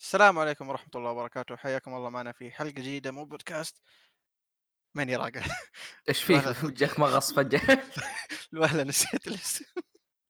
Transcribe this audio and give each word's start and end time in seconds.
السلام 0.00 0.38
عليكم 0.38 0.68
ورحمة 0.68 0.90
الله 0.94 1.10
وبركاته. 1.10 1.56
حياكم 1.56 1.94
الله 1.94 2.10
معنا 2.10 2.32
في 2.32 2.50
حلقة 2.50 2.70
جديدة 2.70 3.10
من 3.10 3.24
بودكاست. 3.24 3.82
من 4.94 5.08
يراقع 5.08 5.42
إيش 6.08 6.22
فيك 6.26 6.44
جاك 6.80 7.00
مغص 7.00 7.32
فجأة؟ 7.32 7.82
الوهلة 8.52 8.82
نسيت 8.82 9.26
الاسم. 9.26 9.64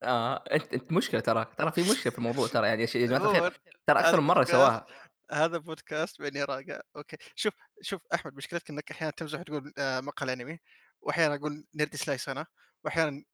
آه 0.03 0.45
أنت 0.53 0.75
أنت 0.75 0.93
مشكلة 0.93 1.21
تراك، 1.21 1.55
ترى 1.55 1.73
في 1.73 1.81
مشكلة 1.81 2.13
في 2.13 2.19
الموضوع 2.19 2.47
ترى 2.47 2.67
يعني 2.67 2.83
يا 2.83 3.07
جماعة 3.07 3.31
الخير. 3.31 3.61
ترى 3.87 4.01
أكثر 4.01 4.21
من 4.21 4.27
مرة 4.27 4.45
سواها، 4.45 4.87
هذا 5.33 5.59
بودكاست 5.59 6.21
من 6.21 6.37
يراقع 6.37 6.81
أوكي. 6.97 7.17
شوف 7.35 7.55
شوف 7.83 8.01
أحمد 8.15 8.35
مشكلتك 8.35 8.71
إنك 8.71 8.91
أحيانا 8.91 9.13
تمزح 9.17 9.43
تقول 9.43 9.73
آه، 9.79 10.01
مقهى 10.01 10.33
انمي 10.33 10.59
وأحيانا 11.01 11.35
أقول 11.35 11.65
nerd 11.75 11.97
slice 11.97 12.29
أنا 12.29 12.47
وأحيانا 12.85 13.25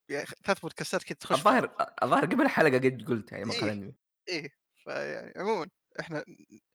ثلاث 0.45 0.61
بودكاستات 0.61 1.03
كذا 1.03 1.16
تخش 1.21 1.39
الظاهر 1.39 1.93
الظاهر 2.03 2.25
قبل 2.25 2.43
الحلقة 2.43 2.75
قد 2.75 3.05
قلت 3.09 3.32
يعني 3.32 3.45
مقهى 3.45 3.59
إيه 3.59 3.64
الأنمي، 3.64 3.95
إيه 4.29 4.50
فيعني 4.84 5.32
عموما. 5.37 5.66
إحنا 6.01 6.25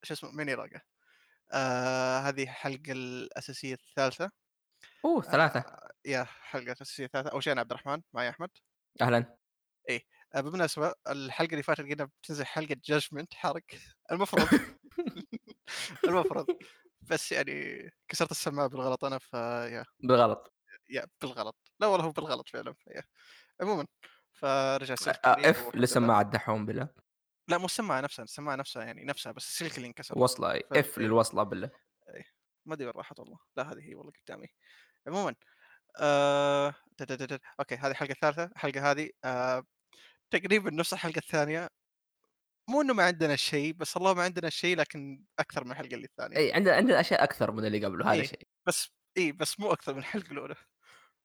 شو 0.03 0.13
اسمه 0.13 0.31
من 0.31 0.49
يراقع 0.49 0.81
آه 1.53 2.19
هذه 2.19 2.43
الحلقة 2.43 2.93
الأساسية 2.93 3.73
الثالثة. 3.75 4.31
أوه 5.05 5.21
3 5.21 5.63
آه 5.65 5.91
يا 6.05 6.23
حلقة 6.23 6.71
أساسية 6.71 7.07
ثالثة 7.07 7.29
أول 7.31 7.43
شيء 7.43 7.53
أنا 7.53 7.61
عبد 7.61 7.71
الرحمن 7.71 8.01
معي 8.13 8.29
أحمد. 8.29 8.49
أهلًا. 9.01 9.37
إيه. 9.89 10.01
آه 10.35 10.41
بالمناسبة 10.41 10.93
الحلقة 11.09 11.51
اللي 11.51 11.63
فاتت 11.63 11.81
قلنا 11.81 12.05
بتنزل 12.05 12.45
حلقة 12.45 12.75
جاجمنت 12.85 13.33
حرق. 13.33 13.63
المفروض. 14.11 14.49
المفروض. 16.07 16.47
بس 17.01 17.31
يعني 17.31 17.53
كسرت 18.07 18.31
السماعة 18.31 18.67
بالغلط 18.69 19.05
أنا 19.05 19.19
فيا. 19.19 19.85
بالغلط. 19.99 20.51
يا 20.89 21.05
بالغلط. 21.21 21.55
لا 21.79 21.87
والله 21.87 22.05
هو 22.05 22.11
بالغلط 22.11 22.49
فعلا 22.49 22.75
عموما 23.61 23.87
فرجع 24.33 24.95
آه 25.25 25.37
لي 25.37 25.49
إف 25.49 25.75
لسماعة 25.75 26.21
دحوم 26.23 26.65
بالله، 26.65 26.89
لا 27.47 27.57
مو 27.57 27.65
السماعة 27.65 28.01
نفسها 28.01 28.23
السماعة 28.23 28.55
نفسها 28.55 28.83
يعني 28.83 29.03
نفسها 29.03 29.31
بس 29.31 29.47
السلك 29.47 29.77
اللي 29.77 29.87
انكسر 29.87 30.19
وصلة 30.19 30.59
ف... 30.59 30.73
إف 30.73 30.97
إيه. 30.99 31.05
للوصلة 31.05 31.43
بالله، 31.43 31.71
إيه. 32.15 32.23
ما 32.65 32.73
أدري 32.73 32.87
وين 32.87 32.95
راحت 32.95 33.19
والله. 33.19 33.39
لا 33.57 33.71
هذه 33.71 33.79
هي 33.89 33.95
والله 33.95 34.11
قدامي. 34.27 34.47
عموما 35.07 35.35
آه... 35.99 36.75
أوكي 37.59 37.75
هذه 37.75 37.91
الحلقة 37.91 38.11
الثالثة 38.11 38.43
الحلقة 38.43 38.91
هذه 38.91 39.09
آه... 39.25 39.63
تقريبا 40.31 40.71
نفس 40.71 40.93
الحلقة 40.93 41.17
الثانية. 41.17 41.67
مو 42.69 42.81
إنه 42.81 42.93
ما 42.93 43.03
عندنا 43.03 43.35
شيء 43.35 43.73
بس 43.73 43.97
الله 43.97 44.13
ما 44.13 44.23
عندنا 44.23 44.49
شيء 44.49 44.77
لكن 44.77 45.25
أكثر 45.39 45.63
من 45.63 45.71
الحلقة 45.71 45.95
اللي 45.95 46.05
الثانية. 46.05 46.37
أي 46.37 46.53
عندنا 46.53 46.75
عندنا 46.75 46.99
أشياء 46.99 47.23
أكثر 47.23 47.51
من 47.51 47.65
اللي 47.65 47.85
قبله 47.85 48.05
هذا 48.05 48.13
إيه 48.13 48.23
شيء، 48.23 48.47
بس 48.67 48.89
إيه 49.17 49.33
بس 49.33 49.59
مو 49.59 49.73
أكثر 49.73 49.93
من 49.93 49.99
الحلقة 49.99 50.31
الأولى، 50.31 50.55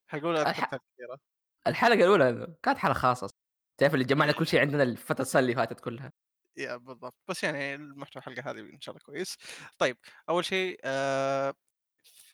الحلقة 0.06 0.22
الأولى 0.30 0.38
أذكر 0.38 0.50
الح 0.50 0.70
كانت 0.70 0.82
كثيرة. 0.94 1.18
الحلقة 1.66 1.94
الأولى 1.94 2.56
كانت 2.62 2.78
حلقة 2.78 2.94
خاصة، 2.94 3.34
تعرف 3.78 3.94
اللي 3.94 4.04
جمعنا 4.04 4.32
كل 4.32 4.46
شيء 4.46 4.60
عندنا 4.60 4.82
الفترة 4.82 5.22
السنة 5.22 5.42
اللي 5.42 5.54
فاتت 5.54 5.80
كلها، 5.80 6.12
يا 6.56 6.76
بالضبط، 6.76 7.14
بس 7.28 7.44
يعني 7.44 7.74
المحتوى 7.74 8.20
الحلقة 8.20 8.50
هذه 8.50 8.60
إن 8.60 8.80
شاء 8.80 8.94
الله 8.94 9.04
كويس. 9.06 9.36
طيب 9.78 9.98
أول 10.28 10.44
شيء 10.44 10.80
آآ 10.84 11.54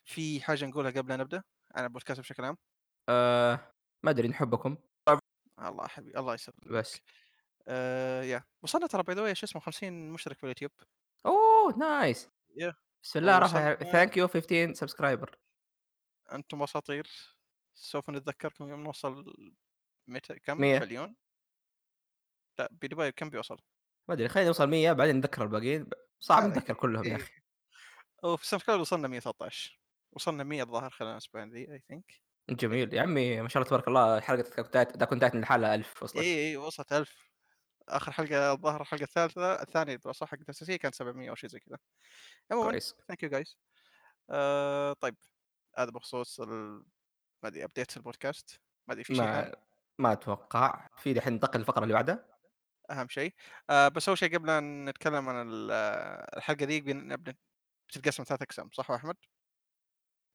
في 0.05 0.41
حاجة 0.41 0.65
نقولها 0.65 0.91
قبل 0.91 1.09
لا 1.09 1.17
نبدأ؟ 1.17 1.43
عن 1.75 1.83
البودكاست 1.83 2.19
بشكل 2.19 2.45
عام؟ 2.45 2.57
آآ 3.09 3.73
ما 4.03 4.11
أدري 4.11 4.27
نحبكم. 4.27 4.77
الله 5.59 5.87
حبيبي 5.87 6.19
الله 6.19 6.33
يسلمك. 6.33 6.67
بس، 6.67 6.99
آآ 7.67 8.23
يا. 8.23 8.43
وصلنا 8.61 8.87
ترى 8.87 9.03
the 9.03 9.17
way 9.17 9.33
شو 9.33 9.45
اسمه 9.45 9.61
50 9.61 10.11
مشترك 10.11 10.37
في 10.37 10.43
اليوتيوب. 10.43 10.71
oh 11.25 11.77
nice. 11.77 12.29
yeah. 12.55 12.73
بسم 13.03 13.19
الله 13.19 13.37
الرحمن 13.37 13.75
thank 13.75 14.17
you 14.17 14.27
15 14.27 14.73
subscriber. 14.73 15.37
أنتم 16.31 16.63
أساطير، 16.63 17.07
سوف 17.73 18.09
نتذكركم 18.09 18.69
يوم 18.69 18.83
نوصل 18.83 19.33
متى 20.07 20.39
كم؟ 20.39 20.61
100 20.61 20.79
مليون؟ 20.79 21.15
لأ 22.59 22.69
بدبي 22.71 23.11
كم 23.11 23.29
بيوصل؟ 23.29 23.57
ما 24.07 24.13
أدري 24.15 24.27
خلينا 24.29 24.47
نوصل 24.47 24.69
100 24.69 24.93
بعدين 24.93 25.17
نتذكر 25.17 25.43
الباقيين 25.43 25.89
صعب 26.19 26.43
عليك. 26.43 26.57
نتذكر 26.57 26.73
كلهم 26.73 27.03
يا 27.03 27.09
إيه. 27.09 27.15
أخي، 27.15 27.33
وفي 28.23 28.43
ال 28.43 28.47
subscribe 28.47 28.81
وصلنا 28.81 29.07
113 29.07 29.79
وصلنا 30.11 30.43
100 30.43 30.63
الظاهر 30.63 30.89
خلال 30.89 31.11
الأسبوعين 31.11 31.49
ذي 31.49 31.79
I 31.79 31.93
think. 31.93 32.19
جميل 32.49 32.93
يا 32.93 33.01
عمي 33.01 33.41
ما 33.41 33.47
شاء 33.47 33.63
الله 33.63 33.69
تبارك 33.69 33.87
الله 33.87 34.17
Attack 34.17 35.09
on 35.11 35.19
Titan 35.19 35.41
لحالها 35.41 35.75
1000 35.75 36.03
وصلت، 36.03 36.23
إي، 36.23 36.49
إي 36.49 36.57
وصلت 36.57 36.93
1000 36.93 37.33
آخر 37.89 38.11
حلقة 38.11 38.51
الظاهر 38.51 38.81
الحلقة 38.81 39.03
الثالثة 39.03 39.61
الثانية 39.61 39.99
صح 40.11 40.27
حقت 40.27 40.41
الأساسية 40.41 40.75
كانت 40.75 40.95
700 40.95 41.29
أو 41.29 41.35
شيء 41.35 41.49
زي 41.49 41.59
كذا. 41.59 41.77
عمومًا 42.51 42.79
you 42.79 43.29
guys 43.29 43.55
آآ 44.29 44.93
طيب 44.93 45.15
هذا 45.77 45.91
بخصوص 45.91 46.39
ال 46.39 46.85
ما 47.43 47.49
أدري 47.49 47.67
updates 47.67 47.97
البودكاست 47.97 48.61
ما 48.87 48.93
أدري 48.93 49.03
في 49.03 49.15
شيء؟ 49.15 49.25
ما 49.25 49.55
ما 49.99 50.11
أتوقع، 50.11 50.87
في 50.97 51.13
دحين 51.13 51.33
ننتقل 51.33 51.59
للفقرة 51.59 51.83
اللي 51.83 51.93
بعدها؟ 51.93 52.32
أهم 52.91 53.07
شيء. 53.09 53.33
آآ 53.69 53.89
بس 53.89 54.07
أول 54.09 54.17
شيء 54.17 54.35
قبل 54.37 54.49
أن 54.49 54.85
نتكلم 54.89 55.29
عن 55.29 55.49
ال 55.49 55.71
الحلقة 56.37 56.65
ذي 56.65 56.81
بن 56.81 57.15
بن 57.15 57.33
بتتقسم 57.89 58.23
3 58.23 58.43
أقسام 58.43 58.69
صح 58.73 58.89
يا 58.91 58.95
أحمد؟ 58.95 59.17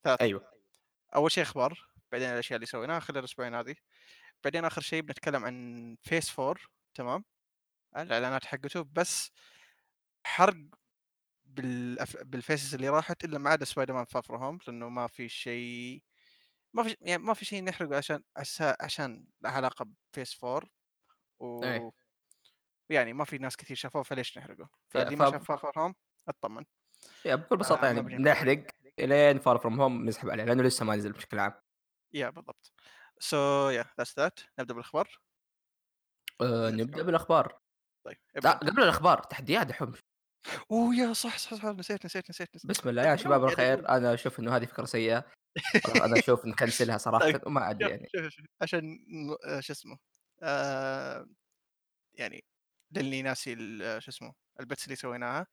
3 0.04 0.20
أيوه، 0.20 0.44
أول 1.16 1.32
شيء 1.32 1.44
أخبار، 1.44 1.88
بعدين 2.12 2.28
الأشياء 2.30 2.56
اللي 2.56 2.66
سويناها 2.66 3.00
خلال 3.00 3.18
الأسبوعين 3.18 3.54
هذه، 3.54 3.76
بعدين 4.44 4.64
آخر 4.64 4.82
شيء 4.82 5.02
بنتكلم 5.02 5.44
عن 5.44 5.96
phase 6.10 6.40
4 6.40 6.56
تمام؟ 6.94 7.24
الإعلانات 7.98 8.44
حقته 8.46 8.82
بس 8.92 9.30
حرق 10.26 10.56
بالأف 11.46 12.16
بالfaces 12.16 12.74
اللي 12.74 12.88
راحت 12.88 13.24
إلا 13.24 13.38
ما 13.38 13.50
عدا 13.50 13.66
man 13.66 14.06
far 14.06 14.22
from 14.22 14.36
home 14.40 14.68
لأنه 14.68 14.88
ما 14.88 15.06
في 15.06 15.28
شيء 15.28 16.02
ما 16.74 16.82
في 16.84 16.96
يعني 17.00 17.22
ما 17.22 17.34
في 17.34 17.44
شيء 17.44 17.64
نحرقه 17.64 17.96
عشان 17.96 18.24
عشان 18.80 19.26
له 19.42 19.50
علاقة 19.50 19.86
بphase 20.16 20.44
4 20.44 20.70
و 21.40 21.64
إيه، 21.64 21.86
ويعني 22.90 23.12
ما 23.12 23.24
في 23.24 23.38
ناس 23.38 23.56
كثير 23.56 23.76
شافوه 23.76 24.02
فليش 24.02 24.38
نحرقه؟ 24.38 24.68
يا 24.94 25.10
فاللي 25.10 25.16
ما 25.16 25.24
شاف 25.24 25.52
far 25.52 25.56
from 25.58 25.72
home 25.78 25.94
اتطمن 26.28 26.64
يا 27.24 27.34
بكل 27.34 27.56
بساطة 27.56 27.86
آآ 27.86 27.86
يعني 27.86 28.00
بنحرق. 28.02 28.18
بنحرق 28.18 28.66
إلين 28.98 29.38
فار 29.38 29.58
فروم 29.58 29.80
هوم 29.80 30.04
نسحب 30.04 30.30
عليه 30.30 30.44
لأنه 30.44 30.62
لسه 30.62 30.84
ما 30.84 30.96
نزل 30.96 31.12
بشكل 31.12 31.38
عام، 31.38 31.52
يا 32.12 32.30
بالضبط. 32.30 32.72
That's 33.98 34.14
that 34.14 34.44
نبدأ 34.58 34.74
بالأخبار؟ 34.74 35.20
آآ 36.40 36.70
Let's 36.70 36.78
نبدأ 36.78 37.02
go. 37.02 37.02
بالأخبار، 37.02 37.58
طيب 38.04 38.18
أنت. 38.36 38.52
قبل 38.68 38.82
الأخبار 38.82 39.18
تحديات 39.22 39.66
دحوم، 39.66 39.92
أوه 40.72 40.94
يا 40.94 41.12
صح، 41.12 41.38
صح، 41.38 41.54
صح 41.54 41.64
نسيت، 41.64 42.04
نسيت، 42.04 42.30
نسيت، 42.30 42.54
نسيت. 42.56 42.68
بسم 42.68 42.88
الله 42.88 43.02
يا 43.02 43.16
شباب 43.16 43.44
الخير 43.44 43.88
أنا 43.88 44.14
أشوف 44.14 44.40
إنه 44.40 44.56
هذه 44.56 44.64
فكرة 44.64 44.84
سيئة، 44.84 45.24
أنا 45.88 46.16
أشوف 46.16 46.46
نكنسلها 46.46 46.98
صراحةً 46.98 47.32
طيب 47.32 47.40
وما 47.46 47.60
شوف، 47.82 47.90
يعني، 47.90 48.12
شوف، 48.16 48.28
شوف 48.28 48.46
عشان 48.62 48.98
آآ 49.46 49.60
شو 49.60 49.72
اسمه 49.72 49.98
آآ 50.42 51.28
يعني 52.14 52.44
للي 52.92 53.22
ناسي 53.22 53.52
ال 53.52 54.02
شو 54.02 54.10
اسمه 54.10 54.34
الbets 54.62 54.84
اللي 54.84 54.96
سويناها. 54.96 55.46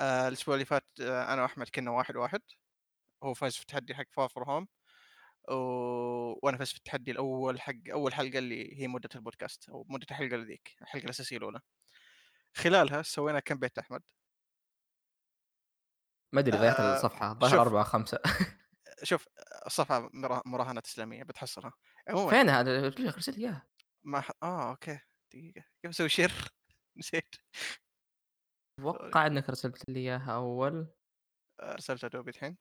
آآ 0.00 0.28
الأسبوع 0.28 0.54
اللي 0.54 0.66
فات 0.66 0.88
آه، 1.02 1.34
أنا 1.34 1.42
وأحمد 1.42 1.68
كنا 1.70 1.90
1-1 1.90 2.42
هو 3.24 3.34
فاز 3.34 3.54
في 3.56 3.62
التحدي 3.62 3.94
حق 3.96 4.04
From 4.28 4.44
Home 4.48 4.66
و 5.50 5.54
وأنا 6.42 6.56
فزت 6.58 6.72
في 6.72 6.78
التحدي 6.78 7.10
الأول 7.10 7.60
حق 7.60 7.74
أول 7.92 8.14
حلقة 8.14 8.38
اللي 8.38 8.80
هي 8.82 8.88
مدة 8.88 9.08
البودكاست 9.16 9.68
أو 9.70 9.86
مدة 9.90 10.06
الحلقة 10.10 10.36
ذيك، 10.36 10.76
الحلقة 10.82 11.04
الأساسية 11.04 11.36
الأولى. 11.38 11.60
خلالها 12.56 13.02
سوينا 13.02 13.40
كم 13.40 13.58
بيت 13.58 13.78
أحمد؟ 13.78 14.02
ما 16.32 16.40
أدري 16.40 16.56
ضيعت 16.58 16.80
الصفحة. 16.80 17.32
الظاهر 17.32 17.62
شوف. 17.62 17.62
4 17.62 17.84
5 17.84 18.18
شوف 19.04 19.28
الصفحة 19.66 20.10
مرا 20.14 20.42
مراهنات 20.46 20.86
إسلامية 20.86 21.22
بتحصلها. 21.22 21.72
عمومًا 22.08 22.36
قلت 22.84 23.00
لك 23.00 23.14
أرسل 23.14 23.32
لي 23.32 23.38
إياها، 23.38 23.66
ما 24.04 24.20
ح 24.20 24.30
آه 24.42 24.70
أوكي. 24.70 24.98
دقيقة. 25.32 25.64
كيف 25.82 25.90
أسوي 25.90 26.08
share؟ 26.08 26.52
نسيت 26.96 27.34
sorry 28.90 29.14
أتوقع 29.14 29.26
إنك 29.26 29.48
أرسلت 29.48 29.90
لي 29.90 30.00
إياها 30.00 30.32
أول 30.36 30.86
أرسلتها 31.60 32.08
دوبي 32.08 32.30
الحين. 32.30 32.56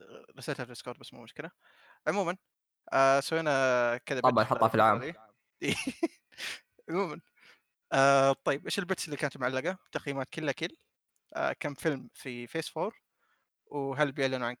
آآ 0.00 0.24
رسلتها 0.38 0.54
في 0.64 0.70
الديسكورد 0.70 0.98
بس 0.98 1.14
مو 1.14 1.22
مشكلة. 1.22 1.50
عمومًا 2.08 2.36
آآ 2.94 3.20
سوينا 3.22 3.98
كذا 4.06 4.20
طبعًا 4.22 4.44
حطها 4.44 4.68
في 4.68 4.74
العام. 4.74 5.02
ذي. 5.64 5.74
عمومًا 6.90 7.20
آآ 7.94 8.32
طيب 8.44 8.64
إيش 8.66 8.80
ال 8.80 8.85
bets 8.85 9.06
اللي 9.06 9.16
كانت 9.18 9.38
معلقة؟ 9.38 9.78
تقييمات 9.92 10.28
كلها 10.34 10.52
كِل، 10.52 10.76
آآ 11.36 11.52
كم 11.54 11.74
فيلم 11.74 12.10
في 12.14 12.48
phase 12.48 12.72
4 12.78 12.92
وهل 13.66 14.12
بيعلنوا 14.12 14.48
عن 14.48 14.56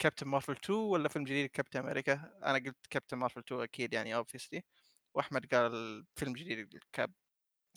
كابتن 0.00 0.28
مارفل 0.28 0.52
2 0.56 0.78
والّا 0.80 1.08
فيلم 1.10 1.24
جديد 1.26 1.46
كابتن 1.50 1.80
أمريكا؟ 1.80 2.14
أنا 2.44 2.58
قلت 2.58 2.86
كابتن 2.90 3.18
مارفل 3.18 3.40
2 3.40 3.62
أكيد 3.62 3.94
يعني 3.94 4.24
obviously 4.24 4.60
وأحمد 5.14 5.46
قال 5.54 6.06
فيلم 6.16 6.32
جديد 6.34 6.74
لكاب 6.76 7.14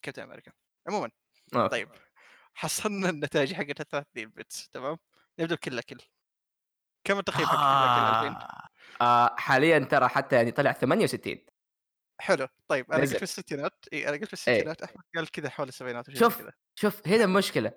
كابتن 0.02 0.22
أمريكا. 0.22 0.52
عمومًا 0.88 1.10
أوكي. 1.56 1.70
طيب 1.70 1.90
حصلنا 2.54 3.10
النتايج 3.10 3.54
حقت 3.54 3.82
ال3 3.82 4.04
ذي 4.16 4.24
ال 4.24 4.33
bets 4.33 4.70
تمام؟ 4.70 4.98
نبدأ 5.40 5.56
بكل 5.56 5.82
كِل. 5.82 6.02
كم 7.04 7.20
التقييم 7.20 7.48
حق 7.48 7.56
كل 7.56 7.60
كِل 7.62 8.28
الحين؟ 8.28 8.34
آه. 8.34 8.68
آه 9.02 9.36
حاليًا 9.38 9.80
ترى 9.80 10.08
حتى 10.08 10.36
يعني 10.36 10.52
طلع 10.52 10.72
68 10.72 11.46
حلو 12.22 12.48
طيب 12.68 12.92
أنا 12.92 13.02
قلت. 13.02 13.16
في 13.18 13.24
الستينات 13.24 13.86
إي 13.94 14.10
أنا 14.10 14.18
قلت 14.18 14.36
في 14.36 14.52
إيه. 14.52 14.56
الستينات 14.56 14.82
أحمد 14.84 15.04
قال 15.16 15.32
كذا 15.32 15.50
حول 15.50 15.68
السبعينات 15.68 16.12
شوف 16.12 16.42
كذا. 16.42 16.52
شوف 16.76 17.08
هنا 17.08 17.24
المشكلة 17.24 17.72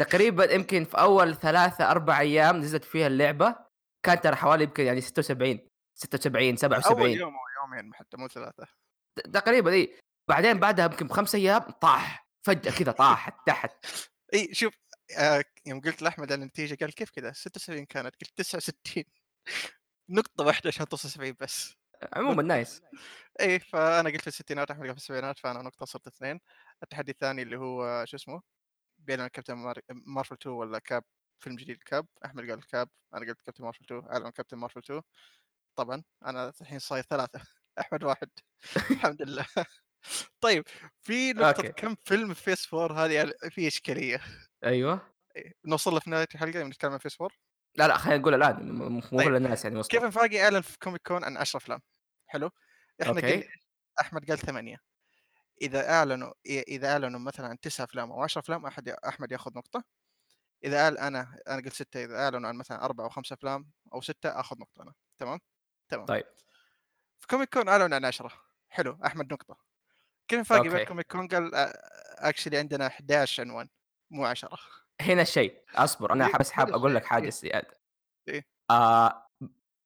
تقريبًا 0.00 0.52
يمكن 0.52 0.84
في 0.84 0.98
أول 1.00 1.36
3 1.36 1.90
4 1.90 2.20
أيام 2.20 2.56
نزلت 2.56 2.84
فيها 2.84 3.06
اللعبة 3.06 3.56
كان 4.02 4.20
ترى 4.20 4.36
حوالي 4.36 4.64
يمكن 4.64 4.84
يعني 4.84 5.00
76 5.00 5.68
76 5.94 6.48
أول 6.48 6.58
77 6.58 7.10
يوم 7.10 7.34
أو 7.34 7.40
يومين 7.62 7.94
حتى 7.94 8.16
مو 8.16 8.28
3 8.28 8.66
ت 9.16 9.20
تقريبًا 9.20 9.72
إي، 9.72 9.98
بعدين 10.28 10.60
بعدها 10.60 10.84
يمكن 10.84 11.08
ب5 11.08 11.34
أيام 11.34 11.60
طاح 11.60 12.28
فجأة 12.42 12.70
كذا 12.78 12.92
طاحت 12.92 13.34
تحت. 13.46 13.86
إي 14.34 14.54
شوف 14.54 14.74
آه 15.18 15.44
يوم 15.66 15.80
قلت 15.80 16.02
لأحمد 16.02 16.32
عن 16.32 16.42
النتيجة 16.42 16.76
قال 16.80 16.94
كيف 16.94 17.10
كذا؟ 17.10 17.32
76 17.32 17.84
كانت 17.86 18.14
قلت 18.16 18.30
69 18.38 19.04
نقطة 20.08 20.44
واحدة 20.44 20.68
عشان 20.68 20.88
توصل 20.88 21.08
70 21.10 21.36
بس. 21.40 21.74
عموما 22.16 22.42
nice. 22.42 22.82
إيه 23.40 23.58
فأنا 23.58 24.10
قلت 24.10 24.20
في 24.20 24.26
الستينات 24.26 24.70
أحمد 24.70 24.82
قال 24.86 24.90
في 24.94 25.00
السبعينات 25.00 25.38
فأنا 25.38 25.62
نقطة 25.62 25.86
صرت 25.86 26.06
اثنين. 26.06 26.40
التحدي 26.82 27.12
الثاني 27.12 27.42
اللي 27.42 27.56
هو 27.58 28.04
شو 28.06 28.16
اسمه؟ 28.16 28.42
بين 28.98 29.26
كابتن 29.26 29.54
مار... 29.54 29.78
مارفل 29.90 30.34
2 30.36 30.56
ولا 30.56 30.78
كاب؟ 30.78 31.04
فيلم 31.40 31.56
جديد 31.56 31.82
كاب. 31.82 32.06
أحمد 32.24 32.50
قال 32.50 32.66
كاب 32.66 32.88
أنا 33.14 33.26
قلت 33.26 33.42
كابتن 33.42 33.64
مارفل 33.64 33.84
2 33.84 34.02
أعلن 34.12 34.30
كابتن 34.30 34.56
مارفل 34.58 34.80
2 34.80 35.02
طبعا 35.76 36.02
أنا 36.26 36.52
الحين 36.60 36.78
صاير 36.78 37.04
ثلاثة. 37.04 37.40
أحمد 37.80 38.04
واحد. 38.04 38.30
الحمد 38.90 39.22
لله. 39.22 39.46
طيب 40.40 40.64
في 41.02 41.32
نقطة 41.32 41.46
أوكي. 41.46 41.72
كم 41.72 41.96
فيلم 42.04 42.34
phase 42.34 42.66
four 42.66 42.92
هذه 42.92 43.32
في 43.50 43.66
إشكالية؟ 43.68 44.20
أيوه. 44.64 45.14
إيه، 45.36 45.52
نوصل 45.64 46.00
في 46.00 46.10
نهاية 46.10 46.28
الحلقة 46.34 46.62
نتكلم 46.62 46.92
عن 46.92 46.98
phase 46.98 47.14
four؟ 47.14 47.32
لا 47.74 47.88
لا 47.88 47.96
خلينا 47.96 48.18
نقول 48.18 48.34
الآن 48.34 48.72
مو 48.72 49.00
طيب. 49.00 49.22
كل 49.22 49.36
الناس 49.36 49.64
يعني 49.64 49.78
وصلوا 49.78 50.00
كيفن 50.00 50.10
فايجي 50.10 50.44
أعلن 50.44 50.60
في 50.60 50.78
كوميك 50.78 51.00
كون 51.06 51.24
عن 51.24 51.36
10 51.36 51.56
أفلام. 51.56 51.80
حلو. 52.26 52.50
إحنا 53.02 53.12
أوكي. 53.12 53.32
قلنا 53.32 53.44
أحمد 54.00 54.30
قال 54.30 54.38
ثمانية. 54.38 54.76
إذا 55.62 55.90
أعلنوا 55.90 56.32
إذا 56.46 56.92
أعلنوا 56.92 57.20
مثلا 57.20 57.46
عن 57.46 57.60
تسع 57.60 57.84
أفلام 57.84 58.12
أو 58.12 58.22
10 58.22 58.40
أفلام 58.40 58.66
أحد 58.66 58.88
أحمد 58.88 59.32
يأخذ 59.32 59.50
نقطة. 59.56 59.84
إذا 60.64 60.84
قال 60.84 60.98
أنا 60.98 61.38
أنا 61.48 61.56
قلت 61.56 61.72
ستة 61.72 62.04
إذا 62.04 62.18
أعلنوا 62.24 62.48
عن 62.48 62.56
مثلا 62.56 62.84
أربع 62.84 63.04
أو 63.04 63.08
خمس 63.08 63.32
أفلام 63.32 63.70
أو 63.94 64.00
ستة 64.00 64.40
أخذ 64.40 64.58
نقطة 64.58 64.82
أنا. 64.82 64.94
تمام؟ 65.18 65.40
تمام. 65.88 66.06
طيب. 66.06 66.24
في 67.20 67.26
كوميك 67.26 67.54
كون 67.54 67.68
أعلنوا 67.68 67.96
عن 67.96 68.04
10 68.04 68.32
حلو. 68.68 68.98
أحمد 69.06 69.32
نقطة. 69.32 69.63
فايجي 70.28 70.44
بعد 70.48 70.66
أوكي. 70.66 70.84
كوميك 70.84 71.12
كون 71.12 71.28
قال 71.28 71.50
actually 72.18 72.56
عندنا 72.56 72.86
11 72.86 73.42
عنوان 73.42 73.68
مو 74.10 74.24
10 74.26 74.58
هنا 75.00 75.22
الشيء 75.22 75.62
أصبر 75.74 76.12
أنا 76.12 76.26
إيه، 76.26 76.38
بس 76.38 76.50
حاب 76.50 76.66
هنا 76.68 76.76
أقول 76.76 76.94
لك. 76.94 77.04
حاجة 77.04 77.24
إيه. 77.24 77.30
زيادة 77.30 77.80
إيه. 78.28 78.46
آه 78.70 79.26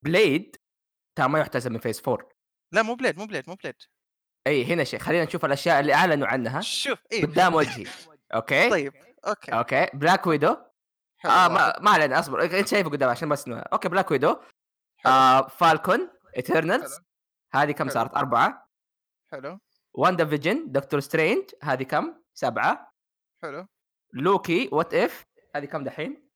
بليد 0.05 0.55
ترى 1.17 1.27
ما 1.27 1.39
يحتسب 1.39 1.71
من 1.71 1.79
phase 1.79 2.07
4 2.07 2.29
لا 2.73 2.81
مو 2.81 2.95
بليد 2.95 3.17
مو 3.19 3.25
بليد 3.25 3.49
مو 3.49 3.55
بليد 3.55 3.75
إي 4.47 4.65
هنا 4.65 4.83
شيء 4.83 4.99
خلينا 4.99 5.25
نشوف 5.25 5.45
الأشياء 5.45 5.79
اللي 5.79 5.93
أعلنوا 5.93 6.27
عنها 6.27 6.61
شوف 6.61 6.99
إيه 7.11 7.25
قدام 7.25 7.55
وجهي 7.55 7.85
أوكي 8.33 8.69
طيب 8.69 8.93
أوكي 9.27 9.53
أوكي 9.53 9.87
Black 9.93 10.27
Widow 10.27 10.57
آه. 11.25 11.47
ما 11.47 11.79
ما 11.79 11.91
علينا 11.91 12.19
أصبر 12.19 12.43
أنت 12.59 12.67
شايفه 12.67 12.89
قدام 12.89 13.09
عشان 13.09 13.29
بس 13.29 13.47
نوع. 13.47 13.63
أوكي 13.73 13.89
Black 13.89 14.11
Widow 14.11 14.37
آه 15.05 15.47
Falcon 15.47 16.09
Eternals. 16.37 16.99
هذه 17.53 17.71
كم 17.71 17.83
حلو. 17.83 17.93
صارت 17.93 18.15
أربعة 18.15 18.69
حلو 19.31 19.59
WandaVision 19.93 20.71
Doctor 20.71 20.99
Strange 20.99 21.49
هذه 21.63 21.83
كم؟ 21.83 22.21
سبعة. 22.33 22.93
حلو. 23.41 23.67
Loki 24.13 24.69
What 24.71 24.93
If 24.93 25.25
هذه 25.55 25.65
كم 25.65 25.83
دحين؟ 25.83 26.29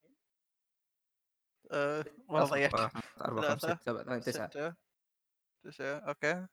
آه، 1.72 2.06
والله 2.30 2.44
أصبر. 2.44 2.56
ضيعت. 2.58 2.74
أربعة 3.22 3.50
خمسة 3.50 3.78
سبعة 3.82 4.04
ثمانية 4.04 4.22
تسعة. 4.22 4.76
تسعة 5.64 5.98
أوكي. 6.00 6.48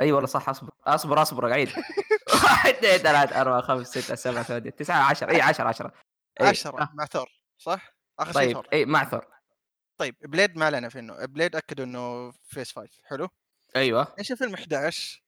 أي 0.00 0.12
والله 0.12 0.26
صح 0.26 0.48
أصبر 0.48 0.70
أصبر 0.84 1.22
أصبر 1.22 1.52
عيد 1.52 1.68
واحد 2.44 2.74
اثنين 2.74 2.98
ثلاثة 2.98 3.40
أربعة 3.40 3.60
خمسة 3.60 4.00
ستة 4.00 4.14
سبعة 4.14 4.42
ثمانية 4.42 4.70
تسعة 4.70 5.10
عشرة. 5.10 5.30
إي 5.30 5.40
عشرة 5.40 5.64
عشرة. 5.68 5.92
إي. 6.40 6.46
عشرة 6.46 6.82
آه، 6.82 6.88
مع 6.94 7.04
ثور 7.06 7.28
صح؟ 7.58 7.96
آخر 8.18 8.32
شيء 8.32 8.40
طيب 8.42 8.52
ثور 8.52 8.68
إي 8.72 8.84
مع 8.84 8.98
ثور 8.98 9.26
طيب 10.00 10.16
بليد 10.20 10.56
ما 10.58 10.64
اعلنوا 10.64 10.88
في 10.90 10.98
إنه 10.98 11.24
بليد 11.24 11.56
اكدوا 11.56 11.84
إنه 11.84 12.30
phase 12.30 12.72
5 12.72 12.88
حلو. 13.04 13.28
أيوه. 13.76 14.14
إيش 14.18 14.32
الفيلم 14.32 14.54
11 14.54 15.00
س- 15.00 15.23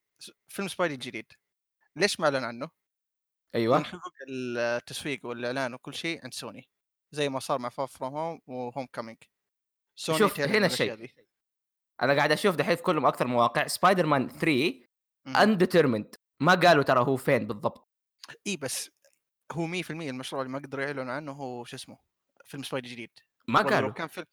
فيلم 0.48 0.68
سبايدي 0.68 0.94
الجديد. 0.94 1.32
ليش 1.96 2.20
ما 2.20 2.26
أعلن 2.26 2.44
عنه؟ 2.44 2.70
أيوه. 3.54 3.82
حقوق 3.82 4.12
التسويق 4.28 5.26
والإعلان 5.26 5.74
وكل 5.74 5.94
شيء 5.94 6.20
عند 6.24 6.34
سوني 6.34 6.68
زي 7.12 7.28
ما 7.28 7.40
صار 7.40 7.58
مع 7.58 7.68
Far 7.68 7.86
From 7.86 8.14
Home 8.16 8.40
و 8.46 8.86
Homecoming 8.86 9.18
سوني 9.96 10.18
شوف، 10.18 10.40
هنا 10.40 10.66
الشيء. 10.66 11.10
أنا 12.02 12.14
قاعد 12.14 12.32
أشوف 12.32 12.56
دحين 12.56 12.76
في 12.76 12.82
كل 12.82 13.06
أكثر 13.06 13.26
مواقع. 13.26 13.66
سبايدر 13.66 14.06
مان 14.06 14.28
3 14.28 14.86
مهم. 15.26 15.36
undetermined 15.36 16.14
ما 16.40 16.54
قالوا 16.54 16.82
ترى 16.82 17.00
هو 17.00 17.16
فين 17.16 17.46
بالضبط. 17.46 17.90
إي 18.46 18.56
بس 18.56 18.90
هو 19.52 19.66
100% 19.66 19.90
المشروع 19.90 20.42
اللي 20.42 20.52
ما 20.52 20.58
قدروا 20.58 20.84
يعلنوا 20.84 21.12
عنه 21.12 21.32
هو 21.32 21.64
شو 21.64 21.76
اسمه 21.76 21.98
فيلم 22.44 22.62
سبايدي 22.62 22.88
جديد 22.88 23.10
ما 23.48 23.60
قالوا 23.60 23.88
لو 23.88 23.94
كان 23.94 24.08
فيلم 24.08 24.26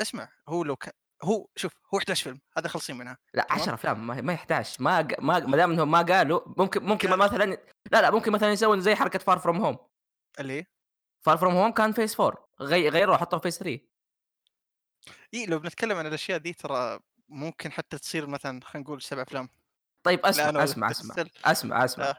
اسمع 0.00 0.32
هو 0.48 0.64
لو 0.64 0.76
كان 0.76 0.92
هو 1.22 1.48
شوف 1.56 1.72
هو 1.94 1.98
11 1.98 2.24
فيلم 2.24 2.40
هذا 2.58 2.68
خلصين 2.68 2.96
منها 2.96 3.18
لا 3.34 3.42
تمام. 3.42 3.60
10 3.60 3.74
أفلام 3.74 4.06
ما, 4.06 4.20
ما 4.20 4.32
يحتاج 4.32 4.76
ما 4.80 5.00
ق- 5.00 5.20
ما 5.20 5.38
ما 5.38 5.56
دام 5.56 5.70
إنهم 5.72 5.90
ما 5.90 6.02
قالوا 6.02 6.40
ممكن 6.56 6.82
ممكن. 6.84 7.10
مثلا 7.16 7.44
لا 7.92 8.02
لا 8.02 8.10
ممكن 8.10 8.32
مثلا 8.32 8.52
يسوون 8.52 8.80
زي 8.80 8.94
حركة 8.94 9.18
Far 9.18 9.38
From 9.38 9.56
Home 9.60 9.78
اللي 10.40 10.66
Far 11.24 11.36
From 11.38 11.54
Home 11.54 11.72
كان 11.72 11.92
Phase 11.92 12.20
4 12.20 12.48
غي... 12.60 12.88
غيروا 12.88 13.16
حطوا 13.16 13.38
Phase 13.38 13.58
3 13.58 13.80
اي 15.34 15.46
لو 15.46 15.58
بنتكلم 15.58 15.96
عن 15.98 16.06
الأشياء 16.06 16.38
دي 16.38 16.52
ترى 16.52 16.98
ممكن 17.28 17.72
حتى 17.72 17.98
تصير 17.98 18.26
مثلا 18.26 18.60
خلينا 18.64 18.84
نقول 18.88 19.02
سبع 19.02 19.22
أفلام 19.22 19.48
طيب 20.02 20.26
أسمع 20.26 20.64
أسمع 20.64 20.90
أسمع 20.90 21.14
بس- 21.14 21.30
أسمع 21.44 21.84
أسمع 21.84 22.04
آه. 22.04 22.16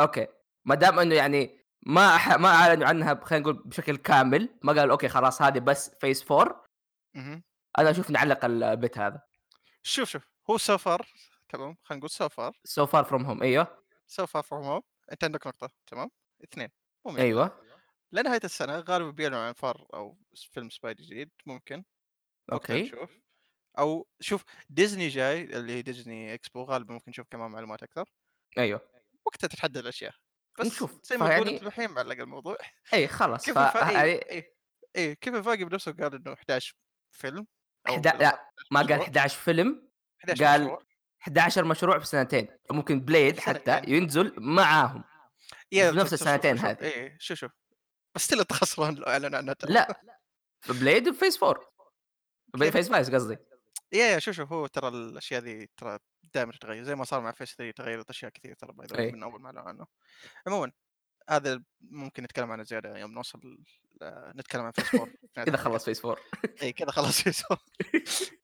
أوكي 0.00 0.26
ما 0.64 0.74
دام 0.74 0.98
إنه 0.98 1.14
يعني 1.14 1.60
ما 1.86 2.16
أح... 2.16 2.28
ما 2.38 2.48
أعلنوا 2.48 2.88
عنها 2.88 3.20
خلينا 3.24 3.42
نقول 3.42 3.62
بشكل 3.64 3.96
كامل 3.96 4.58
ما 4.62 4.72
قالوا 4.72 4.92
أوكي 4.92 5.08
خلاص 5.08 5.42
هذه 5.42 5.58
بس 5.58 5.90
Phase 6.00 6.30
4 6.32 6.64
مهم. 7.14 7.42
أنا 7.78 7.90
أشوف 7.90 8.10
نعلق 8.10 8.44
ال 8.44 8.58
bet 8.58 8.98
هذا. 8.98 9.22
شوف 9.82 10.08
شوف 10.10 10.22
هو 10.50 10.58
so 10.58 10.77
far 10.77 11.06
تمام 11.48 11.76
خلينا 11.84 11.98
نقول 11.98 12.10
so 12.10 12.30
far 12.30 12.60
so 12.64 12.86
Far 12.86 13.04
From 13.04 13.24
Home 13.26 13.42
أيوه. 13.42 13.84
so 14.06 14.20
Far 14.20 14.42
From 14.42 14.64
Home 14.64 14.82
أنت 15.12 15.24
عندك 15.24 15.46
نقطة 15.46 15.70
تمام؟ 15.86 16.10
اثنين 16.44 16.68
مو 17.04 17.12
من 17.12 17.20
أيوه. 17.20 17.62
لنهاية 18.12 18.40
السنة 18.44 18.78
غالبا 18.78 19.10
بيعلنوا 19.10 19.38
عن 19.38 19.52
فار 19.52 19.86
أو 19.94 20.18
فيلم 20.52 20.70
Spidey 20.70 21.02
جديد 21.02 21.30
ممكن. 21.46 21.84
أوكي 22.52 22.82
نشوف. 22.82 23.10
أو 23.78 24.08
شوف 24.20 24.44
ديزني 24.70 25.08
جاي 25.08 25.42
اللي 25.44 25.72
هي 25.72 25.82
Disney 25.82 26.34
Expo 26.34 26.62
غالبا 26.64 26.94
ممكن 26.94 27.10
نشوف 27.10 27.26
كمان 27.30 27.50
معلومات 27.50 27.82
أكثر. 27.82 28.04
أيوه. 28.58 28.80
وقتها 29.26 29.48
تتحدد 29.48 29.76
الأشياء. 29.76 30.12
بس 30.60 30.66
نشوف. 30.66 31.00
زي 31.04 31.16
ما 31.16 31.28
تقول 31.28 31.44
فيعني- 31.44 31.56
أنت 31.58 31.66
الحين 31.66 31.90
معلق 31.90 32.16
الموضوع. 32.20 32.56
اي 32.94 33.08
خلاص 33.08 33.44
كيف 33.46 33.54
ف... 33.54 33.58
الفا... 33.58 33.90
يعني 33.92 34.04
إيه 34.04 34.30
إيه 34.30 34.54
إيه 34.96 35.14
Kevin 35.14 35.34
Feige 35.34 35.64
بنفسه 35.64 35.92
قال 35.92 36.14
إنه 36.14 36.32
11 36.32 36.74
فيلم؟ 37.10 37.46
حدا... 37.96 38.10
لا 38.10 38.50
ما 38.70 38.80
قال 38.80 38.92
مشروع. 38.92 39.04
11 39.04 39.38
فيلم 39.38 39.88
11 40.20 40.44
قال 40.44 40.62
مشروع. 40.62 40.82
11 41.22 41.64
مشروع 41.64 41.98
في 41.98 42.06
سنتين 42.06 42.48
ممكن 42.70 43.00
Blade 43.00 43.40
حتى 43.40 43.72
سنتين. 43.72 43.94
ينزل 43.94 44.34
معاهم 44.38 45.04
في 45.70 45.90
نفس 45.90 46.12
السنتين 46.12 46.58
هذه. 46.58 46.82
إيه 46.82 47.16
شوف 47.20 47.38
شوف 47.38 47.50
بس 48.14 48.22
still 48.22 48.40
انت 48.40 48.52
خسران 48.52 48.94
لو 49.00 49.04
أعلن 49.04 49.34
عنها 49.34 49.54
لا 49.64 50.00
Blade 50.68 51.08
و 51.08 51.14
Phase 51.14 51.42
4 51.42 51.64
كيف؟ 52.58 52.76
Phase 52.76 52.88
5 52.92 53.14
قصدي 53.14 53.36
يا 53.92 54.04
يا 54.04 54.18
شوف 54.18 54.34
شوف 54.34 54.52
هو 54.52 54.66
ترى 54.66 54.88
الأشياء 54.88 55.42
ذي 55.42 55.68
ترى 55.76 55.98
دائما 56.34 56.52
تتغير 56.52 56.84
زي 56.84 56.94
ما 56.94 57.04
صار 57.04 57.20
مع 57.20 57.32
Phase 57.32 57.54
3 57.54 57.70
تغيرت 57.70 58.10
أشياء 58.10 58.30
كثير 58.30 58.54
ترى 58.54 58.72
باي 58.72 58.98
إيه. 58.98 59.12
من 59.12 59.22
أول 59.22 59.40
ما 59.40 59.46
أعلنوا 59.46 59.62
عنه 59.62 59.86
عموما 60.46 60.72
هذا 61.28 61.62
ممكن 61.80 62.22
نتكلم 62.22 62.52
عنه 62.52 62.62
زيادة 62.62 62.98
يوم 62.98 63.12
نوصل 63.12 63.58
آه، 64.02 64.32
نتكلم 64.36 64.62
عن 64.62 64.72
Phase 64.72 64.94
4 64.94 65.08
كذا 65.34 65.56
خلص 65.56 65.84
Phase 65.84 66.04
4 66.04 66.18
إي 66.62 66.72
كذا 66.72 66.90
خلاص 66.90 67.22
Phase 67.22 67.44
4 67.50 67.64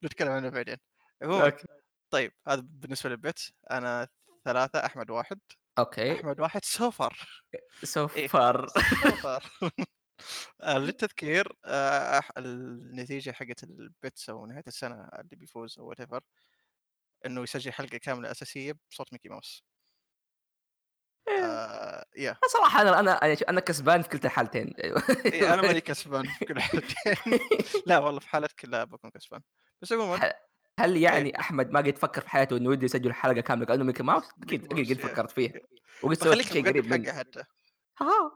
نتكلم 0.05 0.33
عنه 0.33 0.49
بعدين. 0.49 0.77
أوكي. 1.23 1.67
طيب 2.11 2.33
هذا 2.49 2.63
بالنسبة 2.65 3.11
لل 3.11 3.23
bet 3.23 3.41
أنا 3.71 4.09
ثلاثة 4.45 4.87
أحمد 4.87 5.11
واحد. 5.11 5.41
أوكي. 5.79 6.13
أحمد 6.13 6.41
واحد 6.41 6.65
so 6.65 6.96
far 6.96 7.43
so. 7.83 8.09
far 8.09 8.67
so 8.69 9.01
far 9.01 9.51
آه، 10.63 10.79
للتذكير 10.79 11.53
آه، 11.65 12.23
النتيجة 12.39 13.31
حقت 13.31 13.65
ال 13.65 13.78
bets 13.78 14.31
أو 14.31 14.47
نهاية 14.47 14.65
السنة 14.67 15.09
اللي 15.15 15.37
بيفوز 15.37 15.79
أو 15.79 15.89
what 15.89 16.25
إنه 17.27 17.43
يسجل 17.43 17.73
حلقة 17.73 17.99
كاملة 17.99 18.31
أساسية 18.31 18.79
بصوت 18.91 19.13
ميكي 19.13 19.29
ماوس. 19.29 19.65
آه، 21.29 22.05
يا. 22.17 22.37
صراحة 22.53 22.83
أنا 22.83 23.01
أنا 23.01 23.13
أنا 23.49 23.61
كسبان 23.61 24.03
في 24.03 24.09
كلتا 24.09 24.29
الحالتين. 24.29 24.75
إيه، 24.79 25.55
أنا 25.55 25.63
ماني 25.63 25.81
كسبان 25.91 26.25
في 26.27 26.45
كل 26.45 26.61
حالتين 26.61 27.15
لا 27.87 27.99
والله 27.99 28.21
في 28.21 28.29
حالتك 28.29 28.65
لا 28.65 28.85
بكون 28.85 29.11
كسبان. 29.11 29.41
بس 29.83 29.93
عموما 29.93 30.33
هل 30.81 30.97
يعني 30.97 31.41
أحمد 31.41 31.71
ما 31.71 31.81
قد 31.81 31.99
فكر 31.99 32.21
في 32.21 32.31
حياته 32.31 32.57
إنه 32.57 32.73
يده 32.73 32.85
يسجل 32.85 33.13
حلقة 33.13 33.41
كاملة 33.41 33.67
كأنه 33.67 33.85
ميكي 33.85 34.03
ماوس؟ 34.03 34.25
أكيد 34.43 34.73
أكيد 34.73 35.01
قد. 35.01 35.07
فكرت 35.07 35.31
فيها. 35.31 35.53
وقد 36.03 36.15
سويت 36.15 36.41
شيء 36.41 36.69
قريب 36.69 36.87
منه 36.87 37.05
حقه 37.13 37.19
حتى. 37.19 37.43
ها 38.01 38.31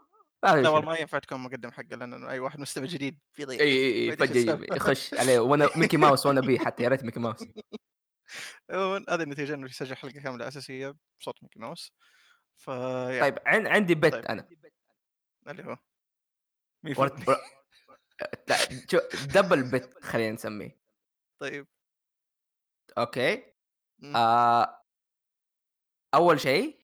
في 0.54 0.62
لا 0.62 0.68
والله. 0.68 0.80
ما 0.80 0.96
ينفع 0.98 1.18
تكون 1.18 1.40
مقدم 1.40 1.70
حقه 1.70 1.96
لأن 1.96 2.24
أي 2.28 2.38
واحد 2.38 2.60
مستمع 2.60 2.84
جديد 2.86 3.18
بيضيع 3.38 3.60
إي 3.60 3.68
إي 3.68 4.10
إي 4.10 4.16
فجأة. 4.16 4.58
يخش 4.76 5.14
عليه. 5.14 5.38
وأنا 5.38 5.68
ميكي 5.76 5.96
ماوس 5.96 6.26
وأنا 6.26 6.40
بي 6.40 6.58
حتى 6.58 6.82
يا 6.82 6.88
ريت 6.88 7.04
ميكي 7.04 7.20
ماوس. 7.20 7.44
عموما 8.70 9.04
هذه 9.08 9.22
النتيجة 9.22 9.54
إنه 9.54 9.66
يسجل 9.66 9.96
حلقة 9.96 10.20
كاملة 10.20 10.48
أساسية 10.48 10.94
بصوت 11.20 11.42
ميكي 11.42 11.58
ماوس. 11.58 11.92
ف 12.60 12.70
طيب 13.20 13.38
عن- 13.46 13.66
عندي 13.66 13.94
bet 13.94 14.12
طيب. 14.12 14.24
أنا 14.24 14.48
اللي 15.48 15.64
هو 15.64 15.78
مين 16.82 16.94
ورت- 16.98 17.20
في- 17.20 17.30
ور- 17.30 17.36
لا 18.48 18.56
شو 18.90 18.98
double 19.34 19.70
bet 19.70 19.98
خلينا 20.10 20.32
نسميه 20.32 20.78
طيب 21.40 21.66
أوكي 22.98 23.52
مم. 23.98 24.16
آه 24.16 24.82
أول 26.14 26.40
شيء. 26.40 26.80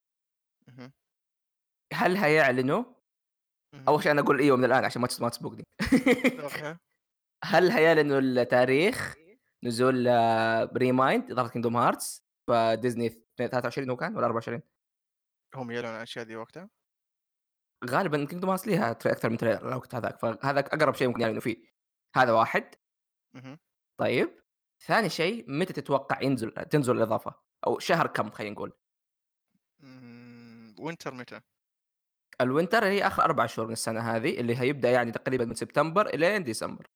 هل 1.93 2.19
حيعلنوا 2.19 2.85
اهم. 3.75 3.85
أول 3.89 4.03
شيء 4.03 4.13
أنا 4.13 4.21
أقول 4.21 4.41
أيوه 4.41 4.57
من 4.57 4.65
الآن 4.65 4.85
عشان 4.85 5.03
ما 5.03 5.09
ما 5.21 5.29
تسبقني. 5.29 5.65
هل 7.45 7.73
حيعلنوا 7.73 8.19
التاريخ 8.19 9.15
نزول 9.65 10.07
Re 10.77 10.95
Mind 10.95 11.31
إضافة 11.31 11.51
Kingdom 11.51 11.77
Hearts 11.77 12.23
ف 12.49 12.57
Disney 12.57 13.09
23 13.37 13.91
هو 13.91 13.97
كان 13.97 14.17
والّا 14.17 14.27
24؟ 14.61 14.76
هم 15.55 15.71
يعلنوا 15.71 15.91
عن 15.91 15.97
الأشياء 15.97 16.25
دي 16.25 16.37
وقتها؟ 16.37 16.71
غالبًا 17.85 18.25
Kingdom 18.25 18.51
Hearts 18.51 18.67
ليها 18.67 18.93
تر 18.93 19.11
أكثر 19.11 19.31
من 19.31 19.37
trailer 19.37 19.69
الوقت 19.69 19.95
هذاك، 19.95 20.19
فهذا 20.19 20.61
أقرب 20.61 20.95
شيء 20.95 21.09
ممكن 21.09 21.21
يعلنوا 21.21 21.41
فيه. 21.41 21.57
هذا 22.17 22.33
واحد. 22.33 22.75
اهم. 23.35 23.59
طيب، 23.99 24.29
ثاني 24.87 25.09
شيء 25.09 25.45
متى 25.49 25.73
تتوقع 25.73 26.23
ينزل 26.23 26.51
تنزل 26.51 26.97
الإضافة؟ 26.97 27.35
أو 27.67 27.79
شهر 27.79 28.07
كم 28.07 28.31
خلينا 28.31 28.53
نقول؟ 28.55 28.73
winter 30.79 31.13
متى؟ 31.13 31.41
الwinter 32.43 32.83
هي 32.85 33.07
آخر 33.07 33.25
4 33.25 33.47
شهور 33.47 33.67
من 33.67 33.73
السنة 33.73 34.01
هذه، 34.01 34.41
اللي 34.41 34.57
هيبدأ 34.61 34.91
يعني 34.91 35.13
تقريبًا 35.13 35.45
من 35.45 35.55
سبتمبر 35.55 36.07
إلين 36.07 36.45
ديسمبر. 36.45 36.87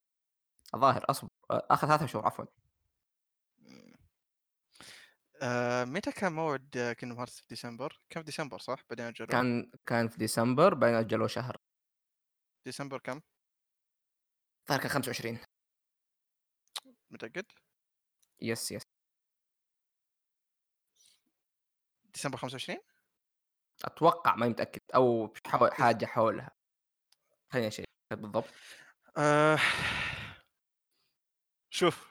الظاهر 0.75 1.05
أصبر 1.09 1.29
آخر 1.51 1.87
3 1.87 2.05
شهور 2.05 2.25
عفوًا. 2.25 2.45
آآ، 5.41 5.85
متى 5.85 6.11
كان 6.11 6.33
موعد 6.33 6.95
Kingdom 6.99 7.17
Hearts 7.19 7.41
في 7.41 7.47
ديسمبر؟ 7.49 7.99
كان 8.09 8.23
في 8.23 8.25
ديسمبر 8.25 8.59
صح؟ 8.59 8.81
بعدين 8.89 9.05
أجلوه؟ 9.05 9.29
كان 9.29 9.71
كان 9.85 10.07
في 10.07 10.17
ديسمبر 10.17 10.73
بعدين 10.73 10.95
أجلوه 10.95 11.27
شهر. 11.27 11.57
ديسمبر 12.65 12.99
كم؟ 12.99 13.21
الظاهر 14.61 14.81
كان 14.81 14.89
25 14.89 15.39
متأكد؟ 17.11 17.45
yes, 18.41 18.71
yes. 18.71 18.81
ديسمبر 22.13 22.37
25؟ 22.37 22.79
أتوقع 23.85 24.35
ماني 24.35 24.51
متأكد 24.51 24.81
أو 24.95 25.33
حو 25.47 25.67
حاجة 25.67 26.05
حولها. 26.05 26.51
خليني 27.53 27.67
أشيك 27.67 27.85
بالضبط. 28.11 28.49
آآ 29.17 29.57
شوف 31.69 32.10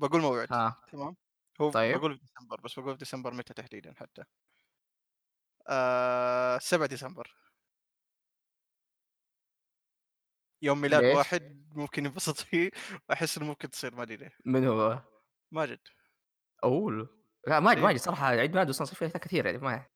باقول 0.00 0.20
موعد 0.20 0.48
ها، 0.50 0.76
تمام، 0.86 1.16
هو 1.60 1.70
طيب. 1.70 1.92
باقول 1.92 2.14
في 2.18 2.20
ديسمبر 2.26 2.60
بس 2.60 2.76
باقول 2.78 2.92
في 2.94 2.98
ديسمبر 2.98 3.34
متى 3.34 3.54
تحديدًا 3.54 3.94
حتى. 3.94 4.24
آآ 5.68 6.58
7 6.58 6.86
ديسمبر. 6.86 7.26
يوم 10.62 10.80
ميلاد 10.80 11.02
ليش؟ 11.02 11.10
واحد 11.10 11.66
ممكن 11.76 12.04
ينبسط 12.06 12.36
فيه 12.40 12.70
وأحس 13.08 13.38
إنه 13.38 13.46
ممكن 13.46 13.70
تصير 13.70 13.94
ما 13.94 14.02
أدري 14.02 14.16
ليه. 14.16 14.30
من 14.44 14.64
هو؟ 14.66 15.02
ماجد. 15.52 15.80
أوه! 16.64 17.08
لأ 17.46 17.60
ماجد 17.60 17.78
إيه. 17.78 17.84
ماجد 17.84 17.98
صراحة 17.98 18.26
عيد 18.26 18.50
ميلاده 18.50 18.70
يصير 18.70 18.86
فيه 18.86 19.06
أشياء 19.06 19.18
كثير 19.22 19.46
يعني 19.46 19.58
ما 19.58 19.86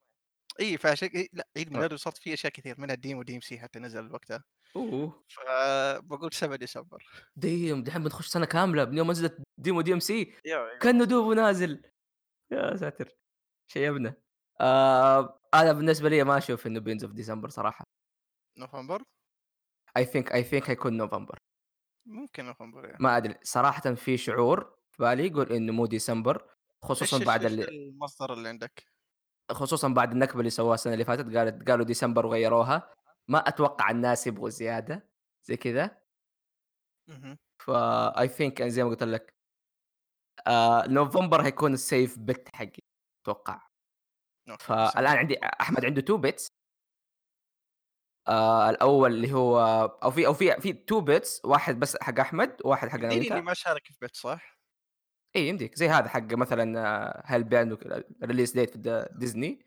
إي 0.60 0.78
فعشان 0.78 1.08
إي 1.16 1.28
لأ 1.32 1.48
عيد 1.58 1.72
ميلاده 1.74 1.96
صارت 1.96 2.18
فيه 2.18 2.34
أشياء 2.34 2.52
كثير 2.52 2.80
منها 2.80 2.96
Demo 2.96 3.24
DMC 3.30 3.54
حتى 3.58 3.78
نزل 3.78 4.12
وقتها. 4.12 4.44
أوه! 4.76 5.24
فباقول 5.28 6.32
7 6.32 6.56
ديسمبر. 6.56 7.04
دايم 7.36 7.82
دحين 7.82 8.02
بنخش 8.02 8.26
سنة 8.26 8.46
كاملة 8.46 8.84
من 8.84 8.98
يوم 8.98 9.06
ما 9.06 9.12
نزلت 9.12 9.36
demo 9.58 9.82
DMC 9.82 10.10
أيوه، 10.10 10.28
أيوه. 10.46 10.78
كأنه 10.78 11.04
دوبه 11.04 11.34
نازل. 11.34 11.82
يا 12.52 12.76
ساتر! 12.76 13.08
شيبنا. 13.72 14.14
آآ 14.60 15.38
أنا 15.54 15.72
بالنسبة 15.72 16.08
لي 16.08 16.24
ما 16.24 16.38
أشوف 16.38 16.66
إنه 16.66 16.80
بينزل 16.80 17.08
في 17.08 17.14
ديسمبر 17.14 17.48
صراحة. 17.48 17.84
نوفمبر؟ 18.58 19.02
I 19.98 20.02
think 20.02 20.32
I 20.32 20.42
think 20.50 20.64
حيكون 20.64 20.96
نوفمبر. 20.96 21.38
ممكن 22.06 22.44
نوفمبر 22.44 22.84
إيه. 22.84 22.96
ما 23.00 23.16
أدري، 23.16 23.34
صراحةً 23.42 23.94
في 23.94 24.16
شعور 24.16 24.74
في 24.92 25.02
بالي 25.02 25.26
يقول 25.26 25.52
إنه 25.52 25.72
مو 25.72 25.86
ديسمبر، 25.86 26.44
خصوصًا 26.82 27.16
إيش 27.16 27.26
بعد 27.26 27.44
إيش 27.44 27.52
ال 27.52 27.68
المصدر 27.68 28.32
اللي 28.32 28.48
عندك؟ 28.48 28.84
خصوصًا 29.52 29.88
بعد 29.88 30.12
النكبة 30.12 30.38
اللي 30.40 30.50
سووها 30.50 30.74
السنة 30.74 30.92
اللي 30.92 31.04
فاتت 31.04 31.36
قالت 31.36 31.70
قالوا 31.70 31.84
ديسمبر 31.84 32.26
وغيروها، 32.26 32.90
ما 33.28 33.38
أتوقع 33.48 33.90
الناس 33.90 34.26
يبغوا 34.26 34.48
زيادة 34.50 35.10
زي 35.42 35.56
كذا، 35.56 36.04
اهم. 37.08 37.38
فI 37.62 38.28
think 38.28 38.62
زي 38.62 38.82
ما 38.84 38.90
قُلت 38.90 39.02
لك 39.02 39.34
آآ 40.46 40.86
نوفمبر 40.88 41.42
حيكون 41.42 41.76
الsafe 41.76 42.16
bet 42.30 42.48
حقي 42.54 42.82
فالآن 44.60 45.16
ديسمبر. 45.16 45.18
عندي 45.18 45.36
أحمد 45.44 45.84
عنده 45.84 46.00
2 46.00 46.20
bets 46.22 46.48
آآ 48.28 48.70
الأول 48.70 49.12
اللي 49.14 49.32
هو 49.32 49.60
أو 50.02 50.10
في 50.10 50.26
أو 50.26 50.34
في 50.34 50.60
في 50.60 50.70
2 50.72 51.04
bets 51.06 51.40
واحد 51.44 51.80
بس 51.80 51.96
حق 52.02 52.20
أحمد 52.20 52.56
وواحد 52.64 52.88
حق 52.88 52.98
إني 53.12 53.30
وأنت. 53.30 53.40
ما 53.40 53.52
أشارك 53.52 53.86
في 53.86 53.98
بيت 54.00 54.16
صح؟ 54.16 54.58
إي 55.36 55.48
يمديك 55.48 55.74
زي 55.76 55.88
هذا 55.88 56.08
حق 56.08 56.32
مثلًا 56.34 57.22
هل 57.26 57.44
بيعلنوا 57.44 57.76
release 58.24 58.50
date 58.50 58.72
في 58.72 59.08
ديزني 59.12 59.64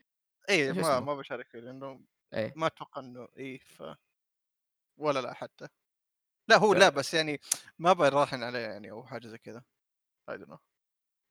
إي 0.50 0.74
شو 0.74 0.74
ما؟ 0.74 1.00
ما 1.00 1.14
باشارك 1.14 1.48
فيه 1.50 1.58
لأنه 1.60 2.00
إيه. 2.34 2.52
ما 2.56 2.66
أتوقع 2.66 3.00
إنه 3.00 3.28
إي 3.38 3.58
ف 3.58 3.82
ولا 4.98 5.20
لا 5.20 5.34
حتى. 5.34 5.68
لا 6.48 6.56
هو 6.56 6.74
لا 6.74 6.78
لا. 6.78 6.88
بس 6.88 7.14
يعني 7.14 7.40
ما 7.78 7.92
باراهن 7.92 8.42
عليه 8.42 8.58
يعني 8.58 8.90
أو 8.90 9.06
حاجة 9.06 9.26
زي 9.28 9.38
كذا. 9.38 9.64
Know. 10.30 10.58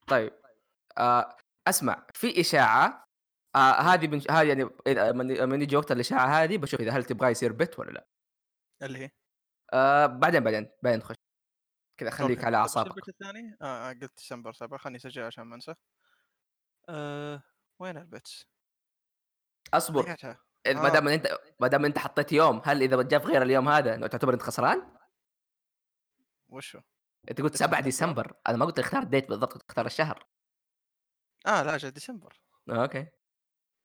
طيب 0.07 0.33
آآ 0.97 1.37
أسمع 1.67 2.07
في 2.13 2.41
إشاعة 2.41 3.07
آآ 3.55 3.59
هذه 3.59 4.07
بنش 4.07 4.31
هذه 4.31 4.47
يعني 4.47 4.69
لمن 5.35 5.61
يجي 5.61 5.75
وقت 5.75 5.91
الإشاعة 5.91 6.43
هذه 6.43 6.57
باشوف 6.57 6.81
إذا 6.81 6.91
هل 6.91 7.03
تبغاه 7.03 7.29
يصير 7.29 7.57
bet 7.57 7.79
والّا 7.79 7.91
لأ. 7.91 8.07
اللي 8.83 8.99
هي؟ 8.99 9.11
آآ 9.73 10.07
بعدين، 10.07 10.43
بعدين، 10.43 10.69
بعدين 10.83 10.99
نخش. 10.99 11.15
كذا 11.99 12.09
خليك. 12.09 12.43
على 12.43 12.67
طيب. 12.67 12.87
البيت 12.87 13.09
الثاني؟ 13.09 13.57
آه، 13.61 13.89
آه 13.89 13.93
قلت 13.93 14.17
ديسمبر 14.17 14.53
7 14.53 14.79
خلني 14.79 14.97
أسجلها 14.97 15.27
عشان 15.27 15.43
ما 15.43 15.55
أنسى. 15.55 15.75
آآ 16.89 17.41
وين 17.79 17.97
البيتس؟ 17.97 18.45
أصبر 19.73 20.15
ما 20.75 20.87
آه. 20.87 20.93
دام 20.93 21.07
أنت 21.07 21.27
ما 21.59 21.67
دام 21.67 21.85
أنت 21.85 21.97
حطيت 21.97 22.31
يوم 22.31 22.61
هل 22.65 22.81
إذا 22.81 23.01
جاء 23.01 23.19
في 23.19 23.25
غير 23.27 23.41
اليوم 23.41 23.69
هذا 23.69 24.07
تعتبر 24.07 24.33
أنت 24.33 24.41
خسران؟ 24.41 24.97
وش 26.49 26.75
هو؟ 26.75 26.81
أنت 27.29 27.41
قلت 27.41 27.55
7 27.55 27.69
9 27.69 27.83
ديسمبر؟ 27.83 28.33
أنا 28.47 28.57
ما 28.57 28.65
قلت 28.65 28.79
اختار 28.79 29.01
الdate 29.01 29.27
بالضبط 29.27 29.65
اختار 29.69 29.85
الشهر. 29.85 30.27
آه 31.47 31.63
لا 31.63 31.75
أجل 31.75 31.91
ديسمبر. 31.91 32.41
آه 32.69 32.83
أوكي. 32.83 33.07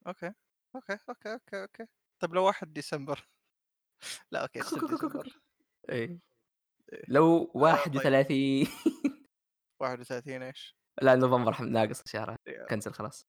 أوكي، 0.06 0.32
أوكي، 0.74 0.98
أوكي، 1.08 1.32
أوكي، 1.32 1.62
أوكي. 1.62 1.86
طيب 2.18 2.34
لو 2.34 2.44
1 2.44 2.72
ديسمبر؟ 2.72 3.28
لا 4.32 4.46
تصير 4.46 4.86
ديسمبر. 4.86 5.40
إي. 5.90 5.98
إيه. 5.98 6.18
لو 7.08 7.42
آه 7.42 7.76
طيب. 7.84 7.94
31 7.94 8.66
31 9.80 10.42
إيش؟ 10.42 10.76
لا 11.02 11.14
نوفمبر 11.14 11.62
ناقص 11.62 12.02
شهر 12.06 12.36
cancel 12.68 12.92
خلاص. 12.92 13.26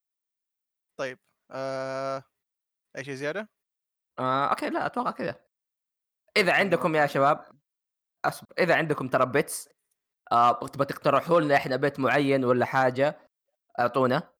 طيب 0.98 1.20
آآ 1.52 2.24
أي 2.98 3.04
شيء 3.04 3.14
زيادة؟ 3.14 3.50
آه 4.20 4.50
أوكي 4.50 4.70
لأ 4.70 4.86
أتوقع 4.86 5.12
كذا. 5.12 5.46
إنه 6.38 6.52
عندكم 6.52 6.96
يا 6.96 7.08
شباب 7.08 7.52
اصبر 8.26 8.48
إذا 8.60 8.76
عندكم 8.76 9.08
ترى 9.08 9.32
bets 9.42 9.70
آآ 10.32 10.54
تبغى 10.54 10.86
تقترحوا 10.86 11.42
لنا 11.42 11.56
إحنا 11.56 11.78
bet 11.78 12.00
معين 12.00 12.46
والّا 12.46 12.66
حاجة 12.66 13.30
أعطونا. 13.80 14.34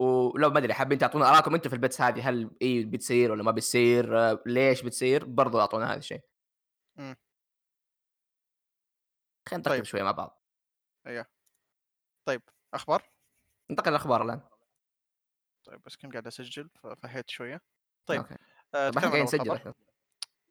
ولو 0.00 0.50
ما 0.50 0.58
أدري 0.58 0.74
حابين 0.74 0.98
تعطونا 0.98 1.28
آراءكم 1.28 1.54
أنتم 1.54 1.70
في 1.70 1.76
الbets 1.76 2.00
هذه 2.00 2.28
هل 2.28 2.50
إي 2.62 2.84
بتصير 2.84 3.30
والّا 3.30 3.42
ما 3.44 3.50
بتصير، 3.50 4.38
ليش 4.46 4.82
بتصير، 4.82 5.24
برضو 5.24 5.60
أعطونا 5.60 5.90
هذا 5.92 5.98
الشيء. 5.98 6.20
خلينا 6.96 7.16
نرتب 9.52 9.70
طيب. 9.70 9.84
شوية 9.84 10.02
مع 10.02 10.10
بعض. 10.10 10.42
أيوه. 11.06 11.26
طيب 12.24 12.42
أخبار؟ 12.74 13.10
ننتقل 13.70 13.90
للأخبار 13.90 14.22
الآن. 14.22 14.47
طيب 15.68 15.82
بس 15.86 15.96
كنت 15.96 16.12
قاعد 16.12 16.26
أسجل 16.26 16.68
ففهيت 16.68 17.30
شوية. 17.30 17.60
طيب 18.06 18.22
طب 18.22 18.28
إحنا 18.76 18.88
نتكلم 18.90 19.04
عن 19.04 19.10
قاعدين 19.10 19.22
نسجل. 19.22 19.74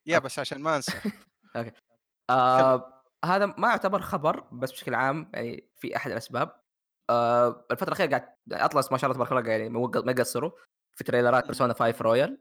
يا. 0.05 0.19
بس 0.19 0.39
عشان 0.39 0.61
ما 0.61 0.75
أنسى. 0.75 0.91
أوكي. 1.55 1.69
كمل. 2.29 2.37
آآ 2.37 3.03
هذا 3.25 3.45
ما 3.45 3.69
يعتبر 3.69 4.01
خبر 4.01 4.39
بس 4.39 4.71
بشكل 4.71 4.95
عام 4.95 5.31
يعني 5.33 5.69
في 5.75 5.95
أحد 5.95 6.11
الأسباب 6.11 6.61
آآ 7.09 7.65
الفترة 7.71 7.87
الأخيرة 7.87 8.09
قاعد 8.09 8.35
أطلس 8.51 8.91
ما 8.91 8.97
شاء 8.97 9.11
الله 9.11 9.25
تبارك 9.25 9.31
الله 9.31 9.51
يعني 9.51 9.69
ما 9.69 10.11
يقصروا 10.11 10.51
في 10.95 11.03
تريلرات. 11.03 11.45
Persona 11.45 11.71
5 11.71 11.91
Royal. 11.91 12.29
اهم. 12.29 12.37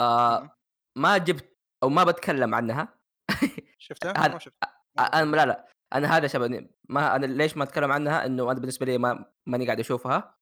آآ 0.00 0.50
ما 0.96 1.18
جبت 1.18 1.56
أو 1.82 1.88
ما 1.88 2.04
باتكلم 2.04 2.54
عنها. 2.54 2.98
شفتها؟ 3.78 4.28
ما 4.28 4.38
شفتها. 4.38 4.82
أنا 4.98 5.04
باتكلم. 5.04 5.34
لا، 5.34 5.46
لا، 5.46 5.68
أنا 5.92 6.16
هذا 6.16 6.26
شبه 6.26 6.68
ما 6.88 7.16
أنا 7.16 7.26
ليش 7.26 7.56
ما 7.56 7.64
أتكلم 7.64 7.92
عنها 7.92 8.26
إنه 8.26 8.50
أنا 8.50 8.60
بالنسبة 8.60 8.86
لي 8.86 8.98
ما 8.98 9.32
ماني 9.46 9.66
قاعد 9.66 9.80
أشوفها. 9.80 10.39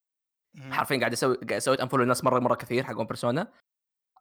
حرفيًا 0.70 0.98
قاعد 0.98 1.12
أسوي 1.12 1.36
قاعد 1.36 1.60
سويت 1.60 1.82
unfollow 1.82 1.94
لناس 1.94 2.24
مرة، 2.24 2.38
مرة 2.38 2.54
كثير 2.54 2.84
حقون. 2.84 3.06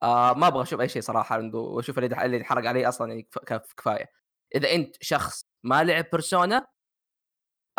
آآ 0.03 0.31
إمم. 0.31 0.39
ما 0.39 0.47
أبغى 0.47 0.63
أشوف 0.63 0.81
أي 0.81 0.89
شيء 0.89 1.01
صراحة 1.01 1.35
عنده 1.35 1.59
وأشوف 1.59 1.97
اللي 1.97 2.25
اللي 2.25 2.37
انحرق 2.37 2.65
عليه 2.65 2.89
أصلًا 2.89 3.09
يعني 3.09 3.21
كف 3.21 3.39
كف 3.39 3.73
كفاية. 3.73 4.11
إذا 4.55 4.71
أنت 4.75 4.95
شخص 5.01 5.45
ما 5.63 5.83
لعب 5.83 6.05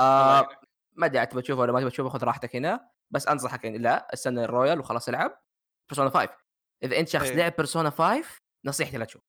آآ 0.00 0.32
يعينك. 0.32 0.58
ما 0.92 1.04
عاد 1.04 1.26
تبغى 1.26 1.42
تشوفه 1.42 1.60
والّا 1.60 1.72
ما 1.72 1.80
تبغى 1.80 1.90
تشوفه 1.90 2.08
خذ 2.08 2.24
راحتك 2.24 2.56
هنا، 2.56 2.90
بس 3.10 3.28
أنصحك 3.28 3.64
يعني 3.64 3.78
لأ 3.78 4.14
استنى 4.14 4.44
الرويال 4.44 4.80
وخلاص 4.80 5.08
العب 5.08 5.42
Persona 5.94 6.08
5. 6.08 6.28
إذا 6.82 6.98
أنت 6.98 7.08
شخص 7.08 7.26
إيه. 7.26 7.36
لعب 7.36 7.52
Persona 7.52 7.88
5 7.88 8.40
نصيحتي 8.64 8.98
لا 8.98 9.04
تشوف. 9.04 9.22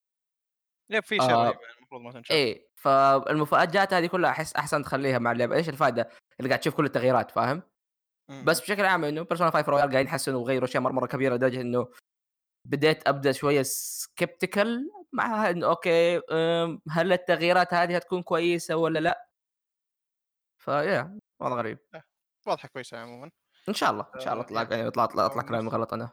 يب 0.90 1.04
في 1.04 1.18
رهيبة 1.18 1.34
آآ 1.34 1.44
يعني 1.44 1.58
المفروض 1.78 2.02
ما 2.02 2.12
تنشاف. 2.12 2.32
إيه، 2.32 2.70
فالمفاجآت 2.76 3.94
هذه 3.94 4.06
كلها 4.06 4.30
أحس 4.30 4.56
أحسن 4.56 4.84
تخليها 4.84 5.20
مع 5.20 5.32
اللعبة، 5.32 5.56
إيش 5.56 5.70
الفائدة 5.70 6.10
اللي 6.40 6.50
قاعد 6.50 6.60
تشوف 6.60 6.76
كل 6.76 6.86
التغييرات 6.86 7.32
فاهم؟ 7.32 7.62
بس. 8.30 8.62
بشكل 8.62 8.86
عام 8.86 9.04
إنه 9.04 9.24
Persona 9.24 9.42
5 9.54 9.66
Royal 9.66 9.70
قاعدين 9.70 10.06
يحسنوا 10.06 10.40
ويغيروا 10.40 10.68
أشياء 10.68 10.84
مرة، 10.84 10.92
مرة 10.92 11.08
كبيرة 11.08 11.36
لدرجة 11.36 11.62
إنه 11.62 11.88
بديت 12.66 13.08
أبدأ 13.08 13.32
شوية 13.32 13.64
skeptical 13.64 14.68
مع 15.14 15.50
إنه 15.50 15.68
أوكي 15.68 16.22
آمم، 16.32 16.82
هل 16.92 17.14
التغييرات 17.14 17.74
هذه 17.74 17.96
حتكون 17.96 18.24
كويسة 18.24 18.76
والّا 18.76 19.00
لأ؟ 19.00 19.30
فيا 20.60 21.20
والله 21.40 21.58
غريب. 21.58 21.78
آه، 21.96 22.04
واضحة 22.48 22.68
كويسة 22.68 22.98
عمومًا. 22.98 23.32
إن 23.70 23.74
شاء 23.74 23.92
الله، 23.92 24.06
إن 24.16 24.20
شاء 24.20 24.34
الله 24.34 24.46
أطلع 24.46 24.62
ياه 24.62 24.68
يعني 24.78 24.88
أطلع 24.88 25.04
أطلع 25.04 25.24
لو 25.24 25.30
أطلع 25.30 25.42
كلامي 25.42 25.70
غلط 25.70 25.94
أنا. 25.94 26.10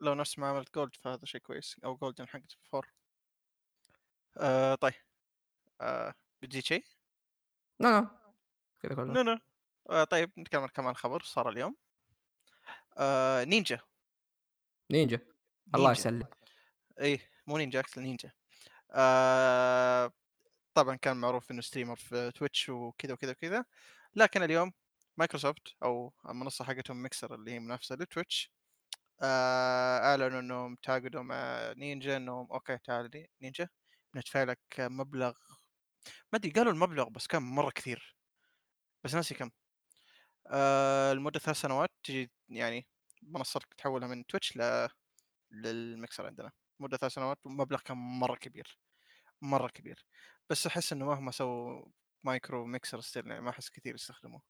لو 0.00 0.14
نفس 0.14 0.38
ما 0.38 0.46
عملت 0.48 0.74
Gold 0.74 0.96
فهذا 0.96 1.24
شيء 1.24 1.40
كويس 1.40 1.76
أو 1.84 1.96
Golden 1.96 2.28
حقت 2.28 2.52
4 2.74 2.88
آآ 4.38 4.74
طيب 4.74 4.94
آآ 5.80 6.14
بتزيد 6.42 6.64
شيء؟ 6.64 6.84
لا، 7.80 7.88
لا 8.00 8.08
كذا 8.82 8.94
كله. 8.94 9.14
لا، 9.14 9.22
لا. 9.22 9.40
آآ 9.90 10.04
طيب 10.04 10.32
نتكلم 10.38 10.60
عن 10.62 10.68
كمان 10.68 10.94
خبر 10.94 11.22
صار 11.22 11.48
اليوم. 11.48 11.76
آآ 12.98 13.44
نينجا، 13.44 13.78
نينجا 14.92 15.20
الله 15.74 15.90
نينجا 15.90 15.92
يسلم. 15.92 16.22
إيه 17.00 17.20
مو 17.46 17.58
نينجا 17.58 17.80
أكس 17.80 17.98
نينجا. 17.98 18.32
آآ 18.92 20.12
طبعًا 20.74 20.96
كان 20.96 21.18
معروف 21.18 21.50
إنه 21.50 21.62
streamer 21.62 21.96
في 21.96 22.32
Twitch 22.32 22.68
وكذا، 22.70 23.12
وكذا، 23.14 23.32
وكذا، 23.32 23.64
لكن 24.16 24.42
اليوم 24.44 24.72
مايكروسوفت 25.18 25.68
أو 25.84 26.14
المنصة 26.30 26.66
حقتهم 26.66 27.02
ميكسر 27.02 27.34
اللي 27.36 27.52
هي 27.52 27.60
منافسة 27.60 27.94
ل 27.96 28.04
Twitch 28.04 28.52
آآ 29.22 30.00
أعلنوا 30.12 30.40
إنهم 30.40 30.76
تعاقدوا 30.76 31.22
مع 31.22 31.72
نينجا 31.78 32.16
إنهم 32.16 32.48
أوكي 32.52 32.78
تعال 32.78 33.10
ني 33.14 33.30
نينجا 33.42 33.68
بندفع 34.14 34.44
لك 34.44 34.60
مبلغ 34.80 35.34
ما 36.32 36.38
أدري 36.38 36.50
قالوا 36.52 36.72
المبلغ 36.72 37.08
بس 37.08 37.26
كان 37.26 37.42
مرة 37.42 37.70
كثير، 37.70 38.16
بس 39.04 39.14
ناسي 39.16 39.34
كم. 39.34 39.50
آآ 40.50 41.14
لمدة 41.14 41.38
3 41.40 41.56
سنوات 41.58 41.90
تجي 42.04 42.32
يعني 42.48 42.88
منصتك 43.22 43.74
تحولها 43.74 44.08
من 44.08 44.26
Twitch 44.26 44.56
ل 44.56 44.88
للميكسر 45.52 46.26
عندنا، 46.26 46.52
مدة 46.80 46.96
3 46.96 47.14
سنوات 47.14 47.38
ومبلغ 47.46 47.80
كان 47.80 47.96
مرة 47.98 48.36
كبير، 48.36 48.78
مرة 49.42 49.68
كبير، 49.68 50.06
بس 50.50 50.66
أحس 50.68 50.92
إنه 50.94 51.06
مهما 51.06 51.32
سووا 51.32 51.86
Micro 52.24 52.66
Mixer 52.66 53.02
still 53.02 53.26
يعني 53.28 53.40
ما 53.42 53.50
أحس 53.50 53.70
كثير 53.70 53.94
يستخدموه 53.94 54.42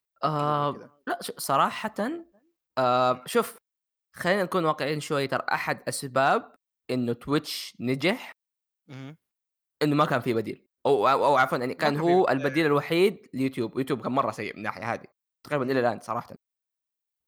لأ 1.06 1.18
ش 1.22 1.30
صراحةً 1.38 1.94
إمم، 2.78 3.22
شوف 3.26 3.56
خلينا 4.16 4.42
نكون 4.44 4.64
واقعيين 4.64 5.00
شوي 5.00 5.26
ترى. 5.26 5.42
أحد 5.52 5.80
أسباب 5.88 6.54
إنه 6.90 7.12
Twitch 7.12 7.76
نجح 7.80 8.32
إنه 9.82 9.96
ما 9.96 10.04
كان 10.04 10.20
في 10.20 10.34
بديل 10.34 10.68
أو 10.86 11.08
أو 11.08 11.24
أو 11.26 11.36
عفوًا 11.36 11.58
يعني 11.58 11.74
كان 11.74 11.96
هو 11.96 12.28
البديل 12.28 12.66
الوحيد 12.66 13.26
ليوتيوب، 13.34 13.78
يوتيوب 13.78 14.02
كان 14.02 14.12
مرة 14.12 14.30
سيء 14.30 14.52
من 14.52 14.58
الناحية 14.58 14.92
هذه. 14.94 15.17
تقريبًا 15.48 15.72
إلى 15.72 15.80
اهم، 15.80 15.88
الآن 15.88 16.00
صراحةً. 16.00 16.36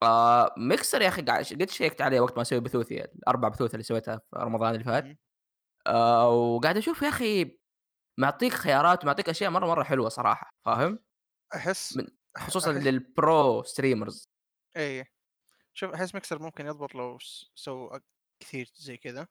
آآ 0.03 0.55
Mixer 0.59 1.03
yeah 1.03 1.11
قاعد 1.11 1.45
قد 1.62 1.71
شيكت 1.71 2.00
عليه 2.03 2.21
وقت 2.21 2.37
ما 2.37 2.43
أسوي 2.43 2.61
بثوثي 2.61 3.05
ال4 3.29 3.49
بثوث 3.50 3.75
اللي 3.75 3.83
سويتها 3.85 4.19
في 4.19 4.37
رمضان 4.37 4.73
اللي 4.75 4.85
فات، 4.85 5.12
آآ 5.89 6.25
وقاعد 6.25 6.79
أشوف 6.79 7.03
يا 7.03 7.09
أخي 7.09 7.59
معطيك 8.19 8.53
خيارات 8.55 9.05
ومعطيك 9.05 9.31
أشياء 9.31 9.50
مرة، 9.53 9.67
مرة 9.67 9.85
حلوة 9.85 10.11
صراحة 10.11 10.53
فاهم؟ 10.67 10.99
أحس 11.55 11.97
من 11.97 12.07
خصوصًا 12.39 12.73
أحس 12.77 12.91
لل 12.91 13.20
Pro 13.20 13.65
streamers 13.73 14.27
إيه، 14.77 15.07
شوف 15.75 15.91
أحس 15.93 16.15
ميكسر 16.15 16.43
ممكن 16.43 16.67
يضبط 16.67 16.95
لو 16.95 17.19
سووا 17.57 17.99
كثير 18.41 18.71
زي 18.77 18.99
كذا، 18.99 19.29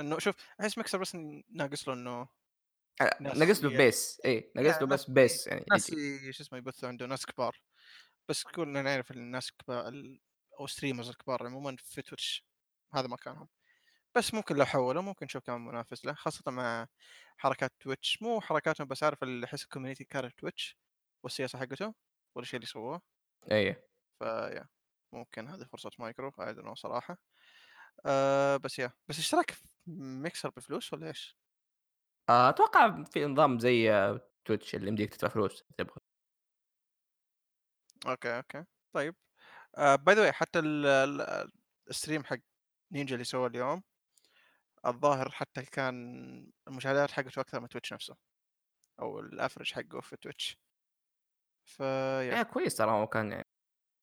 إنه 0.00 0.20
شوف 0.20 0.36
أحس 0.60 0.78
ميكسر 0.78 0.98
بس 0.98 1.16
ناقص 1.50 1.88
له 1.88 1.94
ناس 3.20 3.38
ناقص 3.38 3.64
له 3.64 3.70
base 3.70 4.20
إيه، 4.24 4.52
ناقص 4.56 4.80
يعني 4.80 4.82
له 4.82 4.86
بس 4.88 5.10
إيه، 5.10 5.10
بيس 5.10 5.46
يعني 5.46 5.64
ناس. 5.70 5.90
ي 6.28 6.32
شو 6.32 6.42
اسمه 6.42 6.58
يبثوا 6.58 6.88
عنده 6.88 7.06
ناس 7.06 7.26
كبار، 7.26 7.60
بس 8.28 8.44
كلنا 8.44 8.82
نعرف 8.82 9.10
الناس 9.10 9.50
الكبا 9.50 9.88
ال 9.88 10.20
أو 10.60 10.66
streamers 10.66 11.08
الكبار 11.08 11.46
عمومًا 11.46 11.76
في 11.80 12.02
Twitch 12.02 12.46
هذا 12.94 13.08
مكانهم، 13.08 13.48
بس 14.16 14.34
ممكن 14.34 14.56
لو 14.56 14.64
حوّلوا 14.66 15.02
ممكن 15.02 15.26
نشوف 15.26 15.42
كمان 15.44 15.60
منافس 15.60 16.06
له، 16.06 16.14
خاصةً 16.14 16.50
مع 16.52 16.88
حركات 17.38 17.72
Twitch، 17.80 18.22
مو 18.22 18.40
حركاتهم 18.40 18.88
بس 18.88 19.02
عارف 19.04 19.22
ال 19.24 19.44
أحس 19.44 19.64
ال 19.64 19.68
community 19.68 20.04
كاره 20.10 20.32
Twitch 20.38 20.78
والسياسة 21.24 21.58
حقته 21.60 21.94
والأشياء 22.36 22.56
اللي 22.56 22.66
سووها، 22.66 23.02
أيوه. 23.52 23.84
ف 24.18 24.28
yeah 24.28 24.68
ممكن 25.12 25.48
هذه 25.48 25.64
فرصة 25.64 25.90
Micro 25.98 26.30
know 26.30 26.74
صراحة، 26.74 27.18
آآ 28.06 28.58
بس 28.58 28.80
yeah 28.80 28.92
بس 29.08 29.18
اشتراك 29.20 29.52
في 29.52 29.64
ميكسر 29.88 30.50
بفلوس 30.50 30.94
والّا 30.94 31.08
إيش؟ 31.08 31.38
آآ 32.30 32.48
أتوقع 32.50 33.02
في 33.04 33.24
نظام 33.26 33.58
زي 33.58 33.90
Twitch 34.44 34.74
اللي 34.74 34.88
يمديك 34.88 35.14
تدفع 35.14 35.28
فلوس 35.28 35.64
تبغى. 35.78 36.03
okay، 38.06 38.36
okay، 38.36 38.64
طيب. 38.94 39.14
by 39.78 40.14
the 40.14 40.18
way 40.18 40.30
حتى 40.32 40.58
ال 40.58 40.86
ال 40.86 41.50
ال 41.94 41.98
stream 41.98 42.24
حق 42.26 42.38
نينجا 42.92 43.14
اللي 43.14 43.24
سواه 43.24 43.46
اليوم 43.46 43.82
الظاهر 44.86 45.30
حتى 45.30 45.62
كان 45.62 45.94
المشاهدات 46.68 47.10
حقته 47.10 47.40
أكثر 47.40 47.60
من 47.60 47.68
Twitch 47.68 47.92
نفسه، 47.92 48.16
أو 49.00 49.22
ال 49.22 49.28
average 49.28 49.72
حقه 49.72 50.00
في 50.00 50.16
Twitch، 50.16 50.58
ف 51.64 51.78
yeah 51.78 52.36
إيه 52.36 52.42
كويس 52.42 52.76
ترى 52.76 52.90
هو 52.90 53.06
كان 53.06 53.32
يعني 53.32 53.44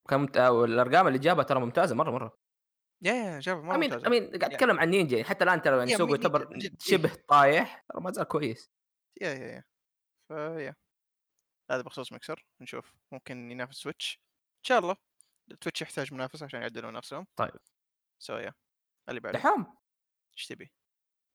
كان 0.09 0.19
ممت 0.19 0.37
والأرقام 0.37 1.07
اللي 1.07 1.19
جابها 1.19 1.43
ترى 1.43 1.59
ممتازة 1.59 1.95
مرة، 1.95 2.11
مرة. 2.11 2.37
yeah، 3.01 3.41
yeah 3.47 3.53
مرة 3.53 3.77
mean 3.77 3.91
I 3.93 3.93
ممتازة، 3.93 4.05
mean 4.09 4.39
قاعد 4.39 4.51
yeah 4.51 4.55
أتكلم 4.55 4.79
عن 4.79 4.89
نينجا 4.89 5.17
يعني 5.17 5.29
حتى 5.29 5.43
الآن 5.43 5.61
ترى 5.61 5.77
يعني 5.77 5.91
yeah 5.91 5.97
سوقه 5.97 6.11
يعتبر 6.11 6.49
جد 6.57 6.81
شبه 6.81 7.17
طايح 7.27 7.85
ترى 7.89 8.01
ما 8.01 8.11
زال 8.11 8.23
كويس. 8.25 8.69
yeah، 9.21 9.29
yeah، 9.33 9.47
yeah، 9.47 9.63
ف 10.29 10.38
yeah 10.38 10.75
هذا 11.71 11.81
بخصوص 11.81 12.11
ميكسر، 12.11 12.45
نشوف 12.61 12.93
ممكن 13.11 13.51
ينافس 13.51 13.81
Twitch، 13.81 14.19
إن 14.57 14.63
شاء 14.63 14.79
الله، 14.79 14.95
Twitch 15.61 15.81
يحتاج 15.81 16.13
منافس 16.13 16.43
عشان 16.43 16.61
يعدلون 16.61 16.93
نفسهم، 16.93 17.27
طيب 17.35 17.59
so 18.23 18.29
yeah 18.29 18.53
اللي 19.09 19.19
بعده، 19.19 19.39
دحوم 19.39 19.77
إيش 20.37 20.47
تبي؟ 20.47 20.71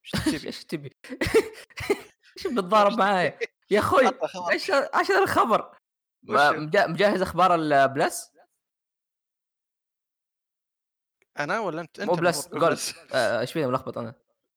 إيش 0.04 0.24
تبي؟ 0.24 0.46
إيش 0.46 0.64
تبي؟ 0.64 0.96
معايا؟ 2.98 3.38
yeah 3.70 3.80
عطنا 3.80 4.50
إيش 4.50 4.70
إيش 4.70 5.10
هذا 5.10 5.22
الخبر؟ 5.22 5.78
مجهز 6.22 7.22
أخبار 7.22 7.54
ال 7.54 7.67
Plus؟ 7.67 8.32
أنا 11.38 11.60
والّا 11.60 11.80
أنت؟ 11.80 12.00
مو 12.00 12.14
Plus 12.14 12.48
Gold 12.48 12.64
Plus 12.64 12.94
آآ 13.12 13.40
إيش 13.40 13.52
فيني 13.52 13.66
ملخبط 13.66 13.98
أنا. 13.98 14.14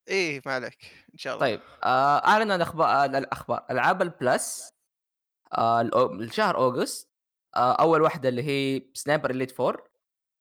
إيه 0.07 0.41
ما 0.45 0.53
عليك، 0.53 1.05
إن 1.13 1.17
شاء 1.17 1.33
الله، 1.33 1.45
طيب 1.45 1.61
آآ 1.83 2.27
أعلنوا 2.27 2.53
عن 2.53 2.61
أخبا 2.61 3.05
الأخبار 3.05 3.65
ألعاب 3.69 4.01
ال 4.01 4.16
Plus 4.16 4.73
آآ 5.53 5.81
الأو 5.81 6.13
لشهر 6.15 6.57
أوغست 6.57 7.11
آآ 7.55 7.71
أول 7.73 8.01
واحدة 8.01 8.29
اللي 8.29 8.43
هي 8.43 8.81
Sniper 8.93 9.31
Elite 9.31 9.51
4 9.51 9.83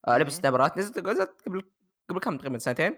آآ 0.09 0.19
لعبة 0.19 0.31
اهم، 0.31 0.31
سنايبرات 0.31 0.79
نزلت 0.79 0.99
نزلت 0.99 1.43
قبل 1.47 1.63
قبل 2.11 2.21
كم 2.21 2.37
تقريبًا 2.39 2.59
سنتين؟ 2.59 2.97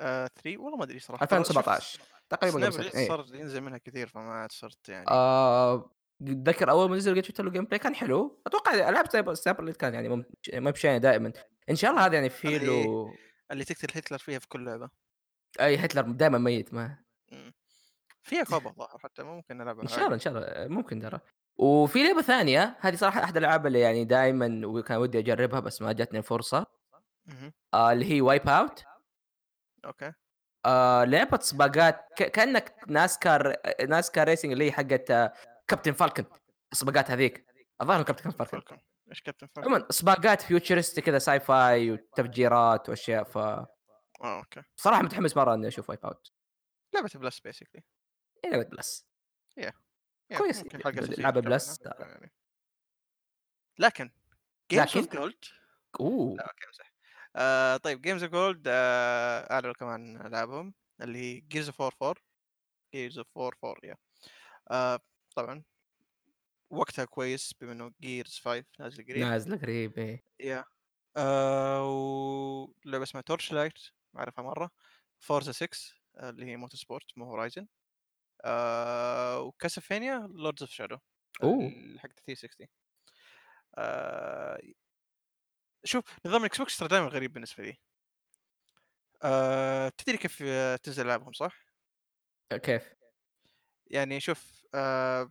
آآ 0.00 0.28
3 0.28 0.56
والله 0.58 0.76
ما 0.78 0.84
ترى 0.86 0.96
شُفت 0.96 1.18
2017 1.22 2.00
تقريبًا 2.30 2.60
قبل 2.66 2.72
سنتين 2.72 2.90
إيه. 2.94 3.26
صار 3.26 3.34
ينزل 3.34 3.60
منها 3.60 3.78
كثير 3.78 4.06
فما 4.08 4.32
عاد 4.34 4.52
صرت 4.52 4.88
يعني. 4.88 5.10
آآ 5.10 5.90
أتذكر 6.22 6.70
أول 6.70 6.90
ما 6.90 6.96
نزل 6.96 7.14
قد 7.16 7.24
شُفت 7.24 7.40
له 7.40 7.50
gameplay 7.50 7.76
كان 7.76 7.94
حلو، 7.94 8.42
أتوقع 8.46 8.74
ألعاب 8.88 9.10
سايبر 9.10 9.34
Sniper 9.34 9.62
Elite 9.64 9.76
كان 9.76 9.94
يعني 9.94 10.08
ما 10.54 10.70
بشينه 10.70 10.98
دائمًا، 10.98 11.32
إن 11.70 11.76
شاء 11.76 11.90
الله 11.90 12.06
هذا 12.06 12.14
يعني 12.14 12.30
في 12.30 12.58
اللي 12.58 12.58
له 12.58 13.18
اللي 13.52 13.64
تقتل 13.64 13.88
هتلر 13.98 14.18
فيها 14.18 14.38
في 14.38 14.48
كل 14.48 14.64
لعبة، 14.64 14.90
أي 15.60 15.76
هتلر 15.76 16.02
دايمًا 16.12 16.38
ميت 16.38 16.74
ما 16.74 16.98
فيها 18.26 18.44
co-op 18.44 18.66
الظاهر 18.66 18.98
حتى 18.98 19.22
ممكن 19.22 19.58
نلعبها 19.58 19.86
شاء 19.86 20.04
الله، 20.04 20.14
إن 20.14 20.18
شاء 20.18 20.32
الله 20.32 20.68
ممكن 20.68 21.00
ترى. 21.00 21.20
وفي 21.56 22.06
لعبة 22.06 22.22
ثانية 22.22 22.76
هذه 22.80 22.96
صراحة 22.96 23.24
أحد 23.24 23.36
الألعاب 23.36 23.66
اللي 23.66 23.80
يعني 23.80 24.04
دايمًا 24.04 24.66
وكان 24.66 24.96
ودي 24.98 25.18
أجربها 25.18 25.60
بس 25.60 25.82
ما 25.82 25.92
جاتني 25.92 26.18
الفرصة. 26.18 26.66
اهم، 27.28 27.52
آآ 27.74 27.92
اللي 27.92 28.12
هي 28.12 28.20
Wipeout 28.20 28.84
okay، 29.84 30.12
آآ 30.66 31.04
لعبة 31.04 31.38
سباقات 31.38 32.08
ك 32.16 32.22
كأنك 32.22 32.74
NASCAR 32.88 33.56
NASCAR 33.88 34.28
racing 34.28 34.52
اللي 34.52 34.64
هي 34.64 34.72
حقة 34.72 35.32
Captain 35.68 35.92
Falcon 35.92 36.24
السباقات 36.72 37.10
هذيك، 37.10 37.46
الظاهر 37.80 38.02
Captain. 38.02 38.30
Falcon، 38.30 38.78
إيش 39.10 39.22
Captain 39.22 39.46
Falcon؟ 39.46 39.72
عمومًا 39.72 39.86
سباقات 39.90 40.42
futuristic 40.42 41.00
كذا 41.00 41.18
sci-fi 41.18 41.90
وتفجيرات 41.90 42.88
وأشياء، 42.88 43.24
فبصراحة 43.24 43.68
آه 44.22 44.38
okay، 44.38 44.62
متحمس 45.02 45.36
مرة 45.36 45.54
إني 45.54 45.68
أشوف 45.68 45.90
Wipeout. 45.90 46.32
لعبة 46.94 47.10
Plus 47.14 47.38
basically. 47.48 47.80
هي 48.44 48.50
لعبة 48.50 48.64
Plus 48.64 49.06
yeah 49.60 49.72
yeah 50.32 50.38
كويس 50.38 50.64
عنها 51.24 51.30
Plus 51.40 51.80
يعني، 51.82 52.32
لكن 53.78 54.10
Gold 54.74 55.52
أوه! 56.00 56.36
لا 56.36 56.46
okay 56.46 56.66
امزح، 56.66 56.92
آآ 57.36 57.76
طيب 57.76 58.06
Games 58.06 58.22
of 58.22 58.30
Gold 58.32 58.62
آآ 58.66 59.52
أعلنوا 59.52 59.72
كمان 59.72 60.26
ألعابهم 60.26 60.74
اللي 61.00 61.18
هي 61.18 61.40
Gears 61.54 61.66
of 61.68 61.74
War 61.74 61.90
4 62.02 62.14
Gears 62.96 63.14
of 63.14 63.26
War 63.38 63.52
4 63.64 63.74
yeah. 63.86 63.96
آآ 64.70 64.98
طبعًا. 65.36 65.62
وقتها 66.70 67.04
كويس 67.04 67.54
بما 67.60 67.72
إنه 67.72 67.90
Gears 67.90 68.40
5 68.40 68.64
نازل 68.80 69.04
قريب. 69.04 69.18
نازلة 69.18 69.56
قريب 69.56 69.98
إيه. 69.98 70.24
yeah 70.40 70.64
آآ 71.16 71.80
ولعبة 71.80 73.02
اسمها 73.04 73.24
Torchlight 73.32 73.90
أعرفها 74.16 74.44
مرّة، 74.44 74.70
Forza 75.24 75.50
6 75.50 75.94
اللي 76.16 76.46
هي 76.46 76.56
Motorsport 76.56 77.18
مو 77.18 77.36
Horizon. 77.48 77.64
و 79.46 79.53
Castlevania 79.53 80.28
Lords 80.28 80.62
of 80.66 80.70
Shadow 80.70 80.98
أوه! 81.42 81.68
ال 81.68 82.00
حقت 82.00 82.20
360 82.20 82.68
آآ 83.78 84.58
شوف 85.84 86.04
نظام 86.26 86.40
ال 86.40 86.58
Xbox 86.58 86.78
ترى 86.78 86.88
دائما 86.88 87.06
غريب 87.06 87.32
بالنسبة 87.32 87.64
لي 87.64 87.78
آه، 89.22 89.88
تدري 89.88 90.18
كيف 90.18 90.42
آه، 90.46 90.76
تنزل 90.76 91.06
ألعابهم 91.06 91.32
صح؟ 91.32 91.66
كيف؟ 92.62 92.94
يعني 93.86 94.20
شوف 94.20 94.64
آه، 94.74 95.30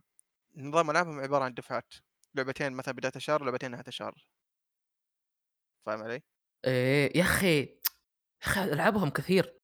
نظام 0.56 0.90
ألعابهم 0.90 1.20
عبارة 1.20 1.44
عن 1.44 1.54
دفعات 1.54 1.94
لعبتين 2.34 2.72
مثلا 2.72 2.94
بداية 2.94 3.12
الشهر 3.16 3.42
ولعبتين 3.42 3.70
نهاية 3.70 3.84
الشهر 3.88 4.26
فاهم 5.86 6.02
علي؟ 6.02 6.22
إيه 6.66 7.18
يا 7.18 7.22
أخي 7.22 7.60
يا 7.60 7.78
أخي 8.42 8.64
ألعابهم 8.64 9.10
كثير 9.10 9.58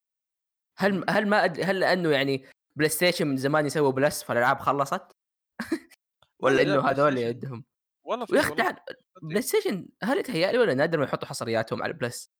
هل. 0.78 1.04
هل 1.10 1.28
ما 1.28 1.44
أدري 1.44 1.64
هل 1.64 1.80
لأنه 1.80 2.10
يعني 2.10 2.46
PlayStation 2.76 3.26
من 3.26 3.36
زمان 3.36 3.66
يسووا 3.66 3.92
Plus 3.92 4.22
فالألعاب 4.22 4.58
خلصت؟ 4.58 5.16
والله 6.40 6.58
والّا 6.58 6.62
لا 6.62 6.74
إنه 6.74 6.82
Play 6.82 6.94
هذول 6.94 7.18
عندهم 7.18 7.64
والله 8.04 8.26
و 8.32 8.34
yeah 8.34 8.42
تعال 8.42 8.74
تصدق 8.74 8.98
PlayStation 9.22 9.88
هل 10.02 10.18
يتهيأ 10.18 10.52
لي 10.52 10.58
والّا 10.58 10.74
نادر 10.74 10.98
ما 10.98 11.04
يحطوا 11.04 11.28
حصرياتهم 11.28 11.82
على 11.82 11.92
ال 11.92 11.99
Plus؟ 11.99 12.32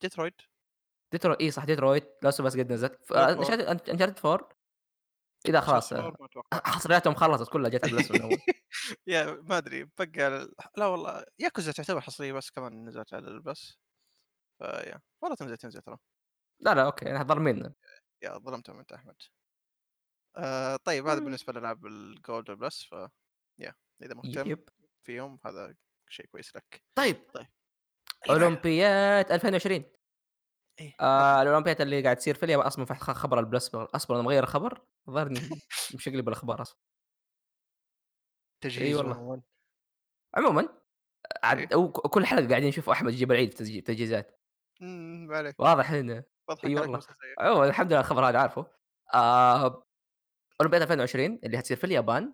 Detroit. 0.00 0.40
Detro 1.12 1.34
إي 1.40 1.50
صح 1.50 1.64
Detroit 1.64 2.18
Last 2.22 2.40
of 2.40 2.46
Us 2.46 2.56
قد 2.58 2.72
نزلت. 2.72 3.04
ف 3.04 3.12
God 3.12 3.22
of 3.22 3.38
Uncharted 3.38 3.90
Uncharted 3.90 4.26
4 4.26 4.48
إذا 5.48 5.60
خلاص 5.60 5.94
حصرياتهم 6.52 7.14
خلصت 7.14 7.52
كلها 7.52 7.70
جت 7.70 7.84
على 7.84 8.06
من 8.10 8.22
أول. 8.22 8.38
yeah 9.06 9.40
ما 9.42 9.58
أدري 9.58 9.88
بقى 9.98 10.48
لا 10.76 10.86
والله 10.86 11.24
ياكوزا 11.38 11.72
تعتبر 11.72 12.00
حصرية 12.00 12.32
بس 12.32 12.50
كمان 12.50 12.84
نزلت 12.84 13.14
على 13.14 13.28
ال 13.28 13.38
Plus 13.38 13.78
ف 14.58 14.66
yeah 14.66 15.00
والله 15.22 15.36
تنزل 15.36 15.56
تنزل 15.56 15.80
ترى. 15.80 15.98
لا 16.60 16.74
لا 16.74 16.82
okay 16.86 17.10
أنا 17.10 17.22
ظالميننا 17.22 17.72
yeah 18.22 18.38
ظلمتهم 18.38 18.78
أنت 18.78 18.92
أحمد. 18.92 19.16
آه 20.36 20.76
طيب 20.76 21.06
هذا 21.06 21.20
بالنسبة 21.20 21.52
لالعاب 21.52 21.86
ال 21.86 21.99
Gold 21.99 22.50
وال 22.50 22.61
Plus 22.61 22.82
ف 22.84 22.92
yeah 23.58 23.74
إذا 24.02 24.14
مهتم 24.14 24.50
yep. 24.50 24.68
فيهم 25.02 25.38
هذا 25.46 25.74
شيء 26.08 26.26
كويس 26.26 26.56
لك. 26.56 26.82
طيب 26.94 27.16
طيب. 27.34 27.46
أولمبياد 28.30 29.32
2020 29.32 29.84
إيه 30.80 30.96
آه 31.00 31.42
الأولمبياد 31.42 31.80
اللي 31.80 32.02
قاعد 32.02 32.16
تصير 32.16 32.34
في 32.34 32.42
اليابان 32.42 32.66
أصلًا 32.66 32.84
في 32.84 32.94
خ 32.94 33.10
خبر 33.12 33.40
البلس 33.40 33.74
أصبر 33.74 34.14
أنا 34.14 34.22
مغيّر 34.22 34.42
الخبر 34.42 34.82
الظاهر 35.08 35.30
مشقلب 35.94 36.28
الأخبار 36.28 36.62
أصلًا. 36.62 36.78
إي 38.80 38.94
تجهيز 38.94 39.02
1 39.02 39.06
والله. 39.06 39.20
1 39.20 39.42
عمومًا 40.36 40.68
عاد 41.44 41.58
ك 41.74 42.00
كل 42.08 42.26
حلقة 42.26 42.48
قاعدين 42.48 42.68
نشوف 42.68 42.90
أحمد 42.90 43.12
يجيب 43.12 43.32
العيد 43.32 43.54
في 43.54 43.80
تجهيزات. 43.80 44.40
إمم 44.82 45.32
عليك. 45.32 45.56
واضح 45.58 45.90
إنه 45.90 46.24
عليك 46.50 46.64
والله. 46.80 47.00
عمومًا 47.38 47.66
الحمد 47.66 47.92
لله 47.92 48.00
الخبر 48.00 48.28
هذا 48.28 48.38
عارفه. 48.38 48.66
آه 49.14 49.86
أولمبياد 50.60 50.82
2020 50.82 51.40
اللي 51.44 51.58
حتصير 51.58 51.76
في 51.76 51.84
اليابان 51.84 52.32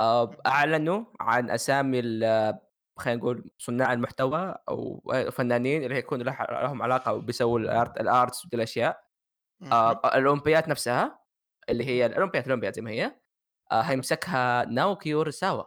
آه 0.00 0.26
مهم. 0.26 0.36
أعلنوا 0.46 1.04
عن 1.20 1.50
أسامي 1.50 2.00
ال 2.00 2.58
خلينا 2.98 3.18
نقول 3.20 3.50
صناع 3.58 3.92
المحتوى 3.92 4.54
أو 4.68 5.02
فنانين 5.30 5.82
اللي 5.84 5.94
هيكون 5.94 6.22
له 6.22 6.36
لهم 6.50 6.82
علاقة 6.82 7.16
بيسووا 7.18 7.58
ودي 8.44 8.56
الأشياء. 8.56 9.04
مهم. 9.60 9.72
آه 9.72 9.92
الأولمبياد 10.18 10.68
نفسها 10.68 11.18
اللي. 11.68 11.84
هي 11.84 12.06
الأولمبياد 12.06 12.44
الأولمبياد 12.44 12.74
زي 12.74 12.82
ما 12.82 12.90
هي 12.90 13.20
آه 13.72 13.80
هيمسكها 13.80 14.64
ناوكي 14.64 15.08
أوراساوا. 15.08 15.64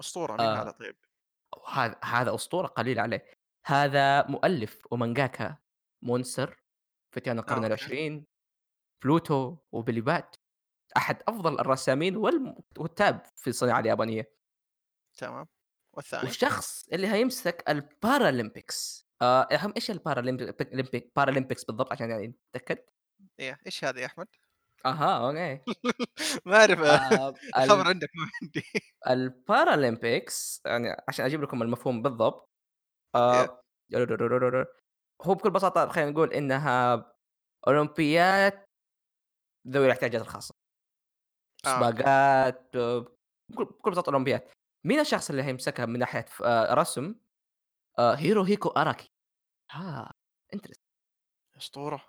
أسطورة 0.00 0.32
مين 0.32 0.40
هذا 0.40 0.68
آه 0.68 0.70
طيب؟ 0.70 0.96
هذا 1.68 1.96
هذا 2.04 2.34
أسطورة 2.34 2.66
قليل 2.66 2.98
عليه. 3.00 3.24
هذا 3.66 4.26
مؤلف 4.26 4.86
ومانجاكا. 4.90 5.56
مونستر 6.02 6.62
فتيان 7.14 7.38
آه 7.38 7.40
القرن 7.40 7.56
okay. 7.56 7.66
العشرين 7.66 8.26
بلوتو 9.04 9.56
وبيلي 9.72 10.00
بات 10.00 10.36
أحد 10.96 11.22
أفضل 11.28 11.60
الرسامين 11.60 12.16
والكتاب 12.16 13.22
في 13.36 13.50
الصناعة 13.50 13.80
اليابانية. 13.80 14.32
تمام. 15.18 15.46
والثاني؟ 15.92 16.24
والشخص 16.24 16.88
اللي 16.92 17.06
هيمسك 17.06 17.64
ال 17.68 17.80
Paralympics 17.80 19.06
آه 19.22 19.42
أهم 19.42 19.72
إيش 19.76 19.90
ال 19.90 20.01
Paralympic 20.01 21.12
Paralympics 21.16 21.64
بالضبط 21.64 21.92
عشان 21.92 22.10
يعني 22.10 22.34
نتأكد 22.56 22.78
إيه 23.40 23.58
إيش 23.66 23.84
هذا 23.84 24.00
يا 24.00 24.06
أحمد؟ 24.06 24.26
أها 24.86 25.28
okay. 25.28 25.62
ما 26.46 26.56
أعرف 26.56 26.80
آه 26.80 27.34
الخبر 27.64 27.86
عندك 27.88 28.08
ما 28.14 28.30
عندي. 28.42 28.64
ال 29.08 29.21
Paralympics 29.21 30.62
يعني 30.66 30.96
عشان 31.08 31.24
أجيب 31.24 31.42
لكم 31.42 31.62
المفهوم 31.62 32.02
بالضبط 32.02 32.50
آه 33.14 33.62
هو 35.22 35.34
بكل 35.34 35.50
بساطة 35.50 35.88
خلينا 35.88 36.10
نقول 36.10 36.32
إنها 36.32 37.06
أولمبياد 37.66 38.64
ذوي 39.68 39.86
الاحتياجات 39.86 40.20
الخاصة. 40.22 40.54
آه 41.66 41.68
okay. 41.68 41.92
سباقات 41.96 42.76
آه، 42.76 43.06
بكل 43.48 43.90
بساطة 43.90 44.10
أولمبياد. 44.10 44.48
مين 44.86 45.00
الشخص 45.00 45.30
اللي 45.30 45.42
هيمسكها 45.42 45.86
من 45.86 45.98
ناحية 45.98 46.20
ف- 46.20 46.42
آه، 46.42 46.74
رسم؟ 46.74 47.14
آه 47.98 48.14
هيروهيكو 48.14 48.68
أراكي. 48.68 49.08
ها 49.70 50.12
interesting. 50.54 50.80
أسطورة. 51.56 52.04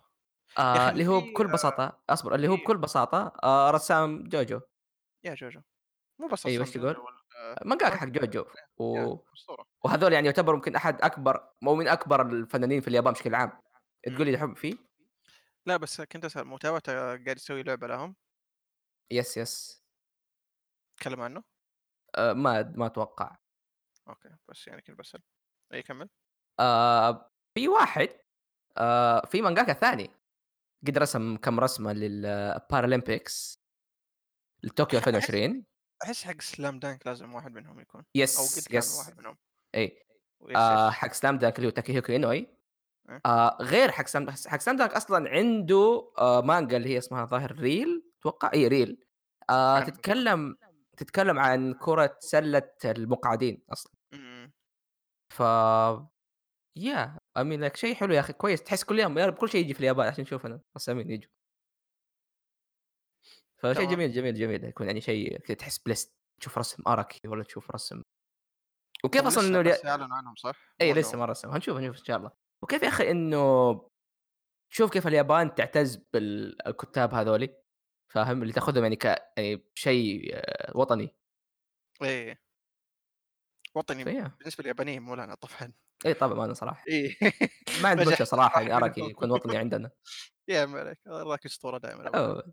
آه 0.58 0.90
اللي 0.90 1.08
هو 1.08 1.22
بكل 1.22 1.48
بساطة 1.48 2.02
أصبر 2.10 2.36
اللي 2.36 2.48
هو 2.48 2.56
بكل 2.56 2.78
بساطة 2.78 3.34
آه 3.44 3.72
رسام 3.72 4.24
جوجو. 4.24 4.62
yeah 5.24 5.34
جوجو. 5.36 5.62
مو 6.20 6.28
بس 6.28 6.46
أيوه 6.46 6.66
إيش 6.66 6.74
تقول؟ 6.74 7.21
ولا 7.42 7.56
مانجاكا 7.66 7.94
حق 7.94 8.08
جوجو 8.08 8.46
و... 8.78 9.16
اسطوره 9.34 9.66
وهذول 9.84 10.14
يعني 10.14 10.26
يعتبروا 10.26 10.56
يمكن 10.56 10.76
أحد 10.76 11.02
أكبر 11.02 11.50
مو 11.62 11.76
من 11.76 11.88
أكبر 11.88 12.22
الفنانين 12.22 12.82
في 12.82 12.88
اليابان 12.88 13.14
بشكل 13.14 13.36
عام. 13.36 13.52
تقول 14.04 14.26
مم. 14.26 14.32
لي 14.32 14.38
حب 14.38 14.56
فيه؟ 14.56 14.76
لا 15.66 15.78
بس 15.78 16.02
كنت 16.02 16.26
أسأل 16.26 16.48
متابعته 16.48 16.94
قاعد 16.94 17.36
يسوي 17.38 17.64
لعبة 17.64 17.88
لهم؟ 17.88 18.16
yes 19.12 19.38
yes. 19.38 19.84
تكلم 20.98 21.22
عنه؟ 21.22 21.44
آه 22.16 22.34
ما 22.34 22.74
ما 22.76 22.86
أتوقع. 22.86 23.38
okay 24.08 24.30
بس 24.50 24.68
يعني 24.68 24.82
كنت 24.82 25.00
بسأل. 25.00 25.22
اي 25.74 25.82
كمل. 25.84 26.10
آه 26.60 27.32
في 27.56 27.68
واحد 27.68 28.10
آه 28.78 29.26
في 29.26 29.42
مانجاكا 29.42 29.74
ثاني. 29.74 30.10
قد 30.88 30.98
رسم 30.98 31.38
كم 31.38 31.60
رسمة 31.60 31.94
لل 31.94 32.19
Paralympics 32.19 33.60
لطوكيو 34.64 35.00
أح- 35.00 35.04
احس 35.04 35.16
2020 35.16 35.66
أحس 36.04 36.24
حق 36.24 36.42
سلام 36.42 36.80
دانك 36.80 37.08
لازم 37.08 37.34
واحد 37.34 37.52
منهم 37.52 37.80
يكون 37.80 38.02
أو 38.02 38.06
قد 38.06 38.18
yes 38.18 38.68
yes. 38.72 39.00
واحد 39.00 39.20
منهم. 39.20 39.38
إي. 39.76 40.04
آه 40.56 40.90
حق 40.90 41.14
سلام 41.14 41.38
دانك 41.38 41.58
اللي 41.58 41.68
هو 41.68 41.72
تاكيهيكو 41.72 42.14
أه؟ 42.14 43.22
آه 43.26 43.58
غير 43.62 43.92
حق 43.92 44.08
سلام 44.08 44.30
حق 44.30 44.60
سلام 44.60 44.78
دانك 44.78 44.94
أصلا 44.94 45.30
عنده 45.30 46.12
آه 46.18 46.42
مانجا 46.42 46.78
اللي 46.78 46.90
هي 46.90 46.98
اسمها 46.98 47.26
ظاهر 47.26 47.52
ريل 47.52 48.04
أتوقع 48.20 48.52
إي 48.54 48.68
ريل 48.68 49.06
آه 49.50 49.80
بالضبط 49.80 49.96
تتكلم 49.96 50.56
تتكلم 50.98 51.40
عن 51.40 51.74
كرة 51.74 52.18
سلة 52.20 52.72
المقعدين 52.86 53.64
أصلا. 53.72 53.92
مم. 54.14 54.52
ف 55.34 55.42
يا 56.78 57.18
امين 57.38 57.64
لك 57.64 57.76
شيء 57.78 57.96
حلو 57.96 58.14
يا 58.14 58.20
أخي 58.20 58.34
كويس. 58.34 58.64
تحس 58.64 58.84
كل 58.84 59.00
يوم 59.00 59.18
يا 59.18 59.26
رب 59.26 59.34
كل 59.34 59.50
شيء 59.50 59.62
يجي 59.62 59.74
في 59.74 59.80
اليابان 59.80 60.08
عشان 60.08 60.22
نشوف 60.22 60.46
أنا. 60.46 60.62
رسامين 60.78 61.12
يجوا. 61.12 61.30
فشيء 63.62 63.90
جميل 63.90 64.12
جميل 64.12 64.36
جميل. 64.36 64.64
يكون 64.64 64.88
يعني 64.88 65.02
شيء 65.02 65.40
كذا 65.40 65.58
تحس 65.58 65.78
بلست 65.78 66.14
تشوف 66.42 66.58
رسم 66.58 66.84
اراكي 66.88 67.28
ولا 67.28 67.44
تشوف 67.44 67.72
رسم 67.72 68.02
وكيف 69.04 69.22
أصلا 69.26 69.42
لسه 69.42 69.50
إنه 69.50 69.62
لي... 69.62 69.90
اعلنوا 69.90 70.16
عنهم 70.18 70.36
صح؟ 70.36 70.76
إي 70.82 70.94
لسه 70.94 71.18
ما 71.18 71.26
رسم. 71.26 71.50
هنشوف 71.50 71.78
هنشوف 71.78 72.00
إن 72.00 72.06
شاء 72.06 72.18
الله. 72.18 72.32
وكيف 72.64 72.84
يا 72.84 72.88
أخي 72.88 73.12
إنه 73.12 73.74
شوف 74.74 74.92
كيف 74.92 75.08
اليابان 75.08 75.56
تعتز 75.56 75.96
بالكتاب 76.14 77.14
هذولي؟ 77.14 77.58
فاهم؟ 78.14 78.42
اللي 78.42 78.54
تأخذهم 78.54 78.84
يعني 78.84 78.96
ك 78.96 79.06
يعني 79.38 79.66
شيء 79.76 80.32
آه، 80.34 80.78
وطني. 80.78 81.16
إيه 82.04 82.42
وطني 83.76 84.04
فيا. 84.04 84.36
بالنسبة 84.40 84.62
لليابانيين 84.62 85.02
مو 85.02 85.16
لنا 85.16 85.36
طبعا. 85.36 85.74
إي 86.06 86.14
طبعا 86.14 86.46
أنا 86.46 86.54
صراحة. 86.54 86.84
إيه 86.88 87.18
ما 87.84 87.90
عندي 87.90 88.06
مشكلة 88.12 88.26
صراحة 88.26 88.62
يعني 88.62 88.94
منهم 88.98 89.10
يكون 89.10 89.32
وطني 89.32 89.58
عندنا. 89.58 89.92
يا 90.48 90.66
مالك 90.66 91.00
راك 91.08 91.46
أسطورة 91.46 91.78
دائما. 91.78 92.44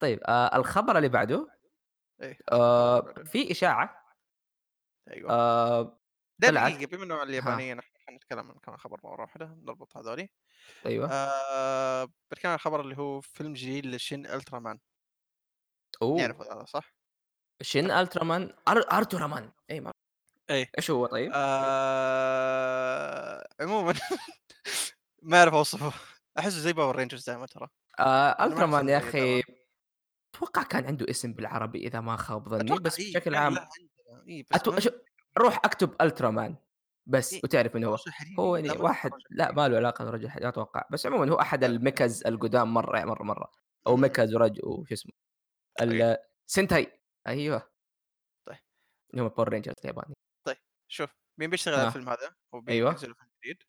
طيب 0.00 0.20
آه 0.24 0.56
الخبر 0.56 0.96
اللي 0.96 1.08
بعده 1.08 1.48
إيه 2.22 2.38
آه 2.52 3.14
في 3.24 3.50
إشاعة 3.50 4.04
أيوه. 5.10 5.30
آه 5.30 5.98
دقيقه 6.38 6.86
بما 6.86 7.04
إنه 7.04 7.22
اليابانيين 7.22 7.78
إحنا 7.78 7.98
حنتكلم 8.06 8.50
عن 8.50 8.58
كمان 8.62 8.78
خبر 8.78 9.00
مرة 9.04 9.20
واحدة 9.20 9.46
نربط 9.62 9.96
هذولي. 9.96 10.28
أيوه. 10.86 11.08
آه 11.12 12.08
بتكلم 12.30 12.50
عن 12.50 12.54
الخبر 12.54 12.80
اللي 12.80 12.98
هو 12.98 13.20
فيلم 13.20 13.52
جديد 13.52 13.86
لشين 13.86 14.26
الترا 14.26 14.58
مان 14.58 14.78
أوه. 16.02 16.18
نعرف 16.18 16.40
هذا 16.40 16.64
صح؟ 16.64 16.94
شين 17.62 17.90
ألترامان؟ 17.90 18.54
أر... 18.68 18.92
ارتورامان 18.92 19.52
اي 19.70 19.80
ما 19.80 19.92
إيه. 20.50 20.70
إيش 20.78 20.90
هو 20.90 21.06
طيب؟ 21.06 21.32
آه... 21.34 22.68
عموما 23.60 23.94
ما 25.22 25.38
أعرف 25.38 25.54
أوصفه. 25.54 25.92
أحسه 26.38 26.58
زي 26.58 26.72
باور 26.72 26.96
رينجرز 26.96 27.30
دائما 27.30 27.46
ترى. 27.46 27.68
آه 27.98 28.30
أنا 28.30 28.36
ما 28.36 28.44
احس 28.44 28.52
ألترامان 28.52 28.80
انه 28.80 28.92
يا 28.92 28.98
أخي. 28.98 29.42
أتوقع 30.38 30.62
كان 30.62 30.86
عنده 30.86 31.06
اسم 31.10 31.32
بالعربي 31.32 31.78
إذا 31.86 32.00
ما 32.00 32.16
خاب 32.16 32.48
ظني 32.48 32.78
بس 32.78 32.98
إيه 32.98 33.10
بشكل 33.10 33.20
كان 33.24 33.34
عام 33.34 33.56
إيه 34.28 34.42
بس 34.42 34.48
أتو... 34.60 34.78
شو... 34.78 34.90
روح 35.38 35.56
أكتب 35.64 35.96
الترامان 36.00 36.56
بس 37.06 37.32
إيه 37.34 37.40
وتعرف 37.44 37.74
من 37.74 37.84
هو 37.84 37.96
هو 38.38 38.56
يعني 38.56 38.70
واحد 38.70 39.10
لا 39.30 39.52
ما 39.52 39.68
له 39.68 39.76
علاقة 39.76 40.04
برجل 40.04 40.26
لا 40.40 40.48
أتوقع. 40.48 40.84
بس 40.90 41.06
عموما 41.06 41.32
هو 41.32 41.40
أحد 41.40 41.64
الميكاز 41.64 42.26
القدام 42.26 42.74
مرة 42.74 43.04
مرة 43.04 43.22
مرة. 43.22 43.50
أو 43.86 43.94
أمم، 43.94 44.02
ميكاز 44.02 44.34
ورج 44.34 44.60
وشو 44.64 44.94
اسمه 44.94 45.12
إيه 45.80 45.86
ال- 46.12 46.16
سنتاي 46.46 47.00
أيوه. 47.26 47.70
طيب. 48.46 48.58
هم 49.14 49.28
باور 49.28 49.48
رينجرز 49.48 49.74
الياباني. 49.84 50.14
طيب 50.44 50.56
شوف 50.88 51.10
مين 51.38 51.50
بيشتغل 51.50 51.74
على 51.74 51.82
ها، 51.82 51.88
الفيلم 51.88 52.08
هذا؟ 52.08 52.34
فيلم 52.94 53.14
جديد 53.44 53.62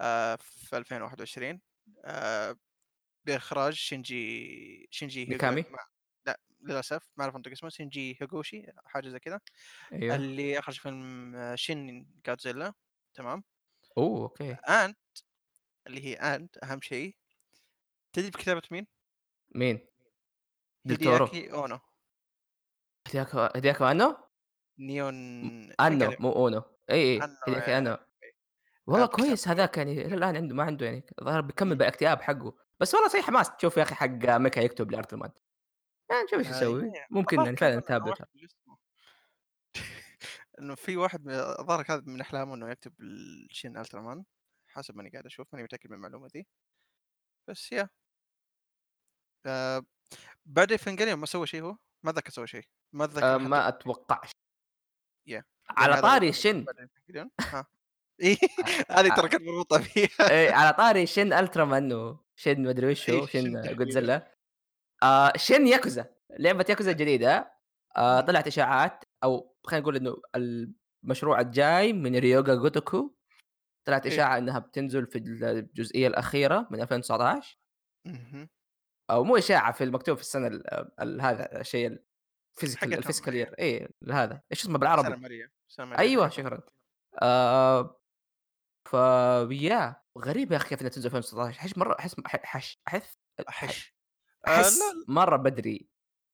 آآ 0.00 0.36
في 0.36 0.76
2021 0.76 1.60
آآ 2.04 2.56
بإخراج 3.26 3.72
شينجي 3.72 4.88
شينجي 4.90 5.26
ميكامي، 5.26 5.64
لأ 6.60 6.72
للأسف 6.72 7.08
ما 7.16 7.24
أعرف 7.24 7.36
أنطق 7.36 7.50
اسمه 7.50 7.68
شينجي 7.68 8.18
هيغوشي 8.20 8.66
حاجة 8.86 9.08
زي 9.08 9.18
كذا، 9.18 9.40
أيوه، 9.92 10.16
اللي 10.16 10.58
أخرج 10.58 10.78
فيلم 10.80 11.52
شين 11.56 12.06
جودزيلا 12.26 12.72
تمام، 13.14 13.44
أوه! 13.98 14.22
okay، 14.22 14.56
أنت 14.68 14.98
اللي 15.86 16.04
هي 16.04 16.14
أنت 16.14 16.58
أهم 16.64 16.80
شيء 16.80 17.16
تدري 18.12 18.30
بكتابة 18.30 18.62
مين؟ 18.70 18.86
مين؟ 19.54 19.80
هيدياكي 20.90 21.52
أنو. 21.52 21.78
هيدياكي 23.06 23.48
هيدياكي 23.54 23.84
أنو؟ 23.84 24.16
نيون 24.78 25.14
إيفانجيليون 25.70 26.16
مو 26.20 26.48
أنو 26.48 26.62
هيدياكي 26.90 27.78
أنو، 27.78 27.90
إيه 27.90 28.00
آآ 28.00 28.00
والله 28.86 29.06
كويس 29.06 29.48
هذاك 29.48 29.76
يعني 29.78 30.06
الآن 30.06 30.36
عنده 30.36 30.54
ما 30.54 30.62
عنده 30.62 30.86
يعني 30.86 31.06
الظاهر 31.20 31.40
بيكمل. 31.40 31.76
بالاكتئاب 31.76 32.22
حقه، 32.22 32.54
بس 32.80 32.94
والله 32.94 33.08
صحيح 33.08 33.26
حماس 33.26 33.56
تشوف 33.56 33.76
يا 33.76 33.82
أخي 33.82 33.94
حق 33.94 34.36
ميكا 34.38 34.60
يكتب 34.60 34.90
لأرثمان، 34.90 35.30
يعني 36.10 36.22
نشوف 36.24 36.38
إيش 36.38 36.48
آآ 36.48 36.50
يسوي، 36.50 36.82
ياه 36.96 37.08
ممكن 37.10 37.44
يعني 37.44 37.56
فعلًا 37.56 37.80
اسمه 38.44 38.78
إنه 40.60 40.74
في 40.74 40.96
واحد 40.96 41.24
من 41.26 41.32
الظاهر 41.34 41.82
كاتب 41.82 42.08
من 42.08 42.20
أحلامه 42.20 42.54
إنه 42.54 42.70
يكتب 42.70 42.94
لشين 43.00 43.76
ألترامان، 43.76 44.24
حسب 44.68 44.96
ماني 44.96 45.10
قاعد 45.10 45.26
أشوف 45.26 45.46
ماني 45.52 45.64
متأكد 45.64 45.90
من 45.90 45.96
المعلومة 45.96 46.28
دي، 46.34 46.46
بس 47.48 47.72
ياه 47.72 47.88
آآ 49.46 49.82
بعد 50.46 50.72
ما 51.14 51.26
سوى 51.26 51.46
شيء 51.46 51.62
هو؟ 51.62 51.76
ما 52.04 52.10
أتذكر 52.10 52.30
سوى 52.30 52.46
شيء، 52.46 52.64
ما 52.92 53.04
أتذكر 53.04 53.38
حتى 53.38 53.48
ما 53.48 53.68
أتوقعش، 53.68 54.30
ياه 55.26 55.44
يعني 55.78 55.92
على 55.92 55.94
هذا 55.94 56.08
أول 56.08 56.12
طاري 56.12 56.32
شن؟ 56.32 56.66
ها. 57.54 57.66
إيه 58.22 58.36
أ 58.90 59.00
هذه 59.00 59.08
أ 59.08 59.16
ترى 59.16 59.28
كانت 59.28 59.42
مربوطة 59.44 59.78
فيها. 59.78 60.08
إيه 60.30 60.52
على 60.52 60.72
طاري 60.72 61.06
شن 61.06 61.32
ألترامان 61.32 61.92
وشن 61.92 62.62
ما 62.64 62.70
أدري 62.70 62.86
وش 62.92 63.10
إيه 63.10 63.20
هو، 63.20 63.26
شين 63.26 63.52
شن 63.52 63.74
جودزيلا، 63.76 64.37
آآ 65.02 65.32
شن 65.36 65.66
ياكوزا، 65.66 66.06
لعبة 66.38 66.66
ياكوزا 66.68 66.90
الجديدة 66.90 67.52
آآ 67.96 68.18
إمم، 68.18 68.26
طلعت 68.26 68.46
إشاعات 68.46 69.04
أو 69.24 69.56
خلينا 69.66 69.82
نقول 69.82 69.96
إنه 69.96 70.16
المشروع 71.04 71.40
الجاي 71.40 71.92
من 71.92 72.16
ريوغا 72.16 72.54
جوتوكو 72.54 73.14
طلعت 73.86 74.06
إيه. 74.06 74.12
إشاعة 74.12 74.38
إنها 74.38 74.58
بتنزل 74.58 75.06
في 75.06 75.18
الجزئية 75.18 76.06
الأخيرة 76.06 76.68
من 76.70 76.80
2019 76.80 77.58
اهم. 78.06 78.48
أو 79.10 79.24
مو 79.24 79.36
إشاعة 79.36 79.72
في 79.72 79.84
المكتوب 79.84 80.16
في 80.16 80.22
السنة 80.22 80.46
ال 80.46 80.62
ال 81.00 81.20
هذا 81.20 81.60
الشيء 81.60 81.98
الphysical 82.60 83.28
إيه 83.28 83.44
year. 83.44 83.54
إي 83.58 83.88
هذا 84.10 84.42
إيش 84.52 84.62
اسمه 84.62 84.78
بالعربي؟ 84.78 85.08
المالية 85.08 85.52
أيوه 85.98 86.28
حقتهم 86.28 86.46
شكرًا. 86.46 86.60
آآ 87.22 87.94
فياه 88.88 90.02
غريب 90.18 90.52
يا 90.52 90.56
أخي 90.56 90.68
كيف 90.68 90.80
إنها 90.80 90.90
تنزل 90.90 91.06
2019 91.06 91.58
أحس 91.58 91.78
مرة 91.78 91.96
أحس 91.98 92.14
أح 92.26 92.34
أحش. 93.48 93.97
لا 94.46 94.70
أحس 94.70 94.96
مرة 95.08 95.36
بدري. 95.36 95.88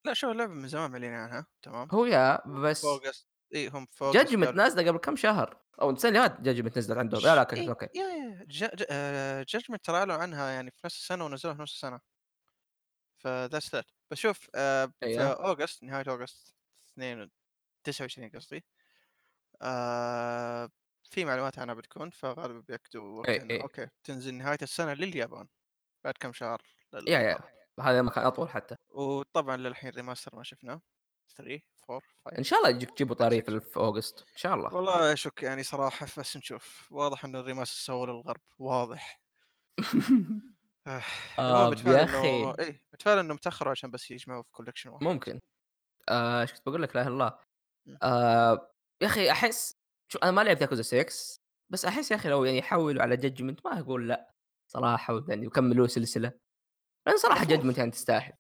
لأ 0.05 0.15
شوف 0.15 0.31
اللعبة 0.31 0.53
من 0.55 0.69
زمان 0.69 0.91
معلنين 0.91 1.13
عنها 1.15 1.47
تمام، 1.63 1.93
هو 1.93 2.05
يا 2.07 2.39
بس 2.63 3.05
أوغست 3.05 3.29
إيه 3.55 3.71
هم 3.79 3.87
judgment 4.17 4.55
قالوا 4.55 4.57
نازلة 4.57 4.89
قبل 4.89 4.99
كم 4.99 5.17
شهر؟ 5.17 5.57
أو 5.83 5.91
السنة 5.91 6.11
اللي 6.11 6.29
فاتت 6.31 6.41
judgment 6.75 6.79
نزلت 6.79 6.99
عندهم. 6.99 7.23
لا، 7.23 7.35
لا 7.37 7.41
okay، 7.43 7.57
إيه 7.57 7.69
okay. 7.69 7.89
yeah 7.95 8.03
yeah 8.05 8.45
ج 8.45 8.65
ج 8.77 8.85
آآ 8.91 9.45
Judgment 9.45 9.79
ترى 9.85 9.97
أعلنوا 9.97 10.17
عنها 10.17 10.51
يعني 10.51 10.71
في 10.71 10.81
نفس 10.87 10.97
السنة 10.97 11.25
ونزلوها 11.25 11.57
في 11.57 11.63
نفس 11.63 11.73
السنة، 11.75 12.01
ف 13.23 13.30
that's 13.30 13.71
that. 13.71 13.85
بس 14.11 14.19
شوف 14.19 14.51
آآ 14.55 14.93
في 15.09 15.23
أيوه، 15.23 15.35
August 15.45 15.83
نهاية 15.85 16.05
August 16.09 16.55
2 16.89 17.31
29 17.85 18.31
قصدي 18.31 18.65
في 21.11 21.25
معلومات 21.25 21.59
عنها 21.59 21.75
بتكون، 21.75 22.11
فغالبًا 22.11 22.61
بيأكدوا 22.61 23.21
إي، 23.29 23.35
وقتها 23.35 23.43
إنه 23.43 23.57
إي. 23.57 23.63
okay 23.63 23.89
تنزل 24.05 24.35
نهاية 24.35 24.59
السنة 24.63 24.93
لليابان، 24.95 25.49
بعد 26.05 26.15
كم 26.21 26.33
شهر 26.33 26.63
yeah، 27.07 27.19
yeah. 27.21 27.55
هذا 27.81 28.03
مكان 28.03 28.25
أطول 28.25 28.49
حتى. 28.49 28.77
وطبعًا 28.91 29.57
للحين 29.57 29.93
remaster 29.93 30.35
ما 30.35 30.43
شفناه 30.43 30.81
3 31.37 31.63
4 31.91 32.01
5 32.25 32.39
إن 32.39 32.45
شاء 32.45 32.59
الله 32.59 32.71
يجيك 32.71 32.91
تجيبوا 32.91 33.15
6 33.15 33.59
في 33.59 33.77
أوغست 33.77 34.21
إن 34.21 34.37
شاء 34.37 34.55
الله. 34.55 34.75
والله 34.75 35.13
أشك 35.13 35.43
يعني 35.43 35.63
صراحة 35.63 36.07
بس 36.19 36.37
نشوف، 36.37 36.93
واضح 36.93 37.25
إنه 37.25 37.43
الremaster 37.43 37.65
سووه 37.65 38.07
للغرب 38.07 38.41
واضح. 38.59 39.21
آه، 40.87 41.03
آه، 41.39 41.75
يا 41.87 42.23
إيه، 42.59 42.83
باتفائل 42.93 43.19
إنهم 43.19 43.37
تأخروا 43.37 43.71
عشان 43.71 43.91
بس 43.91 44.11
يجمعوه 44.11 44.43
في 44.43 44.49
collection 44.63 44.87
واحد. 44.87 45.05
ممكن. 45.05 45.41
آآ 46.09 46.43
إيش 46.43 46.53
كنت 46.53 46.67
باقول 46.67 46.83
لك 46.83 46.97
لا 46.97 47.03
إله 47.03 47.09
إلا 47.09 47.15
الله. 47.15 47.39
آآ 48.03 48.69
يا 49.03 49.07
أخي 49.07 49.31
أحس 49.31 49.77
شوف 50.13 50.23
أنا 50.23 50.31
ما 50.31 50.41
لعبت 50.41 50.61
ياكوزا 50.61 50.83
6 50.83 51.41
بس 51.73 51.85
أحس 51.85 52.11
يا 52.11 52.17
أخي 52.17 52.29
لو 52.29 52.45
يعني 52.45 52.59
يحوّلوا 52.59 53.03
على 53.03 53.17
judgment 53.17 53.57
ما 53.65 53.81
أقول 53.81 54.09
لأ 54.09 54.31
صراحة 54.73 55.15
ويعني 55.15 55.47
ويكملوا 55.47 55.87
سلسلة، 55.87 56.33
صراحة 57.17 57.45
مفروض. 57.45 57.47
Judgment 57.47 57.79
يعني 57.79 57.91
تستاهل. 57.91 58.33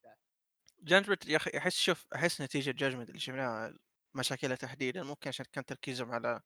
Judgment 0.90 1.28
يا 1.28 1.36
أخي 1.36 1.50
أحس 1.58 1.76
شوف 1.78 2.06
أحس 2.14 2.40
نتيجة 2.40 2.70
Judgment 2.72 3.08
اللي 3.08 3.18
شفناها 3.18 3.74
مشاكلها 4.14 4.56
تحديدًا 4.56 5.02
ممكن 5.02 5.28
عشان 5.28 5.46
كان 5.52 5.64
تركيزهم 5.64 6.12
على 6.12 6.40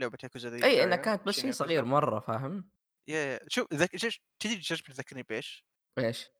لعبة 0.00 0.18
ياكوزا 0.24 0.50
ذي 0.50 0.64
إنها 0.84 0.96
البداية 0.96 0.96
كانت 0.96 1.26
بس 1.26 1.34
شيء 1.34 1.52
صغير. 1.52 1.84
مرّة 1.84 2.20
فاهم؟ 2.20 2.70
yeah 3.08 3.16
yeah 3.32 3.40
شوف 3.48 3.66
ذك 3.74 3.90
تدري 4.38 4.62
Judgment 4.62 4.90
ذكرني 4.92 5.22
بإيش؟ 5.22 5.64
إيش؟ 5.98 6.30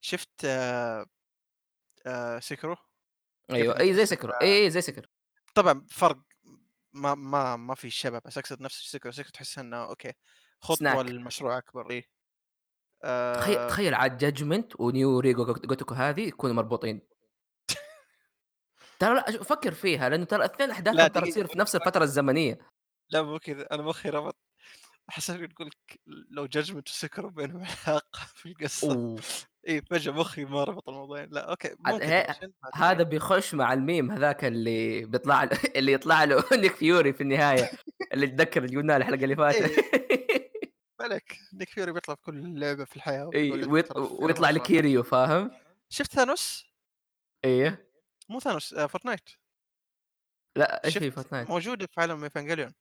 شفت 0.00 0.44
Sekiro 2.40 2.76
كيف 3.54 3.68
أيوه، 3.68 3.78
إنها 3.78 3.80
أي 3.80 3.94
زي 3.94 4.06
تحس 4.06 4.06
سكرو، 4.06 4.32
أي 4.32 4.70
زي 4.70 4.80
Sekiro. 4.80 5.08
طبعًا 5.54 5.86
فرق 5.90 6.18
ما 6.92 7.14
ما 7.14 7.56
ما 7.56 7.74
في 7.74 7.90
شبه 7.90 8.18
بس 8.26 8.38
أقصد 8.38 8.62
نفس 8.62 8.96
Sekiro، 8.96 9.12
Sekiro 9.12 9.30
تحسها 9.32 9.62
إنه 9.62 9.84
okay 9.84 10.12
خطوة 10.60 11.02
سناك. 11.02 11.04
لمشروع 11.04 11.58
أكبر 11.58 11.86
إيه. 13.04 13.32
تخي 13.32 13.56
آآ 13.56 13.68
تخيل 13.68 13.94
عاد 13.94 14.24
وNew 14.72 15.22
Rego 15.24 15.46
Got 15.48 15.66
Gotoku 15.66 15.92
هذه 15.92 16.20
يكونوا 16.20 16.54
مربوطين. 16.54 17.00
ترى 18.98 19.22
شوف 19.32 19.48
فكّر 19.48 19.72
فيها 19.72 20.08
لأنه 20.08 20.24
ترى 20.24 20.44
الاثنين 20.44 20.68
لا 20.68 20.74
أحداثهم 20.74 21.06
ترى 21.08 21.30
تصير 21.30 21.46
في 21.46 21.58
نفس 21.58 21.76
الفترة 21.76 22.04
الزمنية. 22.04 22.58
لا 23.10 23.22
مو 23.22 23.38
كذا 23.38 23.66
أنا 23.72 23.82
مخي 23.82 24.08
ربط 24.08 24.36
حسيت 25.08 25.52
تقول 25.52 25.68
لك 25.68 26.00
لو 26.30 26.46
جادجمنت 26.46 26.88
وسكر 26.88 27.26
بينهم 27.26 27.64
علاقة 27.86 28.20
في 28.36 28.48
القصة 28.48 28.94
أوه! 28.94 29.20
إي 29.68 29.82
فجأة 29.90 30.12
مخي 30.12 30.44
ما 30.44 30.64
ربط 30.64 30.88
الموضوعين 30.88 31.28
لا 31.30 31.56
شن 32.32 32.52
ما 32.62 32.70
هذا 32.74 33.02
بيخش 33.02 33.54
مع 33.54 33.74
الmeme 33.74 34.10
هذاك 34.10 34.44
اللي 34.44 35.04
بيطلع 35.04 35.48
اللي 35.76 35.92
يطلع 35.92 36.24
له 36.24 36.44
نيك 36.52 36.74
فيوري 36.74 37.12
في 37.12 37.20
النهاية، 37.20 37.70
اللي 38.12 38.26
تتذكر 38.26 38.64
اللي 38.64 38.76
قلناه 38.76 38.96
الحلقة 38.96 39.24
اللي 39.24 39.36
فاتت 39.36 39.84
بالك 41.08 41.38
نيك 41.52 41.68
فيوري 41.68 41.92
بيطلع 41.92 42.14
في 42.14 42.22
كل 42.22 42.60
لعبة 42.60 42.84
في 42.84 43.00
ترى 43.00 43.30
في 43.32 43.66
ويطلع 43.68 44.00
رمز 44.00 44.40
لك 44.40 44.42
واحد 44.42 44.58
كيريو 44.58 45.02
فاهم؟ 45.02 45.50
شفت 45.88 46.12
ثانوس؟ 46.12 46.64
أيوه، 47.44 47.78
مو 48.28 48.40
ثانوس 48.40 48.74
آه 48.74 48.86
فورتنايت. 48.86 49.30
لأ 50.56 50.84
إيش 50.84 50.98
في 50.98 51.10
فورتنايت؟ 51.10 51.50
موجودة 51.50 51.86
في 51.86 52.00
عالم 52.00 52.24
ايفانجيليون 52.24 52.74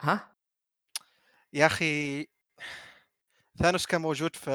ها؟ 0.00 0.36
يا 1.52 1.66
أخي 1.66 2.26
ثانوس 3.58 3.86
كان 3.86 4.00
موجود 4.00 4.36
في 4.36 4.50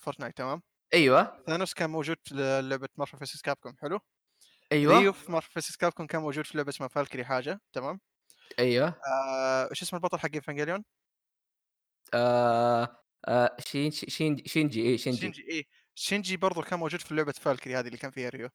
فورتنايت 0.00 0.36
تمام؟ 0.36 0.62
أيوه، 0.94 1.42
ثانوس 1.46 1.74
كان 1.74 1.90
موجود 1.90 2.16
في 2.24 2.60
لعبة 2.62 2.88
Marvel 2.96 3.18
vs. 3.18 3.42
Capcom 3.42 3.76
حلو؟ 3.80 4.00
ريو 4.72 4.98
أيوه، 4.98 5.12
في 5.12 5.32
Marvel 5.32 5.52
vs. 5.52 5.76
Capcom 5.76 6.06
كان 6.06 6.20
موجود 6.20 6.46
في 6.46 6.56
لعبة 6.58 6.70
اسمها 6.70 6.88
فالكري 6.88 7.24
حاجة 7.24 7.60
تمام؟ 7.72 8.00
أيوه، 8.58 8.94
آآ 9.06 9.68
وش 9.70 9.82
اسم 9.82 9.96
البطل 9.96 10.18
حق 10.18 10.30
إيفانجيليون؟ 10.34 10.84
آآ 12.14 12.96
آآ 13.28 13.56
شين 13.66 13.90
ش 13.90 14.04
شين 14.08 14.44
شينجي 14.46 14.82
إي 14.82 14.98
شينجي. 14.98 15.20
شينجي 15.20 15.42
إيه، 15.42 15.64
شينجي 15.94 16.36
برضه 16.36 16.62
كان 16.62 16.78
موجود 16.78 17.00
في 17.00 17.14
لعبة 17.14 17.32
فالكري 17.32 17.76
هذه 17.76 17.86
اللي 17.86 17.98
كان 17.98 18.10
فيها 18.10 18.28
ريو. 18.28 18.48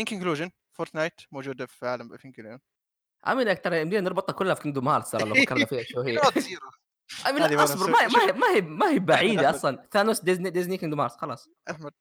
in 0.00 0.02
conclusion 0.02 0.50
فورتنايت 0.72 1.12
موجودة 1.32 1.66
في 1.66 1.86
عالم 1.86 2.12
إيفانجيليون. 2.12 2.58
عامل 3.24 3.56
ترى 3.56 3.80
يمدينا 3.80 4.00
نربطها 4.00 4.32
كلها 4.32 4.54
في 4.54 4.62
Kingdom 4.62 4.84
Hearts 4.84 5.10
ترى 5.10 5.28
لو 5.28 5.34
فكرنا 5.34 5.66
فيها 5.70 6.02
لأ 6.02 7.56
مرة 7.56 7.64
أصبر 7.64 7.86
so 7.86 7.90
ما 7.90 7.98
هي 8.02 8.32
ما 8.32 8.46
هي 8.56 8.60
ما 8.60 8.90
هي 8.90 9.30
هي 9.30 9.34
أحمد 9.36 9.44
أصلًا، 9.44 9.88
ثانوس 9.92 10.20
ديزني 10.20 10.50
ديزني 10.50 10.78
Kingdom 10.78 11.08
Hearts 11.08 11.16
خلاص. 11.16 11.48
أحمد 11.70 11.92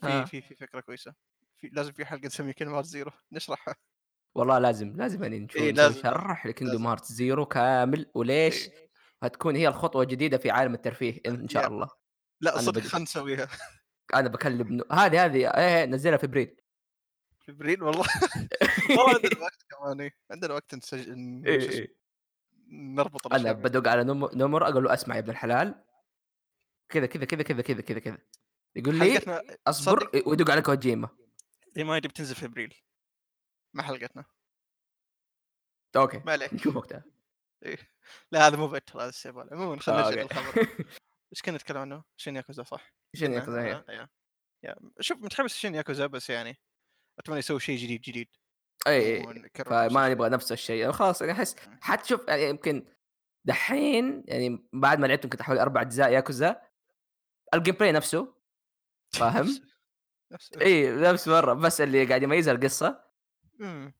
في 0.00 0.06
ها. 0.06 0.24
في 0.24 0.40
في 0.40 0.54
فكرة 0.54 0.80
كويسة. 0.80 1.14
في 1.56 1.68
لازم 1.72 1.92
في 1.92 2.04
حلقة 2.04 2.26
نسميها 2.26 2.52
كلمات 2.52 2.84
Zero 2.84 3.10
نشرحها. 3.32 3.74
والله 4.34 4.58
لازم، 4.58 4.96
لازم 4.96 5.22
يعني 5.22 5.40
نشو 5.40 5.58
إيه 5.58 5.72
لازم 5.72 5.94
لازم 5.94 6.02
شرح 6.02 6.46
ل 6.46 6.48
Kingdom 6.48 6.62
لازم. 6.62 6.96
Hearts 6.96 7.08
Zero 7.16 7.42
كامل، 7.48 8.10
وليش 8.14 8.68
إيه 8.68 8.90
هتكون 9.26 9.56
هي 9.56 9.68
الخطوة 9.68 10.02
الجديدة 10.02 10.38
في 10.38 10.50
عالم 10.50 10.74
الترفيه 10.74 11.20
إن 11.26 11.48
شاء 11.48 11.66
الله. 11.66 11.88
أنا 12.42 12.58
صدق 12.58 12.80
بد 12.80 12.86
خلنا 12.86 13.04
نسويها 13.04 13.48
أنا 14.14 14.28
باكلم 14.28 14.72
ن 14.72 14.92
هذه 14.92 15.24
هذه 15.24 15.36
إيه 15.36 15.78
إيه 15.78 15.84
نزّلها 15.84 16.16
في 16.16 16.26
أبريل. 16.26 16.56
في 17.40 17.52
أبريل 17.52 17.82
والله 17.82 18.06
والله 18.98 19.14
عندنا 19.14 19.40
وقت 19.40 19.62
كمان 19.70 20.00
إيه، 20.00 20.14
عندنا 20.30 20.54
وقت 20.54 20.74
نسج 20.74 21.10
ن 21.10 21.42
شو 21.44 21.50
إيه،. 21.50 21.96
نربط 22.68 23.26
الأشياء 23.26 23.52
بادق 23.52 23.88
على 23.88 24.04
نم 24.04 24.28
نومورا 24.34 24.68
أقول 24.68 24.84
له: 24.84 24.94
"اسمع 24.94 25.14
يا 25.14 25.20
ابن 25.20 25.30
الحلال 25.30 25.84
كذا، 26.88 27.06
كذا، 27.06 27.24
كذا، 27.24 27.42
كذا، 27.42 27.62
كذا، 27.62 27.80
كذا، 27.80 27.98
كذا." 27.98 28.18
يقول 28.76 28.94
لي: 28.94 29.18
"اصبر." 29.66 30.10
ويدق 30.26 30.50
على 30.50 30.62
كوجيما. 30.62 31.08
ReMind 31.76 32.08
بتنزل 32.08 32.34
في 32.34 32.46
أبريل 32.46 32.74
مع 33.74 33.84
حلقتنا. 33.84 34.24
okay، 35.96 36.18
ما 36.18 36.32
عليك 36.32 36.54
نشوف 36.54 36.76
وقتها. 36.76 37.13
إيه. 37.64 37.78
لا 38.32 38.46
هذا 38.46 38.56
مو 38.56 38.68
better 38.68 39.00
هذا 39.00 39.08
استهبال 39.08 39.48
عموما 39.52 39.80
خلينا 39.80 40.08
آه، 40.08 40.10
نرجع. 40.10 40.22
للخبر 40.22 40.68
إيش 41.32 41.42
كنا 41.42 41.56
نتكلم 41.56 41.78
عنه؟ 41.78 42.04
شين 42.16 42.36
ياكوزا 42.36 42.62
صح؟ 42.62 42.94
شين 43.14 43.32
ياكوزا 43.32 43.62
هي. 43.62 43.72
آه، 43.72 43.84
yeah. 43.88 44.08
yeah. 44.64 44.76
شوف 45.00 45.18
متحمس 45.18 45.54
شين 45.54 45.74
ياكوزا 45.74 46.06
بس 46.06 46.30
يعني 46.30 46.56
أتمنى 47.18 47.38
يسوي 47.38 47.60
شيء 47.60 47.78
جديد 47.78 48.00
جديد 48.00 48.28
نفس 48.88 49.92
فما. 49.92 50.08
نبغى 50.08 50.28
نفس 50.28 50.52
الشيء، 50.52 50.76
يعني 50.76 50.92
خلاص 50.92 51.22
يعني 51.22 51.38
مم. 51.38 51.78
حتى 51.82 52.08
شوف 52.08 52.28
يعني 52.28 52.48
يمكن 52.48 52.86
دحين 53.44 54.24
يعني 54.28 54.68
بعد 54.72 54.98
ما 54.98 55.06
لعبت 55.06 55.24
يمكن 55.24 55.42
حوالي 55.42 55.62
4 55.62 55.82
أجزاء 55.82 56.12
ياكوزا، 56.12 56.62
ال 57.54 57.74
gameplay 57.74 57.92
نفسه 57.92 58.34
فاهم؟ 59.20 59.48
نفس 60.32 60.52
نفس 60.88 61.28
مرة 61.28 61.54
بس 61.54 61.80
اللي 61.80 62.04
قاعد 62.04 62.22
يميزها 62.22 62.54
القصة، 62.54 63.04
امم 63.60 63.94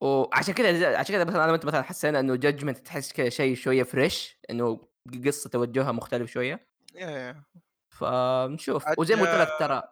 وعشان 0.00 0.54
كذا 0.54 0.98
عشان 0.98 1.14
كذا 1.14 1.24
مثلًا 1.24 1.44
أنا 1.44 1.52
وأنت 1.52 1.64
مثلًا 1.64 1.82
حسينا 1.82 2.20
إنه 2.20 2.36
Judgment 2.36 2.82
تحس 2.82 3.12
كذا 3.12 3.28
شيء 3.28 3.54
شوية 3.54 3.82
fresh، 3.82 4.38
إنه 4.50 4.88
قصة 5.26 5.50
توجهها 5.50 5.92
مختلف 5.92 6.36
yeah 6.94 7.42
فنشوف 7.88 8.84
وزي 8.98 9.16
ما 9.16 9.20
قلت 9.20 9.40
لك 9.40 9.58
ترى 9.58 9.82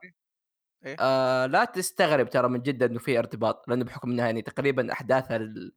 إيه. 0.85 0.97
آآ 1.01 1.47
لا 1.47 1.65
تستغرب 1.65 2.31
ترى 2.31 2.49
من 2.49 2.63
جد 2.63 2.83
إنه 2.83 2.99
في 2.99 3.19
ارتباط، 3.19 3.69
لأنه 3.69 3.85
بحكم 3.85 4.11
إنها 4.11 4.27
يعني 4.27 4.43
تقريبًا 4.43 4.93
أحداث 4.93 5.31
ال 5.31 5.73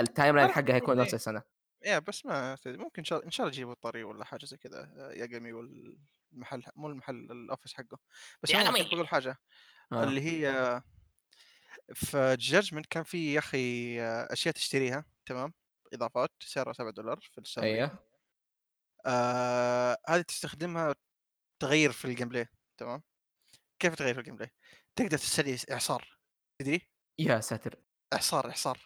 ال 0.00 0.06
timeline 0.06 0.50
حقها 0.50 0.74
هيكون 0.74 0.96
نفس 0.96 1.08
إيه. 1.08 1.14
السنة. 1.14 1.42
yeah 1.84 1.98
بس 1.98 2.26
ما 2.26 2.56
ممكن 2.66 2.98
إن 2.98 3.04
شاء 3.04 3.18
الله 3.18 3.26
إن 3.26 3.30
شاء 3.30 3.46
الله 3.46 3.56
يجيبوا 3.56 3.72
الطريق 3.72 4.08
ولا 4.08 4.24
حاجة 4.24 4.44
زي 4.44 4.56
كذا 4.56 4.92
آه، 4.96 5.12
ياجامي 5.12 5.52
والمحل 5.52 6.62
مو 6.76 6.88
المحل 6.88 7.14
ال 7.14 7.23
office 7.23 7.74
حقه 7.74 7.98
بس 8.42 8.52
كنت 8.52 8.94
بقول 8.94 9.08
حاجة 9.08 9.36
آه. 9.92 10.04
اللي 10.04 10.20
هي 10.20 10.82
في 11.94 12.36
Judgment 12.38 12.86
كان 12.86 13.02
في 13.02 13.32
يا 13.34 13.38
أخي 13.38 13.58
أشياء 14.02 14.54
تشتريها 14.54 15.04
تمام 15.26 15.52
إضافات 15.94 16.30
سعرها 16.40 16.72
7 16.72 16.90
دولار 16.92 17.20
في 17.32 17.38
السنة 17.38 17.64
أيوه، 17.64 18.04
آه 19.06 19.96
هذه 20.08 20.22
تستخدمها 20.22 20.94
تغير 21.62 21.92
في 21.92 22.04
ال 22.04 22.28
gameplay 22.28 22.48
تمام 22.78 23.02
كيف 23.80 23.94
تغير 23.94 24.14
في 24.14 24.20
ال 24.20 24.36
gameplay؟ 24.36 24.50
تقدر 24.96 25.18
تسوي 25.18 25.56
إعصار 25.72 26.18
تدري؟ 26.60 26.90
يا 27.18 27.40
ساتر! 27.40 27.76
إعصار 28.12 28.46
إعصار 28.50 28.78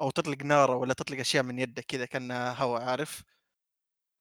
أو 0.00 0.10
تطلق 0.10 0.42
نار 0.42 0.70
ولا 0.70 0.94
تطلق 0.94 1.18
أشياء 1.18 1.42
من 1.44 1.58
يدك 1.58 1.84
كذا 1.84 2.06
كانها 2.06 2.52
هواء 2.54 2.82
عارف؟ 2.82 3.22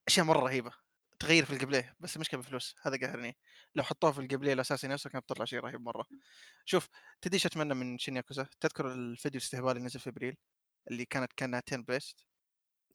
أشياء 0.07 0.25
مرة 0.25 0.39
رهيبة 0.39 0.71
تغير 1.19 1.45
في 1.45 1.53
ال 1.53 1.69
gameplay 1.69 1.93
بس 1.99 2.15
المشكلة 2.15 2.39
بفلوس 2.39 2.75
هذا 2.81 2.97
قاهرني 2.97 3.37
لو 3.75 3.83
حطوها 3.83 4.11
في 4.11 4.19
ال 4.19 4.24
game 4.24 4.43
الأساسي 4.43 4.87
نفسه 4.87 5.09
كانت 5.09 5.23
بتطلع 5.23 5.45
شيء 5.45 5.59
رهيب 5.59 5.81
مرة. 5.81 6.05
شوف 6.65 6.89
تدري 7.21 7.35
إيش 7.35 7.45
أتمنى 7.45 7.73
من 7.73 7.97
شين 7.97 8.15
ياكوزا 8.15 8.47
تذكر 8.59 8.93
الفيديو 8.93 9.39
الاستهبال 9.39 9.71
اللي 9.71 9.83
نزل 9.83 9.99
في 9.99 10.09
إبريل؟ 10.09 10.37
اللي 10.91 11.05
كانت 11.05 11.33
كانها 11.33 11.61
turn 11.67 11.81
based؟ 11.81 12.25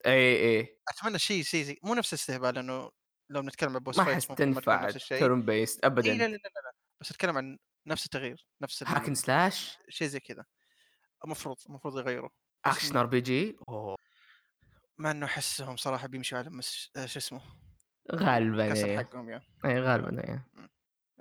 أي، 0.06 0.58
إي، 0.58 0.78
أتمنى 0.88 1.18
شيء 1.18 1.42
شيء 1.42 1.64
زي 1.64 1.78
مو 1.82 1.94
نفس 1.94 2.12
الاستهبال 2.12 2.54
لأنه 2.54 2.90
لو 3.30 3.42
نتكلم 3.42 3.76
عن 3.76 3.78
بوس 3.78 3.98
ما 3.98 4.18
تنفع 4.20 4.84
نفس 4.84 4.96
الشيء. 4.96 5.20
turn 5.20 5.42
based 5.42 5.78
اي 5.84 5.90
لا. 5.90 6.26
لا 6.26 6.26
لا 6.26 6.36
لا. 6.36 6.72
بس 7.00 7.10
أتكلم 7.10 7.36
عن 7.38 7.58
نفس 7.86 8.04
التغيير 8.04 8.46
نفس 8.60 8.82
ال... 8.82 9.16
slash 9.16 9.78
شيء 9.88 10.08
زي 10.08 10.20
كذا. 10.20 10.44
المفروض 11.24 11.56
المفروض 11.68 11.98
يغيروا. 11.98 12.30
بس 12.66 12.74
action 12.74 12.92
RPG 12.92 13.30
أوه! 13.68 13.96
مع 14.98 15.10
إنه 15.10 15.26
أحسهم 15.26 15.76
صراحة 15.76 16.06
بيمشوا 16.06 16.38
على. 16.38 16.60
آه، 16.96 17.06
شو 17.06 17.18
اسمه؟ 17.18 17.40
غالبًا 18.14 18.70
كسر 18.70 18.86
أيوه، 18.86 18.98
حقهم 18.98 19.30
يا. 19.30 19.42
أي 19.64 19.80
غالبًا 19.80 20.28
أيوه. 20.28 20.44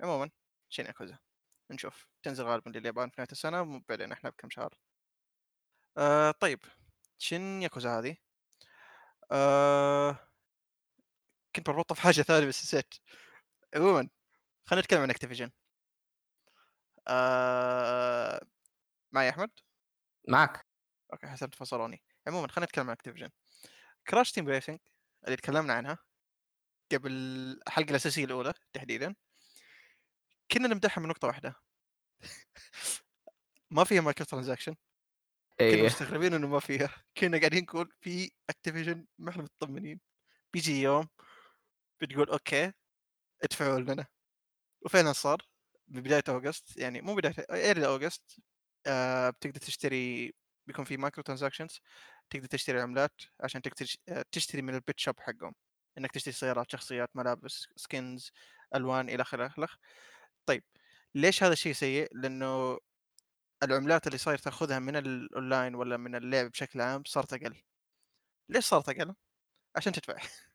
عموما 0.00 0.30
شين 0.68 0.86
ياكوزا 0.86 1.18
نشوف. 1.70 2.08
تنزل 2.22 2.44
غالبا 2.44 2.70
لليابان 2.70 3.08
في 3.08 3.14
نهاية 3.18 3.32
السنة 3.32 3.62
وبعدين 3.62 4.12
إحنا 4.12 4.30
بكم 4.30 4.50
شهر. 4.50 4.78
آه 5.98 6.30
طيب. 6.30 6.60
شين 7.18 7.62
ياكوزا 7.62 7.98
هذه؟ 7.98 8.16
آه 9.32 10.18
كنت 11.56 11.66
بربطها 11.70 11.94
في 11.94 12.02
حاجة 12.02 12.22
ثانية 12.22 12.46
بس 12.46 12.62
نسيت. 12.62 12.94
عموما 13.76 14.08
خلينا 14.66 14.82
نتكلم 14.82 15.00
عن 15.00 15.10
Activision 15.10 15.50
آه 17.08 18.40
معي 19.12 19.28
أحمد؟ 19.30 19.50
معك. 20.28 20.66
okay 21.12 21.26
حسبت 21.26 21.54
فصلوني. 21.54 22.02
عموما 22.28 22.48
خلينا 22.48 22.66
نتكلم 22.66 22.86
عن 22.86 22.92
Activision 22.92 23.30
Crash 24.08 24.32
Team 24.32 24.48
Racing 24.48 24.78
اللي 25.24 25.36
تكلمنا 25.36 25.72
عنها. 25.74 25.98
قبل 26.92 27.12
الحلقة 27.68 27.90
الأساسية 27.90 28.24
الأولى 28.24 28.54
تحديدا. 28.72 29.14
كنا 30.52 30.68
نمدحها 30.68 31.02
من 31.02 31.08
نقطة 31.08 31.28
واحدة. 31.28 31.54
ما 33.70 33.84
فيها 33.84 34.00
microtransaction 34.00 34.76
كنا 35.70 35.70
أيوه، 35.70 35.86
مستغربين 35.86 36.34
إنه 36.34 36.48
ما 36.48 36.60
فيها. 36.60 36.90
كنا 37.18 37.38
قاعدين 37.38 37.62
نقول 37.62 37.92
في 38.00 38.30
Activision 38.50 39.06
ما 39.18 39.30
إحنا 39.30 39.42
مطمنين. 39.42 40.00
بيجي 40.54 40.82
يوم 40.82 41.08
بتقول 42.02 42.30
okay 42.30 42.72
ادفعوا 43.44 43.80
لنا. 43.80 44.06
وفعلا 44.86 45.12
صار 45.12 45.38
ببداية 45.88 46.24
August. 46.28 46.78
يعني 46.78 47.00
مو 47.02 47.14
بداية 47.14 47.34
early 47.52 47.86
August. 47.86 48.40
آه 48.86 49.30
بتقدر 49.30 49.60
تشتري 49.60 50.34
بيكون 50.66 50.84
في 50.84 50.96
microtransactions 50.96 51.80
تقدر 52.30 52.46
تشتري 52.46 52.80
عملات 52.80 53.20
عشان 53.40 53.62
تقدر 53.62 53.86
آه، 54.08 54.24
تشتري 54.32 54.62
من 54.62 54.74
ال 54.74 54.80
Pit 54.80 55.00
Stop 55.00 55.20
حقهم. 55.20 55.54
إنك 55.98 56.10
تشتري 56.12 56.32
سيارات 56.32 56.72
شخصيات 56.72 57.10
ملابس 57.16 57.68
skins 57.76 58.32
ألوان 58.74 59.08
إلى 59.08 59.22
آخره 59.22 59.46
إلى 59.46 59.64
آخره. 59.64 59.78
طيب 60.46 60.64
ليش 61.14 61.42
هذا 61.42 61.52
الشيء 61.52 61.72
سيء؟ 61.72 62.08
لأنه 62.12 62.78
العملات 63.62 64.06
اللي 64.06 64.18
صاير 64.18 64.38
تأخذها 64.38 64.78
من 64.78 64.96
الاونلاين 64.96 65.74
ولا 65.74 65.96
من 65.96 66.14
اللعب 66.14 66.50
بشكل 66.50 66.80
عام 66.80 67.02
صارت 67.06 67.32
أقل. 67.32 67.62
ليش 68.48 68.64
صارت 68.64 68.88
أقل؟ 68.88 69.14
عشان 69.76 69.92
تدفع. 69.92 70.16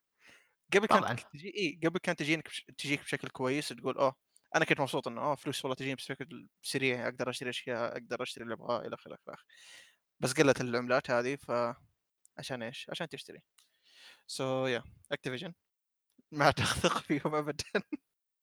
قبل. 0.74 0.88
كانت 0.88 1.20
تجي 1.34 1.54
إي 1.58 1.80
قبل 1.88 2.00
كانت 2.00 2.20
تجينك 2.20 2.48
بش... 2.48 2.66
تجيك 2.78 3.02
بشكل 3.02 3.30
كويس 3.30 3.70
تقول 3.70 3.98
أوه 3.98 4.16
أنا 4.56 4.66
كنت 4.66 4.82
مبسوط 4.82 5.08
إنه 5.08 5.22
أوه 5.22 5.36
فلوس 5.36 5.66
والله 5.66 5.76
تجيني 5.76 5.96
بشكل 5.96 6.48
سريع 6.62 7.08
أقدر 7.08 7.30
أشتري 7.30 7.50
أشياء 7.50 7.92
أقدر 7.94 8.24
أشتري 8.24 8.44
اللي 8.44 8.54
ابغاه 8.54 8.78
آخره 8.78 8.88
إلى 8.88 8.96
آخره 8.96 9.38
بس 10.20 10.34
قلت 10.34 10.62
العملات 10.62 11.12
هذه 11.12 11.36
ف 11.36 11.52
عشان 12.38 12.64
إيش؟ 12.64 12.88
عشان 12.90 13.10
تشتري. 13.10 13.44
so 14.28 14.68
yeah 14.68 14.84
Activision 15.12 15.54
ما 16.32 16.52
تثق 16.52 16.98
فيهم 16.98 17.36
ابدا. 17.36 17.66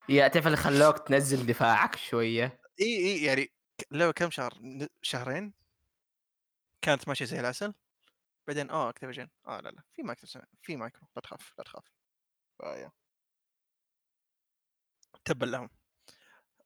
يا 0.09 0.29
تعرف 0.29 0.47
اللي 0.47 0.57
خلوك 0.57 0.99
تنزّل 0.99 1.47
دفاعك 1.47 1.97
شوية. 1.97 2.61
إي 2.81 2.97
إي 2.97 3.25
يعني 3.25 3.53
لو 3.91 4.13
كم 4.13 4.31
شهر 4.31 4.59
شهرين؟ 5.03 5.55
كانت 6.83 7.09
ماشية 7.09 7.25
زي 7.25 7.41
العسل. 7.41 7.75
بعدين 8.49 8.71
آه 8.71 8.91
Activision 8.91 9.29
آه 9.47 9.61
لا 9.61 9.69
لا 9.69 9.83
في 9.93 10.03
مايكرو. 10.03 10.43
في 10.63 10.77
مايكرو. 10.77 11.09
لا 11.17 11.23
تخاف 11.23 11.55
لا 11.59 11.65
تخاف. 11.65 11.93
ف 12.59 12.66
yeah 12.66 12.93
تبا 15.25 15.47
لهم. 15.47 15.71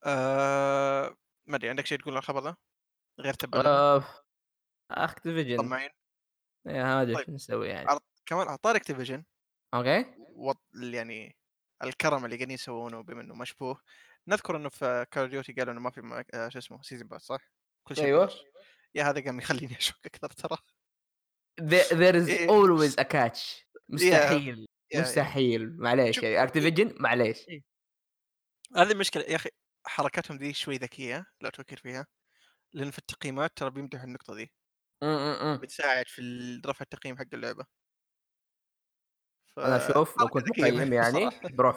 آه 0.04 1.16
ما 1.46 1.56
أدري 1.56 1.70
عندك 1.70 1.86
شيء 1.86 1.98
تقول 1.98 2.14
على 2.14 2.18
الخبر 2.18 2.42
ذا؟ 2.42 2.56
غير 3.20 3.34
تبا 3.34 3.58
لهم؟ 3.58 4.04
Activision. 4.92 5.58
طماعين. 5.58 5.90
إيه 6.66 6.82
ما 6.82 7.02
أدري 7.02 7.14
طيب. 7.14 7.30
نسوي 7.30 7.68
يعني. 7.68 7.88
كمان 8.26 8.48
اعطار 8.48 8.76
Activision 8.76 9.24
okay، 9.74 10.14
وط... 10.18 10.62
يعني 10.74 11.36
الكرم 11.84 12.24
اللي 12.24 12.36
قاعدين 12.36 12.50
يسوونه 12.54 13.00
بما 13.02 13.20
إنه 13.20 13.34
مشبوه 13.34 13.80
نذكر 14.28 14.56
إنه 14.56 14.68
في 14.68 15.06
Call 15.12 15.28
Duty 15.30 15.52
قالوا 15.52 15.72
إنه 15.72 15.80
ما 15.80 15.90
في 15.90 16.00
مايك... 16.00 16.34
آه 16.34 16.48
شو 16.48 16.58
اسمه 16.58 16.82
season 16.82 17.08
pass 17.08 17.22
صح؟ 17.22 17.40
كل 17.88 17.96
شيء. 17.96 18.14
ببلاش. 18.16 18.42
yeah 18.94 19.04
هذا 19.04 19.24
قام 19.24 19.38
يخليني 19.38 19.76
أشك 19.78 20.06
أكثر 20.06 20.28
ترى 20.30 20.58
There 21.60 22.14
is 22.14 22.28
إيه. 22.28 22.46
always 22.48 22.92
a 23.00 23.04
catch 23.04 23.64
مستحيل، 23.88 24.58
يا- 24.58 24.66
يا. 24.98 25.00
مستحيل 25.00 25.76
معليش 25.76 26.18
يعني 26.18 26.48
Activision 26.48 27.00
معليش. 27.00 27.46
هذه 28.76 28.92
المشكلة 28.92 29.22
يا 29.22 29.36
أخي 29.36 29.50
حركاتهم 29.86 30.36
ذي 30.38 30.52
شوي 30.54 30.76
ذكية 30.76 31.26
لو 31.40 31.50
تفكر 31.50 31.76
فيها 31.76 32.06
لأن 32.72 32.90
في 32.90 32.98
التقييمات 32.98 33.56
ترى 33.56 33.70
بيمدحوا 33.70 34.04
النقطة 34.04 34.34
ذي. 34.34 34.50
بتساعد 35.62 36.08
في 36.08 36.22
رفع 36.66 36.82
التقييم 36.82 37.18
حق 37.18 37.26
اللعبة 37.34 37.66
ف... 39.56 39.60
أنا 39.60 39.78
شوف 39.78 40.18
لو 40.18 40.24
حركة 40.24 40.30
كنت 40.34 40.48
مقيّم 40.48 40.92
يعني 40.92 41.30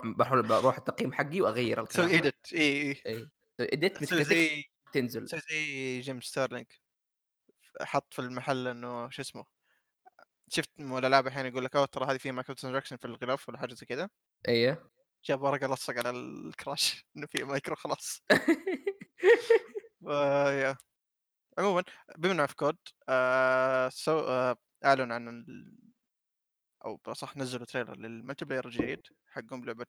باحول 0.03 0.43
باروح 0.43 0.77
التقييم 0.77 1.13
حقي 1.13 1.41
وأغيّر 1.41 1.85
تسوي 1.85 2.05
الكلام. 2.05 2.15
edit 2.15 2.35
إي 2.53 2.91
إي 3.07 3.27
تسوي 3.89 4.23
مشكلتك 4.23 4.23
زي 4.23 4.63
تنزل. 4.93 5.25
تسوي 5.25 5.39
زي 5.49 5.99
Jim 6.01 6.21
Sterling 6.21 6.65
حط 7.81 8.13
في 8.13 8.19
المحل 8.19 8.67
إنه 8.67 9.09
شو 9.09 9.21
اسمه 9.21 9.45
شفت 10.49 10.69
م- 10.79 10.97
الالعاب 10.97 11.27
أحيانا 11.27 11.47
يقول 11.49 11.65
لك 11.65 11.75
أوه 11.75 11.85
ترى 11.85 12.05
هذه 12.11 12.17
فيها 12.17 12.31
microtransaction 12.31 12.97
في 12.97 13.05
الغلاف 13.05 13.49
ولا 13.49 13.57
حاجة 13.57 13.73
زي 13.73 13.85
كذا 13.85 14.09
أيوه. 14.47 14.91
جاب 15.25 15.41
ورقة 15.41 15.67
لصق 15.73 15.97
على 15.97 16.09
ال 16.09 16.25
Crash 16.25 17.05
إنه 17.17 17.27
في 17.27 17.43
مايكرو 17.43 17.75
خلاص 17.75 18.23
yeah 20.61 20.77
عموما 21.59 21.83
بما 22.17 22.47
في 22.47 22.55
COD 22.55 22.77
آه 23.09 23.89
so 23.89 24.19
آه 24.19 24.57
اعلنوا 24.85 25.15
عن. 25.15 25.45
أو 26.85 26.95
بالاصح 26.97 27.37
نزلوا 27.37 27.65
trailer 27.65 27.97
لل 27.97 28.45
multiplayer 28.45 28.65
الجديد 28.67 29.01
حقهم 29.27 29.65
لعبة 29.65 29.85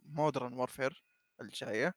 Modern 0.00 0.52
Warfare 0.54 1.04
الجاية 1.40 1.94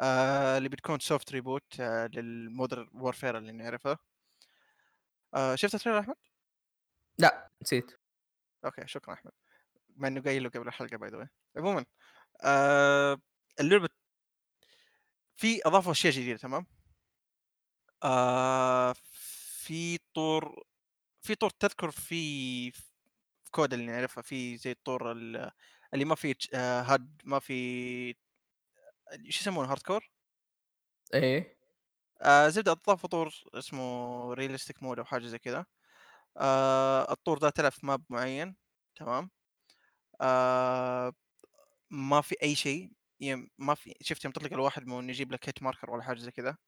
آه 0.00 0.58
اللي 0.58 0.68
بتكون 0.68 0.98
soft 1.00 1.32
reboot 1.32 1.80
آه 1.80 2.06
لل 2.06 2.26
Modern 2.26 2.88
Warfare 2.94 3.38
اللي 3.38 3.52
نعرفه 3.52 3.98
آه 5.34 5.54
شفت 5.54 5.74
ال 5.74 5.77
trailer 5.77 5.98
أحمد؟ 6.00 6.16
لأ، 7.18 7.50
نسيت. 7.62 7.98
okay، 8.64 8.86
شكرًا 8.86 9.14
أحمد، 9.14 9.32
مع 9.96 10.08
إنه 10.08 10.22
قايل 10.22 10.42
له 10.44 10.50
قبل 10.50 10.70
by 10.98 11.10
the 11.12 11.18
way. 11.24 11.28
عمومًا 11.58 11.86
آآ 12.44 13.18
اللعبة 13.60 13.88
في 15.36 15.60
أضافوا 15.66 15.92
أشياء 15.92 16.12
جديدة 16.12 16.38
تمام؟ 16.38 16.66
آآ 18.04 18.92
في 19.62 19.98
طور 20.14 20.62
في 21.22 21.34
طور 21.34 21.50
تذكر 21.50 21.90
في 21.90 22.72
كود 23.50 23.72
اللي 23.72 23.86
نعرفها 23.86 24.22
في 24.22 24.56
زي 24.56 24.70
الطور 24.72 25.12
ال 25.12 25.50
اللي 25.94 26.04
ما 26.04 26.14
تش 26.34 26.50
آآ 26.54 26.84
HUD 26.84 27.02
ما 27.24 27.38
فيه 27.38 28.14
شو 29.30 29.40
يسمونه 29.40 29.68
hardcore؟ 29.74 30.04
إيه، 31.14 31.58
آآ 32.22 32.48
زبدة 32.48 32.72
أضافوا 32.72 33.08
طور 33.08 33.34
اسمه 33.54 34.34
realistic 34.36 34.76
mode 34.82 34.98
أو 34.98 35.04
حاجة 35.04 35.26
زي 35.26 35.38
كذا. 35.38 35.66
آآ 36.38 37.12
الطور 37.12 37.38
ده 37.38 37.50
في 37.70 37.86
map 37.86 38.00
معين 38.10 38.56
تمام؟ 38.96 39.30
آآ 40.22 41.12
ما 41.90 42.22
في 42.22 42.36
أي 42.44 42.56
شيء 42.56 42.92
ي 43.22 43.36
ما 43.58 43.74
في 43.74 43.94
شُفت 44.02 44.24
يوم 44.24 44.32
تطلق 44.32 44.54
الواحد 44.54 44.86
مو 44.86 45.00
يجيب 45.00 45.32
لك 45.32 45.50
hit 45.50 45.64
marker 45.68 45.88
ولا 45.90 46.02
حاجة 46.02 46.18
زي 46.18 46.32
كذا؟ 46.32 46.58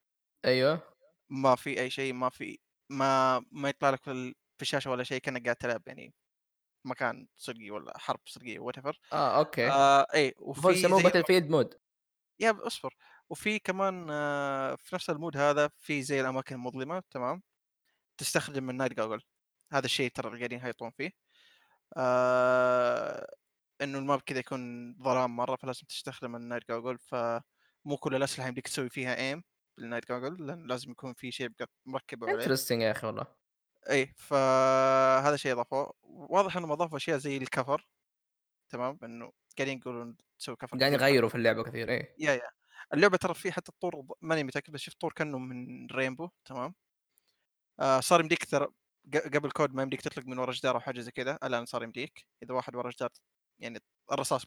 أيوه، 0.45 0.83
ما 1.31 1.55
في 1.57 1.81
أي 1.81 1.91
شيء، 1.91 2.13
ما 2.13 2.29
في 2.29 2.59
ما 2.91 3.39
ما 3.53 3.69
يطلع 3.69 3.91
لك 3.91 4.03
في 4.05 4.11
ال 4.11 4.35
في 4.57 4.63
الشاشة 4.63 4.91
ولا 4.91 5.05
شيء 5.05 5.19
كأنك 5.21 5.45
قاعد 5.45 5.57
تلعب 5.57 5.83
يعني 5.87 6.15
مكان 6.85 7.29
صجي 7.37 7.71
والّا 7.71 7.99
حرب 7.99 8.21
صجية 8.27 8.59
whatever 8.61 8.93
آه، 9.13 9.39
أوكي. 9.39 9.69
آآ 9.69 10.07
إيه، 10.15 10.35
المفروض 10.41 10.75
وفي 10.75 10.79
يسموه 10.79 11.03
زي 11.03 11.05
battlefield 11.09 11.51
mode. 11.51 11.79
يا 12.41 12.57
أصبر، 12.67 12.95
وفي 13.31 13.59
كمان 13.59 14.07
آه، 14.11 14.77
في 14.77 14.95
نفس 14.95 15.11
الmood 15.11 15.37
هذا 15.37 15.69
في 15.79 16.03
زي 16.03 16.21
الأماكن 16.21 16.55
المظلمة 16.55 17.03
تمام، 17.11 17.43
تستخدم 18.19 18.73
الnight 18.73 18.93
goggle 18.93 19.23
هذا 19.73 19.87
الشيء 19.87 20.11
ترى 20.11 20.39
قاعدين 20.39 20.61
يهيطون 20.61 20.91
فيه. 20.91 21.11
آآ 21.97 23.27
إنه 23.83 23.99
الماب 23.99 24.21
كذا 24.21 24.39
يكون 24.39 24.95
ظلام 25.03 25.37
مرة 25.37 25.57
فلازم 25.57 25.87
تستخدم 25.89 26.39
الnight 26.39 26.63
goggle 26.73 26.99
فمو 27.01 27.97
كل 28.01 28.15
الأسلحة 28.17 28.49
يمديك 28.49 28.69
تسوي 28.69 28.91
فيها 28.91 29.35
aim 29.37 29.41
بالnight 29.81 30.05
goggle 30.13 30.41
لأن 30.41 30.67
لازم 30.69 30.91
يكون 30.91 31.15
في 31.15 31.33
شيء 31.33 31.49
بق 31.49 31.69
مركبه 31.87 32.29
عليه. 32.31 32.45
interesting 32.47 32.81
يا 32.83 32.91
أخي 32.91 33.07
والله. 33.07 33.40
إيه، 33.89 34.13
فهذا 34.17 35.37
شيء 35.37 35.53
أضافوه، 35.53 35.93
واضح 36.03 36.57
إنهم 36.57 36.73
أضافوا 36.73 36.97
أشياء 36.97 37.19
زي 37.19 37.41
الcover 37.41 37.81
تمام، 38.71 38.99
إنه 39.05 39.33
قاعدين 39.59 39.79
يقولون 39.79 40.17
تسوي 40.41 40.57
cover 40.65 40.79
قاعدين 40.79 40.93
يغيّروا 41.01 41.29
في 41.29 41.35
اللعبة 41.35 41.63
كثير، 41.63 41.89
إيه. 41.91 42.17
يا، 42.19 42.33
يا. 42.35 42.41
اللعبة 42.95 43.17
ترى 43.17 43.35
في 43.35 43.53
حتى 43.53 43.69
الطور 43.73 44.07
ماني 44.23 44.45
متأكد 44.45 44.73
بس 44.73 44.81
شُفت 44.81 45.01
طور 45.01 45.13
كأنه 45.13 45.39
من 45.39 45.89
Rainbow 45.89 46.29
تمام، 46.45 46.75
آآ 47.81 48.01
صار 48.01 48.21
يمديك 48.21 48.45
ترى 48.45 48.69
قبل 49.35 49.51
كود 49.51 49.75
ما 49.75 49.83
يمديك 49.83 50.01
تطلق 50.03 50.27
من 50.27 50.39
ورا 50.39 50.53
جدار 50.53 50.75
أو 50.75 50.81
حاجة 50.81 51.01
زي 51.01 51.11
كذا، 51.11 51.39
الآن 51.45 51.67
صار 51.67 51.83
يمديك، 51.83 52.27
إذا 52.43 52.55
واحد 52.55 52.77
ورا 52.77 52.91
جدار 52.91 53.11
يعني 53.61 53.79
الرصاص 54.13 54.45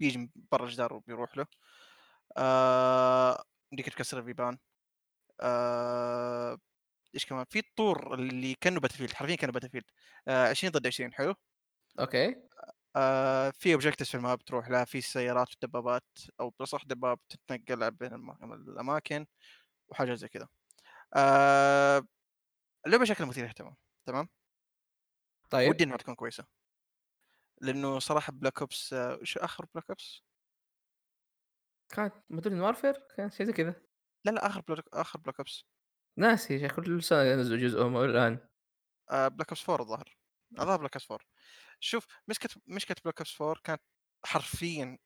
بييجي 0.00 0.18
من 0.18 0.30
برا 0.52 0.64
الجدار 0.66 0.94
وبيروح 0.94 1.36
له. 1.38 1.46
آآ 2.38 3.44
يمديك 3.72 3.90
تكسر 3.94 4.18
البيبان. 4.18 4.58
آآ 5.40 6.58
إيش 7.14 7.26
كمان؟ 7.26 7.44
في 7.50 7.58
الطور 7.58 8.14
اللي 8.14 8.54
كأنه 8.54 8.80
Battlefield 8.80 9.14
حرفيًا 9.14 9.36
كأنه 9.36 9.52
Battlefield 9.52 9.84
آآ 10.28 10.48
20 10.48 10.72
ضد 10.72 10.86
20 10.86 11.12
حلو؟ 11.14 11.34
أوكي، 12.00 12.36
آآ 12.96 13.50
في 13.50 13.78
objectives 13.78 14.10
في 14.10 14.14
ال 14.14 14.22
map 14.22 14.44
تروح 14.44 14.68
لها، 14.70 14.84
في 14.84 15.00
سيارات 15.00 15.48
ودبابات 15.56 16.04
أو 16.40 16.50
بالأصح 16.50 16.84
دباب 16.84 17.18
تتنقل 17.28 17.90
بين 17.90 18.14
الم 18.14 18.52
الأماكن 18.52 19.26
وحاجات 19.88 20.18
زي 20.18 20.28
كذا. 20.28 20.48
آآ 21.16 22.06
اللعبة 22.86 23.04
شكلها 23.04 23.28
مثير 23.28 23.42
للاهتمام 23.44 23.76
تمام؟ 24.06 24.28
طيب. 25.50 25.70
ودي 25.70 25.84
إنها 25.84 25.96
تكون 25.96 26.14
كويسة. 26.14 26.44
لأنه 27.60 27.98
صراحة 27.98 28.32
Black 28.32 28.64
Ops 28.64 28.92
وش 28.92 29.38
آخر 29.38 29.64
Black 29.66 29.94
Ops؟ 29.94 30.20
كانت 31.88 32.14
Modern 32.32 32.74
Warfare 32.74 33.14
كان 33.16 33.30
شيء 33.30 33.46
زي 33.46 33.52
كذا. 33.52 33.74
لا، 34.24 34.30
لا 34.30 34.46
آخر 34.46 34.60
Black 34.60 34.82
آخر 34.92 35.18
Black 35.18 35.44
Ops 35.44 35.62
ناسي 36.20 36.54
يا 36.54 36.58
شيخ 36.58 36.76
كل 36.76 37.02
سنة 37.02 37.22
ينزلوا 37.22 37.58
جزءهم 37.58 37.96
الآن. 37.96 38.38
آآ 39.10 39.28
Black 39.30 39.50
Ops 39.54 39.62
4 39.68 39.80
الظاهر. 39.80 40.16
الظاهر 40.58 40.78
Black 40.88 41.00
Ops 41.00 41.06
4. 41.10 41.26
شوف 41.80 42.06
مشكلة 42.28 42.50
مشكلة 42.66 42.96
Black 43.08 43.24
Ops 43.24 43.40
4 43.40 43.60
كانت 43.64 43.82
حرفيًا 44.26 44.98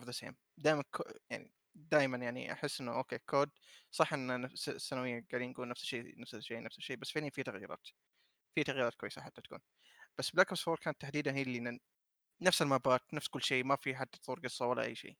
of 0.00 0.04
the 0.04 0.12
same 0.12 0.34
دايمًا 0.58 0.82
ك 0.82 1.02
يعني 1.30 1.54
دايمًا 1.74 2.16
يعني 2.18 2.52
أحس 2.52 2.80
إنه 2.80 2.92
أوكي 2.98 3.18
كود 3.18 3.50
صح 3.90 4.14
نفس 4.14 4.70
سنويًا 4.70 5.26
قاعدين 5.30 5.50
نقول 5.50 5.68
نفس 5.68 5.82
الشيء، 5.82 6.20
نفس 6.20 6.34
الشيء، 6.34 6.62
نفس 6.62 6.78
الشيء، 6.78 6.96
بس 6.96 7.10
فعليًا 7.10 7.30
في 7.30 7.42
تغييرات، 7.42 7.86
في 8.56 8.64
تغييرات 8.64 8.94
كويسة 8.96 9.22
حتى 9.22 9.42
تكون. 9.42 9.60
بس 10.18 10.30
Black 10.30 10.44
Ops 10.56 10.68
4 10.68 10.76
كانت 10.82 11.00
تحديدًا 11.02 11.34
هي 11.34 11.42
اللي 11.42 11.80
نفس 12.42 12.62
ال 12.62 12.71
mapات، 12.71 13.14
نفس 13.14 13.28
كل 13.28 13.42
شيء، 13.42 13.64
ما 13.64 13.76
في 13.76 13.96
حتى 13.96 14.20
تطور 14.20 14.40
قصة 14.40 14.66
ولا 14.66 14.84
أي 14.84 14.96
شيء. 14.96 15.18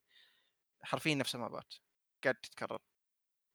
حرفيًا 0.85 1.15
نفس 1.17 1.35
ال 1.37 1.44
mapات 1.44 1.75
قاعدة 2.25 2.41
تتكرر. 2.45 2.81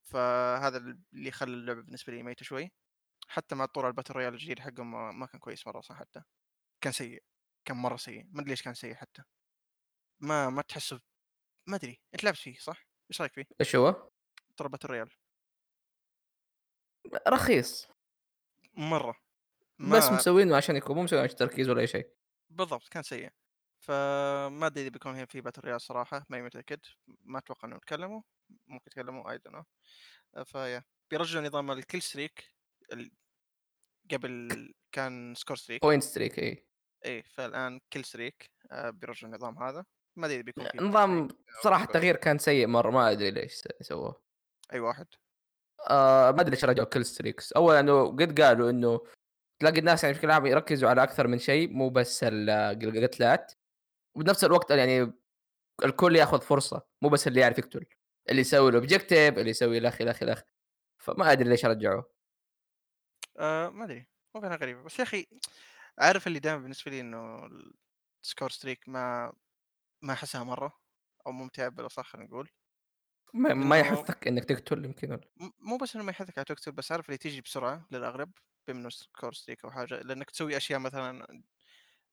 فهذا 0.03 0.77
اللي 1.13 1.31
خلى 1.31 1.53
اللعبة 1.53 1.81
بالنسبة 1.81 2.13
لي 2.13 2.23
ميتة 2.23 2.43
شوي. 2.43 2.71
حتى 3.27 3.55
مع 3.55 3.65
طور 3.65 3.93
الBattle 3.93 4.13
Royale 4.13 4.17
الجديد 4.17 4.59
حقهم 4.59 5.19
ما 5.19 5.25
كان 5.25 5.39
كويس 5.39 5.67
مرة 5.67 5.81
صح 5.81 5.95
حتى. 5.95 6.23
كان 6.81 6.93
سيء، 6.93 7.23
كان 7.65 7.77
مرة 7.77 7.97
سيء، 7.97 8.25
ما 8.31 8.41
أدري 8.41 8.49
ليش 8.49 8.61
كان 8.61 8.73
سيء 8.73 8.95
حتى. 8.95 9.23
ما 10.19 10.49
ما 10.49 10.61
تحسه 10.61 11.01
ما 11.67 11.75
أدري، 11.75 12.01
أنت 12.13 12.23
لعبت 12.23 12.37
فيه 12.37 12.57
صح؟ 12.59 12.87
إيش 13.11 13.21
رأيك 13.21 13.33
فيه؟ 13.33 13.45
إيش 13.61 13.75
هو؟ 13.75 14.11
ترى 14.57 14.69
Battle 14.69 14.89
Royale 14.89 15.15
رخيص، 17.27 17.87
بس 19.79 20.03
ما 20.03 20.15
مسوينه 20.15 20.57
عشان 20.57 20.75
يكون 20.75 20.95
مو 20.95 21.03
مسوينه 21.03 21.23
عشان 21.23 21.35
تركيز 21.35 21.69
ولا 21.69 21.81
أي 21.81 21.87
شيء. 21.87 22.13
بالضبط 22.49 22.87
كان 22.87 23.03
سيء. 23.03 23.29
فما 23.83 24.67
أدري 24.67 24.81
إذا 24.81 24.89
بيكون 24.89 25.15
هي 25.15 25.25
في 25.27 25.41
Battle 25.41 25.65
Royale 25.65 25.77
صراحة 25.77 26.25
ماني 26.29 26.43
متأكد، 26.43 26.79
ما 27.07 27.39
أتوقع 27.39 27.67
إنهم 27.67 27.79
تكلموا، 27.79 28.21
ممكن 28.67 28.85
يتكلموا 28.87 29.37
don't 29.37 29.51
know. 29.51 29.63
فيا 30.43 30.83
بيرجعوا 31.11 31.47
نظام 31.47 31.81
الkill 31.81 32.01
streak 32.01 32.43
ال 32.93 33.11
قبل 34.11 34.73
كان 34.91 35.35
score 35.35 35.55
streak 35.55 35.79
point 35.85 36.03
streak 36.13 36.39
إي. 36.39 36.67
إيه، 37.05 37.21
فالآن 37.21 37.79
kill 37.95 38.01
streak 38.01 38.47
آآ 38.71 38.89
بيرجعوا 38.89 39.33
النظام 39.33 39.63
هذا، 39.63 39.85
ما 40.15 40.25
أدري 40.25 40.35
إذا 40.35 40.43
بيكون 40.43 40.67
في 40.67 40.77
نظام 40.77 41.27
score 41.63 41.81
التغيير 41.81 42.15
كان 42.15 42.37
سيء 42.37 42.67
مرة 42.67 42.91
ما 42.91 43.11
أدري 43.11 43.31
ليش 43.31 43.61
سووه. 43.81 44.23
أي 44.73 44.79
واحد؟ 44.79 45.07
آآ 45.89 46.31
ما 46.31 46.41
أدري 46.41 46.51
ليش 46.51 46.65
رجعوا 46.65 46.87
kill 46.95 47.07
streaks 47.07 47.49
أولًا 47.55 47.79
إنه 47.79 48.07
قد 48.07 48.41
قالوا 48.41 48.69
إنه 48.69 49.01
تلاقي 49.59 49.79
الناس 49.79 50.03
يعني 50.03 50.15
بشكل 50.15 50.31
عام 50.31 50.45
يركزوا 50.45 50.89
على 50.89 51.03
أكثر 51.03 51.27
من 51.27 51.39
شيء 51.39 51.73
مو 51.73 51.89
بس 51.89 52.19
القتلات، 52.23 53.53
وبنفس 54.15 54.43
الوقت 54.43 54.71
يعني 54.71 55.13
الكل 55.85 56.15
ياخذ 56.15 56.41
فرصة، 56.41 56.81
مو 57.03 57.09
بس 57.09 57.27
اللي 57.27 57.41
يعرف 57.41 57.59
يقتل، 57.59 57.85
اللي 58.31 58.41
يسوي 58.41 58.73
الobjective 58.73 59.13
اللي 59.39 59.49
يسوي 59.49 59.77
الأخ، 59.77 60.01
الأخ، 60.01 60.23
الأخ، 60.23 60.43
فما 60.99 61.33
أدري 61.33 61.49
ليش 61.49 61.65
رجعوه. 61.65 62.13
آآ 63.39 63.69
ما 63.69 63.83
أدري، 63.85 64.07
هو 64.35 64.41
فعلًا 64.41 64.55
غريبة، 64.55 64.83
بس 64.83 64.99
يا 64.99 65.03
أخي 65.03 65.27
عارف 65.99 66.27
اللي 66.27 66.39
دايمًا 66.39 66.61
بالنسبة 66.61 66.91
لي 66.91 67.01
إنه 67.01 67.47
الscore 68.27 68.49
streak 68.59 68.79
ما 68.87 69.33
ما 70.03 70.13
أحسها 70.13 70.43
مرة 70.43 70.73
أو 71.27 71.31
ممتعة 71.33 71.69
بالأصح 71.69 72.07
خلينا 72.07 72.27
نقول، 72.29 72.49
ما 73.33 73.53
ما 73.53 73.79
يحثك 73.79 74.27
إنك 74.27 74.43
تقتل 74.45 74.85
يمكن 74.85 75.19
مو 75.59 75.77
بس 75.77 75.95
إنه 75.95 76.03
ما 76.03 76.11
يحثك 76.11 76.37
على 76.37 76.45
تقتل 76.45 76.71
بس 76.71 76.91
عارف 76.91 77.05
اللي 77.05 77.17
تيجي 77.17 77.41
بسرعة 77.41 77.87
للأغلب 77.91 78.31
بما 78.67 78.79
إنه 78.79 78.89
score 78.89 79.31
streak 79.39 79.57
أو 79.65 79.71
حاجة، 79.71 79.95
لأنك 80.01 80.29
تسوي 80.31 80.57
أشياء 80.57 80.79
مثلًا 80.79 81.43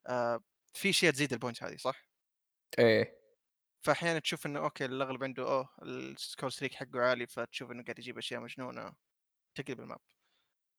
آآ 0.09 0.41
في 0.73 0.91
أشياء 0.91 1.13
تزيد 1.13 1.35
الpoints 1.35 1.63
هذه 1.63 1.77
صح؟ 1.77 2.11
إيه، 2.79 3.21
فأحيانًا 3.83 4.19
تشوف 4.19 4.47
إنه 4.47 4.61
أوكي 4.61 4.85
الأغلب 4.85 5.25
عنده 5.25 5.43
أوه 5.43 5.69
الscore 5.83 6.51
streak 6.57 6.75
حقه 6.75 7.01
عالي 7.03 7.27
فتشوف 7.27 7.71
إنه 7.71 7.83
قاعد 7.85 7.99
يجيب 7.99 8.19
أشياء 8.19 8.41
مجنونة 8.41 8.93
تقلب 9.57 9.81
ال 9.81 9.84
map. 9.84 9.99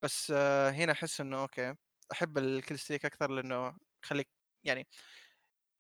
بس 0.04 0.32
آه، 0.36 0.72
هنا 0.72 0.94
أحس 0.94 1.22
إنه 1.22 1.42
أوكي 1.42 1.76
أحب 2.14 2.39
الkill 2.39 2.78
streak 2.78 3.06
أكثر 3.06 3.32
لأنه 3.32 3.78
يخليك 4.06 4.30
يعني 4.64 4.88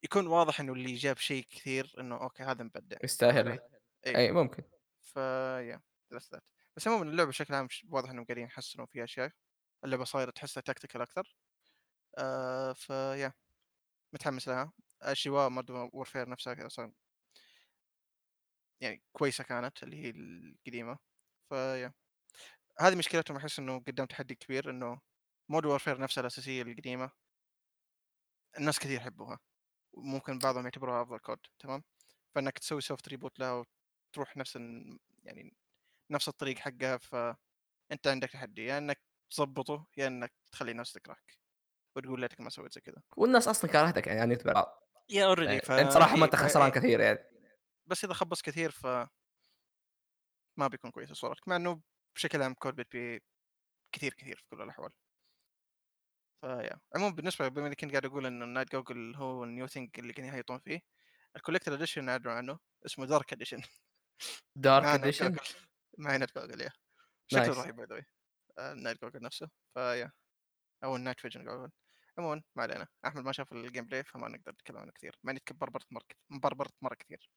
يكون 0.03 0.27
واضح 0.27 0.59
إنه 0.61 0.73
اللي 0.73 0.95
جاب 0.95 1.17
شيء 1.17 1.43
كثير 1.49 1.95
إنه 1.99 2.15
أوكي 2.23 2.43
هذا 2.43 2.63
مبدع، 2.63 2.97
علي؟ 3.45 3.59
يستاهلها، 3.59 3.69
إيه 4.07 4.17
أي 4.17 4.31
ممكن. 4.31 4.63
ف 5.01 5.17
yeah 5.17 5.81
that's 6.15 6.27
that 6.35 6.41
بس 6.77 6.87
عمومًا 6.87 7.11
اللعبة 7.11 7.29
بشكل 7.29 7.53
عام 7.55 7.67
واضح 7.89 8.09
إنهم 8.09 8.25
قاعدين 8.25 8.45
يحسنوا 8.45 8.85
فيها 8.85 9.03
أشياء، 9.03 9.31
اللعبة 9.85 10.03
صايرة 10.05 10.31
تحسها 10.31 10.63
tactical 10.71 11.01
أكثر 11.01 11.37
آآ 12.17 12.73
فيا 12.73 13.33
متحمس 14.13 14.47
لها، 14.47 14.73
أجواء 15.01 15.49
Modern 15.49 15.89
Warfare 15.97 16.27
نفسها 16.29 16.65
أصلًا. 16.67 16.93
يعني 18.81 19.03
كويسة 19.13 19.43
كانت 19.43 19.83
اللي 19.83 19.95
هي 20.03 20.09
القديمة، 20.09 20.97
فيا 21.49 21.93
هذه 22.79 22.95
مشكلتهم 22.97 23.37
أحس 23.37 23.59
إنه 23.59 23.79
قدام 23.79 24.05
تحدي 24.07 24.35
كبير 24.35 24.69
إنه 24.71 24.99
Modern 25.53 25.79
Warfare 25.79 25.99
نفسها 26.01 26.21
الأساسية 26.21 26.61
القديمة. 26.63 27.11
الناس 28.57 28.79
كثير 28.79 28.91
يحبوها، 28.97 29.39
وممكن 29.93 30.39
بعضهم 30.39 30.63
يعتبروها 30.63 31.01
أفضل 31.03 31.19
كود 31.19 31.39
تمام، 31.59 31.83
فإنك 32.35 32.59
تسوي 32.59 32.81
soft 32.81 33.13
reboot 33.13 33.31
لها 33.39 33.65
وتروح 34.11 34.37
نفس 34.37 34.57
ال 34.57 34.99
يعني 35.23 35.53
نفس 36.11 36.29
الطريق 36.29 36.57
حقها 36.59 36.97
فأنت 36.97 38.07
عندك 38.07 38.31
تحدي. 38.31 38.65
يا 38.65 38.79
إنك 38.79 39.01
تضبطه 39.31 39.87
يا 39.97 40.07
إنك 40.07 40.33
تخلي 40.53 40.71
الناس 40.71 40.93
تكرهك. 40.93 41.40
وتقول 41.95 42.21
ليتك 42.21 42.41
ما 42.41 42.49
سويت 42.49 42.73
زي 42.73 42.81
كذا 42.81 43.01
والناس 43.17 43.47
أصلًا 43.47 43.71
كرهتك 43.71 44.07
يعني 44.07 44.19
يعني 44.19 44.35
بعض. 44.45 44.83
يا 45.09 45.25
already 45.25 45.49
يعني 45.51 45.61
فا 45.61 45.81
أنت 45.81 45.91
صراحة 45.91 46.15
ما 46.15 46.27
فا 46.27 46.37
خسران 46.37 46.71
كثير 46.71 46.99
يعني. 46.99 47.19
بس 47.89 48.05
إذا 48.05 48.13
خبص 48.13 48.41
كثير 48.41 48.71
ف 48.71 48.85
ما 50.59 50.67
بيكون 50.67 50.91
كويس 50.91 51.13
صورتك 51.13 51.47
مع 51.47 51.55
إنه 51.55 51.81
بشكل 52.15 52.41
عام 52.41 52.53
corrupt 52.53 52.87
بي 52.91 53.23
كثير 53.95 54.13
كثير 54.13 54.35
في 54.37 54.43
كل 54.49 54.61
الأحوال. 54.61 54.91
ف 56.41 56.49
yeah 56.49 56.79
عموما 56.95 57.15
بالنسبة 57.15 57.47
بما 57.47 57.67
إني 57.67 57.75
كنت 57.75 57.91
قاعد 57.91 58.05
أقول 58.05 58.25
إنه 58.25 58.45
ال 58.45 58.49
night 58.49 58.71
goggle 58.71 59.15
هو 59.15 59.43
ال 59.43 59.49
new 59.49 59.67
thing 59.67 59.89
اللي 59.99 60.13
كانوا 60.13 60.29
يهيطون 60.31 60.59
فيه 60.59 60.81
ال 61.35 61.39
collector 61.39 61.73
edition 61.73 62.09
اعلنوا 62.09 62.33
عنه 62.33 62.59
اسمه 62.85 63.05
Dark 63.05 63.33
Edition 63.33 63.61
Edition 64.59 65.31
جوجل 65.35 65.55
مع 65.97 66.15
نايت 66.17 66.37
جوجل 66.37 66.61
يا 66.61 66.71
شكله 67.27 67.53
رهيب 67.53 67.75
by 67.75 68.05
the 68.59 68.71
ال 68.71 68.76
night 68.76 69.01
goggle 69.01 69.21
نفسه. 69.23 69.49
ف 69.73 69.81
yeah 69.81 70.11
أو 70.83 70.95
ال 70.95 70.99
night 70.99 71.19
vision 71.19 71.45
goggle 71.45 71.71
عموما 72.21 72.41
ما 72.55 72.63
علينا. 72.63 72.87
أحمد 73.05 73.23
ما 73.23 73.31
شاف 73.31 73.51
ال 73.51 73.85
gameplay 73.85 74.03
فما 74.03 74.27
نقدر 74.27 74.51
نتكلم 74.51 74.77
عنه 74.77 74.91
كثير. 74.91 75.19
مع 75.23 75.31
إني 75.31 75.41
بربرت 75.51 75.85
مرة 75.91 76.03
بربرت 76.29 76.73
مرة 76.81 76.95
كثير. 76.95 77.29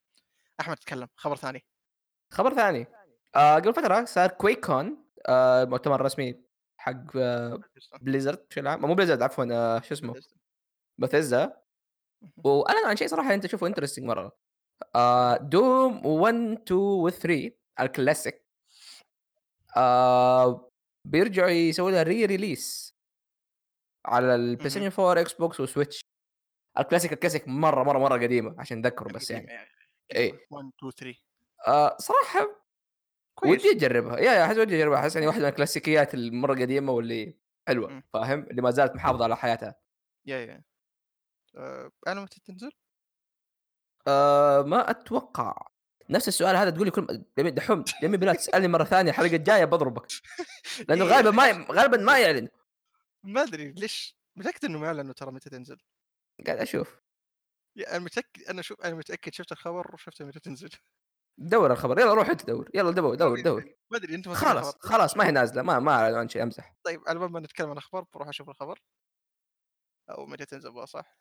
أحمد 0.60 0.76
تكلم. 0.76 1.08
خبر 1.16 1.36
ثاني. 1.36 1.64
خبر 2.32 2.54
ثاني. 2.54 2.86
آآ 3.36 3.54
قبل 3.54 3.74
فترة 3.74 4.04
صار 4.04 4.30
QuakeCon 4.30 5.04
آآ 5.26 5.62
المؤتمر 5.62 5.94
الرسمي 5.94 6.44
حق 6.76 7.16
بليزرد 8.00 8.46
بشكل 8.50 8.66
عام. 8.66 8.80
مو 8.86 8.94
بليزرد 8.94 9.22
عفوًا 9.22 9.48
آآ 9.52 9.80
شو 9.80 9.94
اسمه؟ 9.94 10.14
باثيزدا 10.98 11.62
مهم. 12.22 12.32
وأعلنوا 12.44 12.88
عن 12.88 12.96
شيء 12.96 13.08
صراحة 13.08 13.34
أنت 13.34 13.46
تشوفه 13.46 13.72
interesting 13.72 14.02
مرة. 14.02 14.36
آآ 14.96 15.36
دوم 15.36 16.02
1، 16.02 16.60
2 16.62 17.10
و3 17.10 17.52
الكلاسيك 17.80 18.44
آآ 19.76 20.70
بيرجعوا 21.04 21.50
يسووا 21.50 21.90
لها 21.90 22.04
re-release. 22.04 22.93
على. 24.06 24.56
الPlayStation 24.58 24.98
4 25.00 25.24
Xbox 25.24 25.52
وSwitch. 25.66 26.00
الكلاسيك 26.78 27.12
الكلاسيك 27.12 27.48
مرة، 27.48 27.82
مرة، 27.82 27.98
مرة 27.98 28.14
قديمة 28.22 28.54
عشان 28.58 28.78
نذكره 28.78 29.08
بس 29.12 29.30
يعني. 29.30 29.46
قديمه 29.46 29.66
إيه. 30.14 30.46
1 30.50 30.70
2 30.78 30.92
3 30.92 31.18
آآ 31.68 31.96
صراحة 32.00 32.40
ودي 33.44 33.58
كويس. 33.62 33.66
أجربها. 33.76 34.18
يا 34.18 34.32
يا 34.32 34.44
أحس 34.44 34.58
ودي 34.58 34.76
أجربها. 34.76 34.98
أحس 34.98 35.14
يعني 35.14 35.26
واحدة 35.26 35.42
من 35.42 35.48
الكلاسيكيات 35.48 36.14
المرة 36.14 36.54
قديمة 36.54 36.92
واللي 36.92 37.38
حلوة 37.68 37.88
مم. 37.90 38.02
فاهم؟ 38.12 38.40
اللي 38.50 38.62
ما 38.62 38.70
زالت 38.70 38.94
محافظة 38.94 39.24
على 39.24 39.36
حياتها. 39.36 39.74
يا 40.26 40.38
يا. 40.38 40.62
آه، 41.56 41.90
أنا 42.08 42.20
متى 42.20 42.40
تنزل؟ 42.46 42.70
آآ 44.08 44.62
ما 44.62 44.90
أتوقع. 44.90 45.66
نفس 46.10 46.28
السؤال 46.28 46.56
هذا 46.56 46.70
تقول 46.70 46.84
لي 46.86 46.90
كل 46.90 47.24
دحوم 47.38 47.84
يمين 48.02 48.20
بالله 48.20 48.34
تسألني 48.34 48.68
مرة 48.68 48.84
ثانية 48.84 49.10
الحلقة 49.10 49.36
الجاية 49.36 49.64
باضربك 49.64 50.06
لأنه 50.88 51.04
إيه. 51.04 51.10
غالبا 51.10 51.30
ما 51.30 51.66
غالبا 51.72 51.96
ما 51.96 52.18
يعلن. 52.24 52.48
ما 53.24 53.42
أدري 53.42 53.72
ليش 53.72 54.16
متأكد 54.36 54.64
إنه 54.64 54.78
ما 54.78 54.86
اعلنوا 54.86 55.12
ترى 55.14 55.30
متى 55.32 55.50
تنزل. 55.50 55.78
قاعد 56.46 56.58
أشوف. 56.58 57.00
يا 57.76 57.90
أنا 57.96 58.04
متأكد 58.04 58.42
أنا 58.50 58.62
شوف 58.62 58.80
أنا 58.80 58.94
متأكد 58.94 59.32
شفت 59.34 59.52
الخبر 59.52 59.94
وشفت 59.94 60.22
متى 60.22 60.40
تنزل. 60.40 60.70
دور 61.38 61.72
الخبر 61.72 61.98
يلا 62.00 62.14
روح 62.14 62.28
أنت 62.30 62.46
دور 62.46 62.70
يلا 62.74 62.90
دور 62.90 63.14
دور 63.22 63.36
ما 63.36 63.42
دور. 63.42 63.74
ما 63.92 63.96
أدري 63.98 64.14
أنت 64.14 64.28
خلاص 64.28 64.76
خلاص 64.80 65.16
ما 65.16 65.26
هي 65.26 65.30
نازلة 65.30 65.62
ما 65.62 65.78
ما 65.78 65.92
اعلنوا 65.92 66.18
عن 66.20 66.28
شيء 66.28 66.42
أمزح. 66.42 66.74
طيب 66.84 67.00
على 67.08 67.18
بال 67.18 67.32
ما 67.32 67.40
نتكلم 67.40 67.66
عن 67.66 67.72
الاخبار 67.72 68.04
بروح 68.14 68.28
أشوف 68.28 68.48
الخبر. 68.48 68.78
أو 70.10 70.26
متى 70.26 70.44
تنزل 70.46 70.72
بقى 70.72 70.86
صح؟ 70.86 71.16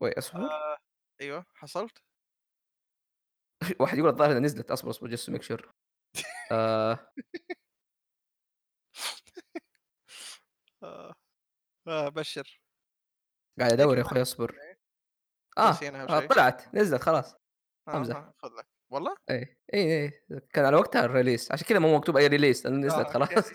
وي 0.00 0.12
أصبر. 0.18 0.40
آه 0.40 0.76
أيوه 1.20 1.46
حصلت. 1.54 2.02
واحد 3.80 3.98
يقول 3.98 4.10
الظاهر 4.10 4.38
نزلت. 4.38 4.70
أصبر 4.70 4.90
أصبر 4.90 5.08
just 5.08 5.30
make 5.30 5.42
sure 5.42 5.70
آه. 6.52 7.12
آه. 10.82 11.12
آه 11.88 12.08
بشر. 12.08 12.60
قاعد 13.58 13.72
أدور 13.72 13.96
يا 13.96 14.02
أخوي 14.02 14.22
أصبر. 14.22 14.58
آه, 15.58 15.78
آه 16.08 16.26
طلعت. 16.26 16.74
نزلت 16.74 17.02
خلاص. 17.02 17.34
آه 17.88 17.96
امزح 17.96 18.16
آه 18.16 18.34
خذ 18.38 18.50
لك. 18.58 18.66
والله؟ 18.90 19.16
اي 19.30 19.56
اي 19.74 20.04
اي 20.04 20.40
كان 20.52 20.64
على 20.64 20.76
وقتها 20.76 21.04
ال 21.04 21.10
release 21.10 21.52
عشان 21.52 21.66
كذا 21.66 21.78
مو 21.78 21.96
مكتوب 21.96 22.16
أي 22.16 22.26
release 22.26 22.66
نزلت 22.66 23.06
آه، 23.06 23.12
خلاص. 23.12 23.28
okay 23.28 23.50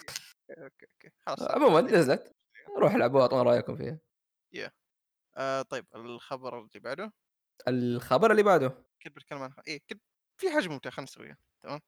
okay 0.50 0.86
okay. 0.86 1.12
خلاص 1.26 1.42
عموما 1.52 1.82
نزلت. 1.82 2.36
روح 2.78 2.94
العبوها 2.94 3.22
اعطونا 3.22 3.44
رأيكم 3.44 3.78
فيها. 3.78 4.00
آه 5.38 5.62
طيب 5.62 5.86
الخبر 5.96 6.60
اللي 6.60 6.80
بعده؟ 6.80 7.14
الخبر 7.68 8.32
اللي 8.32 8.44
بعده. 8.44 8.68
كنت 9.04 9.16
بتكلم 9.16 9.42
عن 9.42 9.54
إيه 9.68 9.80
كنت 9.90 10.02
في 10.42 10.52
حاجة 10.52 10.68
ممتعة 10.68 10.94
خلينا 10.94 11.10
نسويها. 11.12 11.38
تمام؟ 11.64 11.80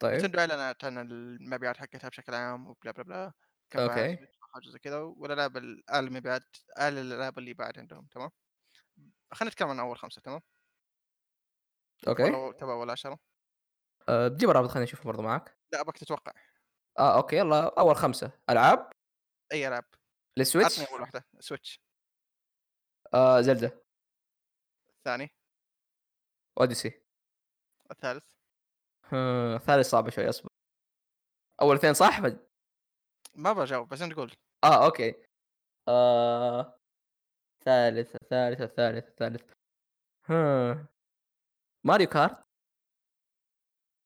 طيب. 0.00 0.18
نتندو 0.18 0.38
اعلنت 0.38 0.84
عن 0.84 0.98
المبيعات 0.98 1.76
حقتها 1.76 2.08
بشكل 2.08 2.34
عام 2.34 2.66
و 2.66 2.71
blah 2.71 2.92
blah 2.92 3.02
blah. 3.02 3.32
كم 3.70 3.80
وحاجه 4.48 4.68
زي 4.70 4.78
كذا 4.78 4.98
والالعاب 4.98 5.56
ال- 5.56 5.90
المبيعات 5.90 6.56
آل 6.78 6.98
الألعاب 6.98 7.38
اللي 7.38 7.54
بعد 7.54 7.78
عندهم 7.78 8.06
تمام؟ 8.06 8.30
خلينا 9.32 9.50
نتكلم 9.52 9.68
عن 9.68 9.80
أول 9.80 9.98
خمسة 9.98 10.20
تمام؟ 10.20 10.40
okay. 12.08 12.22
ولا 12.22 12.52
تبع 12.52 12.72
اول 12.72 12.90
عشرة؟ 12.90 13.18
أه 14.08 14.28
بجيب 14.28 14.50
الرابط 14.50 14.68
خليني 14.68 14.84
اشوفه 14.88 15.04
برضه 15.04 15.22
معك 15.22 15.58
لا 15.72 15.80
ابغاك 15.80 15.98
تتوقع. 15.98 16.32
آه 16.98 17.16
okay 17.16 17.36
يلا 17.36 17.80
أول 17.80 17.96
خمسة. 17.96 18.40
ألعاب؟ 18.50 18.92
أي 19.52 19.68
ألعاب. 19.68 19.84
لل 20.36 20.46
Switch 20.46 20.78
عطني 20.80 20.92
أول 20.92 21.00
واحدة 21.00 21.24
Switch 21.40 21.80
آه 23.14 23.40
زلدة. 23.40 23.84
الثاني. 24.90 25.34
أوديسي. 26.60 27.02
الثالث. 27.90 28.24
آه 29.12 29.56
الثالث 29.56 29.86
صعب 29.90 30.10
شوي 30.10 30.28
أصبر. 30.28 30.48
أول 31.62 31.76
اثنين 31.76 31.94
صح؟ 31.94 32.20
ما 33.38 33.52
بجاوب 33.52 33.88
بس 33.88 34.02
أنت 34.02 34.12
قول 34.14 34.32
آه 34.64 34.84
okay. 34.84 35.14
آه 35.88 36.78
ثالث 37.64 38.14
الثالث 38.22 38.60
الثالث 38.60 39.08
الثالث 39.08 39.52
ها. 40.24 40.86
ماريو 41.84 42.06
كارت؟ 42.08 42.44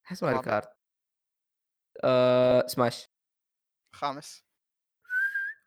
أحس 0.06 0.22
ماريو. 0.22 0.40
كارت. 0.42 0.72
آه 2.04 2.66
سماش. 2.66 3.08
خامس. 3.94 4.44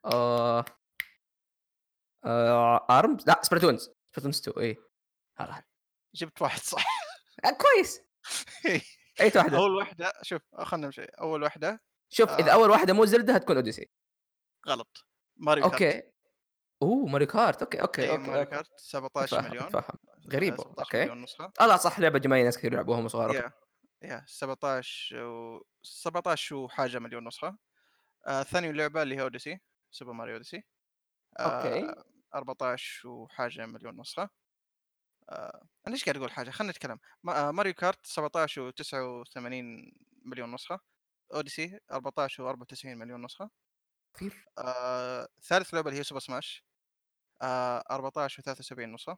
آه. 0.05 0.65
آه 2.25 2.87
أرمز؟ 2.89 3.27
لا 3.27 3.41
سبلاتونز 3.43 3.89
سبلاتونز 4.11 4.47
2 4.49 4.65
اي 4.65 4.77
هلا 5.37 5.63
جبت 6.15 6.41
واحد 6.41 6.59
صح. 6.59 6.85
آه 7.45 7.57
كويس. 7.61 8.01
أي 9.21 9.31
واحدة. 9.35 9.57
أول 9.57 9.75
واحدة 9.75 10.13
شوف 10.21 10.41
خلينا 10.55 10.85
نمشي. 10.87 11.03
أول 11.03 11.43
واحدة. 11.43 11.81
شوف 12.15 12.29
إذا 12.29 12.51
آه. 12.51 12.53
أول 12.53 12.69
واحدة 12.69 12.93
مو 12.93 13.05
زلدة 13.05 13.33
هتكون 13.33 13.55
أوديسي. 13.55 13.89
غلط. 14.67 15.05
ماريو 15.37 15.69
كارت. 15.69 15.81
okay. 15.81 16.11
أوه 16.81 17.05
ماريو 17.05 17.27
كارت. 17.27 17.61
okay 17.61 17.81
okay 17.81 18.01
إيه، 18.01 18.11
okay, 18.11 18.21
ماريو 18.21 18.39
okay. 18.39 18.51
كارت 18.51 18.71
17 18.77 19.37
أتفهم 19.37 19.51
مليون. 19.51 19.63
أتفهم. 19.63 19.97
غريبة، 20.33 20.57
17 20.57 20.79
okay. 20.79 21.01
مليون 21.01 21.21
نسخة. 21.21 21.51
آه 21.61 21.65
لا 21.67 21.77
صح 21.77 21.99
لعبة 21.99 22.19
جماعية 22.19 22.43
ناس 22.43 22.57
كثير 22.57 22.73
يلعبوها 22.73 22.97
وهم 22.97 23.07
صغار. 23.07 23.29
okay. 23.29 23.37
يا 23.37 23.51
يا 24.03 24.23
17 24.27 25.15
و 25.23 25.65
17 25.83 26.55
وحاجة 26.55 26.99
مليون 26.99 27.27
نسخة. 27.27 27.57
آه 28.27 28.43
ثاني 28.43 28.71
لعبة 28.71 29.01
اللي 29.03 29.15
هي 29.15 29.21
أوديسي 29.21 29.59
سوبر 29.91 30.13
ماريو 30.13 30.33
أوديسي. 30.33 30.63
okay. 31.39 31.89
آه 31.89 32.03
14 32.35 33.07
وحاجة 33.07 33.65
مليون 33.65 34.01
نسخة. 34.01 34.29
آه 35.29 35.67
أنا 35.87 35.95
إيش 35.95 36.05
قاعد 36.05 36.17
أقول 36.17 36.31
حاجة؟ 36.31 36.49
خلينا 36.49 36.71
نتكلم. 36.71 36.99
آه 37.29 37.51
ماريو 37.51 37.73
كارت 37.73 38.05
17 38.07 38.71
و89 38.71 39.27
مليون 40.25 40.53
نسخة. 40.53 40.79
أوديسي 41.33 41.79
14 41.91 42.53
و94 42.55 42.85
مليون 42.85 43.25
نسخة. 43.25 43.49
كثير. 44.15 44.45
آه 44.57 45.27
ثالث 45.41 45.73
لعبة 45.73 45.89
اللي 45.89 45.99
هي 45.99 46.03
سوبر 46.03 46.19
سماش 46.21 46.65
آه 47.41 47.83
14 47.91 48.43
و73 48.43 48.79
نسخة. 48.79 49.17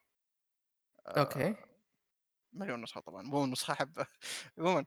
آه 1.08 1.20
okay. 1.20 1.56
مليون 2.54 2.82
نسخة 2.82 3.02
طبعا 3.02 3.24
مو 3.24 3.46
نسخة 3.46 3.74
حبه 3.74 4.08
عموما 4.58 4.86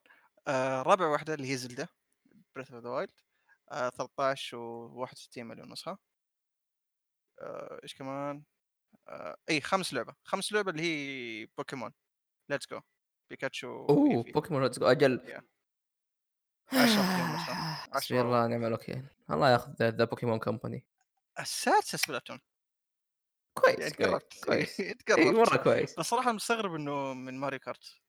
آه 0.49 0.83
رابع 0.83 1.07
واحدة 1.07 1.35
اللي 1.35 1.51
هي 1.53 1.57
زلده 1.57 1.89
Breath 2.57 2.73
of 2.73 2.85
the 2.85 2.91
Wild 2.91 3.11
13 3.71 4.89
و61 5.07 5.39
مليون 5.39 5.73
نسخة. 5.73 5.99
آه، 7.41 7.81
إيش 7.83 7.95
كمان؟ 7.95 8.45
آه، 9.09 9.37
إي 9.51 9.61
خمس 9.61 9.95
لعبة. 9.95 10.15
خمس 10.25 10.53
لعبة 10.53 10.71
اللي 10.71 10.83
هي 10.83 11.47
بوكيمون 11.59 11.93
Let's 12.51 12.67
Go 12.69 12.81
بيكاتشو 13.31 13.69
أوه. 13.69 14.23
بوكيمون 14.23 14.63
Let's 14.63 14.79
Go 14.79 14.87
أجل 14.87 15.21
yeah. 15.29 15.43
10 16.73 17.03
مليون 17.03 17.35
نسخة. 17.35 17.55
حسبي 17.93 18.19
10 18.19 18.23
الله 18.23 18.45
ونعم 18.45 18.65
الوكيل. 18.65 19.07
الله 19.31 19.51
ياخذ 19.51 19.73
the 19.83 20.05
بوكيمون 20.05 20.39
company. 20.39 20.87
السادسه 21.41 21.99
سبلاتون 21.99 22.41
كويس 23.55 23.79
يعني 23.79 23.91
كويس 23.91 24.11
قربت 24.11 24.45
كويس. 24.45 24.81
انت 24.81 25.11
اي 25.19 25.31
مرة 25.31 25.57
كويس. 25.57 25.99
بس 25.99 26.07
صراحة 26.07 26.33
مستغرب 26.33 26.75
إنه 26.75 27.15
من 27.15 27.39
ماريو 27.39 27.59
كارت. 27.59 28.01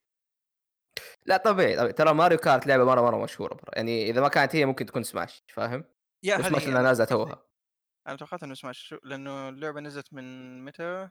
لا 1.26 1.38
طبيعي 1.38 1.76
طبيعي. 1.76 1.93
ترى 1.93 2.14
ماريو 2.14 2.38
كارت 2.38 2.68
لعبة 2.68 2.86
مرة 2.86 3.01
مرة 3.01 3.24
مشهورة 3.24 3.53
برا. 3.53 3.76
يعني 3.76 4.09
إذا 4.09 4.22
ما 4.22 4.28
كانت 4.28 4.55
هي 4.55 4.66
ممكن 4.66 4.86
تكون 4.86 5.03
سماش 5.03 5.43
فاهم؟ 5.47 5.84
yeah 6.24 6.38
بس 6.38 6.45
سماش 6.45 6.66
لانها 6.66 6.82
نازلة 6.82 7.05
توها. 7.05 7.45
أنا 8.07 8.16
توقعت 8.16 8.43
إنه 8.43 8.53
سماش. 8.53 8.95
لأنه 9.03 9.49
اللعبة 9.49 9.80
نزلت 9.80 10.14
من 10.14 10.66
متى؟ 10.66 11.09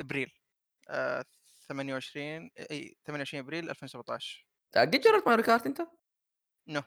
إبريل. 0.00 0.32
آه 0.88 1.24
28 1.68 2.50
إي 2.70 2.96
28 3.06 3.44
إبريل 3.44 3.70
2017 3.70 4.46
قد 4.76 5.00
جربت 5.00 5.28
Mario 5.28 5.44
Kart 5.44 5.66
أنت؟ 5.66 5.80
no. 6.66 6.82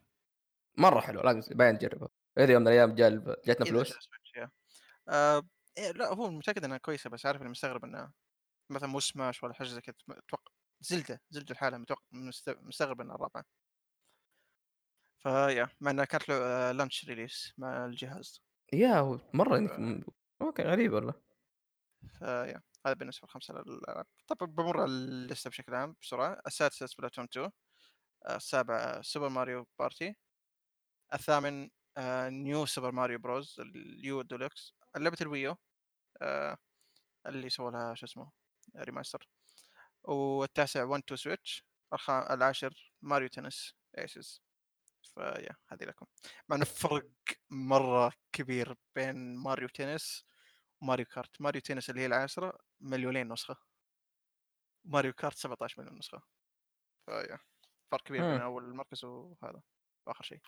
مرة 0.78 1.00
حلو 1.00 1.22
لازم 1.22 1.58
باين 1.58 1.78
تجربها 1.80 2.10
اذا 2.38 2.54
يوم 2.54 2.62
من 2.62 2.68
الأيام 2.68 2.96
جا- 2.96 3.36
جاتنا 3.46 3.66
فلوس. 3.66 4.00
آآ 5.10 5.42
إيه 5.78 5.92
لأ 5.92 6.14
هو 6.14 6.32
متأكد 6.32 6.64
إنها 6.66 6.78
كويسة 6.78 7.10
بس 7.10 7.26
عارف 7.26 7.42
إني 7.42 7.50
مستغرب 7.50 7.86
إنها 7.86 8.14
مثلًا 8.72 8.90
مو 8.90 9.00
سماش 9.00 9.44
ولا 9.44 9.54
حاجة 9.54 9.68
زي 9.68 9.82
كذا 9.82 9.96
أتوقع 10.12 10.54
Zelda، 10.82 11.22
Zelda 11.32 11.54
لحالها 11.56 11.80
متوق 11.80 12.04
مست 12.12 12.50
مستغرب 12.50 13.02
إنها 13.02 13.16
الرابعة. 13.16 13.46
ف 15.24 15.33
yeah 15.33 15.70
مع 15.82 15.92
إنها 15.92 16.06
كانت 16.06 16.30
له 16.30 16.74
launch 16.74 17.06
release 17.06 17.54
مع 17.58 17.86
الجهاز. 17.86 18.42
yeah 18.74 19.00
هو 19.00 19.20
مرة 19.34 19.58
ف 19.58 19.58
إنك 19.58 19.80
م 19.80 20.02
okay 20.42 20.64
غريب 20.64 20.94
والله. 20.94 21.14
ف 22.20 22.28
yeah 22.28 22.62
هذا 22.86 22.94
بالنسبة 22.96 23.28
ل5 23.28 23.50
الألعاب. 23.50 24.06
طبعًا 24.28 24.52
بامُر 24.52 24.82
على 24.82 24.92
الليستة 24.92 25.50
بشكل 25.50 25.76
عام 25.76 25.96
بسرعة، 26.02 26.42
السادسة 26.48 26.86
Splatoon 26.86 27.24
2 27.26 27.50
السابع 28.30 29.02
Super 29.02 29.30
Mario 29.30 29.68
Party، 29.80 30.16
الثامن 31.14 31.70
New 32.44 32.66
Super 32.66 32.92
Mario 32.92 33.20
Bros 33.20 33.60
U 33.60 34.22
Deluxe، 34.22 34.74
لعبة 34.98 35.18
ال 35.22 35.29
Wii 35.29 35.51
U 35.51 35.58
آآ 36.22 36.58
اللي 37.26 37.50
سووا 37.50 37.72
لها 37.72 37.96
شو 37.96 38.06
اسمه 38.06 38.32
remaster، 38.76 39.30
والتاسع 40.04 40.98
One 40.98 41.02
Two 41.12 41.18
Switch 41.18 41.62
الخا 41.94 42.34
العاشر 42.34 42.94
Mario 43.02 43.28
Tennis 43.28 43.76
Aces. 43.98 44.42
ف 45.16 45.24
yeah 45.24 45.56
هذه 45.68 45.84
لكم. 45.84 46.06
مع 46.50 46.56
إنه 46.56 46.66
فرق 46.66 47.10
مرة 47.50 48.14
كبير 48.32 48.76
بين 48.96 49.36
Mario 49.36 49.68
Tennis 49.68 50.26
و 50.82 50.86
Mario 50.86 51.06
Kart، 51.06 51.42
Mario 51.42 51.62
Tennis 51.62 51.90
اللي 51.90 52.02
هي 52.02 52.06
العاشرة 52.06 52.60
مليونين 52.80 53.34
نسخة. 53.34 53.58
ماريو 54.86 55.14
كارت 55.14 55.38
17 55.38 55.82
مليون 55.82 55.98
نسخة. 55.98 56.22
فيا 57.06 57.40
فرق 57.92 58.04
كبير 58.04 58.22
بين. 58.22 58.42
أول 58.42 58.76
مركز 58.76 59.06
وهذا 59.06 59.62
وآخر 60.08 60.24
شيء. 60.24 60.40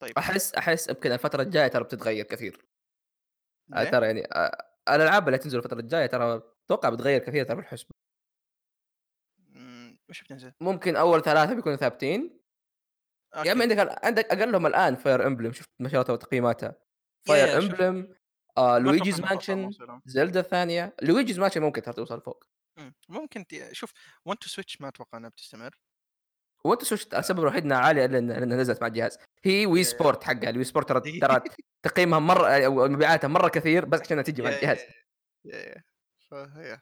طيب 0.00 0.18
أحس 0.18 0.54
أحس 0.54 0.88
يمكن 0.88 1.12
الفترة 1.12 1.42
الجاية 1.42 1.68
ترى 1.68 1.84
بتتغير 1.84 2.24
كثير. 2.24 2.66
ليه؟ 3.68 3.90
ترى 3.90 4.06
يعني 4.06 4.24
آآ 4.24 4.70
الألعاب 4.88 5.28
اللي 5.28 5.38
حتنزل 5.38 5.58
الفترة 5.58 5.80
الجاية 5.80 6.06
ترى 6.06 6.42
أتوقع 6.66 6.88
بتغير 6.88 7.20
كثير 7.20 7.44
ترى. 7.44 7.66
إمم، 9.56 9.98
وش 10.08 10.22
بتنزل؟ 10.22 10.52
ممكن 10.60 10.96
أول 10.96 11.22
3 11.22 11.54
بيكونوا 11.54 11.76
ثابتين، 11.76 12.40
يا 13.34 13.40
أكيد. 13.40 13.62
عندك 13.62 14.04
عندك 14.04 14.24
أقلهم 14.24 14.66
الآن 14.66 14.96
Fire 14.96 15.20
Emblem 15.20 15.52
شُفت 15.56 15.70
نشراتها 15.80 16.12
وتقييماتها. 16.12 16.68
يا 17.28 17.34
Fire 17.34 17.48
يا 17.48 17.60
شُفت 17.60 17.74
Emblem 17.74 17.80
آآ 18.58 18.78
ما 18.78 18.90
أتوقع 18.90 18.92
Luigi's 18.92 19.18
إنه 19.18 19.26
خلصان 19.26 19.38
Mansion، 19.38 19.64
موسمهم. 19.64 20.02
Zelda 20.08 20.36
الثانية، 20.36 20.96
Luigi's 21.04 21.36
Mansion 21.36 21.56
ممكن 21.56 21.82
ترى 21.82 21.94
توصل 21.94 22.20
فوق. 22.20 22.44
ممكن 23.08 23.44
شوف 23.72 23.92
one 24.28 24.36
to 24.44 24.48
switch 24.48 24.76
ما 24.80 24.88
أتوقع 24.88 25.18
إنها 25.18 25.30
بتستمر. 25.30 25.78
وأنت 26.66 26.84
شو 26.84 26.94
السبب 26.94 27.38
الوحيد 27.40 27.64
إنها 27.64 27.78
عالية 27.78 28.06
لأن 28.06 28.28
لأنها 28.30 28.56
نزلت 28.56 28.80
مع 28.82 28.86
الجهاز، 28.88 29.18
هي 29.44 29.62
يا 29.62 29.68
يا 29.78 29.84
Sport 29.84 30.24
حقها 30.24 30.52
الWii 30.52 30.66
Sport 30.68 30.84
ترى 30.84 31.00
ترى 31.20 31.40
تقييمها 31.84 32.18
مرة 32.18 32.48
أو 32.66 32.88
مبيعاتها 32.88 33.28
مرة 33.28 33.48
كثير 33.48 33.84
بس 33.84 34.00
عشانها 34.00 34.22
تيجي 34.22 34.42
مع 34.42 34.48
الجهاز. 34.50 34.78
يا 35.44 35.56
يا 35.56 35.56
يا. 35.56 35.82
فهي 36.30 36.80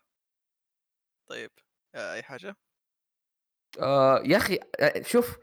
طيب 1.27 1.51
آآ 1.95 2.15
أي 2.15 2.23
حاجة؟ 2.23 2.57
آآ 3.81 4.23
يا 4.25 4.37
أخي 4.37 4.59
أ 4.81 5.03
شوف 5.03 5.39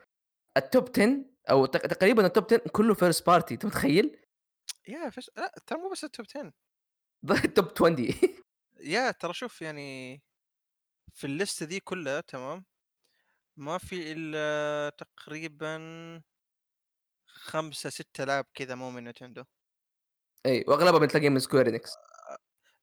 الtop 0.60 0.90
10 1.00 1.26
أو 1.50 1.66
تق 1.66 1.80
تقريبًا 1.88 2.28
الtop 2.30 2.46
10 2.54 2.58
كله 2.72 2.96
first 2.96 3.20
party 3.24 3.52
أنت 3.52 3.66
متخيل؟ 3.66 4.20
yeah 4.88 5.10
فش 5.10 5.30
لأ 5.38 5.52
ترى 5.68 5.80
مو 5.80 5.90
بس 5.90 6.06
الtop 6.06 6.26
10 6.36 6.54
الtop 7.48 7.82
20 7.82 8.08
yeah 8.80 9.12
ترى 9.12 9.34
شوف 9.34 9.62
يعني 9.62 10.22
في 11.16 11.28
الليستة 11.28 11.66
دي 11.66 11.80
كلها 11.80 12.22
تمام، 12.22 12.66
ما 13.60 13.78
في 13.78 14.12
إلا 14.12 14.90
تقريبًا 14.90 15.78
5، 17.28 17.72
6 17.72 18.24
ألعاب 18.24 18.46
كذا 18.54 18.76
مو 18.76 18.92
من 18.92 19.04
Nintendo. 19.04 19.44
أي 20.46 20.66
وأغلبها 20.68 21.00
بتلاقيها 21.00 21.30
من 21.30 21.40
Square 21.40 21.68
Enix 21.68 21.90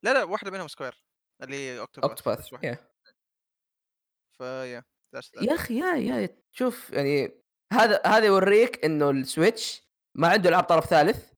لا، 0.02 0.12
لا 0.12 0.24
واحدة 0.24 0.50
منهم 0.50 0.68
Square 0.68 1.04
اللي 1.42 1.56
هي 1.56 1.86
Octopath 1.86 2.28
بس 2.28 2.52
واحدة. 2.52 2.74
yeah 2.74 2.78
ف 4.38 4.48
yeah 4.48 4.84
that's 5.16 5.28
that. 5.36 5.42
يا 5.42 5.54
أخي 5.54 5.78
يا 5.78 5.94
يا 5.96 6.42
شوف 6.52 6.90
يعني 6.90 7.42
هذا 7.72 8.02
هذا 8.06 8.26
يوريك 8.26 8.84
إنه 8.84 9.10
ال 9.11 9.21
Switch 9.21 9.82
ما 10.14 10.28
عنده 10.28 10.48
ألعاب 10.48 10.64
طرف 10.64 10.86
ثالث، 10.86 11.32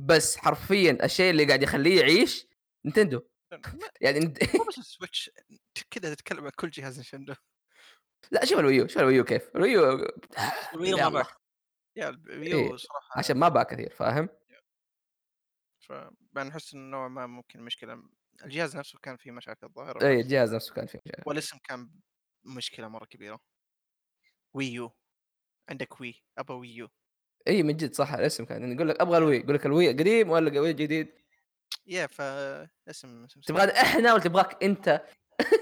بس 0.00 0.36
حرفيًا 0.36 1.04
الشيء 1.04 1.30
اللي 1.30 1.44
قاعد 1.44 1.62
يخليه 1.62 2.00
يعيش 2.00 2.46
Nintendo 2.86 3.20
ما 3.52 3.60
يعني 4.00 4.18
نت 4.18 4.56
مو 4.56 4.64
بس 4.64 4.78
ال 4.78 4.85
Switch 4.85 5.30
كذا 5.90 6.14
تتكلم 6.14 6.44
عن 6.44 6.50
كل 6.50 6.70
جهاز 6.70 6.96
Nintendo. 6.96 7.34
لأ 8.30 8.44
شوف 8.44 8.58
الويو 8.58 8.86
شوف 8.88 9.02
الويو 9.02 9.24
كيف، 9.24 9.50
الويو 9.56 10.08
الويو 10.74 10.96
ما 10.96 11.08
باع 11.08 11.26
يا 11.96 12.08
الويو 12.08 12.58
إيه 12.58 12.76
صراحة 12.76 13.18
عشان 13.18 13.36
ما 13.36 13.48
باع 13.48 13.62
كثير 13.62 13.90
فاهم؟ 13.90 14.28
فأنا 15.80 16.50
أحس 16.50 16.74
إنه 16.74 16.90
نوعًا 16.90 17.08
ما 17.08 17.26
ممكن 17.26 17.62
مشكلة. 17.62 18.02
الجهاز 18.44 18.76
نفسه 18.76 18.98
كان 18.98 19.16
فيه 19.16 19.30
مشاكل 19.30 19.68
ظاهرة 19.68 20.06
إيه 20.06 20.18
بس 20.18 20.24
الجهاز 20.24 20.54
نفسه 20.54 20.74
كان 20.74 20.86
فيه 20.86 20.98
مشاكل. 21.06 21.22
والاسم 21.26 21.58
كان 21.58 21.90
مشكلة 22.44 22.88
مرة 22.88 23.04
كبيرة. 23.04 23.40
Wii 24.54 24.79
U. 24.79 24.96
عندك 25.68 26.00
Wii 26.00 26.24
أبغى 26.38 26.56
Wii 26.58 26.76
U. 26.76 26.88
اي 27.48 27.62
من 27.62 27.76
جد 27.76 27.94
صح 27.94 28.12
الاسم 28.12 28.44
كان 28.44 28.72
يقول 28.72 28.88
لك 28.88 29.00
أبغى 29.00 29.18
ال 29.18 29.22
Wii 29.22 29.36
يقول 29.36 29.54
لك 29.54 29.66
ال 29.66 29.72
Wii 29.72 29.88
قديم 29.88 30.30
ولا 30.30 30.48
ال 30.50 30.55
Wii 30.55 30.72
جديد 30.72 31.14
yeah 31.86 32.06
فاسم 32.06 33.24
اسم. 33.24 33.40
تبغى 33.40 33.72
إحنا 33.72 34.12
ولا 34.12 34.22
تبغى 34.22 34.43
Wii 34.43 34.59
U 34.59 34.64
أنت؟ 34.64 35.02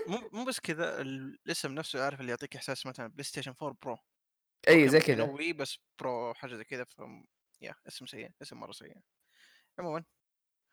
مو 0.08 0.30
مو 0.32 0.44
بس 0.44 0.60
كذا 0.60 1.00
الاسم 1.00 1.72
نفسه 1.74 2.04
عارف 2.04 2.20
اللي 2.20 2.30
يعطيك 2.30 2.56
إحساس 2.56 2.86
مثلا 2.86 3.06
PlayStation 3.06 3.54
4 3.62 3.76
Pro 3.82 3.98
إي 4.68 4.88
زي 4.88 5.00
كذا. 5.00 5.22
وي 5.24 5.52
بس 5.52 5.78
برو 5.98 6.34
حاجة 6.34 6.54
زي 6.54 6.64
كذا 6.64 6.84
ف 6.84 7.02
yeah 7.60 7.74
اسم 7.88 8.06
سيء 8.06 8.30
اسم 8.42 8.56
مرة 8.60 8.72
سيء. 8.72 8.96
عموما 9.78 10.04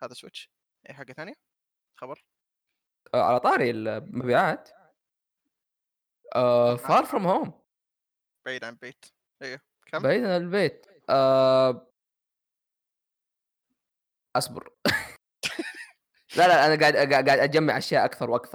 هذا 0.03 0.13
Switch 0.13 0.51
أي 0.89 0.93
حاجة 0.93 1.13
ثانية؟ 1.13 1.33
خبر؟ 1.95 2.25
آه، 3.13 3.23
على 3.23 3.39
طاري 3.39 3.71
المبيعات. 3.71 4.69
عن 6.35 6.77
Far 6.77 7.05
From 7.05 7.27
Home 7.27 7.63
بعيد 8.45 8.63
عن 8.63 8.75
بيت. 8.75 9.05
أيوه 9.41 9.59
كم؟ 9.85 9.99
بعيد 9.99 10.23
عن 10.23 10.41
البيت. 10.41 10.85
آه، 11.09 11.91
أصبر. 14.35 14.69
لا 16.37 16.47
لا 16.47 16.65
أنا 16.65 16.81
قاعد 16.81 17.13
قاعد 17.13 17.29
أجمع 17.29 17.77
أشياء 17.77 18.05
أكثر 18.05 18.29
وأكثر. 18.29 18.54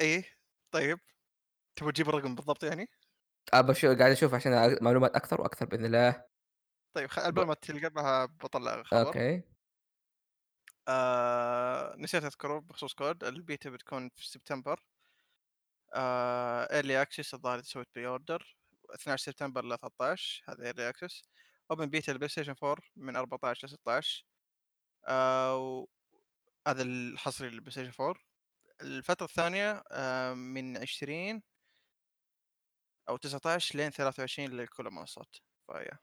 إيه؟ 0.00 0.24
طيب. 0.70 0.98
تبغى 1.76 1.92
تجيب 1.92 2.08
الرقم 2.08 2.34
بالضبط 2.34 2.64
يعني؟ 2.64 2.88
أبى 3.52 3.74
شو 3.74 3.86
قاعد 3.86 4.12
أشوف 4.12 4.34
عشان 4.34 4.78
معلومات 4.82 5.16
أكثر 5.16 5.40
وأكثر 5.40 5.66
بإذن 5.66 5.84
الله. 5.84 6.24
طيب 6.94 7.10
خ... 7.10 7.20
ب... 7.20 7.22
قبل 7.22 7.46
ما 7.46 7.54
تلقى 7.54 8.28
بطلع 8.28 8.82
خبر. 8.82 9.06
أوكي. 9.06 9.42
آه... 10.88 11.94
نسيت 11.96 12.24
أذكره 12.24 12.58
بخصوص 12.58 12.94
COD. 12.94 13.24
ال 13.24 13.33
beta 13.33 13.70
بتكون 13.70 14.10
في 14.16 14.28
سبتمبر. 14.28 14.82
آه... 15.94 16.72
early 16.72 17.02
access 17.02 17.34
الظاهر 17.34 17.62
سويت 17.62 17.88
pre-order 17.94 18.56
12 18.94 19.24
سبتمبر 19.24 19.64
ل 19.64 19.78
13 19.78 20.44
هذا 20.48 20.64
early 20.64 20.88
access 20.88 21.22
open 21.70 21.86
beta 21.86 22.12
ال 22.12 22.28
PlayStation 22.28 22.54
4 22.62 22.76
من 22.96 23.16
14 23.16 23.66
ل 23.66 23.70
16 23.70 24.24
آه... 25.08 25.56
و... 25.56 25.86
هذا 26.68 26.82
الحصري 26.82 27.48
لل 27.48 27.70
PlayStation 27.70 27.92
4 28.00 28.14
الفترة 28.82 29.24
الثانية 29.26 29.82
آه... 29.90 30.34
من 30.34 30.76
20 30.76 31.42
أو 33.08 33.16
19 33.16 33.78
لين 33.78 33.90
23 33.90 34.48
لكل 34.48 34.86
المنصات 34.86 35.36
ف 35.66 35.71
yeah. 35.71 35.98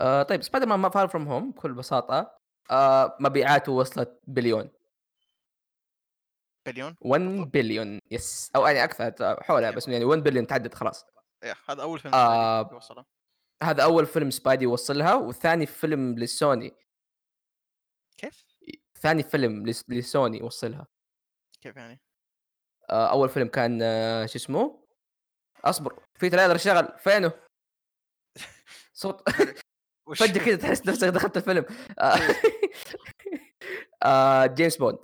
آه 0.00 0.22
طيب 0.22 0.42
Spider-Man 0.42 0.90
Far 0.90 1.08
From 1.08 1.28
Home 1.28 1.50
بكل 1.50 1.72
بساطة 1.74 2.38
آه 2.70 3.16
مبيعاته 3.20 3.72
وصلت 3.72 4.20
بليون. 4.26 4.70
بليون؟ 6.66 6.96
1 7.00 7.22
بالضبط. 7.24 7.48
بليون 7.54 7.98
yes 8.10 8.50
أو 8.56 8.66
يعني 8.66 8.84
أكثر 8.84 9.42
حولها 9.42 9.70
بس 9.70 9.88
يعني 9.88 10.04
1 10.04 10.22
بليون 10.22 10.46
تعدد 10.46 10.74
خلاص. 10.74 11.04
هذا 11.68 11.82
أول 11.82 11.98
فيلم 11.98 12.14
آه 12.14 12.62
Spidey 12.62 12.74
يوصله. 12.74 13.04
هذا 13.62 13.84
أول 13.84 14.06
فيلم 14.06 14.30
Spidey 14.30 14.64
يوصلها 14.64 15.14
وثاني 15.14 15.66
فيلم 15.66 16.18
للسوني 16.18 16.72
كيف؟ 18.18 18.51
ثاني 19.02 19.22
فيلم 19.22 19.66
لس- 19.66 19.84
لسوني 19.88 20.38
يوصلها 20.38 20.86
كيف 21.60 21.76
يعني؟ 21.76 22.00
آه 22.90 23.10
أول 23.10 23.28
فيلم 23.28 23.48
كان 23.48 23.78
آه 23.82 24.26
شو 24.26 24.36
اسمه؟ 24.38 24.84
أصبر 25.64 26.02
في 26.18 26.30
trailer 26.30 26.56
شغل 26.56 26.88
فينه؟ 26.98 27.32
صوت 28.94 29.22
فجأة 30.16 30.44
كذا 30.44 30.56
تحس 30.56 30.86
نفسك 30.86 31.08
دخلت 31.08 31.36
الفيلم. 31.36 31.64
آه 31.98 32.16
إيه. 34.04 34.46
James 34.46 34.76
Bond. 34.76 34.98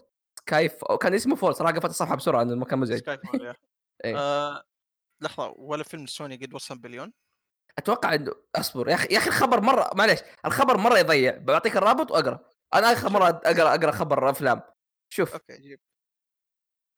Sky 0.46 0.84
كان 0.84 1.14
اسمه 1.14 1.36
fall 1.36 1.54
صراحة 1.54 1.72
قفلت 1.72 1.90
الصفحة 1.90 2.16
بسرعة 2.16 2.42
لأنه 2.42 2.64
كان 2.64 2.78
مزعج 2.78 2.98
Skyfall 2.98 3.54
إيه. 4.04 4.64
لحظة 5.22 5.54
ولا 5.56 5.82
فيلم 5.84 6.06
سوني 6.06 6.36
قد 6.36 6.54
وصل 6.54 6.78
بليون؟ 6.78 7.12
أتوقع 7.78 8.14
إنه 8.14 8.32
أصبر 8.56 8.88
يا 8.88 8.94
أخي 8.94 9.08
يا 9.14 9.18
أخي 9.18 9.28
الخبر 9.28 9.60
مرة 9.60 9.90
معليش 9.94 10.20
الخبر 10.46 10.76
مرة 10.76 10.98
يضيع. 10.98 11.36
بعطيك 11.38 11.76
الرابط 11.76 12.10
وأقرأ. 12.10 12.50
أنا 12.74 12.92
آخر 12.92 13.08
مرة 13.10 13.28
أقرأ 13.28 13.74
أقرأ 13.74 13.90
خبر 13.90 14.30
أفلام. 14.30 14.62
شوف. 15.12 15.32
okay 15.32 15.58
جيب. 15.58 15.80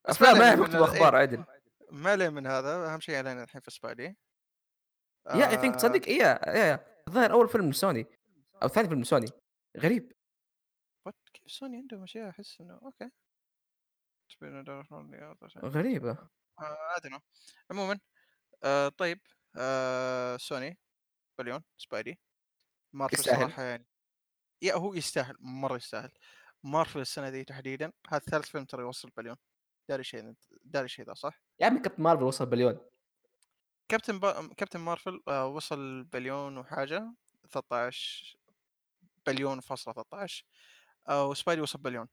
أفلام 0.07 0.39
ما 0.39 0.55
من 0.55 0.63
يكتبوا 0.63 0.79
ال- 0.87 0.91
أخبار 0.91 1.15
إيه، 1.17 1.21
عدل 1.23 1.45
ما 1.91 2.11
عليه 2.11 2.29
من 2.29 2.47
هذا. 2.47 2.93
أهم 2.95 3.01
شيء 3.01 3.17
علينا 3.17 3.43
الحين 3.45 3.61
في 3.61 3.71
Spidey. 3.71 4.17
yeah 5.35 5.51
I 5.51 5.57
think 5.57 5.75
آه، 5.75 5.79
تصدق؟ 5.79 6.07
إيه 6.07 6.19
yeah 6.19 7.03
الظاهر 7.09 7.33
أول 7.33 7.49
فيلم 7.49 7.71
لسوني. 7.71 8.07
أو 8.63 8.69
ثاني 8.69 8.89
فيلم 8.89 9.01
لسوني. 9.01 9.27
غريب. 9.77 10.13
سوني 11.47 11.77
عندهم 11.77 12.03
أشياء 12.03 12.29
أحس 12.31 12.61
إنه 12.61 12.79
okay. 12.83 13.11
غريبة. 15.65 16.29
ادري 16.97 17.19
عموما 17.71 18.01
آه 18.65 18.89
طيب 18.89 19.21
آه 19.59 20.37
سوني 20.37 20.79
بليون 21.39 21.63
Spidey. 21.79 22.21
Marvel. 22.95 23.19
صراحة 23.19 23.63
يعني 23.63 23.87
yeah 24.63 24.75
هو 24.75 24.95
يستاهل 24.95 25.37
مرة 25.41 25.77
يستاهل. 25.77 26.11
مارفل 26.63 27.01
السنة 27.01 27.31
دي 27.31 27.45
تحديدا 27.45 27.93
هذا 28.09 28.19
ثالث 28.19 28.49
فيلم 28.49 28.65
ترى 28.65 28.83
يوصل 28.83 29.11
بليون 29.17 29.37
داري 29.89 30.05
شيء 30.05 30.35
داري 30.65 30.89
شيء 30.89 31.05
ذا 31.07 31.15
صح؟ 31.15 31.43
يا 31.61 31.67
عمي 31.67 31.81
Captain 31.81 32.03
Marvel 32.03 32.23
وصل 32.23 32.47
بليون. 32.47 32.79
كابتن 33.89 34.19
با... 34.19 34.55
Captain 34.57 34.81
Marvel 34.81 35.23
آه 35.29 35.47
وصل 35.47 36.05
بليون 36.05 36.59
وحاجة 36.59 37.15
13 37.51 38.37
بليون 39.27 39.61
فاصلة 39.61 39.95
13 39.95 40.45
آه 41.09 41.27
و 41.27 41.32
Spidey 41.32 41.63
وصل 41.63 41.79
بليون. 41.79 42.09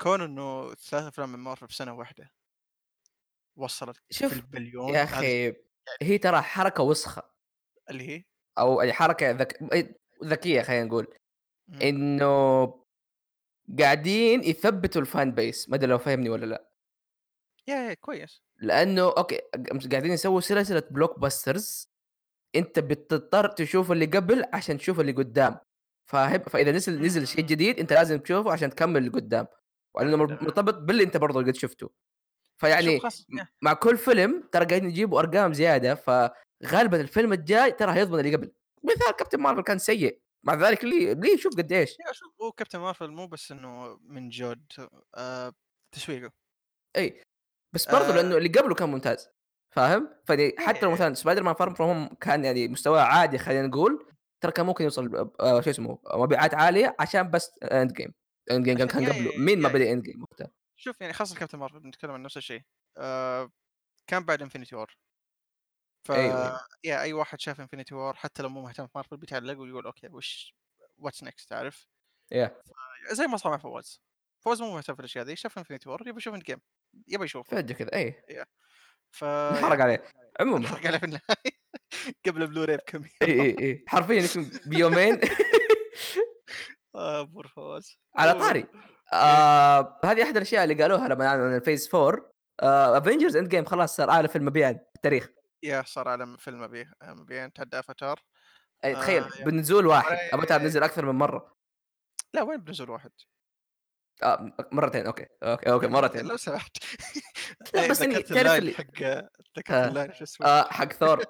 كون 0.00 0.20
إنه 0.20 0.74
ثلاث 0.74 1.04
أفلام 1.04 1.28
من 1.32 1.38
مارفل 1.38 1.68
في 1.68 1.74
سنة 1.74 1.94
واحدة 1.94 2.32
وصلت 3.56 4.02
شوف 4.10 4.32
في 4.32 4.36
البليون 4.40 4.94
yeah 4.94 5.02
هذا 5.02 5.18
أخي 5.18 5.54
هي 6.02 6.18
ترى 6.18 6.42
حركة 6.42 6.82
وسخة. 6.82 7.22
اللي 7.90 8.08
هي؟ 8.08 8.24
أو 8.58 8.80
يعني 8.80 8.92
حركة 8.92 9.30
ذك... 9.30 9.58
ذكية 10.24 10.62
خلينا 10.62 10.84
نقول. 10.84 11.14
إنه 11.82 12.64
قاعدين 13.80 14.44
يثبتوا 14.44 15.00
ال 15.00 15.08
fan 15.08 15.32
base 15.32 15.68
ما 15.68 15.76
أدري 15.76 15.90
لو 15.90 15.98
فهمني 15.98 16.28
ولا 16.28 16.46
لأ. 16.46 16.68
yeah 17.68 17.74
yeah 17.88 17.94
كويس. 17.94 18.42
لأنه 18.58 19.02
okay 19.02 19.36
ق- 19.36 19.88
قاعدين 19.90 20.12
يسووا 20.12 20.40
سلسلة 20.40 20.82
blockbusters 20.90 21.88
أنت 22.56 22.78
بتضطر 22.78 23.48
تشوف 23.48 23.92
اللي 23.92 24.06
قبل 24.06 24.44
عشان 24.52 24.78
تشوف 24.78 25.00
اللي 25.00 25.12
قدام. 25.12 25.58
فاهم؟ 26.06 26.38
فإذا 26.38 26.72
نزل 26.72 27.02
نزل 27.02 27.26
شيء. 27.26 27.44
جديد 27.44 27.78
أنت 27.78 27.92
لازم 27.92 28.18
تشوفه 28.18 28.52
عشان 28.52 28.70
تكمل 28.70 28.96
اللي 28.96 29.10
قدام. 29.10 29.46
مر- 29.96 30.42
مرتبط 30.42 30.74
باللي 30.74 31.02
أنت 31.02 31.16
برضه 31.16 31.42
قد 31.42 31.54
شفته. 31.54 31.90
فيعني 32.56 33.00
م-. 33.28 33.40
مع 33.62 33.72
كل 33.72 33.96
فيلم 33.98 34.48
ترى 34.52 34.64
قاعدين 34.64 34.88
يجيبوا 34.90 35.20
أرقام 35.20 35.52
زيادة. 35.52 35.94
فغالبا 35.94 37.00
الفيلم 37.00 37.32
الجاي 37.32 37.72
ترى 37.72 37.92
هيضمن 37.92 38.18
اللي 38.18 38.36
قبل. 38.36 38.52
مثال 38.82 39.16
Captain 39.18 39.40
Marvel 39.40 39.62
كان 39.62 39.78
سيء. 39.78 40.20
مع 40.46 40.54
ذلك 40.54 40.84
ليه 40.84 41.12
ليه 41.12 41.36
شوف 41.36 41.56
قديش 41.56 41.90
شوف 42.12 42.42
هو 42.42 42.52
Captain 42.52 42.78
Marvel 42.78 43.10
مو 43.10 43.26
بس 43.26 43.52
إنه 43.52 43.98
من 44.02 44.28
good 44.28 44.72
آه 45.14 45.52
تسويقه 45.94 46.32
إي 46.96 47.22
بس 47.74 47.86
برضه 47.90 48.08
آه. 48.08 48.16
لأنه 48.16 48.36
اللي 48.36 48.48
قبله 48.48 48.74
كان 48.74 48.88
ممتاز 48.88 49.28
فاهم؟ 49.74 50.08
فدي 50.26 50.54
حتى 50.58 50.80
لو. 50.86 50.90
مثلا 50.92 51.14
Spider-Man 51.14 51.54
Far 51.54 51.74
From 51.74 51.88
Home 51.90 52.14
كان 52.20 52.44
يعني 52.44 52.68
مستواه 52.68 53.00
عادي 53.02 53.38
خلينا 53.38 53.66
نقول 53.66 54.06
ترى 54.40 54.52
كان 54.52 54.66
ممكن 54.66 54.84
يوصل 54.84 55.32
آه 55.40 55.60
شو 55.60 55.70
اسمه 55.70 55.98
مبيعات 56.14 56.54
عالية 56.54 56.96
عشان 57.00 57.30
بس 57.30 57.50
Endgame 57.62 58.14
Endgame 58.50 58.88
كان 58.88 59.02
يا- 59.02 59.08
قبله 59.12 59.38
مين 59.38 59.60
ما 59.60 59.68
يا- 59.68 59.74
بدأ 59.74 59.92
Endgame 59.92 60.22
وقتها 60.22 60.50
شوف 60.76 61.00
يعني 61.00 61.12
خاصة 61.12 61.36
Captain 61.36 61.58
Marvel 61.58 61.80
بنتكلم 61.80 62.10
عن 62.10 62.22
نفس 62.22 62.36
الشيء 62.36 62.62
آه 62.96 63.50
كان 64.06 64.24
بعد 64.24 64.42
Infinity 64.42 64.76
War 64.76 64.96
ف 66.04 66.12
أيوة،. 66.12 66.60
yeah 66.84 67.00
أي 67.00 67.12
واحد 67.12 67.40
شاف 67.40 67.60
Infinity 67.60 67.94
War 67.94 68.14
حتى 68.14 68.42
لو 68.42 68.48
مو 68.48 68.62
مهتم 68.62 68.86
في 68.86 68.92
مارفل 68.94 69.16
بيتعلق 69.16 69.58
ويقول 69.58 69.86
okay 69.86 70.08
وش 70.08 70.54
what's 70.98 71.22
next 71.22 71.50
تعرف؟ 71.50 71.88
yeah. 72.32 72.56
زي 73.10 73.26
ما 73.26 73.36
صار 73.36 73.52
مع 73.52 73.58
فواز. 73.58 74.02
فواز 74.40 74.62
مو 74.62 74.74
مهتم 74.74 74.94
في 74.94 75.00
الأشياء 75.00 75.24
ذي 75.24 75.36
شاف 75.36 75.58
Infinity 75.58 75.88
War 75.88 76.08
يبي 76.08 76.16
يشوف 76.16 76.34
Endgame 76.34 76.60
يبي 77.08 77.24
يشوفه. 77.24 77.56
فجاه 77.56 77.74
كذا 77.74 77.94
أي. 77.94 78.24
ف 79.10 79.24
انحرق 79.24 79.80
عليه. 79.80 80.04
عموما. 80.40 80.58
انحرق 80.58 80.86
عليه 80.86 80.98
في 80.98 81.04
النهاية. 81.04 81.64
قبل 82.26 82.46
بلوراي 82.46 82.76
بكم 82.76 83.04
إي 83.22 83.42
إي 83.42 83.56
إي. 83.58 83.84
حرفيا 83.88 84.50
بيومين. 84.66 85.20
آه 86.94 87.22
poor 87.22 87.46
فواز. 87.46 87.98
على 88.16 88.32
طاري. 88.32 88.66
آه 89.12 90.00
هذه 90.04 90.22
أحد 90.22 90.36
الأشياء 90.36 90.64
اللي 90.64 90.82
قالوها 90.82 91.08
لما 91.08 91.26
أعلنوا 91.26 91.56
ال 91.56 91.62
phase 91.62 91.94
4 91.94 92.30
Avengers 92.98 93.36
Endgame 93.36 93.64
خلاص 93.64 93.96
صار 93.96 94.10
أعلى 94.10 94.28
فيلم 94.28 94.44
مبيعا 94.44 94.72
في 94.72 94.96
التاريخ. 94.96 95.28
yeah 95.64 95.82
صار 95.86 96.08
أعلى 96.08 96.36
فيلم 96.36 96.60
مبيع 96.60 96.86
مبيعين 97.02 97.52
تعدى 97.52 97.78
أفاتار 97.78 98.20
أي 98.84 98.96
آه، 98.96 99.00
تخيل 99.00 99.22
yeah. 99.22 99.44
بنزول 99.44 99.86
واحد 99.86 100.10
ولا- 100.12 100.34
افاتار 100.34 100.62
نزل 100.62 100.82
أكثر 100.82 101.04
من 101.06 101.14
مرة. 101.18 101.56
لا 102.34 102.42
وين 102.42 102.60
بنزل 102.60 102.90
واحد؟ 102.90 103.10
آه 104.22 104.52
مرتين 104.72 105.06
okay 105.06 105.26
okay 105.42 105.70
okay 105.72 105.86
مرتين. 105.96 106.26
لو 106.26 106.36
سمحت. 106.36 106.76
لا، 107.74 107.88
بس 107.88 108.02
ذكرت 108.02 108.32
تعرف 108.32 108.58
اللي- 108.58 108.72
حق 108.74 108.84
ذكرت 109.58 109.70
آه. 109.70 109.88
ال 109.88 109.93
line 109.93 110.12
شو 110.12 110.24
اسمه؟ 110.24 110.46
آه 110.46 110.64
حق 110.70 110.92
ثور. 110.92 111.24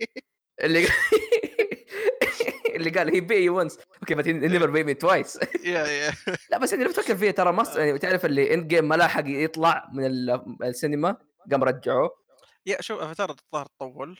اللي 0.64 0.88
اللي 2.74 2.90
قال 2.90 3.14
he 3.14 3.20
beat 3.20 3.48
me 3.48 3.58
once 3.58 3.78
okay 4.00 4.14
بس 4.14 4.26
never 4.26 4.70
beat 4.70 4.84
me 4.84 4.94
twice 4.94 5.38
yeah 5.64 5.86
yeah. 5.86 6.12
لا 6.50 6.58
بس 6.58 6.74
لو 6.74 6.92
تفكر 6.92 7.16
فيها 7.16 7.30
ترى 7.32 7.52
مصر 7.52 7.80
يعني 7.80 7.98
تعرف 7.98 8.24
اللي 8.26 8.54
Endgame 8.54 8.88
ما 8.88 8.94
لاحق 8.94 9.22
يطلع 9.26 9.88
من 9.92 10.06
ال- 10.06 10.56
السينما 10.64 11.16
قام 11.50 11.64
رجعوه. 11.64 12.10
yeah 12.68 12.80
شوف 12.80 13.00
افاتار 13.00 13.30
الظاهر 13.30 13.66
تطول 13.66 14.18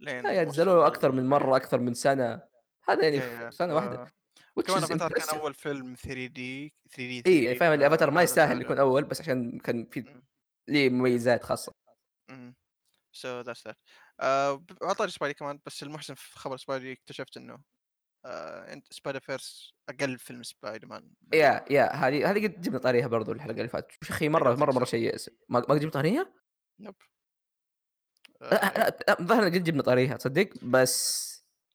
لين 0.00 0.22
لا 0.22 0.30
وصل- 0.30 0.38
ينزلوا 0.38 0.86
أكثر 0.86 1.12
من 1.12 1.28
مرة 1.28 1.56
أكثر 1.56 1.80
من 1.80 1.94
سنة. 1.94 2.42
هذا 2.88 3.08
يعني. 3.08 3.50
سنة 3.52 3.74
واحدة. 3.74 4.06
which 4.60 4.62
كمان 4.66 4.82
أفاتار 4.82 5.12
كان. 5.12 5.38
أول 5.38 5.54
فيلم 5.54 5.94
3D 5.94 6.74
3D 6.90 7.22
اي 7.26 7.44
يعني 7.44 7.56
فاهم 7.58 7.72
الأفاتار 7.72 8.10
ما 8.10 8.22
يستاهل 8.22 8.60
يكون 8.62 8.78
أول 8.78 9.04
بس 9.04 9.20
عشان 9.20 9.58
كان 9.58 9.86
في 9.86 10.22
ليه 10.68 10.90
مميزات 10.90 11.44
خاصة. 11.44 11.72
so 13.12 13.40
that's 13.40 13.66
that 13.66 13.76
على 14.82 14.94
طاري 14.98 15.10
Spidey 15.10 15.34
كمان 15.34 15.58
بس 15.66 15.82
المحزن 15.82 16.14
في 16.14 16.38
خبر 16.38 16.56
Spidey 16.56 16.92
اكتشفت 16.92 17.36
إنه 17.36 17.58
آه، 18.24 18.72
Into 18.72 18.92
Spider-Verse 18.92 19.74
أقل 19.88 20.18
فيلم 20.18 20.42
Spider-Man 20.42 21.10
yeah 21.34 21.64
yeah 21.70 21.92
هذه 21.92 22.30
هذه 22.30 22.42
قد 22.46 22.60
جبنا 22.60 22.78
طاريها 22.78 23.06
برضو 23.06 23.32
الحلقة 23.32 23.56
اللي 23.56 23.68
فاتت. 23.68 23.92
يا 23.92 24.08
أخي 24.10 24.28
مرة 24.28 24.54
مرة 24.54 24.72
مرة 24.72 24.84
شيء 24.84 25.16
ما 25.48 25.58
ما 25.60 25.66
قد 25.66 25.76
جبنا 25.78 25.90
طاريها؟ 25.90 26.32
nope 26.80 26.94
الظاهر 29.20 29.44
قد 29.44 29.64
جبنا 29.64 29.82
طاريها 29.82 30.16
تصدق 30.16 30.50
بس 30.62 31.26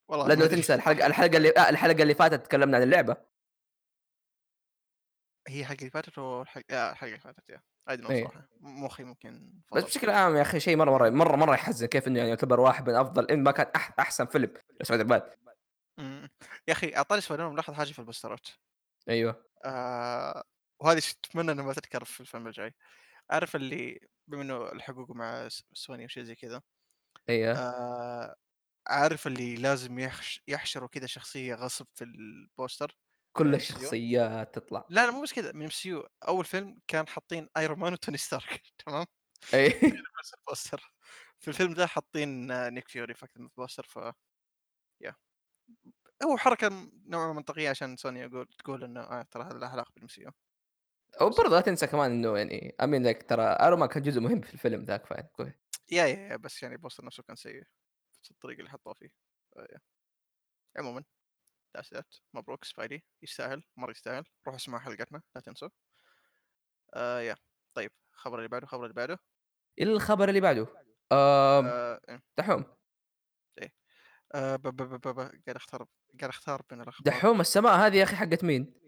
والله 0.07 0.36
لا. 0.36 0.47
تنسى 0.47 0.74
الحلقة 0.74 1.05
الحلقة 1.07 1.38
اللي 1.38 1.49
آه، 1.57 1.69
الحلقة 1.69 2.01
اللي 2.01 2.15
فاتت 2.15 2.45
تكلمنا 2.45 2.78
عن 2.78 2.84
اللعبة 2.84 3.17
هي 5.47 5.65
حق 5.65 5.76
اللي 5.80 5.89
فاتت 5.89 6.17
ولا 6.17 6.45
آه، 6.72 6.91
الحلقة 6.91 7.09
اللي 7.09 7.19
فاتت 7.19 7.49
yeah 7.49 7.62
اي 7.89 8.09
إيه. 8.09 8.24
صراحة 8.24 8.47
مخي 8.59 9.03
ممكن 9.03 9.53
بس 9.74 9.82
فضل. 9.82 9.88
بشكل 9.88 10.09
عام 10.09 10.36
يا 10.36 10.41
أخي 10.41 10.59
شيء 10.59 10.78
مرة 10.78 10.91
مرة 10.91 11.09
مرة 11.09 11.36
مرة 11.36 11.53
يحزن 11.53 11.86
كيف 11.86 12.07
إنه 12.07 12.17
يعني 12.17 12.30
يعتبر 12.30 12.59
واحد 12.59 12.89
من 12.89 12.95
أفضل 12.95 13.26
إن 13.32 13.43
ما 13.43 13.51
كان 13.51 13.67
أح 13.76 13.93
أحسن 13.99 14.26
فيلم 14.26 14.53
مان 14.91 15.22
مم. 15.97 16.30
يا 16.67 16.74
أخي 16.74 16.95
على 16.95 17.09
طاري 17.09 17.22
Spider 17.22 17.49
ملاحظ 17.49 17.74
حاجة 17.74 17.91
في 17.91 17.99
البوسترات 17.99 18.47
أيوه 19.09 19.45
آه 19.65 20.43
وهذه 20.80 21.01
أتمنى 21.26 21.51
إنها 21.51 21.65
ما 21.65 21.74
تتكرر 21.74 22.05
في 22.05 22.22
الفيلم 22.22 22.47
الجاي 22.47 22.74
عارف 23.30 23.55
اللي 23.55 23.99
بما 24.32 24.41
إنه 24.43 24.71
الحقوق 24.71 25.11
مع 25.11 25.47
سوني 25.73 26.05
وشي 26.05 26.25
زي 26.25 26.36
كذا 26.36 26.61
أيوه 27.29 27.57
آه 27.57 28.36
عارف 28.88 29.27
اللي 29.27 29.55
لازم 29.55 29.99
يحش 29.99 30.43
يحشروا 30.49 30.89
كذا 30.89 31.07
شخصية 31.07 31.55
غصب 31.55 31.88
في 31.95 32.03
ال 32.05 32.17
poster؟ 32.17 32.97
كل 33.34 33.55
الشخصيات 33.55 34.55
تطلع. 34.55 34.89
لا 34.89 35.05
لا 35.05 35.11
مو 35.11 35.21
بس 35.23 35.34
كذا 35.34 35.51
من 35.51 35.63
MCU 35.64 36.07
أول 36.27 36.45
فيلم 36.45 36.79
كان 36.88 37.07
حاطين 37.07 37.49
Iron 37.57 37.80
Man 37.80 37.93
و 37.93 37.98
Tony 37.98 38.18
Stark 38.18 38.62
تمام؟ 38.86 39.05
اي 39.53 39.67
ال 40.39 40.46
poster. 40.46 40.93
في 41.39 41.47
الفيلم 41.47 41.73
ده 41.73 41.88
حاطين 41.88 42.47
Nick 42.74 42.88
Fury 42.88 43.14
في 43.13 43.25
أكثر 43.25 43.41
من 43.41 43.49
poster 43.57 43.84
ف 43.84 43.99
yeah 45.01 45.16
هو 46.23 46.38
حركة 46.38 46.69
نوعا 47.05 47.27
ما 47.27 47.34
منطقية 47.34 47.69
عشان 47.69 47.97
سوني 47.97 48.19
يقول 48.19 48.47
تقول 48.47 48.84
إنه 48.84 49.01
آه 49.01 49.21
ترى 49.32 49.43
هذا 49.43 49.57
له 49.57 49.67
علاقة 49.67 49.91
بال 49.95 50.07
MCU 50.07 50.32
وبرضه 51.22 51.55
لا 51.55 51.62
تنسى 51.62 51.88
كمان 51.88 52.12
إنه 52.12 52.38
يعني 52.38 52.76
I 52.82 52.87
mean 52.87 53.07
لك 53.07 53.30
ترى 53.30 53.43
Iron 53.43 53.80
Man 53.80 53.89
كان 53.89 54.03
جزء 54.03 54.22
مهم 54.22 54.41
في 54.41 54.53
الفيلم 54.53 54.84
ذاك 54.84 55.05
فاهم؟ 55.05 55.28
كويس. 55.34 55.53
yeah 55.91 56.05
yeah 56.05 56.30
yeah 56.30 56.36
بس 56.36 56.64
يعني 56.64 56.76
ال 56.76 56.80
poster 56.80 57.05
نفسه 57.05 57.24
كان 57.24 57.36
سيء 57.36 57.64
في 58.24 58.32
الطريقة 58.32 58.59
اللي 58.59 58.70
حطوه 58.70 58.93
فيه. 58.93 59.09
آه،. 59.57 59.80
عموما 60.78 61.03
that's 61.78 61.93
that 61.93 62.16
مبروك 62.34 62.64
Spidey. 62.64 63.03
يستاهل 63.22 63.64
مرة 63.78 63.91
يستاهل. 63.91 64.24
روحوا 64.47 64.57
اسمعوا 64.57 64.82
حلقتنا 64.82 65.22
لا 65.36 65.41
تنسوا 65.41 65.70
آه 66.93 67.20
yeah. 67.22 67.36
طيب 67.74 67.91
الخبر 68.14 68.38
اللي 68.38 68.49
بعده 68.49 68.64
الخبر 68.64 68.84
اللي 68.84 68.93
بعده. 68.93 69.20
الخبر 69.82 70.30
اللي 70.30 70.41
بعده. 70.41 70.68
آه 71.12 71.99
إيه. 72.09 72.22
دحوم. 72.38 72.66
آه 74.36 74.55
ب- 74.55 74.62
ب- 74.62 75.18
قاعد 75.18 75.55
أختار 75.55 75.86
قاعد 76.20 76.30
أختار 76.30 76.62
بين 76.70 76.82
الأخبار. 76.82 77.14
دحوم 77.14 77.41
السماء 77.41 77.74
هذه 77.74 77.95
يا 77.97 78.03
أخي 78.03 78.16
حقت 78.16 78.43
مين؟ 78.43 78.80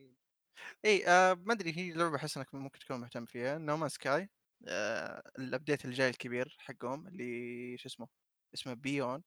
إي 0.86 1.08
آه 1.08 1.34
ما 1.34 1.54
أدري 1.54 1.78
هي 1.78 1.92
لعبة 1.94 2.16
احس 2.16 2.38
إنك 2.38 2.54
ممكن 2.54 2.80
تكون 2.80 3.00
مهتم 3.00 3.26
فيها. 3.26 3.58
No 3.58 3.67
Man's 3.67 3.90
Sky 3.90 4.30
آه 4.68 5.24
ال 5.40 5.46
update 5.46 5.86
الجاي 5.86 6.10
الكبير 6.10 6.56
حقهم 6.60 7.08
اللي 7.08 7.78
شو 7.78 7.88
اسمه 7.90 8.08
اسمه 8.54 8.74
Beyond 8.74 9.24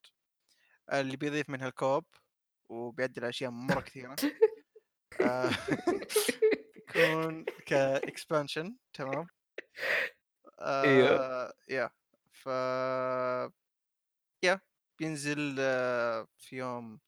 اللي 0.93 1.17
بيضيف 1.17 1.51
منها 1.51 1.69
ال 1.69 1.75
co-op 1.75 2.05
وبيعدل 2.71 3.25
اشياء 3.25 3.51
مرة 3.51 3.81
كثيرة. 3.81 4.17
آه 5.21 5.51
بيكون 6.75 7.47
ك 7.67 7.78
expansion 7.78 8.77
تمام. 8.93 9.27
آه 10.61 11.53
yeah 11.69 11.91
ف 12.33 12.49
yeah 14.45 14.61
بينزل 14.99 15.57
آه 15.61 16.27
في 16.39 16.57
يوم 16.57 17.01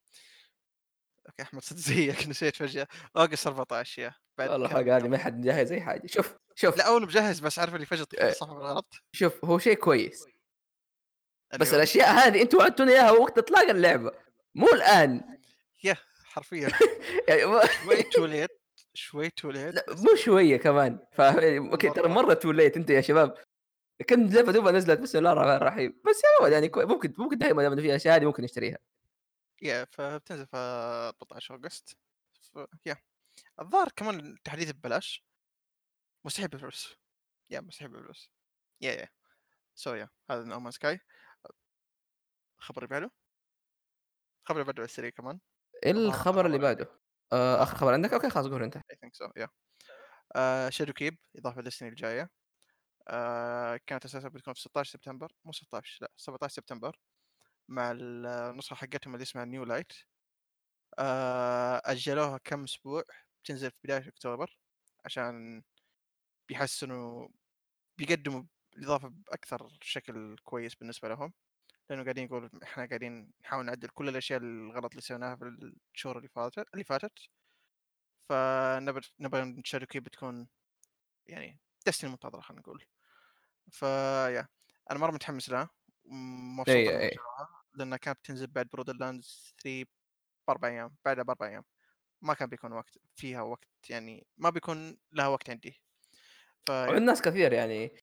okay 1.29 1.43
أحمد 1.43 1.63
صدق 1.63 1.79
زيك 1.79 2.27
نسيت 2.29 2.57
فجأة. 2.57 2.87
August 3.17 3.47
14 3.47 4.03
yeah 4.03 4.15
بعد 4.39 4.51
والله 4.51 4.69
حاجة 4.69 4.97
هذه. 4.97 5.09
ما 5.09 5.19
حد 5.19 5.39
مجهز 5.39 5.73
أي 5.73 5.81
حاجة. 5.81 6.07
شوف 6.07 6.35
شوف. 6.55 6.77
لا 6.77 6.87
أول 6.89 7.03
مجهز 7.03 7.41
بس 7.41 7.59
عارف 7.59 7.75
اللي 7.75 7.87
فجأة 7.87 8.05
طفت 8.05 8.15
إيه. 8.15 8.29
الصح 8.31 8.47
بالغلط 8.47 8.95
شوف 9.13 9.45
هو 9.45 9.59
شيء 9.59 9.75
كويس. 9.75 10.25
اللي 10.25 10.39
بس 11.65 11.75
الأشياء 11.75 12.09
هذه 12.13 12.43
أنتم 12.43 12.59
وعدتونا 12.59 12.93
إياها 12.93 13.11
وقت 13.11 13.39
إطلاق 13.39 13.71
اللعبة. 13.71 14.13
مو 14.55 14.69
الآن. 14.69 15.39
yeah 15.85 15.97
حرفيا. 16.25 16.69
يعني 17.29 17.45
ما- 17.47 17.63
شوي 17.85 18.03
too 18.03 18.25
late 18.27 18.51
شوي 18.95 19.31
too 19.31 19.51
late 19.51 19.75
لا 19.75 19.85
مو 19.89 20.15
شوية 20.17 20.57
كمان. 20.57 20.99
فاهم؟ 21.13 21.39
يعني 21.39 21.59
okay 21.59 21.91
ترى 21.91 22.09
مرة 22.09 22.35
too 22.35 22.53
late 22.53 22.77
أنت 22.77 22.91
يا 22.91 23.01
شباب. 23.01 23.35
كم 24.07 24.27
لعبة 24.27 24.53
دوبها 24.53 24.73
نزلت؟ 24.73 25.01
بسم 25.01 25.19
الله 25.19 25.33
الرحمن 25.33 25.51
الرحيم. 25.57 26.01
بس 26.09 26.23
يا 26.25 26.45
ولد 26.45 26.53
يعني 26.53 26.71
ممكن 26.77 27.15
ممكن 27.19 27.39
دائما 27.39 27.77
في 27.77 27.97
أشياء 27.97 28.17
هذه 28.17 28.25
ممكن 28.25 28.43
نشتريها. 28.43 28.79
yeah 29.63 29.85
فبتنزل 29.85 30.47
في 30.47 30.57
14 30.57 31.55
August 31.55 31.97
ف... 32.55 32.59
yeah. 32.87 32.97
الظاهر 33.61 33.89
كمان 33.97 34.21
التحديث 34.21 34.71
ببلاش. 34.71 35.27
مستحيل 36.25 36.49
بفلوس. 36.49 36.97
yeah 37.51 37.61
مستحيل 37.61 37.89
بفلوس. 37.89 38.31
yeah 38.81 38.93
yeah. 38.93 39.09
so 39.75 39.95
yeah 39.95 40.09
هذا 40.31 40.45
No 40.45 40.52
Man's 40.52 40.71
Sky 40.71 41.01
الخبر 42.59 42.85
اللي 42.85 42.89
بعده؟ 42.89 43.11
الخبر 44.43 44.61
اللي 44.61 44.65
بعده 44.65 44.81
على 44.81 44.85
السريع 44.85 45.11
كمان. 45.11 45.41
الخبر 45.87 46.47
اللي 46.47 46.59
بعده. 46.59 47.01
آه 47.33 47.63
آخر 47.63 47.77
خبر 47.77 47.93
عندك؟ 47.93 48.13
okay 48.13 48.31
خلاص 48.31 48.47
قول 48.47 48.63
أنت. 48.63 48.77
I 48.77 48.97
think 49.01 49.15
so 49.15 49.29
yeah. 49.37 49.49
Shadowkeep 50.71 51.19
إضافة 51.37 51.63
للسنة 51.63 51.89
الجاية. 51.89 52.31
آه 53.09 53.81
كانت 53.87 54.05
أساسا 54.05 54.29
بتكون 54.29 54.55
في 54.55 54.61
16 54.61 54.93
سبتمبر. 54.93 55.33
مو 55.45 55.53
16 55.53 55.99
لا 56.03 56.13
17 56.17 56.55
سبتمبر. 56.55 56.99
مع 57.69 57.91
النسخة 57.93 58.77
حقتهم 58.77 59.15
اللي 59.15 59.23
اسمها 59.23 59.45
New 59.45 59.65
Light 59.65 59.93
آه 60.99 61.83
أجلوها 61.85 62.39
كم 62.39 62.65
أسبوع 62.65 63.03
بتنزل 63.45 63.71
في 63.71 63.77
بداية 63.85 64.09
أكتوبر 64.09 64.59
عشان 65.05 65.63
بيحسنوا 66.49 67.29
بيقدموا 67.99 68.43
الاضافه 68.77 69.09
بأكثر 69.09 69.79
شكل 69.83 70.37
كويس 70.45 70.75
بالنسبة 70.75 71.09
لهم. 71.09 71.33
لأنه 71.91 72.03
قاعدين 72.03 72.25
يقول 72.25 72.51
إحنا 72.63 72.87
قاعدين 72.87 73.33
نحاول 73.45 73.65
نعدل 73.67 73.89
كل 73.89 74.09
الأشياء 74.09 74.41
الغلط 74.41 74.91
اللي 74.91 75.03
سويناها 75.03 75.37
في 75.37 75.45
الشهور 75.95 76.19
اللي 76.19 76.29
فاتت 76.29 76.67
اللي 76.75 76.85
فاتت. 76.85 77.19
فنبى 78.29 79.01
نبى 79.21 79.63
Shadowkeep 79.65 80.05
بتكون 80.05 80.49
يعني 81.27 81.59
Destiny 81.87 82.09
المنتظره 82.09 82.41
خلينا 82.41 82.61
نقول. 82.63 82.85
ف 83.71 83.86
yeah 83.86 84.49
أنا 84.91 84.99
مرة 84.99 85.11
متحمس 85.13 85.51
لها 85.51 85.71
مبسوط 86.05 86.77
لانها 87.79 87.99
كانت 87.99 88.19
بتنزل 88.19 88.47
بعد 88.47 88.69
Borderlands 88.73 89.55
3 89.63 89.87
بأربع 90.49 90.69
أيام 90.69 90.97
بعدها 91.05 91.25
بأربع 91.25 91.47
أيام. 91.47 91.65
ما 92.23 92.35
كان 92.35 92.49
بيكون 92.49 92.73
وقت 92.73 92.99
فيها 93.17 93.43
وقت 93.43 93.69
يعني 93.91 94.27
ما 94.37 94.51
بيكون 94.51 94.99
لها 95.13 95.27
وقت 95.27 95.51
عندي. 95.51 95.83
فيا 96.67 96.87
والناس 96.89 97.23
كثير 97.23 97.53
يعني. 97.53 97.97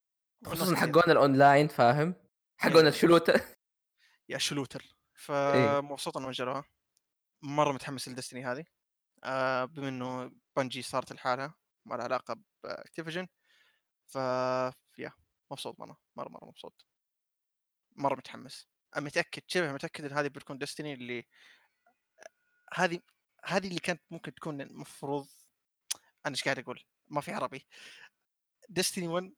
خصوصا. 0.45 0.76
حقون 0.76 1.03
الاونلاين 1.11 1.67
فاهم؟ 1.67 2.15
حقون 2.57 2.82
إيه. 2.82 2.88
الشلوت 2.88 3.30
يا 4.30 4.38
شلوتر 4.38 4.95
فمبسوط 5.13 6.17
إنهم 6.17 6.30
نزلوها 6.30 6.63
مرة 7.41 7.71
متحمس 7.71 8.09
ل 8.09 8.14
Destiny 8.14 8.45
هذه. 8.45 8.65
آه 9.23 9.65
بما 9.65 9.89
إنه 9.89 10.32
Bungie 10.57 10.81
صارت 10.82 11.11
لحالها 11.13 11.55
ما 11.86 11.95
لها 11.95 12.03
علاقة 12.03 12.36
ب 12.63 12.69
Activision 12.69 13.27
ف 14.07 14.15
yeah 14.97 15.11
مبسوط 15.51 15.80
مره 15.80 15.97
مرة 16.15 16.30
مرة 16.30 16.45
مبسوط. 16.45 16.86
مرة 17.91 18.15
متحمس. 18.15 18.67
متأكد 18.97 19.41
شبه 19.47 19.73
متأكد 19.73 20.05
إن 20.05 20.11
هذه 20.17 20.27
بتكون 20.27 20.57
Destiny 20.57 20.93
اللي 20.93 21.25
هذه 22.73 22.99
هذه 23.45 23.67
اللي 23.67 23.79
كانت 23.79 24.01
ممكن 24.11 24.33
تكون 24.33 24.61
المفروض 24.61 25.27
أنا 26.25 26.33
إيش 26.35 26.43
قاعد 26.43 26.59
أقول؟ 26.59 26.83
ما 27.07 27.21
في 27.21 27.31
عربي. 27.31 27.67
Destiny 28.69 29.07
1 29.07 29.33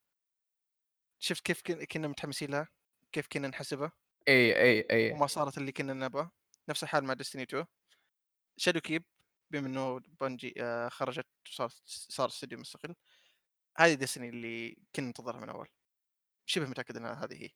شفت 1.19 1.45
كيف 1.45 1.61
كن- 1.61 1.83
كنا 1.85 2.07
متحمسين 2.07 2.51
لها؟ 2.51 2.67
كيف 3.11 3.27
كنا 3.27 3.47
نحسبها؟ 3.47 3.91
إي 4.27 4.61
إي 4.61 4.87
إي. 4.91 5.11
وما 5.11 5.27
صارت 5.27 5.57
اللي 5.57 5.71
كنا 5.71 5.93
نبغى. 5.93 6.29
نفس 6.69 6.83
الحال 6.83 7.03
مع 7.03 7.13
Destiny 7.13 7.43
2 7.43 7.65
Shadowkeep 8.57 9.05
بما 9.51 9.67
إنه 9.67 9.99
Bungie 9.99 10.53
آه، 10.61 10.89
خرجت 10.89 11.27
وصار 11.49 11.69
صار 11.85 12.27
استوديو 12.27 12.59
مستقل. 12.59 12.95
هذه 13.77 13.93
Destiny 13.93 14.29
اللي 14.29 14.77
كنا 14.95 15.05
ننتظرها 15.07 15.39
من 15.39 15.49
أول. 15.49 15.69
شبه 16.45 16.65
متأكد 16.69 16.97
انها 16.97 17.13
هذه 17.25 17.43
هي. 17.43 17.49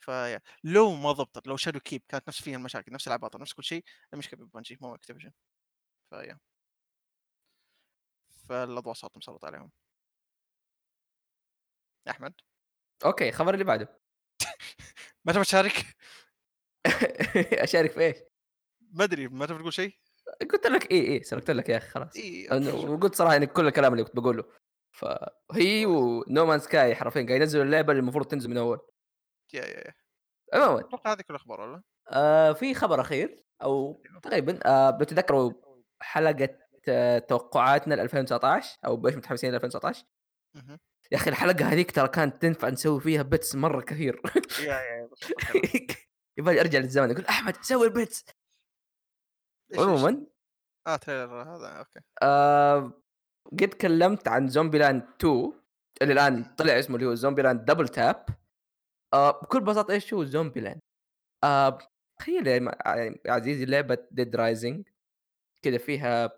ف 0.00 0.08
yeah 0.08 0.40
لو 0.64 0.94
ما 0.94 1.12
ضبطت 1.12 1.46
لو 1.46 1.56
Shadowkeep 1.56 2.02
كانت 2.08 2.28
نفس 2.28 2.42
فيها 2.42 2.56
المشاكل 2.56 2.92
نفس 2.92 3.08
العباطة 3.08 3.38
نفس 3.38 3.52
كل 3.52 3.64
شيء 3.64 3.84
المشكلة 4.12 4.44
ب 4.46 4.51
Bungie 4.51 4.78
مو 4.80 4.94
Activision 4.94 5.32
ف 6.10 6.16
yeah 6.16 6.38
فالأضواء 8.48 8.94
صارت 8.94 9.16
مسلط 9.16 9.44
عليهم. 9.44 9.70
أحمد؟ 12.10 12.34
okay 13.04 13.28
الخبر 13.28 13.54
اللي 13.54 13.64
بعده. 13.64 14.00
ما 15.24 15.32
تبغى 15.32 15.44
تشارك؟ 15.44 15.96
أشارك 17.62 17.90
في 17.90 18.00
إيش؟ 18.00 18.16
ما 18.80 19.04
أدري 19.04 19.28
ما 19.28 19.46
تبغى 19.46 19.58
تقول 19.58 19.72
شيء؟ 19.72 19.98
قلت 20.52 20.66
لك 20.66 20.90
اي 20.92 21.08
اي 21.08 21.22
سرقت 21.22 21.50
لك 21.50 21.68
يا 21.68 21.76
أخي 21.76 21.88
خلاص 21.88 22.16
اي 22.16 22.48
أنا- 22.48 22.74
وقلت 22.74 23.14
صراحة 23.14 23.32
يعني 23.32 23.46
كل 23.46 23.66
الكلام 23.66 23.92
اللي 23.92 24.04
كنت 24.04 24.16
بقوله. 24.16 24.44
فهي 24.90 25.86
و 25.86 25.95
No 25.95 26.13
Man's 26.13 26.58
Sky 26.58 26.94
حرفيا 26.94 27.26
قاعد 27.26 27.40
ينزلوا 27.40 27.64
اللعبة 27.64 27.92
اللي 27.92 28.00
المفروض 28.00 28.26
تنزل 28.26 28.50
من 28.50 28.56
أول. 28.56 28.80
yeah 29.54 29.64
yeah 29.64 29.78
yeah. 29.86 29.94
عموما. 30.54 30.80
أتوقع 30.80 31.12
هذه 31.12 31.20
كل 31.20 31.34
الاخبار 31.34 31.60
ولا؟ 31.60 31.82
آه 32.12 32.52
في 32.52 32.74
خبر 32.74 33.00
أخير 33.00 33.44
أو 33.62 34.02
تقريبا 34.22 34.58
آه 34.66 34.90
بتذكروا 34.90 35.52
حلقة 36.02 36.48
آه 36.88 37.18
توقعاتنا 37.18 37.94
ل 37.94 38.00
2019 38.00 38.78
أو 38.84 38.96
بإيش 38.96 39.14
متحمسين 39.16 39.50
ل 39.50 39.54
2019 39.54 40.04
مهم. 40.54 40.78
يا 41.12 41.16
أخي 41.16 41.30
الحلقة 41.30 41.64
هذيك 41.72 41.90
ترى 41.90 42.08
كانت 42.08 42.42
تنفع 42.42 42.68
نسوي 42.68 43.00
فيها 43.00 43.22
bits 43.22 43.54
مرة 43.54 43.80
كثير. 43.80 44.22
yeah 44.60 44.80
yeah 44.80 45.08
يبغى 46.38 46.60
ارجع 46.60 46.78
للزمن 46.78 47.10
أقول 47.10 47.24
أحمد 47.26 47.56
سوي 47.64 47.86
ال 47.86 47.92
bits؟ 47.92 48.24
عموما. 49.78 50.26
آه 50.86 50.96
trailer 50.96 51.42
هذا 51.42 51.68
okay. 51.68 52.00
آه 52.22 52.92
قد 53.52 53.68
تكلمت 53.68 54.28
عن 54.28 54.48
Zombieland 54.48 55.02
2 55.20 55.52
اللي 56.02 56.12
الآن 56.12 56.44
طلع 56.44 56.78
اسمه 56.78 56.96
اللي 56.96 57.06
هو 57.06 57.14
Zombieland 57.14 57.64
Double 57.64 57.88
Tap 57.88 58.26
آه 59.14 59.30
بكل 59.30 59.60
بساطة 59.60 59.92
إيش 59.92 60.14
هو 60.14 60.24
Zombieland؟ 60.24 60.80
آه 61.44 61.78
تخيل 62.20 62.46
يا 62.46 62.58
م- 62.58 62.70
يعني 62.86 63.20
عزيزي 63.26 63.64
لعبة 63.64 63.98
Dead 64.10 64.36
Rising 64.36 64.88
كذا 65.62 65.78
فيها 65.78 66.30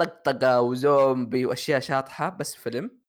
طقطقة 0.00 0.60
وزومبي 0.60 1.46
وأشياء 1.46 1.80
شاطحة 1.80 2.28
بس 2.28 2.54
فيلم. 2.54 3.00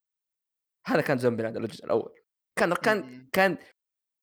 هذا 0.86 1.00
كان 1.00 1.18
Zombieland 1.18 1.56
الجزء 1.56 1.84
الأول. 1.84 2.20
كان 2.58 2.74
كان 2.74 3.02
مم. 3.02 3.28
كان 3.32 3.58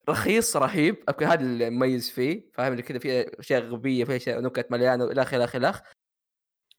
رخيص 0.09 0.57
رهيب. 0.57 1.03
okay 1.09 1.25
هذا 1.25 1.41
اللي 1.41 1.69
مميز 1.69 2.11
فيه. 2.11 2.51
فاهم؟ 2.53 2.71
اللي 2.71 2.83
كذا 2.83 2.99
فيه 2.99 3.31
أشياء 3.39 3.61
غبية 3.63 4.05
فيه 4.05 4.15
أشياء 4.15 4.41
نكت 4.41 4.71
مليانة 4.71 5.05
إلى 5.05 5.21
آخره 5.21 5.57
إلى 5.57 5.69
آخره. 5.69 5.83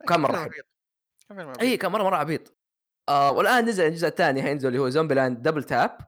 كان 0.08 0.26
فيلم 0.26 1.48
عبيط. 1.48 1.60
اي 1.60 1.76
كان 1.76 1.92
مرة 1.92 2.02
مرة 2.02 2.16
عبيط. 2.16 2.54
آه 3.08 3.32
والآن 3.32 3.64
نزل 3.64 3.84
الجزء 3.86 4.08
الثاني 4.08 4.42
حينزل 4.42 4.68
اللي 4.68 4.78
هو 4.78 4.88
Zombieland 4.88 5.42
Double 5.42 5.64
Tap 5.64 5.98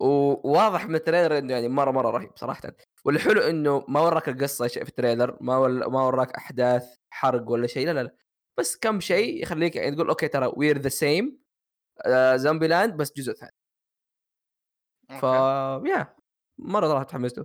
وواضح 0.00 0.86
من 0.86 0.94
ال 0.94 0.99
trailer 0.99 1.38
إنه 1.38 1.52
يعني 1.52 1.68
مرة 1.68 1.90
مرة 1.90 2.10
رهيب 2.10 2.30
صراحة. 2.36 2.62
والحلو 3.04 3.40
إنه 3.40 3.84
ما 3.88 4.00
وراك 4.00 4.28
القصة 4.28 4.66
شيء 4.66 4.82
في 4.84 4.88
ال 4.88 4.94
trailer 4.94 5.38
ما 5.40 5.56
ول... 5.58 5.92
ما 5.92 6.02
وراك 6.02 6.30
أحداث 6.32 6.96
حرق 7.10 7.50
ولا 7.50 7.66
شيء 7.66 7.86
لا 7.86 7.92
لا 7.92 8.02
لا. 8.02 8.16
بس 8.58 8.76
كم 8.76 9.00
شيء 9.00 9.42
يخليك 9.42 9.76
يعني 9.76 9.96
تقول 9.96 10.08
okay 10.08 10.28
ترى 10.28 10.52
we're 10.56 10.78
the 10.78 10.88
same 10.88 11.42
Zombieland 12.34 12.96
بس 12.96 13.12
جزء 13.12 13.32
ثاني. 13.32 13.52
ف. 15.20 15.22
yeah 15.88 16.16
مرة 16.58 16.88
صراحة 16.88 17.04
تحمست 17.04 17.44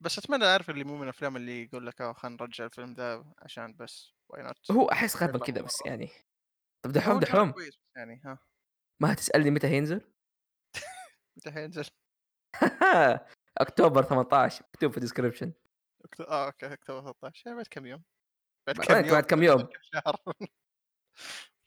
بس 0.00 0.18
أتمنى 0.18 0.44
أعرف 0.44 0.70
اللي 0.70 0.84
مو 0.84 0.96
من 0.96 1.02
الأفلام 1.02 1.36
اللي 1.36 1.62
يقول 1.62 1.86
لك 1.86 2.00
آه 2.00 2.12
خلينا 2.12 2.36
نرجع 2.40 2.64
الفيلم 2.64 2.92
ذا 2.92 3.24
عشان 3.38 3.76
بس 3.76 4.14
why 4.28 4.42
not 4.42 4.70
هو 4.70 4.84
أحس 4.86 5.16
غالبا 5.16 5.38
كذا 5.38 5.62
بس. 5.62 5.82
يعني. 5.86 6.10
طب 6.82 6.92
دحوم 6.92 7.20
دحوم. 7.20 7.54
يعني 7.96 8.20
ها. 8.24 8.38
ما 9.02 9.14
تسالني 9.14 9.50
متى 9.50 9.66
هينزل؟ 9.66 10.00
متى 11.38 11.50
حينزل؟ 11.50 11.84
اكتوبر 13.58 14.02
18 14.02 14.64
مكتوب 14.74 14.90
في 14.90 14.96
ال 14.96 15.01
description 15.01 15.52
آه 16.20 16.46
okay 16.46 16.72
October 16.72 17.12
13 17.12 17.42
يعني 17.46 17.56
بعد 17.56 17.66
كم 17.70 17.86
يوم؟ 17.86 18.02
بعد 18.66 18.76
كم 18.76 18.94
يوم؟ 18.94 19.10
بعد 19.10 19.24
كم 19.24 19.42
يوم. 19.42 19.62
كم 19.62 19.80
شهر. 19.92 20.16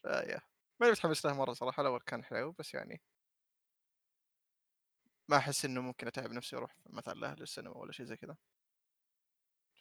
ف 0.04 0.10
yeah. 0.10 0.42
ماني 0.80 0.92
متحمس 0.92 1.26
له 1.26 1.34
مرة 1.34 1.54
صراحة. 1.54 1.82
الأول 1.82 2.00
كان 2.00 2.24
حلو 2.24 2.52
بس 2.52 2.74
يعني 2.74 3.02
ما 5.30 5.38
أحس 5.38 5.66
إنه 5.66 5.82
ممكن 5.82 6.08
أتعب 6.08 6.32
نفسي 6.32 6.56
أروح 6.56 6.76
مثلا 6.90 7.14
لأهل 7.14 7.42
السينما 7.42 7.78
ولا 7.78 7.92
شيء 7.92 8.06
زي 8.06 8.18
كذا. 8.18 8.38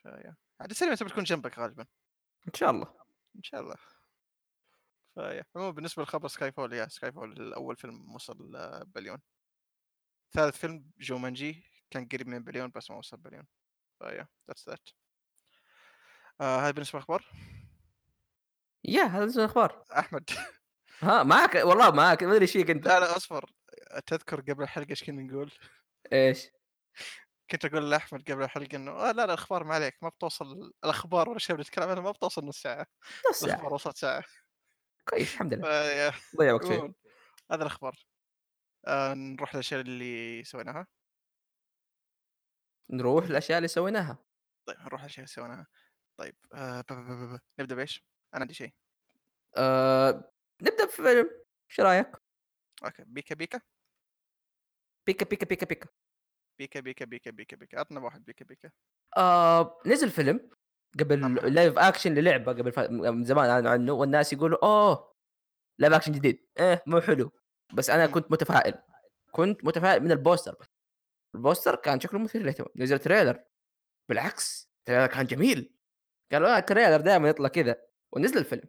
ف 0.03 0.08
yeah. 0.08 0.36
عاد 0.61 0.70
السينما 0.70 0.95
تبي 0.95 1.09
تكون 1.09 1.24
جنبك 1.24 1.59
غالبا. 1.59 1.86
إن 2.49 2.55
شاء 2.55 2.70
الله. 2.70 2.95
إن 3.36 3.43
شاء 3.43 3.61
الله. 3.61 3.76
ف 5.14 5.19
yeah. 5.19 5.44
عموما 5.57 5.70
بالنسبة 5.70 6.03
لخبر 6.03 6.28
Skyfall 6.28 6.72
yeah 6.72 6.88
Skyfall 6.88 7.32
الأول 7.32 7.76
فيلم 7.76 8.14
وصل 8.14 8.57
آه، 8.57 8.82
بليون. 8.82 9.18
ثالث 10.33 10.57
فيلم 10.57 10.91
Jumanji 10.98 11.64
كان 11.91 12.09
قريب 12.09 12.28
من 12.28 12.45
بليون 12.45 12.70
بس 12.74 12.91
ما 12.91 12.97
وصل 12.97 13.16
billion 13.16 13.46
ف 13.98 14.28
yeah 14.48 14.57
that's 14.57 14.68
that 14.68 14.88
آه 16.41 16.61
هذا 16.61 16.70
بالنسبة 16.70 16.99
للأخبار 16.99 17.24
yeah 18.84 19.03
هذا 19.03 19.18
بالنسبة 19.18 19.43
للأخبار. 19.43 19.85
أحمد 19.99 20.31
ها 21.03 21.22
معاك 21.22 21.55
والله 21.55 21.91
معاك 21.91 22.22
ما 22.22 22.31
أدري 22.33 22.43
إيش 22.43 22.53
فيك 22.53 22.70
أنت. 22.70 22.87
لا 22.87 23.01
لا 23.01 23.16
أصبر 23.16 23.51
تذكر 24.07 24.41
قبل 24.41 24.62
الحلقة 24.62 24.91
إيش 24.91 25.05
كنا 25.05 25.22
نقول؟ 25.22 25.53
إيش؟ 26.12 26.49
كنت 27.51 27.64
أقول 27.64 27.91
لأحمد 27.91 28.31
قبل 28.31 28.43
الحلقة 28.43 28.76
إنه 28.76 28.93
آه 28.93 29.12
لا 29.12 29.12
لا 29.12 29.24
الأخبار 29.24 29.64
ما 29.64 29.74
عليك 29.74 30.03
ما 30.03 30.09
بتوصل 30.09 30.72
الأخبار 30.85 31.28
والأشياء 31.28 31.55
اللي 31.55 31.62
نتكلم 31.62 31.89
عنها 31.89 32.03
ما 32.03 32.11
بتوصل 32.11 32.45
نص 32.45 32.62
ساعة 32.62 32.87
نص 33.31 33.45
الأخبار 33.45 33.68
ساعة. 33.68 33.74
وصلت 33.74 33.97
ساعة 33.97 34.24
كويس 35.09 35.33
الحمد 35.35 35.55
لله. 35.55 36.12
ضيع 36.37 36.53
وقت 36.53 36.66
هذا 37.51 37.62
الأخبار 37.62 37.97
آه 38.87 39.14
نروح 39.14 39.55
للأشياء 39.55 39.81
اللي 39.81 40.45
سويناها. 40.45 40.87
نروح 42.91 43.24
للأشياء 43.26 43.59
اللي 43.59 43.68
سويناها. 43.68 44.18
طيب 44.66 44.78
نروح 44.81 45.01
للأشياء 45.01 45.18
اللي 45.18 45.26
سويناها. 45.35 45.66
طيب 46.18 46.37
آه 46.55 46.81
ب- 46.81 46.85
ب- 46.93 46.95
ب- 46.95 47.35
ب- 47.37 47.41
نبدأ 47.61 47.74
بإيش؟ 47.74 48.05
أنا 48.35 48.41
عندي 48.41 48.55
شيء. 48.55 48.74
آآ 49.57 50.33
نبدأ 50.62 50.85
بفيلم، 50.85 51.31
إيش 51.70 51.81
رأيك؟ 51.81 52.12
أوكي 52.85 53.05
بيكا 53.07 53.35
بيكا. 53.35 53.61
بيكا، 55.07 55.24
بيكا، 55.24 55.47
بيكا، 55.47 55.66
بيكا. 55.66 55.89
بيكا 56.59 56.81
بيكا 56.81 57.05
بيكا 57.05 57.31
بيكا 57.31 57.57
بيكا. 57.57 57.81
عطنا 57.81 58.01
واحد 58.01 58.24
بيكا 58.24 58.45
بيكا. 58.45 58.70
آآ 59.18 59.81
نزل 59.87 60.11
فيلم 60.11 60.51
قبل 61.01 61.20
live 61.41 61.74
action 61.95 62.07
للعبة 62.07 62.53
قبل 62.53 62.72
ف 62.72 62.78
من 62.81 63.24
زمان. 63.24 63.66
عنه 63.66 63.93
والناس 63.93 64.33
يقولوا 64.33 64.64
أوه 64.64 65.14
live 65.83 65.93
action 66.01 66.11
جديد، 66.11 66.49
إيه 66.61 66.83
مو 66.87 67.01
حلو، 67.01 67.39
بس 67.74 67.90
إمم. 67.90 68.12
كنت 68.12 68.32
متفائل، 68.32 68.74
كنت 69.30 69.64
متفائل 69.64 70.02
من 70.02 70.12
ال 70.12 70.19
poster 70.19 70.57
بس. 70.60 70.66
ال 71.34 71.40
poster 71.40 71.76
كان 71.76 72.00
شكله 72.00 72.20
مثير 72.20 72.42
للاهتمام، 72.42 72.68
نزل 72.76 72.98
trailer 72.98 73.44
بالعكس 74.08 74.70
ال 74.78 74.82
trailer 74.82 75.07
كان 75.06 75.26
جميل، 75.26 75.74
قالوا 76.32 76.56
آه 76.56 76.58
ال 76.59 76.64
trailer 76.64 77.01
دايمًا 77.00 77.28
يطلع 77.28 77.48
كذا، 77.48 77.76
ونزل 78.12 78.38
الفيلم 78.38 78.68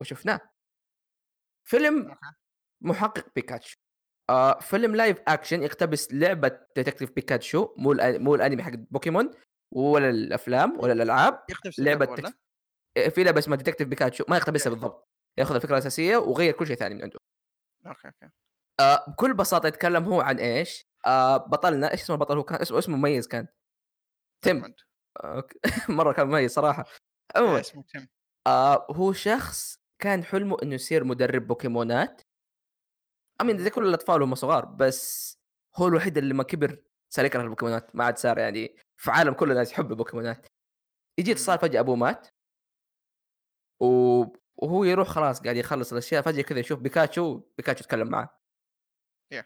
وشفناه. 0.00 0.40
فيلم. 1.64 2.16
محقق 2.84 3.26
بيكاتشو. 3.34 3.76
آآ 4.30 4.60
فيلم 4.60 4.96
live 5.02 5.16
action 5.16 5.52
يقتبس 5.52 6.14
لعبة 6.14 6.58
Detective 6.76 7.12
Pikachu 7.12 7.74
مو 7.76 7.94
مو 7.98 8.34
الأنمي 8.34 8.62
حق 8.62 8.72
بوكيمون 8.74 9.30
ولا 9.72 10.10
الأفلام 10.10 10.80
ولا 10.80 10.92
الألعاب، 10.92 11.44
يختلف 11.50 11.78
لعبة 11.78 12.04
اللعبة 12.04 12.22
ولا؟ 12.22 12.30
تك 12.30 12.38
آآ 12.96 13.08
في 13.08 13.24
لعبة 13.24 13.38
اسمها 13.38 13.56
Detective 13.56 13.88
Pikachu 13.88 14.24
ما 14.28 14.36
يقتبسها. 14.36 14.70
بالضبط، 14.70 15.08
ياخذ 15.38 15.54
الفكرة 15.54 15.72
الأساسية 15.72 16.16
وغيّر 16.16 16.52
كل 16.52 16.66
شيء 16.66 16.76
ثاني 16.76 16.94
من 16.94 17.02
عنده. 17.02 17.18
okay 17.86 18.08
okay 18.08 18.30
آآ 18.80 19.04
بكل 19.10 19.34
بساطة 19.34 19.66
يتكلم 19.66 20.04
هو 20.04 20.20
عن 20.20 20.38
إيش؟ 20.38 20.86
آآ 21.06 21.36
بطلنا 21.36 21.92
إيش 21.92 22.02
اسم 22.02 22.12
البطل 22.12 22.36
هو 22.36 22.42
كان 22.44 22.60
اسمه 22.60 22.78
اسمه 22.78 22.96
مميز 22.96 23.28
كان. 23.28 23.46
تيم. 24.42 24.74
مرة 25.88 26.12
كان 26.12 26.26
مميز 26.28 26.52
صراحة. 26.52 26.84
إيه 27.36 27.42
عمومًا 27.42 27.60
اسمه 27.60 27.84
تيم 27.88 28.08
آآ 28.48 28.86
هو 28.90 29.12
شخص 29.12 29.78
كان 30.00 30.24
حلمه 30.24 30.56
إنه 30.62 30.74
يصير 30.74 31.04
مدرب 31.04 31.46
بوكيمونات. 31.46 32.22
اهم. 33.40 33.58
زي 33.58 33.70
كل 33.70 33.86
الأطفال 33.88 34.22
وهم 34.22 34.34
صغار، 34.34 34.64
بس 34.64 35.38
هو 35.76 35.88
الوحيد 35.88 36.18
اللي 36.18 36.30
لمّا 36.34 36.42
كبر 36.42 36.82
صار 37.10 37.24
يكره 37.24 37.42
البوكيمونات، 37.42 37.96
ما 37.96 38.04
عاد 38.04 38.18
صار 38.18 38.38
يعني 38.38 38.76
في 38.96 39.10
عالم 39.10 39.34
كل 39.34 39.50
الناس 39.50 39.72
يحبوا 39.72 39.90
البوكيمونات. 39.90 40.46
يجي 41.18 41.32
اتصال. 41.32 41.58
فجأة 41.58 41.80
أبوه 41.80 41.96
مات 41.96 42.28
و 43.80 44.24
وهو 44.56 44.84
يروح 44.84 45.08
خلاص 45.08 45.40
قاعد 45.40 45.56
يخلّص 45.56 45.92
الأشياء 45.92 46.22
فجأة 46.22 46.42
كذا 46.42 46.58
يشوف 46.58 46.78
بيكاتشو، 46.80 47.40
بيكاتشو 47.58 47.84
يتكلم 47.84 48.08
معاه. 48.08 48.28
Yeah. 49.30 49.44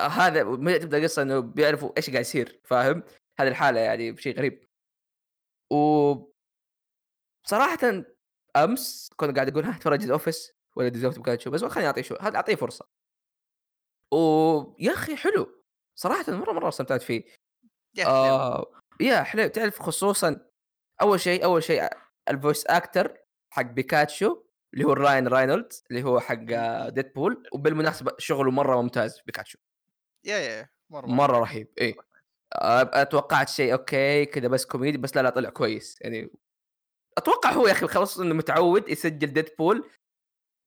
آه 0.00 0.08
هذا 0.08 0.44
من 0.44 0.80
تبدأ 0.80 0.98
القصة 0.98 1.22
إنه 1.22 1.40
بيعرفوا 1.40 1.92
إيش 1.96 2.10
قاعد 2.10 2.20
يصير، 2.20 2.60
فاهم؟ 2.64 3.02
هذه 3.40 3.48
الحالة 3.48 3.80
يعني 3.80 4.16
شيء 4.16 4.36
غريب. 4.38 4.68
و 5.70 5.76
صراحةً 7.44 7.78
أمس 8.56 9.10
كنت 9.16 9.34
قاعد 9.36 9.48
أقول 9.48 9.64
ها 9.64 9.76
أتفرج 9.76 10.04
The 10.04 10.20
Office 10.20 10.52
والّا 10.76 10.88
Detective 10.88 11.10
Pikachu 11.10 11.50
بس 11.50 11.64
خليني 11.64 11.86
أعطيه 11.86 12.02
شو 12.02 12.16
هذا 12.20 12.36
أعطيه 12.36 12.54
فرصة. 12.54 12.86
ويا 14.12 14.92
أخي 14.92 15.16
حلو، 15.16 15.62
صراحةً 15.94 16.32
مرة، 16.32 16.52
مرة 16.52 16.68
استمتعت 16.68 17.02
فيه. 17.02 17.24
yeah 17.94 18.06
حليوة 18.06 18.46
آه 18.46 18.72
yeah 19.00 19.22
حلو 19.22 19.48
تعرف 19.48 19.82
خصوصًا 19.82 20.40
أول 21.02 21.20
شيء 21.20 21.44
أول 21.44 21.62
شيء 21.62 21.90
ال 22.30 22.36
voice 22.36 22.64
actor 22.72 23.08
حق 23.56 23.62
بيكاتشو 23.62 24.42
اللي 24.74 24.84
هو 24.84 24.92
راين 24.92 25.28
راينولدز 25.28 25.84
اللي 25.90 26.02
هو 26.02 26.20
حق 26.20 26.34
إمم. 26.34 26.88
ديدبول 26.88 27.42
وبالمناسبة 27.52 28.12
شغله 28.18 28.50
مرة 28.50 28.82
ممتاز 28.82 29.20
بيكاتشو، 29.26 29.58
yeah 30.24 30.38
yeah 30.38 30.68
مرة 30.90 31.06
مرة 31.06 31.38
رهيب 31.38 31.68
إيه. 31.78 31.94
آآ 32.54 33.04
توقعت 33.04 33.48
شيء 33.48 33.72
okay 33.72 34.24
كذا 34.26 34.48
بس 34.48 34.66
كوميدي 34.66 34.98
بس 34.98 35.16
لا، 35.16 35.22
لا 35.22 35.30
طلع 35.30 35.50
كويس 35.50 35.98
يعني 36.00 36.30
أتوقع 37.18 37.52
هو 37.52 37.66
يا 37.66 37.72
أخي 37.72 37.86
خلاص 37.86 38.18
إنه 38.20 38.34
متعود 38.34 38.88
يسجل 38.88 39.26
ديدبول 39.32 39.90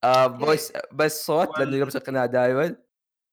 آآ 0.03 0.37
voice 0.38 0.73
بس 0.93 1.25
صوت 1.25 1.49
لأنه 1.59 1.71
وال 1.71 1.73
يلبس 1.73 1.95
القناع 1.95 2.25
دايمًا. 2.25 2.75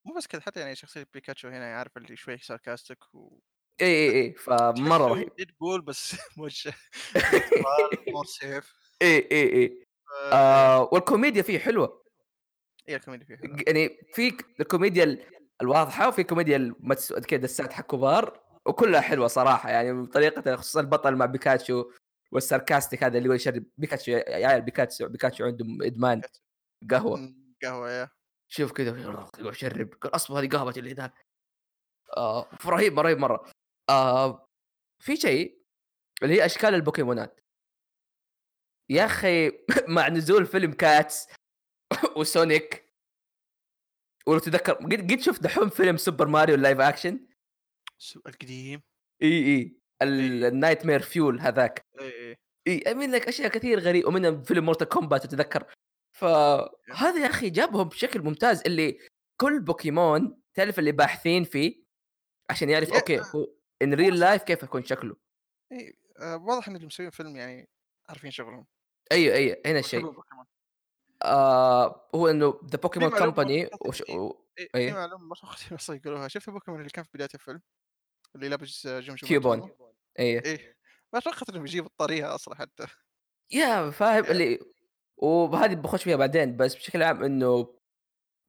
مو 0.04 0.14
بس 0.14 0.26
كذا 0.26 0.40
حتى 0.40 0.60
يعني 0.60 0.74
شخصية 0.74 1.06
بيكاتشو 1.14 1.48
هنا 1.48 1.76
عارف 1.76 1.96
اللي 1.96 2.16
شوي 2.16 2.38
sarcastic 2.38 3.14
و 3.14 3.38
إي، 3.80 3.86
إي، 3.86 4.22
إي 4.22 4.34
فمرة 4.34 5.08
رهيب. 5.08 5.34
ديدبول 5.36 5.82
بس 5.82 6.14
موجه 6.38 6.74
للأطفال 7.16 7.90
more 8.10 8.64
safe 9.02 9.06
إي، 9.06 9.28
إي، 9.32 9.62
إي. 9.62 9.84
ف 10.30 10.34
آآ 10.34 10.88
والكوميديا 10.92 11.42
فيه 11.42 11.58
حلوة. 11.58 12.02
هي 12.88 12.96
الكوميديا 12.96 13.26
فيه 13.26 13.36
حلوة. 13.36 13.56
ج 13.56 13.62
يعني 13.66 13.98
في 14.12 14.36
الكوميديا 14.60 15.04
ال 15.04 15.22
الواضحة 15.62 16.08
وفي 16.08 16.24
كوميديا 16.24 16.74
كذا 17.28 17.40
دسات 17.40 17.72
حق 17.72 17.86
كبار 17.86 18.40
وكلها 18.66 19.00
حلوة 19.00 19.26
صراحة 19.26 19.70
يعني 19.70 19.92
بطريقة 19.92 20.56
خصوصًا 20.56 20.80
البطل 20.80 21.16
مع 21.16 21.26
بيكاتشو 21.26 21.90
وال 22.32 22.46
sarcastic 22.46 23.04
هذا 23.04 23.18
اللي 23.18 23.28
هو 23.28 23.32
يشرب 23.32 23.64
بيكاتشو 23.78 24.12
يا 24.12 24.46
عيال 24.46 24.62
بيكاتشو 24.62 25.08
بيكاتشو 25.08 25.44
عندهم 25.44 25.82
إدمان 25.82 26.22
قهوة، 26.90 27.18
إمم، 27.18 27.54
قهوة 27.62 27.90
يا 27.90 28.08
شوف 28.48 28.72
كذا 28.72 29.24
يشرب 29.38 29.94
قال 29.94 30.14
أصبر 30.14 30.40
هذه 30.40 30.48
قهوة 30.48 30.74
اللي 30.76 30.92
هناك. 30.92 31.12
آه 32.16 32.42
فرهيب 32.60 33.00
رهيب 33.00 33.18
مرة. 33.18 33.50
آه 33.90 34.48
في 35.00 35.16
شيء 35.16 35.58
اللي 36.22 36.34
هي 36.34 36.46
أشكال 36.46 36.74
البوكيمونات. 36.74 37.40
يا. 38.90 39.04
أخي 39.04 39.52
مع 39.88 40.08
نزول 40.08 40.46
فيلم 40.46 40.72
كاتس 40.72 41.28
وسونيك 42.16 42.86
ولو 44.26 44.38
تتذكر 44.38 44.72
قد 44.72 45.12
قد 45.12 45.20
شُفت 45.20 45.42
دحوم 45.42 45.68
فيلم 45.68 45.96
سوبر 45.96 46.28
ماريو 46.28 46.54
ال 46.54 46.60
live 46.60 46.80
action؟ 46.80 47.26
س 47.98 48.16
القديم 48.16 48.82
ال 49.22 49.32
إي. 49.32 49.76
ال 50.48 50.86
nightmare 50.86 51.00
fuel 51.00 51.40
هذاك. 51.40 51.86
إي، 52.00 52.30
إي. 52.30 52.36
إي 52.68 52.92
أمين 52.92 53.10
لك 53.10 53.28
أشياء 53.28 53.48
كثير 53.50 53.80
غريبة 53.80 54.08
ومنهم 54.08 54.42
فيلم 54.42 54.64
مورتال 54.64 54.88
كومبات 54.88 55.24
أتذكر. 55.24 55.64
فهذا 56.16 57.22
يا 57.22 57.26
أخي 57.26 57.50
جابهم 57.50 57.88
بشكل 57.88 58.22
ممتاز 58.22 58.62
اللي 58.66 58.98
كل 59.40 59.60
بوكيمون 59.60 60.42
تعرف 60.54 60.78
اللي 60.78 60.92
باحثين 60.92 61.44
فيه 61.44 61.84
عشان 62.50 62.70
يعرف 62.70 62.88
يا 62.88 62.96
أوكي 62.96 63.20
هو 63.20 63.46
in 63.84 63.88
real 63.98 64.20
life 64.20 64.44
كيف 64.44 64.62
يكون 64.62 64.84
شكله. 64.84 65.16
إي 65.72 65.98
آآ 66.18 66.34
واضح 66.36 66.68
اللي 66.68 66.86
مسويين 66.86 67.08
الفيلم 67.12 67.36
يعني 67.36 67.68
عارفين 68.08 68.30
شغلهم. 68.30 68.66
أيوه، 69.12 69.34
أيوه 69.34 69.56
هنا 69.66 69.78
الشيء. 69.78 70.06
بوكيمون. 70.12 70.46
آآ 71.22 72.08
هو 72.14 72.28
إنه 72.28 72.60
The 72.70 72.78
Pokémon 72.78 73.10
Company 73.10 73.64
إي 73.64 74.16
و 74.16 74.32
إي 74.60 74.68
في 74.72 74.74
إيه 74.76 74.92
بس 75.72 75.90
يقولوها 75.90 76.28
شفت 76.28 76.48
البوكيمون 76.48 76.80
اللي 76.80 76.90
كان 76.90 77.04
في 77.04 77.10
بداية 77.14 77.28
الفيلم؟ 77.34 77.62
اللي 78.36 78.48
لابس 78.48 78.86
جمجمة 78.86 79.28
كيوبون. 79.28 79.70
أيوه. 80.18 80.42
إيه 80.44 80.76
ما 81.12 81.20
توقعت 81.20 81.50
إنهم 81.50 81.66
يجيبوا 81.66 81.88
الطريقة 81.88 82.34
أصلًا 82.34 82.54
حتى. 82.54 82.86
يا 83.52 83.90
فاهم 83.90 84.24
اللي 84.30 84.58
وهذه 85.16 85.74
بخش 85.74 86.04
فيها 86.04 86.16
بعدين 86.16 86.56
بس 86.56 86.74
بشكل 86.74 87.02
عام 87.02 87.24
إنه 87.24 87.60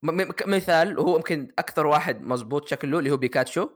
م 0.03 0.11
م 0.11 0.31
كمثال 0.31 0.99
هو 0.99 1.17
يمكن 1.17 1.53
أكثر 1.59 1.87
واحد 1.87 2.21
مضبوط 2.21 2.69
شكله 2.69 2.99
اللي 2.99 3.11
هو 3.11 3.17
بيكاتشو. 3.17 3.69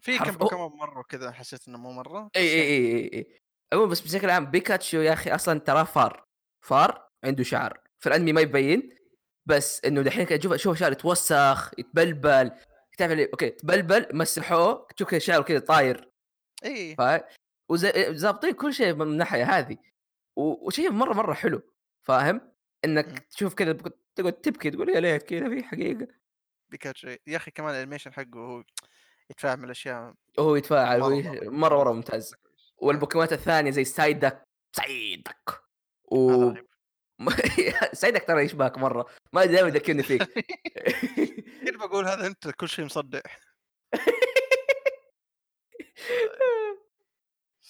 في 0.00 0.18
كم 0.18 0.36
بوكيمون 0.36 0.78
مرّوا 0.78 1.02
كذا 1.08 1.32
حسيت 1.32 1.68
إنه 1.68 1.78
مو 1.78 2.02
إي، 2.36 2.42
يعني 2.54 2.62
إي، 2.62 2.96
إي، 2.96 3.10
إي. 3.14 3.43
عمومًا 3.74 3.90
بس 3.90 4.00
بشكل 4.00 4.30
عام 4.30 4.46
بيكاتشو 4.46 5.00
يا 5.00 5.12
أخي 5.12 5.30
أصلًا 5.30 5.60
تراه 5.60 5.82
فار، 5.82 6.24
فار 6.60 7.08
عنده 7.24 7.44
شعر، 7.44 7.80
في 7.98 8.08
الأنمي 8.08 8.32
ما 8.32 8.40
يبين 8.40 8.96
بس 9.46 9.84
إنه 9.84 10.02
دحين 10.02 10.26
كده 10.26 10.56
تشوف 10.56 10.78
شعره 10.78 10.92
يتوسخ، 10.92 11.70
يتبلبل، 11.78 12.50
تعرف 12.98 13.12
اللي 13.12 13.24
أوكي 13.24 13.50
تبلبل 13.50 14.06
مسحوه 14.12 14.86
تشوف 14.96 15.08
كذا 15.08 15.18
شعره 15.18 15.42
كذا 15.42 15.58
طاير 15.58 16.10
إي. 16.64 16.94
فا 16.94 17.24
وز 17.68 17.86
ضابطين 18.10 18.52
كل 18.52 18.74
شيء 18.74 18.94
من 18.94 19.02
الناحية 19.02 19.44
هذه 19.44 19.76
و 20.36 20.66
وشيء 20.66 20.90
مرة، 20.90 21.12
مرة 21.12 21.34
حلو 21.34 21.62
فاهم؟ 22.02 22.34
إمم. 22.34 22.50
إنك 22.84 23.18
تشوف 23.18 23.54
كذا 23.54 23.72
تقعد 24.16 24.32
تبكي 24.32 24.70
تقول 24.70 24.88
يا 24.88 25.00
ليت 25.00 25.22
كذا 25.22 25.48
في 25.48 25.64
حقيقة. 25.64 26.06
بيكاتشو 26.70 27.08
يا 27.26 27.36
أخي 27.36 27.50
كمان 27.50 27.74
ال 27.74 27.78
animation 27.78 28.12
حقه 28.12 28.36
وهو 28.36 28.64
يتفاعل 29.30 29.56
مع 29.56 29.64
الأشياء 29.64 30.14
وهو 30.38 30.56
يتفاعل 30.56 31.00
مرة، 31.00 31.50
مرة 31.50 31.78
مرة 31.78 31.92
ممتاز. 31.92 32.34
والبوكيمونات 32.84 33.32
الثانية 33.32 33.70
زي 33.70 33.84
سايداك. 33.84 34.42
سايداك. 34.76 35.62
و 36.04 36.30
هذا 36.30 36.44
رهيب. 36.46 36.66
سايداك 38.00 38.24
ترى 38.24 38.44
يشبهك 38.44 38.78
مرة، 38.78 39.06
ما 39.32 39.42
أدري 39.42 39.52
دايمًا 39.52 39.68
يذكرني 39.68 40.02
فيك. 40.02 40.22
كنت 41.66 41.76
باقول 41.76 42.06
هذا 42.06 42.26
أنت؟ 42.26 42.50
كل 42.50 42.68
شيء 42.68 42.84
مصدّع. 42.84 43.20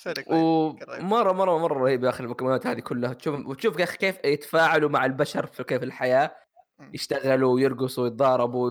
قريب 0.07 0.31
ومره 0.31 1.33
مرة 1.33 1.59
مرة 1.59 1.79
رهيب 1.79 2.05
يا 2.05 2.09
أخي 2.09 2.23
البوكيمونات 2.23 2.67
هذه 2.67 2.81
كلها. 2.81 3.13
تشوف 3.13 3.47
وتشوف 3.47 3.79
يا 3.79 3.85
أخي 3.85 3.97
كيف 3.97 4.25
يتفاعلوا 4.25 4.91
مع 4.91 5.05
البشر 5.05 5.47
في 5.47 5.65
كيف 5.65 5.83
الحياة. 5.83 6.37
يشتغلوا 6.95 7.55
ويرقصوا 7.55 8.05
ويتضاربوا 8.05 8.71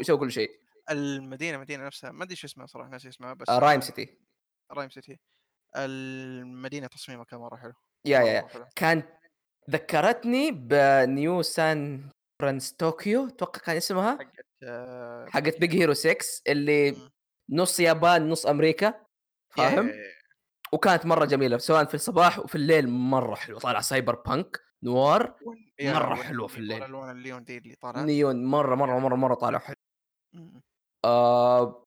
يسووا 0.00 0.18
كل 0.18 0.32
شيء. 0.32 0.50
المدينة 0.90 1.58
مدينه 1.58 1.86
نفسها. 1.86 2.10
ما 2.10 2.24
أدري 2.24 2.36
شو 2.36 2.46
اسمها 2.46 2.66
صراحة 2.66 2.88
ناسي 2.88 3.08
اسمها 3.08 3.34
بس 3.34 3.48
آه، 3.48 3.58
Ryme 3.58 3.80
آه، 3.80 3.84
City 3.84 4.18
Ryme 4.72 4.90
City 4.90 5.18
المدينة 5.76 6.86
تصميمها 6.86 7.24
كان 7.24 7.40
مرة 7.40 7.56
حلو 7.56 7.72
يا 8.04 8.20
يا 8.20 8.48
كان 8.76 9.02
ذكرتني 9.70 10.50
بنيو 10.50 11.42
سان 11.42 12.08
فرانس 12.42 12.72
طوكيو 12.72 13.26
أتوقع 13.28 13.60
كان 13.60 13.76
اسمها 13.76 14.16
حقت 14.18 14.46
آه، 14.62 15.26
حقت 15.28 15.60
Big 15.60 15.76
Hero 15.76 15.94
6 15.94 16.16
اللي. 16.48 16.96
نص 17.50 17.80
يابان 17.80 18.28
نص 18.28 18.46
أمريكا 18.46 19.04
فاهم؟ 19.56 19.90
وكانت 20.72 21.06
مرة 21.06 21.24
جميلة 21.24 21.58
سواء 21.58 21.84
في 21.84 21.94
الصباح 21.94 22.38
وفي 22.38 22.54
الليل 22.54 22.88
مرة 22.88 23.34
حلو 23.34 23.58
طالع 23.58 23.80
cyberpunk 23.80 24.60
noir 24.82 25.36
وال- 25.42 26.16
حلوة 26.16 26.46
في 26.46 26.58
الليل. 26.58 26.80
والالوان 26.82 27.10
النيون 27.10 27.44
دي 27.44 27.58
اللي 27.58 27.74
طالعه 27.74 28.02
نيون 28.02 28.44
مرة 28.44 28.74
مرة 28.74 28.98
مرة 28.98 29.14
مرة 29.16 29.34
طالع 29.34 29.58
حلو. 29.58 29.74
آه 31.04 31.84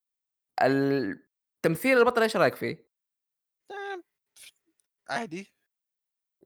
التمثيل 0.62 1.98
البطل 1.98 2.22
إيش 2.22 2.38
رأيك 2.38 2.56
فيه؟ 2.56 2.91
عادي. 5.12 5.54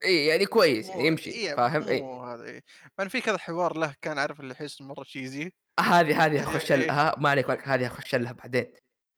إي 0.06 0.26
يعني 0.26 0.46
كويس 0.46 0.88
يعني 0.90 1.02
مو 1.02 1.08
يمشي 1.08 1.32
إيه 1.32 1.56
فاهم؟ 1.56 1.84
إي. 1.88 2.02
مو 2.02 2.24
هذا 2.24 2.44
إيه 2.46 2.64
مع 3.00 3.08
في 3.08 3.22
كذا 3.22 3.38
حوار 3.38 3.78
له 3.78 3.96
كان 4.02 4.18
عارف 4.20 4.40
اللي 4.40 4.52
يحس 4.52 4.82
مرة 4.82 5.04
تشيزي 5.04 5.52
هذه 5.80 6.26
هذه 6.26 6.44
اخش. 6.56 6.72
لها 6.72 7.16
ما 7.18 7.30
عليك 7.30 7.50
هذه 7.68 7.88
اخش 7.88 8.16
لها 8.16 8.32
بعدين. 8.32 8.74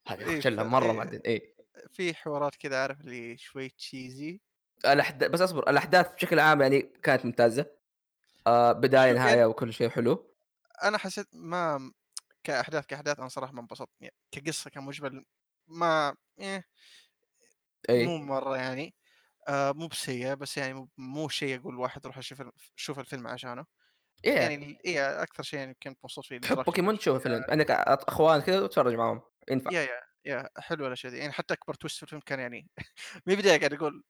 هذه 0.08 0.36
اخش 0.38 0.48
لها 0.48 0.64
مرة 0.64 0.92
إيه. 0.92 0.98
بعدين 0.98 1.22
إي. 1.26 1.56
في 1.92 2.14
حوارات 2.14 2.56
كذا 2.56 2.82
عارف 2.82 3.02
اللي 3.02 3.38
شوي 3.38 3.70
تشيزي 3.70 4.42
الأحد... 4.86 5.24
بس 5.24 5.42
أصبر 5.42 5.70
الأحداث 5.70 6.14
بشكل 6.14 6.40
عام 6.40 6.62
يعني 6.62 6.82
كانت 6.82 7.26
ممتازة. 7.26 7.66
آه 8.48 8.72
بداية 8.72 9.12
شوف 9.12 9.20
نهاية 9.22 9.36
يعني- 9.36 9.46
وكل 9.46 9.74
شيء 9.74 9.90
حلو. 9.90 10.34
أنا 10.84 10.98
حسيت 10.98 11.28
ما 11.34 11.92
كأحداث 12.44 12.86
كأحداث 12.86 13.20
أنا 13.20 13.28
صراحة 13.28 13.54
ما 13.54 13.62
انبسطت 13.62 13.90
يعني 14.02 14.14
كقصة 14.32 14.70
كمجمل 14.70 15.26
ما 15.68 16.16
إيه 16.40 16.66
مو 17.90 17.96
اي 17.96 18.20
مرة 18.22 18.58
يعني. 18.58 18.94
آه 19.48 19.72
مو 19.72 19.88
بسيئة 19.88 20.34
بس 20.34 20.58
يعني 20.58 20.88
مو- 20.98 21.28
شيء 21.30 21.60
أقول 21.60 21.76
واحد 21.80 22.06
روح 22.08 22.18
أشوف 22.18 22.44
شوف 22.76 23.00
الفيلم 23.00 23.28
عشانه. 23.28 23.66
إيه. 24.26 24.34
يعني 24.34 24.80
إيه 24.86 25.24
أكثر 25.24 25.44
شيء 25.44 25.60
يعني 25.60 25.78
كنت 25.84 25.98
مبسوط 26.04 26.26
فيه 26.26 26.38
تحب 26.38 26.58
بوكيمون. 26.64 26.98
تشوف 27.00 27.16
الفيلم؟ 27.18 27.46
عندك 27.50 27.68
أط- 27.72 27.76
أخوان 28.08 28.42
كذا 28.42 28.62
وتتفرج 28.62 28.94
معاهم؟ 28.94 29.22
ينفع. 29.52 29.72
يا 29.72 29.82
يا 29.82 30.02
يا 30.26 30.50
حلوة 30.58 30.88
الأشياء 30.88 31.14
دي. 31.14 31.20
يعني 31.20 31.32
حتى 31.34 31.54
أكبر 31.54 31.74
twist 31.74 31.98
في 31.98 32.04
الفيلم 32.04 32.22
كان 32.26 32.40
يعني 32.40 32.68
من 33.26 33.34
البداية 33.34 33.58
قاعد 33.60 33.74
أقول 33.74 34.04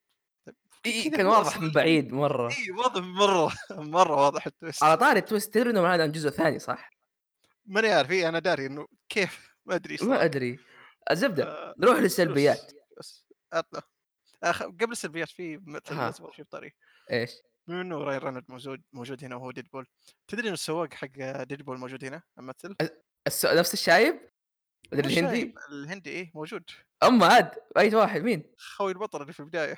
إيه 0.85 1.11
كان 1.11 1.25
واضح 1.25 1.59
من 1.61 1.71
بعيد 1.71 2.13
مرة. 2.13 2.51
إي 2.51 2.71
واضح 2.71 3.01
مرة 3.03 3.51
مرة 3.93 4.15
واضح 4.15 4.47
ال 4.47 4.53
twist 4.53 4.83
على 4.83 4.97
طاري 4.97 5.19
ال 5.19 5.25
twist 5.25 5.53
تدري 5.53 5.69
إنه 5.69 5.81
معنا 5.81 6.07
جزء 6.07 6.29
ثاني 6.29 6.59
صح؟ 6.59 6.89
ماني 7.65 7.89
عارف. 7.91 8.11
إيه 8.11 8.29
أنا 8.29 8.39
داري 8.39 8.65
إنه 8.65 8.87
كيف؟ 9.09 9.49
ما 9.65 9.75
أدري 9.75 9.97
ما 10.01 10.23
أدري. 10.25 10.59
الزبدة. 11.11 11.43
آه، 11.43 11.73
نروح 11.79 11.97
للسلبيات. 11.99 12.71
أخ... 14.43 14.63
قبل 14.63 14.91
السلبيات 14.91 15.29
في 15.29 15.57
مثل 15.65 16.13
في 16.33 16.43
طريق 16.43 16.73
إيش؟ 17.11 17.31
بما 17.67 17.81
إنه 17.81 17.97
راين 17.97 18.19
رانالد 18.19 18.45
موجود 18.49 18.81
موجود 18.93 19.23
هنا 19.23 19.35
وهو 19.35 19.51
ديدبول 19.51 19.87
تدري 20.27 20.43
إنه 20.43 20.53
السواق 20.53 20.93
حق 20.93 21.43
ديدبول 21.43 21.77
موجود 21.77 22.05
هنا 22.05 22.21
الممثل 22.39 22.75
الس... 23.27 23.45
نفس 23.45 23.73
الشايب؟ 23.73 24.19
الهندي؟ 24.93 25.55
الهندي 25.69 26.09
إيه 26.09 26.31
موجود 26.35 26.63
اما 27.03 27.25
عاد 27.25 27.51
أي 27.77 27.95
واحد 27.95 28.21
مين؟ 28.21 28.43
خوي 28.57 28.91
البطل 28.91 29.21
اللي 29.21 29.33
في 29.33 29.39
البداية 29.39 29.77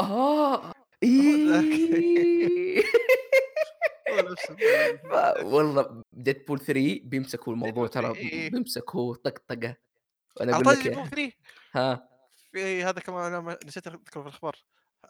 آه. 0.00 0.72
إيه. 1.02 2.82
والله 5.42 6.02
ديدبول 6.12 6.58
3 6.60 7.00
بيمسكوا 7.04 7.52
الموضوع 7.52 7.86
Deadpool 7.86 7.90
3 7.92 8.12
ترى 8.12 8.18
إيه. 8.18 8.50
بيمسكوا 8.50 9.14
طقطقة 9.14 9.76
على 10.40 10.52
أقول 10.52 10.66
لك 10.66 10.78
ديدبول 10.78 11.04
يا- 11.04 11.08
3 11.08 11.32
ها 11.72 12.08
في 12.52 12.84
هذا 12.84 13.00
كمان 13.00 13.34
أنا 13.34 13.58
نسيت 13.66 13.86
اذكره 13.86 14.22
في 14.22 14.28
الأخبار. 14.28 14.56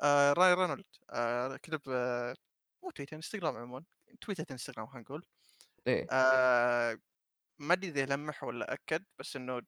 آه 0.01 0.33
راين 0.33 0.55
رينولدز. 0.55 0.85
آه 1.11 1.57
كتب 1.57 1.81
آه 1.89 2.35
مو 2.83 2.91
تويتر 2.91 3.17
انستغرام 3.17 3.57
عموما. 3.57 3.85
تويتر 4.21 4.45
انستغرام 4.51 4.87
خلينا 4.87 5.03
نقول. 5.03 5.27
إيه. 5.87 6.07
آه 6.11 6.99
ما 7.59 7.75
أدري 7.75 7.89
إذا 7.91 8.07
لمح 8.15 8.45
ولا 8.45 8.73
أكد 8.73 9.05
بس 9.19 9.37
إنه 9.37 9.63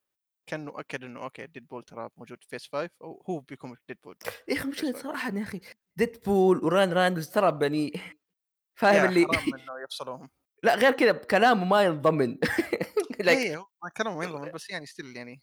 كأنه 0.46 0.80
أكد 0.80 1.04
إنه 1.04 1.22
أوكي 1.22 1.46
ديدبول 1.46 1.82
ترى 1.82 2.10
موجود 2.16 2.38
في 2.42 2.48
phase 2.48 2.68
5 2.72 2.90
أو 3.02 3.22
هو 3.30 3.40
بيكون 3.40 3.76
ديدبول 3.88 4.16
يا 4.48 4.54
أخي 4.54 4.68
مشكلة 4.68 4.92
Yes, 4.92 4.96
صراحة 4.96 5.30
يا 5.36 5.42
أخي 5.42 5.60
ديدبول 5.96 6.64
وراين 6.64 6.92
رينولدز 6.92 7.30
ترى 7.30 7.58
يعني 7.62 7.92
فاهم 8.80 9.08
اللي 9.08 9.26
حرام 9.26 9.54
إنه 9.60 9.80
يفصلوهم. 9.84 10.30
لا 10.62 10.74
غير 10.74 10.92
كذا 10.92 11.12
كلامه 11.12 11.64
ما 11.64 11.82
ينضمن. 11.82 12.38
إيه 13.28 13.56
هو 13.56 13.66
كلام 13.96 14.16
ما 14.16 14.24
ينضمن 14.24 14.52
بس 14.52 14.70
يعني 14.70 14.86
still 14.86 15.16
يعني 15.16 15.42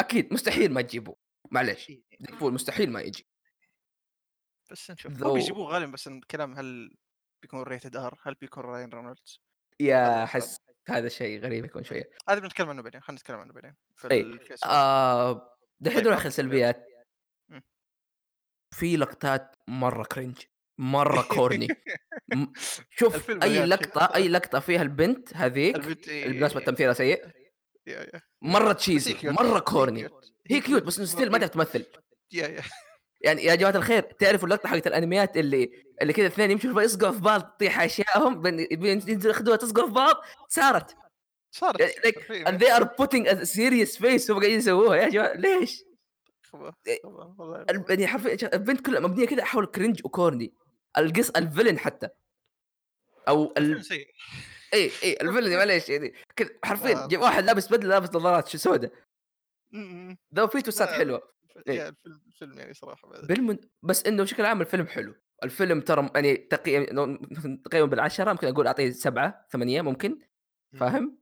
أكيد 0.00 0.32
مستحيل 0.32 0.72
ما 0.72 0.82
تجيبه. 0.82 1.16
معليش 1.50 1.90
إيه، 1.90 2.02
ديدبول 2.20 2.52
مستحيل 2.52 2.90
ما 2.90 3.00
يجي. 3.00 3.26
بس 4.70 4.90
نشوف. 4.90 5.22
هو 5.22 5.34
بيجيبوه 5.34 5.72
غالبا 5.72 5.92
بس 5.92 6.08
الكلام 6.08 6.54
هل 6.54 6.96
بيكون 7.42 7.62
rated 7.62 7.96
R 7.96 8.20
هل 8.22 8.34
بيكون 8.34 8.64
راين 8.64 8.88
رينولدز؟ 8.88 9.40
يا 9.80 10.24
احس 10.24 10.60
هذا 10.88 11.08
شيء 11.08 11.40
غريب 11.40 11.64
يكون 11.64 11.84
شوية. 11.84 12.10
هذا 12.28 12.38
بنتكلم 12.38 12.68
عنه 12.68 12.82
بعدين 12.82 13.00
خلينا 13.00 13.20
نتكلم 13.20 13.38
عنه 13.38 13.52
بعدين. 13.52 13.74
في 13.96 14.10
إيه. 14.10 14.22
ال 14.22 14.29
phase 14.29 14.64
5 14.64 14.70
آه 14.70 15.58
دحين 15.80 15.98
طيب، 15.98 16.08
نروح 16.08 16.24
السلبيات 16.24 16.86
مم. 17.48 17.62
في 18.74 18.96
لقطات 18.96 19.56
مرة 19.68 20.04
cringe 20.04 20.38
مرة 20.78 21.22
corny 21.22 21.68
شوف 22.98 23.30
أي 23.30 23.66
لقطة. 23.66 24.14
أي 24.14 24.28
لقطة 24.28 24.60
فيها 24.60 24.82
البنت 24.82 25.36
هذيك 25.36 26.08
إيه، 26.08 26.42
إيه، 26.42 26.48
تمثيلها 26.48 26.92
سيء. 26.92 27.26
مرة 28.42 28.72
cheesy 28.72 29.16
مرة 29.24 29.58
corny 29.58 30.08
هي 30.48 30.60
cute 30.60 30.82
بس 30.82 31.00
still 31.00 31.30
ما 31.30 31.38
تعرف 31.38 31.50
تمثل. 31.50 31.86
يعني 33.20 33.44
يا 33.44 33.54
جماعة 33.54 33.76
الخير 33.76 34.02
تعرفوا 34.02 34.48
اللقطة 34.48 34.68
حقت 34.68 34.86
الأنميات 34.86 35.36
اللي 35.36 35.70
اللي 36.02 36.12
كذا 36.12 36.26
اثنين 36.26 36.50
يمشوا 36.50 36.82
يصقعوا 36.82 37.12
في 37.12 37.20
بعض 37.20 37.42
تطيح 37.42 37.80
اشيائهم 37.80 38.46
ياخذوها 39.26 39.56
تصقع 39.56 39.86
في 39.86 39.92
بعض 39.92 40.16
صارت. 40.48 40.96
صارت. 41.50 41.82
Like 41.82 42.46
and 42.46 42.58
they 42.58 42.70
are 42.70 42.84
putting 42.84 43.26
a 43.26 43.46
serious 43.46 43.96
face 43.96 44.30
هم 44.30 44.38
قاعدين 44.38 44.58
يسووها. 44.58 44.96
يا 44.96 45.08
جماعة 45.08 45.32
ليش؟ 45.32 45.84
إيه. 46.86 47.00
يعني 47.88 48.06
حرفيا 48.06 48.54
البنت 48.54 48.86
كلها 48.86 49.00
مبنية 49.00 49.26
كذا 49.26 49.44
حول 49.44 49.66
cringe 49.66 50.00
و 50.04 50.12
corny 50.12 50.52
القص 50.98 51.30
ال 51.30 51.36
villain 51.36 51.78
حتى. 51.78 52.08
أو 53.28 53.54
ال... 53.58 53.82
اي 54.74 54.90
اي 55.02 55.16
ال 55.20 55.25
villain 55.25 55.56
معليش 55.56 55.88
يعني 55.88 56.14
كذا 56.36 56.48
حرفيا 56.64 56.94
آه. 56.96 57.08
واحد 57.16 57.44
لابس 57.44 57.68
بدلة 57.68 57.88
لابس 57.88 58.08
نظارات 58.08 58.48
سوداء 58.48 58.92
م- 59.72 60.10
م. 60.10 60.18
ذا 60.34 60.46
في 60.46 60.62
تويستات 60.62 60.88
حلوة 60.88 61.22
إيه. 61.68 61.88
الفيلم 61.88 62.20
الفيلم 62.26 62.58
يعني 62.58 62.74
صراحة 62.74 63.08
بعد. 63.08 63.26
بالمن... 63.26 63.58
بس 63.82 64.06
إنه 64.06 64.22
بشكل 64.22 64.44
عام 64.44 64.60
الفيلم 64.60 64.86
حلو 64.86 65.14
الفيلم 65.44 65.80
ترى 65.80 66.10
يعني 66.14 66.36
تقييم 66.36 66.84
تقييم 67.64 67.86
بالعشرة 67.86 68.32
ممكن 68.32 68.46
أقول 68.48 68.66
أعطيه 68.66 68.90
سبعة 68.90 69.46
ثمانية 69.50 69.82
ممكن 69.82 70.18
فاهم؟ 70.76 71.18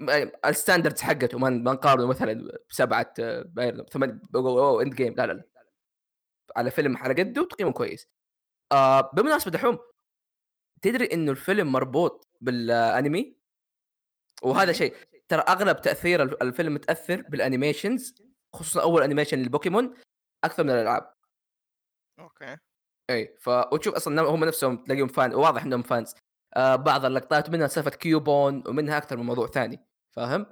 يعني 0.00 0.32
ال 0.46 0.52
standards 0.52 1.02
حقته 1.02 1.38
ما 1.38 1.50
نقارنه 1.50 2.06
مثلا 2.06 2.58
بسبعة 2.70 3.14
بايرن 3.42 3.84
ثمان 3.84 4.20
end 4.82 4.94
game 4.94 5.14
لا 5.14 5.26
لا 5.26 5.32
لا 5.32 5.44
على 6.56 6.70
فيلم 6.70 6.96
على 6.96 7.22
قده 7.22 7.44
تقييمه 7.44 7.72
كويس 7.72 8.08
آه 8.72 9.10
بالمناسبة 9.12 9.50
دحوم 9.50 9.78
تدري 10.82 11.04
إنه 11.12 11.32
الفيلم 11.32 11.72
مربوط 11.72 12.28
بالأنمي 12.40 13.36
وهذا 14.42 14.62
أنمي؟ 14.62 14.74
شيء 14.74 14.94
ترى 15.30 15.40
أغلب 15.40 15.80
تأثير 15.80 16.22
الف- 16.22 16.42
الفيلم 16.42 16.74
متأثر 16.74 17.22
بال 17.22 17.37
animations 17.37 18.14
خصوصا 18.54 18.82
أول 18.82 19.02
animation 19.02 19.38
للبوكيمون 19.38 19.94
أكثر 20.44 20.64
من 20.64 20.70
الألعاب. 20.70 21.14
okay. 22.20 22.56
إي 23.10 23.36
ف 23.40 23.48
وتشوف 23.48 23.94
أصلا 23.94 24.22
هم 24.22 24.44
نفسهم 24.44 24.76
تلاقيهم 24.84 25.08
fan 25.08 25.34
واضح 25.34 25.62
إنهم 25.62 25.82
fans 25.82 26.14
آه 26.56 26.76
بعض 26.76 27.04
اللقطات 27.04 27.50
منها 27.50 27.66
سالفة 27.66 27.90
كيوبون 27.90 28.62
ومنها 28.68 28.98
أكثر 28.98 29.16
من 29.16 29.24
موضوع 29.26 29.46
ثاني. 29.46 29.80
فاهم؟ 30.16 30.46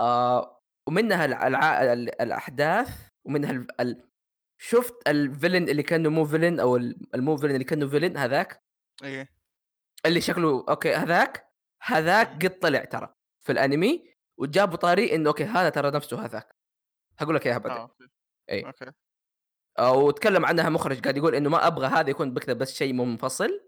آه 0.00 0.60
ومنها 0.88 1.24
الع... 1.24 1.82
ال- 1.92 2.22
الأحداث 2.22 3.08
ومنها 3.26 3.50
ال... 3.50 3.80
ال... 3.80 4.08
شفت 4.60 5.08
ال 5.08 5.15
villain 5.15 5.68
اللي 5.68 5.82
كأنه 5.82 6.08
مو 6.10 6.24
villain 6.24 6.60
أو 6.60 6.76
ال- 6.76 7.14
المو 7.14 7.36
villain 7.36 7.54
اللي 7.54 7.64
كأنه 7.64 7.88
villain 7.88 8.16
هذاك؟ 8.16 8.62
إيه. 9.02 9.28
اللي 10.06 10.20
شكله 10.20 10.64
okay 10.68 10.94
هذاك؟ 10.94 11.52
هذاك 11.82 12.28
قد 12.44 12.58
طلع 12.58 12.84
ترى. 12.84 13.14
في 13.42 13.52
الأنمي 13.52 14.12
وجابوا 14.36 14.76
طاري 14.76 15.14
إنه 15.14 15.28
okay 15.28 15.44
هذا 15.44 15.68
ترى 15.68 15.90
نفسه 15.90 16.24
هذاك. 16.24 16.56
هقول 17.18 17.34
لك 17.34 17.46
اياها 17.46 17.58
بعدين 17.58 17.76
آه 17.78 17.82
أوكي. 17.82 18.08
إيه. 18.50 18.66
أوكي. 18.66 18.92
آه، 19.78 19.92
وتكلم 19.92 20.46
عنها 20.46 20.68
مخرج 20.68 21.00
قاعد 21.00 21.16
يقول 21.16 21.34
إنه 21.34 21.50
ما 21.50 21.66
أبغى 21.66 21.86
هذا 21.86 22.10
يكون 22.10 22.34
بكذا 22.34 22.52
بس 22.52 22.74
شيء 22.74 22.92
منفصل. 22.92 23.60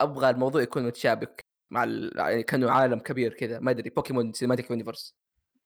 أبغى 0.00 0.30
الموضوع 0.30 0.62
يكون 0.62 0.86
متشابك 0.86 1.46
مع 1.70 1.84
ال... 1.84 2.12
يعني 2.16 2.42
كأنه 2.42 2.70
عالم 2.70 2.98
كبير 2.98 3.34
كذا 3.34 3.58
ما 3.58 3.70
أدري 3.70 3.90
بوكيمون 3.90 4.32
سينماتيك 4.32 4.70
يونيفرس 4.70 5.16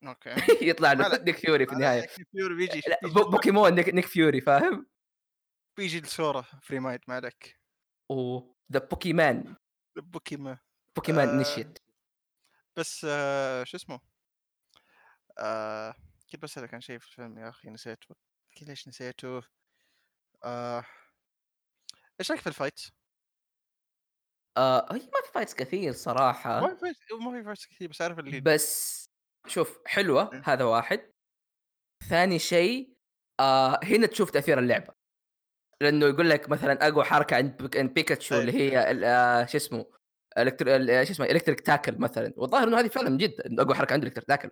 أوكي. 0.07 0.31
يطلع 0.71 0.93
له 0.93 1.23
نيك 1.25 1.37
فيوري 1.37 1.67
في 1.67 1.71
ما 1.71 1.77
النهاية. 1.77 1.99
عليك 1.99 2.11
فيوري 2.33 2.55
بيجي 2.55 2.83
بوكيمون 3.15 3.75
نيك 3.75 3.89
نيك 3.89 4.07
فيوري 4.07 4.41
فاهم؟ 4.41 4.87
بيجي 5.77 5.99
الصورة 5.99 6.47
فري 6.63 6.81
مايند 6.81 7.01
ما 7.09 7.15
عليك. 7.15 7.59
وذا 8.11 8.79
بوكيمان 8.91 9.55
بوكيما 9.97 10.59
بوكيمان 10.97 11.29
آه. 11.29 11.35
انيشيت 11.35 11.79
بس 12.77 13.05
آه 13.09 13.65
شو 13.65 13.77
اسمه 13.77 14.01
آه 15.39 15.95
كنت 16.33 16.43
بسألك 16.43 16.75
عن 16.75 16.81
شيء 16.81 16.99
في 16.99 17.07
الفيلم 17.09 17.39
يا 17.39 17.49
أخي 17.49 17.71
نسيته 17.71 18.15
كي 18.53 18.65
ليش 18.65 18.89
نسيته 18.89 19.43
آه 20.45 20.85
إيش 22.21 22.31
رأيك 22.31 22.41
في 22.43 22.47
ال 22.47 22.52
fight؟ 22.52 22.81
آه 24.57 24.93
هي 24.93 24.99
ما 24.99 25.23
في 25.27 25.33
فايتس 25.35 25.55
كثير 25.55 25.93
ما 25.93 25.93
صراحة 25.93 26.61
في 26.75 26.77
fight 26.81 26.97
ما 27.21 27.31
في 27.39 27.45
fights 27.45 27.67
كثير 27.67 27.89
بس 27.89 28.03
عارف 28.03 28.19
اللي 28.19 28.41
بس 28.41 29.05
شوف 29.47 29.79
حلوة 29.87 30.31
إيه. 30.33 30.43
هذا 30.45 30.65
واحد 30.65 31.11
ثاني 32.11 32.39
شيء 32.39 32.95
آه 33.41 33.81
هنا 33.85 34.07
تشوف 34.07 34.31
تأثير 34.31 34.59
اللعبة 34.59 34.95
لأنه 35.83 36.07
يقول 36.07 36.31
لك 36.31 36.49
مثلًا 36.51 36.89
أقوى 36.89 37.05
حركة 37.05 37.37
عند 37.37 37.63
بيك 37.63 37.77
عند 37.77 37.95
بيكاتشو 37.95 38.35
أيوه. 38.35 38.49
اللي 38.49 38.61
هي 38.61 38.79
آآ 39.07 39.47
شو 39.47 39.57
اسمه 39.57 39.87
الكتر 40.39 40.77
ال 40.77 41.07
شو 41.07 41.13
اسمه 41.13 41.27
electric 41.27 41.61
tackle 41.61 41.99
مثلًا. 41.99 42.33
والظاهر 42.37 42.69
إنه 42.69 42.81
هذه 42.81 42.89
فعلًا 42.89 43.11
من 43.11 43.17
جد 43.19 43.41
إنه 43.41 43.63
أقوى 43.63 43.75
حركة 43.75 43.93
عنده 43.93 44.07
electric 44.07 44.29
tackle. 44.29 44.51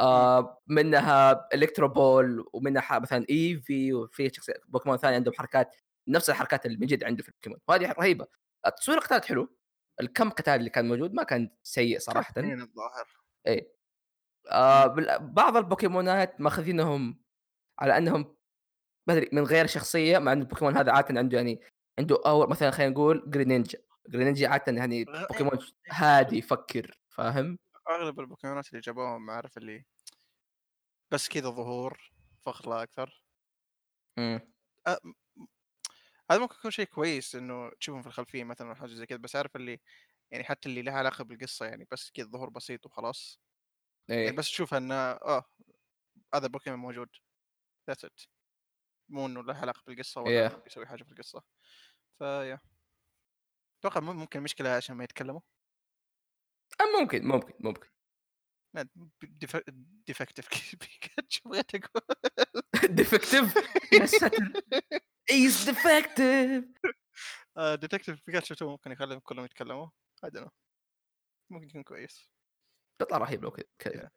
آه 0.00 0.62
منها 0.68 1.48
electro 1.54 1.88
ball 1.88 2.44
ومنها 2.52 2.98
مثلًا 2.98 3.26
إيفي 3.30 3.92
وفي 3.94 4.30
شخصيات 4.34 4.62
بوكيمون 4.68 4.98
ثانية 4.98 5.16
عندهم 5.16 5.34
حركات 5.34 5.76
نفس 6.08 6.30
الحركات 6.30 6.66
اللي 6.66 6.76
من 6.78 6.86
جد 6.86 7.04
عنده 7.04 7.22
في 7.22 7.28
البوكيمون. 7.28 7.58
وهذه 7.68 7.92
رهيبة. 7.92 8.26
تصوير 8.78 8.98
القتال 8.98 9.24
حلو. 9.24 9.56
الكم 10.00 10.30
قتال 10.30 10.54
اللي 10.54 10.70
كان 10.70 10.88
موجود 10.88 11.14
ما 11.14 11.22
كان 11.22 11.50
سيء 11.62 11.98
اثنين 12.40 12.60
الظاهر؟ 12.62 13.08
إيه. 13.46 13.72
آه 14.50 14.86
بعض 15.20 15.56
البوكيمونات 15.56 16.40
ماخذينهم 16.40 17.20
على 17.80 17.98
أنهم 17.98 18.36
ما 19.08 19.14
أدري 19.14 19.28
من 19.32 19.44
غير 19.44 19.66
شخصية 19.66 20.18
مع 20.18 20.32
إن 20.32 20.40
البوكيمون 20.42 20.76
هذا 20.76 20.92
عاده 20.92 21.18
عنده 21.18 21.36
يعني 21.36 21.60
عنده 21.98 22.20
أو 22.26 22.46
مثلا 22.46 22.70
خلينا 22.70 22.92
نقول 22.92 23.24
جرينينجا. 23.26 23.78
جرينينجا 24.10 24.48
عاده 24.48 24.72
يعني 24.72 25.04
غ- 25.04 25.26
بوكيمون 25.28 25.52
أيوه. 25.58 25.72
هادي 25.90 26.38
يفكر 26.38 27.00
فاهم؟ 27.08 27.58
أغلب 27.90 28.20
البوكيمونات 28.20 28.68
اللي 28.68 28.80
جابوهم 28.80 29.30
عارف 29.30 29.58
اللي 29.58 29.84
بس 31.12 31.28
كذا 31.28 31.50
ظهور 31.50 32.12
فقط 32.42 32.66
لا 32.66 32.82
أكثر. 32.82 33.22
إمم. 34.18 34.40
أ- 34.88 35.12
هذا 36.30 36.40
ممكن 36.40 36.54
يكون 36.58 36.70
شيء 36.70 36.84
كويس 36.86 37.34
إنه 37.36 37.70
تشوفهم 37.80 38.02
في 38.02 38.08
الخلفية 38.08 38.44
مثلا 38.44 38.70
أو 38.70 38.74
حاجة 38.74 38.88
زي 38.90 39.06
كذا 39.06 39.18
بس 39.18 39.36
عارف 39.36 39.56
اللي 39.56 39.80
يعني 40.30 40.44
حتى 40.44 40.68
اللي 40.68 40.82
لها 40.82 40.94
علاقة 40.94 41.24
بالقصة 41.24 41.66
يعني 41.66 41.86
بس 41.90 42.10
كذا 42.10 42.26
ظهور 42.26 42.50
بسيط 42.50 42.86
وخلاص. 42.86 43.40
يعني 44.08 44.30
إيه. 44.30 44.36
بس 44.36 44.46
تشوف 44.50 44.74
إنه 44.74 44.94
آه 44.94 45.44
هذا 46.34 46.46
بوكيمون 46.48 46.78
موجود. 46.80 47.08
that's 47.88 48.04
it 48.04 48.20
مو 49.10 49.26
إنه 49.26 49.42
له 49.42 49.54
علاقة 49.54 49.82
بالقصة 49.86 50.20
ولا 50.20 50.30
إيه. 50.30 50.46
إنه 50.46 50.56
بيسوي 50.56 50.86
حاجة 50.86 51.02
في 51.04 51.12
القصة. 51.12 51.42
ف 52.18 52.25
yeah. 52.25 52.60
أتوقع 53.80 54.00
مم- 54.00 54.16
ممكن 54.16 54.40
مشكله 54.42 54.70
عشان 54.70 54.96
ما 54.96 55.04
يتكلموا. 55.04 55.40
أم 56.80 57.00
ممكن 57.02 57.24
ممكن 57.28 57.52
ممكن. 57.60 57.88
ديفكتيف 60.06 60.48
بيكاتشو 60.80 61.48
بغيت 61.48 61.74
أقول 61.74 62.02
defective 62.96 63.54
يا 64.00 64.06
ساتر! 64.06 64.52
is 65.30 65.64
defective 65.70 66.64
detective 67.80 68.26
بيكاتشو 68.26 68.54
two 68.54 68.70
ممكن 68.70 68.92
يخليهم 68.92 69.18
كلهم 69.18 69.44
يتكلموا. 69.44 69.88
هذا 70.24 70.50
ممكن 71.52 71.66
يكون 71.68 71.82
كويس. 71.82 72.30
تطلع 73.00 73.18
رهيب 73.18 73.42
لو 73.42 73.50
كذا 73.78 74.10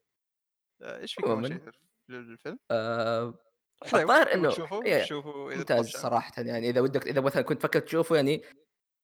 آه، 0.81 0.99
إيش 0.99 1.13
في 1.13 1.21
كمان 1.21 1.31
عموما 1.31 1.47
شيء 1.47 1.71
للفيلم؟ 2.09 2.59
آه 2.71 3.39
الظاهر 3.85 4.03
تبغى 4.23 4.33
إنه 4.33 4.49
تشوفه 4.51 4.85
إيه، 4.85 5.03
شوفه 5.03 5.49
إذا 5.49 5.57
ممتاز 5.57 5.89
صراحة 5.89 6.31
يعني 6.37 6.69
إذا 6.69 6.81
ودك 6.81 7.07
إذا 7.07 7.21
مثلا 7.21 7.41
كنت 7.41 7.61
فكرت 7.61 7.83
تشوفه 7.83 8.15
يعني 8.15 8.43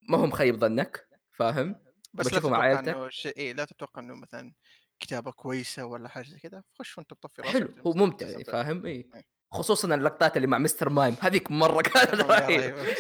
ما 0.10 0.18
هو 0.18 0.26
مخيب 0.26 0.56
ظنك 0.56 1.08
فاهم؟ 1.32 1.76
بس 2.14 2.26
لا 2.26 2.30
بتشوفه 2.30 2.50
مع 2.50 2.58
تتوقع 2.58 2.76
عائلتك 2.76 2.96
إنه 2.96 3.10
شيء 3.10 3.38
إيه 3.38 3.54
لا 3.54 3.66
تتوقع 3.66 4.02
إنه 4.02 4.16
مثلا 4.16 4.54
كتابة 5.00 5.32
كويسة 5.32 5.86
ولا 5.86 6.10
حاجة 6.10 6.26
زي 6.26 6.40
كذا 6.40 6.64
خش 6.80 6.98
وأنت 6.98 7.10
تطفي 7.14 7.42
راسك 7.42 7.54
حلو 7.54 7.74
هو 7.88 7.94
ممتع 7.94 8.28
يعني. 8.28 8.44
فاهم؟ 8.44 8.86
اي 8.86 8.92
إيه. 8.92 9.24
خصوصا 9.52 9.96
اللقطات 9.96 10.38
اللي 10.38 10.48
مع 10.48 10.58
مستر 10.58 10.90
مايم 10.90 11.16
هذيك 11.22 11.52
مرة 11.52 11.82
كانت 11.82 12.14
رهيبة. 12.32 12.96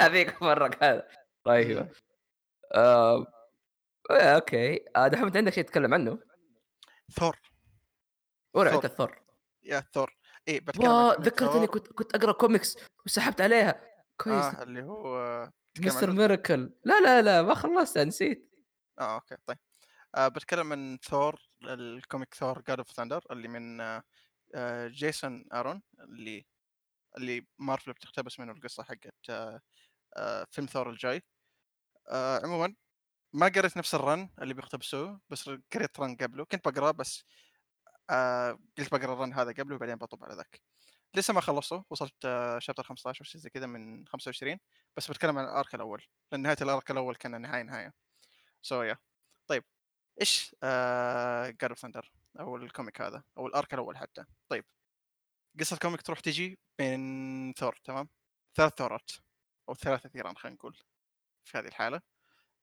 هذيك 0.00 0.42
مرة 0.42 0.68
كانت 0.68 1.04
رهيبة 1.46 1.82
مم. 1.82 1.88
آه... 2.74 3.26
إيه، 4.10 4.34
okay 4.34 4.84
آه 4.96 5.08
دحين 5.08 5.24
أنت 5.24 5.36
عندك 5.36 5.52
شيء 5.52 5.64
تتكلم 5.64 5.94
عنه 5.94 6.18
ثور. 7.12 7.38
انت 8.56 8.84
الثور 8.84 9.22
يا 9.62 9.80
ثور 9.80 10.16
إيه 10.48 10.60
بتكلم 10.60 11.10
ذكرتني. 11.10 11.66
كنت 11.66 11.86
كنت 11.86 12.14
أقرأ 12.14 12.32
كوميكس 12.32 12.76
وسحبت 13.06 13.40
عليها 13.40 13.80
كويس 14.16 14.44
آه 14.44 14.62
اللي 14.62 14.82
هو 14.82 15.50
مستر 15.78 16.10
عنه؟ 16.10 16.18
ميراكل 16.18 16.72
لا 16.84 17.00
لا 17.00 17.22
لا 17.22 17.42
ما 17.42 17.54
خلصتها 17.54 18.04
نسيت. 18.04 18.50
آه 19.00 19.14
okay 19.14 19.36
طيب. 19.46 19.58
آه 20.14 20.28
بتكلم 20.28 20.72
عن 20.72 20.98
ثور 21.04 21.40
ال 21.64 21.76
comic 21.76 22.34
ثور 22.34 22.62
god 22.62 22.78
of 22.78 22.92
thunder 22.92 23.24
اللي 23.30 23.48
من 23.48 23.80
آه 24.54 24.88
جيسون 24.88 25.44
أرون 25.52 25.82
اللي 26.00 26.46
اللي 27.18 27.46
مارفل 27.58 27.92
بتقتبس 27.92 28.40
منه 28.40 28.52
القصة 28.52 28.82
حقت 28.84 29.14
آه 29.30 29.60
آه 30.16 30.46
فيلم 30.50 30.66
ثور 30.68 30.90
الجاي. 30.90 31.22
آه 32.10 32.40
عموما 32.44 32.74
ما 33.34 33.46
قريت 33.48 33.76
نفس 33.76 33.94
ال 33.94 34.03
run 34.03 34.30
اللي 34.42 34.54
بيقتبسوه 34.54 35.20
بس 35.30 35.50
قريت 35.74 36.00
run 36.00 36.16
قبله. 36.16 36.44
كنت 36.44 36.68
بقراه 36.68 36.90
بس 36.92 37.24
آه 38.10 38.58
قلت 38.78 38.92
بقرا 38.92 39.12
ال 39.14 39.19
run 39.19 39.34
هذا 39.34 39.52
قبله 39.52 39.76
وبعدين 39.76 39.96
بطب 39.96 40.24
على 40.24 40.34
ذاك. 40.36 40.62
لسه 41.16 41.34
ما 41.34 41.40
خلصته 41.40 41.84
وصلت 41.90 42.14
آه 42.24 42.58
chapter 42.58 42.82
15 42.84 43.20
أو 43.20 43.24
شيء 43.24 43.40
زي 43.40 43.50
كذا 43.50 43.66
من 43.66 44.06
25 44.08 44.58
بس 44.96 45.10
بتكلم 45.10 45.38
عن 45.38 45.44
ال 45.44 45.51
arc 45.51 45.74
الأول 45.74 46.04
لأن 46.32 46.42
نهاية 46.42 46.56
ال 46.62 46.69
arc 46.69 46.90
الأول 46.90 47.16
كان 47.16 47.40
نهايه 47.42 47.62
نهاية. 47.62 47.94
so 48.62 48.82
يا 48.82 48.98
طيب 49.46 49.64
إيش 50.20 50.56
god 51.60 51.64
of 51.70 51.78
thunder 51.78 52.12
أو 52.40 52.56
ال 52.56 52.63
comic 52.63 53.00
هذا 53.00 53.24
أو 53.38 53.46
ال 53.46 53.53
arc 53.53 53.74
الأول 53.74 53.96
حتى؟ 53.96 54.24
طيب 54.48 54.64
قصة 55.60 55.74
ال 55.74 55.79
comic 55.79 56.02
تروح 56.02 56.20
تجي 56.20 56.58
بين 56.78 57.52
ثور 57.58 57.80
تمام؟ 57.84 58.08
ثلاث 58.56 58.72
ثورات 58.78 59.10
أو 59.68 59.74
ثلاثة 59.74 60.08
ثيران 60.08 60.36
خلينا 60.36 60.56
نقول 60.56 60.78
في 61.44 61.58
هذه 61.58 61.66
الحالة. 61.66 62.00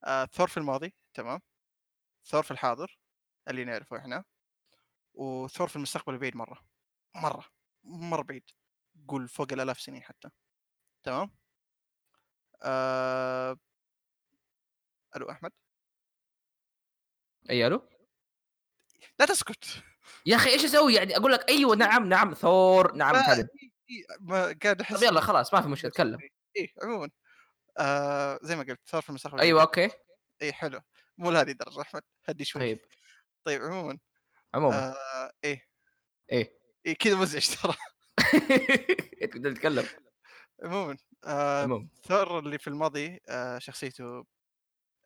آه 0.04 0.26
ثور 0.26 0.48
في 0.48 0.58
الماضي 0.58 0.96
تمام؟ 1.14 1.42
ثور 2.26 2.44
في 2.44 2.52
الحاضر 2.52 3.00
اللي 3.48 3.66
نعرفه 3.66 3.98
إحنا. 3.98 4.24
وثور 5.14 5.68
في 5.68 5.76
المستقبل 5.76 6.18
بعيد 6.18 6.36
مرة 6.38 6.66
مرة 7.16 7.46
مرة 7.84 8.22
بعيد. 8.24 8.50
قول 9.08 9.28
فوق 9.30 9.48
الآلاف 9.54 9.82
سنين 9.82 10.04
حتى 10.04 10.30
تمام؟ 11.04 11.32
آه... 12.64 13.58
ألو 15.16 15.30
أحمد؟ 15.32 15.52
أي 17.50 17.68
ألو؟ 17.68 17.90
لا 19.20 19.26
تسكت. 19.26 19.84
يا 20.26 20.36
أخي 20.36 20.50
إيش 20.50 20.66
أسوي؟ 20.66 20.94
يعني 20.94 21.18
أقول 21.18 21.32
لك 21.32 21.50
أيوه 21.50 21.76
نعم 21.86 22.10
نعم 22.10 22.34
ثور 22.34 22.96
نعم 22.96 23.16
ما, 23.16 23.22
كذا 23.22 23.48
ما 24.20 24.42
قاعد 24.64 24.82
أحس 24.82 24.98
طب 24.98 25.04
يلا 25.04 25.22
خلاص 25.22 25.54
ما 25.54 25.62
في 25.62 25.68
مشكلة 25.68 25.92
تكلم. 25.92 26.20
إيه 26.56 26.74
عموما. 26.84 27.10
آه 27.78 28.40
زي 28.42 28.56
ما 28.56 28.64
قلت 28.64 28.80
ثور 28.86 29.02
في 29.02 29.10
المستقبل 29.10 29.40
أيوه. 29.40 29.62
أوكي. 29.62 29.90
إيه 30.42 30.52
حلو. 30.52 30.82
مو 31.18 31.32
لهذه 31.32 31.52
الدرجة 31.52 31.82
أحمد 31.82 32.02
هدي 32.26 32.46
شوي. 32.46 32.62
طيب. 32.62 32.80
طيب 33.44 33.62
عموما. 33.62 34.00
عموما. 34.54 34.90
آه 34.90 35.32
إيه 35.44 35.68
إيه. 36.32 36.60
إيه 36.86 36.96
كذا 36.96 37.16
مزعج 37.16 37.48
ترى. 37.56 37.74
أنت 39.24 39.38
تتكلم. 39.38 39.86
عموما 40.64 40.98
آه 41.26 41.64
عموما. 41.64 41.88
ثور 42.04 42.40
اللي 42.40 42.58
في 42.58 42.68
الماضي 42.68 43.20
آه 43.30 43.58
شخصيته 43.58 44.26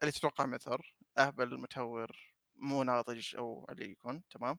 اللي 0.02 0.12
تتوقع 0.12 0.46
من 0.46 0.58
ثور 0.58 0.94
أهبل 1.18 1.60
متهور 1.60 2.34
مو 2.56 2.84
ناضج 2.84 3.36
أو 3.36 3.68
اللي 3.70 3.92
يكون 3.92 4.24
تمام؟ 4.30 4.58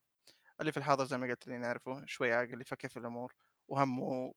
اللي 0.61 0.73
في 0.73 0.77
الحاضر 0.79 1.05
زي 1.05 1.19
ما 1.19 1.27
قلت 1.27 1.47
اللي 1.47 1.59
نعرفه 1.59 2.03
شوي 2.07 2.33
عاقل 2.33 2.61
يفكر 2.61 2.89
في 2.89 2.97
الأمور 2.99 3.35
وهمه 3.69 4.35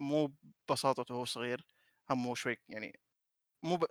مو 0.00 0.32
ببساطته 0.68 1.14
وهو 1.14 1.24
صغير 1.24 1.66
همه 2.10 2.34
شوي 2.34 2.56
يعني 2.68 3.00
مو 3.62 3.76
ب... 3.76 3.84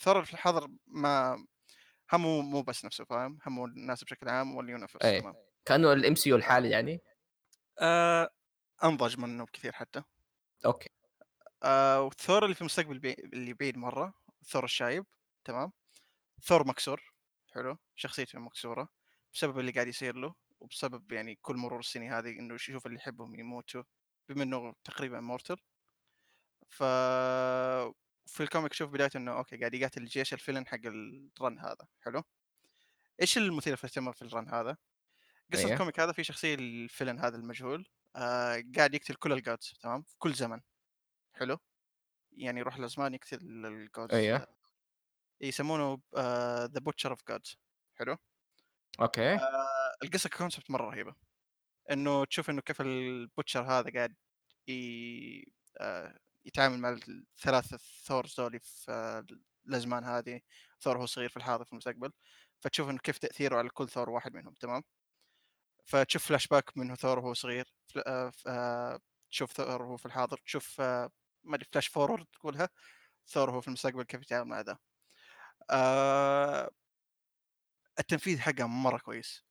ثور 0.00 0.24
في 0.24 0.32
الحاضر 0.32 0.68
ما 0.86 1.46
همه 2.12 2.40
مو 2.42 2.62
بس 2.62 2.84
نفسه 2.84 3.04
فاهم؟ 3.04 3.38
همه 3.46 3.64
الناس 3.64 4.04
بشكل 4.04 4.28
عام 4.28 4.56
وال 4.56 4.65
universe 4.65 5.02
إيه. 5.02 5.20
تمام؟ 5.20 5.34
كأنه 5.64 5.92
ال 5.92 6.14
MCU 6.14 6.36
الحالي 6.36 6.70
يعني؟ 6.70 7.00
آه. 7.80 8.30
أنضج 8.84 9.18
منه 9.18 9.44
بكثير 9.44 9.72
حتى. 9.72 10.02
آه 11.62 12.02
والثور 12.02 12.44
اللي 12.44 12.54
في 12.54 12.60
المستقبل 12.60 12.98
بي... 12.98 13.12
اللي 13.12 13.54
بعيد 13.54 13.78
مرة 13.78 14.14
ثور 14.44 14.64
الشايب 14.64 15.06
تمام؟ 15.44 15.72
ثور 16.42 16.66
مكسور 16.66 17.12
حلو؟ 17.54 17.78
شخصيته 17.96 18.38
مكسورة 18.38 18.88
بسبب 19.34 19.58
اللي 19.58 19.72
قاعد 19.72 19.88
يصير 19.88 20.16
له 20.16 20.34
وبسبب 20.60 21.12
يعني 21.12 21.38
كل 21.42 21.56
مرور 21.56 21.80
السنين 21.80 22.12
هذه 22.12 22.30
إنه 22.30 22.54
يشوف 22.54 22.86
اللي 22.86 22.96
يحبهم 22.98 23.40
يموتوا 23.40 23.82
بما 24.28 24.42
إنه 24.42 24.74
تقريبا 24.84 25.20
immortal 25.20 25.56
ف 26.68 26.82
في 28.26 28.42
ال 28.42 28.47
comic 28.47 28.72
شوف 28.72 28.90
بدايته 28.90 29.16
إنه 29.16 29.32
okay 29.32 29.56
قاعد 29.56 29.74
يقاتل 29.74 30.04
جيش 30.04 30.34
ال 30.34 30.38
villain 30.38 30.66
حق 30.66 30.78
ال 30.86 31.04
run 31.04 31.58
هذا 31.58 31.86
حلو؟ 32.00 32.22
إيش 33.20 33.38
المثير 33.38 33.76
في 33.76 33.84
الاهتمام 33.84 34.12
في 34.12 34.22
ال 34.22 34.28
run 34.28 34.48
هذا؟ 34.48 34.76
قصة 35.52 35.60
أيوه، 35.60 35.72
ال 35.72 35.77
comic 35.77 36.00
هذا 36.00 36.12
في 36.12 36.24
شخصية 36.24 36.54
ال 36.54 36.62
villain 36.62 37.18
هذا 37.18 37.36
المجهول 37.36 37.86
آآ 38.16 38.72
قاعد 38.76 38.94
يقتل 38.94 39.14
كل 39.14 39.40
الgods 39.40 39.78
تمام؟ 39.82 40.02
في 40.02 40.14
كل 40.18 40.34
زمن، 40.34 40.60
حلو؟ 41.40 41.58
يعني 42.32 42.60
يروح 42.60 42.76
الأزمان 42.76 43.14
يقتل 43.14 43.38
الgods 43.88 44.14
أيوه، 44.14 44.46
يسمونه 45.40 46.02
The 46.66 46.80
Butcher 46.80 47.10
of 47.10 47.18
Gods. 47.32 47.56
حلو؟ 47.94 48.16
أوكي، 49.00 49.34
آآ 49.34 49.38
القصة 50.02 50.30
كconcept 50.30 50.70
مرة 50.70 50.90
رهيبة، 50.90 51.14
إنه 51.90 52.24
تشوف 52.24 52.50
إنه 52.50 52.60
كيف 52.60 52.82
الbutcher 52.82 53.56
هذا 53.56 53.90
قاعد 53.94 54.16
ي 54.68 55.52
آآ 55.80 56.18
يتعامل 56.44 56.78
مع 56.78 56.96
ال3 56.96 57.78
Thors 58.08 58.40
ذولي 58.40 58.58
في 58.58 58.92
آه، 58.92 59.26
الأزمان 59.68 60.04
هذه، 60.04 60.40
ثور 60.80 60.98
هو 60.98 61.06
صغير 61.06 61.28
في 61.28 61.36
الحاضر 61.36 61.64
في 61.64 61.72
المستقبل، 61.72 62.12
فتشوف 62.60 62.90
إنه 62.90 62.98
كيف 62.98 63.18
تأثيره 63.18 63.56
على 63.58 63.68
كل 63.68 63.88
ثور 63.88 64.10
واحد 64.10 64.34
منهم 64.34 64.54
تمام؟ 64.54 64.82
فتشوف 65.86 66.26
فلاش 66.28 66.46
باك 66.46 66.76
منه 66.78 66.94
ثور 66.94 67.18
وهو 67.18 67.34
صغير. 67.34 67.74
آه، 68.06 68.32
آه، 68.46 69.00
تشوف 69.30 69.52
ثور 69.52 69.82
وهو 69.82 69.96
في 69.96 70.06
الحاضر 70.06 70.38
تشوف 70.46 70.80
آه، 70.80 71.10
ما 71.44 71.56
ادري 71.56 71.68
flash 71.72 71.86
forward 71.88 72.26
تقولها 72.26 72.68
ثور 73.28 73.50
وهو 73.50 73.60
في 73.60 73.68
المستقبل 73.68 74.02
كيف 74.02 74.22
يتعامل 74.22 74.48
مع 74.48 74.60
ذا 74.60 74.78
آه، 75.70 76.70
التنفيذ 77.98 78.40
حقه 78.40 78.66
مرة 78.66 78.98
كويس. 78.98 79.44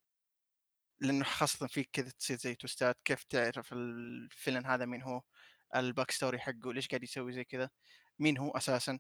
لأنه 1.00 1.24
خاصة 1.24 1.68
في 1.68 1.84
كذا 1.84 2.10
تصير 2.10 2.38
زي 2.38 2.56
twist 2.56 2.91
ات 2.91 2.98
كيف 3.06 3.24
تعرف 3.24 3.74
ال 3.74 3.85
villain 3.85 4.66
هذا 4.66 4.86
مين 4.86 5.02
هو 5.02 5.22
ال 5.76 6.12
backstory 6.12 6.40
حقه 6.40 6.74
ليش 6.74 6.88
قاعد 6.88 7.04
يسوي 7.04 7.34
زي 7.34 7.44
كذا 7.44 7.70
مين 8.20 8.38
هو 8.38 8.52
أساسا. 8.52 9.00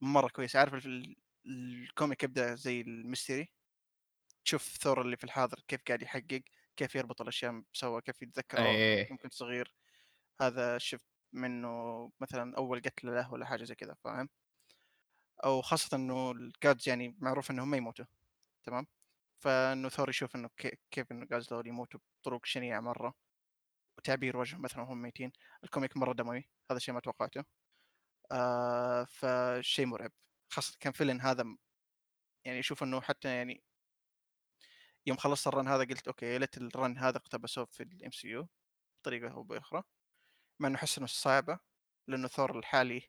مرة 0.00 0.28
كويس. 0.28 0.56
عارف 0.56 0.74
ال- 0.86 1.16
ال 1.46 1.59
comic 1.59 2.22
يبدأ 2.22 2.54
زي 2.54 2.80
ال 2.80 2.89
mystery 2.89 3.52
تشوف 4.44 4.62
ثور 4.62 5.02
اللي 5.02 5.16
في 5.16 5.24
الحاضر 5.24 5.60
كيف 5.68 5.82
قاعد 5.88 6.02
يحقق 6.02 6.42
كيف 6.76 6.94
يربط 6.94 7.20
الأشياء 7.22 7.62
سوا 7.72 8.00
كيف 8.00 8.22
يتذكر 8.22 8.66
إيه، 8.66 9.10
يمكن 9.10 9.28
صغير 9.30 9.74
هذا 10.40 10.78
شفت 10.78 11.06
منه 11.32 11.68
مثلا 12.20 12.56
أول 12.56 12.80
قتله 12.82 13.14
له 13.14 13.32
ولا 13.32 13.46
حاجة 13.46 13.64
زي 13.64 13.74
كذا 13.74 13.94
فاهم؟ 14.04 14.28
أو 15.44 15.62
خاصة 15.62 15.96
إنه 15.96 16.30
ال 16.30 16.42
gods 16.42 16.88
يعني 16.88 17.16
معروف 17.18 17.50
إنهم 17.50 17.70
ما 17.70 17.76
يموتوا 17.76 18.04
تمام؟ 18.64 18.86
فإنه 19.40 19.88
ثور 19.88 20.10
يشوف 20.10 20.36
إنه 20.36 20.50
كي- 20.56 20.78
كيف 20.90 21.12
إنه 21.12 21.22
الجادز 21.24 21.48
دول 21.48 21.66
يموتوا 21.68 22.00
بطرق 22.22 22.46
شنيعة 22.46 22.80
مرة 22.80 23.14
وتعبير 23.98 24.36
وجههم 24.38 24.62
مثلا 24.62 24.82
وهم 24.82 25.02
ميتين 25.02 25.32
ال 25.64 25.69
comic 25.69 25.96
مرة 25.96 26.12
دموي 26.14 26.50
هذا 26.70 26.78
الشيء 26.78 26.94
ما 26.94 27.00
توقعته. 27.00 27.44
آه 28.32 29.04
فشيء 29.10 29.86
مرعب. 29.86 30.12
خاصة 30.52 30.76
كان 30.80 30.92
villain 30.92 31.20
هذا 31.20 31.44
يعني 32.46 32.58
أشوف 32.60 32.82
إنه 32.82 33.00
حتى 33.00 33.28
يعني 33.36 33.62
يوم 35.06 35.16
خلصت 35.16 35.46
ال 35.46 35.51
run 35.51 35.68
هذا 35.68 35.84
قلت 35.84 36.08
أوكي 36.08 36.26
يا 36.26 36.38
ليت 36.38 36.56
ال 36.58 36.68
run 36.68 36.98
هذا 36.98 37.16
اقتبسوه 37.16 37.64
في 37.64 37.82
ال 37.82 38.10
MCU 38.10 38.48
بطريقة 39.02 39.30
أو 39.32 39.42
بأخرى. 39.42 39.82
مع 40.60 40.68
إنه 40.68 40.76
أحس 40.76 40.98
إنه 40.98 41.06
صعبة 41.06 41.58
لأنه 42.08 42.28
ثور 42.28 42.58
الحالي 42.58 43.02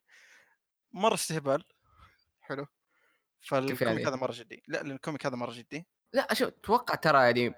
مرة 0.94 1.14
استهبال 1.14 1.64
حلو. 2.42 2.68
فال 3.42 3.53
comic 3.53 3.82
يعني؟ 3.82 4.06
هذا 4.06 4.16
مرة 4.16 4.32
جدي 4.36 4.64
لا 4.68 4.78
لأن 4.78 4.92
ال 4.92 4.97
comic 4.97 5.26
هذا 5.26 5.36
مرة 5.36 5.52
جدي. 5.54 5.88
لأ 6.14 6.34
شوف 6.34 6.48
أتوقع 6.48 6.96
ترى 6.96 7.18
يعني 7.26 7.56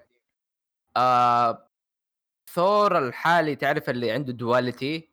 آآ 0.96 1.70
ثور 2.54 2.98
الحالي 2.98 3.56
تعرف 3.56 3.90
اللي 3.90 4.10
عنده 4.10 4.32
شوف 4.32 5.10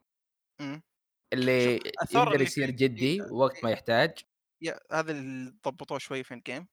اللي 1.34 1.80
يقدر 2.12 2.42
يصير 2.42 2.70
جدي 2.70 3.22
وقت 3.22 3.64
ما 3.64 3.72
يحتاج، 3.72 4.20
يا 4.62 4.80
هذا 4.92 5.12
اللي 5.12 5.54
ضبطوه 5.66 5.98
شوي 5.98 6.24
في 6.24 6.42
جيم 6.46 6.68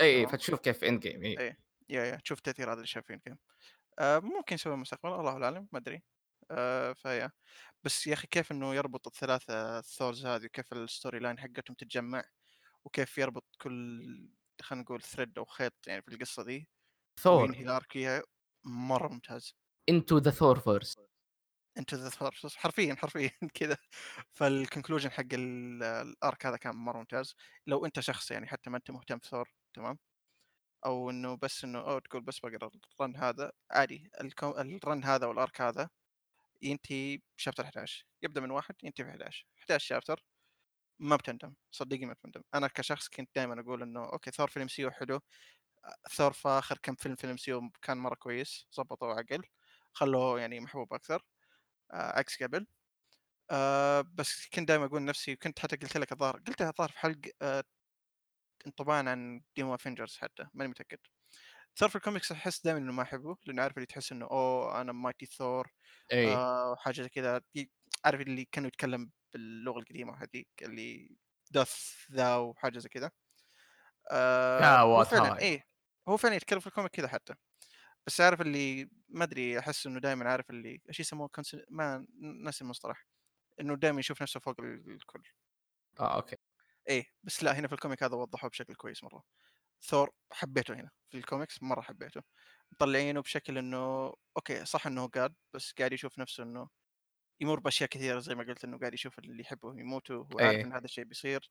إي، 0.00 0.06
إي، 0.06 0.22
تمام. 0.22 0.32
فتشوف 0.32 0.60
كيف 0.60 0.84
game 1.00 1.24
إي، 1.24 1.38
إيه 1.40 1.58
يا 1.88 2.04
يا 2.04 2.16
تشوف 2.16 2.40
تأثير 2.40 2.68
هذا 2.72 2.74
اللي 2.74 2.86
في 3.02 3.20
جيم 3.26 3.38
آه 3.98 4.18
ممكن 4.18 4.54
يسوي 4.54 4.74
المستقبل 4.74 5.12
الله 5.14 5.44
أعلم 5.44 5.68
ما 5.72 5.78
أدري. 5.78 6.02
آه 6.50 6.92
فيا 6.92 7.30
بس 7.84 8.06
يا 8.06 8.14
أخي 8.14 8.26
كيف 8.26 8.52
إنه 8.52 8.74
يربط 8.74 9.06
الثلاثة 9.06 9.78
الثورز 9.78 10.26
هذه 10.26 10.46
وكيف 10.46 10.72
الستوري 10.72 11.18
لاين 11.18 11.38
حقتهم 11.40 11.76
تتجمع 11.76 12.24
وكيف 12.84 13.18
يربط 13.18 13.46
كل 13.62 14.30
خلينا 14.62 14.82
نقول 14.84 15.02
thread 15.02 15.38
أو 15.38 15.44
خيط 15.44 15.74
يعني 15.86 16.02
في 16.02 16.08
القصة 16.14 16.44
دي 16.44 16.68
ثور 17.20 17.48
وينهي 17.48 17.62
ال 17.62 17.77
arc 17.77 18.22
مرة 18.66 19.08
ممتاز. 19.08 19.56
Into 19.86 20.18
the 20.20 20.32
Thorverse 20.32 20.96
انت 21.78 21.94
the 21.94 22.08
Thorverse 22.08 22.54
حرفيا 22.56 22.94
حرفيا 22.94 23.30
كذا. 23.54 23.76
فال 24.32 24.45
conclusion 24.45 25.10
حق 25.10 25.24
ال- 25.34 25.82
ال 25.82 25.98
arc 25.98 26.46
هذا 26.46 26.56
كان 26.56 26.76
مرة 26.76 26.98
ممتاز. 26.98 27.34
لو 27.66 27.86
أنت 27.86 28.00
شخص 28.00 28.30
يعني 28.30 28.46
حتى 28.46 28.70
ما 28.70 28.76
أنت 28.76 28.90
مهتم 28.90 29.18
في 29.18 29.28
ثور 29.28 29.48
تمام؟ 29.74 29.98
أو 30.86 31.10
إنه 31.10 31.36
بس 31.36 31.64
إنه 31.64 31.80
أو 31.80 31.98
تقول 32.00 32.22
بس 32.22 32.40
بقرا 32.40 32.70
ال 33.00 33.04
run 33.04 33.16
هذا. 33.16 33.52
عادي 33.72 34.10
ال 34.20 34.25
co... 34.25 34.50
ال 34.60 34.71
run 34.71 35.04
هذا 35.04 35.26
وال 35.26 35.40
arc 35.40 35.60
هذا 35.60 35.90
ينتهي 36.62 37.20
ب 37.38 37.41
chapter 37.41 37.66
11 37.66 38.06
يبدأ 38.22 38.40
من 38.40 38.50
واحد 38.50 38.74
ينتهي 38.82 39.04
في 39.04 39.10
11 39.12 39.46
11 39.56 39.86
chapter 39.86 40.24
ما 41.00 41.16
بتندم 41.16 41.54
صدقني 41.72 42.06
ما 42.06 42.12
بتندم. 42.14 42.42
أنا 42.54 42.68
كشخص 42.68 43.08
كنت 43.08 43.30
دائما 43.36 43.60
أقول 43.60 43.82
إنه 43.82 44.04
أوكي 44.12 44.30
ثور 44.30 44.48
فيلم 44.48 44.68
سيو 44.68 44.90
حلو 44.90 45.20
ثور 46.12 46.32
في 46.32 46.48
آخر 46.48 46.78
كم 46.82 46.94
فيلم 46.94 47.14
فيلم 47.16 47.36
سيو 47.36 47.70
كان 47.82 47.98
مرة 47.98 48.14
كويس 48.14 48.66
ظبطوا 48.76 49.12
عقل 49.14 49.42
خلوه 49.92 50.40
يعني 50.40 50.60
محبوب 50.60 50.94
أكثر 50.94 51.22
آه 51.92 52.18
عكس 52.18 52.42
قبل 52.42 52.66
آه 53.50 54.00
بس 54.02 54.48
كنت 54.54 54.68
دائما 54.68 54.86
أقول 54.86 55.02
لنفسي 55.02 55.32
وكنت 55.34 55.60
حتى 55.60 55.76
قلت 55.76 55.96
لك 55.96 56.12
الظاهر 56.12 56.36
قلتها 56.48 56.70
الظاهر 56.70 56.90
في 56.90 56.98
حلقة 56.98 57.32
آه 57.42 57.64
انطباعا 58.66 59.02
عن 59.10 59.42
ديمو 59.56 59.74
افنجرز 59.74 60.16
حتى 60.16 60.46
ماني 60.54 60.70
متأكد. 60.70 60.98
ثور 61.76 61.88
في 61.88 61.96
الكوميكس 61.96 62.32
أحس 62.32 62.64
دائما 62.64 62.78
إنه 62.80 62.92
ما 62.92 63.02
أحبه 63.02 63.36
لأنه 63.46 63.62
عارف 63.62 63.76
اللي 63.76 63.86
تحس 63.86 64.12
إنه 64.12 64.26
أوه 64.26 64.80
أنا 64.80 64.92
مايتي 64.92 65.26
ثور 65.26 65.68
إي، 66.12 66.26
آه 66.34 66.76
حاجة 66.76 67.02
زي 67.02 67.08
كذا. 67.08 67.42
عارف 68.04 68.20
اللي 68.20 68.44
كانوا 68.52 68.68
يتكلم 68.68 69.10
باللغة 69.32 69.78
القديمة 69.78 70.22
هذيك 70.22 70.48
اللي 70.62 71.16
دث 71.50 71.94
ذا 72.12 72.36
وحاجة 72.36 72.78
زي 72.78 72.88
كذا. 72.88 73.10
آه 74.10 74.80
هو 74.80 75.04
كاوات 75.04 75.06
فعلا 75.06 75.38
إيه 75.40 75.64
هو 76.08 76.16
فعلا 76.16 76.34
يتكلم 76.34 76.60
في 76.60 76.66
الكوميك 76.66 76.90
كذا 76.90 77.08
حتى. 77.08 77.34
بس 78.06 78.20
عارف 78.20 78.40
اللي 78.40 78.90
ما 79.08 79.24
أدري 79.24 79.58
أحس 79.58 79.86
إنه 79.86 80.00
دائما 80.00 80.30
عارف 80.30 80.50
اللي 80.50 80.82
إيش 80.88 81.00
يسموه 81.00 81.28
كونس... 81.28 81.56
ما 81.70 82.06
ناسي 82.44 82.64
المصطلح. 82.64 83.06
إنه 83.60 83.76
دائما 83.76 84.00
يشوف 84.00 84.22
نفسه 84.22 84.40
فوق 84.40 84.60
ال- 84.60 84.90
الكل. 84.90 85.22
آه 86.00 86.16
أوكي، 86.16 86.36
إيه 86.88 87.06
بس 87.24 87.42
لا 87.44 87.58
هنا 87.58 87.68
في 87.68 87.74
الكوميك 87.74 88.02
هذا 88.02 88.16
وضحوه 88.16 88.50
بشكل 88.50 88.74
كويس 88.74 89.04
مرة. 89.04 89.24
ثور 89.82 90.10
حبيته 90.32 90.74
هنا 90.74 90.90
في 91.10 91.18
الكوميكس 91.18 91.62
مرة 91.62 91.80
حبيته. 91.80 92.22
مطلعينه 92.72 93.20
بشكل 93.22 93.58
إنه 93.58 93.78
أوكي 94.36 94.64
صح 94.64 94.86
إنه 94.86 95.08
god 95.08 95.34
بس 95.54 95.72
قاعد 95.78 95.92
يشوف 95.92 96.18
نفسه 96.18 96.42
إنه 96.44 96.68
يمر 97.40 97.60
بأشياء 97.60 97.88
كثيرة 97.90 98.20
زي 98.20 98.34
ما 98.34 98.44
قلت 98.44 98.64
إنه 98.64 98.78
قاعد 98.78 98.94
يشوف 98.94 99.18
اللي 99.18 99.42
يحبه 99.42 99.70
يموتوا 99.80 100.24
وعارف 100.30 100.56
إي، 100.56 100.64
إن 100.64 100.72
هذا 100.72 100.84
الشيء 100.84 101.04
بيصير. 101.04 101.50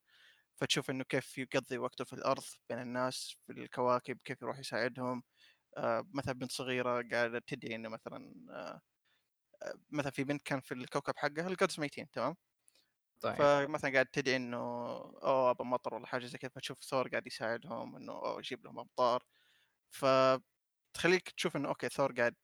فتشوف 0.57 0.89
إنه 0.91 1.03
كيف 1.03 1.37
يقضي 1.37 1.77
وقته 1.77 2.05
في 2.05 2.13
الأرض 2.13 2.43
بين 2.69 2.79
الناس 2.79 3.37
في 3.47 3.53
الكواكب 3.53 4.19
كيف 4.25 4.41
يروح 4.41 4.59
يساعدهم. 4.59 5.23
آه 5.77 6.03
مثلا 6.13 6.33
بنت 6.35 6.51
صغيرة 6.51 7.03
قاعدة 7.13 7.39
تدعي 7.47 7.75
إنه 7.75 7.89
مثلا 7.89 8.35
آه 8.51 8.81
آه، 9.63 9.73
مثلا 9.91 10.11
في 10.11 10.23
بنت 10.23 10.41
كان 10.41 10.61
في 10.61 10.73
الكوكب 10.73 11.13
حقها 11.17 11.47
ال 11.47 11.54
gods 11.54 11.79
ميتين 11.79 12.11
تمام؟ 12.11 12.35
طيب، 13.21 13.37
فمثلا 13.37 13.91
قاعد 13.93 14.05
تدعي 14.05 14.35
إنه 14.35 14.57
oh 15.23 15.49
ابى 15.51 15.63
مطر 15.63 15.93
ولا 15.95 16.05
حاجة 16.07 16.25
زي 16.25 16.37
كذا 16.37 16.51
فتشوف 16.55 16.83
ثور 16.83 17.07
قاعد 17.09 17.27
يساعدهم 17.27 17.95
إنه 17.95 18.13
oh 18.13 18.39
يجيب 18.39 18.65
لهم 18.65 18.79
أمطار. 18.79 19.23
فتخليك 19.91 21.29
تشوف 21.37 21.55
إنه 21.57 21.69
أوكي 21.69 21.89
ثور 21.89 22.11
قاعد 22.13 22.35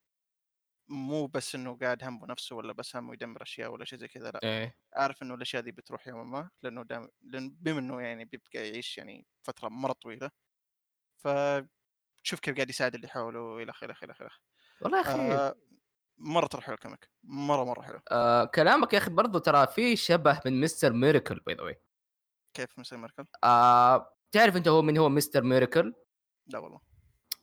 مو 0.90 1.28
بس 1.28 1.56
إنه 1.56 1.78
قاعد 1.78 2.04
همه 2.04 2.28
نفسه 2.28 2.56
ولا 2.56 2.74
بس 2.74 2.96
همه 2.96 3.14
يدمر 3.14 3.44
أشياء 3.44 3.72
ولا 3.72 3.86
شيء 3.86 4.00
زي 4.00 4.08
كذا 4.08 4.32
لأ. 4.32 4.44
إيه، 4.44 4.78
عارف 4.96 5.24
إنه 5.24 5.36
الأشياء 5.36 5.64
دي 5.64 5.72
بتروح 5.72 6.08
يوما 6.08 6.24
ما 6.24 6.52
لأنه 6.64 6.84
دام 6.84 7.10
لأن 7.22 7.50
بما 7.52 7.80
إنه 7.80 8.02
يعني 8.02 8.26
بيبقى 8.26 8.50
يعيش 8.70 8.98
يعني 8.98 9.28
فترة 9.44 9.70
مرة 9.70 9.94
طويلة. 9.94 10.32
فتشوف 11.18 12.40
كيف 12.42 12.56
قاعد 12.56 12.70
يساعد 12.70 12.96
اللي 12.96 13.08
حوله 13.08 13.58
إلى 13.64 13.72
آخره 13.72 13.98
إلى 14.04 14.12
آخره. 14.14 14.32
والله 14.82 14.98
يا 14.98 15.04
أخي 15.04 15.34
آه. 15.34 15.56
مرة 16.18 16.48
ترى 16.48 16.62
حلو 16.62 16.76
ال 16.76 16.81
comic. 16.81 17.10
مرة 17.24 17.64
مرة 17.64 17.82
حلو. 17.82 18.00
آآ 18.12 18.46
كلامك 18.46 18.94
يا 18.94 18.98
أخي 18.98 19.10
برضه 19.10 19.40
ترى 19.40 19.68
في 19.68 19.96
شبه 19.96 20.42
من 20.46 20.62
Mister 20.62 20.76
Miracle 20.76 20.92
by 20.92 21.56
the 21.56 21.62
way. 21.62 21.76
كيف 22.54 22.80
مسوي 22.80 23.00
ميركل؟ 23.00 23.26
آآ 23.44 24.14
تعرف 24.32 24.56
أنت 24.56 24.68
هو 24.68 24.82
من 24.82 24.98
هو 24.98 25.10
مستر 25.10 25.44
ميراكل؟ 25.44 25.94
لا 26.48 26.60
والله. 26.60 26.80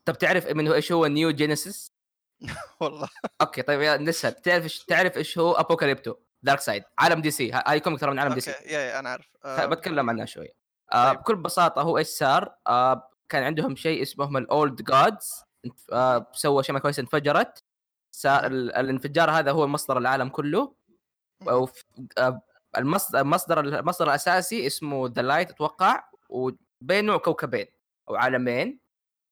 طب 0.04 0.18
تعرف 0.18 0.46
من 0.46 0.68
هو 0.68 0.74
إيش 0.74 0.92
هو 0.92 1.06
نيو 1.06 1.30
جينيسيس؟ 1.30 1.92
والله. 2.80 3.08
أوكي 3.40 3.62
طيب 3.62 3.80
يا 3.80 3.96
نسأل. 3.96 4.42
تعرف 4.42 4.62
إيش 4.62 4.84
تعرف 4.84 5.16
إيش 5.16 5.38
هو 5.38 5.52
أبوكاليبتو؟ 5.52 6.14
دارك 6.42 6.60
سايد 6.60 6.84
عالم 6.98 7.20
دي 7.20 7.30
سي. 7.30 7.52
هاي 7.52 7.80
كوميك 7.80 8.00
ترى 8.00 8.10
من 8.10 8.18
عالم 8.18 8.34
دي 8.34 8.40
أوكي 8.40 8.62
سي 8.62 8.74
يا, 8.74 8.80
يا 8.80 8.98
أنا 8.98 9.08
عارف 9.08 9.26
خ 9.42 9.46
آه 9.46 9.66
باتكلم 9.66 10.10
عنها 10.10 10.24
شوي. 10.24 10.48
آه 10.92 11.08
طيب. 11.08 11.18
بكل 11.20 11.36
بساطة 11.36 11.82
هو 11.82 11.98
إيش 11.98 12.06
صار؟ 12.06 12.56
آه 12.66 13.10
كان 13.28 13.42
عندهم 13.42 13.76
شيء 13.76 14.02
اسمهم 14.02 14.36
الأولد 14.36 14.82
جادز 14.82 15.44
آه 15.92 16.26
سووا 16.32 16.60
أشياء 16.60 16.78
كويسة 16.78 17.00
انفجرت. 17.00 17.64
الانفجار 18.26 19.30
هذا 19.30 19.50
هو 19.50 19.66
مصدر 19.66 19.98
العالم 19.98 20.28
كله. 20.28 20.74
آه 22.18 22.42
المصدر 22.78 23.20
المصدر 23.20 23.60
المصدر 23.60 24.06
الأساسي 24.06 24.66
اسمه 24.66 25.08
ذا 25.08 25.22
لايت 25.22 25.50
أتوقع 25.50 26.04
وبينه 26.28 27.16
كوكبين 27.16 27.66
أو 28.08 28.14
عالمين. 28.14 28.80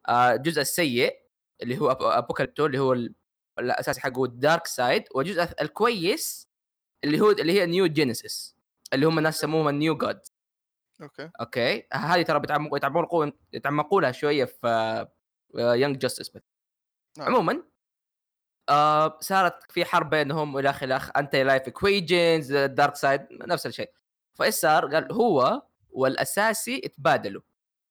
آه 0.09 0.33
الجزء 0.33 0.61
السيء 0.61 1.17
اللي 1.63 1.79
هو 1.79 1.91
أب 1.91 2.03
أبوكاليبتو 2.03 2.67
اللي 2.67 2.79
هو 2.79 2.93
ال 2.93 3.15
الأساسي 3.59 4.01
حقه 4.01 4.17
هو 4.17 4.25
الدارك 4.25 4.67
سايد، 4.67 5.05
والجزء 5.15 5.43
الكويس 5.63 6.49
اللي 7.05 7.21
هو 7.21 7.31
اللي 7.31 7.53
هي 7.53 7.67
نيو 7.67 7.87
جينيسيس 7.87 8.57
اللي 8.93 9.07
هم 9.07 9.19
الناس 9.19 9.39
يسموهم 9.39 9.69
النيو 9.69 9.97
جاد 9.97 10.21
أوكي. 11.03 11.31
أوكي، 11.41 11.87
هذه 11.93 12.23
ترى 12.23 12.41
بيتعمقوا 12.41 12.77
يتعمقوا 12.77 13.31
يتعمقوا 13.53 14.01
لها 14.01 14.13
شوية 14.13 14.45
في 14.45 15.07
جاستس 15.73 16.29
بس. 16.29 16.43
نعم. 17.19 17.29
عمومًا 17.29 17.63
آآ 18.69 19.19
صارت 19.21 19.73
في 19.73 19.85
حرب 19.85 20.11
بينهم 20.11 20.55
والى 20.55 20.71
آخ 20.71 21.11
anti-life 21.17 21.63
equations 21.63 22.53
ال 22.53 22.97
Darkseid 22.97 23.27
نفس 23.31 23.67
الشيء. 23.67 23.91
فإيش 24.35 24.55
صار؟ 24.55 24.95
قال 24.95 25.13
هو 25.13 25.63
اتبادلوا، 26.85 27.43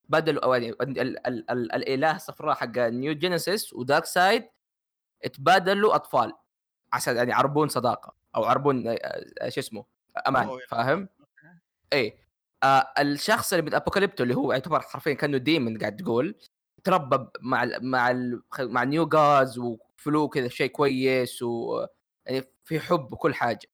تبادلوا 0.07 0.43
أو 0.43 0.53
يعني 0.53 0.69
ال 0.69 0.99
ال 0.99 1.27
ال 1.27 1.51
ال 1.51 1.71
الإله 1.71 2.15
الصفراء 2.15 2.55
حق 2.55 2.77
New 2.77 3.13
Genesis 3.13 3.73
و 3.73 4.05
Darkseid 4.05 4.49
اتبادلوا 5.23 5.95
أطفال 5.95 6.33
عشان 6.93 7.15
يعني 7.15 7.29
يعربون 7.31 7.67
صداقة 7.67 8.13
أو 8.35 8.43
يعربون 8.43 8.87
آآ 8.87 9.49
شو 9.49 9.59
اسمه 9.59 9.85
يا 10.27 10.67
فاهم؟ 10.67 11.09
إيه. 11.93 12.15
آآ 12.63 12.93
الشخص 12.99 13.53
اللي 13.53 13.65
من 13.65 13.73
أبوكاليبتو 13.73 14.23
اللي 14.23 14.35
هو 14.35 14.53
يعتبر 14.53 14.79
حرفيًا 14.81 15.13
كأنه 15.13 15.37
demon 15.37 15.79
قاعد 15.79 15.95
تقول، 15.95 16.35
تربى 16.83 17.27
مع 17.41 17.63
ال 17.63 17.85
مع 17.85 18.11
ال 18.11 18.43
خ 18.51 18.61
مع 18.61 18.83
ال 18.83 18.90
New 18.90 19.09
Gods 19.09 19.57
وفلو 19.57 20.29
كذا 20.29 20.47
شيء 20.47 20.71
كويس 20.71 21.41
و 21.43 21.85
يعني 22.25 22.43
في 22.63 22.79
حب 22.79 23.13
وكل 23.13 23.33
حاجة. 23.33 23.67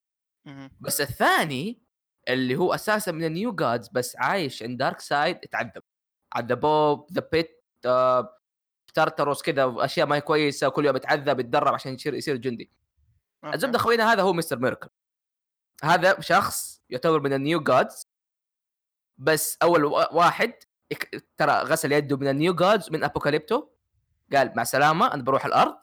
اهم. 0.48 0.72
بس 0.80 1.02
الثاني 1.02 1.82
اللي 2.28 2.56
هو 2.56 2.74
أساسًا 2.74 3.12
من 3.12 3.24
ال 3.24 3.31
New 3.31 3.52
Gods 3.52 3.90
بس 3.92 4.16
عايش 4.18 4.64
عند 4.64 4.78
Darkseid 4.78 5.38
اتعذب. 5.44 5.84
عذبوه 6.34 7.08
the 7.14 7.28
pit 7.32 7.64
torturous 8.94 9.42
كذا 9.42 9.66
وأشياء 9.66 10.08
ما 10.08 10.16
هي 10.16 10.22
كويسة 10.22 10.68
وكل 10.68 10.86
يوم 10.86 10.96
يتعذب 10.96 11.40
يتدرب 11.40 11.74
عشان 11.74 11.94
يصير 11.94 12.14
يصير 12.14 12.36
جندي. 12.36 12.72
الزبدة 13.54 13.78
خوينا 13.78 14.14
هذا 14.14 14.22
هو 14.22 14.34
Mister 14.34 14.60
Miracle 14.60 14.90
هذا 15.84 16.20
شخص 16.22 16.82
يعتبر 16.90 17.22
من 17.22 17.34
ال 17.34 17.41
New 17.41 17.64
Gods 17.64 18.08
بس 19.18 19.58
أول 19.64 19.86
وا- 19.86 20.14
واحد 20.14 20.54
ترى 21.38 21.52
غسل 21.52 21.92
يده 21.92 22.18
من 22.18 22.28
ال 22.28 22.35
New 22.35 22.56
Gods 22.56 22.90
من 22.92 23.04
أبوكاليبتو 23.04 23.68
قال 24.34 24.54
مع 24.56 24.62
السلامه 24.62 25.14
أنا 25.14 25.24
بروح 25.24 25.46
الأرض 25.46 25.76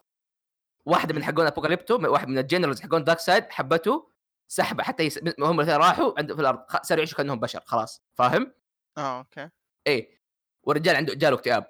واحدة 0.86 1.14
من. 1.14 1.24
حقون 1.24 1.46
أبوكاليبتو 1.46 2.12
واحد 2.12 2.28
من 2.28 2.38
ال 2.38 2.43
generals 2.43 2.80
حقون 2.80 3.04
Darkseid 3.04 3.50
حبته 3.50 4.10
سحب 4.48 4.80
حتى 4.80 5.02
يس... 5.02 5.18
هم 5.40 5.60
الاثنين 5.60 5.76
راحوا 5.76 6.12
عند 6.18 6.32
في 6.32 6.40
الأرض 6.40 6.64
صاروا 6.82 6.98
يعيشوا 6.98 7.18
كأنهم 7.18 7.40
بشر 7.40 7.60
خلاص 7.66 8.02
فاهم؟ 8.14 8.54
آه 8.98 9.18
okay 9.18 9.50
إيه 9.86 10.20
والرجال 10.62 10.96
عنده 10.96 11.14
جاله 11.14 11.36
اكتئاب 11.36 11.66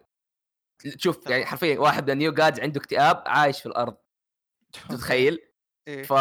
تشوف 0.78 1.26
يعني. 1.26 1.46
حرفيا 1.46 1.78
واحد 1.78 2.04
من 2.04 2.10
ال 2.10 2.16
New 2.16 2.32
Gods 2.32 2.60
عنده 2.60 2.80
اكتئاب 2.80 3.22
عايش 3.26 3.60
في 3.60 3.66
الأرض 3.66 3.96
تتخيل؟ 4.90 5.38
إيه 5.88 6.02
ف 6.02 6.12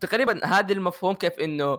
تقريبا 0.00 0.46
هذا 0.46 0.72
المفهوم 0.72 1.14
كيف 1.14 1.38
إنه 1.38 1.78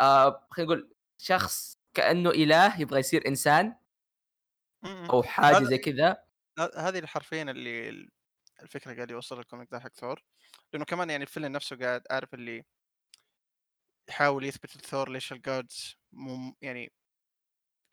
آه 0.00 0.46
خلينا 0.50 0.72
نقول 0.72 0.94
شخص 1.18 1.79
كأنه 1.94 2.30
إله 2.30 2.80
يبغى 2.80 3.00
يصير 3.00 3.28
إنسان. 3.28 3.76
أو 4.84 5.22
حاجة 5.22 5.64
زي 5.64 5.78
كذا. 5.78 6.24
هذه 6.76 6.98
حرفيا 6.98 7.48
اللي 7.48 7.88
ال- 7.88 8.10
الفكرة 8.62 8.94
قاعد 8.94 9.10
يوصل 9.10 9.38
ال 9.40 9.45
comic 9.45 9.68
ده 9.72 9.80
حق 9.80 9.94
ثور. 9.94 10.22
لأنه 10.72 10.84
كمان 10.84 11.10
يعني 11.10 11.22
الفيلم 11.24 11.46
نفسه 11.46 11.76
قاعد 11.76 12.02
عارف 12.10 12.34
اللي 12.34 12.64
يحاول 14.08 14.44
يثبت 14.44 14.76
لثور 14.76 15.08
ليش 15.10 15.32
ال 15.32 15.45
gods 15.45 15.96
مو 16.12 16.56
يعني 16.62 16.92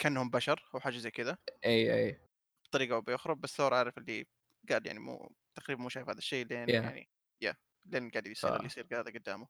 كأنهم 0.02 0.30
بشر 0.30 0.70
أو 0.76 0.80
حاجة 0.80 0.98
زي 0.98 1.12
كذا. 1.12 1.38
أي 1.66 1.94
أي. 1.96 2.22
بطريقة 2.66 2.96
أو 2.96 3.02
بأخرى 3.02 3.36
بس 3.36 3.58
ثور 3.58 3.74
عارف 3.74 3.98
اللي 3.98 4.28
قاعد 4.70 4.86
يعني 4.86 5.00
مو 5.00 5.36
تقريبا 5.56 5.82
مو 5.82 5.90
شايف 5.90 6.10
هذا 6.10 6.18
الشيء 6.18 6.46
لين 6.46 6.68
Yeah. 6.68 6.72
يعني 6.72 7.10
يا 7.42 7.56
لين 7.86 8.10
قاعد 8.10 8.28
يصير 8.28 8.56
اللي 8.56 8.66
يصير 8.66 8.88
هذا 8.94 9.12
قدامه. 9.12 9.48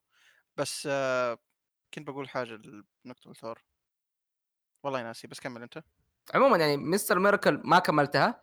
بس 0.57 0.87
آه 0.91 1.37
كنت 1.93 2.07
بقول 2.07 2.29
حاجة 2.29 2.55
بنقطه 3.05 3.33
ثور 3.33 3.63
والله 4.83 5.03
ناسي 5.03 5.27
بس 5.27 5.39
كمل 5.39 5.61
أنت. 5.61 5.83
عموما 6.35 6.57
يعني 6.57 6.77
مستر 6.77 7.19
ميركل 7.19 7.61
ما 7.63 7.79
كملتها. 7.79 8.41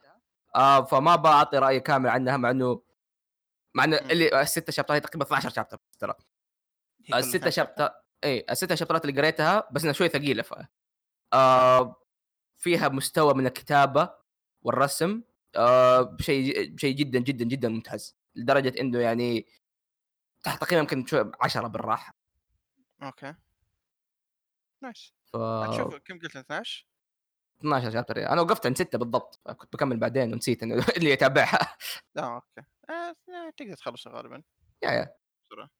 آه 0.57 0.85
فما 0.85 1.17
بعطي 1.17 1.59
رأي 1.59 1.81
كامل 1.81 2.09
عنها 2.09 2.37
مع 2.37 2.51
انه 2.51 2.83
مع 3.75 3.85
إنه. 3.85 3.97
اللي 3.97 4.41
الستة 4.43 4.73
شابترات 4.73 5.05
تقريبا 5.05 5.25
12 5.25 5.51
شابتر 5.51 5.79
ترى. 5.99 6.15
12 7.05 7.51
شابتر 7.51 7.91
اي 8.25 8.45
الستة 8.51 8.75
شابترات 8.75 9.05
اللي 9.05 9.21
قريتها 9.21 9.69
بس 9.73 9.83
إنها 9.83 9.93
شوي 9.93 10.09
ثقيلة 10.09 10.43
ف 10.43 10.55
آه 11.33 11.97
فيها 12.59 12.89
مستوى 12.89 13.35
من 13.35 13.47
الكتابة 13.47 14.15
والرسم 14.63 15.23
آه 15.57 16.03
بشيء 16.03 16.71
بشيء 16.75 16.95
جدا 16.97 17.19
جدا 17.19 17.45
جدا 17.45 17.69
ممتاز. 17.69 18.17
لدرجة 18.35 18.81
إنه 18.81 18.99
يعني 18.99 19.47
تحت 20.43 20.61
تقريبا 20.61 20.81
يمكن 20.81 21.07
شوي 21.07 21.33
10 21.41 21.67
بالراحة. 21.69 22.15
okay. 23.03 23.35
nice. 24.83 25.15
ف 25.35 25.99
كم 26.05 26.19
قلت 26.19 26.37
12 26.37 26.87
12 27.61 27.91
chapter 27.91 28.19
أنا 28.33 28.41
وقفت 28.41 28.67
عند 28.67 28.77
6 28.77 28.99
بالضبط 28.99 29.41
كنت 29.57 29.73
بكمل 29.73 29.97
بعدين 29.97 30.33
ونسيت 30.33 30.63
إنه 30.63 30.75
اللي 30.97 31.11
يتابعها. 31.11 31.77
آه 32.19 32.35
okay. 32.35 32.67
آه 32.91 33.15
آه، 33.29 33.51
تقدر 33.57 33.75
تخلصه 33.75 34.11
غالبا. 34.11 34.43
yeah 34.83 34.91
yeah. 34.91 35.15
بسرعة. 35.51 35.71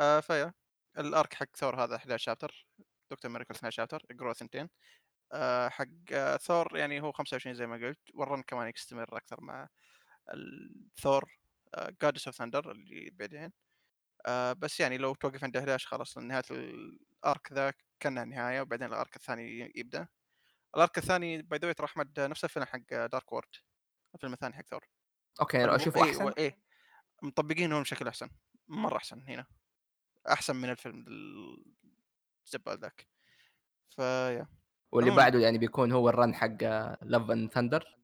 آه 0.00 0.20
ف 0.20 0.52
yeah. 0.98 1.18
ال 1.18 1.22
arc 1.22 1.34
حق 1.34 1.56
ثور 1.56 1.84
هذا 1.84 1.96
11 1.96 2.18
chapter 2.24 2.66
دكتور 3.10 3.30
Miracle 3.30 3.54
12 3.54 3.76
chapter 3.76 4.02
اقروا 4.10 4.32
ثنتين. 4.32 4.68
آه 5.32 5.68
حق 5.68 5.86
آه 6.12 6.36
ثور 6.36 6.76
يعني 6.76 7.00
هو 7.02 7.12
25 7.12 7.54
زي 7.54 7.66
ما 7.66 7.76
قلت 7.76 8.00
وال 8.14 8.25
run 8.25 8.42
كمان 8.42 8.72
يستمر 8.76 9.16
أكثر 9.16 9.40
مع 9.40 9.68
ال 10.34 10.53
Thor 10.53 11.30
God 12.02 12.26
of 12.26 12.36
Thunder 12.36 12.70
اللي 12.72 13.10
بعدين. 13.12 13.52
آه 14.26 14.52
بس 14.52 14.80
يعني 14.80 14.98
لو 14.98 15.14
توقف 15.14 15.44
عند 15.44 15.56
11 15.56 15.88
خلاص 15.88 16.18
نهايه 16.18 16.42
ال 17.24 17.31
arc 17.31 17.52
ذا 17.52 17.72
كانها 18.00 18.24
نهاية 18.24 18.60
وبعدين 18.60 18.88
ال 18.88 18.95
arc 18.95 19.16
الثاني 19.16 19.72
يبدأ. 19.76 20.08
ال 20.76 20.82
arc 20.82 20.98
الثاني 20.98 21.42
by 21.42 21.58
the 21.58 21.72
ترى 21.72 21.86
أحمد 21.86 22.20
نفس 22.20 22.44
الفيلم 22.44 22.66
حق 22.66 22.78
Dark 22.90 23.32
World 23.32 23.48
الفيلم 24.14 24.32
الثاني 24.32 24.54
حق 24.54 24.66
ثور 24.66 24.84
okay 25.40 25.64
اشوفه 25.76 26.04
إيه، 26.04 26.10
أحسن. 26.10 26.24
و- 26.24 26.28
إيه 26.28 26.58
مطبقينه 27.22 27.80
بشكل 27.80 28.08
أحسن 28.08 28.30
مرة 28.68 28.96
أحسن 28.96 29.22
هنا. 29.28 29.46
أحسن 30.28 30.56
من 30.56 30.70
الفيلم 30.70 31.04
الزبال 32.46 32.78
ذاك. 32.80 33.08
ف 33.90 34.01
yeah 34.01 34.46
واللي 34.92 35.10
عموماً. 35.10 35.22
بعده 35.24 35.38
يعني 35.38 35.58
بيكون 35.58 35.92
هو 35.92 36.08
ال 36.08 36.15
run 36.15 36.34
حق 36.34 36.62
Love 37.02 37.30
and 37.30 37.52
Thunder 37.52 37.98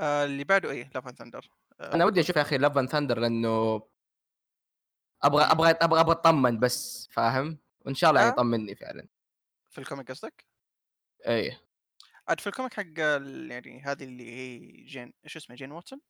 اللي 0.00 0.44
بعده 0.44 0.70
إيه 0.70 0.90
Love 0.94 1.08
and 1.08 1.16
Thunder 1.18 1.50
أنا 1.80 2.04
ودي 2.04 2.20
أشوف 2.20 2.36
يا 2.36 2.42
أخي 2.42 2.58
Love 2.58 2.78
and 2.78 2.88
Thunder 2.90 3.18
لأنه 3.18 3.82
أبغى 5.22 5.42
أبغى 5.44 5.70
أبغى 5.70 6.00
أبغى 6.00 6.12
أطمن 6.12 6.60
بس 6.60 7.08
فاهم؟ 7.12 7.58
وإن 7.86 7.94
شاء 7.94 8.10
الله 8.10 8.26
آه. 8.26 8.28
يطمني 8.28 8.74
فعلا. 8.74 9.08
في 9.70 9.78
ال 9.78 9.83
comic 9.83 10.10
قصدك؟ 10.10 10.46
اي 11.28 11.58
عاد 12.28 12.40
في 12.40 12.46
ال 12.46 12.51
comic 12.51 12.74
حق 12.74 12.98
يعني 13.50 13.82
هذه 13.82 14.04
اللي 14.04 14.30
هي 14.30 14.58
جين 14.84 15.12
إيش 15.24 15.36
اسمها 15.36 15.56
جين 15.56 15.72
واتسون؟ 15.72 16.00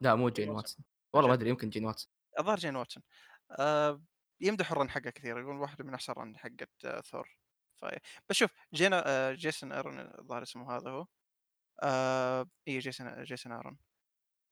لا 0.00 0.14
مو 0.14 0.28
جين 0.28 0.48
واتسون. 0.50 0.84
والله 1.12 1.28
ما. 1.28 1.34
أدري 1.34 1.50
يمكن 1.50 1.70
جين 1.70 1.84
واتسون. 1.84 2.12
الظاهر 2.38 2.58
جين 2.58 2.76
واتسون. 2.76 3.02
آه 3.50 4.02
يمدح 4.40 4.72
ال 4.72 4.76
run 4.76 4.90
حقه 4.90 5.10
كثير 5.10 5.38
يقول 5.38 5.56
واحدة 5.56 5.84
من 5.84 5.94
أحسن 5.94 6.12
run 6.12 6.38
حقت 6.38 6.84
آه 6.84 7.00
ثور. 7.00 7.38
ف... 7.82 7.84
بس 8.28 8.36
شوف 8.36 8.50
جينا 8.74 9.02
آه 9.06 9.32
Jason 9.32 9.72
Aaron 9.72 9.98
الظاهر 9.98 10.42
اسمه 10.42 10.76
هذا 10.76 10.90
هو. 10.90 11.06
آه 11.82 12.46
اي 12.68 12.78
Jason 12.78 13.22
Jason 13.24 13.52
Aaron 13.52 13.78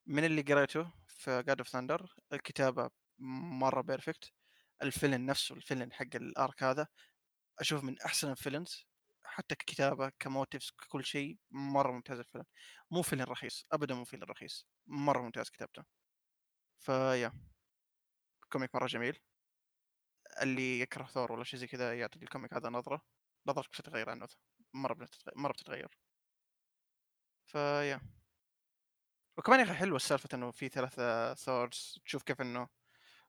من 0.06 0.24
اللي 0.24 0.42
قريته 0.42 0.92
في 1.08 1.42
God 1.42 1.58
of 1.58 1.68
Thunder 1.68 2.14
الكتابة 2.32 2.90
مرة 3.18 3.80
perfect 3.80 4.32
ال 4.82 4.88
villain 4.88 5.26
نفسه 5.26 5.54
ال 5.54 5.59
villain 5.59 5.92
حق 5.92 6.06
ال 6.14 6.26
arc 6.26 6.62
هذا 6.62 6.86
أشوف 7.58 7.84
من 7.84 8.00
أحسن 8.00 8.30
ال 8.30 8.36
villains 8.36 8.86
حتى 9.24 9.54
ككتابة 9.54 10.12
ك 10.18 10.25
motives 10.25 10.70
ككل 10.70 11.04
شيء 11.04 11.38
مرة 11.50 11.92
ممتاز 11.92 12.18
ال 12.18 12.22
villain 12.22 12.44
مو 12.90 13.02
villain 13.02 13.22
رخيص 13.22 13.66
ابدا 13.72 13.94
مو 13.94 14.04
villain 14.04 14.22
رخيص 14.22 14.66
مرة 14.86 15.22
ممتاز 15.22 15.50
كتابته. 15.50 15.84
ف 16.80 17.32
yeah 18.52 18.62
comic 18.62 18.74
مرة 18.74 18.86
جميل. 18.86 19.18
اللي 20.42 20.80
يكره 20.80 21.04
ثور 21.04 21.32
ولا 21.32 21.44
شيء 21.44 21.60
زي 21.60 21.66
كذا 21.66 21.98
يعطي 21.98 22.18
ال 22.22 22.28
comic 22.28 22.54
هذا 22.54 22.68
نظرة 22.68 23.02
نظرتك 23.46 23.70
بتتغير 23.70 24.10
عنه 24.10 24.28
مرة 24.74 24.94
بتتغير 24.94 25.38
مرة 25.38 25.52
بتتغير. 25.52 25.98
ف 27.46 27.55
yeah. 27.55 28.00
وكمان 29.38 29.60
يا 29.60 29.64
أخي 29.64 29.74
حلوة 29.74 29.96
السالفة 29.96 30.28
إنه 30.34 30.50
في 30.50 30.68
ثلاثة 30.68 31.34
Thors 31.34 31.98
تشوف 32.04 32.22
كيف 32.22 32.40
إنه 32.40 32.68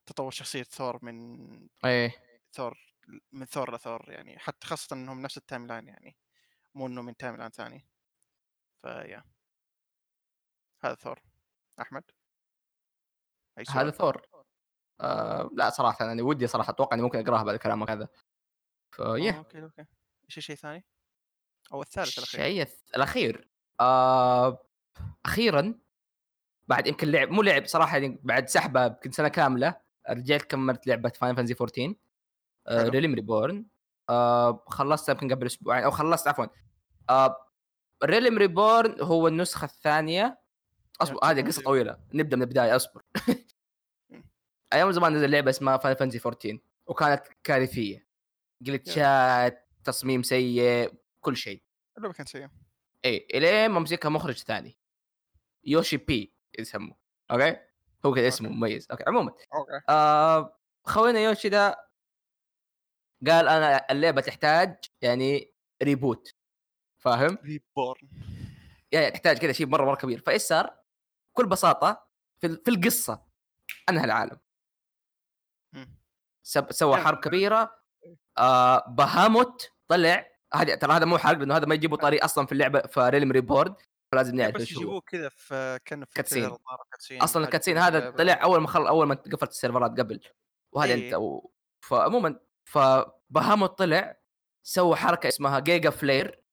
تطور 0.05 0.31
شخصية 0.31 0.63
ثور 0.63 1.05
من 1.05 1.47
اي 1.85 2.11
ثور 2.53 2.77
من 3.31 3.45
ثور 3.45 3.75
لثور 3.75 4.11
يعني 4.11 4.39
حتى 4.39 4.67
خاصه 4.67 4.95
إنهم 4.95 5.21
نفس 5.21 5.37
ال 5.37 5.67
timeline 5.67 5.87
يعني 5.87 6.17
مو 6.75 6.87
إنه 6.87 7.01
من 7.01 7.17
timeline 7.17 7.49
ثاني. 7.49 7.87
ف 8.81 8.89
yeah 8.89 9.23
هذا 10.83 10.95
ثور. 10.95 11.21
أحمد؟ 11.81 12.03
سؤال؟ 13.63 13.77
هذا 13.77 13.91
ثور. 13.91 14.27
آه 15.01 15.49
لا 15.53 15.69
صراحة 15.69 16.11
أنا 16.11 16.23
ودي 16.23 16.47
صراحة 16.47 16.69
أتوقع 16.69 16.93
إني 16.93 17.03
ممكن 17.03 17.19
اقراها 17.19 17.43
بعد 17.43 17.55
كلامك 17.55 17.89
هذا. 17.89 18.07
آه، 18.99 19.15
فيه 19.15 19.37
okay 19.37 19.63
okay. 19.63 19.85
إيش 20.29 20.37
الشيء 20.37 20.55
الثاني؟ 20.55 20.85
أو 21.73 21.81
الثالث 21.81 22.17
الأخير. 22.17 22.41
الشيء 22.41 22.77
الأخير. 22.95 23.49
آه 23.79 24.67
أخيرا 25.25 25.79
بعد 26.67 26.87
يمكن 26.87 27.07
لعب 27.07 27.29
مو 27.29 27.41
لعب 27.41 27.65
صراحة 27.65 27.97
يعني 27.97 28.19
بعد 28.23 28.49
سحبه 28.49 28.85
يمكن 28.85 29.11
سنة 29.11 29.27
كاملة 29.27 29.81
رجعت 30.09 30.41
كملت 30.41 30.87
لعبة 30.87 31.09
Final 31.09 31.35
Fantasy 31.35 31.55
14 31.61 31.95
حلو. 32.67 32.89
Realm 32.89 33.15
Reborn 33.15 33.65
آه 34.09 34.63
خلصتها 34.67 35.13
يمكن 35.13 35.31
قبل 35.31 35.45
أسبوعين 35.45 35.83
أو 35.83 35.91
خلصت 35.91 36.27
عفوا. 36.27 36.45
آه 37.09 37.47
Realm 38.03 38.37
Reborn 38.37 39.01
هو 39.01 39.27
النسخة 39.27 39.65
الثانية. 39.65 40.41
أصبر 41.01 41.19
هذه 41.23 41.47
قصة. 41.47 41.61
طويلة. 41.61 41.99
نبدأ 42.13 42.35
من 42.35 42.41
البداية 42.43 42.75
أصبر. 42.75 43.01
أيام 44.73 44.91
زمان 44.91 45.13
نزل 45.13 45.31
لعبة 45.31 45.49
اسمها 45.49 45.77
Final 45.77 45.95
Fantasy 45.95 46.19
14 46.25 46.59
وكانت 46.87 47.23
كارثية. 47.43 48.07
glitch 48.61 49.54
ات 49.54 49.69
تصميم 49.83 50.23
سيء 50.23 50.93
كل 51.19 51.37
شيء. 51.37 51.63
اللعبة 51.97 52.13
كانت 52.13 52.29
سيئة. 52.29 52.51
اي 53.05 53.27
إلين 53.33 53.71
ما 53.71 53.79
مسكها 53.79 54.09
مخرج 54.09 54.37
ثاني. 54.37 54.77
Yoshi-P 55.63 56.33
يسموه. 56.59 56.97
okay؟ 57.31 57.70
هو 58.05 58.13
كذا 58.13 58.27
اسمه. 58.27 58.49
مميز. 58.49 58.87
okay 58.91 59.03
عموما 59.07 59.31
okay. 59.53 59.81
آه 59.89 60.59
خوينا 60.85 61.19
Yoshi-P 61.19 61.89
قال 63.27 63.47
أنا 63.47 63.91
اللعبة 63.91 64.21
تحتاج 64.21 64.77
يعني 65.01 65.53
reboot 65.83 66.35
فاهم؟ 67.03 67.37
reborn 67.43 68.09
يعني 68.91 69.11
تحتاج 69.11 69.37
كذا 69.37 69.51
شيء 69.51 69.67
مرة 69.67 69.85
مرة 69.85 69.95
كبير. 69.95 70.19
فإيش 70.19 70.41
صار؟ 70.41 70.77
بكل 71.33 71.45
بساطة 71.45 72.07
في, 72.41 72.57
في 72.65 72.71
القصة 72.71 73.25
أنهى 73.89 74.05
العالم. 74.05 74.39
سوى 76.69 76.97
حرب 76.97 77.19
كبيرة 77.19 77.81
آه 78.37 78.85
بهاموت 78.87 79.71
طلع. 79.87 80.31
هذه 80.53 80.75
ترى 80.75 80.93
هذا 80.93 81.05
مو 81.05 81.17
حرق 81.17 81.37
لأنه 81.37 81.57
هذا 81.57 81.65
ما 81.65 81.75
يجيبوا 81.75 81.97
طاريه 81.97 82.23
أصلا 82.23 82.45
في 82.45 82.51
اللعبة 82.51 82.79
في 82.79 82.99
Realm 82.99 83.31
Reborn 83.31 83.75
فلازم 84.11 84.35
نعرف 84.35 84.55
بس 84.55 84.61
يجيبوه 84.71 85.01
كذا 85.01 85.29
في 85.29 85.79
كان 85.85 86.05
في 86.05 86.13
cutscene. 86.13 86.57
أصلا 87.11 87.45
ال 87.45 87.49
cutscene 87.49 87.77
هذا. 87.77 88.09
طلع 88.09 88.43
أول 88.43 88.61
ما 88.61 88.67
خل 88.67 88.87
أول 88.87 89.07
ما 89.07 89.15
قفلت 89.15 89.49
السيرفرات 89.51 89.99
قبل. 89.99 90.19
وهذا 90.71 90.93
إيه. 90.93 91.05
انت 91.05 91.13
و... 91.13 91.51
فعموما 91.81 92.39
فبهاموت 92.65 93.77
طلع 93.77 94.17
سوى 94.63 94.95
حركة 94.95 95.27
اسمها 95.27 95.59
Giga 95.59 95.89
Flare 95.89 96.43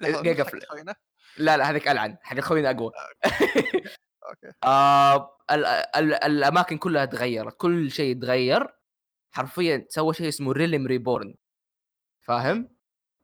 جيجا 0.00 0.44
حق 0.44 0.50
فل- 0.50 0.66
خوينا؟ 0.66 0.94
لا 1.38 1.56
لا 1.56 1.70
هذيك 1.70 1.88
ألعن. 1.88 2.18
حق 2.22 2.40
خوينا 2.40 2.70
أقوى. 2.70 2.92
Okay. 4.28 4.52
آه 4.64 5.38
ال 5.50 5.64
ال 5.66 6.14
الأماكن 6.14 6.78
كلها 6.78 7.04
تغيرت. 7.04 7.56
كل 7.56 7.90
شيء 7.90 8.20
تغير. 8.20 8.74
حرفيا 9.34 9.86
سوى 9.88 10.14
شيء 10.14 10.28
اسمه 10.28 10.52
Realm 10.52 10.86
Reborn 10.86 11.34
فاهم؟ 12.26 12.77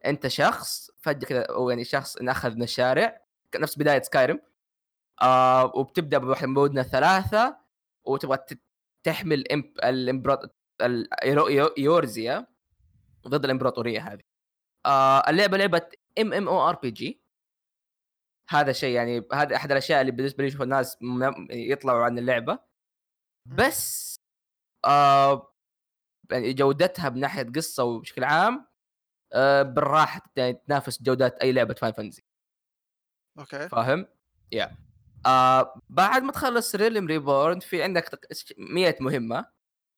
انت 0.06 0.26
شخص 0.26 0.90
فجأة 1.02 1.28
كذا 1.28 1.42
أو 1.42 1.70
يعني 1.70 1.84
شخص 1.84 2.16
انأخذ 2.16 2.54
من 2.54 2.62
الشارع 2.62 3.24
نفس 3.56 3.78
بداية 3.78 4.02
Skyrim 4.02 4.40
آه 5.22 5.64
وبتبدأ 5.76 6.18
بواحد 6.18 6.46
من 6.46 6.54
مدن 6.54 6.82
الثلاثة 6.82 7.56
وتبغى 8.04 8.38
تحمي 9.04 9.52
إمب... 9.52 9.64
الامبراط 9.84 10.56
Eorzea 11.78 12.46
ضد 13.28 13.44
الإمبراطورية 13.44 14.12
هذه. 14.12 14.20
آه 14.86 15.30
اللعبة 15.30 15.56
لعبة 15.56 15.88
ام 16.18 16.32
ام 16.32 16.48
أو 16.48 16.68
ار 16.68 16.76
بي 16.76 16.90
جي 16.90 17.22
هذا 18.48 18.72
شيء 18.72 18.94
يعني 18.94 19.28
هذا 19.32 19.56
أحد 19.56 19.70
الأشياء 19.70 20.00
اللي 20.00 20.12
بالنسبة 20.12 20.42
لي 20.42 20.48
أشوف 20.48 20.62
الناس 20.62 20.98
يطلعوا 21.50 22.04
عن 22.04 22.18
اللعبة. 22.18 22.58
بس 23.46 24.16
آه 24.84 25.54
يعني 26.30 26.52
جودتها 26.52 27.10
من 27.10 27.20
ناحيه 27.20 27.42
قصة 27.42 27.84
وبشكل 27.84 28.24
عام 28.24 28.66
بالراحة 29.62 30.20
يعني 30.36 30.52
تنافس 30.66 31.02
جودات 31.02 31.38
أي 31.38 31.52
لعبة 31.52 31.74
Final 31.74 31.92
Fantasy 31.92 32.22
Okay. 33.38 33.68
فاهم؟ 33.68 34.06
Yeah 34.52 34.76
آه 35.26 35.80
بعد 35.88 36.22
ما 36.22 36.32
تخلص 36.32 36.74
Realm 36.74 37.06
Reborn 37.06 37.60
في 37.60 37.82
عندك 37.82 38.18
100 38.58 38.96
مهمة 39.00 39.46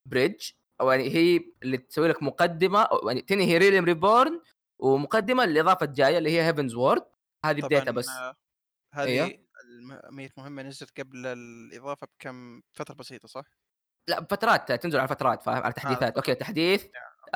bridge 0.07 0.51
أو 0.81 0.91
يعني 0.91 1.09
هي 1.15 1.41
اللي 1.63 1.77
تسوي 1.77 2.09
لك 2.09 2.23
مقدمة 2.23 2.83
أو 2.83 3.09
يعني 3.09 3.23
تنهي 3.23 3.59
Realm 3.59 3.85
Reborn 3.85 4.41
ومقدمة 4.79 5.45
للإضافة 5.45 5.87
الجاية 5.87 6.19
اللي 6.19 6.31
هي 6.31 6.47
Heavensward 6.47 7.05
هذه 7.45 7.61
بدايتها 7.61 7.81
طبعا 7.81 7.95
بس. 7.95 8.09
آه،. 8.09 8.37
هذه 8.95 9.39
الم- 9.65 10.01
100 10.11 10.31
مهمة 10.37 10.63
نزلت 10.63 11.01
قبل 11.01 11.27
الإضافة 11.27 12.07
بكم 12.07 12.63
فترة 12.73 12.95
بسيطة 12.95 13.29
صح؟ 13.29 13.45
لا 14.09 14.25
فترات 14.25 14.73
تنزل 14.73 14.99
على 14.99 15.09
فترات 15.09 15.43
فاهم؟ 15.43 15.63
على 15.63 15.73
تحديثات. 15.73 16.17
Okay 16.17 16.35
تحديث. 16.35 16.87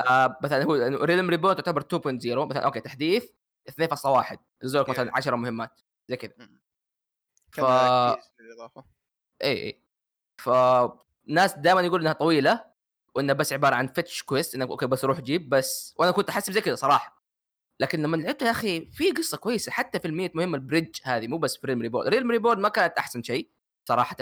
آه 0.09 0.37
مثلا 0.43 0.63
هو 0.63 0.73
Realm 1.03 1.29
Reborn 1.29 1.55
تعتبر 1.55 1.81
2.0 1.81 2.47
مثلا 2.49 2.59
okay 2.65 2.79
تحديث 2.79 3.29
2.1 3.69 4.37
نزلوا 4.63 4.83
لك 4.83 4.89
مثلا 4.89 5.11
Yeah. 5.11 5.15
10 5.15 5.35
مهمات 5.35 5.81
زي 6.09 6.15
كذا. 6.17 6.33
ف- 7.51 7.59
إي 9.43 9.51
إي. 9.63 9.81
فناس 10.37 11.53
دائما 11.57 11.81
يقول 11.81 12.01
إنها 12.01 12.13
طويلة 12.13 12.65
وإنها 13.15 13.33
بس 13.35 13.53
عبارة 13.53 13.75
عن 13.75 13.87
fetch 13.87 14.23
quest 14.23 14.55
إنك 14.55 14.69
okay 14.69 14.85
بس 14.87 15.05
روح 15.05 15.19
جيب 15.21 15.49
بس 15.49 15.93
وأنا 15.97 16.11
كنت 16.11 16.29
احسب 16.29 16.53
زي 16.53 16.61
كذا 16.61 16.75
صراحة. 16.75 17.21
لكن 17.79 18.01
لما 18.01 18.17
لعبتها 18.17 18.45
يا 18.45 18.51
أخي 18.51 18.85
في 18.91 19.11
قصة 19.11 19.37
كويسة 19.37 19.71
حتى 19.71 19.99
في 19.99 20.07
المية 20.07 20.31
مهمة 20.35 20.55
ال 20.57 20.62
bridge 20.62 20.95
هذه 21.03 21.27
مو 21.27 21.37
بس 21.37 21.57
في 21.57 21.67
Realm 21.67 21.81
Reborn 21.81 22.07
Realm 22.07 22.31
Reborn 22.31 22.57
ما 22.57 22.69
كانت 22.69 22.97
أحسن 22.97 23.23
شيء 23.23 23.49
صراحة 23.85 24.15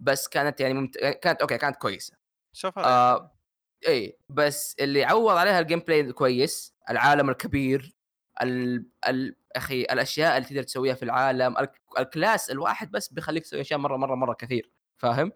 بس 0.00 0.28
كانت 0.28 0.60
يعني 0.60 0.74
ممت... 0.74 0.98
كانت 0.98 1.40
okay 1.40 1.58
كانت 1.58 1.76
كويسة. 1.76 2.16
شوف 2.52 2.78
آه 2.78 3.37
اي 3.86 4.18
بس 4.28 4.76
اللي 4.80 5.04
عوض 5.04 5.36
عليها 5.36 5.60
ال 5.60 5.78
gameplay 5.78 6.00
الكويس 6.00 6.74
العالم 6.90 7.30
الكبير 7.30 7.94
ال... 8.42 8.86
ال... 9.08 9.36
أخي 9.56 9.82
الأشياء 9.82 10.36
اللي 10.36 10.48
تقدر 10.48 10.62
تسويها 10.62 10.94
في 10.94 11.02
العالم 11.02 11.58
ال... 11.58 11.68
ال 11.98 12.07
class 12.07 12.50
الواحد 12.50 12.90
بس 12.90 13.12
بيخليك 13.12 13.42
تسوي 13.42 13.60
أشياء 13.60 13.78
مرة 13.80 13.96
مرة 13.96 14.14
مرة 14.14 14.34
كثير 14.34 14.70
فاهم؟ 14.96 15.32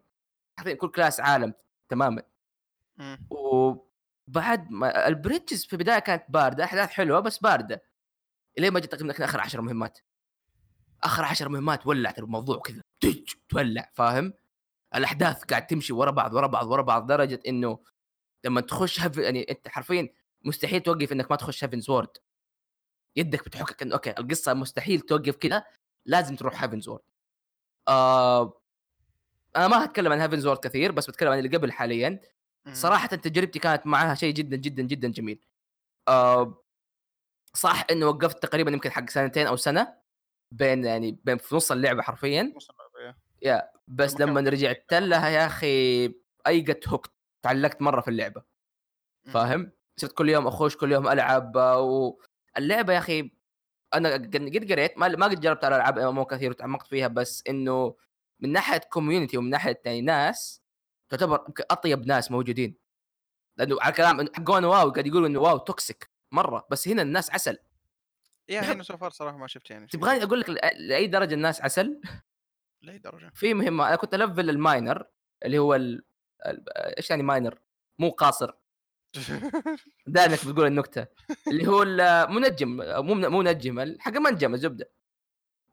حرفيا 0.58 0.74
كل 0.74 0.88
class 0.88 1.20
عالم 1.20 1.54
تماما. 1.88 2.22
وبعد 3.30 4.70
ما 4.70 5.08
ال 5.08 5.15
bridges 5.15 5.64
في 5.64 5.72
البداية 5.72 5.98
كانت 5.98 6.24
باردة 6.28 6.64
أحداث 6.64 6.90
حلوة 6.90 7.20
بس 7.20 7.38
باردة 7.38 7.82
لين 8.58 8.72
ما 8.72 8.80
جت 8.80 8.92
تقريبا 8.92 9.24
آخر 9.24 9.40
10 9.40 9.60
مهمات 9.60 9.98
آخر 11.02 11.24
10 11.24 11.48
مهمات 11.48 11.86
ولعت 11.86 12.18
الموضوع 12.18 12.60
كذا 12.60 12.82
تولع 13.48 13.90
فاهم 13.94 14.32
الأحداث 14.94 15.44
قاعد 15.44 15.66
تمشي 15.66 15.92
ورا 15.92 16.10
بعض 16.10 16.34
ورا 16.34 16.46
بعض 16.46 16.66
ورا 16.66 16.82
بعض 16.82 17.04
لدرجة 17.04 17.40
إنه 17.48 17.78
لما 18.44 18.60
تخش 18.60 19.00
هف... 19.00 19.16
يعني 19.16 19.42
أنت 19.50 19.68
حرفيا 19.68 20.08
مستحيل 20.44 20.80
توقف 20.80 21.12
إنك 21.12 21.30
ما 21.30 21.36
تخش 21.36 21.64
Heavensward. 21.64 22.16
يدك 23.16 23.44
بتحكك 23.44 23.82
إنه 23.82 23.94
okay 23.94 24.10
القصة 24.10 24.54
مستحيل 24.54 25.00
توقف 25.00 25.36
كذا 25.36 25.64
لازم 26.06 26.36
تروح 26.36 26.62
Heavensward. 26.62 27.02
آه... 27.88 28.60
أنا 29.56 29.68
ما 29.68 29.84
هتكلم 29.84 30.12
عن 30.12 30.20
Heavensward 30.20 30.58
كثير 30.58 30.92
بس 30.92 31.06
بتكلم 31.10 31.28
عن 31.28 31.38
اللي 31.38 31.56
قبل 31.56 31.72
حاليا. 31.72 32.20
صراحة 32.72 33.06
تجربتي 33.06 33.58
كانت 33.58 33.86
معها 33.86 34.14
شيء 34.14 34.34
جدا 34.34 34.56
جدا 34.56 34.82
جدا 34.82 35.08
جميل. 35.08 35.44
آه 36.08 36.64
صح 37.54 37.86
انه 37.90 38.06
وقفت 38.06 38.42
تقريبا 38.42 38.70
يمكن 38.70 38.90
حق 38.90 39.10
سنتين 39.10 39.46
أو 39.46 39.56
سنة 39.56 39.94
بين 40.50 40.84
يعني 40.84 41.18
بين 41.24 41.38
في 41.38 41.54
نص 41.54 41.72
اللعبة 41.72 42.02
حرفيا. 42.02 42.52
نص 42.56 42.70
اللعبة، 42.70 43.16
yeah. 43.42 43.70
بس 43.88 44.20
لما 44.20 44.40
رجعت 44.40 44.92
لها 44.92 45.28
يا 45.28 45.46
أخي 45.46 46.06
I 46.46 46.57
got 46.57 46.88
hooked 46.88 47.06
تعلقت 47.42 47.82
مرة 47.82 48.00
في 48.00 48.08
اللعبة. 48.08 48.42
فاهم 49.32 49.72
صرت 49.96 50.12
كل 50.12 50.28
يوم 50.28 50.46
أخش 50.46 50.76
كل 50.76 50.92
يوم 50.92 51.08
ألعب 51.08 51.56
آه، 51.56 51.80
واللعبه 52.56 52.92
يا 52.92 52.98
أخي 52.98 53.30
أنا 53.94 54.12
قد 54.12 54.72
قريت 54.72 54.98
ما 54.98 55.08
ما 55.08 55.26
قد 55.26 55.40
جربت 55.40 55.64
على 55.64 55.76
ألعاب 55.76 55.98
مو 55.98 56.24
كثير 56.24 56.50
وتعمقت 56.50 56.86
فيها 56.86 57.08
بس 57.08 57.42
إنه 57.48 57.96
من 58.40 58.52
ناحية 58.52 58.78
community 58.78 59.36
ومن 59.38 59.50
ناحية 59.50 59.80
يعني 59.84 60.00
ناس 60.00 60.62
تعتبر 61.08 61.44
أطيب 61.70 62.06
ناس 62.06 62.30
موجودين 62.30 62.76
لأنه 63.56 63.76
على 63.80 63.92
كلام 63.92 64.26
حقون 64.36 64.64
WoW 64.64 64.90
قاعد 64.90 65.06
يقولوا 65.06 65.28
إنه 65.28 65.40
WoW 65.40 65.58
toxic 65.58 66.10
مرة 66.32 66.66
بس 66.70 66.88
هنا 66.88 67.02
الناس 67.02 67.30
عسل 67.30 67.58
يا 68.48 68.60
بحب- 68.60 68.70
هنا 68.74 68.82
so 68.82 68.94
far 68.94 69.10
صراحة 69.10 69.36
ما 69.36 69.46
شفت 69.46 69.70
يعني. 69.70 69.86
تبغاني 69.86 70.22
أقول 70.22 70.40
لك 70.40 70.50
لأي 70.76 71.06
درجة 71.06 71.34
الناس 71.34 71.60
عسل 71.62 72.00
لأي 72.82 72.98
درجة 72.98 73.30
في 73.34 73.54
مهمة 73.54 73.88
أنا 73.88 73.96
كنت 73.96 74.14
ألفل 74.14 74.50
ال 74.50 74.59
miner 74.59 75.04
اللي 75.44 75.58
هو. 75.58 75.74
إيش 76.46 77.10
يعني 77.10 77.22
miner 77.22 77.58
مو 77.98 78.10
قاصر. 78.10 78.52
انك 80.08 80.46
بتقول 80.46 80.66
النكتة. 80.66 81.06
اللي 81.48 81.66
هو 81.66 81.82
المنجم 81.82 82.68
مو 82.76 83.14
مو 83.14 83.38
منجم 83.42 83.96
حق 84.00 84.12
منجم 84.12 84.54
الزبده 84.54 84.90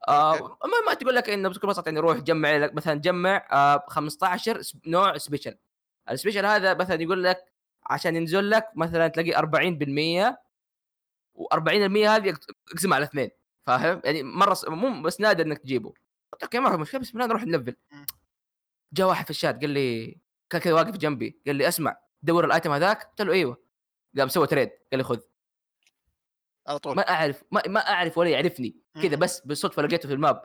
آه. 0.08 0.38
ما, 0.40 0.82
ما 0.88 0.94
تقول 0.94 1.16
لك 1.16 1.30
إنه 1.30 1.50
بكل 1.50 1.68
بساطة 1.68 1.88
يعني 1.90 2.00
روح 2.00 2.18
جمع 2.18 2.58
لك 2.58 2.74
مثلا 2.74 2.94
جمع 2.94 3.48
آه 3.52 3.86
15 3.88 4.62
س- 4.62 4.78
نوع 4.88 5.18
special 5.18 5.58
ال 6.10 6.14
special 6.14 6.46
هذا 6.46 6.74
مثلا 6.74 7.02
يقول 7.02 7.24
لك 7.24 7.54
عشان 7.86 8.16
ينزل 8.16 8.50
لك 8.50 8.68
مثلا 8.76 9.08
تلاقي 9.08 9.32
40% 9.34 10.38
و40% 11.36 11.98
هذه 12.08 12.38
اقسمها 12.74 12.96
على 12.96 13.06
اثنين. 13.06 13.30
فاهم؟ 13.68 14.02
يعني 14.06 14.24
مرة 14.24 14.54
س- 14.54 14.66
مو 14.68 15.02
بس 15.02 15.22
نادر 15.22 15.46
إنك 15.46 15.58
تجيبه. 15.58 15.94
قلت 16.34 16.44
okay 16.44 16.60
ما 16.60 16.70
في 16.72 16.78
مشكلة 16.78 17.02
بسم 17.02 17.18
الله 17.18 17.28
نروح 17.30 17.44
نلفل. 17.44 17.76
جاء 18.94 19.08
واحد 19.08 19.24
في 19.26 19.30
الشات 19.32 19.62
قال 19.62 19.70
لي 19.70 20.18
كان 20.50 20.62
كذا 20.62 20.74
واقف 20.74 20.98
جنبي 20.98 21.42
قال 21.48 21.56
لي 21.56 21.68
أسمع 21.68 21.98
تدور 22.22 22.46
ال 22.46 22.51
item 22.51 22.72
هذاك؟ 22.72 23.04
قلت 23.04 23.22
له 23.22 23.34
أيوه. 23.34 23.64
قام 24.18 24.28
سوى 24.28 24.48
trade 24.48 24.70
قال 24.70 24.98
لي 24.98 25.04
خذ. 25.04 25.20
على 26.68 26.80
طول. 26.80 26.96
ما 26.96 27.10
أعرف 27.10 27.44
ما, 27.52 27.62
ما 27.68 27.80
أعرف 27.80 28.18
ولا 28.18 28.30
يعرفني. 28.30 28.76
كذا. 29.04 29.16
بس 29.16 29.40
بالصدفة 29.40 29.82
لقيته 29.82 30.08
في 30.08 30.14
ال 30.14 30.18
map. 30.18 30.36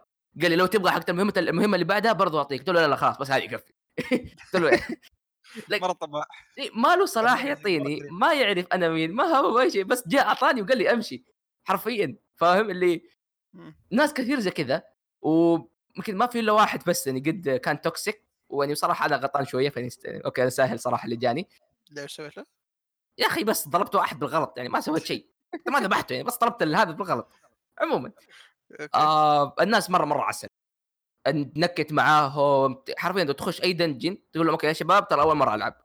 قال 0.42 0.50
لي 0.50 0.56
لو 0.56 0.66
تبغى 0.66 0.90
حق 0.90 1.10
المهمة 1.10 1.32
المهمة 1.36 1.74
اللي 1.74 1.84
بعدها 1.84 2.12
برضو 2.12 2.38
أعطيك. 2.38 2.58
قلت 2.60 2.68
له 2.68 2.80
لا 2.80 2.88
لا 2.88 2.96
خلاص 2.96 3.18
بس 3.18 3.30
هذه 3.30 3.42
يكفي. 3.42 3.72
قلت 4.52 4.54
له 4.56 4.80
لك- 5.68 5.82
مرة 5.82 5.92
طماع 5.92 6.24
إيه، 6.58 6.70
ما 6.74 6.96
له 6.96 7.06
صلاح 7.06 7.44
يعطيني. 7.48 8.00
ما 8.20 8.32
يعرف 8.34 8.66
أنا 8.72 8.88
مين 8.88 9.12
ما 9.12 9.24
هو 9.24 9.60
اي 9.60 9.70
شيء 9.70 9.84
بس 9.84 10.08
جاء 10.08 10.26
أعطاني 10.26 10.62
وقال 10.62 10.78
لي 10.78 10.92
أمشي. 10.92 11.24
حرفيا 11.64 12.16
فاهم؟ 12.36 12.70
اللي. 12.70 13.02
ناس 13.90 14.12
كثير 14.14 14.40
زي 14.40 14.50
كذا 14.50 14.82
ويمكن 15.22 16.16
ما 16.16 16.26
في 16.26 16.40
إلا 16.40 16.52
واحد 16.52 16.82
بس 16.86 17.06
يعني 17.06 17.20
قد 17.20 17.48
كان 17.64 17.80
toxic 17.80 18.23
ويعني 18.54 18.72
بصراحة 18.72 19.06
أنا 19.06 19.16
غلطان 19.16 19.44
شوية 19.46 19.70
فإني 19.70 19.86
است... 19.86 20.06
okay 20.06 20.42
أنا 20.42 20.50
ساهل 20.50 20.80
صراحة 20.80 21.04
اللي 21.04 21.16
جاني. 21.16 21.48
ليش 21.90 22.16
سويت 22.16 22.36
له؟ 22.36 22.46
يا 23.18 23.26
أخي 23.26 23.44
بس 23.44 23.68
ضربت 23.68 23.94
واحد 23.94 24.18
بالغلط 24.18 24.54
يعني 24.56 24.68
ما 24.68 24.80
سويت 24.80 25.04
شيء. 25.04 25.26
ما 25.68 25.80
ذبحته 25.80 26.12
يعني 26.12 26.24
بس 26.24 26.38
ضربت 26.38 26.62
هذا 26.62 26.92
بالغلط. 26.92 27.32
عموما. 27.78 28.12
آه 28.94 29.54
الناس 29.60 29.90
مرة 29.90 30.04
مرة 30.04 30.22
عسل. 30.22 30.48
نكت 31.28 31.92
معاهم 31.92 32.82
حرفيا 32.96 33.24
تخش 33.24 33.62
أي 33.62 33.72
dungeon 33.72 34.18
تقول 34.32 34.46
لهم 34.46 34.54
okay 34.54 34.66
يا 34.66 34.72
شباب 34.72 35.08
ترى 35.08 35.22
أول 35.22 35.36
مرة 35.36 35.54
ألعب. 35.54 35.82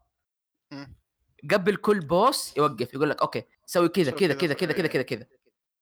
قبل 1.52 1.76
كل 1.76 2.00
boss 2.00 2.58
يوقف 2.58 2.94
يقول 2.94 3.10
لك 3.10 3.22
okay 3.22 3.44
سوي 3.66 3.90
كذا 3.90 4.12
كذا 4.12 4.34
كذا، 4.34 4.54
كذا 4.54 4.74
كذا 4.74 4.82
سوي 4.82 4.90
كذا 4.90 5.02
كذا. 5.02 5.26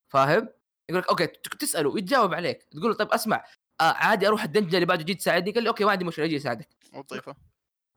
فاهم؟ 0.09 0.49
يقول 0.89 1.01
لك 1.01 1.09
okay 1.09 1.27
تسأله 1.27 1.89
ويتجاوب 1.89 2.33
عليك. 2.33 2.63
تقول 2.63 2.91
له 2.91 2.93
طيب 2.93 3.11
أسمع 3.11 3.45
عادي 3.81 4.27
أروح 4.27 4.43
ال 4.43 4.47
dungeon 4.47 4.75
اللي 4.75 4.85
بعده 4.85 5.03
تجي 5.03 5.13
تساعدني. 5.13 5.51
قال 5.51 5.63
لي 5.63 5.69
okay 5.69 5.83
ما 5.85 5.91
عندي 5.91 6.05
مشكلة 6.05 6.25
يجي 6.25 6.35
يساعدك. 6.35 6.69
وظيفه 6.93 7.35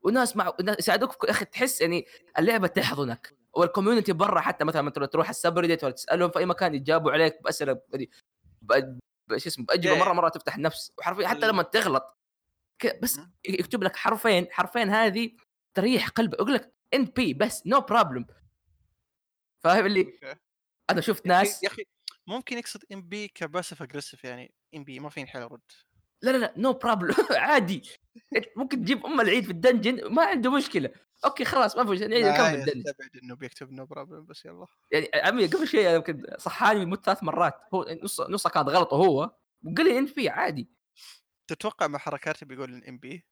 وناس 0.02 0.36
مع 0.36 0.52
يساعدوك 0.78 1.24
يا 1.24 1.31
أخي 1.31 1.44
تحس 1.44 1.81
يعني 1.81 2.07
اللعبة 2.39 2.66
تحضنك. 2.66 3.35
وال 3.53 3.63
community 3.63 4.12
برا 4.12 4.40
حتى 4.40 4.65
مثلا 4.65 4.81
لما 4.81 4.90
تروح 5.07 5.28
ال 5.29 5.34
subreddit 5.34 5.85
ولا 5.85 5.93
تسالهم 5.93 6.31
في 6.31 6.39
أي 6.39 6.47
مكان 6.47 6.74
يجاوبوا 6.74 7.12
عليك 7.12 7.43
بأسئلة 7.43 7.81
يعني 7.93 8.11
شو 9.36 9.48
اسمه 9.48 9.65
بأجوبة 9.66 9.97
Yeah. 9.97 9.98
مرة 9.98 10.12
مرة 10.12 10.28
تفتح 10.28 10.57
النفس. 10.57 10.93
وحرفيا 10.98 11.28
حتى 11.28 11.47
لما 11.47 11.62
تغلط 11.62 12.19
ك- 12.78 12.98
بس. 13.02 13.20
يكتب 13.44 13.82
لك 13.82 13.97
حرفين 13.97 14.47
حرفين 14.51 14.90
هذه 14.90 15.31
تريح 15.74 16.09
قلبك. 16.09 16.35
يقول 16.35 16.55
لك 16.55 16.73
NP 16.95 17.35
بس 17.35 17.66
no 17.67 17.81
problem 17.81 18.27
فاهم 19.65 19.86
اللي؟ 19.86 20.19
أنا 20.90 21.01
شفت 21.01 21.27
ناس 21.27 21.62
يا 21.62 21.69
أخي 21.69 21.82
ممكن 22.31 22.59
يقصد 22.59 22.85
NP 22.93 23.03
ك 23.03 23.29
passive 23.29 23.83
aggressive 23.83 24.25
يعني 24.24 24.55
NP 24.77 25.01
ما 25.01 25.09
فيني 25.11 25.27
حيل 25.27 25.43
ارد 25.43 25.61
لا 26.23 26.31
لا 26.31 26.36
لا 26.36 26.55
no 26.57 26.73
problem 26.73 27.15
عادي. 27.31 27.82
ممكن 28.57 28.82
تجيب 28.82 29.07
أم 29.07 29.20
العيد 29.20 29.44
في 29.44 29.51
ال 29.51 29.58
dungeon 29.58 30.12
ما 30.15 30.24
عنده 30.24 30.51
مشكلة. 30.51 30.90
Okay 31.25 31.45
خلاص 31.44 31.77
ما 31.77 31.85
في 31.86 31.98
شيء 31.98 32.09
نعيد 32.09 32.24
نكمل 32.27 32.43
ما 32.43 32.55
ال 32.55 32.58
dungeon 32.58 32.79
يستبعد 32.81 33.11
إنه 33.23 33.36
بيكتب 33.36 33.73
no 33.73 33.87
problem 33.87 34.27
بس 34.27 34.44
يلا. 34.44 34.66
يعني 34.93 35.11
عمي 35.15 35.47
قبل 35.47 35.69
شيء 35.69 35.90
يمكن 35.94 36.23
صحاني 36.39 36.86
من 36.86 36.97
ثلاث 36.97 37.23
مرات. 37.23 37.55
هو 37.74 37.86
نص 38.02 38.20
نصها 38.20 38.51
كانت 38.51 38.69
غلط 38.69 38.94
هو. 38.94 39.31
وقال 39.65 39.86
لي 39.86 39.98
إن 39.98 40.07
في 40.07 40.28
عادي. 40.28 40.70
تتوقع 41.48 41.86
مع 41.86 41.98
حركاتي 41.98 42.44
بيقول 42.44 42.85
إم 42.85 42.98
بي؟ 42.98 43.27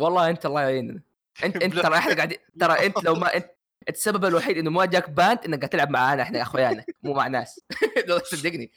والله 0.00 0.30
أنت 0.30 0.46
الله 0.46 0.60
يعيننا. 0.60 1.02
أنت 1.44 1.56
أنت 1.56 1.74
ترى 1.86 1.98
إحنا 1.98 2.14
قاعدين 2.14 2.38
ترى 2.60 2.86
أنت 2.86 3.04
لو 3.04 3.14
ما 3.14 3.36
انت 3.36 3.44
أنت 3.44 3.50
السبب 3.88 4.24
الوحيد 4.24 4.58
إنه 4.58 4.70
ما 4.70 4.84
جاك 4.84 5.10
بانت 5.10 5.44
إنك 5.44 5.58
قاعد 5.58 5.70
تلعب 5.70 5.90
معانا 5.90 6.22
إحنا 6.22 6.42
اخوانك 6.42 6.96
مو 7.02 7.14
مع 7.14 7.26
ناس. 7.26 7.60
لو 8.08 8.18
صدقني. 8.18 8.72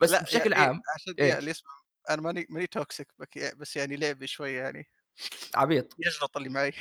بس 0.00 0.10
لا 0.10 0.22
بشكل 0.22 0.52
يعني 0.52 0.64
عام 0.64 0.82
عشان 0.94 1.14
إيه. 1.18 1.26
يعني 1.28 1.38
اللي 1.38 1.50
يسمع 1.50 1.70
أنا 2.10 2.22
ماني 2.22 2.46
ماني 2.50 2.66
توكسيك 2.66 3.12
بس 3.56 3.76
يعني 3.76 3.96
لعبي 3.96 4.26
شوية 4.26 4.62
يعني. 4.62 4.86
عبيط. 5.54 5.96
يجلط 5.98 6.36
اللي 6.36 6.48
معي. 6.48 6.72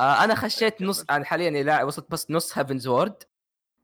آه 0.00 0.24
أنا 0.24 0.34
خشيت 0.44 0.82
نص 0.82 1.04
أنا 1.10 1.24
حاليا 1.24 1.62
لاعب 1.62 1.86
وصلت 1.86 2.10
بس 2.10 2.30
نص 2.30 2.58
Heavensward 2.58 3.22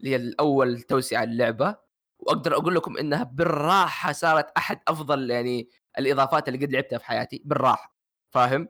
اللي 0.00 0.10
هي 0.10 0.16
الأول 0.16 0.82
توسعة 0.82 1.24
اللعبة. 1.24 1.76
وأقدر 2.18 2.54
أقول 2.54 2.74
لكم 2.74 2.96
إنها 2.96 3.22
بالراحة 3.22 4.12
صارت 4.12 4.50
أحد 4.56 4.80
أفضل 4.88 5.30
يعني 5.30 5.70
الإضافات 5.98 6.48
اللي 6.48 6.66
قد 6.66 6.72
لعبتها 6.72 6.98
في 6.98 7.04
حياتي 7.04 7.42
بالراحة. 7.44 7.96
فاهم؟ 8.30 8.68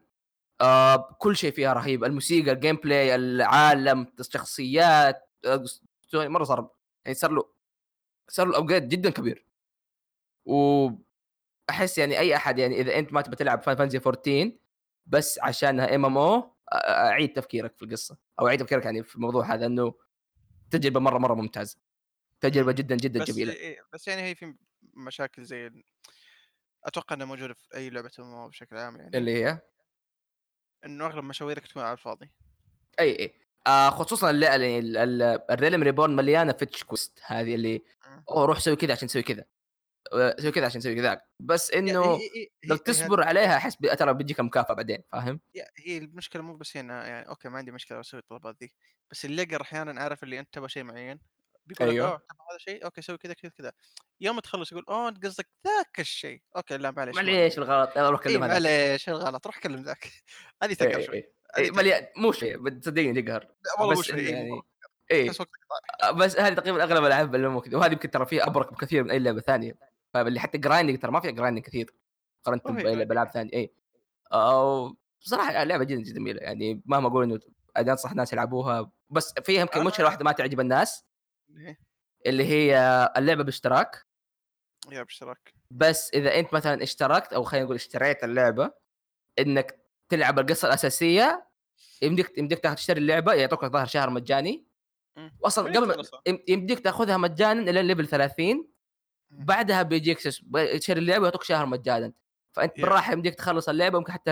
آه 0.60 1.16
كل 1.18 1.36
شيء 1.36 1.52
فيها 1.52 1.72
رهيب. 1.72 2.04
الموسيقى 2.04 2.52
ال 2.52 2.76
gameplay 2.76 3.14
العالم 3.14 4.06
الشخصيات 4.20 5.28
آه 5.44 5.64
مرة 6.14 6.44
صار 6.44 6.70
يعني 7.04 7.14
صار 7.14 7.30
له 7.30 7.48
صار 8.28 8.46
له 8.46 8.58
upgrade 8.58 8.88
جدا 8.88 9.10
كبير. 9.10 9.46
وأحس 10.44 11.98
يعني 11.98 12.18
أي 12.18 12.36
أحد 12.36 12.58
يعني 12.58 12.80
إذا 12.80 12.98
أنت 12.98 13.12
ما 13.12 13.22
تبي 13.22 13.36
تلعب 13.36 13.62
فان 13.62 13.76
فانزي 13.76 13.98
14 13.98 14.52
بس 15.06 15.38
عشانها 15.38 15.94
MMO 15.94 16.50
أعيد 16.72 17.32
تفكيرك 17.32 17.76
في 17.76 17.84
القصة. 17.84 18.16
أو 18.40 18.48
أعيد 18.48 18.60
تفكيرك 18.60 18.84
يعني 18.84 19.02
في 19.02 19.16
الموضوع 19.16 19.54
هذا 19.54 19.66
إنه 19.66 19.94
تجربة 20.70 21.00
مرة 21.00 21.18
مرة 21.18 21.34
ممتازة. 21.34 21.78
تجربة 22.40 22.72
جدا 22.72 22.96
جدا 22.96 23.20
بس 23.20 23.30
جميلة. 23.30 23.52
إيه 23.52 23.78
بس 23.92 24.08
يعني 24.08 24.22
هي 24.22 24.34
في 24.34 24.54
مشاكل 24.94 25.44
زي 25.44 25.70
أتوقع 26.84 27.16
إنها 27.16 27.26
موجودة 27.26 27.54
في 27.54 27.74
أي 27.74 27.90
لعبة 27.90 28.08
MMO 28.08 28.48
بشكل 28.48 28.76
عام 28.76 28.96
يعني. 28.96 29.18
اللي 29.18 29.44
هي؟ 29.44 29.60
إنه 30.84 31.06
أغلب 31.06 31.24
مشاويرك 31.24 31.66
تكون 31.66 31.82
على 31.82 31.92
الفاضي. 31.92 32.30
إي 33.00 33.18
إي. 33.20 33.34
آه 33.66 33.90
خصوصا 33.90 34.30
ال- 34.30 34.44
ال 35.50 35.56
Realm 35.56 35.82
Reborn 35.82 36.16
مليانة 36.16 36.52
fetch 36.52 36.84
quest 36.84 37.20
هذه 37.26 37.54
اللي 37.54 37.82
مم. 38.06 38.24
أوه 38.30 38.44
روح 38.44 38.58
سوي 38.58 38.76
كذا 38.76 38.92
عشان 38.92 39.08
تسوي 39.08 39.22
كذا. 39.22 39.44
آه، 40.12 40.36
سوي 40.38 40.50
كذا 40.52 40.66
عشان 40.66 40.80
تسوي 40.80 40.94
كذا. 40.94 41.20
بس 41.40 41.70
يعني 41.70 41.90
إنه 41.90 42.20
لو 42.64 42.76
تصبر 42.76 43.22
عليها 43.22 43.56
أحس 43.56 43.76
ترى 43.76 44.14
بيجيك 44.14 44.40
مكافاه 44.40 44.74
بعدين 44.74 45.02
فاهم؟ 45.12 45.40
هي 45.84 45.98
المشكلة 45.98 46.42
مو 46.42 46.56
بس 46.56 46.76
هنا 46.76 47.06
يعني 47.06 47.28
أوكي 47.28 47.48
ما 47.48 47.58
عندي 47.58 47.70
مشكلة 47.70 48.00
أسوي 48.00 48.20
الطلبات 48.20 48.56
ذي. 48.62 48.72
بس 49.10 49.24
اللي 49.24 49.42
يقدر 49.42 49.62
أحيانا 49.62 50.02
عارف 50.02 50.22
اللي 50.22 50.40
أنت 50.40 50.54
تبغى 50.54 50.68
شيء 50.68 50.82
معين. 50.84 51.20
بيقول 51.66 51.88
لك 51.88 51.94
أيوه. 51.94 52.08
اوه 52.08 52.22
هذا 52.50 52.58
شيء 52.58 52.84
أوكي 52.84 53.02
سوي 53.02 53.18
كذا 53.18 53.32
كذا 53.32 53.50
كذا. 53.50 53.72
يوم 54.20 54.40
تخلص 54.40 54.72
يقول 54.72 54.84
أوه 54.88 55.08
أنت 55.08 55.26
قصدك 55.26 55.48
ذاك 55.66 56.00
الشيء. 56.00 56.42
أوكي 56.56 56.76
لا 56.76 56.90
معليش 56.90 57.16
معليش. 57.16 57.58
الغلط 57.58 57.98
روح 57.98 58.20
إيه 58.26 58.32
كلم 58.32 58.44
هذا 58.44 58.52
معليش 58.52 59.08
الغلط 59.08 59.46
روح 59.46 59.58
كلم 59.58 59.82
ذاك. 59.82 60.12
هذه 60.62 60.70
إيه، 60.70 60.76
تقهر 60.76 60.96
إيه، 60.96 61.06
شوي 61.06 61.16
إيه. 61.16 61.32
إيه، 61.58 61.70
مليان 61.70 62.06
مو 62.16 62.32
شيء 62.32 62.80
صدقني 62.80 63.22
تقهر. 63.22 63.40
لا، 63.40 63.80
والله 63.80 63.94
مو 63.94 64.02
إيه، 64.18 64.32
يعني 64.32 65.30
وقتك 65.30 65.58
ضايع. 66.02 66.12
بس 66.12 66.38
هذه 66.38 66.54
تقريبا 66.54 66.82
أغلب 66.82 67.04
الألعاب 67.04 67.34
اللي 67.34 67.48
ممكن 67.48 67.74
وهذه 67.74 67.92
يمكن 67.92 68.10
ترى 68.10 68.26
فيها 68.26 68.46
أبرك 68.46 68.72
بكثير 68.72 69.04
من 69.04 69.10
أي 69.10 69.18
لعبة 69.18 69.40
ثانية. 69.40 69.74
فاللي 70.14 70.40
حتى 70.40 70.58
grinding 70.58 70.98
ترى 70.98 71.10
ما 71.10 71.20
فيها 71.20 71.30
grinding 71.30 71.64
كثير 71.64 71.90
grinding. 72.48 72.70
بالعاب 72.82 73.28
ثانية 73.28 73.52
اي 73.52 73.74
أو 74.32 74.96
بصراحه 75.20 75.64
لعبة 75.64 75.84
جدا 75.84 76.00
جدا 76.00 76.14
جميلة. 76.14 76.40
يعني 76.40 76.82
مهما 76.86 77.08
أقول 77.08 77.24
إنه 77.24 77.40
أنصح 77.76 78.10
الناس 78.10 78.32
يلعبوها 78.32 78.90
بس 79.10 79.34
فيها 79.44 79.60
يمكن 79.60 79.84
مشكله 79.84 80.06
واحدة 80.06 80.24
ما 80.24 80.32
تعجب 80.32 80.60
الناس. 80.60 81.00
إيه، 81.00 81.15
اللي 82.26 82.44
هي 82.44 82.78
اللعبة 83.16 83.44
باشتراك. 83.44 84.06
yeah 84.92 85.02
باشتراك. 85.02 85.54
بس 85.70 86.10
إذا 86.14 86.38
أنت 86.38 86.54
مثلا 86.54 86.82
اشتركت 86.82 87.32
أو 87.32 87.42
خلينا 87.42 87.64
نقول 87.64 87.76
اشتريت 87.76 88.24
اللعبة 88.24 88.70
إنك 89.38 89.86
تلعب 90.08 90.38
القصة 90.38 90.68
الأساسية 90.68 91.48
يمديك 92.02 92.38
يمديك 92.38 92.58
تشتري 92.58 93.00
اللعبة 93.00 93.32
يعطوك 93.32 93.64
الظاهر 93.64 93.86
شهر 93.86 94.10
مجاني. 94.10 94.66
مم. 95.16 95.36
واصلا 95.40 95.64
وين 95.64 95.76
قبل 95.76 95.86
ما 95.86 96.38
يمديك 96.48 96.80
تاخذها 96.80 97.16
مجانا 97.16 97.70
إلى 97.70 97.80
ال 97.80 97.85
level 97.85 98.06
30 98.06 98.68
مم. 99.30 99.44
بعدها 99.44 99.82
بيجيك 99.82 100.20
تشتري 100.20 101.00
اللعبة 101.00 101.22
ويعطوك 101.22 101.42
شهر 101.42 101.66
مجانا. 101.66 102.12
فأنت 102.56 102.72
Yeah. 102.76 102.80
بالراحة 102.80 103.12
يمديك 103.12 103.34
تخلص 103.34 103.68
اللعبة 103.68 103.98
ممكن 103.98 104.12
حتى 104.12 104.30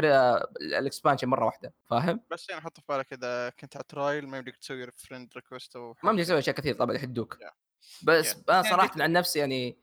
ال 0.60 0.67
expansion 0.67 1.28
مرة 1.28 1.44
واحدة 1.44 1.72
فاهم؟ 1.90 2.20
بس 2.30 2.48
يعني 2.48 2.60
حط 2.62 2.76
في 2.80 2.84
بالك 2.88 3.12
إذا 3.12 3.50
كنت 3.50 3.76
على 3.76 3.84
trial 3.88 4.28
ما 4.28 4.38
يمديك 4.38 4.56
تسوي 4.56 4.90
friend 4.90 5.32
request 5.36 5.76
أو 5.76 5.94
ما 6.02 6.10
يمديك 6.10 6.24
تسوي 6.26 6.38
أشياء 6.38 6.56
كثير 6.56 6.74
طبعا 6.74 6.94
يحدوك 6.96 7.38
Yeah. 7.40 7.52
بس 8.02 8.32
Yeah. 8.32 8.36
أنا 8.48 8.56
يعني 8.56 8.68
صراحة 8.68 9.02
عن 9.02 9.12
نفسي 9.12 9.38
يعني 9.38 9.78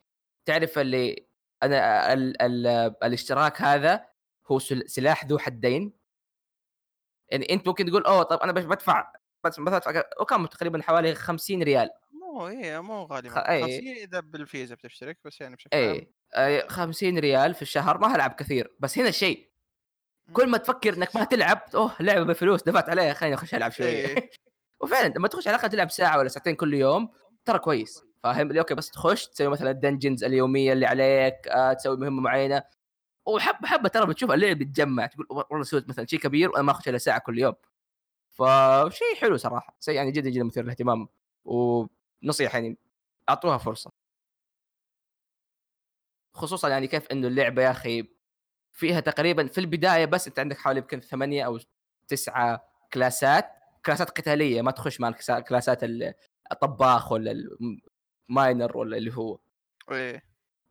تعرف 0.46 0.80
اللي 0.80 1.28
أنا 1.64 2.14
ال 2.14 2.42
ال 2.42 2.68
الاشتراك 3.04 3.62
هذا 3.62 4.06
هو 4.48 4.60
سل- 4.60 4.90
سلاح 4.90 5.26
ذو 5.26 5.38
حدين 5.40 5.94
يعني 7.30 7.54
أنت 7.54 7.68
ممكن 7.68 7.86
تقول 7.86 8.04
أوه 8.06 8.24
طب 8.24 8.38
أنا 8.40 8.52
بش- 8.52 8.64
بدفع 8.64 9.14
بس 9.44 9.60
بدفع 9.60 10.04
وكم 10.22 10.46
تقريبا 10.46 10.82
حوالي 10.82 11.16
50 11.16 11.64
ريال 11.64 11.90
مو 12.12 12.48
إيه 12.48 12.80
مو 12.82 13.04
غالي 13.04 13.30
خ-. 13.30 13.38
إيه. 13.38 13.62
50 13.64 13.88
إذا 13.88 14.20
بالفيزا 14.20 14.76
بتشترك 14.76 15.20
بس 15.26 15.42
يعني 15.42 15.56
بشكل 15.56 15.78
عام 15.78 15.84
اي 15.84 15.92
أي 15.92 16.12
50 16.68 17.18
ريال 17.20 17.54
في 17.54 17.62
الشهر 17.62 17.98
ما 17.98 18.16
هلعب 18.16 18.32
كثير 18.32 18.76
بس 18.80 18.98
هنا 18.98 19.10
الشيء. 19.10 19.52
كل 20.34 20.50
ما 20.50 20.58
تفكر 20.58 20.94
إنك 20.94 21.16
ما 21.16 21.24
تلعب 21.24 21.62
أوه 21.76 21.92
لعبة 22.00 22.24
بفلوس 22.24 22.64
دفعت 22.64 22.90
عليها 22.90 23.14
خليني 23.14 23.36
أخش 23.36 23.56
ألعب 23.56 23.72
شوية 23.72 23.88
إيه. 24.08 24.30
وفعلا 24.82 25.14
لما 25.18 25.28
تخش 25.28 25.48
على 25.48 25.56
الأقل 25.56 25.70
تلعب 25.70 25.92
ساعة 25.92 26.18
ولا 26.20 26.28
ساعتين 26.28 26.56
كل 26.56 26.74
يوم 26.74 27.10
ترى 27.46 27.60
كويس. 27.60 28.04
فاهم؟ 28.24 28.48
اللي 28.50 28.60
أوكي 28.60 28.76
بس 28.76 28.90
تخش 28.92 29.28
تسوي 29.28 29.48
مثلا 29.48 29.72
ال 29.72 29.78
dungeons 29.78 30.24
اليومية 30.24 30.74
اللي 30.74 30.86
عليك 30.86 31.48
آه 31.48 31.74
تسوي 31.74 31.98
مهمة 31.98 32.22
معينة. 32.22 32.64
وحبه 33.26 33.68
حبة 33.68 33.90
ترى 33.90 34.06
بتشوف 34.06 34.32
اللعب 34.32 34.58
بتجمع 34.58 35.06
تقول 35.06 35.28
والله 35.30 35.64
سويت 35.64 35.90
مثلا 35.90 36.06
شيء 36.06 36.20
كبير 36.20 36.50
وأنا 36.52 36.64
ما 36.64 36.72
أخش 36.72 36.88
إلا 36.90 36.98
ساعة 36.98 37.20
كل 37.20 37.40
يوم. 37.40 37.54
فشيء 38.32 39.16
حلو 39.22 39.38
صراحة. 39.38 39.76
شيء 39.80 39.96
يعني 39.96 40.12
جدا 40.12 40.30
جدا 40.30 40.44
مثير 40.44 40.64
للاهتمام. 40.64 41.08
ونصيحة 41.46 42.60
يعني 42.60 42.78
أعطوها 43.30 43.58
فرصة. 43.58 44.01
خصوصا 46.34 46.70
يعني 46.70 46.88
كيف 46.88 47.08
إنه 47.12 47.28
اللعبة 47.28 47.62
يا 47.62 47.72
أخي 47.72 48.08
فيها 48.72 49.00
تقريبا 49.00 49.48
في 49.48 49.58
البداية 49.58 50.06
بس 50.06 50.28
أنت 50.28 50.40
عندك 50.40 50.58
حوالي 50.58 50.80
يمكن 50.80 51.00
ثمانية 51.00 51.46
أو 51.46 51.60
تسعة 52.08 52.68
كلاسات 52.94 53.46
كلاسات 53.86 54.10
قتالية 54.10 54.62
ما 54.62 54.72
تخش 54.72 55.00
مع 55.00 55.12
كلاسات 55.40 55.84
ال- 55.84 56.14
الطباخ 56.52 57.12
ولا 57.12 57.36
الماينر 58.30 58.78
ولا 58.78 58.98
اللي 58.98 59.16
هو. 59.16 59.40
إيه. 59.92 60.24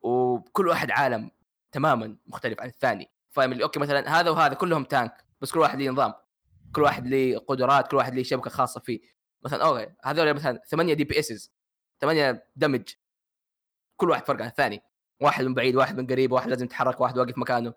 وكل 0.03 0.69
واحد 0.69 0.91
عالم 0.91 1.31
تمامًا 1.73 2.17
مختلف 2.27 2.61
عن 2.61 2.69
الثاني، 2.69 3.11
فاهم 3.31 3.53
اللي 3.53 3.65
أوكي 3.65 3.81
مثلًا 3.81 4.21
هذا 4.21 4.31
وهذا 4.31 4.55
كلهم 4.55 4.85
tank 4.85 5.25
بس 5.41 5.53
كل 5.53 5.59
واحد 5.61 5.79
ليه 5.79 5.91
نظام، 5.91 6.15
كل 6.75 6.83
واحد 6.83 7.07
ليه 7.07 7.39
قدرات، 7.39 7.89
كل 7.91 7.97
واحد 7.97 8.15
ليه 8.15 8.23
شبكة 8.23 8.51
خاصة 8.51 8.81
فيه، 8.81 9.01
مثلًا 9.45 9.65
أوكي 9.65 9.93
هذول 10.05 10.35
مثلًا 10.35 10.61
8 10.71 10.95
DPSs 10.97 11.49
8 12.01 12.47
damage 12.57 12.89
كل 13.97 14.11
واحد 14.11 14.25
فرق 14.27 14.43
عن 14.43 14.49
الثاني، 14.49 14.83
واحد 15.21 15.45
من 15.45 15.55
بعيد، 15.55 15.77
واحد 15.77 16.01
من 16.01 16.07
قريب، 16.07 16.33
واحد 16.33 16.49
لازم 16.49 16.65
يتحرك، 16.65 17.01
واحد 17.01 17.19
واقف 17.19 17.39
مكانه، 17.39 17.75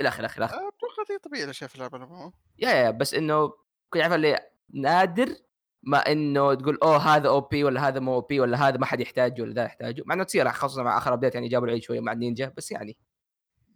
إلى 0.00 0.08
آخره، 0.08 0.18
إلى 0.18 0.26
آخره. 0.26 0.44
آه، 0.44 0.68
أتوقع 0.68 1.02
ذي 1.10 1.18
طبيعي 1.18 1.44
الاشياء 1.44 1.68
في 1.68 1.74
اللعبة 1.74 1.96
العموم 1.96 2.32
yeah 2.58 2.70
yeah 2.70 2.90
بس 2.90 3.14
إنه 3.14 3.52
كنت 3.90 4.02
عارف 4.02 4.14
اللي 4.14 4.40
نادر 4.74 5.36
ما 5.82 6.12
إنه 6.12 6.54
تقول 6.54 6.78
أوه 6.82 6.96
هذا 6.96 7.28
OP 7.28 7.64
ولا 7.64 7.88
هذا 7.88 8.00
مو 8.00 8.14
OP 8.14 8.40
ولا 8.40 8.68
هذا 8.68 8.78
ما 8.78 8.86
حد 8.86 9.00
يحتاجه 9.00 9.42
ولا 9.42 9.52
ذا 9.52 9.64
يحتاجه. 9.64 10.02
مع 10.06 10.14
إنه 10.14 10.24
تصير 10.24 10.52
خصوصا 10.52 10.82
مع 10.82 10.98
آخر 10.98 11.14
update 11.14 11.34
يعني 11.34 11.48
جابوا 11.48 11.66
العيد 11.66 11.82
شوية 11.82 12.00
مع 12.00 12.12
النينجا 12.12 12.52
بس 12.56 12.72
يعني. 12.72 12.96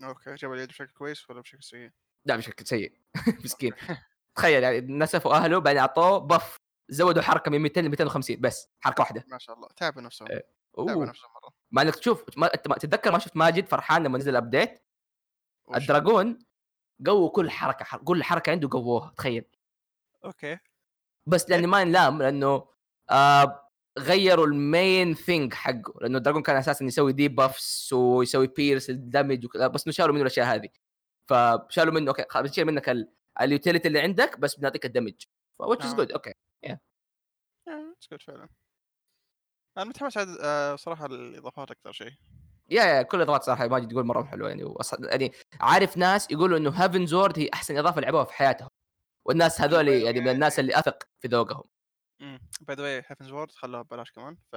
أوكي 0.02 0.34
جاب 0.34 0.52
العيد 0.52 0.68
بشكل 0.68 0.92
كويس 0.92 1.30
ولا 1.30 1.40
بشكل 1.40 1.62
سيء؟ 1.62 1.90
لا 2.24 2.36
بشكل 2.36 2.66
سيء. 2.66 2.92
مسكين. 3.44 3.72
تخيل 4.34 4.62
يعني 4.62 4.80
نسفوا 4.80 5.34
أهله 5.34 5.58
بعدين 5.58 5.80
أعطوه 5.80 6.18
buff 6.18 6.56
زودوا 6.88 7.22
حركة 7.22 7.50
من 7.50 7.60
200 7.60 7.80
ل 7.80 7.88
250 7.88 8.36
بس 8.40 8.68
حركة 8.80 9.00
واحدة. 9.00 9.24
ما 9.28 9.38
شاء 9.38 9.56
الله. 9.56 9.68
تعبوا 9.76 10.02
نفسهم. 10.02 10.28
إيه. 10.28 10.46
تعبوا 10.76 11.04
نفسهم. 11.04 11.30
مع 11.72 11.82
انك 11.82 11.96
تشوف 11.96 12.24
ما 12.36 12.48
تتذكر 12.48 13.12
ما 13.12 13.18
شفت 13.18 13.36
ماجد 13.36 13.66
فرحان 13.66 14.04
لما 14.04 14.18
نزل 14.18 14.30
ال 14.30 14.37
update؟ 14.37 14.82
ال 15.76 15.84
Dragoon 15.84 16.38
قووا 17.06 17.30
كل 17.30 17.50
حركة 17.50 17.84
حر- 17.84 17.98
كل 18.04 18.22
حركة 18.22 18.50
عنده 18.50 18.68
قووها 18.72 19.14
تخيل. 19.16 19.44
أوكي. 20.24 20.58
بس 21.26 21.50
لاني 21.50 21.66
ما 21.66 21.84
نلام 21.84 22.22
لأنه 22.22 22.68
آه 23.10 23.70
غيروا 23.98 24.46
ال 24.46 24.60
main 24.60 25.14
thing 25.14 25.54
حقه. 25.54 25.94
لأنه 26.00 26.18
ال 26.18 26.21
Dragoon 26.21 26.42
كان 26.42 26.56
أساسا 26.56 26.84
يسوي 26.84 27.12
debuffs 27.12 27.92
ويسوي 27.92 28.46
pierce 28.46 28.90
ال 28.90 28.98
damage 28.98 29.44
وكذا 29.44 29.66
بس 29.66 29.86
إنه 29.86 29.92
شالوا 29.92 30.12
منه 30.14 30.22
الأشياء 30.22 30.46
هذه. 30.54 30.68
فشالوا 31.26 31.94
منه 31.94 32.08
أوكي 32.10 32.24
خلاص 32.30 32.46
بنشيل 32.46 32.64
منك 32.64 32.88
ال- 32.88 33.12
ال 33.40 33.46
utility 33.46 33.88
اللي 33.88 34.00
عندك 34.00 34.38
بس 34.38 34.54
بنعطيك 34.54 34.84
ال 34.86 34.90
damage. 34.90 35.14
Is 35.62 35.64
آه. 35.84 35.96
good 35.96 36.12
أوكي 36.12 36.34
اتس 37.68 38.08
جود 38.10 38.22
فعلا. 38.22 38.48
أنا 39.80 39.88
متحمس 39.88 40.16
عاد 40.16 40.28
آه، 40.40 40.76
صراحة 40.76 41.06
الإضافات 41.06 41.70
أكثر 41.70 41.92
شيء. 41.92 42.12
yeah 42.70 42.84
yeah 42.84 43.02
كل 43.02 43.16
الإضافات 43.16 43.42
صراحة 43.42 43.68
ماجد 43.68 43.92
يقول 43.92 44.04
مرة 44.04 44.22
حلوة 44.22 44.48
يعني 44.48 44.64
وأص- 44.64 45.04
يعني 45.04 45.32
عارف 45.60 45.96
ناس 45.96 46.30
يقولوا 46.30 46.58
إنه 46.58 46.70
Heavensward 46.70 47.38
هي 47.38 47.50
أحسن 47.54 47.76
إضافة 47.76 48.00
لعبوها 48.00 48.24
في 48.24 48.32
حياتهم 48.32 48.68
والناس 49.24 49.60
هذول 49.60 49.88
يعني 49.88 50.20
من 50.20 50.28
الناس 50.28 50.58
اللي 50.58 50.78
أثق 50.78 51.02
في 51.20 51.28
ذوقهم. 51.28 51.64
by 52.60 52.76
the 52.76 52.82
way 52.82 52.96
Heavensward 52.96 53.50
خلوها 53.50 53.82
ببلاش 53.82 54.10
كمان 54.12 54.36
ف 54.52 54.56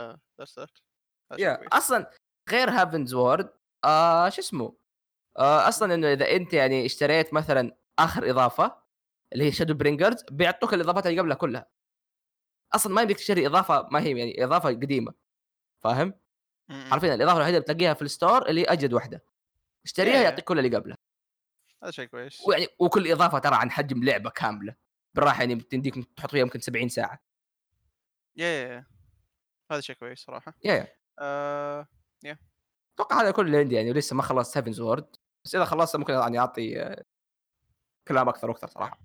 yeah 1.37 1.67
أصلا 1.73 2.11
غير 2.49 2.69
Heavensward 2.69 3.53
آه 3.85 4.29
شو 4.29 4.41
اسمه؟ 4.41 4.77
آه 5.37 5.67
أصلا 5.67 5.93
إنه 5.93 6.13
إذا 6.13 6.31
أنت 6.31 6.53
يعني 6.53 6.85
اشتريت 6.85 7.33
مثلا 7.33 7.77
آخر 7.99 8.29
إضافة 8.29 8.83
اللي 9.33 9.43
هي 9.43 9.51
Shadowbringers 9.51 10.23
بيعطوك 10.31 10.73
الإضافات 10.73 11.07
اللي 11.07 11.19
قبلها 11.21 11.35
كلها. 11.37 11.72
أصلا 12.75 12.93
ما 12.93 13.01
يمديك 13.01 13.17
تشتري 13.17 13.47
إضافة 13.47 13.87
ما 13.91 13.99
هي 14.01 14.17
يعني 14.19 14.43
إضافة 14.43 14.69
قديمة. 14.69 15.13
فاهم؟ 15.83 16.13
حرفيا 16.69 17.15
الإضافة 17.15 17.37
الوحيدة 17.37 17.57
اللي 17.57 17.73
بتلاقيها 17.73 17.93
في 17.93 18.01
ال 18.01 18.09
store 18.09 18.49
اللي 18.49 18.63
اجد 18.63 18.93
واحدة. 18.93 19.23
اشتريها 19.85 20.13
Yeah. 20.13 20.23
يعطيك 20.23 20.45
كل 20.45 20.59
اللي 20.59 20.77
قبلها 20.77 20.97
هذا 21.83 21.91
شيء 21.91 22.05
كويس. 22.05 22.47
ويعني 22.47 22.67
وكل 22.79 23.11
إضافة 23.11 23.39
ترى 23.39 23.55
عن 23.55 23.71
حجم 23.71 24.03
لعبة 24.03 24.29
كاملة. 24.29 24.75
بالراحة 25.13 25.39
يعني 25.39 25.55
بتديك 25.55 25.95
تحط 26.15 26.31
فيها 26.31 26.39
يمكن 26.39 26.59
70 26.59 26.89
ساعة. 26.89 27.19
yeah 28.35 28.45
yeah 28.45 28.85
هذا 29.71 29.81
شيء 29.81 29.95
كويس 29.95 30.19
صراحة. 30.19 30.53
yeah 30.63 30.73
yeah. 30.73 30.87
آه، 31.19 31.87
أتوقع 32.95 33.21
هذا 33.21 33.31
كل 33.31 33.45
اللي 33.45 33.57
عندي 33.57 33.75
يعني 33.75 33.93
لسه 33.93 34.15
ما 34.15 34.23
خلصت 34.23 34.57
Heavensward 34.57 35.15
بس 35.45 35.55
إذا 35.55 35.65
خلصت 35.65 35.95
ممكن 35.95 36.13
يعني 36.13 36.39
أعطي 36.39 36.81
آه، 36.81 37.03
كلام 38.07 38.29
أكثر 38.29 38.49
وأكثر 38.49 38.67
صراحة. 38.67 38.99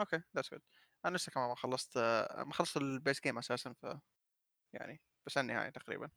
okay 0.00 0.22
that's 0.36 0.50
good 0.50 0.60
أنا 1.04 1.16
لسه 1.16 1.32
كمان 1.32 1.48
ما 1.48 1.54
خلصت 1.56 1.96
آه، 1.96 2.44
ما 2.44 2.52
خلصت 2.52 2.76
ال 2.76 2.85
base 2.85 3.20
game 3.20 3.38
أساسا 3.38 3.72
ف 3.72 3.86
يعني 4.72 5.00
بس 5.26 5.38
النهايه 5.38 5.70
تقريبا. 5.70 6.10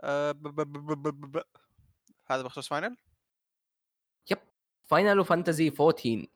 آه، 0.00 0.32
ب- 0.32 0.42
ب- 0.60 1.32
ب- 1.38 1.44
هذا 2.30 2.42
بخصوص 2.42 2.68
Final؟ 2.68 2.96
Final 4.84 5.24
Fantasy 5.24 5.68
14 5.80 6.28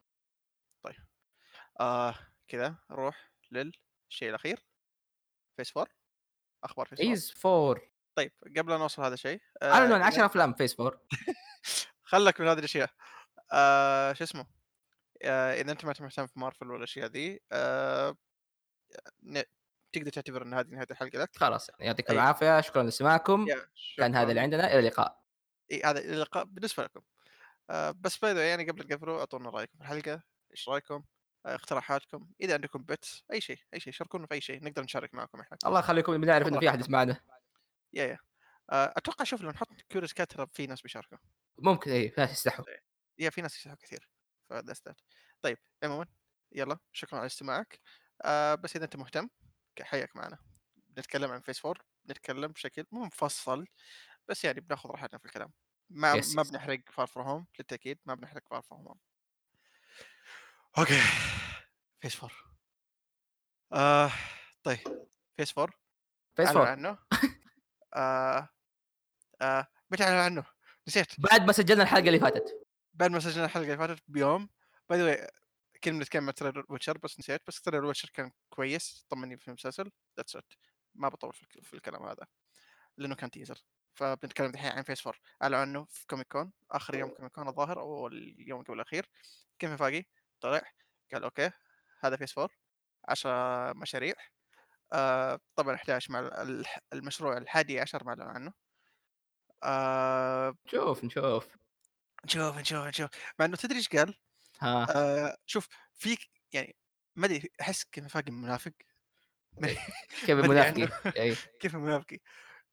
آه 1.79 2.15
كذا 2.47 2.75
نروح 2.91 3.31
للشيء 3.51 4.29
الأخير. 4.29 4.65
Phase 5.57 5.77
4 5.77 5.93
أخبار 6.63 6.85
Phase 6.87 6.99
4 6.99 7.09
Phase 7.15 7.33
4 7.45 7.81
طيب 8.15 8.31
قبل 8.57 8.69
لا 8.71 8.77
نوصل 8.77 9.03
هذا 9.03 9.13
الشيء 9.13 9.41
آه، 9.61 9.71
أعلنوا 9.73 9.95
عن 9.95 10.01
إذا- 10.01 10.05
10 10.05 10.25
أفلام 10.25 10.53
Phase 10.53 10.75
4 10.81 11.01
خلك 12.03 12.41
من 12.41 12.47
هذه 12.47 12.59
الأشياء. 12.59 12.89
آه 13.51 14.13
شو 14.13 14.23
اسمه؟ 14.23 14.41
آه 14.41 14.56
إذا 15.23 15.71
أنت 15.71 15.85
ما 15.85 15.91
أنت 15.91 16.01
مهتم 16.01 16.27
في 16.27 16.39
مارفل 16.39 16.71
والأشياء 16.71 17.07
ذي 17.07 17.39
آه 17.51 18.17
تقدر 19.91 20.11
تعتبر 20.11 20.41
إن 20.41 20.53
هذه 20.53 20.67
نهاية 20.67 20.87
الحلقة 20.91 21.19
لك. 21.19 21.35
خلاص 21.35 21.69
يعني 21.69 21.85
يعطيكم. 21.85 22.13
العافية 22.13 22.61
شكرا 22.61 22.83
لاستماعكم 22.83 23.47
يا 23.47 23.67
كان 23.97 24.15
هذا 24.15 24.29
اللي. 24.29 24.41
عندنا 24.41 24.67
إلى 24.67 24.79
اللقاء. 24.79 25.23
إي 25.71 25.81
هذا 25.85 25.99
اللقاء 25.99 26.43
بالنسبة 26.43 26.83
لكم. 26.83 27.01
آه 27.69 27.91
بس 27.91 28.17
bye 28.17 28.49
يعني 28.49 28.69
قبل 28.69 28.83
تقفلوا 28.83 29.19
أعطونا 29.19 29.49
رأيكم 29.49 29.77
في 29.77 29.83
الحلقة 29.83 30.23
إيش 30.51 30.69
رأيكم؟ 30.69 31.03
آه 31.45 31.55
اقتراحاتكم 31.55 32.29
إذا 32.41 32.53
عندكم 32.53 32.83
bits 32.83 33.23
أي 33.33 33.41
شيء 33.41 33.59
أي 33.73 33.79
شيء 33.79 33.93
شاركونا 33.93 34.27
في 34.27 34.33
أي 34.33 34.41
شيء 34.41 34.63
نقدر 34.63 34.83
نشارك 34.83 35.13
معكم 35.13 35.39
إحنا. 35.39 35.57
الله 35.65 35.79
يخليكم 35.79 36.21
بنعرف 36.21 36.47
انه 36.47 36.59
في 36.59 36.69
أحد 36.69 36.79
يسمعنا. 36.79 37.21
yeah 37.93 38.03
yeah. 38.05 38.17
آه 38.69 38.93
أتوقع 38.97 39.25
شوف 39.25 39.41
لو 39.41 39.49
نحط 39.49 39.67
CuriousCat 39.89 40.41
في 40.41 40.67
ناس 40.67 40.81
بيشاركوا. 40.81 41.17
ممكن 41.57 41.91
إي 41.91 42.09
في 42.09 42.21
ناس 42.21 42.31
يستحوا. 42.31 42.65
yeah 43.19 43.29
في 43.29 43.41
ناس 43.41 43.57
يسحبوا 43.57 43.77
كثير. 43.77 44.09
ف 44.49 44.54
that's 44.54 44.81
that 44.87 45.01
طيب 45.41 45.57
عموما 45.83 46.05
يلا 46.51 46.77
شكرا 46.91 47.17
على 47.19 47.25
استماعك. 47.25 47.79
آه 48.21 48.55
بس 48.55 48.75
إذا 48.75 48.85
أنت 48.85 48.95
مهتم 48.95 49.29
حياك 49.81 50.15
معنا. 50.15 50.37
بنتكلم 50.75 51.31
عن 51.31 51.41
Phase 51.41 51.65
4 51.65 51.85
بنتكلم 52.05 52.51
بشكل 52.51 52.85
مو 52.91 53.03
مفصل 53.05 53.65
بس 54.27 54.45
يعني 54.45 54.59
بناخذ 54.59 54.89
راحتنا 54.89 55.19
في 55.19 55.25
الكلام. 55.25 55.53
ما 55.89 56.21
Yes, 56.21 56.35
ما. 56.35 56.43
بنحرق 56.43 56.79
Far 56.91 57.07
From 57.07 57.27
Home 57.27 57.47
للتاكيد 57.59 57.99
ما 58.05 58.13
بنحرق 58.15 58.43
Far 58.49 58.61
From 58.61 58.87
Home 58.87 58.99
okay. 60.77 61.01
Phase 61.99 62.23
4 62.23 62.31
آه 63.73 64.11
طيب. 64.63 65.07
Phase 65.37 65.57
4 65.57 65.77
Phase 66.35 66.47
اعلنوا 66.47 66.61
4 66.61 66.71
عنه. 66.71 66.97
آه 67.95 68.49
آه 69.41 69.67
متى 69.91 70.03
عنه؟ 70.03 70.43
نسيت. 70.87 71.19
بعد 71.19 71.41
ما 71.41 71.51
سجلنا 71.53 71.83
الحلقة 71.83 72.07
اللي 72.07 72.19
فاتت. 72.19 72.66
بعد 72.97 73.11
ما 73.11 73.19
سجلنا 73.19 73.45
الحلقة 73.45 73.65
اللي 73.65 73.77
فاتت 73.77 74.03
بيوم 74.07 74.49
by 74.89 74.99
the 75.01 75.29
كنا 75.83 75.97
بنتكلم 75.99 76.27
عن 76.27 76.33
trailer 76.33 76.65
Witcher 76.69 76.97
بس 76.97 77.19
نسيت 77.19 77.41
بس 77.47 77.61
trailer 77.61 77.85
Witcher 77.85 78.09
كان 78.13 78.31
كويس 78.49 79.05
طمني 79.09 79.37
في 79.37 79.47
المسلسل 79.47 79.91
that's 80.17 80.35
it 80.35 80.53
ما 80.95 81.09
بطول 81.09 81.33
في, 81.33 81.43
الك- 81.43 81.63
في 81.63 81.73
الكلام 81.73 82.03
هذا 82.03 82.27
لأنه 82.97 83.15
كان 83.15 83.31
teaser 83.31 83.61
فبنتكلم 83.95 84.49
الحين 84.49 84.71
عن 84.71 84.83
Phase 84.83 85.07
4 85.07 85.21
اعلنوا 85.43 85.59
عنه 85.59 85.85
في 85.85 86.05
Comic 86.07 86.27
Con 86.27 86.51
آخر 86.71 86.95
يوم 86.95 87.09
Comic 87.09 87.31
Con 87.31 87.47
الظاهر 87.47 87.79
أو 87.79 88.07
اليوم 88.07 88.63
قبل 88.63 88.73
الأخير. 88.73 89.09
Kevin 89.59 89.71
Feige 89.71 90.03
طلع 90.41 90.61
قال 91.13 91.23
okay 91.23 91.51
هذا 91.99 92.15
Phase 92.17 92.37
4 92.37 92.55
10 93.07 93.73
مشاريع. 93.73 94.13
آه 94.93 95.39
طبعا 95.55 95.75
11 95.75 96.11
مع 96.13 96.19
ال- 96.19 96.65
المشروع 96.93 97.37
الحادي 97.37 97.79
عشر 97.79 98.03
ما 98.03 98.15
عنه. 98.19 98.53
آه 99.63 100.55
نشوف 100.67 101.03
نشوف. 101.03 101.47
نشوف 102.27 102.57
نشوف 102.57 102.85
نشوف 102.85 103.09
مع 103.39 103.45
إنه 103.45 103.55
تدري 103.57 103.77
إيش 103.77 103.89
قال؟ 103.89 104.13
ها. 104.61 104.87
آه 104.95 105.37
شوف 105.45 105.67
فيك 105.95 106.19
يعني 106.53 106.75
ما 107.15 107.25
أدري 107.25 107.49
أحس 107.61 107.83
Kevin 107.83 108.07
Feige 108.07 108.31
منافق 108.31 108.71
أدري 109.63 109.77
كيف 110.25 110.29
منافقي. 110.39 110.89
أي. 111.21 111.35
كيف 111.59 111.75
منافقي 111.75 112.19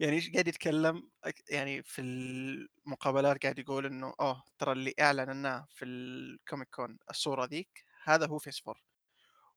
يعني 0.00 0.16
إيش 0.16 0.30
قاعد 0.30 0.48
يتكلم؟ 0.48 1.10
يعني 1.50 1.82
في 1.82 2.00
المقابلات 2.02 3.42
قاعد 3.42 3.58
يقول 3.58 3.86
إنه 3.86 4.14
آه 4.20 4.44
ترى 4.58 4.72
اللي 4.72 4.94
اعلنناه 5.00 5.66
في 5.70 5.84
ال 5.84 5.98
Comic 5.98 6.68
Con 6.74 6.98
الصورة 7.10 7.44
ذيك 7.46 7.84
هذا 8.04 8.26
هو 8.26 8.38
Phase 8.38 8.62
4 8.68 8.82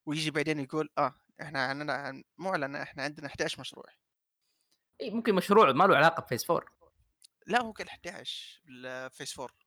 ويجي 0.06 0.32
بعدين 0.32 0.60
يقول 0.60 0.90
آه 0.98 1.16
إحنا 1.42 1.66
عندنا 1.66 1.94
عن- 1.94 2.24
مو 2.38 2.50
اعلن 2.50 2.76
إحنا 2.76 3.04
عندنا 3.04 3.28
11 3.28 3.60
مشروع. 3.60 3.86
إي، 5.02 5.10
ممكن 5.12 5.36
مشروع 5.36 5.72
ما 5.72 5.84
له 5.84 5.98
علاقة 5.98 6.22
ب 6.24 6.29
Phase 6.29 6.52
4 6.52 6.68
لا 7.48 7.62
هو 7.62 7.72
قال 7.72 7.90
11 7.90 8.62
ال 8.70 8.82
Phase 8.82 9.40
4 9.40 9.67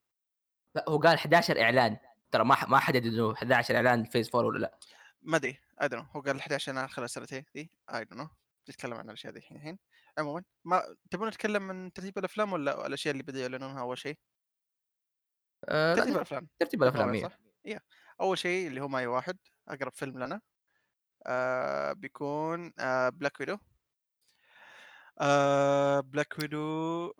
لا 0.75 0.85
هو 0.89 0.97
قال 0.97 1.17
11 1.17 1.61
إعلان. 1.61 1.97
ترى 2.31 2.43
ما 2.43 2.65
ما 2.65 2.79
حدد 2.79 3.05
إنه 3.05 3.33
11 3.33 3.75
إعلان 3.75 4.03
Phase 4.05 4.29
4 4.35 4.47
ولا 4.47 4.59
لا. 4.59 4.77
ما 5.21 5.37
أدري 5.37 5.59
I 5.81 5.87
don't 5.87 6.05
هو 6.15 6.21
قال 6.21 6.39
11 6.39 6.71
أنا 6.71 6.87
خلال 6.87 7.09
سنتين 7.09 7.45
ذي 7.57 7.71
I 7.93 8.05
don't 8.05 8.31
نتكلم 8.69 8.93
عن 8.93 9.05
الأشياء 9.05 9.33
ذي 9.33 9.39
الحين. 9.39 9.57
الحين 9.57 9.79
عموما 10.17 10.43
ما 10.65 10.83
تبون 11.11 11.27
نتكلم 11.27 11.67
من 11.67 11.93
ترتيب 11.93 12.17
الأفلام 12.17 12.53
ولا 12.53 12.87
الأشياء 12.87 13.11
اللي 13.11 13.23
بدأوا 13.23 13.41
يعلنونها 13.41 13.81
أول 13.81 13.97
شيء؟ 13.97 14.17
آه 15.65 15.95
ترتيب 15.95 16.09
لا 16.11 16.15
الأفلام. 16.17 16.47
ترتيب 16.59 16.83
الأفلام 16.83 17.13
إيه. 17.13 17.23
صح؟ 17.23 17.37
yeah 17.65 17.79
أول 18.21 18.37
شيء 18.37 18.67
اللي 18.67 18.81
هو 18.81 18.87
May 18.87 19.07
واحد 19.07 19.37
أقرب 19.67 19.91
فيلم 19.95 20.19
لنا. 20.23 20.41
آه 21.27 21.93
بيكون 21.93 22.73
آه 22.79 23.09
Black 23.09 23.39
Widow 23.39 23.57
آه 25.21 25.99
Black 25.99 26.39
Widow 26.39 27.13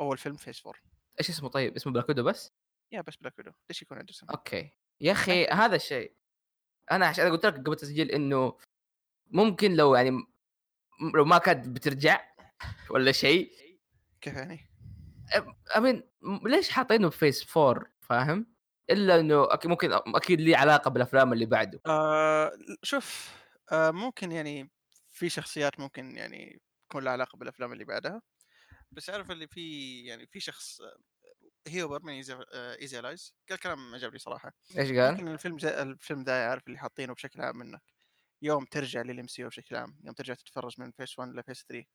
أول 0.00 0.18
فيلم 0.18 0.36
Phase 0.36 0.66
4 0.66 0.89
إيش 1.20 1.30
اسمه 1.30 1.48
طيب؟ 1.48 1.76
اسمه 1.76 1.92
Black 1.92 2.08
Widow 2.08 2.22
بس؟ 2.22 2.52
yeah 2.92 3.00
بس 3.00 3.16
Black 3.16 3.38
Widow 3.38 3.50
ليش 3.70 3.82
يكون 3.82 3.98
عنده 3.98 4.10
اسم؟ 4.12 4.26
okay. 4.30 4.70
Yeah 5.00 5.14
أنت- 5.14 5.52
هذا 5.52 5.76
الشيء 5.76 6.12
أنا 6.90 7.06
عشان 7.06 7.30
قُلت 7.30 7.46
لك 7.46 7.54
قبل 7.54 7.72
التسجيل 7.72 8.10
إنه 8.10 8.56
ممكن 9.26 9.74
لو 9.74 9.94
يعني 9.94 10.10
لو 11.14 11.24
ما 11.24 11.38
كانت 11.38 11.68
بترجع 11.68 12.20
والّا 12.90 13.12
شيء 13.12 13.52
كيف 14.20 14.34
يعني؟ 14.34 14.70
م 16.22 16.48
ليش 16.48 16.70
حاطينه 16.70 17.10
بphase 17.10 17.56
4 17.56 17.86
فاهم؟ 18.00 18.46
إلا 18.90 19.20
إنه 19.20 19.44
أك 19.54 19.66
ممكن 19.66 19.92
أكيد 19.92 20.40
ليه 20.40 20.56
علاقة 20.56 20.88
بالأفلام 20.90 21.32
اللي 21.32 21.46
بعده. 21.46 21.80
آه 21.86 22.52
شوف 22.82 23.36
آه 23.72 23.90
ممكن 23.90 24.32
يعني 24.32 24.70
في 25.10 25.28
شخصيات 25.28 25.80
ممكن 25.80 26.16
يعني 26.16 26.60
يكون 26.90 27.04
لها 27.04 27.12
علاقة 27.12 27.36
بالأفلام 27.36 27.72
اللي 27.72 27.84
بعدها 27.84 28.22
بس 28.92 29.10
عارف 29.10 29.30
اللي 29.30 29.46
في 29.46 30.00
يعني 30.04 30.26
في 30.26 30.40
شخص 30.40 30.80
هيوبر 31.68 32.02
من 32.02 32.12
إيزي 32.12 33.00
ألايز 33.00 33.34
قال 33.50 33.58
كلام 33.58 33.94
عجبني 33.94 34.18
صراحة 34.18 34.52
إيش 34.78 34.92
قال؟ 34.92 35.12
ممكن 35.12 35.28
الفيلم 35.28 35.58
زي 35.58 35.82
الفيلم 35.82 36.22
ذا 36.22 36.50
عارف 36.50 36.66
اللي 36.66 36.78
حاطينه 36.78 37.14
بشكل 37.14 37.40
عام 37.40 37.56
منك 37.58 37.82
يوم 38.42 38.64
ترجع 38.64 39.02
لل 39.02 39.26
MCU 39.26 39.44
بشكل 39.44 39.76
عام 39.76 40.00
يوم 40.04 40.14
ترجع 40.14 40.34
تتفرج 40.34 40.80
من 40.80 40.90
Phase 40.92 41.18
1 41.18 41.30
ل 41.32 41.37
Phase 41.37 41.64
3 41.68 41.86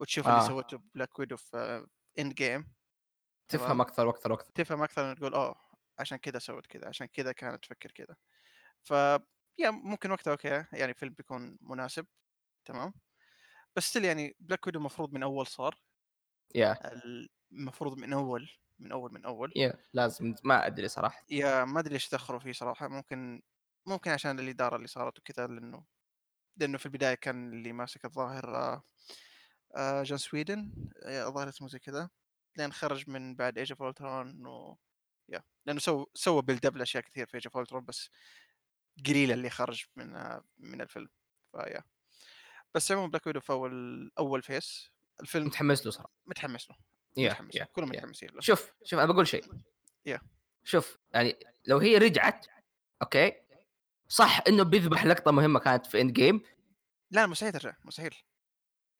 وتشوف 0.00 0.28
اللي 0.28 0.40
آه. 0.40 0.48
سوته 0.48 0.78
Black 0.94 1.18
Widow 1.18 1.36
في 1.36 1.86
Endgame 2.18 2.74
تفهم 3.48 3.66
تمام. 3.66 3.80
أكثر 3.80 4.06
وأكثر 4.06 4.32
وأكثر. 4.32 4.52
تفهم 4.54 4.82
أكثر 4.82 5.16
تقول 5.16 5.34
اوه 5.34 5.56
عشان 5.98 6.18
كذا 6.18 6.38
سوت 6.38 6.66
كذا 6.66 6.88
عشان 6.88 7.06
كذا 7.06 7.32
كانت 7.32 7.64
تفكر 7.64 7.90
كذا 7.92 8.16
ف 8.84 8.90
yeah 9.58 9.70
ممكن 9.70 10.10
وقتها 10.10 10.30
okay 10.32 10.64
يعني 10.72 10.94
فيلم 10.94 11.14
بيكون 11.14 11.58
مناسب 11.60 12.06
تمام 12.64 12.94
بس 13.76 13.96
يعني 13.96 14.36
Black 14.40 14.66
Widow 14.66 14.78
المفروض 14.78 15.12
من 15.14 15.22
أول 15.22 15.46
صار 15.46 15.74
yeah 16.54 16.78
المفروض 17.52 17.98
من 17.98 18.12
أول 18.12 18.50
من 18.78 18.92
أول 18.92 19.12
من 19.12 19.24
أول. 19.24 19.52
yeah 19.56 19.74
لازم 19.92 20.34
ما 20.44 20.66
أدري 20.66 20.88
صراحة. 20.88 21.24
yeah 21.30 21.64
ما 21.64 21.80
أدري 21.80 21.92
ليش 21.92 22.10
دخلوا 22.10 22.38
فيه 22.38 22.52
صراحة. 22.52 22.88
ممكن 22.88 23.42
ممكن 23.86 24.10
عشان 24.10 24.40
الإدارة 24.40 24.76
اللي 24.76 24.88
صارت 24.88 25.18
وكذا 25.18 25.46
لأنه 25.46 25.84
لأنه 26.56 26.78
في 26.78 26.86
البداية 26.86 27.14
كان 27.14 27.52
اللي 27.52 27.72
ماسك 27.72 28.04
الظاهر 28.04 28.56
آه، 28.56 28.82
آه، 29.76 30.02
Joss 30.02 30.18
Whedon 30.18 30.72
آه، 31.04 31.28
الظاهر 31.28 31.48
اسمه 31.48 31.68
زي 31.68 31.78
كذا. 31.78 32.10
لين 32.56 32.72
خرج 32.72 33.10
من 33.10 33.34
بعد 33.36 33.58
Age 33.58 33.72
of 33.72 33.82
Ultron 33.82 34.46
و 34.46 34.78
yeah 35.28 35.42
لأنه 35.66 35.80
سوى 35.80 36.06
سوى 36.14 36.42
build 36.42 36.66
up 36.66 36.76
لأشياء 36.76 37.04
كثير 37.04 37.26
في 37.26 37.34
Age 37.34 37.46
of 37.46 37.56
Ultron 37.56 37.84
بس 37.84 38.10
قليل 39.06 39.32
اللي 39.32 39.50
خرج 39.50 39.84
من 39.96 40.12
من 40.58 40.80
الفيلم. 40.80 41.08
ف 41.52 41.58
yeah 41.58 41.84
بس 42.74 42.92
عموما 42.92 43.08
Black 43.08 43.26
Widow 43.26 43.40
في 43.40 43.50
أول 43.52 44.10
أول 44.18 44.42
Phase 44.42 44.90
الفيلم 45.20 45.46
متحمس 45.46 45.86
له 45.86 45.92
صراحة. 45.92 46.12
متحمس 46.26 46.70
له 46.70 46.76
yeah 47.16 47.30
متحمس 47.30 47.54
yeah 47.54 47.64
كلهم 47.64 47.92
yeah. 47.92 47.98
متحمسين 47.98 48.28
له 48.30 48.40
شوف 48.40 48.72
شوف 48.84 48.98
أنا 48.98 49.08
باقول 49.08 49.26
شيء. 49.28 49.44
yeah. 50.06 50.20
شوف 50.64 50.98
يعني 51.14 51.38
لو 51.66 51.78
هي 51.78 51.98
رجعت 51.98 52.46
okay، 53.02 53.32
صح 54.08 54.40
إنه 54.48 54.62
بيذبح 54.62 55.04
لقطة 55.04 55.30
مهمة 55.30 55.60
كانت 55.60 55.86
في 55.86 56.02
end 56.02 56.12
game 56.12 56.48
لا 57.10 57.26
مستحيل 57.26 57.52
ترجع 57.52 57.76
مستحيل 57.84 58.14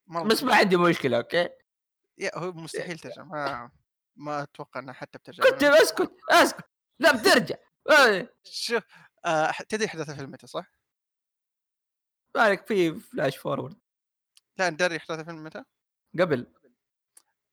مرة 0.06 0.28
بس 0.28 0.42
ما 0.42 0.54
عندي 0.56 0.76
مشكلة 0.76 1.16
okay. 1.16 1.48
Yeah 2.18 2.38
هو 2.38 2.52
مستحيل 2.52 2.98
ترجع 2.98 3.22
ما 3.24 3.70
ما 4.16 4.42
أتوقع 4.42 4.80
إنها 4.80 4.94
حتى 4.94 5.18
بترجع 5.18 5.44
كنت 5.50 5.62
اسكت 5.62 6.12
اسكت 6.30 6.64
لا 6.98 7.16
بترجع 7.16 7.56
آه، 7.90 8.28
شوف 8.44 8.82
آه 9.24 9.52
تدري 9.68 9.86
أحداث 9.86 10.10
الفيلم 10.10 10.30
متى 10.30 10.46
صح؟ 10.46 10.72
مالك 12.36 12.66
في 12.66 13.00
flash 13.00 13.36
forward 13.36 13.78
لا 14.58 14.70
ندري 14.70 14.96
أحداث 14.96 15.20
الفيلم 15.20 15.44
متى؟ 15.44 15.64
قبل 16.18 16.46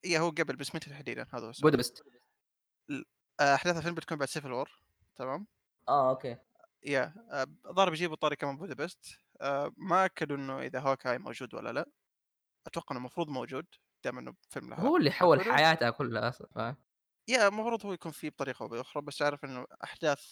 اي 0.06 0.20
هو 0.20 0.30
قبل 0.30 0.56
بس 0.56 0.76
متى 0.76 0.90
تحديدا؟ 0.90 1.28
هذا 1.34 1.48
هو. 1.48 1.52
بودابست. 1.62 2.04
آه 3.40 3.56
أحداث 3.56 3.78
الفيلم 3.78 3.96
بتكون 3.96 4.18
بعد 4.18 4.28
Civil 4.28 4.52
War 4.52 4.82
تمام؟ 5.16 5.48
آه 5.90 6.10
okay. 6.10 6.38
Yeah 6.84 7.14
آه 7.32 7.48
ضارب 7.72 7.94
يجيبوا 7.94 8.16
طاري 8.16 8.36
كمان 8.36 8.58
بودابست. 8.58 9.20
آه 9.42 9.74
ما 9.78 10.06
اكدوا 10.06 10.38
إنه 10.38 10.62
إذا 10.62 10.80
Hawkeye 10.80 11.18
موجود 11.18 11.54
ولا 11.54 11.74
لا. 11.74 11.86
أتوقع 12.68 12.88
إنه 12.92 13.00
المفروض 13.00 13.30
موجود 13.30 13.66
دام 14.04 14.18
إنه 14.18 14.34
فيلم 14.50 14.70
له 14.70 14.80
هو 14.80 14.98
اللي 14.98 15.12
حول. 15.12 15.42
حياتها 15.42 15.90
كلها 15.90 16.30
أصلا 16.30 16.48
فاهم؟ 16.56 16.76
yeah 17.28 17.48
المفروض 17.48 17.86
هو 17.86 17.94
يكون 17.94 18.12
فيه 18.12 18.30
بطريقة 18.30 18.64
أو 18.64 18.68
بأخرى 18.68 19.04
بس 19.04 19.22
عارف 19.22 19.46
إنه 19.46 19.68
أحداث 19.84 20.26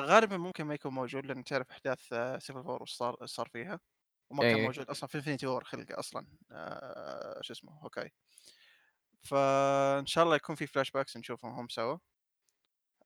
غالبا 0.00 0.36
ممكن 0.36 0.64
ما 0.64 0.74
يكون 0.74 0.92
موجود 0.92 1.26
لأن 1.26 1.44
تعرف 1.44 1.70
أحداث 1.70 2.00
Civil 2.38 2.58
War 2.58 2.82
وش 2.82 2.92
صار 2.92 3.26
صار 3.26 3.48
فيها. 3.48 3.80
وما 4.30 4.42
كان 4.42 4.54
إيه. 4.54 4.64
موجود 4.64 4.90
أصلا 4.90 5.08
في 5.08 5.14
Infinity 5.18 5.46
War 5.46 5.64
خلقه 5.64 5.98
أصلا. 5.98 6.26
آه 6.52 7.40
شو 7.42 7.52
اسمه 7.52 7.72
Hawkeye 7.72 8.12
فإن 9.22 10.06
شاء 10.06 10.24
الله 10.24 10.36
يكون 10.36 10.56
في 10.56 10.66
flashbacks 10.66 11.16
نشوفهم 11.16 11.52
هم 11.52 11.68
سوا. 11.68 11.98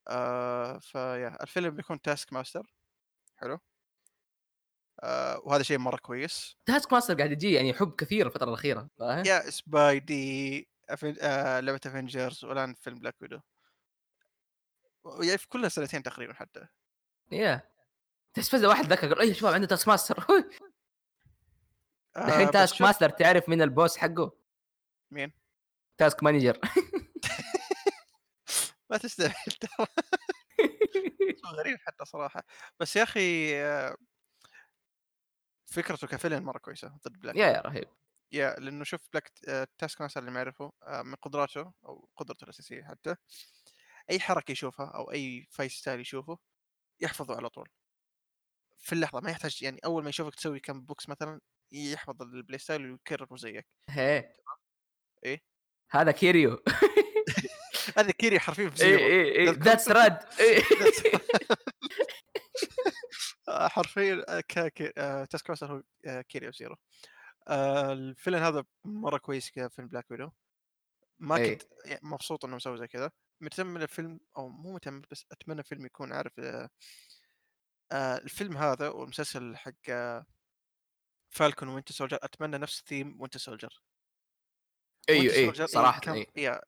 آه 0.08 0.78
ف 0.78 0.91
yeah 0.91 1.42
الفيلم 1.42 1.70
بيكون 1.70 2.00
Taskmaster 2.02 2.74
حلو. 3.36 3.58
آه 5.02 5.40
وهذا 5.44 5.62
شيء 5.62 5.78
مرة 5.78 5.96
كويس. 5.96 6.56
Taskmaster 6.66 7.14
قاعد 7.14 7.32
يجي 7.32 7.52
يعني 7.52 7.74
حب 7.74 7.94
كثير 7.94 8.26
الفترة 8.26 8.48
الأخيرة 8.48 8.88
فاهم 8.98 9.24
yeah 9.26 9.50
Spidey 9.50 10.68
Aven... 10.88 11.16
آه 11.20 11.60
لعبة 11.60 11.80
Avengers 11.86 12.44
والآن 12.44 12.74
فيلم 12.74 12.98
Black 12.98 13.16
Widow 13.22 13.40
يعني 15.20 15.38
في 15.38 15.48
كلها 15.48 15.68
سنتين 15.68 16.02
تقريبا 16.02 16.34
حتى. 16.34 16.66
يا 17.32 17.70
فجأة 18.36 18.68
واحد 18.68 18.92
ذكر 18.92 19.08
قال 19.08 19.20
أي 19.20 19.34
شباب 19.34 19.54
عنده 19.54 19.66
تاسك 19.66 19.88
ماستر 19.88 20.26
الحين 22.16 22.46
بس 22.46 22.52
تاسك 22.52 22.74
شوف- 22.74 22.86
ماستر 22.86 23.10
تعرف 23.10 23.48
مين 23.48 23.62
ال 23.62 23.69
boss 23.69 23.96
حقه؟ 23.96 24.32
مين؟ 25.10 25.32
Task 25.98 26.22
Manager. 26.22 26.60
ما 28.90 28.96
تستاهل 28.96 29.34
ترى 29.60 29.86
غريب 31.46 31.78
حتى 31.80 32.04
صراحة. 32.04 32.44
بس 32.80 32.96
يا 32.96 33.02
أخي 33.02 33.56
آه، 33.62 33.96
فكرته 35.66 36.06
كفيلم 36.06 36.42
مرة 36.44 36.58
كويسة 36.58 36.88
ضد 37.08 37.20
Black. 37.20 37.36
yeah 37.36 37.46
yeah 37.46 37.60
رهيب. 37.60 37.88
yeah 38.32 38.54
لأنه 38.60 38.84
شوف 38.84 39.08
Black 39.12 39.30
آه، 39.48 39.68
Taskmaster 39.78 40.20
اللي 40.20 40.30
ما 40.30 40.38
يعرفه 40.38 40.72
آه، 40.82 41.02
من 41.02 41.14
قدراته 41.14 41.72
أو 41.86 42.08
قدرته 42.16 42.44
الأساسية 42.44 42.82
حتى 42.84 43.16
أي 44.10 44.20
حركة 44.20 44.52
يشوفها 44.52 44.86
أو 44.86 45.12
أي 45.12 45.46
فايت 45.50 45.70
ستايل 45.70 46.00
يشوفه 46.00 46.38
يحفظه 47.00 47.36
على 47.36 47.48
طول. 47.48 47.68
في 48.78 48.92
اللحظة 48.92 49.20
ما 49.20 49.30
يحتاج 49.30 49.62
يعني 49.62 49.80
أول 49.84 50.02
ما 50.02 50.08
يشوفك 50.08 50.34
تسوي 50.34 50.60
كم 50.60 50.80
بوكس 50.80 51.08
مثلا 51.08 51.40
يحفظ 51.72 52.22
البلاي 52.22 52.58
ستايل 52.58 52.90
ويكرره 52.90 53.36
زيك. 53.36 53.66
هي 53.88 54.34
إيه؟ 55.24 55.42
هذا 55.90 56.10
كيريو. 56.10 56.62
هذا 57.98 58.10
كيري 58.10 58.40
حرفيا 58.40 58.70
في 58.70 58.84
اي 58.84 58.88
زيرو. 58.88 59.00
اي 59.00 59.38
اي؟ 59.38 59.44
ذاتس 59.50 59.88
راد 59.88 60.18
آه، 63.48 63.68
حرفيا 63.68 64.24
آه، 64.28 64.42
آه، 64.98 65.24
تاسك 65.24 65.50
ماستر 65.50 65.72
هو 65.72 65.82
آه، 66.06 66.20
كيري 66.20 66.46
اوف 66.46 66.54
زيرو 66.54 66.76
الفيلم 67.48 68.38
هذا 68.38 68.64
مرة 68.84 69.18
كويس 69.18 69.50
كفيلم 69.50 69.88
بلاك 69.88 70.10
ويدو 70.10 70.30
ما 71.18 71.36
إيه. 71.36 71.58
كنت 71.58 71.62
يعني 71.84 72.00
مبسوط 72.02 72.44
إنه 72.44 72.56
مسوي 72.56 72.78
زي 72.78 72.88
كذا. 72.88 73.10
متأمل 73.40 73.82
الفيلم 73.82 74.20
أو 74.36 74.48
مو 74.48 74.74
متأمل 74.74 75.02
بس 75.10 75.26
أتمنى 75.32 75.60
الفيلم 75.60 75.86
يكون 75.86 76.12
عارف 76.12 76.32
الفيلم 77.92 78.56
هذا 78.56 78.88
والمسلسل 78.88 79.56
حق 79.56 79.90
Falcon 81.30 81.68
Winter 81.68 81.94
Soldier 81.94 82.18
أتمنى 82.22 82.58
نفس 82.58 82.82
theme 82.86 83.20
Winter 83.20 83.38
Soldier 83.38 83.82
أيوه 85.08 85.34
أيوه 85.34 85.66
صراحة 85.66 86.00
كان 86.00 86.14
إيه. 86.14 86.26
yeah 86.36 86.60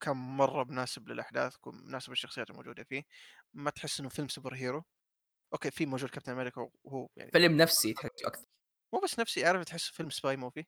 كان 0.00 0.16
مرة 0.16 0.64
مناسب 0.64 1.08
للأحداث 1.08 1.56
مناسب 1.66 2.10
للشخصيات 2.10 2.50
الموجودة 2.50 2.84
فيه. 2.84 3.02
ما 3.54 3.70
تحس 3.70 4.00
إنه 4.00 4.08
فيلم 4.08 4.28
superhero 4.28 4.84
أوكي 5.52 5.70
في 5.70 5.86
موجود 5.86 6.10
كابتن 6.10 6.32
أمريكا 6.32 6.70
وهو 6.84 7.08
يعني 7.16 7.30
فيلم 7.30 7.56
نفسي 7.56 7.92
تحس 7.92 8.24
أكثر. 8.24 8.44
مو 8.94 9.00
بس 9.00 9.18
نفسي 9.18 9.44
عارف 9.44 9.64
تحس 9.64 9.88
فيلم 9.90 10.10
spy 10.10 10.36
movie 10.36 10.64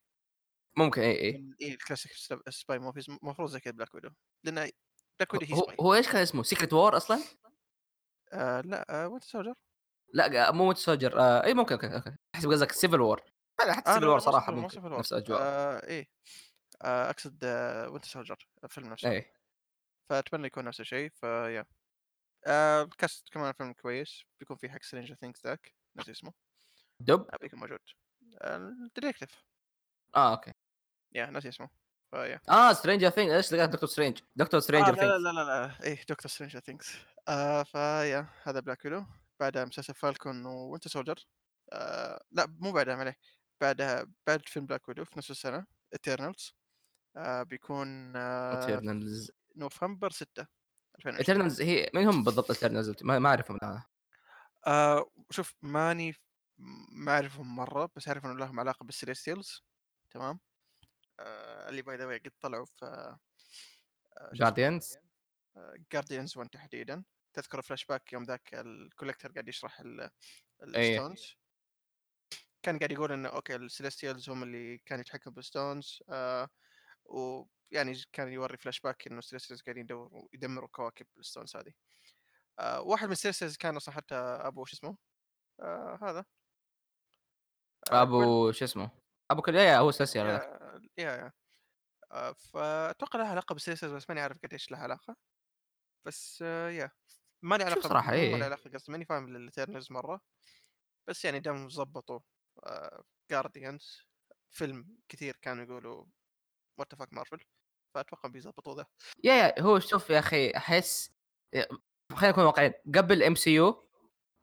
ممكن 0.76 1.02
اي 1.02 1.10
اي 1.20 1.54
إيه 1.60 1.72
ال 1.74 1.79
classic 1.79 2.12
sp- 2.12 2.42
spy 2.50 2.78
movies 2.78 3.10
المفروض 3.10 3.48
زي 3.50 3.60
كذا 3.60 3.72
Black 3.72 3.94
Widow 3.94 4.10
لأن 4.44 4.70
Black 5.18 5.34
Widow 5.34 5.46
هي 5.46 5.54
هو, 5.54 5.62
spy 5.62 5.76
هو 5.80 5.94
إيش 5.94 6.08
كان 6.08 6.22
اسمه؟ 6.22 6.42
Secret 6.42 6.72
War 6.72 6.96
أصلا؟ 6.96 7.22
آه 8.32 8.60
لا 8.60 9.04
آه 9.04 9.08
Winter 9.08 9.26
Soldier 9.26 9.54
لا 10.14 10.52
مو 10.52 10.74
Soldier 10.74 11.18
آه 11.20 11.44
اي 11.44 11.54
ممكن 11.54 11.74
okay 11.74 11.94
okay. 11.96 12.16
أحسب 12.34 12.50
قصدك 12.50 12.72
Civil 12.72 13.00
War 13.00 13.22
لا 13.66 13.72
حتى 13.74 13.92
Civil 13.94 14.06
War 14.08 14.18
صراحة 14.18 14.52
ممكن. 14.52 14.80
نفس 14.90 15.12
الاجواء 15.12 15.40
آه 15.42 15.86
إيه. 15.86 16.08
آه 16.82 17.10
أقصد 17.10 17.44
آه 17.44 17.88
Winter 17.88 18.08
Soldier 18.08 18.48
الفيلم 18.64 18.88
نفسه. 18.92 19.10
اي 19.10 19.32
فأتمنى 20.10 20.46
يكون 20.46 20.64
نفس 20.64 20.80
الشيء 20.80 21.10
ف 21.10 21.21
yeah 21.21 21.66
آه 22.46 22.82
ال 22.82 22.91
cast 22.91 23.28
كمان 23.28 23.52
فيلم 23.52 23.72
كويس. 23.72 24.22
بيكون 24.40 24.56
في 24.56 24.70
حق 24.70 24.82
Stranger 24.82 25.14
Things 25.14 25.46
ذاك 25.46 25.74
نسي 25.96 26.10
اسمه. 26.10 26.32
دب 27.00 27.28
آه 27.32 27.36
بيكون 27.36 27.58
موجود. 27.60 27.80
ال 28.42 28.52
detective 28.52 29.44
آه 30.16 30.30
okay. 30.30 30.52
yeah 31.14 31.26
ناسي 31.26 31.48
اسمه. 31.48 31.68
فيا 32.10 32.40
آه 32.48 32.72
Stranger 32.72 33.10
Thing 33.10 33.30
إيش 33.30 33.52
لقيت؟ 33.52 33.70
Doctor 33.70 33.88
Strange 33.88 34.20
Doctor 34.36 34.60
Stranger 34.60 34.94
لا 34.94 35.02
لا 35.02 35.18
لا 35.18 35.30
لا 35.30 35.66
لا. 35.66 35.84
إيه 35.84 36.00
Doctor 36.08 36.30
Stranger 36.30 36.60
Things 36.60 36.96
آه 37.28 37.62
ف 37.62 37.75
yeah 37.75 38.26
هذا 38.42 38.60
Black 38.60 38.84
Widow 38.84 39.04
بعدها 39.40 39.64
مسلسل 39.64 39.94
Falcon 39.94 40.46
Winter 40.46 40.90
Soldier 40.90 41.24
آه 41.72 42.24
لا 42.30 42.46
مو 42.46 42.72
بعدها 42.72 42.94
عليه 42.94 43.16
بعدها 43.60 44.06
بعد 44.26 44.48
فيلم 44.48 44.66
Black 44.66 44.88
Widow 44.88 45.04
في 45.04 45.18
نفس 45.18 45.30
السنة 45.30 45.66
Eternals 45.92 46.52
آآ 47.16 47.42
بيكون 47.42 48.16
آآ 48.16 48.82
Eternals. 48.82 49.30
نوفمبر 49.56 50.10
6 50.10 50.46
2020 50.98 51.52
Eternals 51.52 51.60
هي 51.60 51.90
مين 51.94 52.08
هم 52.08 52.24
بالضبط 52.24 52.52
Eternals 52.52 53.04
ما 53.04 53.18
ما 53.18 53.28
أعرفهم 53.28 53.58
أنا. 53.62 53.84
آآ 54.66 55.04
شوف 55.30 55.54
ماني 55.62 56.14
ما 56.92 57.12
أعرفهم 57.12 57.56
مرّة، 57.56 57.90
بس 57.96 58.08
أعرف 58.08 58.24
إنه 58.26 58.34
لهم 58.34 58.60
علاقة 58.60 58.86
بالcelestials. 58.86 59.62
تمام؟ 60.10 60.40
آآ 61.20 61.68
اللي 61.68 61.82
the 61.82 61.86
way 62.20 62.22
قد 62.24 62.32
طلعوا 62.40 62.64
في 62.66 62.86
آآ 62.86 63.18
Guardians 65.94 66.36
1 66.36 66.48
تحديدًا، 66.52 67.04
تذكر 67.34 67.62
الflash 67.62 67.84
back 67.92 68.12
يوم 68.12 68.24
ذاك 68.24 68.56
الcollector 68.56 69.32
قاعد 69.32 69.48
يشرح 69.48 69.80
ال 69.80 70.10
أي 70.76 71.00
الstones 71.00 71.37
كان 72.68 72.78
قاعد 72.78 72.92
يقول 72.92 73.12
إنه 73.12 73.28
أوكي 73.28 73.58
الcelestials 73.58 74.28
هم 74.28 74.42
اللي 74.42 74.78
كانوا 74.78 75.00
يتحكموا 75.02 75.36
بالstones 75.42 76.00
آآ 76.10 76.48
ويعني 77.06 77.94
كان 78.12 78.28
يورّي 78.32 78.58
flash 78.58 78.78
back 78.88 78.96
إنه 79.06 79.20
الcelestials 79.22 79.62
قاعدين 79.66 79.84
يدوروا 79.84 80.28
يدمروا 80.34 80.68
كواكب 80.72 81.06
الstones 81.20 81.56
هذه. 81.56 81.72
آآ 82.60 82.78
واحد 82.78 83.08
من 83.08 83.14
الcelestials 83.16 83.56
كان 83.58 83.76
أصلًا 83.76 83.94
حتى 83.96 84.14
أبو 84.16 84.64
شو 84.66 84.74
اسمه؟ 84.76 84.98
آآ 85.60 85.98
هذا. 86.02 86.24
Gwen 87.86 88.02
أبو 88.02 88.52
شو 88.52 88.64
اسمه، 88.64 88.90
أبو 89.30 89.42
كل 89.42 89.54
يا 89.54 89.78
هو 89.78 89.92
Celestial 89.92 90.16
يا. 90.16 90.40
يا 90.98 91.16
يا. 91.16 91.32
آآ 92.12 92.32
فأتوقع 92.34 93.18
لها 93.20 93.28
علاقة 93.28 93.54
بالcelestials 93.56 93.84
بس 93.86 94.10
ماني 94.10 94.22
عارف 94.22 94.38
قديش 94.44 94.70
لها 94.70 94.80
علاقة، 94.80 95.16
بس 96.06 96.42
يا. 96.42 96.90
ما 97.42 97.56
لي 97.56 97.64
شوف 97.66 97.84
علاقة 97.84 97.88
صراحة 97.88 98.12
مو 98.12 98.26
ما 98.28 98.36
لي 98.38 98.44
إيه، 98.44 98.46
علاقة 98.46 98.70
قصدي 98.70 98.92
ماني 98.92 99.06
فاهم 99.06 99.50
الEternals 99.50 99.92
مرّة، 99.92 100.20
بس 101.08 101.26
يعني 101.26 101.40
دامهم 101.40 101.68
ضبطوا 101.68 102.20
آآ 102.64 103.02
Guardians 103.32 104.04
فيلم 104.50 104.96
كثير 105.08 105.36
كانوا 105.36 105.64
يقولوا 105.64 106.04
the 106.82 106.96
fuck 106.96 107.18
Marvel 107.18 107.44
فأتوقع 107.94 108.28
بيضبطوا 108.28 108.74
ذا. 108.76 108.86
يا 109.24 109.34
يا 109.34 109.62
هو 109.62 109.78
شوف 109.78 110.10
يا 110.10 110.18
أخي 110.18 110.50
أحس 110.50 111.10
ي 111.54 111.64
خلينا 112.12 112.28
نكون 112.28 112.44
واقعيين 112.44 112.72
قبل 112.94 113.36
MCU 113.36 113.76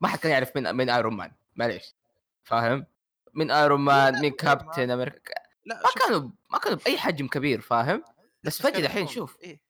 ما 0.01 0.07
حد 0.07 0.19
كان 0.19 0.31
يعرف 0.31 0.55
مين 0.55 0.73
مين 0.73 0.91
Iron 0.91 1.13
Man 1.21 1.33
معليش 1.55 1.95
فاهم؟ 2.43 2.85
مين 3.33 3.47
لا 3.47 3.67
Iron 3.67 3.79
Man 4.21 4.25
كابتن 4.35 4.89
أمريكا 4.91 5.33
لأ 5.65 5.75
ما 5.75 5.89
كانوا 6.05 6.29
ما 6.51 6.59
كانوا 6.59 6.77
بأي 6.77 6.97
حجم 6.97 7.27
كبير 7.27 7.61
فاهم؟ 7.61 8.03
بس 8.43 8.61
دحين 8.61 8.83
يعرفون 8.83 9.07
شوف 9.07 9.39
إيه. 9.41 9.61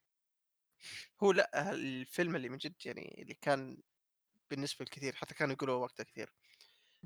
هو 1.24 1.32
لأ 1.32 1.72
الفيلم 1.72 2.36
اللي 2.36 2.50
من 2.50 2.58
جد 2.58 2.76
يعني 2.86 3.22
اللي 3.22 3.34
كان 3.34 3.78
بالنسبة 4.52 4.86
للكثير 4.86 5.16
حتى 5.16 5.36
كانوا 5.36 5.54
يقولوا 5.54 5.76
وقتها 5.76 6.04
كثير 6.04 6.34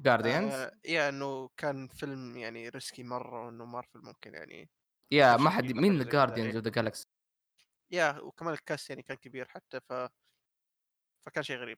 Guardians. 0.02 0.56
آآ 0.56 0.72
يا 0.86 1.10
إنه 1.10 1.50
كان 1.58 1.88
فيلم 1.88 2.38
يعني 2.38 2.72
risky 2.72 3.00
مرّة 3.00 3.46
وإنه 3.46 3.66
مارفل 3.66 4.00
ممكن 4.02 4.34
يعني 4.34 4.70
يا 5.12 5.38
ما 5.38 5.50
حد 5.50 5.72
مين 5.72 6.04
إيه. 6.46 6.60
of 6.62 6.64
the 6.64 6.72
Galaxy 6.72 7.06
يا 7.92 8.20
وكمان 8.20 8.56
الcast 8.58 8.90
يعني 8.90 9.02
كان 9.04 9.18
كبير 9.18 9.48
حتى 9.48 9.80
ف 9.90 9.94
فكان 11.26 11.44
شيء 11.44 11.58
غريب، 11.58 11.78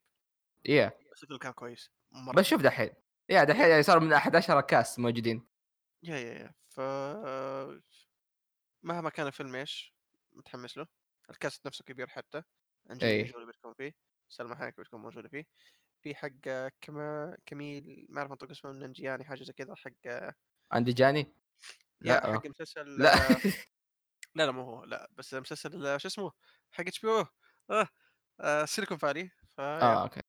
يا 0.66 0.92
بس 1.12 1.26
كان 1.42 1.52
كويس 1.52 1.90
مرّة 2.12 2.38
بس 2.38 2.46
شوف. 2.46 2.62
دحين 2.62 2.90
يا 3.30 3.44
دحين 3.44 3.70
يعني 3.70 3.84
صار 3.84 4.00
من 4.00 4.14
11 4.14 4.62
كاست 4.62 5.00
موجودين. 5.00 5.48
يا، 6.04 6.18
يا، 6.18 6.34
يا، 6.34 6.54
ف 6.70 6.80
مهما 8.84 9.10
كان 9.10 9.28
الفيلم 9.28 9.56
إيش 9.56 9.96
متحمس 10.32 10.78
له، 10.78 10.88
الcast 11.32 11.60
نفسه 11.66 11.84
كبير 11.86 12.08
حتى، 12.08 12.44
أنجلينا 12.92 13.24
إيه 13.24 13.34
جولي 13.34 13.46
بتكون 13.46 13.74
فيه، 13.74 13.94
سلمى 14.30 14.56
حايك 14.56 14.80
بتكون 14.80 15.02
موجودة 15.02 15.30
فيه، 15.30 15.46
في 16.02 16.16
حق 16.16 16.30
كما 16.82 17.38
كميل 17.46 18.06
ما 18.10 18.20
أعرف 18.22 18.32
أنطق 18.32 18.50
اسمه 18.52 18.72
ننجياني 18.72 19.24
حاجة 19.26 19.44
زي 19.44 19.54
كذا 19.54 19.76
حق 19.76 19.92
عندي 20.72 20.94
جاني؟ 20.94 21.34
يا 22.02 22.16
لأ 22.16 22.26
حق 22.28 22.38
آه. 22.38 22.48
مسلسل 22.48 22.86
لأ. 23.02 23.16
لا، 24.36 24.46
لا 24.46 24.52
مو 24.52 24.62
هو 24.64 24.84
لأ، 24.86 25.08
بس 25.12 25.34
مسلسل 25.34 26.00
شو 26.02 26.08
اسمه؟ 26.08 26.32
حق 26.72 26.84
HBO 26.88 27.28
آه، 27.72 27.88
آآ 28.42 28.66
Silicon 28.66 28.98
Valley 28.98 29.30
فيا. 29.56 29.82
آه 29.82 30.04
أوكي. 30.04 30.22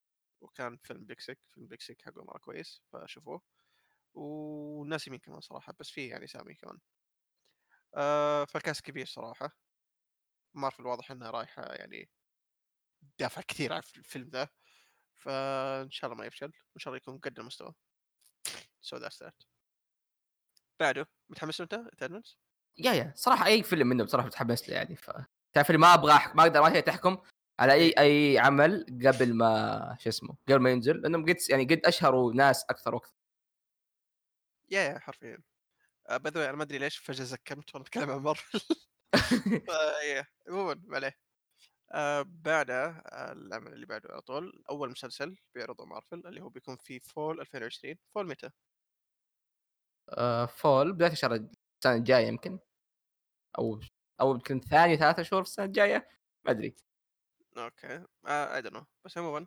وكان 0.42 0.78
فيلم 0.84 1.06
Sick 1.12 1.36
فيلم 1.54 1.68
Sick 1.82 2.02
حقه 2.06 2.24
مرة 2.24 2.38
كويس 2.38 2.82
فشوفوه، 2.92 3.42
وناسي 4.14 5.10
مين 5.10 5.20
كمان 5.20 5.40
صراحة 5.40 5.74
بس 5.80 5.90
في 5.90 6.08
يعني 6.08 6.24
أسامي 6.24 6.54
كمان. 6.54 6.78
آآ 7.94 8.44
فالcast 8.46 8.80
كبير 8.82 9.06
صراحة، 9.06 9.50
مارفل 10.54 10.86
واضح 10.86 11.10
إنها 11.10 11.30
رايحة 11.30 11.62
يعني 11.74 12.10
دافعة 13.18 13.44
كثير 13.48 13.72
على 13.72 13.78
الف 13.82 13.96
الفيلم 13.98 14.28
ذا، 14.28 14.48
فإن 15.22 15.90
شاء 15.90 16.10
الله 16.10 16.20
ما 16.20 16.26
يفشل، 16.26 16.46
وإن 16.46 16.78
شاء 16.78 16.88
الله 16.94 16.96
يكون 16.96 17.18
قد 17.18 17.38
المستوى. 17.38 17.74
So 18.82 18.98
that's 18.98 19.18
that. 19.18 19.46
بعده 20.80 21.08
متحمس 21.30 21.60
أنت 21.60 21.74
Eternals؟ 21.74 22.36
yeah 22.78 22.92
yeah 22.92 23.12
صراحة 23.16 23.46
أي 23.46 23.62
فيلم 23.62 23.86
منه 23.86 24.04
بصراحة 24.04 24.26
متحمس 24.26 24.68
له 24.68 24.74
يعني 24.74 24.96
ف 24.96 25.10
تعرف 25.52 25.70
ما 25.70 25.94
أبغى 25.94 26.12
أح 26.12 26.34
ما 26.34 26.42
أقدر 26.42 26.62
ما 26.62 26.80
تحكم 26.80 27.18
على 27.60 27.72
إيه. 27.72 27.94
أي 27.98 28.38
عمل 28.38 28.86
قبل 29.06 29.34
ما 29.34 29.96
شو 30.00 30.08
اسمه 30.08 30.36
قبل 30.48 30.58
ما 30.58 30.70
ينزل 30.70 31.00
لأنهم 31.00 31.24
قد 31.24 31.36
يعني 31.50 31.64
قد 31.64 31.80
أشهروا 31.84 32.34
ناس 32.34 32.64
أكثر 32.70 32.94
وأكثر 32.94 33.14
yeah، 34.70 34.80
yeah 34.82 34.98
حرفيًا. 34.98 35.38
by 36.10 36.30
the 36.30 36.34
way 36.34 36.36
أنا 36.36 36.52
ما 36.52 36.62
أدري 36.62 36.78
ليش 36.78 36.96
فجأة 36.98 37.24
زكمت 37.24 37.74
وأنا 37.74 37.84
أتكلم 37.84 38.10
عن 38.10 38.18
مارفل 38.18 38.60
عمومًا 40.48 40.82
ما 40.84 40.96
عليه. 40.96 41.21
آآ 41.92 42.22
بعدها 42.22 43.02
آآ 43.06 43.32
العمل 43.32 43.72
اللي 43.72 43.86
بعده 43.86 44.08
على 44.12 44.20
طول 44.22 44.62
أول 44.70 44.90
مسلسل 44.90 45.36
بيعرضه 45.54 45.84
مارفل 45.84 46.26
اللي 46.26 46.40
هو 46.40 46.48
بيكون 46.48 46.76
في 46.76 47.00
fall 47.00 47.40
2020 47.40 47.98
fall 48.14 48.26
متى؟ 48.26 48.50
آآ 50.08 50.46
fall 50.46 50.92
بداية 50.92 51.12
الشهر 51.12 51.32
السنة 51.34 51.94
الجاية 51.94 52.26
يمكن. 52.26 52.58
أو 53.58 53.80
أو 54.20 54.34
يمكن 54.34 54.60
ثاني 54.60 54.96
ثلاثة 54.96 55.22
شهور 55.22 55.42
في 55.42 55.48
السنة 55.48 55.64
الجاية 55.66 56.08
ما 56.44 56.52
Okay. 57.58 58.04
آآ 58.26 58.60
I 58.60 58.64
don't 58.64 58.74
know. 58.74 58.84
بس 59.04 59.18
عمومًا 59.18 59.46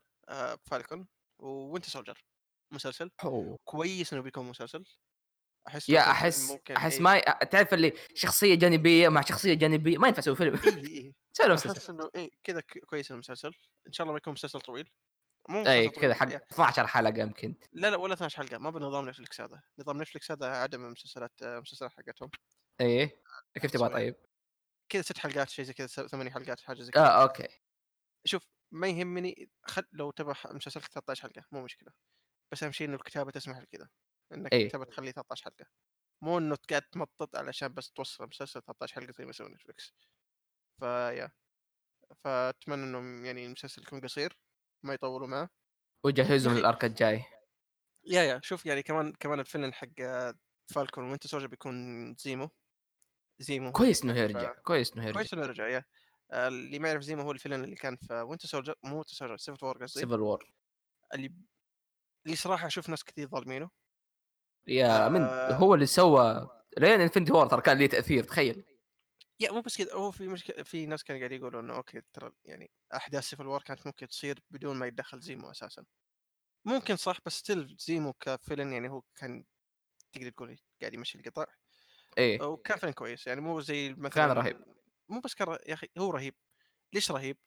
Falcon 0.65 1.07
و 1.39 1.46
Winter 1.46 1.89
Soldier 1.89 2.25
مسلسل. 2.73 3.11
أوه. 3.23 3.57
كويس 3.63 4.13
إنه 4.13 4.21
بيكون 4.21 4.45
مسلسل. 4.49 4.83
لو 5.89 5.95
yeah 5.95 6.11
أحس 6.11 6.51
ممكن 6.51 6.75
أحس 6.75 6.93
إيه. 6.93 7.01
ما 7.01 7.19
تعرف 7.19 7.73
اللي 7.73 7.93
شخصية 8.15 8.55
جانبية 8.55 9.09
مع 9.09 9.21
شخصية 9.21 9.53
جانبية 9.53 9.97
ما 9.97 10.07
ينفع 10.07 10.19
أسوي 10.19 10.35
فيلم. 10.35 10.59
إيه، 10.63 10.87
إيه. 10.87 11.24
له 11.41 11.53
مسلسل 11.53 11.93
إنه 11.93 12.09
إيه 12.15 12.31
كذا 12.43 12.61
كويس 12.61 13.11
المسلسل. 13.11 13.51
إن 13.87 13.93
شاء 13.93 14.05
الله 14.05 14.13
ما 14.13 14.17
يكون 14.17 14.33
مسلسل 14.33 14.61
طويل. 14.61 14.89
مو 15.49 15.61
مسلسل 15.61 15.89
كذا 15.89 16.13
حق 16.13 16.31
yeah 16.31 16.41
12 16.51 16.87
حلقة 16.87 17.19
يمكن. 17.19 17.55
لا، 17.73 17.89
لا 17.89 17.97
ولا 17.97 18.13
12 18.13 18.37
حلقة. 18.37 18.57
ما 18.57 18.69
بنظام 18.69 19.09
نتفلكس 19.09 19.41
هذا، 19.41 19.63
نظام 19.79 20.01
نتفلكس 20.01 20.31
هذا 20.31 20.47
عدم 20.47 20.85
المسلسلات 20.85 21.41
المسلسلات 21.41 21.91
حقتهم. 21.91 22.31
أي 22.81 23.21
كيف 23.61 23.71
تبغى 23.71 23.89
طيب؟ 23.89 24.15
كذا 24.89 25.01
6 25.01 25.19
حلقات 25.19 25.49
شيء 25.49 25.65
زي 25.65 25.73
كذا 25.73 25.87
8 25.87 26.31
حلقات 26.31 26.59
حاجة 26.59 26.81
زي 26.81 26.91
كذا. 26.91 27.07
Okay. 27.07 27.47
شوف 28.25 28.43
ما 28.71 28.87
يهمني 28.87 29.49
خل 29.63 29.83
لو 29.93 30.11
تبغى 30.11 30.33
ح 30.33 30.47
مسلسلك 30.47 30.85
13 30.85 31.21
حلقة 31.21 31.45
مو 31.51 31.63
مشكلة، 31.63 31.91
بس 32.51 32.63
أهم 32.63 32.71
شيء 32.71 32.87
إنه 32.87 32.95
الكتابة 32.95 33.31
تسمح 33.31 33.59
بكذا، 33.59 33.89
إنك 34.33 34.53
إيه. 34.53 34.69
تبغى 34.69 34.85
تخليه 34.85 35.11
13 35.11 35.43
حلقة، 35.43 35.65
مو 36.23 36.37
إنه 36.37 36.57
قاعد 36.69 36.81
تمطط 36.81 37.35
علشان 37.35 37.73
بس 37.73 37.91
توصل 37.91 38.23
المسلسل 38.23 38.61
13 38.61 38.95
حلقة 38.95 39.11
زي 39.11 39.23
ما 39.23 39.29
يسوي 39.29 39.49
نتفلكس. 39.49 39.93
ف 40.79 40.90
yeah 40.90 41.31
فأتمنى 42.23 42.83
إنه 42.83 43.27
يعني 43.27 43.45
المسلسل 43.45 43.81
يكون 43.81 44.01
قصير 44.01 44.37
ما 44.83 44.93
يطولوا 44.93 45.27
معه. 45.27 45.49
وجهزهم 46.05 46.51
يا 46.51 46.57
أخي 46.57 46.59
لل 46.59 46.70
arc 46.70 46.85
الجاي. 46.85 47.23
yeah، 48.07 48.23
yeah 48.23 48.39
شوف 48.43 48.65
يعني 48.65 48.83
كمان 48.83 49.13
كمان 49.13 49.39
ال 49.39 49.43
villain 49.43 49.73
حق 49.73 49.87
Falcon 50.73 51.09
Winter 51.09 51.29
Soldier 51.29 51.47
بيكون 51.47 52.15
زيمو، 52.15 52.49
زيمو. 53.39 53.71
كويس 53.71 54.03
إنه 54.03 54.17
يعني 54.17 54.33
ف 54.33 54.35
يرجع 54.35 54.53
كويس 54.53 54.93
إنه 54.93 55.03
يرجع. 55.03 55.19
كويس 55.19 55.33
إنه 55.33 55.45
رجع 55.45 55.67
yeah 55.67 55.85
اللي 56.33 56.79
ما 56.79 56.87
يعرف 56.87 57.01
زيمو 57.01 57.21
هو 57.21 57.31
ال 57.31 57.35
villain 57.35 57.63
اللي 57.63 57.75
كان 57.75 57.95
في 57.95 58.13
Winter 58.13 58.47
Soldier 58.47 58.75
مو 58.83 58.95
Winter 58.95 59.13
Soldier 59.13 59.37
Civil 59.37 59.65
War 59.65 59.83
قصدي، 59.83 59.99
Civil 59.99 60.21
War 60.21 60.53
اللي 61.13 61.33
اللي 62.25 62.35
صراحة 62.35 62.67
أشوف 62.67 62.89
ناس 62.89 63.03
كثير 63.03 63.27
ظالمينه. 63.27 63.69
yeah 64.67 65.09
من 65.09 65.21
آآ 65.21 65.53
هو 65.53 65.73
اللي 65.73 65.85
سوى 65.85 66.49
لين 66.77 67.01
Infinity 67.01 67.31
War 67.31 67.47
ترى 67.47 67.61
كان 67.61 67.77
ليه 67.77 67.89
تأثير 67.89 68.23
تخيل. 68.23 68.65
yeah 69.39 69.51
مو 69.51 69.61
بس 69.61 69.77
كذا 69.77 69.93
هو 69.93 70.11
في 70.11 70.27
مشك 70.27 70.61
في 70.61 70.85
ناس 70.85 71.03
كانوا 71.03 71.19
قاعدين 71.19 71.39
يقولوا 71.41 71.61
إنه 71.61 71.75
okay 71.75 72.01
ترى 72.13 72.31
يعني 72.45 72.71
أحداث 72.95 73.23
Civil 73.23 73.47
War 73.47 73.61
كانت 73.63 73.87
ممكن 73.87 74.07
تصير 74.07 74.39
بدون 74.49 74.75
ما 74.77 74.87
يتدخل 74.87 75.19
زيمو 75.19 75.51
أساسًا. 75.51 75.85
ممكن 76.65 76.95
صح 76.95 77.17
بس 77.25 77.43
still 77.51 77.75
زيمو 77.79 78.13
ك 78.13 78.21
villain 78.21 78.73
يعني 78.73 78.89
هو 78.89 79.03
كان 79.15 79.45
تقدر 80.13 80.29
تقول 80.31 80.57
قاعد 80.81 80.95
يمشي 80.95 81.19
القطع 81.19 81.45
إيه. 82.17 82.41
وكان 82.41 82.77
villain 82.79 82.93
كويس 82.93 83.27
يعني 83.27 83.41
مو 83.41 83.61
زي 83.61 83.93
كان 84.11 84.29
مثلًا 84.29 84.33
رهيب. 84.33 84.57
مو 85.09 85.21
بس 85.21 85.35
كان 85.35 85.47
يا 85.67 85.75
أخي 85.75 85.87
هو 85.99 86.11
رهيب، 86.11 86.35
ليش 86.93 87.11
رهيب؟ 87.11 87.37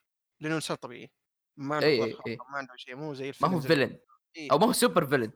لأنه 0.41 0.57
إنسان 0.57 0.77
طبيعي، 0.79 1.13
ما 1.57 1.77
عنده 1.77 1.93
إي 1.93 1.95
قدرات 1.95 2.13
إي 2.13 2.15
خارقة 2.15 2.27
إي 2.27 2.49
ما 2.53 2.59
عنده 2.59 2.77
شيء 2.77 2.97
مو 2.97 3.15
زي 3.15 3.33
ما 3.41 3.49
هو 3.49 3.61
villain 3.61 3.99
إيه. 4.37 4.53
أو 4.53 4.59
ما 4.59 4.67
هو 4.67 4.73
super 4.73 5.07
villain 5.07 5.33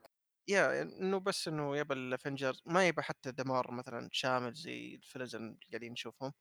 yeah 0.48 0.82
إنه 0.82 1.18
بس 1.20 1.48
إنه 1.48 1.76
يبى 1.76 1.94
ال 1.94 2.02
Avengers 2.02 2.62
ما 2.66 2.88
يبى 2.88 3.02
حتى 3.02 3.32
دمار 3.32 3.70
مثلًا 3.70 4.08
شامل 4.12 4.52
زي 4.54 4.94
ال 4.94 4.99
villains 4.99 5.34
اللي 5.34 5.56
قاعدين 5.70 5.92
نشوفهم 5.92 6.32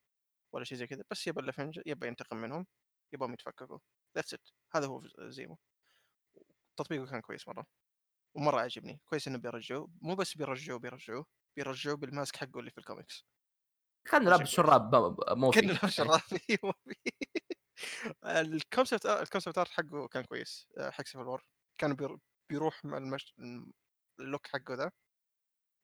ولا 0.53 0.65
شيء 0.65 0.79
زي 0.79 0.87
كذا، 0.87 1.03
بس 1.11 1.27
يبى 1.27 1.41
ال 1.41 1.47
Avenger 1.47 1.83
يبى 1.85 2.07
ينتقم 2.07 2.37
منهم، 2.37 2.67
يبغاهم 3.13 3.33
يتفككوا. 3.33 3.79
That's 4.19 4.35
it. 4.37 4.53
هذا 4.75 4.87
هو 4.87 5.03
زيمو. 5.29 5.57
تطبيقه 6.77 7.05
كان 7.05 7.21
كويس 7.21 7.47
مرة، 7.47 7.65
ومرة 8.35 8.61
عجبني، 8.61 9.01
كويس 9.05 9.27
إنه 9.29 9.37
بيرجعوه، 9.37 9.91
مو 10.01 10.15
بس 10.15 10.37
بيرجعوه 10.37 10.79
بيرجعوه، 10.79 11.25
بيرجعوه 11.57 11.97
بال 11.97 12.10
mask 12.10 12.35
حقه 12.37 12.59
اللي 12.59 12.71
في 12.71 12.77
الكوميكس. 12.77 13.25
كان 14.05 14.25
لابس. 14.29 14.47
شراب 14.49 14.89
ب 14.91 14.95
ب 14.95 15.37
مو 15.37 15.51
كأنه 15.51 15.73
فيه 15.73 15.89
لابس. 15.91 15.91
شراب. 15.91 16.21
أيوه 16.49 16.73
ال 18.25 18.35
concept 18.35 19.05
ال 19.05 19.12
concept 19.12 19.57
art 19.57 19.69
حقه 19.69 20.07
كان 20.07 20.23
كويس. 20.23 20.67
آه، 20.77 20.89
حق 20.89 21.05
Civil 21.07 21.27
War 21.27 21.43
كان 21.77 21.93
بير- 21.95 22.17
بيروح 22.49 22.85
مع 22.85 22.97
المش... 22.97 23.33
ال 24.21 24.27
look 24.27 24.47
حقه 24.48 24.73
ذا 24.73 24.91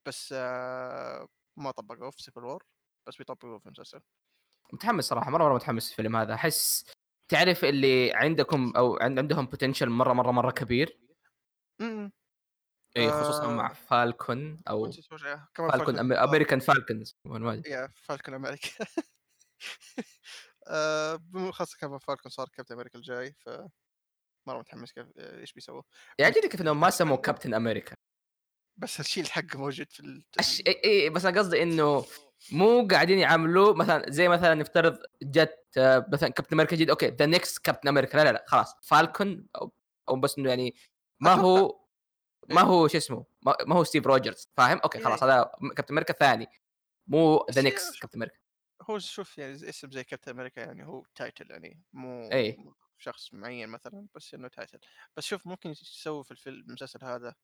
بس 0.08 0.34
آه، 0.38 1.28
ما 1.58 1.72
طبقوه 1.72 2.12
في 2.12 2.24
Civil 2.24 2.44
War 2.44 2.64
بس 3.08 3.18
بيطبقوه 3.18 3.60
في 3.60 3.66
المسلسل. 3.66 4.02
متحمس 4.74 5.06
صراحة 5.06 5.32
مرة 5.32 5.44
مرة 5.44 5.56
متحمس 5.56 5.92
الفيلم 5.92 6.16
هذا. 6.16 6.34
أحس 6.34 6.86
تعرف 7.32 7.66
اللي 7.66 8.14
عندكم 8.14 8.74
عند 8.78 9.20
عندهم 9.20 9.46
potential 9.46 9.90
مرة 9.90 10.14
مرة 10.14 10.32
مرة 10.32 10.52
كبير؟ 10.52 11.00
امم 11.82 12.12
اي 12.98 13.12
خصوصا 13.12 13.48
مع 13.48 13.70
آه، 13.70 13.74
Falcon 13.74 14.62
أو 14.70 14.92
Falcon 14.92 15.18
Falcon 15.70 16.12
American 16.14 16.60
Falcons 16.60 17.18
yeah 17.66 17.88
Falcon 17.96 18.34
أمريكا 18.34 18.70
آه، 20.68 21.22
خاصة 21.52 21.78
كمان 21.80 22.00
Falcon 22.00 22.32
صار 22.32 22.50
كابتن 22.50 22.76
أمريكا 22.76 22.98
الجاي 22.98 23.34
ف 23.34 23.50
مرة 24.48 24.60
متحمس 24.60 24.92
كيف 24.92 25.08
إيش 25.18 25.54
بيسووا. 25.54 25.82
يعجبني 26.20 26.50
كيف 26.50 26.62
إنهم 26.62 26.80
ما 26.80 26.90
سموا 26.90 27.18
كابتن 27.18 27.54
أمريكا 27.54 27.96
بس 28.78 29.00
الشيء 29.00 29.26
حقه 29.26 29.60
موجود 29.60 29.92
في 29.92 30.00
ال... 30.00 30.24
أش... 30.40 30.64
اي 30.86 31.10
بس 31.10 31.26
أنا 31.26 31.40
قصدي 31.40 31.64
إنه 31.64 32.06
مو 32.52 32.88
قاعدين 32.92 33.20
يعاملوه 33.20 33.74
مثلا 33.74 34.12
زي 34.12 34.28
مثلا 34.28 34.54
نفترض 34.54 35.00
جت 35.24 35.58
آه، 35.78 36.06
مثلا 36.14 36.30
كابتن 36.30 36.56
أمريكا 36.56 36.76
جديد 36.76 36.90
okay 36.90 37.08
the 37.08 37.26
next 37.26 37.66
Captain 37.66 37.88
America 37.88 38.18
لا 38.18 38.24
لا 38.24 38.32
لا 38.32 38.46
خلاص 38.48 38.76
Falcon 38.84 39.48
أو, 39.56 39.72
أو 40.10 40.16
بس 40.16 40.38
إنه 40.38 40.50
يعني 40.50 40.76
ما 41.20 41.34
هو 41.34 41.80
ما 42.50 42.62
هو 42.62 42.88
شو 42.88 42.98
اسمه 42.98 43.26
ما 43.42 43.76
هو 43.76 43.84
ستيف 43.84 44.08
روجرز 44.08 44.50
فاهم؟ 44.58 44.78
okay 44.78 45.00
خلاص 45.00 45.24
إيه. 45.24 45.30
هذا 45.30 45.52
كابتن 45.76 45.94
أمريكا 45.94 46.14
الثاني 46.14 46.48
مو 47.08 47.46
the 47.52 47.62
next 47.62 48.02
Captain 48.02 48.18
America 48.18 48.38
هو 48.82 49.00
شوف 49.00 49.38
يعني 49.38 49.54
اسم 49.54 49.92
زي 49.92 50.04
كابتن 50.04 50.32
أمريكا 50.32 50.60
يعني 50.60 50.88
هو 50.88 51.04
title 51.16 51.52
يعني 51.52 51.82
مو 51.94 52.32
إيه. 52.32 52.58
مو 52.58 52.74
شخص 52.98 53.34
معين 53.34 53.70
مثلا 53.70 54.08
بس 54.16 54.34
إنه 54.34 54.48
title 54.48 54.80
بس 55.18 55.26
شوف 55.26 55.48
ممكن 55.48 55.70
يسوي 55.70 56.24
في 56.24 56.32
الفيلم 56.32 56.60
المسلسل 56.68 57.06
هذا. 57.06 57.36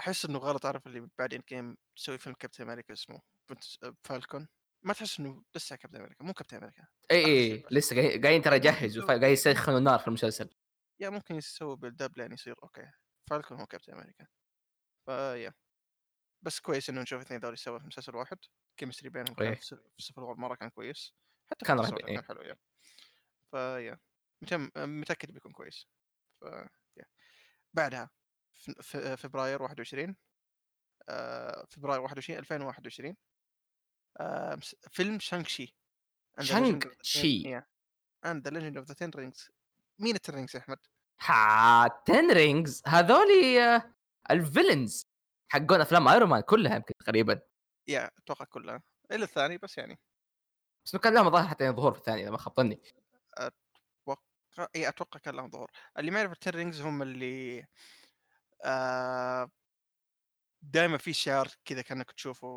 أحس 0.00 0.24
إنه 0.24 0.38
غلط 0.38 0.66
أعرف 0.66 0.86
اللي 0.86 1.08
بعد 1.18 1.34
End 1.34 1.42
Game 1.48 1.76
تسوي 1.96 2.18
فيلم 2.18 2.34
كابتن 2.34 2.64
أمريكا 2.64 2.92
اسمه 2.92 3.20
بنت- 3.50 3.94
Falcon. 4.04 4.48
ما 4.84 4.92
تحس 4.92 5.20
إنه 5.20 5.44
لسه 5.56 5.76
كابتن 5.76 5.98
أمريكا 6.00 6.24
مو 6.24 6.32
كابتن 6.32 6.56
أمريكا 6.56 6.86
إي 7.10 7.24
إي. 7.24 7.64
لسه 7.70 7.96
قاعدين 7.96 8.22
قاعدين 8.22 8.42
ترى 8.42 8.56
يجهزوا 8.56 9.02
يسوي- 9.04 9.06
قاعد 9.20 9.32
يسخنوا 9.32 9.78
النار 9.78 9.98
في 9.98 10.08
المسلسل. 10.08 10.50
yeah 11.00 11.10
ممكن 11.10 11.34
يسوي 11.34 11.76
build 11.76 12.06
up 12.06 12.18
لين 12.18 12.32
يصير 12.32 12.54
okay 12.62 12.90
Falcon 13.30 13.60
هو 13.60 13.66
كابتن 13.66 13.92
أمريكا. 13.92 14.26
ف 15.06 15.16
yeah 15.16 15.54
بس 16.44 16.60
كويس 16.60 16.90
إنه 16.90 17.00
نشوف 17.02 17.20
الاثنين 17.20 17.40
ذول 17.40 17.58
سوا 17.58 17.78
في 17.78 17.86
مسلسل 17.86 18.16
واحد. 18.16 18.38
chemistry 18.76 19.08
بينهم 19.10 19.34
كان. 19.34 19.54
في 19.54 20.12
War 20.16 20.36
مره 20.36 20.54
كان 20.54 20.68
كويس. 20.68 21.14
حتى 21.50 21.64
كان 21.66 21.82
في 21.82 21.92
رهيب،. 21.92 22.06
كان 22.06 22.24
حلو 22.24 22.42
yeah. 22.42 22.56
ف 23.50 23.60
yeah 23.60 23.98
متم... 24.42 24.70
متأكد 24.76 25.30
بيكون 25.30 25.52
كويس. 25.52 25.86
ف 26.40 26.44
yeah. 26.96 27.04
بعدها. 27.74 28.10
في... 28.58 29.16
فبراير 29.16 29.62
21 29.62 30.16
آه... 31.08 31.66
فبراير 31.70 32.00
21 32.00 32.38
2021 32.38 33.16
آه... 34.20 34.58
فيلم 34.90 35.18
Shang-Chi 35.18 35.74
Ten- 36.40 36.88
شي. 37.02 37.60
and 38.26 38.42
the 38.42 38.50
Legend 38.50 38.76
of 38.76 38.86
the 38.86 38.94
Ten 38.94 39.10
Rings. 39.18 39.50
مين 39.98 40.14
ال 40.14 40.19
Ten 40.19 40.34
Rings 40.34 40.56
يا 40.56 40.60
أحمد؟ 40.60 40.78
ها 41.20 41.88
Ten 41.88 42.32
Rings 42.32 42.82
هذولي 42.86 43.62
آه، 43.64 43.94
ال 44.30 44.38
villains 44.38 45.06
حقون 45.48 45.80
أفلام 45.80 46.08
Iron 46.08 46.28
Man 46.28 46.40
كلها 46.40 46.76
يمكن 46.76 46.94
تقريبا. 46.94 47.40
yeah 47.88 48.10
أتوقع 48.18 48.44
كلها. 48.44 48.82
إلا 49.12 49.24
الثاني 49.24 49.58
بس 49.58 49.78
يعني. 49.78 49.98
بس 50.84 50.96
كان 50.96 51.14
لهم 51.14 51.30
ظاهر 51.30 51.48
حتى 51.48 51.70
ظهور 51.70 51.92
في 51.92 51.98
الثانية 51.98 52.22
إذا 52.22 52.30
ما 52.30 52.38
خبطني 52.38 52.80
اي 54.76 54.88
أتوقع 54.88 55.20
كان 55.20 55.34
لهم 55.36 55.50
ظهور. 55.50 55.70
اللي 55.98 56.10
ما 56.10 56.18
يعرف 56.18 56.32
ال 56.32 56.37
Ten 56.37 56.50
Rings 56.50 56.80
هم 56.80 57.02
اللي 57.02 57.66
دائما 60.62 60.98
في 60.98 61.12
شعار 61.12 61.48
كذا 61.64 61.82
كأنك 61.82 62.10
تشوفه 62.12 62.48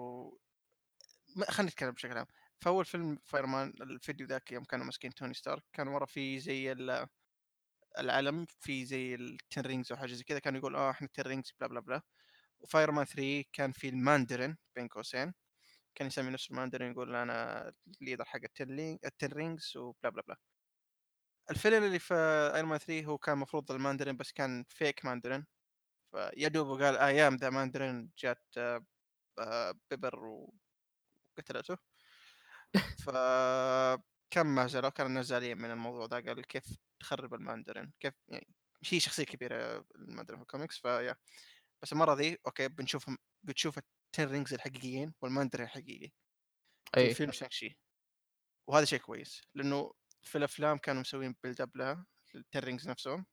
خلينا 1.50 1.72
نتكلم 1.72 1.92
بشكل 1.92 2.18
عام. 2.18 2.26
فاول 2.62 2.86
فيلم 2.86 3.20
Iron 3.26 3.46
Man 3.46 3.74
الفيديو 3.82 4.28
ذاك 4.28 4.52
يوم 4.52 4.64
كانوا 4.64 4.86
ماسكين 4.86 5.14
توني 5.14 5.34
ستارك 5.34 5.64
كان 5.74 5.88
ورا 5.88 6.06
في 6.06 6.40
زي 6.40 6.72
ال- 6.72 7.08
العلم 8.00 8.46
في 8.60 8.86
زي 8.86 9.16
ال 9.16 9.27
Ten 9.27 9.62
Rings 9.62 9.92
أو 9.92 9.98
حاجة 9.98 10.14
زي 10.14 10.24
كذا 10.24 10.40
كانوا 10.40 10.60
يقول 10.60 10.76
آه 10.76 10.92
إحنا 10.92 11.08
ال 11.08 11.12
Ten 11.12 11.24
Rings 11.24 11.54
blah 11.60 11.70
blah 11.70 11.80
blah 11.82 12.02
و 12.62 12.68
Iron 12.68 12.92
Man 12.92 13.06
3 13.06 13.44
كان 13.54 13.72
في 13.72 13.90
الماندرين 13.90 14.58
بين 14.76 14.88
قوسين. 14.88 15.34
كان 15.96 16.08
يسمي 16.08 16.32
نفسه 16.32 16.52
الماندرين 16.52 16.92
يقول 16.92 17.16
أنا 17.16 17.74
ال 18.02 18.05
leader 18.05 18.26
حق 18.26 18.40
ال 19.06 19.11
Ten 19.11 19.28
Rings 19.34 19.78
و 19.78 19.84
blah 19.84 20.10
blah 20.12 20.24
blah 20.28 20.38
الفيلم 21.52 21.84
اللي 21.84 22.00
في 22.00 22.14
Iron 22.56 22.70
Man 22.70 22.80
3 22.80 23.06
هو 23.06 23.18
كان 23.18 23.36
المفروض 23.36 23.72
الماندرين 23.72 24.18
بس 24.18 24.32
كان 24.32 24.64
fake 24.70 25.06
Mandarin 25.06 25.46
ف 26.12 26.19
yeah 26.19 26.48
دوب 26.48 26.82
قال 26.82 26.98
I 26.98 27.11
am 27.11 27.36
the 27.36 27.50
Mandarin 27.50 28.12
جات 28.20 28.44
آه، 29.40 29.76
Pepper 29.92 30.20
وقتلته 31.38 31.78
ف 33.04 33.10
كان 34.34 34.46
ما 34.48 34.68
زالوا 34.68 34.90
كانوا 34.90 35.22
زعلانين 35.22 35.58
من 35.58 35.72
الموضوع 35.72 36.06
ذا 36.06 36.28
قال 36.34 36.46
كيف 36.48 36.64
تخرب 37.00 37.34
الماندرين؟ 37.34 37.94
كيف 38.00 38.14
يعني 38.28 38.48
هي 38.90 39.00
شخصية 39.00 39.24
كبيرة 39.24 39.86
الماندرين 39.96 40.38
في 40.40 40.44
ال 40.44 40.49
comics 40.49 40.78
ف 40.80 40.87
yeah 40.87 41.16
بس 41.84 41.94
المرة 41.94 42.14
ذي 42.14 42.38
okay 42.48 42.68
بنشوفهم 42.68 43.18
بتشوف 43.44 43.78
ال 43.78 43.91
Ten 43.91 44.32
Rings 44.32 44.54
الحقيقيين 44.54 45.14
والماندرين 45.22 45.66
الحقيقي 45.66 46.12
في 46.98 46.98
اي 46.98 47.10
فيلم 47.10 47.32
Shang-Chi 47.32 47.80
وهذا 48.70 48.86
شيء 48.86 49.00
كويس 49.00 49.42
لأنه 49.56 49.94
في 50.24 50.38
الأفلام 50.38 50.78
كانوا 50.78 51.02
مسوين 51.02 51.36
build 51.44 51.62
up 51.62 51.78
لها 51.78 52.06
ال 52.36 52.42
Ten 52.42 52.60
Rings 52.60 52.90
نفسهم. 52.90 53.26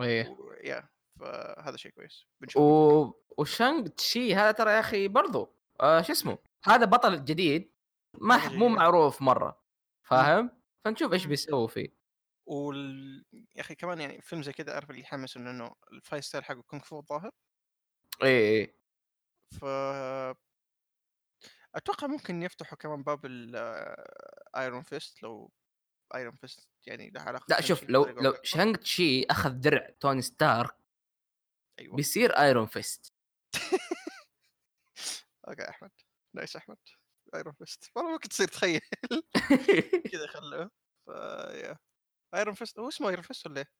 أي. 0.00 0.22
و- 0.22 0.52
yeah. 0.64 0.88
فهذا 1.20 1.76
شيء 1.76 1.92
كويس 1.92 2.26
بنشوف 2.40 2.62
و... 2.62 3.12
و 3.38 3.86
Shang-Chi 3.86 4.34
هذا 4.34 4.52
ترى 4.52 4.70
يا 4.70 4.80
أخي 4.80 5.08
برضو 5.08 5.56
آه 5.80 6.02
شو 6.02 6.12
اسمه؟ 6.12 6.38
هذا 6.64 6.84
بطل 6.84 7.24
جديد 7.24 7.72
ما 8.18 8.48
مو. 8.48 8.68
معروف 8.68 9.22
مرة 9.22 9.62
فاهم؟ 10.02 10.50
فنشوف 10.84 11.12
إيش. 11.12 11.26
بيسووا 11.26 11.68
فيه. 11.68 11.88
وال... 12.46 13.24
يا 13.56 13.60
أخي 13.60 13.74
كمان 13.74 14.00
يعني 14.00 14.20
فيلم 14.20 14.42
زي 14.42 14.52
كذا 14.52 14.72
أعرف 14.74 14.90
اللي 14.90 15.00
يحمس 15.00 15.36
إنه 15.36 15.50
إنه 15.50 15.74
ال 15.92 15.97
fight 15.97 16.22
style 16.22 16.44
حقه 16.44 16.62
كونغ 16.62 16.82
فو 16.82 16.98
الظاهر 16.98 17.30
اي 18.22 18.60
اي 18.60 18.76
ف 19.60 19.64
أتوقع 21.74 22.06
ممكن 22.06 22.42
يفتحوا 22.42 22.78
كمان 22.78 23.02
باب 23.02 23.26
ال 23.26 23.57
Iron 23.57 24.82
Fist 24.82 25.22
لو 25.22 25.52
Iron 26.14 26.36
Fist 26.36 26.68
يعني 26.86 27.10
له 27.10 27.20
علاقة 27.20 27.46
لا 27.48 27.60
شوف 27.60 27.82
لو 27.82 28.04
لو. 28.04 28.34
Shang-Chi 28.42 29.24
أخذ 29.24 29.50
درع 29.50 29.90
توني 30.00 30.22
ستارك 30.22 30.74
أيوه. 31.82 31.96
بيصير 31.96 32.38
Iron 32.38 32.66
Fist 32.66 33.12
okay 35.48 35.68
أحمد. 35.68 35.90
nice 36.34 36.56
أحمد. 36.56 36.76
Iron 37.34 37.52
Fist 37.54 37.90
والله 37.96 38.12
ممكن 38.12 38.28
تصير 38.28 38.48
تخيل. 38.48 38.80
كذا 40.12 40.26
خلوه. 40.26 40.70
ف 41.06 41.08
yeah 41.54 41.78
Iron 42.34 42.54
Fist 42.54 42.78
هو 42.78 42.88
اسمه 42.88 43.08
Iron 43.08 43.22
Fist 43.22 43.46
ولا 43.46 43.60
إيه؟ 43.60 43.70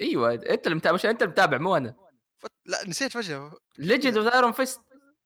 أيوه 0.00 0.34
أنت 0.34 0.66
اللي 0.66 0.76
متابع 0.76 0.94
مش 0.94 1.06
أنت 1.06 1.22
اللي 1.22 1.32
متابع 1.32 1.58
مو 1.58 1.76
أنا. 1.76 1.96
فت... 2.38 2.52
لا 2.66 2.88
نسيت 2.88 3.12
فجأة. 3.12 3.52
Legend 3.78 4.16
of 4.16 4.34
Iron 4.34 4.52
Fist 4.52 4.80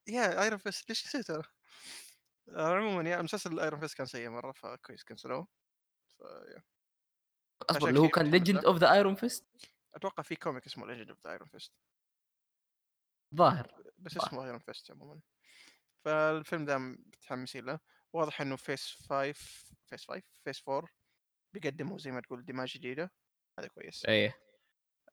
yeah 0.09 0.43
Iron 0.43 0.59
Fist 0.59 0.89
ليش 0.89 1.07
نسيت 1.07 1.31
أنا؟ 1.31 1.43
آه، 2.49 2.77
عموما 2.77 3.11
yeah 3.11 3.23
مسلسل 3.23 3.61
Iron 3.61 3.81
Fist 3.81 3.97
كان 3.97 4.07
سيء 4.07 4.29
مرة 4.29 4.53
فكويس 4.53 5.05
كنسلوه 5.05 5.49
أصبر 7.71 7.89
اللي 7.89 8.01
هو 8.01 8.09
كان 8.09 8.31
Legend. 8.31 8.65
of 8.65 8.77
the 8.77 8.93
Iron 8.93 9.15
Fist 9.15 9.47
أتوقع 9.95 10.23
في 10.23 10.37
comic 10.37 10.67
اسمه 10.67 10.87
Legend 10.87 11.09
of 11.11 11.19
the 11.27 11.33
Iron 11.33 11.49
Fist 11.49 11.73
ظاهر 13.35 13.95
بس. 13.99 14.17
اسمه 14.17 14.45
Iron 14.45 14.59
Fist 14.59 14.91
عموما. 14.91 15.21
فالفيلم 16.05 16.65
ذا 16.65 16.79
متحمسين 16.79 17.65
له 17.65 17.81
واضح 18.13 18.41
إنه 18.41 18.57
phase 18.57 18.91
5 19.09 19.33
phase 19.87 20.07
5 20.07 20.23
phase 20.45 20.69
4 20.69 20.89
بيقدموا 21.53 21.99
زي 21.99 22.11
ما 22.11 22.21
تقول 22.21 22.45
دماء 22.45 22.67
جديدة. 22.67 23.13
هذا 23.59 23.69
كويس. 23.69 24.05
إيه. 24.05 24.39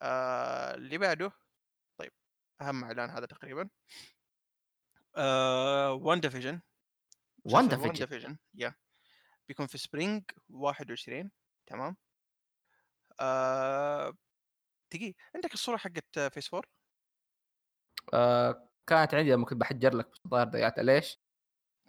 آه 0.02 0.76
اللي 0.76 0.98
بعده 0.98 1.32
طيب 1.98 2.12
أهم 2.62 2.84
إعلان 2.84 3.10
هذا 3.10 3.26
تقريبا. 3.26 3.70
آه 5.16 5.94
WandaVision 5.94 6.62
WandaVision 7.46 7.94
Vision 7.94 8.38
yeah 8.54 8.76
بيكون 9.48 9.68
في 9.68 9.78
Spring 9.78 10.24
21 10.50 11.32
تمام. 11.66 11.98
آه 13.20 14.14
دقيقة 14.94 15.18
عندك 15.36 15.54
الصورة 15.54 15.78
حقت 15.78 16.20
phase 16.20 16.54
4 16.54 16.79
آه 18.14 18.70
كانت 18.88 19.14
عندي 19.14 19.32
لما 19.32 19.46
كنت 19.46 19.60
بحضر 19.60 19.96
لك 19.96 20.10
الظاهر 20.26 20.48
ضيعتها 20.48 20.84
ليش؟ 20.84 21.20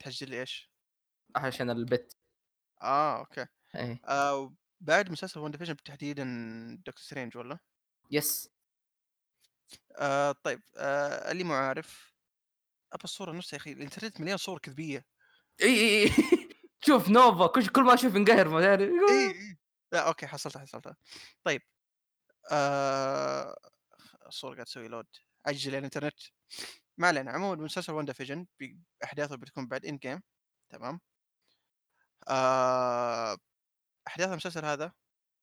تسجل 0.05 0.31
لي 0.31 0.41
إيش؟ 0.41 0.71
عشان 1.37 1.71
البت 1.71 2.17
آه 2.83 3.19
okay 3.19 3.47
إيه 3.77 4.01
آه 4.09 4.55
بعد 4.81 5.11
مسلسل 5.11 5.41
WandaVision 5.41 5.77
تحديدا 5.77 6.25
Doctor 6.87 7.03
Strange 7.03 7.37
ولا؟ 7.37 7.59
yes 8.11 8.51
آه 9.97 10.33
طيب 10.33 10.61
آه 10.77 11.31
اللي 11.33 11.45
مو 11.45 11.55
عارف 11.55 12.15
أبى 12.93 13.05
الصورة 13.05 13.33
نفسها 13.33 13.57
يا 13.57 13.61
أخي 13.61 13.73
الإنترنت 13.73 14.21
مليان 14.21 14.37
صور 14.37 14.59
كذبية 14.59 15.07
إي، 15.63 15.67
إي، 15.69 16.05
إي 16.05 16.11
شوف 16.87 17.09
Nova 17.09 17.47
كل 17.47 17.67
كل 17.67 17.83
ما 17.83 17.95
أشوف 17.95 18.15
ينقهر 18.15 18.49
ما 18.49 18.75
أدري 18.75 18.85
إي، 18.85 19.27
إي. 19.31 19.59
لأ 19.93 20.09
okay 20.09 20.27
حصلتها، 20.27 20.61
حصلتها. 20.61 20.97
طيب 21.45 21.63
آآ 22.53 23.57
الصورة 24.27 24.53
قاعدة 24.55 24.65
تسوي 24.65 24.89
load 24.89 25.30
عجّل 25.47 25.75
يا 25.75 25.79
الإنترنت. 25.79 26.21
ما 26.99 27.09
علينا، 27.09 27.33
عمومًا 27.33 27.65
مسلسل 27.65 27.93
WandaVision 27.93 28.47
بي 28.61 28.81
أحداثه 29.05 29.37
بتكون 29.37 29.69
بعد 29.69 29.87
end 29.87 29.99
game 30.09 30.21
تمام؟ 30.71 31.01
آآ 32.29 33.37
أحداث 34.09 34.29
المسلسل 34.31 34.65
هذا 34.65 34.93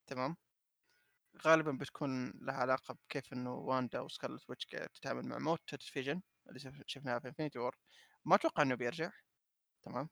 تمام؟ 0.07 0.37
غالبًا 1.45 1.71
بتكون 1.71 2.31
لها 2.41 2.55
علاقة 2.55 2.93
بكيف 2.93 3.33
إنه 3.33 3.53
Wanda 3.53 3.99
و 3.99 4.06
Scarlet 4.06 4.49
Witch 4.49 4.65
تتعامل 4.65 5.25
مع 5.27 5.37
موت 5.39 5.75
Vision 5.81 6.21
اللي 6.49 6.59
شف 6.59 6.81
شفناها 6.87 7.19
في 7.19 7.27
Infinity 7.31 7.59
War 7.71 7.77
ما 8.25 8.35
أتوقع 8.35 8.63
إنه 8.63 8.75
بيرجع 8.75 9.11
تمام؟ 9.83 10.09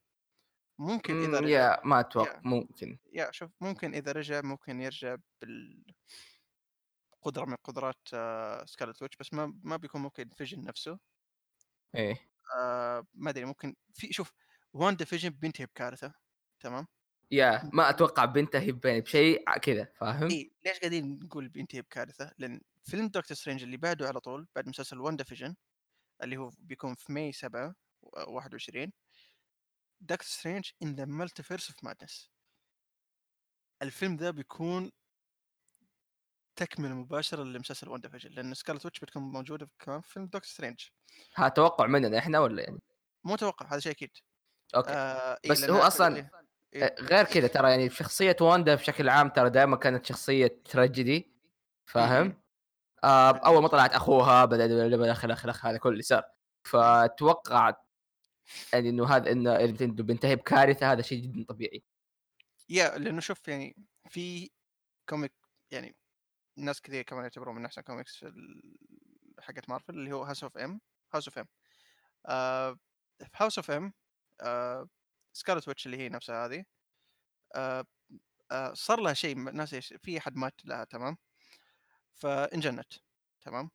ممكن 0.80 1.18
إذا 1.18 1.40
إمم، 1.40 1.46
رجع 1.46 1.68
yeah 1.68 1.80
ما 1.86 2.00
أتوقع 2.00 2.40
yeah 2.40 2.44
ممكن. 2.44 2.98
yeah 3.14 3.32
شوف 3.32 3.52
ممكن 3.62 3.96
إذا 3.96 4.14
رجع 4.14 4.42
ممكن 4.42 4.82
يرجع 4.82 5.18
بالقدرة 7.26 7.46
من 7.46 7.56
قدرات 7.56 8.08
سكارلت 8.70 9.02
ويتش 9.02 9.18
بس 9.18 9.34
ما 9.34 9.54
ما 9.64 9.78
بيكون 9.78 10.02
ممكن 10.02 10.30
فيجن 10.30 10.64
نفسه 10.64 11.00
إيه. 11.96 12.30
آآ 12.58 13.06
ما 13.14 13.30
أدري 13.30 13.46
ممكن 13.46 13.76
في 13.94 14.14
شوف 14.14 14.34
واندا 14.74 15.06
فيجن 15.06 15.30
بينتهي 15.30 15.66
بكارثة 15.66 16.14
تمام؟ 16.60 16.88
يا 17.32 17.70
ما 17.74 17.90
أتوقع 17.90 18.26
بينتهي 18.26 18.72
بشيء 18.72 19.58
كذا 19.58 19.88
فاهم؟ 19.96 20.30
إي 20.32 20.52
ليش 20.66 20.80
قاعدين 20.80 21.20
نقول 21.24 21.50
بينتهي 21.50 21.82
بكارثة؟ 21.82 22.32
لأن 22.38 22.62
فيلم 22.84 23.08
دكتور 23.08 23.38
سترينج 23.38 23.64
اللي 23.64 23.78
بعده 23.78 24.08
على 24.08 24.20
طول 24.20 24.48
بعد 24.56 24.68
مسلسل 24.70 25.00
واندا 25.00 25.24
فيجن 25.24 25.56
اللي 26.24 26.38
هو 26.38 26.52
بيكون 26.60 26.96
في 26.96 27.12
May 27.12 27.32
7 27.32 27.76
و 28.02 28.36
21 28.36 28.92
دكتور 30.02 30.28
سترينج 30.28 30.72
in 30.84 30.88
the 30.88 31.06
multiverse 31.06 31.70
of 31.72 31.90
madness 31.90 32.30
الفيلم 33.82 34.16
ذا 34.16 34.32
بيكون 34.32 34.92
تكملة 36.56 36.94
مباشرة 36.96 37.44
لمسلسل 37.44 37.90
واندا 37.90 38.10
فيجن 38.10 38.30
لأن 38.32 38.54
سكارلت 38.54 38.86
ويتش 38.86 39.00
بتكون 39.00 39.24
موجودة 39.24 39.70
كمان 39.80 40.02
في 40.02 40.10
فيلم 40.10 40.26
دكتور 40.26 40.44
سترينج 40.44 40.80
ها 41.36 41.50
توقع 41.50 41.86
مننا 41.88 42.18
إحنا 42.18 42.40
والّا 42.40 42.62
يعني؟ 42.64 42.80
مو 43.24 43.36
أتوقع 43.36 43.66
هذا 43.74 43.80
شيء 43.80 43.92
أكيد 43.92 44.10
okay. 44.76 44.96
آآ 44.96 45.40
إي 45.46 45.52
بس 45.52 45.70
هو 45.70 45.82
أعتقد 45.82 46.12
أصلًا 46.12 46.16
إيه 46.16 46.32
إيه 46.76 46.96
غير 47.02 47.26
كذا 47.26 47.48
ترى 47.48 47.70
يعني 47.72 47.90
شخصية 47.90 48.36
واندا 48.42 48.76
بشكل 48.76 49.10
عام 49.10 49.30
ترى 49.30 49.50
دايمًا 49.50 49.78
كانت 49.78 50.06
tragedy 50.74 51.24
إمم، 52.00 52.14
فاهم؟ 52.14 52.42
آآ 53.06 53.32
أول 53.32 53.62
ما. 53.64 53.68
طلعت 53.68 53.94
أخوها 53.96 54.46
بدأ 54.46 54.66
الأخ، 54.66 55.26
الأخ، 55.26 55.46
الأخ 55.46 55.68
هذا 55.68 55.78
كله 55.80 55.92
اللي 55.94 56.04
صار. 56.04 56.24
فأتوقع 56.68 57.74
يعني 58.74 58.90
إنه 58.90 59.06
هذا 59.08 59.32
إنه 59.32 59.58
بينتهي 60.04 60.36
بكارثة 60.36 60.92
هذا 60.94 61.02
شيء 61.02 61.24
جدًا 61.24 61.46
طبيعي. 61.50 61.84
yeah 62.70 62.98
لأنه 62.98 63.20
شوف 63.22 63.48
يعني 63.48 63.76
في 64.10 64.50
comic 65.10 65.34
يعني 65.72 65.98
ناس 66.58 66.82
كثير 66.82 67.02
كمان 67.02 67.24
يعتبروه 67.24 67.54
من 67.54 67.66
أحسن 67.66 67.82
كوميكس 67.82 68.26
حقت 69.40 69.70
مارفل 69.70 69.94
اللي 69.94 70.12
هو 70.14 70.24
House 70.24 70.44
of 70.44 70.58
M 70.58 70.82
House 71.14 71.28
of 71.28 71.38
M 71.38 71.48
في 73.20 73.30
House 73.36 73.58
of 73.58 73.72
M 73.72 73.94
سكارلت 75.34 75.68
ويتش 75.68 75.86
اللي 75.86 75.98
هي 75.98 76.10
نفسها 76.10 76.46
هذه 76.46 76.66
آآ 77.56 77.86
آآ 78.52 78.74
صار 78.74 79.00
لها 79.00 79.14
شيء 79.14 79.38
إيش 79.74 79.94
في 79.94 80.18
أحد 80.18 80.36
مات 80.36 80.66
لها 80.66 80.84
تمام؟ 80.84 81.18
فانجنت 82.14 82.94
تمام؟ 83.42 83.72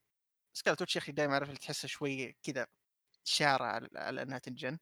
سكارلت 0.52 0.80
ويتش 0.80 0.96
يا 0.96 1.00
أخي 1.00 1.12
دايمًا 1.12 1.34
عارف 1.34 1.58
تحسها 1.58 1.88
شوي 1.88 2.32
كذا 2.42 2.66
شارة 3.24 3.64
على 3.64 3.88
على 3.96 4.22
إنها 4.22 4.38
تنجن 4.38 4.78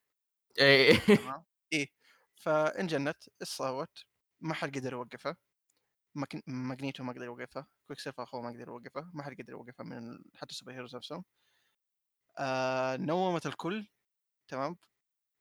إيه 0.59 0.99
تمام؟ 0.99 1.45
إيه 1.73 1.89
فانجنت 2.37 3.29
إيش؟ 3.43 4.07
ما 4.41 4.55
حد 4.55 4.79
قدر 4.79 4.93
يوقفها 4.93 5.37
ماجنيتو 6.47 7.05
ما 7.05 7.13
قدر 7.13 7.25
يوقفها، 7.25 7.67
كويك 7.89 7.99
سيلفر 8.01 8.23
أخوه 8.23 8.43
ما 8.43 8.49
قدر 8.49 8.69
يوقفها، 8.69 9.11
ما 9.15 9.23
حد 9.23 9.33
قدر 9.33 9.51
يوقفها 9.51 9.85
من 9.85 10.19
حتى 10.37 10.51
ال 10.51 10.55
super 10.55 10.73
heroes 10.73 10.97
نفسهم. 10.97 11.25
آآ 12.39 12.97
نوّمت 12.97 13.47
الكل 13.47 13.87
تمام؟ 14.49 14.77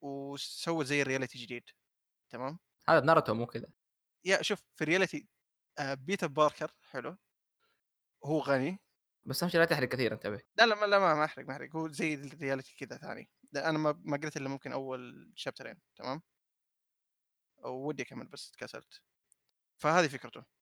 وسوت 0.02 0.86
زي 0.86 1.02
ال 1.02 1.06
reality 1.06 1.40
جديد 1.40 1.64
تمام؟ 2.30 2.60
هذا 2.90 3.06
ناروتو 3.06 3.34
مو 3.34 3.46
كذا. 3.46 3.68
yeah 4.26 4.42
شوف 4.42 4.64
في 4.76 4.84
ال 4.84 4.89
reality 4.89 5.28
آآ 5.80 5.94
بيتر 5.94 6.28
باركر 6.28 6.72
حلو، 6.92 7.18
هو 8.26 8.40
غني 8.40 8.80
بس 9.26 9.44
أهم 9.44 9.50
شيء 9.50 9.60
لا 9.60 9.66
تحرق 9.66 9.88
كثير 9.90 10.14
انتبه. 10.14 10.42
لا، 10.58 10.66
لا، 10.66 10.76
ما 10.76 10.86
لا 10.86 11.00
ما 11.00 11.26
أحرق، 11.26 11.46
ما 11.46 11.52
أحرق، 11.54 11.76
هو 11.76 11.88
زي 11.88 12.14
ال 12.14 12.21
reality 12.21 12.76
كذا 12.76 12.98
ثاني، 12.98 13.30
أنا 13.56 13.78
ما 13.78 14.02
ما 14.06 14.18
قريت 14.18 14.38
إلا 14.38 14.50
ممكن 14.50 14.72
أول 14.72 15.34
شابترين 15.36 15.82
تمام؟ 15.96 16.22
ودي 17.66 18.04
أكمل 18.04 18.28
بس 18.28 18.52
كسلت. 18.58 19.02
فهذه 19.78 20.08
فكرته. 20.08 20.57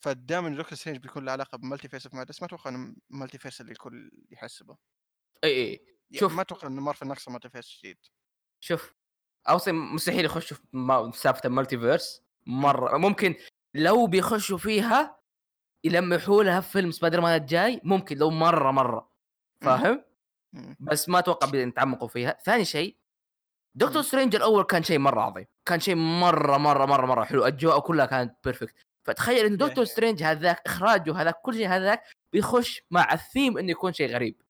فدائمًا 0.00 0.48
دكتور 0.56 0.74
سترينج 0.78 1.00
بيكون 1.00 1.24
له 1.24 1.32
علاقة 1.32 1.58
ب 1.58 1.88
Multiverse 1.88 2.06
of 2.06 2.14
Madness 2.14 2.42
ما 2.42 2.46
أتوقع 2.48 2.70
إنه 2.70 2.96
multiverse 3.10 3.60
اللي 3.60 3.72
الكل 3.72 4.10
يحسبه. 4.30 4.76
إي، 5.44 5.50
إي. 5.50 5.80
yeah 6.10 6.18
شوف 6.18 6.32
ما 6.32 6.42
أتوقع 6.42 6.68
إنه 6.68 6.80
مارفل 6.82 7.08
ناقصة 7.08 7.32
multiverse 7.32 7.78
جديد. 7.78 7.98
شوف 8.60 8.94
أصلًا 9.46 9.74
مستحيل 9.74 10.24
يخشوا 10.24 10.56
في 10.56 10.62
م 10.72 11.10
سالفة 11.12 11.40
ال 11.48 11.55
Multiverse 11.55 12.20
إمم. 12.62 12.62
مرة 12.62 12.96
ممكن 12.98 13.34
لو 13.74 14.06
بيخشوا 14.06 14.58
فيها 14.58 15.20
يلمحوا 15.84 16.44
لها 16.44 16.60
في 16.60 16.70
فيلم 16.72 16.90
سبايدر 16.90 17.20
مان 17.20 17.40
الجاي 17.42 17.80
ممكن 17.84 18.18
لو 18.18 18.30
مرة 18.30 19.12
إمم. 19.62 19.88
فاهم؟ 19.88 20.04
بس 20.80 21.08
ما 21.08 21.18
أتوقع 21.18 21.46
بيتعمقوا 21.48 22.08
فيها. 22.08 22.38
ثاني 22.46 22.64
شيء 22.64 22.98
دكتور. 23.76 24.02
سترينج 24.02 24.36
الأول 24.36 24.64
كان 24.64 24.82
شيء 24.82 24.98
مرة 24.98 25.20
عظيم، 25.22 25.46
كان 25.66 25.80
شيء 25.80 25.94
مرة، 25.96 26.58
مرة، 26.58 26.86
مرة، 26.86 27.06
مرة 27.06 27.24
حلو، 27.24 27.44
أجواءه 27.44 27.80
كلها 27.80 28.06
كانت 28.06 28.34
perfect 28.48 28.87
فتخيل 29.08 29.52
يا 29.52 29.56
دكتور 29.56 29.84
يا 29.84 29.84
سترينج 29.84 30.22
هذاك 30.22 30.62
إخراجه 30.66 31.22
هذاك 31.22 31.34
كل 31.42 31.54
شيء 31.54 31.68
هذاك 31.68 32.02
بيخش 32.32 32.82
مع 32.90 33.12
الثيم 33.12 33.58
إنه 33.58 33.70
يكون 33.70 33.92
شيء 33.92 34.10
غريب. 34.10 34.42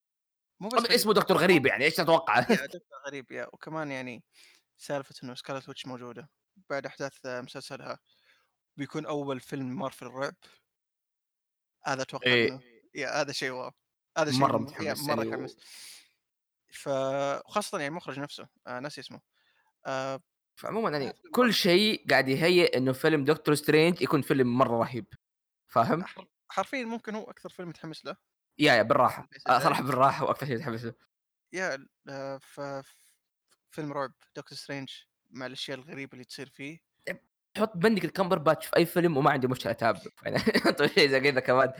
مو 0.59 0.69
بس 0.69 0.79
غريب 0.79 0.91
اسمه 0.91 1.13
دكتور 1.13 1.37
غريب 1.37 1.65
يعني 1.65 1.85
إيش 1.85 1.95
تتوقع؟ 1.95 2.39
دكتور 2.73 2.99
غريب 3.07 3.31
yeah 3.31 3.47
وكمان 3.53 3.91
يعني 3.91 4.23
سالفة 4.77 5.15
إنه 5.23 5.35
سكارلت 5.35 5.69
ويتش 5.69 5.85
موجودة 5.85 6.29
بعد 6.69 6.85
أحداث 6.85 7.13
مسلسلها 7.25 7.99
بيكون 8.77 9.05
أول 9.05 9.39
فيلم 9.39 9.79
مارفل 9.79 10.07
رعب. 10.07 10.35
هذا 11.85 12.01
أتوقع 12.01 12.31
إيه. 12.31 12.59
yeah 12.95 13.21
هذا 13.21 13.31
شيء 13.31 13.51
wow. 13.51 13.71
هذا 14.17 14.31
شيء 14.31 14.39
مرة 14.39 14.57
م 14.57 14.67
yeah 14.67 14.93
متحمس 14.93 14.99
مرة 14.99 15.23
يعني 15.23 15.29
متحمس. 15.29 15.57
ف 16.71 16.87
وخاصةً 17.45 17.77
يعني 17.77 17.89
المخرج 17.89 18.19
نفسه 18.19 18.47
آآ 18.67 18.79
ناسي 18.79 19.01
اسمه. 19.01 19.21
آآ 19.85 20.19
فعمومًا 20.59 20.89
يعني 20.89 21.13
كل. 21.35 21.53
شيء 21.53 22.05
قاعد 22.09 22.27
يهيئ 22.27 22.77
إنه 22.77 22.91
فيلم 22.93 23.25
دكتور 23.25 23.55
سترينج 23.55 24.01
يكون 24.01 24.21
فيلم 24.21 24.57
مرة 24.57 24.77
رهيب، 24.79 25.05
فاهم؟ 25.67 26.05
حر 26.05 26.25
حرفيًا 26.51 26.85
ممكن 26.85 27.15
هو 27.15 27.23
أكثر 27.23 27.49
فيلم 27.49 27.69
متحمس 27.69 28.05
له. 28.05 28.15
yeah، 28.59 28.73
yeah 28.73 28.81
بالراحة 28.81 29.29
ال 29.33 29.35
phase 29.35 29.47
آه 29.49 29.59
الجاي. 29.59 29.59
صراحة 29.59 29.83
بالراحة 29.83 30.25
وأكثر 30.25 30.45
شيء 30.45 30.55
متحمس 30.55 30.85
له. 30.85 30.93
yeah 31.53 31.87
آآ 32.09 32.37
ف 32.39 32.59
فيلم 33.71 33.93
رعب 33.93 34.13
دكتور 34.37 34.57
سترينج 34.57 34.89
مع 35.29 35.45
الأشياء 35.45 35.77
الغريبة 35.79 36.13
اللي 36.13 36.25
تصير 36.25 36.49
فيه. 36.49 36.79
حط 37.57 37.77
بندكت 37.77 38.07
كامبرباتش 38.07 38.65
في 38.65 38.77
أي 38.77 38.85
فيلم 38.85 39.17
وما 39.17 39.31
عندي 39.31 39.47
مشكلة 39.47 39.71
أتابعه 39.71 40.01
يعني 40.25 40.39
شيء 40.95 41.09
زي 41.09 41.19
كذا 41.19 41.39
كمان. 41.39 41.73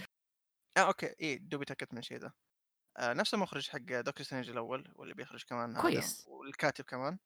آه 0.78 0.80
okay 0.88 1.06
إيه 1.20 1.38
دوبي 1.40 1.66
تأكدت 1.66 1.94
من 1.94 2.00
الشيء 2.00 2.18
ذا. 2.18 2.32
آآ 2.98 3.14
نفس 3.14 3.34
المخرج 3.34 3.70
حق 3.70 3.78
دكتور 3.80 4.26
سترينج 4.26 4.50
الأول 4.50 4.94
واللي 4.96 5.14
بيخرج 5.14 5.44
كمان 5.46 5.82
كويس. 5.82 6.28
والكاتب 6.28 6.86
كمان. 6.86 7.20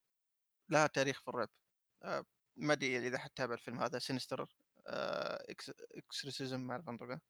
لها 0.70 0.88
تاريخ 0.88 1.22
في 1.22 1.28
الرعب. 1.28 1.50
آآ 2.04 2.26
ما 2.58 2.74
أدري 2.74 3.08
إذا 3.08 3.18
حتتابع 3.18 3.54
الفيلم 3.54 3.80
هذا 3.80 4.00
Sinister 4.00 4.48
آآ 4.88 5.52
ex 5.52 5.72
exorcism 5.92 6.60
ما 6.62 6.74
أعرف 6.74 6.90
أنطقه. 6.90 7.22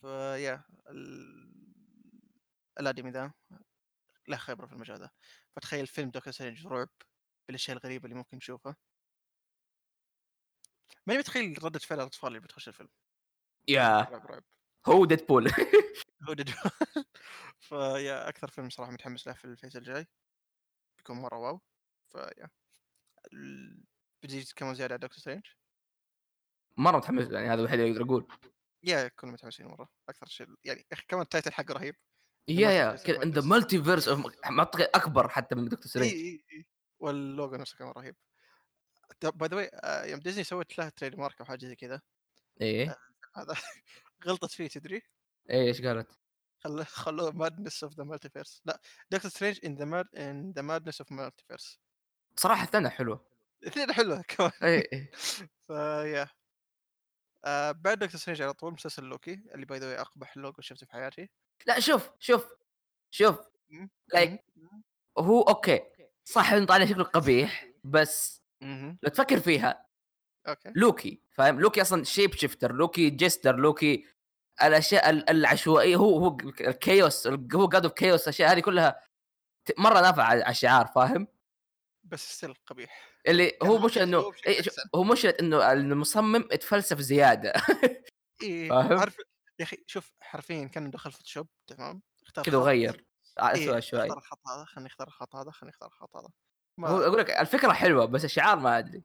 ف 0.00 0.13
yeah 0.13 0.64
ال 0.90 1.66
الآدمي 2.80 3.10
ذا 3.10 3.32
له 4.28 4.36
خبرة 4.36 4.66
في 4.66 4.72
المجال 4.72 4.98
ذا. 5.00 5.10
فتخيل 5.56 5.86
فيلم 5.86 6.10
دكتور 6.10 6.32
سترينج 6.32 6.66
رعب 6.66 6.88
بالأشياء 7.48 7.76
الغريبة 7.76 8.04
اللي 8.04 8.16
ممكن 8.16 8.36
نشوفها. 8.36 8.76
ماني 11.06 11.18
متخيل 11.20 11.64
ردة 11.64 11.78
فعل 11.78 12.00
الأطفال 12.00 12.28
اللي 12.28 12.40
بتخش 12.40 12.68
الفيلم. 12.68 12.88
yeah 13.68 14.00
رعب، 14.00 14.26
رعب. 14.26 14.44
هو 14.86 15.04
ديدبول 15.04 15.48
هو 16.28 16.32
ديد 16.32 16.50
ف 17.68 17.80
yeah 17.80 18.28
أكثر 18.28 18.48
فيلم 18.48 18.70
صراحة 18.70 18.92
متحمس 18.92 19.26
له 19.26 19.32
في 19.32 19.44
ال 19.44 19.49
phase 19.49 19.76
الجاي. 19.76 20.06
بيكون 20.98 21.16
مرة 21.16 21.38
wow. 21.38 21.60
ف 22.16 22.23
yeah 22.23 22.50
بتزيد 24.22 24.46
كمان 24.56 24.74
زيادة 24.74 24.94
على 24.94 25.00
دكتور 25.00 25.18
سترينج؟ 25.18 25.42
مرة 26.76 26.96
متحمس 26.96 27.30
يعني 27.30 27.46
هذا 27.46 27.60
الوحيد 27.60 27.80
اللي 27.80 27.92
أقدر 27.92 28.04
أقول. 28.04 28.28
yeah 28.82 29.08
كلنا 29.08 29.32
متحمسين 29.32 29.66
مرة. 29.66 29.88
أكثر 30.08 30.26
شيء 30.26 30.46
يعني 30.64 30.80
يا 30.80 30.86
أخي 30.92 31.04
كمان 31.08 31.22
ال 31.22 31.27
title 31.27 31.52
حقه 31.52 31.74
رهيب. 31.74 31.94
yeah، 32.48 32.70
yeah 32.70 32.96
كذا 32.96 33.18
the 33.20 33.24
Madness. 33.24 33.46
multiverse 33.46 34.08
of 34.08 34.50
منطقي 34.50 34.84
أكبر 34.84 35.28
حتى 35.28 35.54
من 35.54 35.68
دكتور 35.68 35.86
سترينج. 35.86 36.12
إي، 36.12 36.44
إي. 36.52 36.66
واللوجو 36.98 37.56
نفسه 37.56 37.76
كمان 37.78 37.92
رهيب. 37.92 38.16
by 39.22 39.48
the 39.48 39.56
way 39.56 39.70
يوم 40.10 40.20
ديزني 40.20 40.44
سوت 40.44 40.78
له 40.78 40.88
trademark 40.88 41.40
أو 41.40 41.46
حاجة 41.46 41.66
زي 41.66 41.76
كذا 41.76 42.00
إيه، 42.60 42.96
هذا 43.36 43.54
غلطت 44.26 44.50
فيه 44.50 44.68
تدري؟ 44.68 45.02
إيه 45.50 45.68
إيش 45.68 45.82
قالت؟ 45.82 46.18
خل 46.58 46.84
خلوه 46.84 47.30
the 47.30 48.04
Multiverse 48.04 48.60
لأ 48.64 48.80
Doctor 49.14 49.28
Strange 49.28 49.58
in 49.58 49.76
the 49.76 49.86
mad 49.86 50.06
in 50.14 50.52
the 50.52 50.62
Madness 50.62 51.00
of 51.00 51.08
Multiverse 51.10 51.78
صراحة 52.36 52.64
الثانية 52.64 52.88
حلوة. 52.88 53.26
الاثنين 53.62 53.92
حلوة 53.92 54.22
كمان 54.28 54.50
إيه، 54.62 54.88
إيه. 54.92 55.10
ف 55.66 55.78
yeah 55.78 56.28
آه 57.44 57.72
بعد 57.72 57.98
دكتور 57.98 58.20
سترينج 58.20 58.42
على 58.42 58.52
طول 58.52 58.72
مسلسل 58.72 59.04
لوكي 59.04 59.42
اللي 59.54 59.66
by 59.66 59.78
the 59.78 60.00
أقبح 60.00 60.36
لوجو 60.36 60.62
شفته 60.62 60.86
في 60.86 60.92
حياتي 60.92 61.28
لأ 61.66 61.80
شوف، 61.80 62.10
شوف، 62.18 62.46
شوف 63.10 63.38
مم، 63.70 63.88
هو 65.18 65.42
okay، 65.42 65.80
صح 66.24 66.52
إنه 66.52 66.66
طالع 66.66 66.84
شكله 66.86 67.04
قبيح، 67.04 67.66
بس. 67.84 68.42
لو 69.02 69.10
تفكر 69.10 69.40
فيها 69.40 69.86
okay 70.48 70.76
لوكي 70.76 71.22
فاهم؟ 71.32 71.60
لوكي 71.60 71.82
أصلًا 71.82 72.04
shape 72.04 72.34
shifter، 72.34 72.72
لوكي 72.72 73.10
jester، 73.10 73.56
لوكي 73.56 74.06
الأشياء 74.62 75.10
ال 75.10 75.30
العشوائية 75.30 75.96
هو 75.96 76.18
هو 76.18 76.38
ال 76.38 76.53
chaos 76.53 77.26
هو 77.56 77.70
God 77.70 77.82
of 77.84 77.90
chaos 77.90 78.22
الأشياء 78.22 78.52
هذه 78.52 78.60
كلها 78.60 79.00
ت 79.66 79.80
مرة 79.80 80.00
نافعة 80.02 80.24
على 80.24 80.48
الشعار 80.50 80.86
فاهم؟ 80.86 81.28
بس 82.06 82.36
still 82.36 82.54
قبيح. 82.66 83.10
اللي 83.28 83.58
هو 83.62 83.78
ممكن 83.78 84.08
مش 84.08 84.24
بشكل 84.24 84.48
إيه. 84.50 84.62
هو 84.94 85.04
مشكلة 85.04 85.34
إنه 85.40 85.72
المصمم 85.72 86.48
اتفلسف 86.52 86.98
زيادة. 87.00 87.52
إيه؟ 88.42 88.72
عارف 88.72 89.16
يا 89.58 89.64
أخي 89.64 89.84
شوف 89.86 90.12
حرفيا 90.20 90.64
كان 90.64 90.90
دخل 90.90 91.12
فوتوشوب 91.12 91.48
تمام؟ 91.66 92.02
اختار 92.22 92.44
كذا 92.44 92.58
وغير. 92.58 93.06
إيه 93.38 93.52
أسوأ 93.52 93.80
شوي. 93.80 94.00
اختار 94.02 94.18
الخط 94.18 94.48
هذا 94.48 94.64
خليني 94.64 94.88
أختار 94.88 95.06
الخط 95.06 95.36
هذا 95.36 95.50
خليني 95.50 95.70
أختار 95.70 95.88
الخط 95.88 96.16
هذا. 96.16 96.26
هو 96.26 96.30
ما 96.78 96.88
أقول 97.06 97.18
لك 97.18 97.30
الفكرة 97.30 97.72
حلوة 97.72 98.04
بس 98.04 98.24
الشعار 98.24 98.58
ما 98.58 98.78
أدري. 98.78 99.02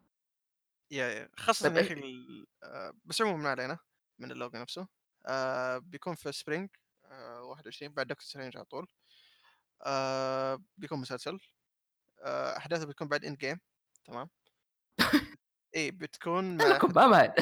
yeah 0.91 1.07
yeah 1.07 1.29
خاصة 1.37 1.69
طيب 1.69 1.77
يا 1.77 1.81
أخي 1.81 1.93
إيه 1.93 1.99
ال- 2.03 2.47
آه، 2.63 2.93
بس 3.05 3.21
عموما 3.21 3.43
ما 3.43 3.49
علينا 3.49 3.79
من 4.19 4.31
اللوجو 4.31 4.57
نفسه. 4.57 4.87
آه 5.25 5.77
بيكون 5.77 6.15
في 6.15 6.31
spring 6.31 6.69
آه 7.05 7.41
21 7.43 7.93
بعد 7.93 8.07
Doctor 8.07 8.23
Strange 8.25 8.57
على 8.57 8.65
طول. 8.65 8.87
آه 9.85 10.63
بيكون 10.77 10.99
مسلسل. 10.99 11.33
آه 11.35 11.60
احداثه 12.57 12.85
بيكون 12.85 13.07
بعد 13.07 13.25
Endgame 13.25 13.59
تمام؟ 14.05 14.29
إيه 15.75 15.91
بتكون 15.91 16.57
مع 16.57 16.65
لكم 16.65 16.87
بأمان 16.87 17.33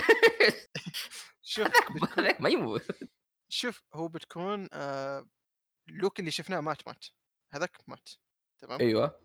شوف 1.41 1.67
بتكون 1.67 2.33
ما 2.43 2.49
يموت. 2.49 2.85
شوف 3.49 3.83
هو 3.93 4.07
بتكون 4.07 4.67
آه 4.73 5.27
لوك 5.87 6.19
اللي 6.19 6.31
شفناه 6.31 6.59
مات 6.59 6.87
مات. 6.87 7.05
هذاك 7.53 7.77
مات 7.87 8.09
تمام؟ 8.59 8.79
أيوه. 8.79 9.19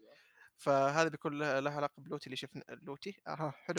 فهذا 0.58 1.08
بيكون 1.08 1.38
له, 1.38 1.46
علاقة 1.46 1.92
بلوكي 1.98 2.26
اللي 2.26 2.36
شفنا 2.36 2.64
لوكي؟ 2.68 3.22
أها 3.26 3.50
حلو. 3.50 3.76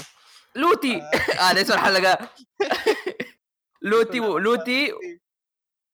لوكي! 0.55 1.01
آه. 1.01 1.11
هذا 1.51 1.61
اسم 1.61 1.73
الحلقة. 1.73 2.29
لوكي 3.81 4.19
ولوكي 4.19 4.85
إيه، 4.85 5.19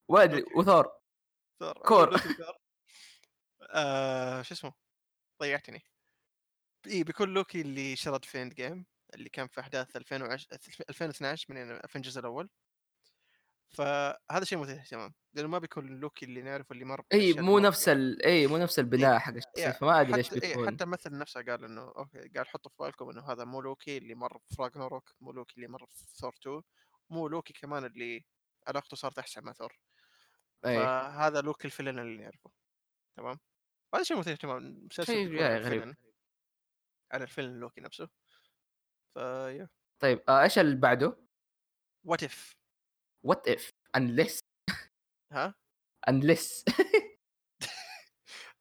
okay 0.09 0.43
وثور. 0.55 0.91
ثور 1.59 1.73
كور. 1.73 2.11
لوكي 2.11 2.35
آه 3.73 4.41
شو 4.41 4.53
اسمه؟ 4.53 4.73
ضيعتني. 5.41 5.83
إي 6.87 7.03
بيكون 7.03 7.33
لوكي 7.33 7.61
اللي 7.61 7.95
شرد 7.95 8.25
في 8.25 8.41
Endgame 8.41 8.85
اللي 9.13 9.29
كان 9.29 9.47
في 9.47 9.59
أحداث 9.59 9.95
2010 9.95 10.59
2012 10.89 11.53
من 11.53 11.71
ال 11.71 11.76
Avengers 11.76 12.17
الأول. 12.17 12.49
فهذا 13.71 14.43
شيء 14.43 14.57
مثير 14.57 14.73
للاهتمام 14.73 15.13
لأنه 15.33 15.47
ما 15.47 15.59
بيكون 15.59 15.99
لوكي 15.99 16.25
اللي 16.25 16.41
نعرفه 16.41 16.73
اللي 16.73 16.85
مر 16.85 17.05
إي 17.13 17.33
مو 17.33 17.59
نفس 17.59 17.89
ال 17.89 18.25
إي 18.25 18.47
مو 18.47 18.57
نفس 18.57 18.79
البناء 18.79 19.19
حق 19.19 19.33
الشخصية 19.33 19.63
yeah 19.63 19.71
فما 19.71 20.01
أدري 20.01 20.15
إيش 20.15 20.33
إي 20.33 20.39
بتكون 20.39 20.67
حتى 20.67 20.83
الممثل 20.83 21.17
نفسه 21.17 21.41
قال 21.41 21.63
إنه 21.65 21.81
okay 21.81 22.29
قال 22.35 22.47
حطوا 22.47 22.71
في 22.71 22.77
بالكم 22.79 23.09
إنه 23.09 23.31
هذا 23.31 23.43
مو 23.43 23.61
لوكي 23.61 23.97
اللي 23.97 24.15
مر 24.15 24.39
في 24.49 24.61
Ragnarok 24.61 25.15
مو 25.21 25.31
لوكي 25.31 25.55
اللي 25.55 25.67
مر 25.67 25.85
في 25.85 26.05
ثور 26.15 26.33
2 26.41 26.61
مو 27.09 27.27
لوكي 27.27 27.53
كمان 27.53 27.85
اللي 27.85 28.25
علاقته 28.67 28.97
صارت 28.97 29.19
أحسن 29.19 29.43
مع 29.43 29.53
ثور 29.53 29.79
فهذا 30.63 31.41
لوكي 31.41 31.65
ال 31.65 31.69
villain 31.69 31.99
اللي 31.99 32.23
نعرفه. 32.23 32.51
تمام؟ 33.17 33.39
هذا 33.93 34.03
شيء 34.03 34.17
مثير 34.17 34.33
اهتمام 34.33 34.55
عن 34.55 34.87
yeah 35.09 35.57
غريب. 35.59 35.95
عن 37.11 37.21
ال 37.21 37.26
villain 37.26 37.59
لوكي 37.59 37.81
نفسه. 37.81 38.09
ف 39.13 39.24
yeah 39.24 39.69
طيب 39.99 40.23
آه 40.29 40.43
إيش 40.43 40.59
اللي 40.59 40.75
بعده؟ 40.75 41.17
What 42.03 42.23
If 42.23 42.55
وات 43.25 43.47
اف 43.47 43.69
unless. 43.97 44.39
ها؟ 45.31 45.55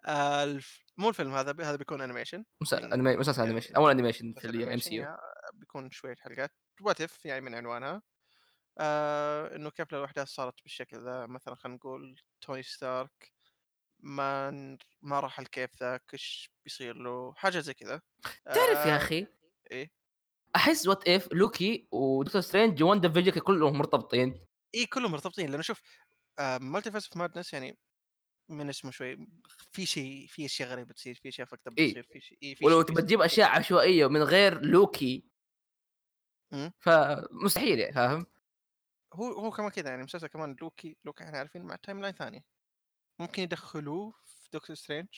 آه 0.06 0.44
الف... 0.44 0.84
مو 0.98 1.08
الفيلم 1.08 1.34
هذا. 1.34 1.50
هذا 1.50 1.76
بيكون 1.76 2.00
animation 2.00 2.44
أنمي- 2.64 3.18
مسلسل 3.20 3.38
يعني 3.38 3.48
animation 3.50 3.74
أول 3.74 3.90
animation 3.90 4.32
في 4.32 4.48
مسلسل 4.48 4.62
ال 4.62 4.78
MCU 4.78 5.16
بيكون 5.54 5.90
شوية 5.90 6.16
حلقات. 6.16 6.52
What 6.80 7.00
If 7.00 7.24
يعني 7.24 7.40
من 7.40 7.54
عنوانها. 7.54 8.02
آه 8.78 9.56
إنه 9.56 9.70
كيف 9.70 9.92
لو 9.92 9.98
الأحداث 9.98 10.28
صارت 10.28 10.62
بالشكل 10.62 11.04
ذا 11.04 11.26
مثلا 11.26 11.54
خلينا 11.54 11.76
نقول 11.76 12.20
توني 12.40 12.62
ستارك 12.62 13.32
ما 14.02 14.50
ما 15.02 15.20
راح 15.20 15.40
ال 15.40 15.46
cave 15.46 15.70
ذاك 15.80 16.02
إيش 16.12 16.50
بيصير 16.64 16.96
له؟ 16.96 17.32
حاجة 17.36 17.58
زي 17.58 17.74
كذا. 17.74 18.00
تعرف 18.44 18.86
يا 18.86 18.94
آه 18.94 18.96
أخي 18.96 19.26
إيه. 19.70 19.90
أحس 20.56 20.86
What 20.86 21.08
If 21.08 21.28
لوكي 21.32 21.88
و 21.92 21.99
Doctor 21.99 22.40
Strange 22.40 22.82
WandaVision 22.82 23.40
كلهم 23.40 23.78
مرتبطين. 23.78 24.46
إيه 24.74 24.86
كلهم 24.86 25.12
مرتبطين. 25.12 25.50
لأنه 25.50 25.62
شوف 25.62 25.82
آه 26.38 26.58
Multiverse 26.58 26.90
of 26.94 27.16
Madness 27.16 27.52
يعني 27.52 27.78
من 28.48 28.68
اسمه 28.68 28.90
شوي 28.90 29.26
في 29.72 29.86
شيء 29.86 30.26
في 30.28 30.44
أشياء 30.46 30.68
غريبة 30.68 30.94
تصير 30.94 31.14
في 31.14 31.28
أشياء 31.28 31.46
fucked 31.46 31.72
اي 31.78 31.86
بتصير 31.86 32.02
في 32.02 32.20
شيء 32.20 32.38
إيه 32.42 32.54
في 32.54 32.66
ولو 32.66 32.82
تبى 32.82 33.02
تجيب 33.02 33.20
أشياء 33.20 33.48
عشوائية 33.48 34.06
من 34.06 34.22
غير 34.22 34.60
لوكي. 34.60 35.24
فمستحيل 36.78 37.78
يعني 37.78 37.92
فاهم؟ 37.92 38.26
هو 39.14 39.32
هو 39.32 39.50
كمان 39.50 39.70
كذا 39.70 39.90
يعني 39.90 40.02
مسلسل 40.02 40.26
كمان 40.26 40.56
لوكي 40.60 40.96
لوكي 41.04 41.24
إحنا 41.24 41.38
عارفين 41.38 41.62
مع 41.62 41.76
timeline 41.76 42.14
ثانية. 42.14 42.44
ممكن 43.20 43.42
يدخلوه 43.42 44.14
في 44.24 44.48
Doctor 44.52 44.76
Strange؟ 44.76 45.08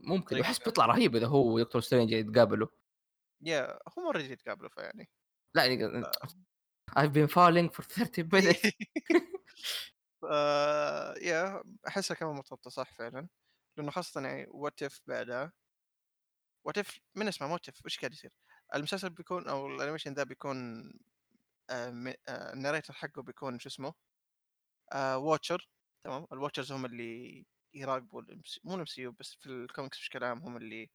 ممكن 0.00 0.42
ثانية 0.42 0.58
بيطلع 0.66 0.86
رهيب 0.86 1.16
إذا 1.16 1.26
هو 1.26 1.54
و 1.54 1.58
Doctor 1.58 1.80
Strange 1.80 2.10
يتقابلوا. 2.10 2.68
yeah 3.40 3.78
هم 3.96 4.04
already 4.04 4.32
يتقابلوا 4.32 4.70
فيعني. 4.70 5.08
لا 5.54 5.64
يعني 5.64 6.04
I've 6.98 7.12
been 7.12 7.28
falling 7.28 7.68
for 7.70 7.82
30 7.82 8.28
minutes. 8.34 8.70
آه، 10.30 11.14
yeah 11.18 11.62
احسها 11.88 12.14
كمان 12.14 12.34
مرتبطة 12.34 12.70
صح 12.70 12.94
فعلا. 12.94 13.28
لأنه 13.76 13.90
خاصة 13.90 14.20
يعني 14.20 14.46
What 14.50 14.82
If 14.82 15.00
بعدها؟ 15.06 15.52
What 16.64 16.78
If 16.78 16.98
من 17.14 17.28
اسمه 17.28 17.52
What 17.52 17.68
If 17.68 17.86
وش 17.86 17.98
قاعد 17.98 18.12
يصير؟ 18.12 18.36
المسلسل 18.74 19.10
بيكون 19.10 19.48
أو 19.48 19.66
ال 19.66 19.71
animation 19.71 20.14
ذا 20.14 20.24
بيكون 20.24 20.84
آه 21.70 22.14
آه 22.28 22.52
ال 22.52 22.56
narrator 22.56 22.92
حقه 22.94 23.22
بيكون 23.22 23.58
شو 23.58 23.68
اسمه؟ 23.68 23.94
آه 24.92 25.18
Watcher 25.18 25.70
تمام 26.04 26.26
ال 26.32 26.36
Watchers 26.36 26.72
هم 26.72 26.84
اللي 26.86 27.44
يراقبوا. 27.74 28.22
مو 28.64 28.74
ال 28.74 28.86
MC 28.86 29.06
بس 29.08 29.34
في 29.34 29.46
الكوميكس 29.46 29.98
بشكل 29.98 30.24
عام 30.24 30.38
هم 30.38 30.56
اللي 30.56 30.90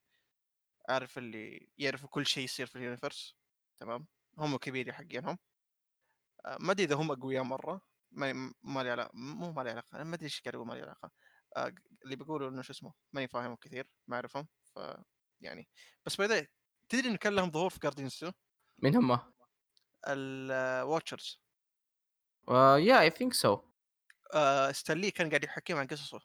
عارف 0.89 1.17
اللي 1.17 1.69
يعرفوا 1.77 2.09
كل 2.09 2.25
شيء 2.25 2.43
يصير 2.43 2.65
في 2.67 2.75
ال 2.75 2.82
universe 2.82 3.35
تمام؟ 3.77 4.07
هم 4.39 4.57
كبير 4.57 4.93
حقينهم. 4.93 5.37
آه 6.45 6.57
ما 6.59 6.71
أدري 6.71 6.83
إذا 6.85 6.95
هم 6.95 7.11
أقوياء 7.11 7.43
مرة 7.43 7.81
ما 8.11 8.53
ما 8.63 8.83
لي 8.83 8.89
علاقه 8.91 9.11
مو 9.13 9.51
ما 9.51 9.61
لي 9.63 9.69
علاقة 9.69 10.03
ما 10.03 10.15
أدري 10.15 10.25
إيش 10.25 10.41
قاعد 10.41 10.55
أقول 10.55 10.67
ما 10.67 10.73
لي 10.73 10.81
علاقة. 10.81 11.11
آه 11.57 11.73
اللي 12.05 12.15
بيقولوا 12.15 12.49
إنه 12.49 12.61
شو 12.61 12.73
اسمه 12.73 12.93
ماني 13.13 13.27
فاهمهم 13.27 13.55
كثير 13.55 13.87
ما 14.07 14.15
أعرفهم 14.15 14.47
ف 14.75 14.79
يعني. 15.41 15.69
بس 16.05 16.15
باي 16.15 16.47
تدري 16.89 17.07
انه 17.09 17.17
كان 17.17 17.35
لهم 17.35 17.51
ظهور 17.51 17.69
في 17.69 17.79
Guardians 17.79 18.15
2 18.15 18.33
مين 18.83 18.95
هم؟ 18.95 19.19
ال 20.07 20.22
Watchers 20.22 21.39
yeah 22.77 23.01
I 23.01 23.09
think 23.09 23.33
so 23.33 23.66
ستانلي 24.71 25.11
كان 25.11 25.29
قاعد 25.29 25.43
يحكيهم 25.43 25.77
عن 25.77 25.87
قصصه. 25.87 26.19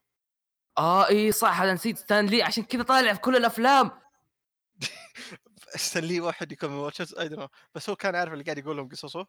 آه 0.79 1.09
إي 1.09 1.33
صح 1.33 1.61
أنا 1.61 1.73
نسيت 1.73 1.99
ستان 1.99 2.27
لي 2.27 2.43
عشان 2.43 2.65
كذا 2.65 2.83
طالع 2.83 3.13
في 3.13 3.21
كل 3.21 3.37
الأفلام. 3.37 3.91
ستانلي 5.77 6.21
واحد 6.21 6.53
يكون 6.53 6.71
من 6.71 6.77
Watchers 6.77 7.15
اي 7.15 7.49
بس 7.75 7.91
هو 7.91 7.97
كان 7.97 8.15
عارف 8.15 8.33
اللي 8.33 8.45
قاعد 8.45 8.59
يقول 8.59 8.77
لهم 8.77 8.89
قصصه. 8.89 9.27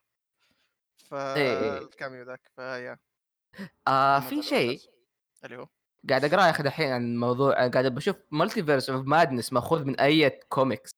إيه، 1.14 1.60
إيه. 1.62 1.80
فال 1.80 1.92
cameo 1.92 2.24
ذاك 2.24 2.52
ف 2.56 2.64
yeah 2.64 3.00
آه 3.88 4.20
في 4.20 4.42
شيء. 4.44 4.82
اللي 5.44 5.58
هو؟ 5.58 5.68
قاعد 6.10 6.26
اقرا 6.26 6.46
يا 6.46 6.50
أخي 6.50 6.64
دحين 6.64 6.92
عن 6.92 7.18
موضوع 7.18 7.68
قاعد 7.68 7.86
بشوف 7.86 8.16
Multiverse 8.32 8.90
of 8.90 9.06
Madness 9.06 9.54
مأخوذ 9.54 9.86
من 9.86 10.00
أي 10.00 10.30
كوميكس 10.30 10.92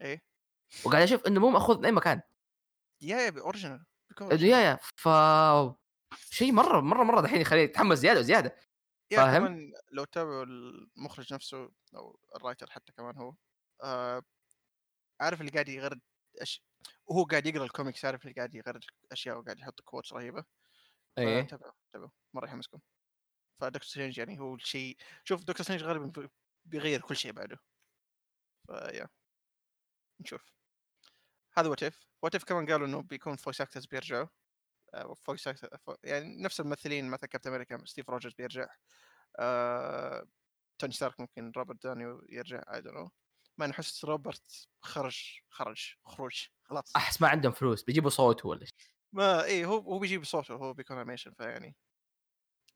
إيه. 0.00 0.22
وقاعد 0.84 1.02
أشوف 1.02 1.26
إنه 1.26 1.40
مو 1.40 1.50
مأخوذ 1.50 1.78
من 1.78 1.84
أي 1.84 1.92
مكان. 1.92 2.20
yeah 3.00 3.16
yeah 3.16 3.40
original 3.40 3.84
yeah 4.20 4.58
yeah 4.58 4.78
ف 4.96 5.08
شيء 6.30 6.52
مرة 6.52 6.80
مرة 6.80 7.02
مرة 7.02 7.20
دحين 7.20 7.40
يخليني 7.40 7.70
اتحمس 7.70 7.98
زيادة 7.98 8.20
وزيادة. 8.20 8.56
yeah 9.10 9.16
فاهم؟ 9.16 9.46
كمان 9.46 9.72
لو 9.92 10.04
تتابعوا 10.04 10.44
المخرج 10.44 11.34
نفسه 11.34 11.70
أو 11.94 12.20
ال 12.36 12.41
writer 12.41 12.70
حتى 12.70 12.92
كمان 12.92 13.16
هو 13.16 13.34
آه 13.82 14.22
عارف 15.20 15.40
اللي 15.40 15.52
قاعد 15.52 15.68
يغرد 15.68 16.00
أش... 16.42 16.62
وهو 17.06 17.24
قاعد 17.24 17.46
يقرأ 17.46 17.64
الكوميكس 17.64 18.04
عارف 18.04 18.22
اللي 18.22 18.34
قاعد 18.34 18.54
يغرد 18.54 18.84
أشياء 19.12 19.38
وقاعد 19.38 19.58
يحط 19.58 19.80
quotes 19.80 20.12
رهيبة. 20.12 20.44
إيه. 21.18 21.42
فتابعوا 21.42 21.72
تابعوا 21.92 22.10
مرة 22.34 22.46
يحمسكم. 22.46 22.80
ف 23.60 23.64
Doctor 23.64 23.88
Strange 23.88 24.18
يعني 24.18 24.40
هو 24.40 24.54
الشيء 24.54 24.96
شوف 25.24 25.44
Doctor 25.44 25.64
Strange 25.64 25.82
غالبا 25.82 26.06
بي- 26.06 26.30
بيغير 26.64 27.00
كل 27.00 27.16
شيء 27.16 27.32
بعده. 27.32 27.58
ف 28.66 28.74
yeah 28.74 29.08
نشوف. 30.20 30.42
هذا 31.58 31.68
What 31.68 31.82
If 31.82 32.06
What 32.22 32.34
If 32.34 32.44
كمان 32.44 32.66
قالوا 32.66 32.86
إنه 32.86 33.02
بيكون 33.02 33.36
voice 33.36 33.60
actors 33.60 33.86
بيرجعوا. 33.86 34.26
voice 35.24 35.48
يعني 36.04 36.42
نفس 36.42 36.60
الممثلين 36.60 37.10
مثلا 37.10 37.28
كابتن 37.28 37.50
أمريكا 37.50 37.84
ستيف 37.84 38.10
روجرز 38.10 38.34
بيرجع 38.34 38.66
آه... 39.38 40.26
توني 40.78 40.92
ستارك 40.92 41.20
ممكن 41.20 41.52
روبرت 41.56 41.82
داوني 41.82 42.26
يرجع 42.28 42.62
I 42.74 42.80
don't 42.80 42.94
know 42.94 43.10
ما 43.58 43.64
أنا 43.64 43.72
أحس 43.72 44.04
روبرت 44.04 44.68
خرج 44.80 45.40
خرج 45.50 45.94
خروج 46.04 46.46
خلاص. 46.64 46.96
أحس 46.96 47.22
ما 47.22 47.28
عندهم 47.28 47.52
فلوس 47.52 47.82
بيجيبوا 47.82 48.10
صوت 48.10 48.44
ولا 48.44 48.64
شيء. 48.64 48.74
ما 49.12 49.44
إيه 49.44 49.66
هو 49.66 49.78
هو 49.78 49.98
بيجيب 49.98 50.24
صوته 50.24 50.54
هو 50.54 50.74
بيكون 50.74 50.96
animation 50.96 51.32
فيعني. 51.34 51.76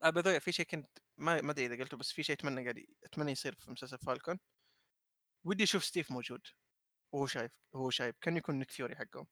آه 0.02 0.10
باي 0.10 0.40
في 0.40 0.52
شيء 0.52 0.66
كنت 0.66 0.98
ما 1.16 1.40
ما 1.40 1.50
أدري 1.52 1.66
إذا 1.66 1.76
قلته 1.76 1.96
بس 1.96 2.12
في 2.12 2.22
شيء 2.22 2.36
أتمنى 2.36 2.62
قاعد 2.62 2.84
أتمنى 3.04 3.32
يصير 3.32 3.54
في 3.54 3.70
مسلسل 3.70 3.98
فالكون 3.98 4.38
ودي 5.44 5.64
أشوف 5.64 5.84
ستيف 5.84 6.10
موجود. 6.10 6.46
وهو 7.12 7.26
شايف 7.26 7.52
هو 7.74 7.90
شايف. 7.90 8.16
كان 8.20 8.36
يكون 8.36 8.58
نيك 8.58 8.70
فيوري 8.70 8.96
حقهم. 8.96 9.26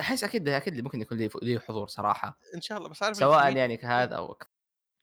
أحس 0.00 0.24
أكيد 0.24 0.48
أكيد 0.48 0.80
ممكن 0.80 1.00
يكون 1.00 1.18
له 1.42 1.60
حضور 1.60 1.88
صراحة. 1.88 2.38
إن 2.54 2.60
شاء 2.60 2.78
الله 2.78 2.88
بس 2.88 3.02
عارف 3.02 3.16
سواء 3.16 3.56
يعني 3.56 3.76
كهذا 3.76 4.16
أو 4.16 4.34
ك- 4.34 4.48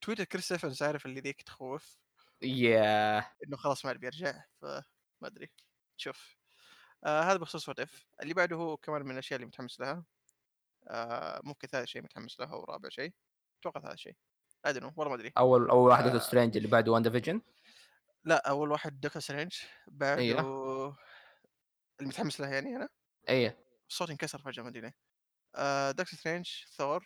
تويتر 0.02 0.24
كريس 0.24 0.52
إيفنز 0.52 0.84
عارف 0.84 1.06
اللي 1.06 1.20
ذيك 1.20 1.42
تخوف؟ 1.42 1.98
يا 2.42 3.18
إنه 3.20 3.58
خلاص 3.58 3.86
ما 3.86 3.92
عاد 3.92 4.00
بيرجع 4.00 4.44
فما 4.62 4.84
أدري. 5.24 5.52
شوف. 5.98 6.38
آه 7.04 7.22
هذا 7.22 7.38
بخصوص 7.38 7.70
What 7.70 7.80
If 7.80 8.06
اللي 8.22 8.34
بعده 8.34 8.56
هو 8.56 8.78
كمان 8.78 9.02
من 9.02 9.12
الأشياء 9.12 9.36
اللي 9.36 9.48
متحمس 9.48 9.80
لها. 9.80 10.04
آه 10.88 11.42
ممكن 11.44 11.68
ثالث 11.68 11.88
شيء 11.88 12.02
متحمس 12.02 12.40
له 12.40 12.52
أو 12.54 12.64
رابع 12.64 12.90
شيء. 12.90 13.14
أتوقع 13.60 13.82
ثالث 13.82 13.96
شيء. 14.00 14.16
ادري 14.66 14.86
والله 14.86 15.10
ما 15.10 15.16
أدري. 15.16 15.32
أول 15.38 15.70
أول 15.70 15.90
واحد 15.90 16.06
آه. 16.06 16.20
Strange 16.20 16.58
اللي 16.58 16.70
بعده 16.70 16.92
WandaVision 16.92 17.42
لا 18.26 18.50
أول 18.50 18.72
واحد 18.72 19.00
Doctor 19.02 19.22
Strange 19.22 19.56
بعده 19.88 20.22
أيوه. 20.22 20.98
المتحمس 22.02 22.40
له 22.42 22.48
يعني 22.48 22.76
أنا؟ 22.76 22.90
إيه 23.30 23.63
صوتي 23.94 24.12
انكسر 24.12 24.42
فجأة 24.42 24.64
ما 24.64 24.70
أدري 24.70 24.82
ليه. 24.82 24.94
Doctor 25.92 26.20
Strange 26.20 26.50
ثور 26.78 27.06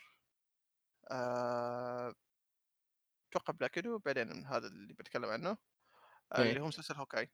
أتوقع 3.32 3.54
Black 3.54 3.78
Widow 3.78 3.98
بعدين 4.00 4.46
هذا 4.46 4.68
اللي 4.68 4.94
بتكلم 4.94 5.26
عنه 5.30 5.58
آه 6.34 6.38
إيه. 6.44 6.50
اللي 6.50 6.62
هو 6.62 6.68
مسلسل 6.68 6.96
Hawkeye 6.96 7.32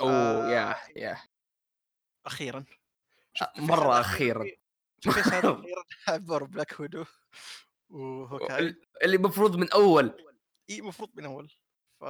أوه 0.00 0.10
آه، 0.10 0.48
yeah 0.50 0.76
yeah 0.96 1.18
أخيرا. 2.26 2.64
آه، 3.42 3.52
phase 5.00 5.28
هذا؟ 5.28 5.50
أخيرا. 5.50 5.84
عبر 6.08 6.44
بلاك 6.44 6.80
ويدو 6.80 7.04
وهوكاي 7.90 8.58
ال- 8.58 8.86
اللي 9.04 9.16
المفروض 9.16 9.56
من 9.56 9.72
أول. 9.72 10.26
إي 10.70 10.78
المفروض 10.78 11.10
من 11.14 11.24
أول. 11.24 11.52
ف 12.00 12.04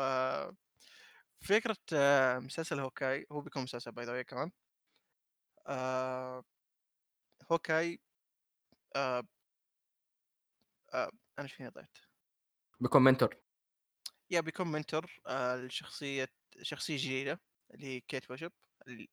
فكرة 1.40 1.76
مسلسل 2.38 2.80
هوكاي 2.80 3.26
هو 3.32 3.40
بيكون 3.40 3.62
مسلسل 3.62 3.92
باي 3.92 4.04
ذا 4.04 4.22
كمان. 4.22 4.50
آه، 5.68 6.44
هوكاي 7.50 7.98
آه، 8.96 9.22
آه، 10.94 11.10
أنا 11.38 11.44
إيش 11.46 11.52
فيني 11.52 11.68
ضيعت 11.68 11.96
بيكون 12.80 13.02
mentor 13.02 13.36
yeah 14.30 14.40
بيكون 14.40 14.68
mentor 14.68 15.20
آه، 15.26 15.56
لشخصية 15.56 16.28
شخصية 16.62 16.96
جديدة 16.96 17.40
اللي 17.74 17.86
هي 17.86 18.00
كيت 18.00 18.28
بيشوب. 18.32 18.52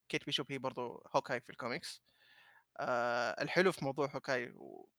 كيت 0.09 0.25
بيشوب 0.25 0.51
هي 0.51 0.57
برضو 0.57 1.03
هوكاي 1.15 1.41
في 1.41 1.49
الكوميكس 1.49 2.03
آه، 2.79 3.43
الحلو 3.43 3.71
في 3.71 3.85
موضوع 3.85 4.07
هوكاي 4.15 4.51
و... 4.55 4.89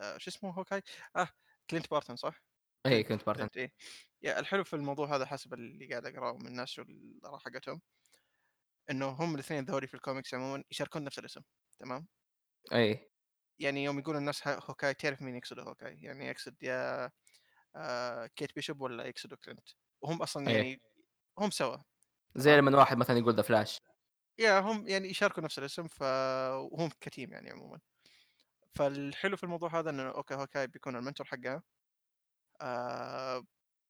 آه، 0.00 0.18
شو 0.18 0.30
اسمه 0.30 0.50
هوكاي؟ 0.52 0.82
آه 1.16 1.28
كلينت 1.70 1.90
بارتون 1.90 2.16
صح؟ 2.16 2.42
اي 2.86 3.02
بارتن 3.02 3.24
كلينت 3.36 3.56
إيه. 3.56 3.72
yeah 4.22 4.40
الحلو 4.40 4.64
في 4.64 4.76
الموضوع 4.76 5.16
هذا 5.16 5.26
حسب 5.26 5.54
اللي 5.54 5.86
قاعد 5.86 6.06
أقرأه 6.06 6.32
من 6.38 6.46
الناس 6.46 6.78
والأراء 6.78 7.38
حقتهم. 7.38 7.82
انه 8.90 9.08
هم 9.08 9.34
الاثنين 9.34 9.64
ذولي 9.64 9.86
في 9.86 9.94
الكوميكس 9.94 10.34
عموما 10.34 10.64
يشاركون 10.70 11.04
نفس 11.04 11.18
الاسم 11.18 11.40
تمام؟ 11.80 12.06
أي. 12.72 13.10
يعني 13.58 13.84
يوم 13.84 13.98
يقول 13.98 14.16
الناس 14.16 14.48
هوكاي 14.48 14.94
تعرف 14.94 15.22
مين 15.22 15.36
يقصد 15.36 15.58
هوكاي؟ 15.60 15.98
يعني 16.02 16.26
يقصد 16.26 16.62
يا 16.62 17.10
آه 17.76 18.26
كيت 18.26 18.54
بيشوب 18.54 18.80
ولا 18.80 19.04
يقصدوا 19.06 19.38
كلينت؟ 19.44 19.68
وهم 20.02 20.22
أصلا 20.22 20.48
إيه. 20.48 20.56
يعني 20.56 20.80
هم 21.38 21.50
سوا. 21.50 21.76
زي 22.36 22.56
لما 22.56 22.78
واحد 22.78 22.96
مثلا 22.96 23.18
يقول 23.18 23.34
The 23.36 23.42
Flash. 23.42 23.80
yeah 24.38 24.60
هم 24.60 24.88
يعني 24.88 25.08
يشاركوا 25.08 25.42
نفس 25.42 25.58
الاسم 25.58 25.88
ف 25.88 26.02
وهم 26.72 26.90
ك 27.00 27.06
team 27.06 27.32
يعني 27.32 27.50
عموما. 27.50 27.80
فالحلو 28.74 29.36
في 29.36 29.44
الموضوع 29.44 29.80
هذا 29.80 29.90
إنه 29.90 30.10
okay 30.10 30.34
هوكاي 30.34 30.66
بيكون 30.66 30.96
ال 30.96 31.00
mentor 31.00 31.26
حقها 31.26 31.62
آه 32.62 33.44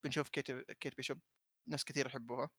بنشوف 0.05 0.29
كيت 0.29 0.51
كيت 0.53 0.97
بيشوب 0.97 1.21
ناس 1.69 1.85
كثير 1.85 2.07
يحبوها. 2.07 2.51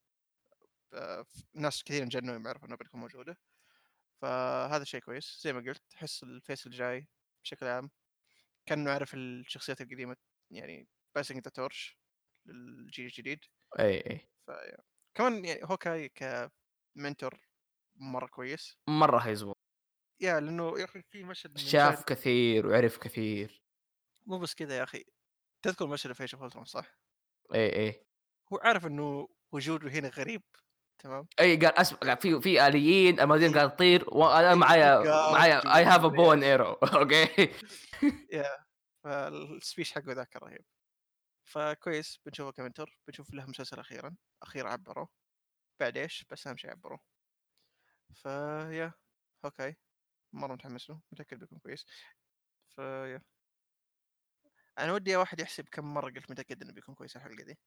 ناس 1.53 1.84
كثير 1.84 2.03
انجنوا 2.03 2.34
يوم 2.34 2.45
يعرفوا 2.45 2.68
إنها 2.68 2.78
بتكون 2.78 3.02
موجودة. 3.02 3.38
فهذا 4.22 4.84
شيء 4.84 4.99
كويس 4.99 5.40
زي 5.44 5.53
ما 5.53 5.60
قلت 5.60 5.84
تحس 5.90 6.24
ال 6.24 6.31
phase 6.31 6.68
الجاي 6.68 7.07
بشكل 7.44 7.66
عام 7.66 7.91
كأنه 8.66 8.91
عارف 8.91 9.14
الشخصيات 9.14 9.82
القديمة 9.82 10.16
يعني 10.52 10.88
passing 11.16 11.44
the 11.44 11.52
torch 11.52 11.99
للجيل 12.45 13.06
الجديد. 13.06 13.40
أي 13.80 14.12
أي. 14.12 14.30
ف 14.48 14.52
كمان 15.16 15.45
يعني 15.45 15.60
هوكاي 15.64 16.10
ك 16.10 16.28
mentor 16.28 17.40
مرة 17.95 18.28
كويس. 18.28 18.78
مرة 18.88 19.20
حيزبط. 19.20 19.57
yeah 20.22 20.40
لأنه 20.40 20.80
يا 20.80 20.86
أخي 20.86 21.02
في 21.02 21.24
مشهد 21.24 21.57
شاف 21.57 21.74
المشاهد 21.74 22.03
كثير 22.03 22.68
وعرف 22.68 22.98
كثير. 22.98 23.64
مو 24.26 24.40
بس 24.40 24.56
كذا 24.56 24.78
يا 24.78 24.84
أخي 24.84 25.06
تذكر 25.62 25.88
مشهد 25.88 26.12
في 26.12 26.24
إيش 26.24 26.36
صح؟ 26.64 26.98
أي 27.53 27.76
أي. 27.76 28.06
هو 28.53 28.57
عارف 28.57 28.86
إنه 28.86 29.30
وجوده 29.52 29.90
هنا 29.90 30.10
غريب. 30.10 30.44
تمام؟ 31.00 31.28
أي 31.40 31.58
قال 31.58 31.78
اسمع 31.78 32.00
قال 32.00 32.18
في 32.18 32.42
في 32.42 32.68
آليين 32.68 33.20
المدينة 33.20 33.48
إيه. 33.48 33.56
قاعدة 33.56 33.76
تطير 33.76 34.06
وأنا 34.08 34.56
معايا 34.66 34.96
قاعد 34.96 35.34
معايا 35.34 35.78
I 35.78 35.84
have 35.84 36.03
a 36.06 36.07
bow 36.07 36.34
arrow 36.34 36.74
okay. 36.74 37.53
yeah 38.34 38.66
فال 39.03 39.26
speech 39.26 39.94
حقه 39.94 40.14
ذاك 40.14 40.36
رهيب. 40.36 40.66
فكويس 41.46 42.20
بنشوفه 42.26 42.52
ك 42.52 42.58
mentor 42.58 42.98
بنشوف 43.08 43.34
له 43.34 43.46
مسلسل 43.46 43.80
أخيرا 43.80 44.16
أخيرا 44.44 44.70
عبره. 44.70 45.10
بعد 45.80 45.98
إيش؟ 45.98 46.26
بس 46.32 46.48
أهم 46.48 46.58
شيء 46.58 46.72
عبره. 46.72 47.00
ف 48.14 48.94
yeah 49.45 49.59
okay. 49.59 49.76
مرة 50.34 50.54
متحمس 50.54 50.90
له 50.90 51.02
متأكد 51.12 51.40
بيكون 51.40 51.60
كويس. 51.60 51.86
ف 52.76 52.85
yeah 52.85 53.22
أنا 54.80 54.94
ودي 54.94 55.16
واحد 55.16 55.40
يحسب 55.40 55.70
كم 55.70 55.94
مرة 55.94 56.10
قلت 56.12 56.32
متأكد 56.32 56.62
إنه 56.64 56.74
بيكون 56.74 56.96
كويس 56.96 57.16
الحلقة 57.16 57.44
دي. 57.44 57.60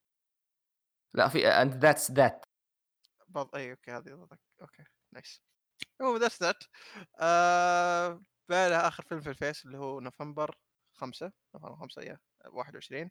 لا 1.14 1.28
في 1.28 1.48
اند 1.48 1.74
ذاتس 1.74 2.10
ذات 2.10 2.44
بعض 3.28 3.54
اي 3.56 3.70
okay 3.70 3.90
هذه 3.90 4.14
ضدك 4.14 4.40
okay 4.60 4.84
nice 5.12 5.42
هو 6.02 6.16
that's 6.16 6.42
that 6.42 6.64
بعدها 8.48 8.88
آخر 8.88 9.02
فيلم 9.02 9.20
في 9.20 9.30
ال 9.30 9.36
phase 9.36 9.64
اللي 9.66 9.78
هو 9.78 10.00
نوفمبر 10.00 10.58
خمسة 10.92 11.32
نوفمبر 11.54 11.76
خمسة 11.76 12.02
yeah 12.02 12.18
21 12.46 13.10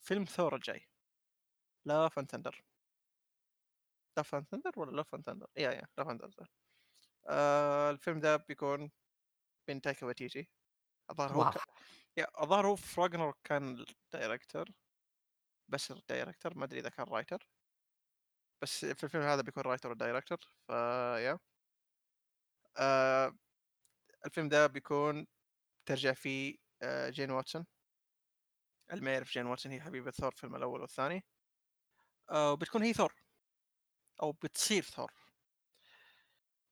فيلم 0.00 0.24
ثور 0.24 0.54
الجاي 0.56 0.88
Love 1.84 2.08
and 2.08 2.26
Thunder 2.26 2.64
Love 4.16 4.22
and 4.22 4.44
Thunder 4.44 4.72
ولا 4.76 4.96
Love 4.96 5.02
and 5.02 5.22
Thunder 5.22 5.46
yeah 5.56 5.70
yeah 5.70 5.88
Love 5.98 6.04
and 6.04 6.18
Thunder 6.18 6.50
الفيلم 7.90 8.18
ذا 8.18 8.36
بيكون 8.36 8.90
من 9.68 9.80
تايكا 9.80 10.06
واتيتي 10.06 10.48
الظاهر 11.10 11.32
هو. 11.32 11.50
ك... 11.50 11.56
yeah 12.16 12.26
الظاهر 12.42 12.66
هو 12.66 12.76
ف 12.76 12.82
Ragnarok 12.82 13.34
كان 13.44 13.84
ال 14.04 14.11
director 14.11 14.68
بس 15.68 15.90
ال 15.90 15.98
director 15.98 16.58
ما 16.58 16.64
أدري 16.64 16.80
إذا 16.80 16.88
كان 16.88 17.06
writer 17.06 17.48
بس 18.62 18.84
في 18.84 19.04
الفيلم 19.04 19.22
هذا 19.24 19.42
بيكون 19.42 19.62
writer 19.62 19.90
و 19.90 19.95
director 19.95 20.38
ف 20.68 20.70
yeah 21.18 21.38
آه 22.76 23.34
الفيلم 24.26 24.48
ذا 24.48 24.66
بيكون 24.66 25.26
ترجع 25.86 26.12
فيه 26.12 26.56
آه 26.82 27.10
جين 27.10 27.30
واتسون 27.30 27.66
اللي 28.92 29.04
ما 29.04 29.12
يعرف 29.12 29.30
جين 29.30 29.46
واتسون 29.46 29.72
هي 29.72 29.80
حبيبة 29.80 30.10
ثور 30.10 30.30
في 30.30 30.36
الفيلم 30.36 30.56
الأول 30.56 30.80
والثاني. 30.80 31.24
آه 32.30 32.52
وبتكون 32.52 32.82
هي 32.82 32.92
ثور. 32.92 33.14
أو 34.22 34.32
بتصير 34.32 34.82
ثور. 34.82 35.12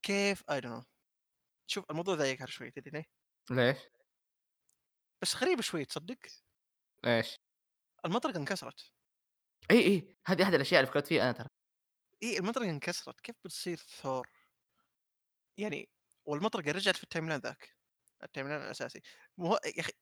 كيف؟ 0.03 0.51
I 0.51 0.61
don't 0.61 0.85
شوف 1.67 1.85
الموضوع 1.91 2.15
ذا 2.15 2.31
يقهر 2.31 2.49
شوي 2.49 2.71
تدري 2.71 2.91
ليه؟ 2.91 3.05
ليش؟ 3.51 3.79
بس 5.23 5.37
غريب 5.37 5.61
شوي 5.61 5.85
تصدق؟ 5.85 6.19
إيش؟ 7.07 7.39
المطرقة 8.05 8.39
انكسرت. 8.39 8.93
اي 9.71 9.79
اي 9.79 10.17
هذه 10.27 10.43
أحد 10.43 10.55
الأشياء 10.55 10.81
اللي 10.81 10.91
فكرت 10.91 11.07
فيها 11.07 11.23
أنا 11.23 11.33
ترى. 11.33 11.49
اي 12.22 12.38
المطرقة 12.38 12.70
انكسرت. 12.70 13.20
كيف 13.20 13.36
بتصير 13.44 13.76
ثور؟ 13.76 14.28
يعني 15.59 15.88
والمطرقة 16.26 16.72
رجعت 16.72 16.97
في 16.97 17.02
ال 17.05 17.28
timeline 17.28 17.40
ذاك. 17.40 17.76
ال 18.24 18.48
timeline 18.48 18.61
الأساسي. 18.62 19.02
مو 19.38 19.55
يا 19.55 19.80
أخي 19.80 19.93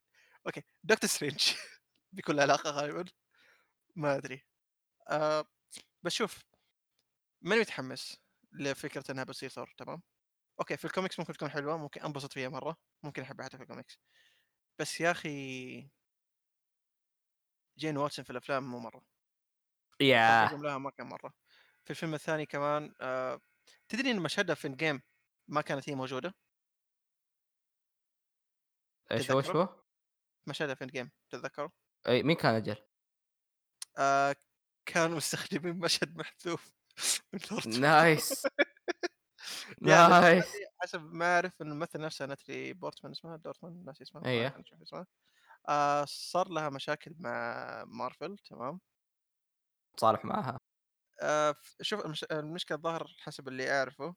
okay 0.46 0.62
دكتور 0.84 1.10
سترينج 1.10 1.54
بيكون 2.12 2.36
له 2.36 2.42
علاقة 2.42 2.70
غالبا. 2.70 3.04
ما 3.96 4.16
أدري. 4.16 4.44
آه 5.10 5.46
بس 6.02 6.12
شوف 6.12 6.44
ماني 7.42 7.60
متحمس 7.60 8.18
لفكرة 8.52 9.04
إنها 9.12 9.24
بتصير 9.24 9.48
ثور 9.50 9.74
تمام؟ 9.78 10.02
okay 10.60 10.76
في 10.76 10.84
الكوميكس 10.84 11.20
ممكن 11.20 11.32
تكون 11.32 11.50
حلوة 11.50 11.76
ممكن 11.78 12.02
أنبسط 12.02 12.32
فيها 12.34 12.48
مرة. 12.48 12.76
ممكن 13.04 13.22
احبها 13.22 13.46
حتى 13.46 13.56
في 13.56 13.62
الكوميكس. 13.62 13.98
بس 14.78 15.00
يا 15.00 15.10
أخي 15.10 15.90
جين 17.78 17.96
واتسون 17.96 18.24
في 18.24 18.30
الأفلام 18.30 18.64
مو 18.70 18.78
مرة. 18.78 19.04
يا 20.00 20.50
تقدم 20.50 20.62
لها 20.62 20.78
ما 20.78 20.90
كان 20.90 21.06
مرة. 21.06 21.34
في 21.84 21.90
الفيلم 21.90 22.14
الثاني 22.14 22.46
كمان 22.46 22.94
آه 23.00 23.40
تدري 23.88 24.10
إن 24.10 24.20
مشهدها 24.20 24.54
في 24.54 24.66
الجيم 24.66 25.02
ما 25.48 25.60
كانت 25.60 25.88
هي 25.88 25.94
موجودة 25.94 26.34
إيش 29.12 29.30
هو 29.30 29.38
إيش؟ 29.38 29.50
هو؟ 29.50 29.68
مشهدها 30.48 30.74
في 30.74 30.84
الجيم 30.84 31.10
تتذكروا؟ 31.30 31.68
أي 32.08 32.22
مين 32.22 32.36
كان 32.36 32.54
أجل؟ 32.54 32.76
آه 33.98 34.36
كانوا 34.86 35.16
مستخدمين 35.16 35.78
مشهد 35.78 36.16
محذوف 36.16 36.72
من 37.32 37.38
ثور 37.38 37.58
2 37.58 37.80
نايس، 37.80 38.46
يعني 39.82 40.08
نايس 40.08 40.44
هي 40.54 40.66
حسب 40.82 41.00
ما 41.00 41.34
أعرف 41.34 41.62
إنه 41.62 41.72
الممثل 41.72 42.00
نفسها 42.00 42.26
ناتالي 42.26 42.72
بورتمان 42.72 43.12
اسمها 43.12 43.36
دورتمان 43.36 43.84
ناسي 43.84 44.02
اسمها 44.02 44.22
اسمها 44.82 45.06
آآ 45.68 46.04
صار 46.04 46.48
لها 46.48 46.70
مشاكل 46.70 47.14
مع 47.18 47.84
مارفل 47.86 48.38
تمام، 48.38 48.80
تصالح 49.96 50.24
معاها، 50.24 50.58
ف 51.22 51.82
شوف 51.82 52.04
المش 52.06 52.24
المشكلة 52.24 52.76
الظاهر 52.78 53.14
حسب 53.18 53.48
اللي 53.48 53.70
أعرفه 53.78 54.14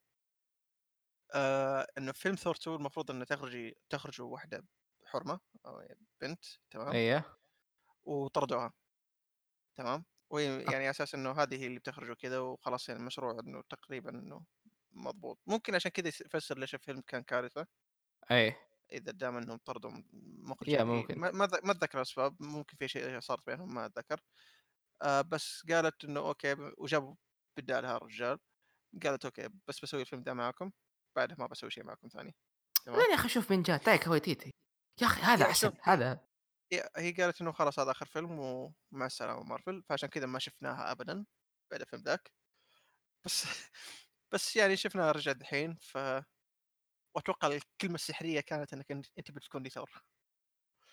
آآ 1.36 1.88
إنه 1.98 2.12
فيلم 2.12 2.36
ثور 2.36 2.56
2 2.56 2.76
المفروض 2.78 3.12
إنه 3.12 3.26
تخرجي 3.26 3.76
تخرجوا 3.90 4.28
واحدة 4.34 4.68
حُرمة 5.06 5.40
أو 5.66 5.80
يعني 5.80 6.06
بنت 6.22 6.46
تمام، 6.72 6.98
أيوه، 6.98 7.38
وطردوها 8.06 8.74
تمام، 9.76 10.06
وهي 10.30 10.46
يعني 10.46 10.76
على 10.76 10.90
أساس 10.90 11.16
إنه 11.16 11.32
هذه 11.32 11.56
هي 11.62 11.68
اللي 11.68 11.80
بتخرج 11.80 12.10
وكذا 12.10 12.40
وخلاص 12.40 12.90
يعني 12.90 13.02
المشروع 13.02 13.40
إنه 13.40 13.62
تقريبًا 13.70 14.10
إنه 14.10 14.46
مضبوط، 14.92 15.40
ممكن 15.48 15.76
عشان 15.76 15.92
كذا 15.92 16.08
يفسر 16.08 16.58
ليش 16.60 16.74
الفيلم 16.76 17.02
كان 17.02 17.24
كارثة. 17.24 17.68
أي، 18.32 18.56
إذا 18.92 19.12
دام 19.12 19.38
إنهم 19.38 19.58
طردوا 19.58 19.92
مخرج 20.50 20.74
يعني 20.74 20.84
ممكن، 20.86 21.16
ما 21.16 21.32
ما 21.64 21.72
أتذكر 21.72 21.98
الأسباب، 21.98 22.36
ممكن 22.44 22.78
في 22.78 22.88
شيء 22.88 23.20
صار 23.20 23.42
بينهم 23.48 23.74
ما 23.74 23.86
أتذكر، 23.86 24.22
آآ 25.04 25.22
بس 25.22 25.64
قالت 25.70 26.06
إنه 26.06 26.20
okay 26.20 26.56
ب 26.56 26.74
وجابوا 26.78 27.16
بدالها 27.58 27.98
رجال، 27.98 28.40
قالت 29.04 29.26
okay 29.26 29.50
بس 29.68 29.80
باسوي 29.80 30.02
الفيلم 30.02 30.24
ده 30.24 30.34
معاكم، 30.34 30.72
بعدها 31.18 31.38
ما 31.40 31.48
باسوي 31.48 31.72
شيء 31.72 31.84
معاكم 31.86 32.08
ثاني، 32.10 32.36
تمام؟ 32.86 33.08
يا 33.10 33.16
أخي 33.16 33.30
شوف 33.30 33.52
مين 33.52 33.62
جا 33.62 33.78
تايكا 33.78 34.12
وايتيتي، 34.12 34.52
يا 35.02 35.08
أخي 35.08 35.22
هذا 35.22 35.54
شوف 35.54 35.74
هي 35.74 35.80
هذا 35.84 36.20
هي 36.98 37.12
قالت 37.12 37.42
إنه 37.42 37.52
خلاص 37.52 37.80
هذا 37.80 37.92
آخر 37.92 38.06
فيلم 38.06 38.40
ومع 38.40 39.06
السلامة 39.06 39.44
مارفل، 39.44 39.84
فعشان 39.90 40.10
كذا 40.10 40.26
ما 40.26 40.40
شفناها 40.40 40.92
أبدًا 40.92 41.26
بعد 41.72 41.82
الفيلم 41.82 42.04
ذاك، 42.04 42.32
بس 43.26 43.46
بس 44.34 44.56
يعني 44.58 44.78
شفناها 44.78 45.12
رجعت 45.12 45.36
دحين 45.38 45.78
ف 45.82 45.98
وأتوقع 47.16 47.48
الكلمة 47.48 47.96
السحرية 47.96 48.42
كانت 48.42 48.74
إنك 48.74 48.92
أنتِ 48.92 49.06
أنتِ 49.20 49.32
بتكوني 49.32 49.70
ثور. 49.70 49.92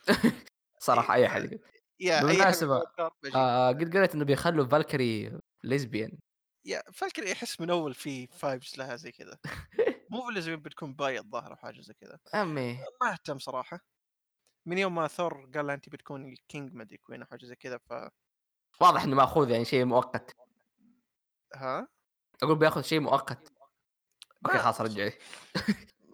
إي 0.09 0.15
صراحة 0.79 1.15
أي 1.15 1.27
ف 1.27 1.27
أحد 1.27 1.45
يقول 1.45 1.61
yeah 2.05 2.23
بيكون 2.23 2.85
ثور 2.97 3.11
بيجي. 3.23 3.37
آآ 3.37 3.69
قد 3.69 3.97
قريت 3.97 4.15
إنه 4.15 4.25
بيخلّوا 4.25 4.67
فالكري 4.67 5.31
lesbian 5.67 6.19
yeah 6.65 6.83
فالكري 6.93 7.33
أحس 7.33 7.61
من 7.61 7.71
أول 7.71 7.95
في 7.95 8.27
vibes 8.27 8.79
لها 8.79 8.97
زي 8.97 9.13
كذا، 9.13 9.39
مو 10.11 10.27
باللزوم 10.27 10.57
بتكون 10.57 10.95
bi 10.95 11.19
الظاهر 11.19 11.51
أو 11.53 11.57
حاجة 11.57 11.81
زي 11.81 11.95
كذا، 11.95 12.19
عمي 12.35 12.79
ما 13.03 13.13
أهتم 13.13 13.39
صراحة، 13.39 13.81
من 14.67 14.79
يوم 14.79 14.97
ما 14.97 15.09
ثور 15.09 15.51
قال 15.55 15.67
لها 15.69 15.77
أنتِ 15.77 15.89
بتكوني 15.89 16.33
ال 16.35 16.43
king 16.43 16.75
ما 16.75 16.83
أدري 16.83 16.99
queen 16.99 17.21
أو 17.23 17.27
حاجة 17.29 17.47
زي 17.47 17.57
كذا 17.57 17.79
ف 17.79 17.93
واضح 18.81 19.03
إنه 19.05 19.17
مأخوذ 19.17 19.51
يعني 19.51 19.65
شيء 19.65 19.85
مؤقت، 19.85 20.37
ها؟ 21.55 21.89
أقول 22.43 22.59
بيأخذ 22.59 22.83
شيء 22.83 23.01
مؤقت، 23.01 23.53
أوكي 24.47 24.59
ما 24.59 24.59
خلاص 24.59 24.81
رجعي. 24.81 25.13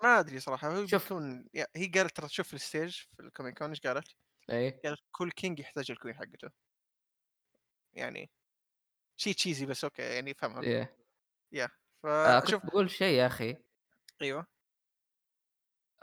ما 0.02 0.20
أدري 0.20 0.40
صراحة. 0.40 0.68
هو 0.76 0.86
شوف. 0.86 1.04
بتكون 1.04 1.48
ي 1.54 1.64
هي 1.76 1.86
قالت 1.86 2.16
ترى 2.16 2.28
في 2.44 2.58
ال 2.59 2.66
stage 2.66 3.06
في 3.16 3.30
con 3.60 3.62
إيش 3.68 3.80
قالت؟ 3.80 4.14
إيه. 4.51 4.81
قالت 4.85 5.01
كل 5.12 5.31
king 5.31 5.60
يحتاج 5.60 5.90
ال 5.90 5.94
queen 5.94 6.14
حقته، 6.14 6.51
يعني 7.93 8.31
شيء 9.16 9.35
cheesy 9.35 9.64
بس 9.68 9.85
okay 9.85 10.02
يعني 10.02 10.31
افهمها، 10.32 10.64
إيه. 10.64 10.97
yeah 11.52 11.68
آآ 12.27 12.40
فشوف 12.40 12.62
كنت 12.62 12.64
باقول 12.66 12.90
شيء 12.90 13.14
يا 13.18 13.27
أخي. 13.27 13.56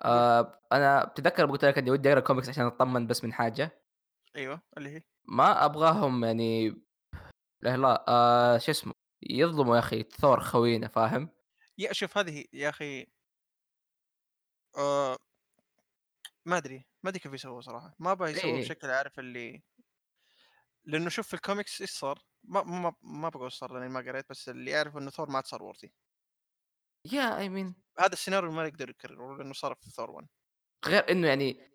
قُل، 0.05 0.27
آآ 0.35 0.59
أنا 0.71 1.05
بتتذكر 1.05 1.43
لمّا 1.43 1.51
قُلت 1.51 1.65
لك 1.65 1.77
إني 1.77 1.91
ودي 1.91 2.09
أقرأ 2.09 2.19
كوميكس 2.19 2.49
عشان 2.49 2.65
أتطمن 2.65 3.07
بس 3.07 3.23
من 3.23 3.33
حاجة، 3.33 3.81
أيوه 4.35 4.61
اللي 4.77 4.89
هي؟ 4.89 5.03
ما 5.25 5.65
أبغاهم 5.65 6.23
يعني 6.25 6.69
لا 7.61 7.77
لا 7.77 8.05
آآ 8.09 8.57
شو 8.57 8.71
اسمه؟ 8.71 8.93
يظلموا 9.23 9.75
يا 9.75 9.79
أخي 9.79 10.03
ثور 10.03 10.39
خوينا 10.39 10.87
فاهم؟ 10.87 11.29
yeah 11.77 11.93
شوف 11.93 12.17
هذه 12.17 12.39
هي 12.39 12.45
يا 12.53 12.69
أخي 12.69 13.07
آآ 14.77 15.17
ما 16.47 16.57
أدري، 16.57 16.87
ما 17.03 17.09
أدري 17.09 17.19
كيف 17.19 17.33
يسووها 17.33 17.61
صراحة، 17.61 17.95
ما 17.99 18.11
أبغى 18.11 18.29
إيه 18.29 18.35
يسووها 18.35 18.55
إيه 18.55 18.61
بشكل 18.61 18.89
عارف 18.89 19.19
اللي 19.19 19.63
لأنه 20.85 21.09
شوف 21.09 21.27
في 21.27 21.33
الكوميكس 21.33 21.81
إيش 21.81 21.91
صار؟ 21.91 22.19
ما 22.43 22.63
ما 22.63 22.93
ما 23.01 23.29
باقول 23.29 23.43
إيش 23.43 23.53
صار 23.53 23.73
لأني 23.73 23.89
ما 23.89 23.99
قريت، 23.99 24.29
بس 24.29 24.49
اللي 24.49 24.77
أعرفه 24.77 24.99
إنه 24.99 25.09
ثور 25.09 25.29
ما 25.29 25.35
عاد 25.35 25.45
صار 25.45 25.73
worthy. 25.73 25.89
yeah 27.07 27.39
I 27.39 27.49
mean 27.49 27.73
هذا 27.99 28.13
السيناريو 28.13 28.51
ما 28.51 28.65
يقدروا 28.65 28.89
يكرروه 28.89 29.37
لأنه 29.37 29.53
صار 29.53 29.75
في 29.75 29.89
ثور 29.89 30.11
1 30.11 30.27
غير 30.85 31.11
إنه 31.11 31.27
يعني 31.27 31.71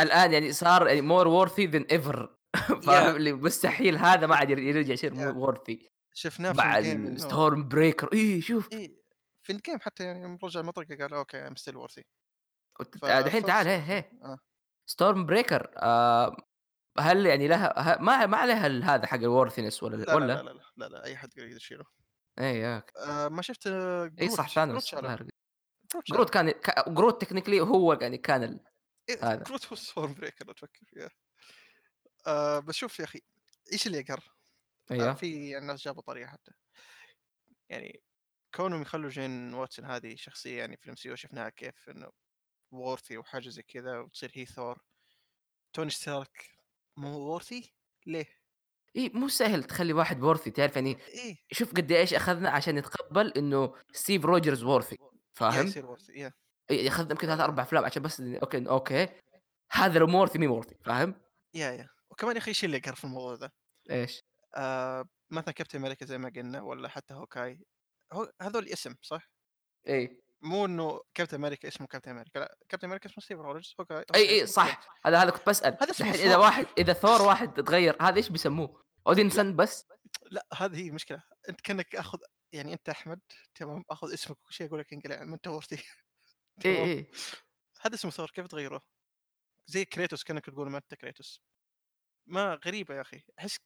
الآن 0.00 0.32
يعني 0.32 0.52
صار 0.52 0.88
يعني 0.88 1.00
worthy 1.08 1.72
than 1.72 1.84
ever. 1.98 2.28
يا. 2.70 2.80
فاهم؟ 2.80 3.16
اللي 3.16 3.32
مستحيل 3.32 3.96
هذا 3.96 4.26
ما 4.26 4.36
عاد 4.36 4.50
ير 4.50 4.58
يرجع 4.58 4.92
يصير 4.92 5.14
يا. 5.14 5.32
مو 5.32 5.52
worthy. 5.52 5.90
شفناه 6.14 6.78
إنه 6.78 7.16
الstorm 7.16 7.68
breaker 7.74 8.08
إيه 8.12 8.40
شوف. 8.40 8.72
إيه 8.72 9.00
في 9.42 9.52
الgame 9.52 9.80
حتى 9.80 10.04
يعني 10.04 10.38
رجع 10.44 10.60
المطرقة 10.60 10.96
قال 10.96 11.24
I'm 11.34 11.58
still 11.62 11.74
worthy. 11.74 12.04
وت 12.04 12.19
دحين 13.22 13.44
فثور 13.44 13.44
تعال 13.44 13.66
هيه 13.66 13.78
هيه 13.78 14.12
آه. 14.22 14.38
Storm 14.90 15.26
breaker 15.30 15.66
آآ 15.76 16.36
هل 17.00 17.26
يعني 17.26 17.48
لها 17.48 17.98
ما 18.00 18.26
ما 18.26 18.36
عليها 18.36 18.68
هذا 18.96 19.06
حق 19.06 19.18
الworthiness 19.18 19.82
والّا 19.82 19.96
لا، 20.06 20.16
لا، 20.16 20.26
لا،؟ 20.26 20.42
لا، 20.42 20.42
لا، 20.42 20.60
لا، 20.76 20.88
لا، 20.88 21.04
أي 21.04 21.16
حد 21.16 21.38
يقدر 21.38 21.56
يشيله. 21.56 21.84
أوكي 22.38 22.92
آآ 22.96 23.28
ما 23.28 23.42
شفت 23.42 23.68
صح 24.28 24.48
جروت 24.48 24.58
جروت 24.68 24.82
ثانوس 24.82 24.84
شالوه 24.84 25.12
الظاهر 25.12 25.26
جروت 26.12 26.30
كان 26.30 26.54
جروت 26.88 27.24
technically 27.24 27.60
هو 27.60 27.92
يعني 27.94 28.18
كان 28.18 28.42
ال 28.44 28.60
إيه 29.08 29.24
هذا. 29.24 29.46
جروت 29.46 29.66
هو 29.66 29.76
ال 29.76 29.82
storm 29.82 30.14
breaker 30.18 30.46
لو 30.46 30.52
تفكر 30.52 30.80
فيها 30.86 31.10
آآ 32.26 32.60
بس 32.60 32.74
شوف 32.74 32.98
يا 33.00 33.04
أخي 33.04 33.20
إيش 33.72 33.86
اللي 33.86 33.98
يقهر؟ 33.98 34.24
آآ 35.00 35.10
أيوه. 35.10 35.12
في 35.12 35.58
الناس 35.58 35.84
جابوا 35.84 36.02
طريقة 36.02 36.28
حتى. 36.30 36.52
يعني 37.68 38.02
كونهم 38.54 38.82
يخلّوا 38.82 39.10
جين 39.10 39.54
واتسون 39.54 39.84
هذه 39.84 40.16
شخصية 40.16 40.58
يعني 40.58 40.76
في 40.76 40.92
ال 40.92 40.97
MCU 40.97 41.14
شفناها 41.14 41.48
كيف 41.48 41.90
إنه 41.90 42.10
worthy 42.74 43.16
وحاجة 43.16 43.48
زي 43.48 43.62
كذا 43.62 43.98
وتصير 43.98 44.30
هي 44.34 44.46
ثور، 44.46 44.78
توني 45.72 45.90
ستارك 45.90 46.50
مو 46.96 47.38
worthy 47.38 47.68
ليه؟ 48.06 48.26
إيه 48.96 49.10
مو 49.14 49.28
سهل 49.28 49.64
تخلّي 49.64 49.92
واحد 49.92 50.20
worthy 50.22 50.52
تعرف 50.52 50.76
يعني 50.76 50.98
إيه 51.08 51.36
شوف 51.52 51.72
قد 51.74 51.92
إيش 51.92 52.14
أخذنا 52.14 52.50
عشان 52.50 52.74
نتقبل 52.74 53.28
إنه 53.32 53.74
ستيف 53.92 54.24
روجرز 54.24 54.62
yeah 54.62 55.08
فاهم؟ 55.34 55.66
يصير 55.66 55.96
worthy 55.96 56.10
yeah 56.10 56.32
إي 56.70 56.88
أخذنا 56.88 57.10
يمكن 57.10 57.26
3، 57.28 57.36
ف 57.36 57.40
4 57.40 57.62
أفلام 57.62 57.84
عشان 57.84 58.02
بس 58.02 58.20
ن 58.20 58.36
okay 58.36 58.68
okay 58.68 59.08
هذا 59.72 59.98
لو 59.98 60.06
مو 60.06 60.26
worthy 60.26 60.36
مين 60.36 60.62
worthy 60.62 60.74
فاهم؟ 60.84 61.14
يا، 61.54 61.70
يا 61.70 61.88
وكمان 62.10 62.36
يا 62.36 62.40
أخي 62.40 62.48
إيش 62.48 62.64
اللي 62.64 62.76
يقهر 62.76 62.94
في 62.94 63.04
الموضوع 63.04 63.34
ذا؟ 63.34 63.50
إيش؟ 63.90 64.22
آآ 64.54 65.04
مثلًا 65.30 65.54
كابتن 65.54 65.78
أمريكا 65.78 66.06
زي 66.06 66.18
ما 66.18 66.32
قلنا 66.36 66.60
والّا 66.62 66.88
حتى 66.88 67.14
هوكاي 67.14 67.58
هو 68.12 68.32
هذول 68.42 68.68
اسم 68.68 68.94
صح؟ 69.02 69.30
إي. 69.88 70.20
مو 70.42 70.64
إنه 70.64 71.00
كابتن 71.14 71.36
أمريكا 71.36 71.68
اسمه 71.68 71.86
كابتن 71.86 72.10
أمريكا 72.10 72.38
لأ 72.38 72.56
كابتن 72.68 72.86
أمريكا 72.86 73.10
اسمه 73.10 73.24
ستيف 73.24 73.38
روجرز 73.38 73.74
أي 74.14 74.42
اسمه 74.44 74.64
صح، 74.64 74.98
هذا 75.06 75.22
هذا 75.22 75.30
كنت 75.30 75.46
باسأل، 75.46 75.78
هذا 75.80 75.92
ثور 75.92 76.38
واحد 76.38 76.66
إذا 76.78 76.92
ثور 76.92 77.22
واحد 77.22 77.58
اتغيّر 77.58 77.96
هذا 78.02 78.16
إيش 78.16 78.28
بيسموه؟ 78.28 78.68
لأ 78.68 78.82
أودينسون 79.06 79.56
بس؟ 79.56 79.86
لأ، 80.30 80.46
هذه 80.54 80.82
هي 80.84 80.88
المشكلة، 80.88 81.22
أنت 81.48 81.60
كأنك 81.60 81.96
آخذ 81.96 82.18
يعني 82.52 82.72
أنت 82.72 82.88
أحمد 82.88 83.20
تمام، 83.54 83.84
آخذ 83.90 84.12
اسمك 84.12 84.38
وكل 84.38 84.52
شيء 84.52 84.66
أقول 84.66 84.80
لك 84.80 84.92
انقلع 84.92 85.22
أنت 85.22 85.48
worthy 85.48 85.72
إي، 85.72 85.82
تمام، 86.60 86.88
إي، 86.88 87.10
هذا 87.80 87.94
اسمه 87.94 88.10
ثور 88.10 88.30
كيف 88.30 88.46
تغيّره؟ 88.46 88.82
زي 89.66 89.84
كريتوس 89.84 90.24
كأنك 90.24 90.46
تقول 90.46 90.70
ما 90.70 90.78
أنت 90.78 90.94
كريتوس، 90.94 91.42
ما 92.26 92.60
غريبة 92.66 92.94
يا 92.94 93.00
أخي، 93.00 93.22
أحس 93.38 93.56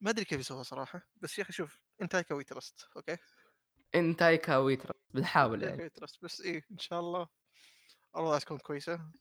ما 0.00 0.10
أدري 0.10 0.24
كيف 0.24 0.40
يسووها 0.40 0.62
صراحة، 0.62 1.02
بس 1.16 1.38
يا 1.38 1.44
أخي 1.44 1.52
شوف 1.52 1.78
أنت 2.02 2.14
هيك 2.14 2.32
we 2.32 2.44
trust 2.54 2.86
إن 3.94 4.16
تايكا 4.16 4.56
ويترا 4.56 4.92
بنحاول 5.14 5.62
يعني، 5.62 5.82
trust 5.98 6.18
بس 6.22 6.40
إيه 6.40 6.62
إن 6.70 6.78
شاء 6.78 7.00
الله. 7.00 7.28
الله 8.16 8.38
تكون 8.38 8.58
كويسة، 8.58 9.12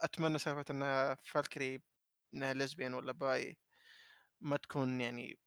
أتمنى 0.00 0.38
سالفة 0.38 0.64
إنها 0.70 1.18
فالكيري 1.24 1.82
إنها 2.34 2.54
lesbian 2.54 2.94
والّا 2.94 3.12
bi 3.12 3.58
ما 4.40 4.58
تكون 4.58 5.02
يعني 5.02 5.38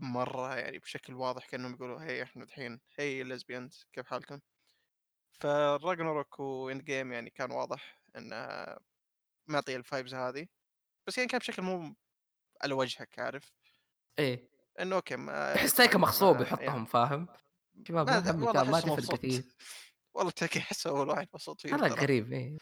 مرة 0.00 0.56
يعني 0.56 0.78
بشكل 0.78 1.14
واضح 1.14 1.46
كأنهم 1.46 1.74
يقولوا 1.74 2.02
هي 2.02 2.22
إحنا 2.22 2.44
دحين 2.44 2.80
هي 2.98 3.24
lesbians 3.24 3.84
كيف 3.92 4.06
حالكم؟ 4.06 4.40
ف 5.40 5.54
راجناروك 5.54 6.40
و 6.40 6.84
Endgame 6.84 7.12
يعني 7.12 7.30
كان 7.30 7.50
واضح 7.52 8.02
إنها 8.16 8.78
معطية 9.48 9.76
ال 9.76 9.82
vibes 9.82 10.14
هذه. 10.14 10.48
بس 11.08 11.18
يعني 11.18 11.30
كان 11.30 11.38
بشكل 11.40 11.62
مو 11.62 11.96
على 12.62 12.74
وجهك 12.74 13.20
عارف؟ 13.20 13.52
إيه، 14.18 14.48
إنه 14.80 14.96
okay 14.96 15.16
ما 15.16 15.54
تحس 15.54 15.74
تايكا 15.74 15.98
مغصوب 15.98 16.36
ما 16.36 16.42
يا 16.42 16.46
يحطهم 16.46 16.84
فاهم؟ 16.84 17.28
شباب 17.88 18.10
ما 18.10 18.62
ما 18.64 18.80
تفرق 18.80 19.16
كثير، 19.16 19.44
والله 20.14 20.30
تاكي 20.30 20.58
احس 20.58 20.86
اول 20.86 21.08
واحد 21.08 21.28
مبسوط. 21.34 21.60
فيه 21.60 21.74
هذا 21.74 21.88
ترى 21.88 22.00
قريب 22.00 22.32
إيه، 22.32 22.56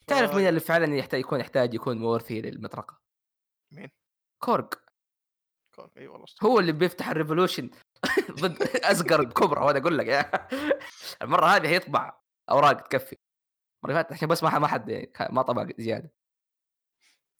ف 0.00 0.04
تعرف 0.06 0.34
مين 0.34 0.48
اللي 0.48 0.60
فعلًا 0.60 0.96
يحتاج 0.96 1.20
يكون 1.20 1.40
يحتاج 1.40 1.74
يكون 1.74 2.18
worthy 2.18 2.32
للمطرقة؟ 2.32 3.00
مين؟ 3.72 3.90
كورغ، 4.38 4.68
كون 5.74 5.90
اي 5.96 6.06
والله 6.06 6.26
هو 6.42 6.58
اللي 6.58 6.72
بيفتح 6.72 7.10
الrevolution 7.10 7.64
ضد 8.40 8.62
أزقر 8.62 9.24
بكبرى 9.24 9.64
وأنا 9.64 9.78
أقول 9.78 9.98
لك 9.98 10.06
يا. 10.06 10.48
المرة 11.22 11.46
هذه 11.46 11.68
حيطبع 11.68 12.20
أوراق 12.50 12.80
تكفي، 12.80 13.16
اللي 13.84 13.94
فاتت 13.94 14.12
عشان 14.12 14.28
بس 14.28 14.42
ما 14.42 14.66
حد 14.66 14.92
ك 14.92 15.22
ما 15.30 15.42
طبع 15.42 15.68
زيادة، 15.78 16.12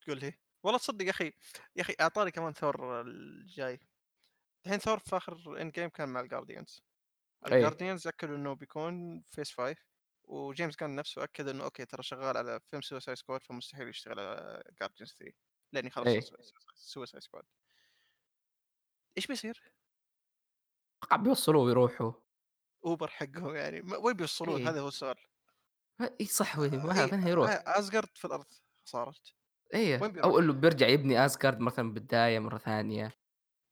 تقول 0.01 0.19
لي؟ 0.19 0.39
والله 0.63 0.79
تصدق 0.79 1.05
يا 1.05 1.11
أخي 1.11 1.33
يا 1.77 1.83
أخي 1.83 1.95
أعطاني 2.01 2.31
كمان 2.31 2.53
ثور 2.53 3.01
الجاي. 3.01 3.81
الحين 4.67 4.79
ثور 4.79 4.99
في 4.99 5.17
آخر 5.17 5.61
Endgame 5.61 5.89
كان 5.89 6.09
مع 6.09 6.21
الجارديانز. 6.21 6.83
الجارديانز 7.47 8.07
أكدوا 8.07 8.37
إنه 8.37 8.55
بيكون 8.55 9.25
phase 9.31 9.53
5 9.55 9.77
وجيمس 10.25 10.77
جان 10.77 10.97
نفسه 10.97 11.25
أكد 11.25 11.49
إنه 11.49 11.65
okay 11.65 11.85
ترى 11.85 12.03
شغال 12.03 12.37
على 12.37 12.61
فيلم 12.71 12.83
سوسايد 12.83 13.17
سكواد 13.17 13.43
فمستحيل 13.43 13.89
يشتغل 13.89 14.21
على 14.21 14.63
جارديانز 14.81 15.17
3 15.19 15.33
لأني 15.73 15.91
خلص. 15.91 16.33
سوسايد 16.75 17.23
سكواد 17.23 17.45
إيش 19.17 19.27
بيصير؟ 19.27 19.73
أتوقع 21.03 21.17
بيوصلوه 21.17 21.63
ويروحوا 21.65 22.13
أوبر 22.85 23.09
حقه 23.09 23.55
يعني 23.55 23.81
وين 23.81 24.17
بيوصلون 24.17 24.61
إيه. 24.61 24.71
هذا 24.71 24.81
هو 24.81 24.89
السؤال 24.89 25.17
إي 26.21 26.27
صح 26.27 26.59
وين 26.59 26.77
ما 26.77 26.93
إيه، 26.93 27.35
آه، 27.45 27.79
ازجارد 27.79 28.17
في 28.17 28.25
الأرض 28.25 28.47
صارت 28.85 29.35
إيه؟ 29.75 30.23
أو 30.25 30.39
إنه 30.39 30.53
بيرجع 30.53 30.89
يبني 30.89 31.27
ازجارد 31.27 31.61
مثلا 31.61 31.93
بالبدايه 31.93 32.39
مرة 32.39 32.59
ثانية 32.59 33.20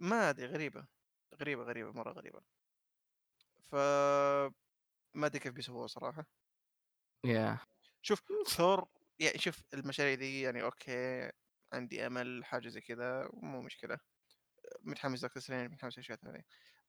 ما 0.00 0.30
أدري 0.30 0.46
غريبة 0.46 0.86
غريبة 1.40 1.62
غريبة 1.62 1.92
مرة 1.92 2.12
غريبة. 2.12 2.40
ف 3.70 3.74
ما 5.14 5.26
أدري 5.26 5.38
كيف 5.40 5.52
بيسووها 5.52 5.86
صراحة. 5.86 6.26
yeah 7.24 7.58
شوف 8.02 8.22
ثور 8.48 8.88
يعني 9.18 9.38
شوف 9.38 9.62
المشاريع 9.74 10.14
دي 10.14 10.42
يعني 10.42 10.62
okay 10.62 11.30
عندي 11.72 12.06
أمل 12.06 12.44
حاجة 12.44 12.68
زي 12.68 12.80
كذا 12.80 13.28
مو 13.32 13.62
مشكلة. 13.62 13.98
متحمس 14.82 15.20
دكتور 15.24 15.42
سترينج 15.42 15.72
متحمس 15.72 15.98
اشياء 15.98 16.18
ثانية 16.18 16.44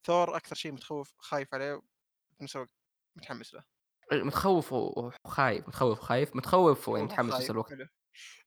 ثور 0.06 0.38
أكثر 0.38 0.56
شيء 0.56 0.72
متخوف 0.72 1.16
خايف 1.18 1.54
عليه 1.54 1.82
في 2.38 2.44
نفس 2.44 2.56
الوقت 2.56 2.76
متحمس 3.16 3.54
له. 3.54 3.64
متخوف 4.14 4.74
وخايف 4.74 5.68
متخوف 5.68 6.00
خايف 6.00 6.36
متخوف 6.36 6.90
ومتحمس 6.90 7.34
في 7.34 7.40
نفس 7.40 7.50
الوقت. 7.52 7.74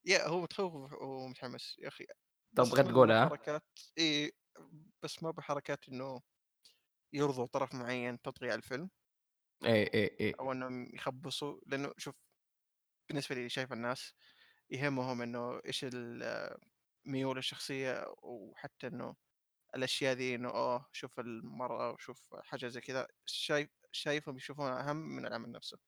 يا 0.04 0.28
هو 0.28 0.40
متخوف 0.40 0.92
ومتحمس 0.92 1.76
يا 1.78 1.88
أخي. 1.88 2.06
طب 2.56 2.66
مو 2.66 2.76
تقولها؟ 2.76 3.24
ها؟ 3.24 3.28
بحركات 3.28 3.62
اي 3.98 4.32
بس 5.02 5.22
ما 5.22 5.30
بحركات 5.30 5.88
إنه 5.88 6.22
يرضوا 7.12 7.46
طرف 7.46 7.74
معين 7.74 8.22
تطغي 8.22 8.50
على 8.50 8.58
الفيلم. 8.58 8.90
اي 9.64 9.82
اي 9.94 10.16
اي 10.20 10.34
أو 10.40 10.52
إنهم 10.52 10.94
يخبصوا 10.94 11.60
لأنه 11.66 11.92
شوف 11.98 12.14
بالنسبة 13.08 13.34
لي 13.34 13.48
شايف 13.48 13.72
الناس 13.72 14.14
يهمهم 14.70 15.22
إنه 15.22 15.60
إيش 15.66 15.86
الميول 17.04 17.38
الشخصية 17.38 18.06
وحتى 18.22 18.86
إنه 18.86 19.16
الأشياء 19.76 20.14
ذي 20.14 20.34
إنه 20.34 20.48
اوه 20.48 20.88
شوف 20.92 21.20
المرأة 21.20 21.92
وشوف 21.92 22.34
حاجة 22.42 22.68
زي 22.68 22.80
كذا. 22.80 23.08
شايف 23.26 23.70
شايفهم 23.92 24.36
يشوفونها 24.36 24.90
أهم 24.90 24.96
من 24.96 25.26
العمل 25.26 25.52
نفسه. 25.52 25.78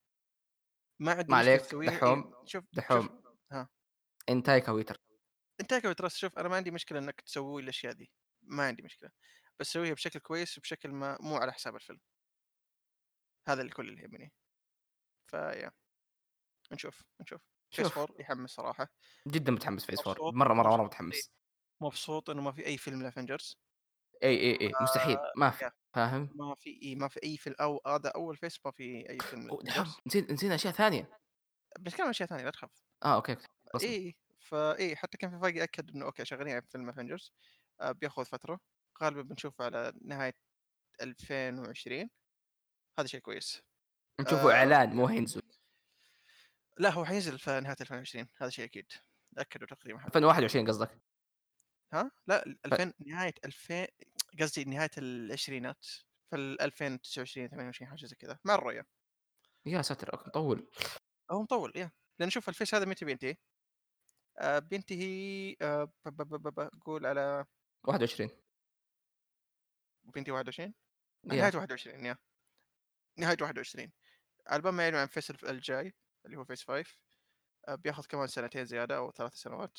ما 1.01 1.13
عندي 1.13 1.33
ما 1.33 1.37
عليك 1.37 1.75
دحوم 1.75 2.35
شوف 2.47 2.65
دحوم. 2.73 3.03
شوف 3.03 3.13
ها. 3.53 3.69
انتاي 4.29 4.61
كويتر 4.61 5.01
انت 5.61 5.75
كوي 5.75 5.95
ترى 5.95 6.11
شوف 6.11 6.39
أنا 6.39 6.49
ما 6.49 6.57
عندي 6.57 6.71
مشكلة 6.71 6.99
إنك 6.99 7.21
تسوي 7.21 7.63
الأشياء 7.63 7.93
دي 7.93 8.11
ما 8.47 8.67
عندي 8.67 8.83
مشكلة 8.83 9.11
بس 9.61 9.73
سويها 9.73 9.95
بشكل 9.95 10.19
كويس 10.19 10.59
وبشكل 10.59 10.93
ما 10.93 11.19
مو 11.21 11.37
على 11.37 11.53
حساب 11.53 11.77
الفيلم. 11.77 12.01
هذا 13.49 13.63
الكل 13.63 13.89
اللي 13.89 14.03
يهمني. 14.03 14.33
فيا 15.31 15.71
نشوف 16.73 17.03
نشوف. 17.21 17.41
فيس 17.71 17.87
شوف. 17.87 17.95
فور 17.95 18.21
يحمس 18.21 18.51
صراحة. 18.51 18.89
جدا 19.29 19.53
متحمس 19.53 19.85
phase 19.87 20.01
four 20.03 20.13
مبسوط- 20.15 20.35
مرة 20.35 20.55
مرة 20.55 20.71
مرة. 20.77 20.85
متحمس. 20.85 21.31
مبسوط 21.81 22.31
إنه 22.31 22.43
ما 22.43 22.53
في 22.53 22.67
أي 22.67 22.79
فيلم 22.79 23.03
لافنجرز 23.03 23.59
اي 24.23 24.41
اي 24.41 24.61
اي 24.61 24.73
مستحيل. 24.83 25.19
ما 25.37 25.51
في. 25.51 25.71
فاهم؟ 25.95 26.31
ما 26.35 26.55
في 26.55 26.71
إيه 26.71 26.97
ما 26.97 27.09
في 27.09 27.21
أي 27.23 27.37
فيلم 27.37 27.57
أو 27.61 27.81
هذا 27.87 28.09
أول 28.11 28.37
phase 28.37 28.61
ما 28.67 28.73
في 28.73 29.11
أي 29.11 29.19
فيلم 29.19 29.59
نسينا 30.07 30.33
نسينا 30.33 30.55
أشياء 30.55 30.73
ثانية. 30.73 31.19
بنتكلم 31.79 32.05
عن 32.05 32.11
أشياء 32.11 32.29
ثانية 32.29 32.45
لا 32.45 32.51
تخاف. 32.51 32.71
آه 33.05 33.15
okay 33.15 34.97
حتى 34.97 35.19
كان 35.19 35.31
في 35.31 35.39
فايقي 35.39 35.63
اكد 35.63 35.91
إنه 35.91 36.05
okay 36.05 36.25
شغالين 36.25 36.53
على 36.53 36.63
فيلم 36.63 36.89
افنجرز 36.89 37.33
آه 37.33 37.64
بياخذ 37.83 38.25
فترة 38.25 38.61
غالبا 39.03 39.23
بنشوفه 39.23 39.65
على 39.65 39.93
نهاية 40.05 40.35
2020 41.01 42.11
هذا 42.99 43.07
شيء 43.07 43.21
كويس. 43.21 43.63
نشوفوا 44.21 44.53
آه، 44.53 44.55
إعلان 44.55 44.97
مو 44.97 45.07
هينزل. 45.07 45.43
لا 46.79 46.91
هو 46.91 47.05
حينزل 47.05 47.39
في 47.39 47.61
نهاية 47.61 47.77
2020 47.81 48.27
هذا 48.37 48.51
شيء 48.51 48.65
أكيد. 48.65 48.93
اكدوا 49.39 49.67
تقريبا 49.67 49.99
حتى. 49.99 50.09
2021 50.09 50.69
قصدك؟ 50.69 51.01
ها؟ 51.93 52.11
لا 52.27 52.45
2000 52.67 52.93
نهاية 53.07 53.35
2000 53.45 53.87
قصدي 54.41 54.65
نهاية 54.65 54.91
العشرينات 54.99 55.87
في 56.31 56.37
ال 56.37 56.61
2029 56.61 57.49
28 57.49 57.91
حاجة 57.91 58.07
زي 58.07 58.17
كذا 58.17 58.39
مع 58.45 58.55
الرؤية. 58.55 58.87
يا 59.67 59.83
ساتر 59.83 60.13
okay، 60.13 60.25
مطول. 60.29 60.71
هو 61.31 61.43
مطول 61.43 61.73
yeah. 61.77 61.91
لأن 62.19 62.31
شوف 62.31 62.49
ال 62.49 62.53
phase 62.53 62.75
هذا 62.75 62.85
متى 62.85 63.05
بينتهي؟ 63.05 63.37
آه 64.39 64.59
بينتهي 64.59 65.57
آه 65.63 65.93
قول 66.81 67.07
على 67.07 67.45
21 67.85 68.31
بينتهي 70.05 70.33
21 70.33 70.75
yeah. 71.25 71.37
نهاية 71.37 71.57
21 71.57 72.07
yeah. 72.07 72.17
نهاية 73.19 73.37
21 73.43 73.93
على 74.47 74.63
بال 74.63 74.73
ما 74.73 74.83
يعلن 74.85 74.97
عن 74.97 75.07
phase 75.07 75.31
الجاي 75.31 75.95
اللي 76.27 76.37
هو 76.37 76.45
phase 76.45 76.65
5 76.65 76.85
آه 77.69 77.75
بياخذ 77.75 78.05
كمان 78.07 78.27
سنتين 78.27 78.65
زيادة 78.65 78.97
أو 78.97 79.11
ثلاث 79.13 79.33
سنوات. 79.35 79.79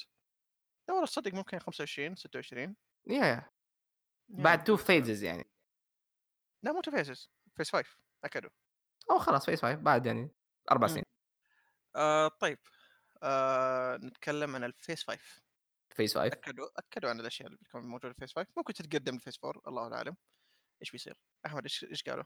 لا 0.88 0.94
والله 0.94 1.06
تصدق 1.08 1.34
ممكن 1.34 1.60
25 1.60 2.16
26 2.16 2.76
yeah 3.08 3.26
yeah 3.26 3.52
بعد 4.28 4.64
two 4.64 4.78
phases 4.78 5.24
يعني. 5.24 5.44
لا 6.64 6.72
مو 6.72 6.82
two 6.82 6.92
phases 6.92 7.32
phase 7.58 7.72
5 7.72 7.90
أكدوا. 8.24 8.50
أو 9.12 9.20
خلاص 9.20 9.46
phase 9.46 9.62
5 9.62 9.76
بعد 9.76 10.06
يعني 10.06 10.30
أربع. 10.72 10.88
سنين. 10.88 11.04
آه 11.96 12.28
طيب. 12.28 12.60
آه 13.24 13.98
نتكلم 13.98 14.56
عن 14.56 14.64
ال 14.64 14.70
phase 14.70 15.04
5 15.04 15.45
phase 15.96 16.18
5 16.18 16.28
اكدوا 16.28 16.68
أكدوا 16.78 17.10
عن 17.10 17.20
الأشياء 17.20 17.48
اللي 17.48 17.58
بتكون 17.62 17.82
موجودة 17.82 18.14
في 18.14 18.20
phase 18.20 18.34
5 18.36 18.48
ممكن 18.58 18.74
تتقدم 18.74 19.16
ل 19.16 19.20
phase 19.20 19.40
4 19.44 19.62
الله 19.68 19.94
أعلم. 19.94 20.16
إيش 20.82 20.92
بيصير؟ 20.92 21.18
أحمد 21.46 21.64
إيش 21.64 21.84
إيش 21.84 22.04
قالوا؟ 22.04 22.24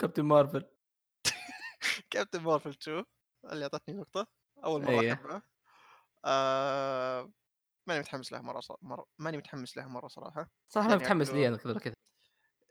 كابتن 0.00 0.22
مارفل. 0.22 0.64
كابتن 2.10 2.40
مارفل 2.42 2.70
2 2.70 3.04
اللي 3.52 3.64
أعطتني 3.64 3.94
نقطة. 3.94 4.26
أول 4.64 4.82
مرة 4.82 5.00
إيه. 5.00 5.12
احبها 5.12 5.42
آه 6.24 7.32
ماني 7.86 8.00
متحمس 8.00 8.32
لها 8.32 8.40
مرة. 8.40 8.62
مرة 8.82 9.06
ماني 9.18 9.36
متحمس 9.36 9.76
لها 9.76 9.86
مرة 9.86 10.08
صراحة. 10.08 10.50
صراحة 10.68 10.88
ما 10.88 10.92
يعني 10.92 11.04
متحمس 11.04 11.30
لي 11.30 11.48
أنا 11.48 11.56
كذا 11.56 11.78
كذا. 11.78 11.94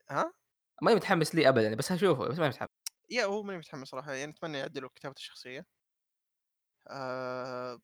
ها؟ 0.09 0.33
ما 0.81 0.95
متحمس 0.95 1.35
لي 1.35 1.49
ابدا 1.49 1.75
بس 1.75 1.91
هشوفه 1.91 2.27
بس 2.27 2.39
ما 2.39 2.47
متحمس. 2.47 2.69
yeah 3.09 3.25
هو 3.25 3.43
ماني 3.43 3.59
متحمس 3.59 3.87
صراحة. 3.87 4.13
يعني 4.13 4.31
أتمنى 4.31 4.57
يعدلوا 4.57 4.89
كتابه 4.95 5.15
الشخصية. 5.17 5.65
آه. 6.87 7.79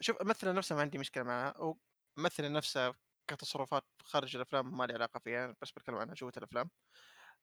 شوف 0.00 0.16
مثلا 0.22 0.52
نفسها 0.52 0.74
ما 0.76 0.82
عندي 0.82 0.98
مشكلة 0.98 1.22
معها 1.24 1.74
ومثلا 2.18 2.48
نفسها 2.48 2.94
كتصرفات 3.28 3.84
خارج 4.02 4.36
الأفلام 4.36 4.76
ما 4.78 4.84
لي 4.84 4.94
علاقة 4.94 5.18
فيها 5.18 5.54
بس 5.62 5.70
بتكلم 5.72 5.96
عنها 5.96 6.14
جوه 6.14 6.32
الأفلام. 6.36 6.70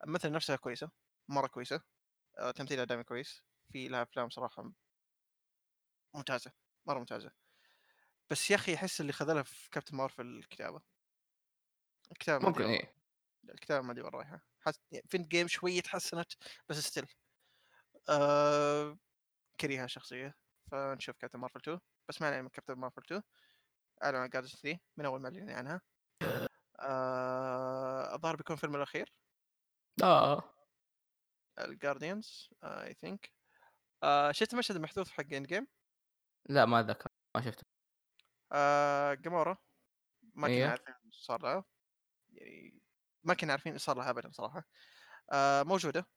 مثلا 0.08 0.32
نفسها 0.32 0.56
كويسة 0.56 0.92
مرة 1.30 1.48
كويسة 1.48 1.82
آه 2.40 2.52
تمثيلها 2.52 2.84
دائما 2.86 3.04
كويس 3.04 3.44
في 3.74 3.88
لها 3.88 4.04
أفلام 4.04 4.30
صراحة 4.30 4.72
ممتازة 6.16 6.52
مرة 6.88 7.00
ممتازة. 7.00 7.32
بس 8.32 8.52
يا 8.52 8.56
أخي 8.56 8.76
أحس 8.76 9.02
اللي 9.02 9.14
خذلها 9.14 9.44
في 9.44 9.70
كابتن 9.70 9.96
مارفل 9.98 10.26
الكتابة. 10.26 10.82
الكتابة 12.12 12.48
ممكن 12.50 12.64
إيه. 12.64 12.96
الكتابة 13.50 13.86
ما 13.86 13.92
أدري 13.92 14.04
وين 14.04 14.14
رايحة. 14.14 14.42
حس... 14.60 14.80
فين 15.10 15.24
جيم 15.28 15.48
شوية 15.48 15.82
تحسنت 15.82 16.32
بس 16.70 16.78
still 16.78 17.08
آه... 18.10 18.98
كريهة 19.60 19.88
شخصية 19.88 20.36
فنشوف 20.72 21.18
كابتن 21.18 21.40
مارفل 21.40 21.60
2 21.60 21.80
بس 22.10 22.22
ما 22.22 22.28
علينا 22.28 22.42
من 22.42 22.50
كابتن 22.50 22.74
مارفل 22.74 23.02
2 23.02 23.22
اعلن 24.04 24.16
عن 24.16 24.30
جارديانز 24.30 24.56
3 24.56 24.80
من 24.98 25.06
أول 25.06 25.22
ما 25.22 25.30
اعلن 25.30 25.50
عنها. 25.50 25.82
آه... 26.80 28.16
الظاهر 28.16 28.36
بيكون 28.36 28.56
الفيلم 28.56 28.76
الأخير. 28.76 29.14
آه. 30.04 30.44
الجارديانز 31.60 32.50
I 32.64 32.94
think 32.94 33.32
شفت 34.32 34.54
المشهد 34.54 34.76
المحذوف 34.76 35.12
حق 35.12 35.34
Endgame 35.34 35.68
لا 36.50 36.66
ما 36.66 36.80
أتذكر. 36.80 37.10
ما 37.36 37.42
شفته. 37.42 37.64
آه... 38.52 39.14
جامورا 39.14 39.58
ما 40.22 40.48
كنا 40.48 40.56
إيه. 40.56 40.68
عارفين 40.68 40.94
إيش 41.06 41.16
صار 41.16 41.42
لها. 41.42 41.64
يعني 42.32 42.82
ما 43.24 43.34
كنا 43.34 43.52
عارفين 43.52 43.74
إيش 43.74 43.82
صار 43.82 43.98
لها 43.98 44.10
ابدا 44.10 44.32
صراحة. 44.32 44.64
آه... 45.32 45.64
موجودة. 45.64 46.08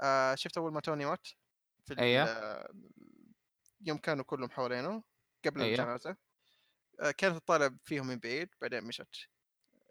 آه... 0.00 0.34
شفت 0.34 0.58
أول 0.58 0.72
ما 0.72 0.80
توني 0.80 1.04
مات 1.04 1.28
في 1.86 1.98
أيوه. 1.98 2.24
آه، 2.24 2.72
يوم 3.82 3.98
كانوا 3.98 4.24
كلهم 4.24 4.50
حوالينه 4.50 5.02
قبل 5.44 5.62
أيوه. 5.62 5.72
الجنازة. 5.72 6.16
آه، 7.00 7.10
كانت 7.10 7.36
تطالع 7.36 7.70
فيهم 7.84 8.06
من 8.06 8.18
بعيد 8.18 8.48
بعدين 8.60 8.84
مشت. 8.84 9.28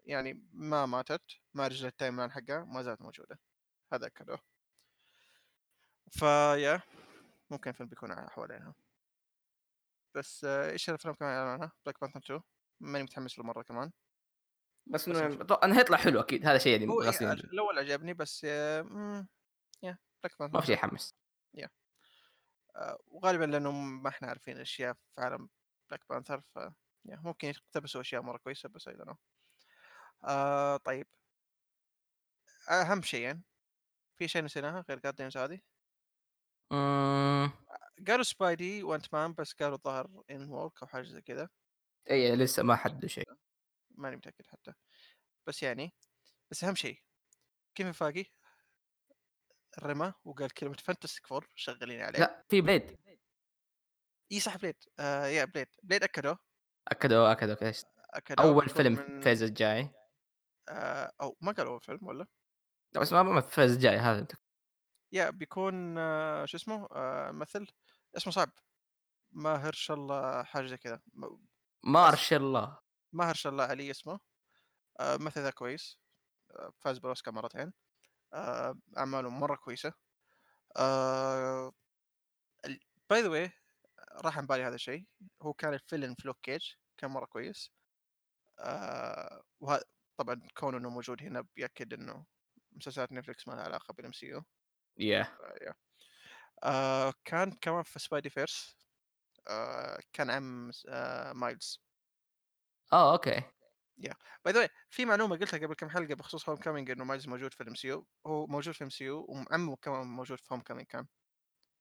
يعني 0.06 0.48
ما 0.52 0.86
ماتت 0.86 1.22
ما 1.54 1.68
رجعت 1.68 1.92
ال 1.92 2.16
timeline 2.16 2.30
حقها 2.30 2.64
ما 2.64 2.82
زالت 2.82 3.02
موجودة. 3.02 3.38
هذا 3.92 4.06
اكدوه 4.06 4.38
ف 6.10 6.24
yeah 6.24 6.82
ممكن 7.50 7.70
الفيلم 7.70 7.88
بيكون 7.88 8.12
على 8.12 8.30
حوالينها. 8.30 8.74
بس 10.14 10.44
آه، 10.44 10.70
إيش 10.70 10.88
الأفلام 10.88 11.14
كمان 11.14 11.30
اعلانها 11.30 11.72
Black 11.86 12.00
Panther 12.00 12.20
2 12.20 12.40
ماني 12.80 13.04
متحمس 13.04 13.38
له 13.38 13.44
مره 13.44 13.62
كمان. 13.62 13.92
بس 14.86 15.08
بس 15.08 15.16
إنه 15.64 15.78
هيطلع 15.78 15.96
حلو 15.96 16.20
أكيد. 16.20 16.46
هذا 16.46 16.58
شيء 16.58 16.72
يعني 16.72 16.84
الأول 17.34 17.78
عجبني 17.78 18.14
بس 18.14 18.46
آه، 18.48 18.82
مم، 18.82 19.28
yeah 19.82 19.98
Black 20.22 20.38
Panther 20.38 20.54
ما 20.54 20.60
في 20.60 20.66
شيء 20.66 20.74
يحمس. 20.74 21.14
وغالبا 23.06 23.44
لأنه 23.44 23.70
ما 23.72 24.08
إحنا 24.08 24.28
عارفين 24.28 24.58
أشياء 24.58 24.92
في 24.94 25.20
عالم 25.22 25.48
Black 25.90 26.04
Panther 26.10 26.40
ف 26.40 26.58
ممكن 27.04 27.48
يقتبسوا 27.48 28.00
أشياء 28.00 28.22
مرة 28.22 28.38
كويسة 28.38 28.68
بس 28.68 28.88
I 28.88 28.94
know 28.94 29.16
آآ 30.24 30.76
طيب، 30.86 31.06
أهم 32.70 33.02
شيئين، 33.02 33.44
في 34.18 34.28
شيء 34.28 34.44
نسيناها 34.44 34.84
غير 34.90 35.00
Guardians 35.00 35.36
هذه؟ 35.36 35.60
إمم، 36.72 37.50
قالوا 38.08 38.22
Spidey 38.24 38.82
و 38.82 39.14
Ant-Man 39.14 39.32
بس 39.34 39.52
قالوا 39.52 39.76
الظاهر 39.76 40.06
in 40.32 40.48
work 40.50 40.82
أو 40.82 40.86
حاجة 40.86 41.02
زي 41.04 41.20
كذا، 41.22 41.48
أي 42.10 42.36
لسه 42.36 42.62
ما 42.62 42.76
حددوا 42.76 43.08
شيء. 43.08 43.24
ماني 43.90 44.16
متأكد 44.16 44.46
حتى، 44.46 44.72
بس 45.46 45.62
يعني 45.62 45.94
بس 46.52 46.64
أهم 46.64 46.76
شيء. 46.76 47.02
كيفن 47.76 47.92
فايغي 47.92 48.32
رمى 49.78 50.12
وقال 50.24 50.50
كلمة 50.50 50.76
Fantastic 50.76 51.26
Four 51.26 51.48
شغالين 51.54 52.00
عليه، 52.00 52.18
لأ 52.18 52.44
في 52.48 52.60
Blade، 52.60 52.98
إي 54.32 54.40
صح 54.40 54.56
Blade 54.56 54.76
آآ 55.00 55.26
yeah 55.26 55.44
Blade، 55.44 55.68
Blade 55.82 56.02
أكدوه، 56.02 56.38
أكدوا 56.88 57.32
أكدوا 57.32 57.54
كويس. 57.54 57.84
أكدوه 58.14 58.46
أول 58.46 58.64
بيكون 58.64 58.76
فيلم 58.76 58.96
في 58.96 59.02
من 59.02 59.18
الفيز 59.18 59.42
الجاي، 59.42 59.90
آآ 60.68 61.12
أو 61.20 61.36
ما 61.40 61.52
قالوا 61.52 61.72
أول 61.72 61.80
فيلم 61.80 62.06
والّا؟ 62.06 62.26
لأ 62.94 63.00
بس 63.00 63.12
ما 63.12 63.22
ما 63.22 63.40
في 63.40 63.48
ال 63.48 63.52
phase 63.52 63.72
الجاي 63.72 63.96
هذا 63.96 64.26
يا 65.12 65.30
بيكون 65.30 65.98
آه، 65.98 66.44
شو 66.44 66.56
اسمه؟ 66.56 66.88
آآ 66.92 67.32
ممثل 67.32 67.66
اسمه 68.16 68.32
صعب. 68.32 68.50
ماهرشالله 69.32 70.42
حاجة 70.42 70.66
زي 70.66 70.76
كذا. 70.76 71.02
م 71.14 71.24
أس 71.24 71.38
مارشال 71.84 72.42
الله. 72.42 73.64
علي 73.64 73.90
اسمه، 73.90 74.20
آآ 75.00 75.14
الممثل 75.14 75.40
ذا 75.40 75.50
كويس، 75.50 75.98
آآ 76.50 76.72
فاز 76.80 76.98
بالأوسكار 76.98 77.34
مرتين، 77.34 77.72
مرة 79.28 79.56
كويسة، 79.56 79.92
آآ 80.76 81.72
ال 82.66 82.80
by 83.14 83.18
the 83.26 83.30
way 83.30 83.50
راح 84.26 84.38
عن 84.38 84.46
بالي 84.46 84.64
هذا 84.64 84.74
الشيء، 84.76 85.06
هو 85.42 85.54
كان 85.54 85.74
الفيلن 85.74 86.14
في 86.14 86.28
لوك 86.28 86.38
كيج 86.42 86.62
كان 86.98 87.10
مرة 87.10 87.26
كويس، 87.26 87.72
آآ 88.60 89.42
وه 89.60 89.82
طبعًا 90.18 90.42
كونه 90.58 90.78
إنه 90.78 90.90
موجود 90.90 91.22
هنا 91.22 91.46
بيأكد 91.56 91.94
إنه 91.94 92.26
مسلسلات 92.72 93.12
Netflix 93.12 93.48
ما 93.48 93.54
لها 93.54 93.64
علاقة 93.64 93.94
بال 94.02 94.15
MCU. 94.15 94.42
Yeah! 94.98 95.32
ف 95.38 95.45
yeah 95.45 95.74
آآ 96.64 97.12
كان 97.24 97.52
كمان 97.52 97.82
في 97.84 97.98
Spidey-Verse 97.98 98.76
آآ 99.48 100.00
كان 100.14 100.30
عم 100.30 100.70
آآ 100.90 101.32
مايلز 101.34 101.80
آه 102.92 103.12
okay. 103.12 103.42
Yeah 103.98 104.14
by 104.44 104.52
the 104.54 104.60
way 104.60 104.68
في 104.90 105.04
معلومة 105.04 105.36
قُلتها 105.36 105.58
قبل 105.58 105.74
كم 105.74 105.88
حلقة 105.90 106.14
بخصوص 106.14 106.48
Homecoming 106.48 106.90
إنه 106.90 107.04
مايلز 107.04 107.28
موجود 107.28 107.54
في 107.54 107.64
ال 107.64 107.74
MCU 107.74 108.04
هو 108.26 108.46
موجود 108.46 108.74
في 108.74 108.84
ال 108.84 108.91
MCU 108.91 109.10
وعمه 109.30 109.76
كمان 109.76 110.06
موجود 110.06 110.38
في 110.40 110.54
Homecoming 110.54 110.86
كان، 110.86 111.06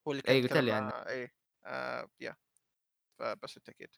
هو 0.08 0.12
اللي 0.12 0.24
كان 0.24 0.36
أي 0.36 0.42
قُلت 0.42 0.58
لي 0.58 0.72
عنه. 0.72 0.94
آآ 1.66 2.10
Yeah 2.22 2.36
فبس 3.20 3.58
للتأكيد. 3.58 3.90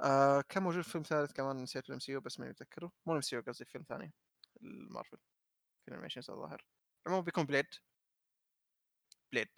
آآ 0.00 0.42
كان 0.48 0.62
موجود 0.62 0.82
فيلم 0.84 1.04
ثالث 1.04 1.32
كمان 1.32 1.56
نسيت 1.62 1.92
ال 1.92 1.98
MCU 1.98 2.18
بس 2.24 2.40
ماني 2.40 2.50
متذكره، 2.52 2.92
مو 3.06 3.20
ال 3.20 3.26
MCU 3.26 3.44
قصدي 3.48 3.64
فيلم 3.64 3.84
ثاني 3.88 4.14
المارفل 4.62 5.18
في 5.84 5.88
ال 5.88 5.92
animations 5.92 6.30
الظاهر. 6.30 6.66
عمومًا 7.08 7.22
بيكون 7.24 7.46
Blade، 7.46 7.66
Blade، 9.32 9.48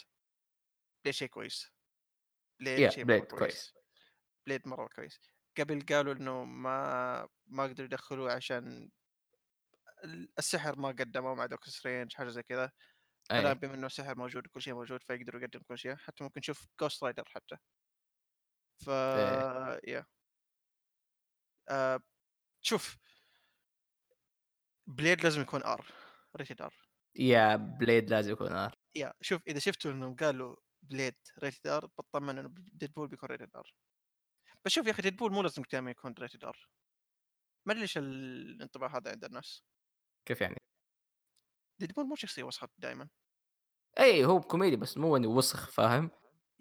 Blade 1.05 1.15
شيء 1.15 1.28
كويس، 1.28 1.73
Blade 2.60 2.84
yeah 2.84 2.91
شيء 2.91 3.05
Blade 3.05 3.25
كويس، 3.28 3.34
كويس. 3.34 3.75
Blade 4.47 4.68
مرة 4.68 4.89
كويس. 4.97 5.34
قبل 5.58 5.86
قالوا 5.86 6.12
إنه 6.12 6.44
ما 6.44 7.28
ما 7.47 7.62
قدروا 7.62 7.86
يدخلوه 7.86 8.33
عشان 8.33 8.91
ال 10.05 10.28
السحر 10.39 10.78
ما 10.78 10.89
قدمه 10.89 11.34
مع 11.34 11.47
Doctor 11.47 11.68
Strange 11.68 12.12
حاجة 12.15 12.28
زي 12.28 12.42
كذا، 12.42 12.73
أي، 13.33 13.55
بما 13.55 13.74
إنه 13.74 13.86
السحر 13.86 14.18
موجود 14.18 14.47
وكل 14.47 14.62
شيء 14.62 14.74
موجود 14.74 15.02
فيقدروا 15.02 15.41
يقدموا 15.41 15.65
كل 15.68 15.78
شيء، 15.78 15.97
حتى 15.97 16.24
ممكن 16.24 16.39
نشوف 16.41 16.66
Ghost 16.83 16.99
Rider 17.08 17.24
حتى. 17.26 17.57
ف 18.84 18.89
إيه. 18.91 19.81
Yeah 19.84 20.07
آآ 21.68 22.00
شوف 22.62 22.97
Blade 24.86 25.25
لازم 25.24 25.41
يكون 25.41 25.60
R 25.60 25.83
rated 26.39 26.66
R. 26.66 26.73
Yeah 27.17 27.57
Blade 27.57 28.10
لازم 28.10 28.33
يكون 28.33 28.52
R. 28.52 28.78
Yeah 28.94 29.12
شوف 29.20 29.42
إذا 29.47 29.58
شفتوا 29.58 29.91
إنهم 29.91 30.16
قالوا 30.16 30.57
Blade 30.83 31.17
rated 31.43 31.67
R 31.67 31.86
بطمن 31.86 32.39
إنه 32.39 32.55
Deadpool 32.57 33.09
بيكون 33.08 33.28
rated 33.28 33.57
R 33.57 33.75
بس 34.65 34.73
شوف 34.73 34.86
يا 34.86 34.91
أخي 34.91 35.02
Deadpool 35.02 35.33
مو 35.33 35.43
لازم 35.43 35.62
دائما 35.73 35.91
يكون 35.91 36.15
rated 36.18 36.44
R 36.44 36.68
ما 37.67 37.73
أدري 37.73 37.81
ليش 37.83 37.99
الانطباع 37.99 38.97
هذا 38.97 39.10
عند 39.10 39.25
الناس. 39.25 39.65
كيف 40.26 40.41
يعني؟ 40.41 40.57
Deadpool 41.78 42.07
مو 42.07 42.15
شخصية 42.17 42.43
وسخة 42.43 42.68
دائما 42.78 43.09
أي 44.01 44.25
هو 44.25 44.41
كوميدي 44.41 44.76
بس 44.76 44.99
مو 44.99 45.17
إنه 45.17 45.28
وسخ 45.28 45.70
فاهم؟ 45.70 46.10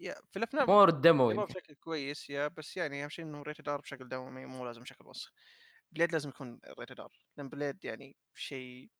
Yeah 0.00 0.14
في 0.30 0.38
الأفلام 0.38 0.66
more 0.66 0.90
دموي. 0.90 1.34
بشكل 1.34 1.74
كويس 1.74 2.30
yeah 2.30 2.48
بس 2.48 2.76
يعني 2.76 3.02
أهم 3.04 3.08
شيء 3.08 3.24
إنه 3.24 3.42
rated 3.42 3.68
R 3.68 3.80
بشكل 3.80 4.08
دوامي 4.08 4.46
مو 4.46 4.64
لازم 4.66 4.80
بشكل 4.82 5.06
وسخ. 5.06 5.32
Blade 5.92 6.12
لازم 6.12 6.28
يكون 6.28 6.60
rated 6.78 7.00
R 7.00 7.12
لأن 7.36 7.48
Blade 7.48 7.84
يعني 7.84 8.16
شيء 8.34 8.90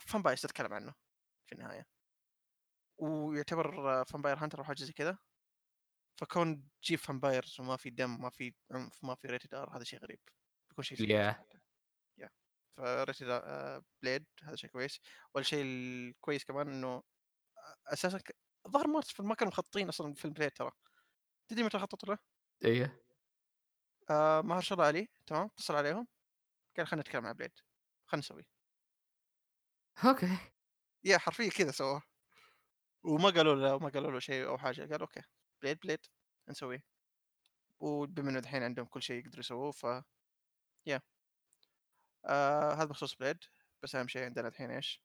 vampires 0.00 0.40
تتكلم 0.40 0.74
عنه 0.74 0.94
في 1.46 1.54
النهاية. 1.54 1.86
ويعتبر 2.98 4.04
vampire 4.04 4.38
hunter 4.38 4.58
أو 4.58 4.64
حاجة 4.64 4.76
زي 4.84 4.92
كذا. 4.92 5.18
فكون 6.16 6.68
تجيب 6.82 6.98
vampires 6.98 7.60
وما 7.60 7.76
في 7.76 7.90
دم 7.90 8.22
ما 8.22 8.30
في 8.30 8.54
عنف 8.70 9.04
ما 9.04 9.14
في 9.14 9.28
rated 9.28 9.54
R 9.54 9.76
هذا 9.76 9.84
شيء 9.84 9.98
غريب. 9.98 10.20
بيكون 10.70 10.84
شيء 10.84 10.98
صراحة 10.98 11.46
Yeah 12.18 12.30
ف 12.76 12.85
rated 12.85 13.28
R 13.28 13.84
Blade 14.02 14.26
هذا 14.42 14.56
شيء 14.56 14.70
كويس. 14.70 15.00
والشيء 15.34 15.62
الكويس 15.64 16.44
كمان 16.44 16.68
إنه 16.68 17.02
أساسا 17.86 18.18
ك... 18.18 18.36
الظاهر 18.66 18.86
ما 18.86 19.00
ما 19.18 19.34
كانوا 19.34 19.52
مخططين 19.52 19.88
أصلا 19.88 20.14
فيلم 20.14 20.32
Blade 20.32 20.50
ترى. 20.50 20.70
تدري 21.48 21.62
متى 21.62 21.78
خططوا 21.78 22.14
له؟ 22.14 22.18
أيوه. 22.64 23.02
آه 24.10 24.40
ماهرشالا 24.40 24.82
علي 24.82 25.08
تمام 25.26 25.46
اتصل 25.46 25.76
عليهم. 25.76 26.08
قال 26.76 26.86
خلينا 26.86 27.02
نتكلم 27.02 27.26
عن 27.26 27.32
Blade. 27.32 27.52
خلينا 28.06 28.20
نسوي 28.20 28.46
okay. 30.04 30.38
Yeah 31.04 31.18
حرفيا 31.18 31.50
كذا 31.50 31.70
سووه. 31.70 32.02
وما 33.04 33.30
قالوا 33.30 33.54
له 33.54 33.78
ما 33.78 33.88
قالوا 33.88 34.10
له 34.12 34.18
شيء 34.18 34.46
أو 34.46 34.58
حاجة. 34.58 34.80
قالوا 34.80 35.00
okay. 35.00 35.22
Blade 35.62 35.78
Blade 35.78 36.06
نسويه. 36.48 36.84
وبما 37.80 38.30
انه 38.30 38.38
الحين 38.38 38.62
عندهم 38.62 38.86
كل 38.86 39.02
شيء 39.02 39.16
يقدروا 39.24 39.40
يسووه 39.40 39.70
ف 39.70 39.86
Yeah 40.86 41.02
آه 42.24 42.74
هذا 42.74 42.84
بخصوص 42.84 43.14
Blade 43.14 43.38
بس 43.82 43.94
أهم 43.94 44.08
شيء 44.08 44.24
عندنا 44.24 44.48
الحين 44.48 44.70
إيش؟ 44.70 45.02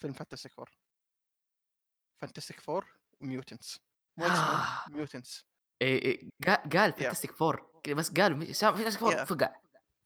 فيلم 0.00 0.12
Fantastic 0.12 0.52
Four 0.52 0.70
Fantastic 2.22 2.60
Four 2.60 2.98
و 3.20 3.27
mutants. 3.27 3.80
Man 4.18 4.30
mutants. 4.88 5.44
إي 5.82 6.30
قا 6.46 6.54
قال 6.54 6.92
Fantastic 6.92 7.32
Four 7.32 7.80
بس 7.96 8.10
قال 8.10 8.54
Fantastic 8.54 9.00
Four 9.00 9.24
فقع. 9.24 9.60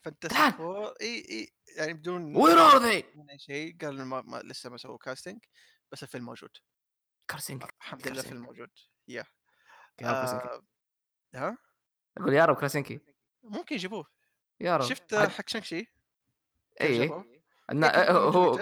Fantastic 0.04 0.54
Four 0.54 0.94
إي 1.00 1.26
إي 1.30 1.48
يعني 1.76 1.92
بدون 1.92 2.36
where 2.36 2.58
are 2.58 2.82
they؟ 2.82 3.04
أي 3.30 3.38
شيء 3.38 3.76
قال 3.80 4.04
ما, 4.04 4.22
ما 4.22 4.36
لسه 4.36 4.70
ما 4.70 4.76
سووا 4.76 4.98
casting 4.98 5.44
بس 5.92 6.02
الفيلم 6.02 6.24
موجود. 6.24 6.56
كرسنج 7.30 7.62
الحمد 7.62 8.08
لله 8.08 8.20
الفيلم 8.20 8.42
موجود. 8.42 8.70
Yeah. 9.08 9.24
آه 10.02 10.62
ها؟ 11.34 11.58
أقول 12.18 12.34
يا 12.34 12.44
رب 12.44 12.56
كرسنكي. 12.56 13.00
ممكن 13.42 13.74
يجيبوه. 13.74 14.06
يا 14.60 14.76
رب. 14.76 14.82
شفت 14.82 15.14
حق 15.14 15.48
شنكشي 15.48 15.86
جابوه؟ 16.82 17.38
النا 17.70 18.00
إيه 18.00 18.06
كيف 18.06 18.16
هو. 18.16 18.58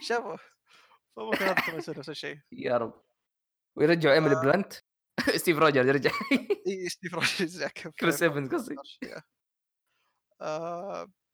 شافه 0.00 0.38
فممكن 1.16 1.44
هذا 1.44 1.76
يصير 1.76 1.98
نفس 1.98 2.08
الشيء. 2.08 2.38
يا 2.52 2.76
رب. 2.76 3.02
ويرجعوا 3.76 4.14
إيميلي 4.14 4.36
آه. 4.36 4.40
بلانت. 4.40 4.72
ستيف 5.36 5.58
روجرز 5.58 5.86
يرجع. 5.86 6.10
إي 6.66 6.88
ستيف 6.88 7.14
روجرز 7.14 7.62
يعكف 7.62 7.90
كريس 7.90 8.22
إيفنز 8.22 8.54
قصدي. 8.54 8.76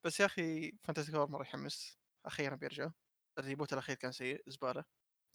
بس 0.05 0.21
يا 0.21 0.27
أخي 0.27 0.73
فانتسي 0.85 1.13
فور 1.13 1.31
مره 1.31 1.43
يحمس. 1.43 1.99
أخيرا 2.27 2.55
بيرجع. 2.55 2.91
الريبوت 3.39 3.73
الأخير 3.73 3.97
كان 3.97 4.13
سيء 4.13 4.43
زبالة. 4.47 4.85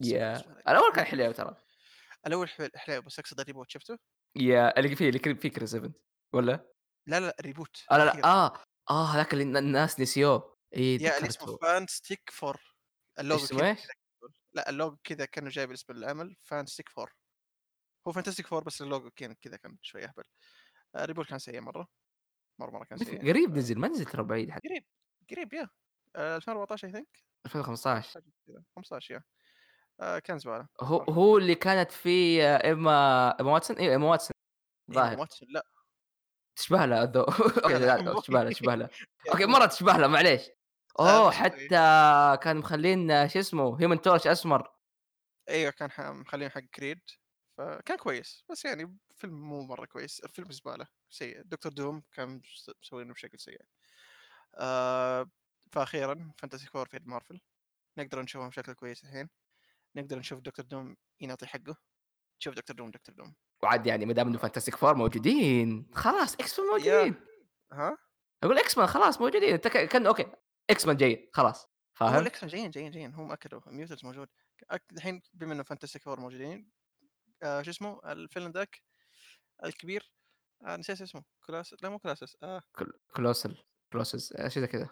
Yeah 0.00 0.34
زبالة. 0.34 0.60
الأول 0.68 0.92
كان 0.92 1.04
حليو 1.04 1.32
ترى. 1.32 1.56
الأول 2.26 2.48
حلو 2.74 3.02
بس 3.02 3.18
اقصد 3.18 3.40
ال 3.40 3.44
reboot 3.44 3.70
شفته؟ 3.70 3.98
Yeah 4.36 4.78
اللي 4.78 4.96
فيه 4.96 5.08
اللي 5.08 5.18
فيه 5.34 5.48
كريس 5.48 5.74
إيفنز 5.74 5.92
والّا؟ 6.32 6.66
لا 7.06 7.20
لا 7.20 7.34
ال 7.40 7.46
reboot 7.46 7.84
آه 7.90 7.98
لا، 7.98 8.04
لأ 8.04 8.24
آه، 8.24 8.62
آه 8.90 9.04
هذاك 9.06 9.32
اللي 9.32 9.44
الن 9.44 9.56
الناس 9.56 10.00
نسيوه. 10.00 10.56
إي 10.76 10.94
yeah 10.96 11.18
اللي 11.18 11.28
اسمه. 11.28 11.56
Fanstic 11.56 11.86
Four 11.86 12.30
ال 12.30 12.60
logo 13.18 13.44
اسمه 13.44 13.76
لا 14.52 14.70
اللوجو 14.70 14.96
كذا 15.04 15.24
كانه 15.24 15.50
جايب 15.50 15.70
اسم 15.72 15.92
العمل 15.92 16.36
Fanstic 16.42 16.88
Four 16.88 17.12
هو 18.08 18.12
Fantastic 18.12 18.46
Four 18.46 18.64
بس 18.64 18.82
اللوجو 18.82 19.10
كان 19.10 19.32
كذا 19.34 19.56
كان 19.56 19.78
شوي 19.82 20.04
أهبل 20.04 20.22
آه، 20.94 21.04
ال 21.04 21.07
reboot 21.07 21.26
كان 21.26 21.38
سيء 21.38 21.60
مرة 21.60 21.88
مرة 22.60 22.70
مرة 22.70 22.84
كان 22.84 22.98
سيء 22.98 23.28
قريب 23.30 23.56
نزل 23.56 23.78
ما 23.78 23.88
نزل 23.88 24.04
ترى 24.04 24.22
بعيد 24.22 24.50
حتى. 24.50 24.68
قريب 24.68 24.84
قريب 25.30 25.52
yeah 25.52 25.68
آه، 26.16 26.36
2014 26.36 26.86
I 26.88 26.92
think 26.92 27.18
2015 27.46 28.14
حاجة 28.14 28.32
كذا 28.46 28.64
15 28.76 29.14
yeah 29.14 29.18
آه، 29.18 29.22
كان 30.24 30.38
زبالة. 30.38 30.68
هو 30.80 30.98
مره 30.98 31.10
هو 31.14 31.38
اللي 31.38 31.54
كانت 31.54 31.92
فيه 31.92 32.56
إيما 32.56 33.28
إيما 33.40 33.52
واتسون؟ 33.52 33.76
أيوه 33.78 33.92
إيما 33.92 34.06
واتسون. 34.10 34.34
ايما 34.90 35.02
الظاهر. 35.02 35.20
واتسون 35.20 35.48
لا. 35.50 35.66
تشبه 36.56 36.86
لها 36.86 37.02
الضوء. 37.02 37.28
okay 37.64 37.78
لا 37.78 38.20
تشبه 38.20 38.42
لها 38.42 38.50
تشبه 38.52 38.74
لها. 38.74 38.90
مو 39.34 39.46
مرة 39.46 39.66
تشبه 39.66 39.92
لها 39.92 40.08
معليش. 40.08 40.42
آه، 40.98 41.28
بس 41.28 41.34
شوي 41.34 41.44
حتى 41.44 41.68
كانوا 42.44 42.62
مخلين 42.62 43.28
شو 43.28 43.38
اسمه 43.38 43.80
Human 43.80 44.00
Torch 44.00 44.26
أسمر. 44.26 44.72
أيوه 45.48 45.70
كان 45.70 45.90
مخلين 46.16 46.50
حق 46.50 46.60
Creed 46.60 47.00
فكان 47.58 47.96
كويس. 47.96 48.44
بس 48.50 48.64
يعني 48.64 48.98
فيلم 49.14 49.48
مو 49.48 49.62
مرة 49.62 49.86
كويس. 49.86 50.20
الفيلم 50.20 50.50
زبالة 50.52 50.86
سيء. 51.10 51.42
Doctor 51.42 51.72
Doom 51.72 52.02
كان 52.12 52.28
مس- 52.28 52.70
مسوينه 52.82 53.14
بشكل 53.14 53.38
سيء. 53.38 53.60
آه 54.54 55.30
فاخيرا 55.72 56.32
Fantastic 56.38 56.66
Four 56.66 56.88
في 56.88 57.00
مارفل. 57.04 57.40
نقدر 57.98 58.22
نشوفهم 58.22 58.48
بشكل 58.48 58.72
كويس 58.72 59.04
الحين. 59.04 59.28
نقدر 59.96 60.18
نشوف 60.18 60.40
Doctor 60.40 60.64
Doom 60.64 60.96
ينعطي 61.20 61.46
حقه. 61.46 61.76
تشوف 62.40 62.54
Doctor 62.54 62.76
Doom 62.76 62.90
Doctor 62.90 63.14
Doom. 63.14 63.34
وعاد 63.62 63.86
يعني 63.86 64.06
ما 64.06 64.12
دام 64.12 64.28
إنه 64.28 64.38
Fantastic 64.38 64.76
Four 64.76 64.94
موجودين 64.94 65.90
خلاص 65.94 66.34
X-Men 66.34 66.68
موجودين. 66.68 67.14
ها؟ 67.72 67.98
أقول 68.42 68.58
X-Men 68.58 68.86
خلاص 68.86 69.20
موجودين. 69.20 69.54
انت 69.54 69.68
كان 69.68 70.06
okay 70.06 70.32
X-Men 70.70 70.96
جيد 70.96 71.30
خلاص. 71.32 71.66
فاهم؟ 71.94 72.18
ال 72.18 72.31
X 72.31 72.44
جايين 72.44 72.70
جايين 72.70 72.90
جايين. 72.90 73.14
هم 73.14 73.32
أكدوا 73.32 73.60
mutants 73.66 74.04
موجود. 74.04 74.28
الحين 74.92 75.22
بما 75.34 75.52
إنه 75.52 75.62
Fantastic 75.62 76.02
Four 76.02 76.20
موجودين 76.20 76.70
آه 77.42 77.62
شو 77.62 77.70
اسمه؟ 77.70 78.12
ال 78.12 78.17
villain 78.17 78.50
ذاك 78.50 78.82
الكبير. 79.64 80.12
آه 80.66 80.76
نسيت 80.76 81.02
اسمه. 81.02 81.24
كلاس 81.46 81.74
لا 81.82 81.88
مو 81.88 81.98
كلاسس. 81.98 82.36
آه. 82.42 82.62
كل- 82.76 82.98
كلوسل 83.16 83.56
كلوسز 83.92 84.32
آه، 84.36 84.48
شيء 84.48 84.62
زي 84.62 84.66
كذا. 84.66 84.88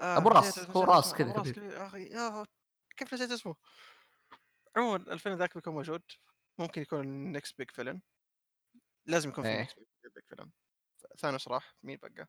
آه 0.00 0.18
نسيت- 0.18 0.26
راس، 0.26 0.58
هو 0.58 0.84
راس 0.84 1.14
كذا 1.14 1.40
أخي 1.86 2.44
كيف 2.96 3.14
نسيت 3.14 3.30
اسمه؟ 3.30 3.54
عموما 4.76 4.96
الفيلم 4.96 5.36
ذاك 5.38 5.54
بيكون 5.54 5.74
موجود 5.74 6.02
ممكن 6.58 6.82
يكون 6.82 7.32
نكست 7.32 7.58
بيج 7.58 7.70
فيلم 7.70 8.02
لازم 9.06 9.28
يكون 9.28 9.44
في. 9.44 9.60
نكست 9.60 9.78
بيج 10.14 10.24
فيلم 10.28 10.52
ثانوس 11.18 11.48
راح 11.48 11.74
مين 11.82 11.98
بقى؟ 12.02 12.28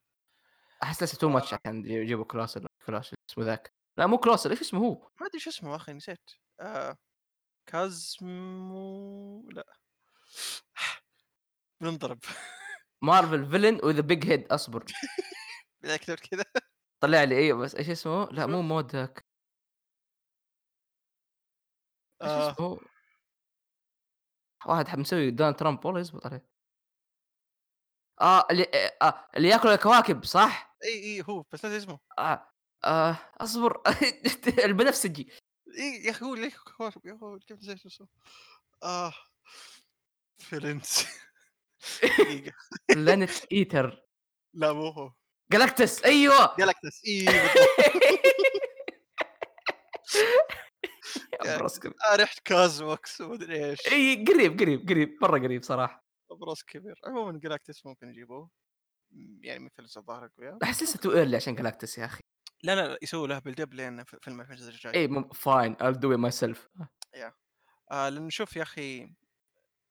أحس 0.83 1.03
لسه 1.03 1.17
تو 1.17 1.29
ماتش 1.29 1.53
عشان 1.53 1.85
يجيبوا 1.85 2.25
كلوسل 2.25 2.65
كلوسل 2.85 3.15
اسمه 3.29 3.45
ذاك. 3.45 3.73
لا 3.97 4.07
مو 4.07 4.17
كلوسل 4.17 4.49
إيش 4.49 4.61
اسمه 4.61 4.79
هو؟ 4.79 5.09
ما 5.21 5.27
أدري 5.27 5.39
شو 5.39 5.49
اسمه 5.49 5.75
أخي 5.75 5.93
نسيت. 5.93 6.31
آه 6.59 6.97
كازمو 7.65 9.49
لا. 9.51 9.77
بننضرب 11.81 12.19
مارفل 13.01 13.51
فيلن 13.51 13.79
وذا 13.83 14.01
بيج 14.01 14.25
هيد 14.31 14.51
أصبر. 14.51 14.85
كذا 16.31 16.43
طلع 16.99 17.23
لي 17.23 17.37
أيوه 17.37 17.59
بس 17.59 17.75
إيش 17.75 17.89
اسمه؟ 17.89 18.25
لا؟ 18.31 18.45
مو 18.45 18.61
مود 18.61 18.91
ذاك. 18.91 19.24
آه. 22.25 22.55
هو؟ 22.59 22.79
واحد 24.65 24.87
حب 24.87 24.99
مسوي 24.99 25.31
دونالد 25.31 25.55
ترامب 25.55 25.85
والله 25.85 25.99
يزبط 26.01 26.25
عليه. 26.25 26.45
آه 28.21 28.47
اللي 28.51 28.63
آه 29.01 29.27
اللي 29.37 29.47
ياكل 29.49 29.67
الكواكب 29.69 30.25
صح؟ 30.25 30.77
إي 30.83 31.03
إي 31.03 31.23
هو 31.29 31.41
بس 31.51 31.65
نسيت 31.65 31.81
اسمه. 31.83 31.99
آه 32.19 32.47
آه 32.85 33.17
اصبر. 33.37 33.81
البنفسجي 34.65 35.31
إي 35.77 36.03
يا 36.05 36.11
أخي 36.11 36.25
هو 36.25 36.35
ياكل 36.35 36.55
كواكب 36.77 37.05
يا 37.05 37.13
أخي 37.15 37.39
كيف 37.47 37.57
نسيت 37.59 37.85
اسمه؟ 37.85 38.07
آه. 38.83 39.13
فيرنس 40.39 41.07
دقيقة. 42.19 42.53
planet 42.89 43.45
eater 43.51 44.03
لا 44.53 44.73
مو 44.73 44.89
هو. 44.89 45.11
Galactus 45.51 46.03
أيوه. 46.05 46.55
Galactus 46.57 47.01
إي 47.07 47.25
براس 51.43 51.79
كبير 51.79 51.95
آه 52.11 52.15
ريحة 52.15 52.35
كازموكس 52.45 53.21
ومدري 53.21 53.65
إيش. 53.69 53.87
إي 53.87 54.25
قريب 54.27 54.59
قريب 54.59 54.89
قريب 54.89 55.17
مرة 55.21 55.39
قريب 55.39 55.63
صراحة. 55.63 56.05
براس 56.29 56.63
كبير. 56.63 56.99
عموما 57.05 57.39
Galactus 57.39 57.85
ممكن 57.85 58.09
يجيبوه. 58.09 58.49
يعني 59.41 59.59
من 59.59 59.69
villain 59.69 59.87
الظاهر 59.97 60.25
اقوياء 60.25 60.57
أحس 60.63 60.83
لسه 60.83 60.99
too 60.99 61.11
early 61.11 61.35
عشان 61.35 61.55
Galactus 61.55 61.97
يا 61.97 62.05
أخي. 62.05 62.21
لا 62.63 62.75
لا 62.75 62.87
لا 62.87 62.97
يسووا 63.01 63.27
له 63.27 63.41
لين 63.45 64.03
في- 64.03 64.17
فيلم 64.21 64.41
الفيلم 64.41 64.67
الجاي. 64.69 64.93
إي 64.95 65.29
fine 65.33 65.75
I'll 65.75 65.95
do 65.97 66.17
it 66.17 66.31
myself. 66.31 66.59
آه 67.91 68.09
لأن 68.09 68.29
شوف 68.29 68.55
يا 68.55 68.63
أخي 68.63 69.13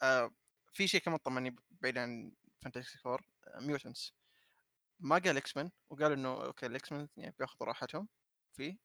آه 0.03 0.31
في 0.73 0.89
شيء 0.89 1.01
كمان 1.01 1.17
طمني 1.19 1.57
بعيد 1.71 1.99
عن 1.99 2.33
Fantastic 2.63 2.99
Four 2.99 3.23
mutants 3.61 4.15
ما 5.01 5.19
قال 5.19 5.37
X-Men 5.37 5.71
وقال 5.91 6.13
إنه 6.13 6.45
okay 6.45 6.67
ال 6.67 6.93
X-Men 6.93 7.09
يعني 7.17 7.35
بياخذوا 7.39 7.67
راحتهم. 7.69 8.09
فيه 8.57 8.79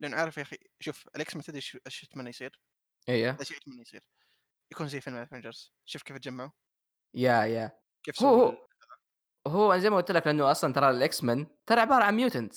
لأنه 0.00 0.16
عارف 0.16 0.36
يا 0.36 0.42
أخي 0.42 0.56
شوف 0.80 1.08
ال 1.16 1.36
X-Men 1.36 1.44
تدري 1.44 1.62
إيش 1.86 2.04
يتمنى 2.04 2.30
يصير؟ 2.30 2.60
إيه. 3.08 3.36
إيش 3.40 3.50
يتمنى 3.50 3.82
يصير؟ 3.82 4.02
يكون 4.72 4.88
زي 4.88 5.00
فيلم 5.00 5.16
Avengers 5.16 5.72
شوف 5.84 6.02
كيف 6.02 6.16
تجمعوا 6.16 6.50
يا 7.14 7.44
يا. 7.44 7.80
كيف 8.02 8.22
هو 8.22 8.66
هو 9.46 9.78
زي 9.78 9.90
ما 9.90 9.96
قلت 9.96 10.10
لك 10.10 10.26
لأنه 10.26 10.50
أصلا 10.50 10.72
ترى 10.72 10.90
الاكس 10.90 11.24
مان 11.24 11.46
ترى 11.66 11.80
عبارة 11.80 12.04
عن 12.04 12.14
ميوتنت 12.14 12.54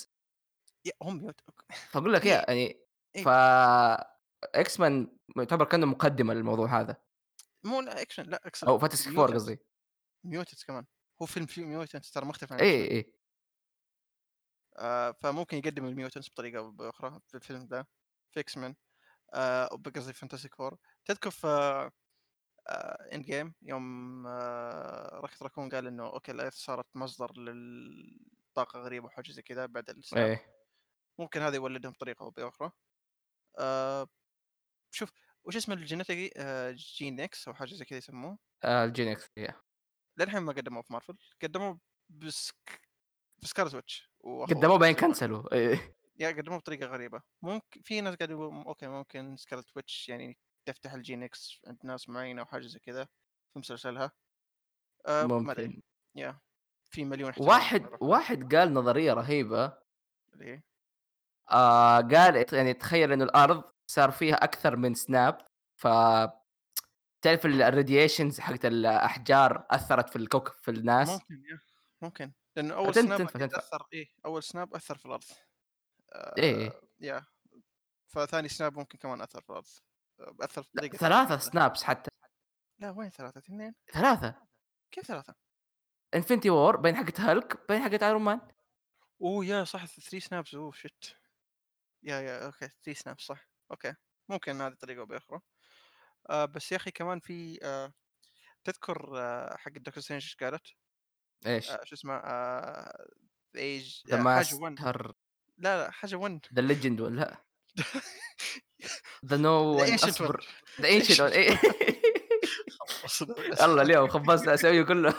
يا 0.85 0.91
هم 1.03 1.21
ميوت 1.21 1.41
فأقول 1.89 2.13
لك 2.13 2.25
إيه. 2.25 2.31
يا 2.31 2.45
يعني 2.47 2.85
إيه. 3.15 3.23
ف 3.23 3.27
إكس 4.43 4.79
مان 4.79 5.17
يعتبر 5.37 5.65
كأنه 5.65 5.85
مقدمة 5.85 6.33
للموضوع 6.33 6.79
هذا. 6.79 6.97
مو 7.63 7.81
لا 7.81 8.01
اكشن 8.01 8.23
لا 8.23 8.41
اقصد 8.47 8.67
أو 8.67 8.79
فانتسي 8.79 9.11
فور 9.11 9.33
قصدي. 9.33 9.59
ميوتنس 10.23 10.63
كمان. 10.63 10.85
هو 11.21 11.25
فيلم 11.25 11.45
فيه 11.45 11.65
ميوتنس 11.65 12.11
ترى 12.11 12.25
مختلف 12.25 12.53
عن 12.53 12.59
اي. 12.59 12.91
اي 12.91 13.13
آه 14.79 15.11
فممكن 15.11 15.57
يقدم 15.57 15.85
الميوتنس 15.85 16.29
بطريقة 16.29 16.59
أو 16.59 16.71
بأخرى 16.71 17.19
في 17.27 17.35
الفيلم 17.35 17.67
ذا 17.71 17.85
في 18.31 18.39
إكس 18.39 18.57
مان 18.57 18.75
آه 19.33 19.67
قصدي 19.67 20.13
فانتاسيك 20.13 20.55
فور 20.55 20.77
تذكر 21.05 21.31
في 21.31 21.47
آه 22.67 23.09
Endgame 23.13 23.53
يوم 23.61 24.27
آه 24.27 25.19
Rocket 25.23 25.43
Raccoon 25.43 25.69
قال 25.69 25.87
إنه 25.87 26.05
okay 26.07 26.31
ال 26.31 26.35
Earth 26.35 26.53
صارت 26.53 26.85
مصدر 26.95 27.31
للطاقة 27.37 28.79
غريبة 28.79 29.05
وحاجه 29.05 29.31
زي 29.31 29.41
كذا 29.41 29.65
بعد 29.65 29.89
ال 29.89 29.97
snap 29.97 30.25
إيه. 30.25 30.59
ممكن 31.19 31.41
هذا 31.41 31.55
يولدهم 31.55 31.91
بطريقة 31.91 32.23
أو 32.23 32.31
بأخرى. 32.31 32.71
آه 33.59 34.07
شوف 34.91 35.11
وش 35.45 35.55
اسم 35.57 35.71
الجينيتيكي؟ 35.71 36.33
آه 36.37 36.71
gene 36.77 37.19
X 37.21 37.47
أو 37.47 37.53
حاجة 37.53 37.73
زي 37.73 37.85
كذا 37.85 37.97
يسموه. 37.97 38.39
آه 38.63 38.85
ال 38.85 38.93
gene 38.93 39.22
X 39.22 39.29
yeah 39.37 39.61
للحين 40.17 40.39
ما 40.41 40.53
قدموه 40.53 40.81
في 40.81 40.93
مارفل 40.93 41.17
قدموه 41.43 41.79
بسك 42.09 42.81
ب 43.43 43.47
Scarlet 43.47 43.75
Witch. 43.75 44.08
قدموه 44.23 44.77
بعدين 44.77 44.95
كنسلوا. 44.95 45.53
إيه. 45.53 45.95
yeah 46.19 46.29
قدموه 46.29 46.57
بطريقة 46.57 46.85
غريبة. 46.87 47.21
ممكن 47.41 47.81
في 47.81 48.01
ناس 48.01 48.15
قاعد 48.15 48.29
يقولوا 48.29 48.63
okay 48.63 48.87
ممكن 48.87 49.37
Scarlet 49.37 49.67
Witch 49.75 50.09
يعني 50.09 50.37
تفتح 50.65 50.93
ال 50.93 50.99
gene 50.99 51.23
X 51.23 51.61
عند 51.67 51.77
ناس 51.83 52.09
معينة 52.09 52.41
أو 52.41 52.45
حاجة 52.45 52.67
زي 52.67 52.79
كذا 52.79 53.07
في 53.53 53.59
مسلسلها. 53.59 54.11
أدري. 55.05 55.33
ممكن. 55.33 55.81
yeah 56.15 56.39
في 56.91 57.05
مليون 57.05 57.33
واحد 57.37 57.87
واحد 58.01 58.55
قال 58.55 58.73
نظرية 58.73 59.13
رهيبة. 59.13 59.77
اللي 60.33 60.45
هي 60.45 60.61
آه 61.51 62.01
قال 62.01 62.45
يعني 62.53 62.73
تخيل 62.73 63.11
إنه 63.11 63.23
الأرض 63.23 63.63
صار 63.87 64.11
فيها 64.11 64.35
أكثر 64.35 64.75
من 64.75 64.93
snap 64.93 65.37
ف 65.75 65.87
تعرف 67.21 67.45
ال 67.45 67.54
radiations 67.54 68.39
حقت 68.39 68.65
الأحجار 68.65 69.65
أثرت 69.71 70.09
في 70.09 70.15
الكوكب 70.15 70.53
في 70.53 70.71
الناس؟ 70.71 71.09
ممكن 71.09 71.43
yeah. 71.51 71.59
ممكن. 72.01 72.31
لأنه 72.55 72.73
أول 72.75 72.95
snap 72.95 73.17
تنفع- 73.17 73.39
تنفع. 73.39 73.57
أثر 73.57 73.87
إيه 73.93 74.07
أول 74.25 74.43
snap 74.43 74.75
أثر 74.75 74.97
في 74.97 75.05
الأرض. 75.05 75.23
آه 76.13 76.33
إيه. 76.37 76.81
yeah. 76.99 77.25
فثاني 78.07 78.47
snap 78.47 78.77
ممكن 78.77 78.97
كمان 78.97 79.21
أثر 79.21 79.41
في 79.41 79.49
الأرض. 79.49 79.67
أثر 80.41 80.63
في 80.63 80.69
طريقه 80.77 80.97
ثلاثة. 80.97 81.37
snaps 81.37 81.83
حتى. 81.83 82.09
لا 82.79 82.89
وين 82.91 83.09
ثلاثة؟ 83.09 83.37
اثنين. 83.39 83.75
ثلاثة. 83.93 84.35
كيف 84.91 85.05
ثلاثة؟ 85.05 85.35
Infinity 86.15 86.49
War 86.49 86.75
بين 86.77 86.95
حقت 86.95 87.19
هالك 87.19 87.67
بين 87.71 87.81
حقت 87.83 88.03
Iron 88.03 88.21
Man 88.21 88.41
oh 89.21 89.45
yeah 89.45 89.63
صح 89.63 89.85
3 89.85 90.19
snaps 90.19 90.55
oh 90.55 90.71
shit 90.71 91.15
yeah 92.03 92.19
yeah 92.21 92.45
okay 92.45 92.67
3 92.83 92.93
snaps 92.93 93.21
صح. 93.21 93.49
okay. 93.71 93.93
ممكن 94.29 94.61
هذه 94.61 94.73
طريقة 94.73 95.03
بأخرى. 95.05 95.39
آه 96.29 96.45
بس 96.45 96.71
يا 96.71 96.77
أخي 96.77 96.91
كمان 96.91 97.19
في 97.19 97.59
آه 97.63 97.93
تذكر 98.63 99.17
آه 99.19 99.57
حق 99.57 99.71
الدكتور 99.75 100.03
سترينج 100.03 100.23
إيش 100.23 100.35
قالت؟ 100.35 100.67
إيش؟ 101.47 101.69
آه 101.71 101.83
شو 101.83 101.95
اسمه 101.95 102.13
آه 102.13 103.05
ايج 103.55 104.01
ذا 104.07 104.15
آه 104.19 104.23
حاجة 104.35 104.55
1 104.55 104.61
ماستر 104.81 105.13
لا 105.57 105.83
لا 105.83 105.91
حاجة 105.91 106.15
1 106.15 106.39
ذا 106.53 106.61
ليجند 106.61 107.01
لأ؟ 107.01 107.43
ذا 109.25 109.37
نو 109.37 109.77
ون 109.81 109.93
أصبر. 109.93 110.45
ذا 110.81 110.87
اينشنت 110.87 111.19
الله 113.61 113.81
اليوم 113.81 114.07
خبصت 114.07 114.47
اسويه 114.47 114.83
كله. 114.83 115.15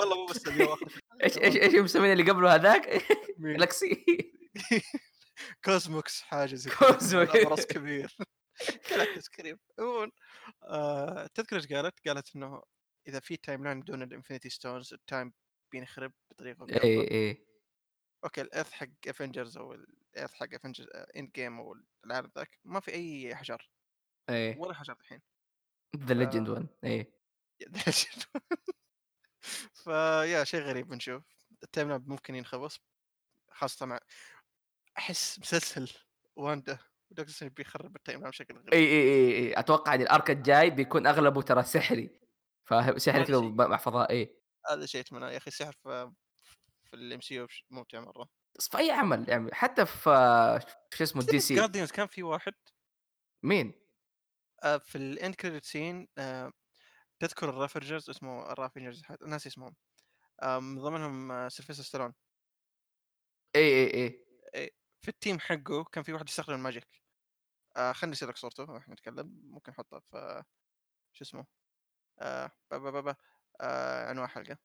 والله 0.00 0.16
مو 0.16 0.26
بس 0.26 0.48
اليوم 0.48 0.78
إيش 1.24 1.38
إيش 1.38 1.56
إيش 1.56 1.74
مسمين 1.74 2.12
اللي 2.12 2.30
قبله 2.30 2.54
هذاك؟ 2.54 3.02
جلاكسي 3.38 4.04
كوزموكس 5.64 6.20
حاجة 6.28 6.54
زي 6.54 6.70
كوزموك. 6.70 7.36
راس 7.36 7.66
كبير. 7.66 8.16
Galactus 8.88 9.28
كريم 9.28 9.58
عموما 9.78 10.10
آه 10.62 11.26
تذكر 11.34 11.56
إيش 11.56 11.66
قالت؟ 11.66 12.08
قالت 12.08 12.36
إنه 12.36 12.62
إذا 13.08 13.20
في 13.20 13.36
timeline 13.36 13.80
بدون 13.80 14.02
ال 14.02 14.07
Infinity 14.07 14.48
Stones 14.48 14.92
ال 14.94 15.02
time 15.02 15.32
بينخرب 15.72 16.12
بطريقة. 16.30 16.66
اي 16.84 17.10
اي 17.10 17.46
okay 18.24 18.40
ال 18.40 18.45
Earth 18.45 18.72
حق 18.72 18.88
Avengers 19.08 19.58
أو 19.58 19.74
ال 19.74 19.84
Earth 19.84 20.32
حق 20.34 20.54
Avengers 20.54 20.88
Endgame 21.16 21.58
أو 21.60 21.76
العالم 22.04 22.30
ذاك 22.36 22.58
ما 22.64 22.80
في 22.80 22.92
أي 22.92 23.34
حجر 23.34 23.70
اي 24.30 24.56
ولا 24.58 24.74
حجر 24.74 24.96
الحين. 25.00 25.22
the 25.96 26.14
legend 26.14 26.48
1 26.48 26.66
اي 26.84 27.12
ف 29.74 29.88
yeah 29.88 30.44
شيء 30.44 30.60
غريب 30.60 30.88
بنشوف. 30.88 31.22
ال 31.62 31.88
timeline 31.88 32.04
ممكن 32.06 32.34
ينخبص 32.34 32.80
خاصة 33.50 33.86
مع 33.86 34.00
أحس 34.98 35.38
مسلسل 35.38 35.92
واندا 36.36 36.78
ودكتور 37.10 37.32
سترينج 37.32 37.54
بيخرب 37.56 37.96
ال 37.96 38.20
timeline 38.20 38.30
بشكل 38.30 38.54
غريب. 38.54 38.74
إي 38.74 38.86
إي 38.86 39.02
إي 39.02 39.36
إي. 39.38 39.58
أتوقع 39.58 39.94
إن 39.94 40.00
ال 40.00 40.07
arc 40.07 40.30
الجاي 40.30 40.70
بيكون 40.70 41.06
أغلبه 41.06 41.42
ترى 41.42 41.62
سحري. 41.62 42.20
فاهم 42.64 42.98
سحري 42.98 43.22
هذا 43.22 43.56
كذا 43.66 43.76
فضاء 43.76 44.10
اي 44.10 44.36
هذا 44.70 44.86
شيء 44.86 45.00
أتمنى 45.00 45.24
يا 45.24 45.36
أخي 45.36 45.48
السحر 45.48 45.72
في 45.72 46.12
في 46.84 46.96
ال 46.96 47.20
MCU 47.20 47.46
ممتع 47.70 48.00
مرة. 48.00 48.28
بس 48.58 48.68
في 48.68 48.78
أي 48.78 48.90
عمل 48.90 49.28
يعني 49.28 49.54
حتى 49.54 49.86
في 49.86 50.10
في 50.90 50.96
شو 50.96 51.04
اسمه 51.04 51.22
تدري 51.22 51.40
DC 51.40 51.44
Guardians 51.44 51.92
كان 51.92 52.06
في 52.06 52.22
واحد. 52.22 52.54
مين؟ 53.42 53.72
آآ 54.64 54.78
في 54.78 55.32
credit 55.42 55.64
scene 55.64 56.06
آآ 56.18 56.52
تذكر 57.20 57.48
ال 57.48 57.55
Ravagers 57.55 58.10
اسمه 58.10 58.52
ال 58.52 58.58
Ravagers 58.58 59.02
ناسي 59.26 59.48
اسمهم. 59.48 59.74
آآ 60.42 60.58
من 60.58 60.82
ضمنهم 60.82 61.48
سيلفستر 61.48 61.82
ستالون 61.82 62.14
إي، 63.56 63.62
إي، 63.62 63.94
إي. 63.94 64.26
آآ 64.54 64.70
في 65.02 65.10
ال 65.10 65.16
team 65.16 65.40
حقه 65.40 65.84
كان 65.84 66.04
في 66.04 66.12
واحد 66.12 66.28
يستخدم 66.28 66.54
ال 66.54 66.61
magic. 66.61 67.02
آآ 67.76 67.92
خلّيني 67.92 68.12
أرسل 68.14 68.28
لك 68.28 68.36
صورته 68.36 68.70
وإحنا 68.70 68.94
نتكلم. 68.94 69.40
ممكن 69.44 69.72
نحطها 69.72 70.00
في 70.00 70.44
شو 71.12 71.24
اسمه. 71.24 71.46
آآ 72.20 72.50
با 72.70 72.78
با 72.78 72.90
با 72.90 73.00
با. 73.02 73.16
آآ 73.60 74.08
عنوان 74.08 74.28
حلقة 74.28 74.58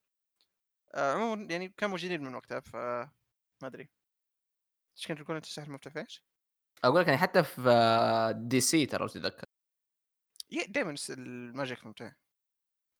آآ 0.96 1.14
عمومًا 1.14 1.48
يعني 1.52 1.70
كانوا 1.70 1.92
موجودين 1.92 2.24
من 2.24 2.36
وقتها 2.36 2.60
ف 2.60 2.76
ما 2.76 3.68
أدري 3.68 3.90
إيش 4.98 5.08
كنت 5.08 5.22
تقول 5.22 5.36
أنت 5.36 5.46
السحر 5.46 5.68
المفتوح 5.68 5.94
في 5.94 6.00
إيش؟ 6.00 6.24
أقول 6.84 7.02
لك 7.02 7.08
يعني 7.08 7.20
حتى 7.20 7.44
في 7.44 7.62
DC 8.54 8.90
ترى 8.92 9.00
لو 9.02 9.08
تتذكر. 9.08 9.46
الس 10.54 11.12
ال 11.12 11.24
magic 11.24 11.86
ممتع 11.86 12.12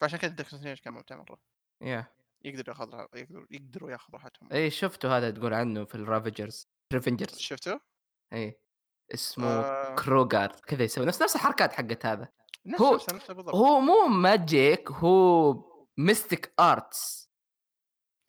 فعشان 0.02 0.20
كذا 0.20 0.32
دكتور 0.32 0.76
كان 0.76 0.94
ممتع 0.94 1.16
مرة 1.16 1.42
ياه! 1.82 2.08
يقدر 2.46 2.64
ياخذ 2.68 2.94
ر 2.96 3.08
يقدروا 3.52 3.92
ياخذوا 3.92 4.20
راحتهم 4.20 4.50
إي 4.54 4.70
شُفته 4.70 5.18
هذا 5.18 5.32
تقول 5.32 5.54
عنه 5.54 5.86
في 5.86 5.98
ال 5.98 6.06
Ravagers 6.06 6.66
Ravagers 6.94 7.38
شفته؟ 7.40 7.80
إي 8.34 8.60
اسمه 9.14 9.62
آآ 9.62 9.96
Krugarr 9.96 10.48
كذا 10.68 10.84
يسوي 10.84 11.06
نفس 11.06 11.22
نفس 11.22 11.36
الحركات 11.36 11.74
حقت 11.74 12.06
هذا. 12.06 12.28
نفسه 12.66 12.82
هو 12.82 12.98
بالضبط 13.34 13.56
هو 13.56 13.80
مو 13.80 14.08
magic 14.08 14.92
هو 14.92 15.54
mystic 16.00 16.46
arts 16.62 17.28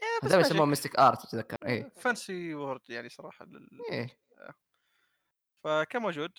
إيه 0.02 0.18
هذول 0.22 0.40
يسموه 0.40 0.74
mystic 0.74 0.92
arts 0.98 1.24
أتذكر 1.24 1.56
إي. 1.66 1.90
fancy 1.98 2.54
word 2.56 2.82
يعني 2.88 3.08
صراحة 3.08 3.44
لل 3.44 3.80
إيه. 3.90 4.18
فكان 5.64 6.02
موجود 6.02 6.38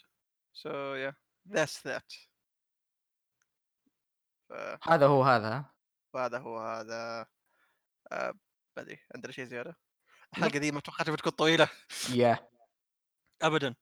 yeah 0.55 1.13
that's 1.49 1.81
that 1.83 2.33
ف 4.49 4.53
هذا 4.83 5.07
هو 5.07 5.23
هذا 5.23 5.49
ها؟ 5.49 5.73
فهذا 6.13 6.37
هو 6.39 6.59
هذا 6.59 7.27
آآ 8.11 8.31
ما 8.77 8.83
أدري 8.83 8.99
عندنا 9.15 9.31
شيء 9.31 9.45
زيادة؟ 9.45 9.77
الحلقة 10.33 10.59
دي 10.59 10.71
ما 10.71 10.79
توقعتها 10.79 11.11
بتكون 11.11 11.31
طويلة 11.31 11.69
ياه! 12.13 12.49
أبدًا 13.41 13.75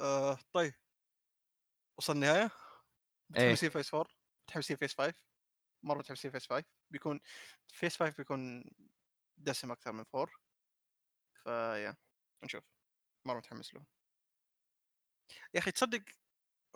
آآ 0.00 0.38
طيب 0.52 0.74
وصلنا 1.98 2.26
النهاية؟ 2.26 2.50
إيه. 3.36 3.44
متحمسين 3.44 3.70
phase 3.70 3.94
4 3.94 4.10
متحمسين 4.48 4.76
phase 4.76 4.94
5 4.94 5.14
مرة 5.82 5.98
متحمسين 5.98 6.30
phase 6.30 6.46
5 6.48 6.64
بيكون 6.90 7.20
phase 7.68 7.96
5 7.96 8.14
بيكون 8.18 8.64
دسم 9.38 9.72
أكثر 9.72 9.92
من 9.92 10.04
4 10.14 10.34
ف 11.44 11.54
yeah 11.54 11.96
نشوف 12.44 12.64
مرة 13.26 13.38
متحمس 13.38 13.74
له 13.74 13.86
يا 15.54 15.60
أخي 15.60 15.70
تصدق 15.70 16.02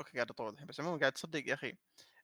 okay 0.01 0.13
قاعد 0.15 0.31
أطول 0.31 0.55
الحين 0.55 0.67
بس 0.69 0.81
عموما 0.81 1.01
قاعد 1.01 1.13
تصدق 1.13 1.49
يا 1.49 1.55
أخي 1.55 1.79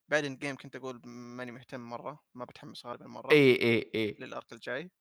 بعد 0.08 0.24
Endgame 0.24 0.56
كنت 0.56 0.76
أقول 0.76 1.02
ماني 1.06 1.52
مهتم 1.52 1.80
مرة 1.80 2.20
ما 2.34 2.46
بتحمس 2.46 2.86
غالبا 2.86 3.06
مرة 3.08 3.32
إي، 3.32 3.54
إي، 3.62 3.90
إي. 3.94 4.20
لل 4.20 4.34
arc 4.34 4.54
الجاي 4.54 4.92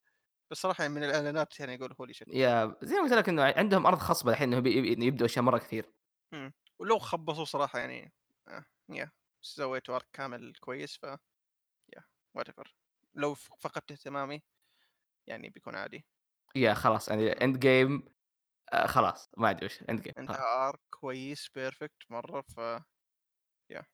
بس 0.51 0.57
صراحة 0.57 0.83
يعني 0.83 0.95
من 0.95 1.05
الإعلانات 1.05 1.61
يعني 1.61 1.75
أقول 1.75 1.95
holy 2.01 2.13
shit 2.13 2.29
يا 2.33 2.75
زي 2.83 2.95
ما 2.95 3.01
قلت 3.03 3.13
لك 3.13 3.29
إنه 3.29 3.43
عندهم 3.43 3.85
أرض 3.87 3.97
خصبة 3.99 4.31
الحين 4.31 4.59
بي 4.61 5.05
يبدوا 5.07 5.25
أشياء 5.25 5.45
مرة 5.45 5.57
كثير. 5.57 5.93
إمم. 6.33 6.53
ولو 6.79 6.99
خبّصوا 6.99 7.45
صراحة 7.45 7.79
يعني 7.79 8.13
آه، 8.47 8.65
يا 8.89 9.11
سويتوا 9.41 9.99
arc 9.99 10.03
كامل 10.13 10.53
كويس 10.59 10.97
ف 10.97 11.05
whatever 12.39 12.71
لو 13.15 13.33
فقدت 13.35 13.91
اهتمامي 13.91 14.43
يعني 15.27 15.49
بيكون 15.49 15.75
عادي. 15.75 16.07
يا 16.55 16.73
خلاص 16.73 17.09
يعني 17.09 17.31
end 17.35 17.57
game 17.57 18.09
آآ 18.73 18.87
خلاص 18.87 19.31
ما 19.37 19.49
أدري 19.49 19.65
وش 19.65 19.79
game 19.83 20.19
خلاص. 20.27 20.39
انتهى 20.39 20.71
arc 20.71 20.79
كويس 20.89 21.47
perfect 21.47 22.05
مرّة 22.09 22.41
ف 22.41 22.57
يا 23.71 23.85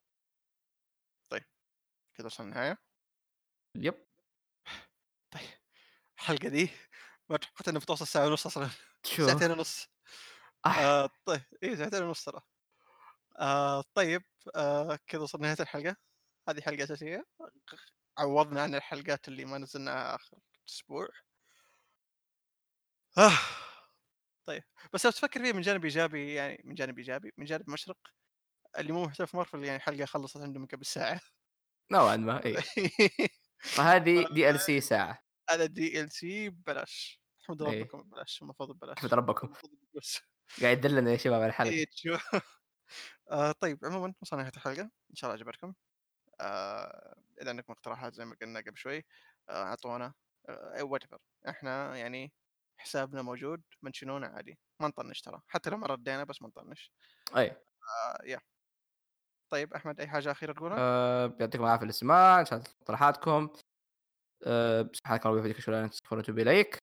طيب 1.29 1.43
كذا 2.15 2.25
وصلنا 2.27 2.49
النهاية. 2.51 2.77
يب. 3.75 3.95
طيب 5.31 5.49
الحلقة 6.19 6.49
دي 6.49 6.69
ما 7.29 7.37
توقعت 7.37 7.67
إنها 7.69 7.81
بتوصل 7.81 8.07
ساعة 8.07 8.27
ونص 8.27 8.45
أصلًا 8.47 8.69
شو؟ 9.05 9.27
ساعتين 9.27 9.51
ونص 9.51 9.87
أح 10.65 10.77
آآ 10.77 11.09
طيب 11.25 11.41
إيه 11.63 11.75
ساعتين 11.75 12.03
ونص 12.03 12.25
ترى. 12.25 12.41
آآ 13.39 13.83
طيب 13.95 14.23
آآ 14.55 14.99
كذا 15.07 15.21
وصلنا 15.23 15.47
نهاية 15.47 15.61
الحلقة. 15.61 15.97
هذه 16.49 16.61
حلقة 16.61 16.83
أساسية 16.83 17.25
عوّضنا 18.17 18.61
عن 18.63 18.75
الحلقات 18.75 19.27
اللي 19.27 19.45
ما 19.45 19.57
نزلناها 19.57 20.15
آخر 20.15 20.37
أسبوع. 20.69 21.07
آه. 23.17 23.31
طيب 24.45 24.63
بس 24.93 25.05
لو 25.05 25.11
تفكر 25.11 25.39
فيها 25.43 25.53
من 25.53 25.61
جانب 25.61 25.83
إيجابي 25.83 26.33
يعني 26.33 26.61
من 26.65 26.75
جانب 26.75 26.97
إيجابي 26.97 27.31
من 27.37 27.45
جانب 27.45 27.69
مشرق 27.69 27.97
اللي 28.79 28.93
مو 28.93 29.03
مهتم 29.03 29.25
في 29.25 29.37
مارفل 29.37 29.65
يعني 29.65 29.79
حلقة 29.79 30.05
خلصت 30.05 30.37
عنده 30.37 30.59
من 30.59 30.67
قبل 30.67 30.85
ساعة. 30.85 31.21
نوعًا 31.91 32.15
ما 32.17 32.45
إي. 32.45 32.57
فهذه 33.75 34.25
DLC 34.25 34.79
ساعة. 34.79 35.19
هذا 35.49 35.65
DLC 35.67 36.49
ببلاش. 36.49 37.21
أحمد. 37.43 37.61
ربكم 37.61 38.01
ببلاش 38.03 38.41
المفروض 38.41 38.71
ببلاش. 38.71 38.97
أحمد 38.97 39.13
ربكم. 39.13 39.53
قاعد 40.61 40.77
يدلنا 40.77 41.11
يا 41.11 41.17
شباب 41.17 41.41
على 41.41 41.49
الحلقة. 41.49 41.81
تشو 41.91 42.17
آآ 43.31 43.51
طيب 43.51 43.79
عمومًا 43.85 44.13
وصلنا 44.21 44.41
نهاية 44.43 44.53
الحلقة، 44.57 44.81
إن 44.83 45.15
شاء 45.15 45.31
الله 45.31 45.41
عجبتكم. 45.43 45.75
آآ 46.41 47.15
إذا 47.41 47.49
عندكم 47.49 47.73
اقتراحات 47.73 48.13
زي 48.13 48.25
ما 48.25 48.35
قلنا 48.41 48.59
قبل 48.59 48.77
شوي 48.77 49.05
آآ 49.49 49.63
أعطونا 49.63 50.13
آآ 50.49 50.83
whatever 50.83 51.17
إحنا 51.49 51.97
يعني 51.97 52.33
حسابنا 52.77 53.21
موجود 53.21 53.63
منشنونا 53.81 54.27
عادي، 54.27 54.59
ما 54.81 54.87
نطنش 54.87 55.21
ترى، 55.21 55.41
حتى 55.47 55.69
لو 55.69 55.77
ما 55.77 55.87
ردينا 55.87 56.23
بس 56.23 56.41
ما 56.41 56.47
نطنش. 56.47 56.91
آآ 57.35 58.25
يا 58.25 58.39
طيب 59.49 59.73
أحمد 59.73 59.99
أي 59.99 60.07
حاجة 60.07 60.31
أخيرة 60.31 60.53
تقولها؟ 60.53 60.77
يعطيكم 61.39 61.63
العافية 61.63 61.85
الاستماع، 61.85 62.39
إن 62.39 62.45
شاء 62.45 62.59
الله 62.59 62.71
اقتراحاتكم. 62.81 63.49
سبحانك 64.93 65.25
اللهم 65.25 65.37
وبحمدك 65.39 65.57
أشهد 65.57 65.73
أن 65.73 65.89
لا 66.35 66.41
إليك. 66.41 66.77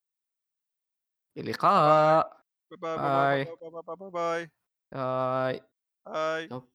إلى 1.36 1.42
باي. 1.42 1.50
اللقاء. 1.52 2.42
باي 2.70 2.98
باي 2.98 3.56
باي 3.56 3.82
باي 4.10 4.10
باي. 4.10 5.60
باي 6.06 6.62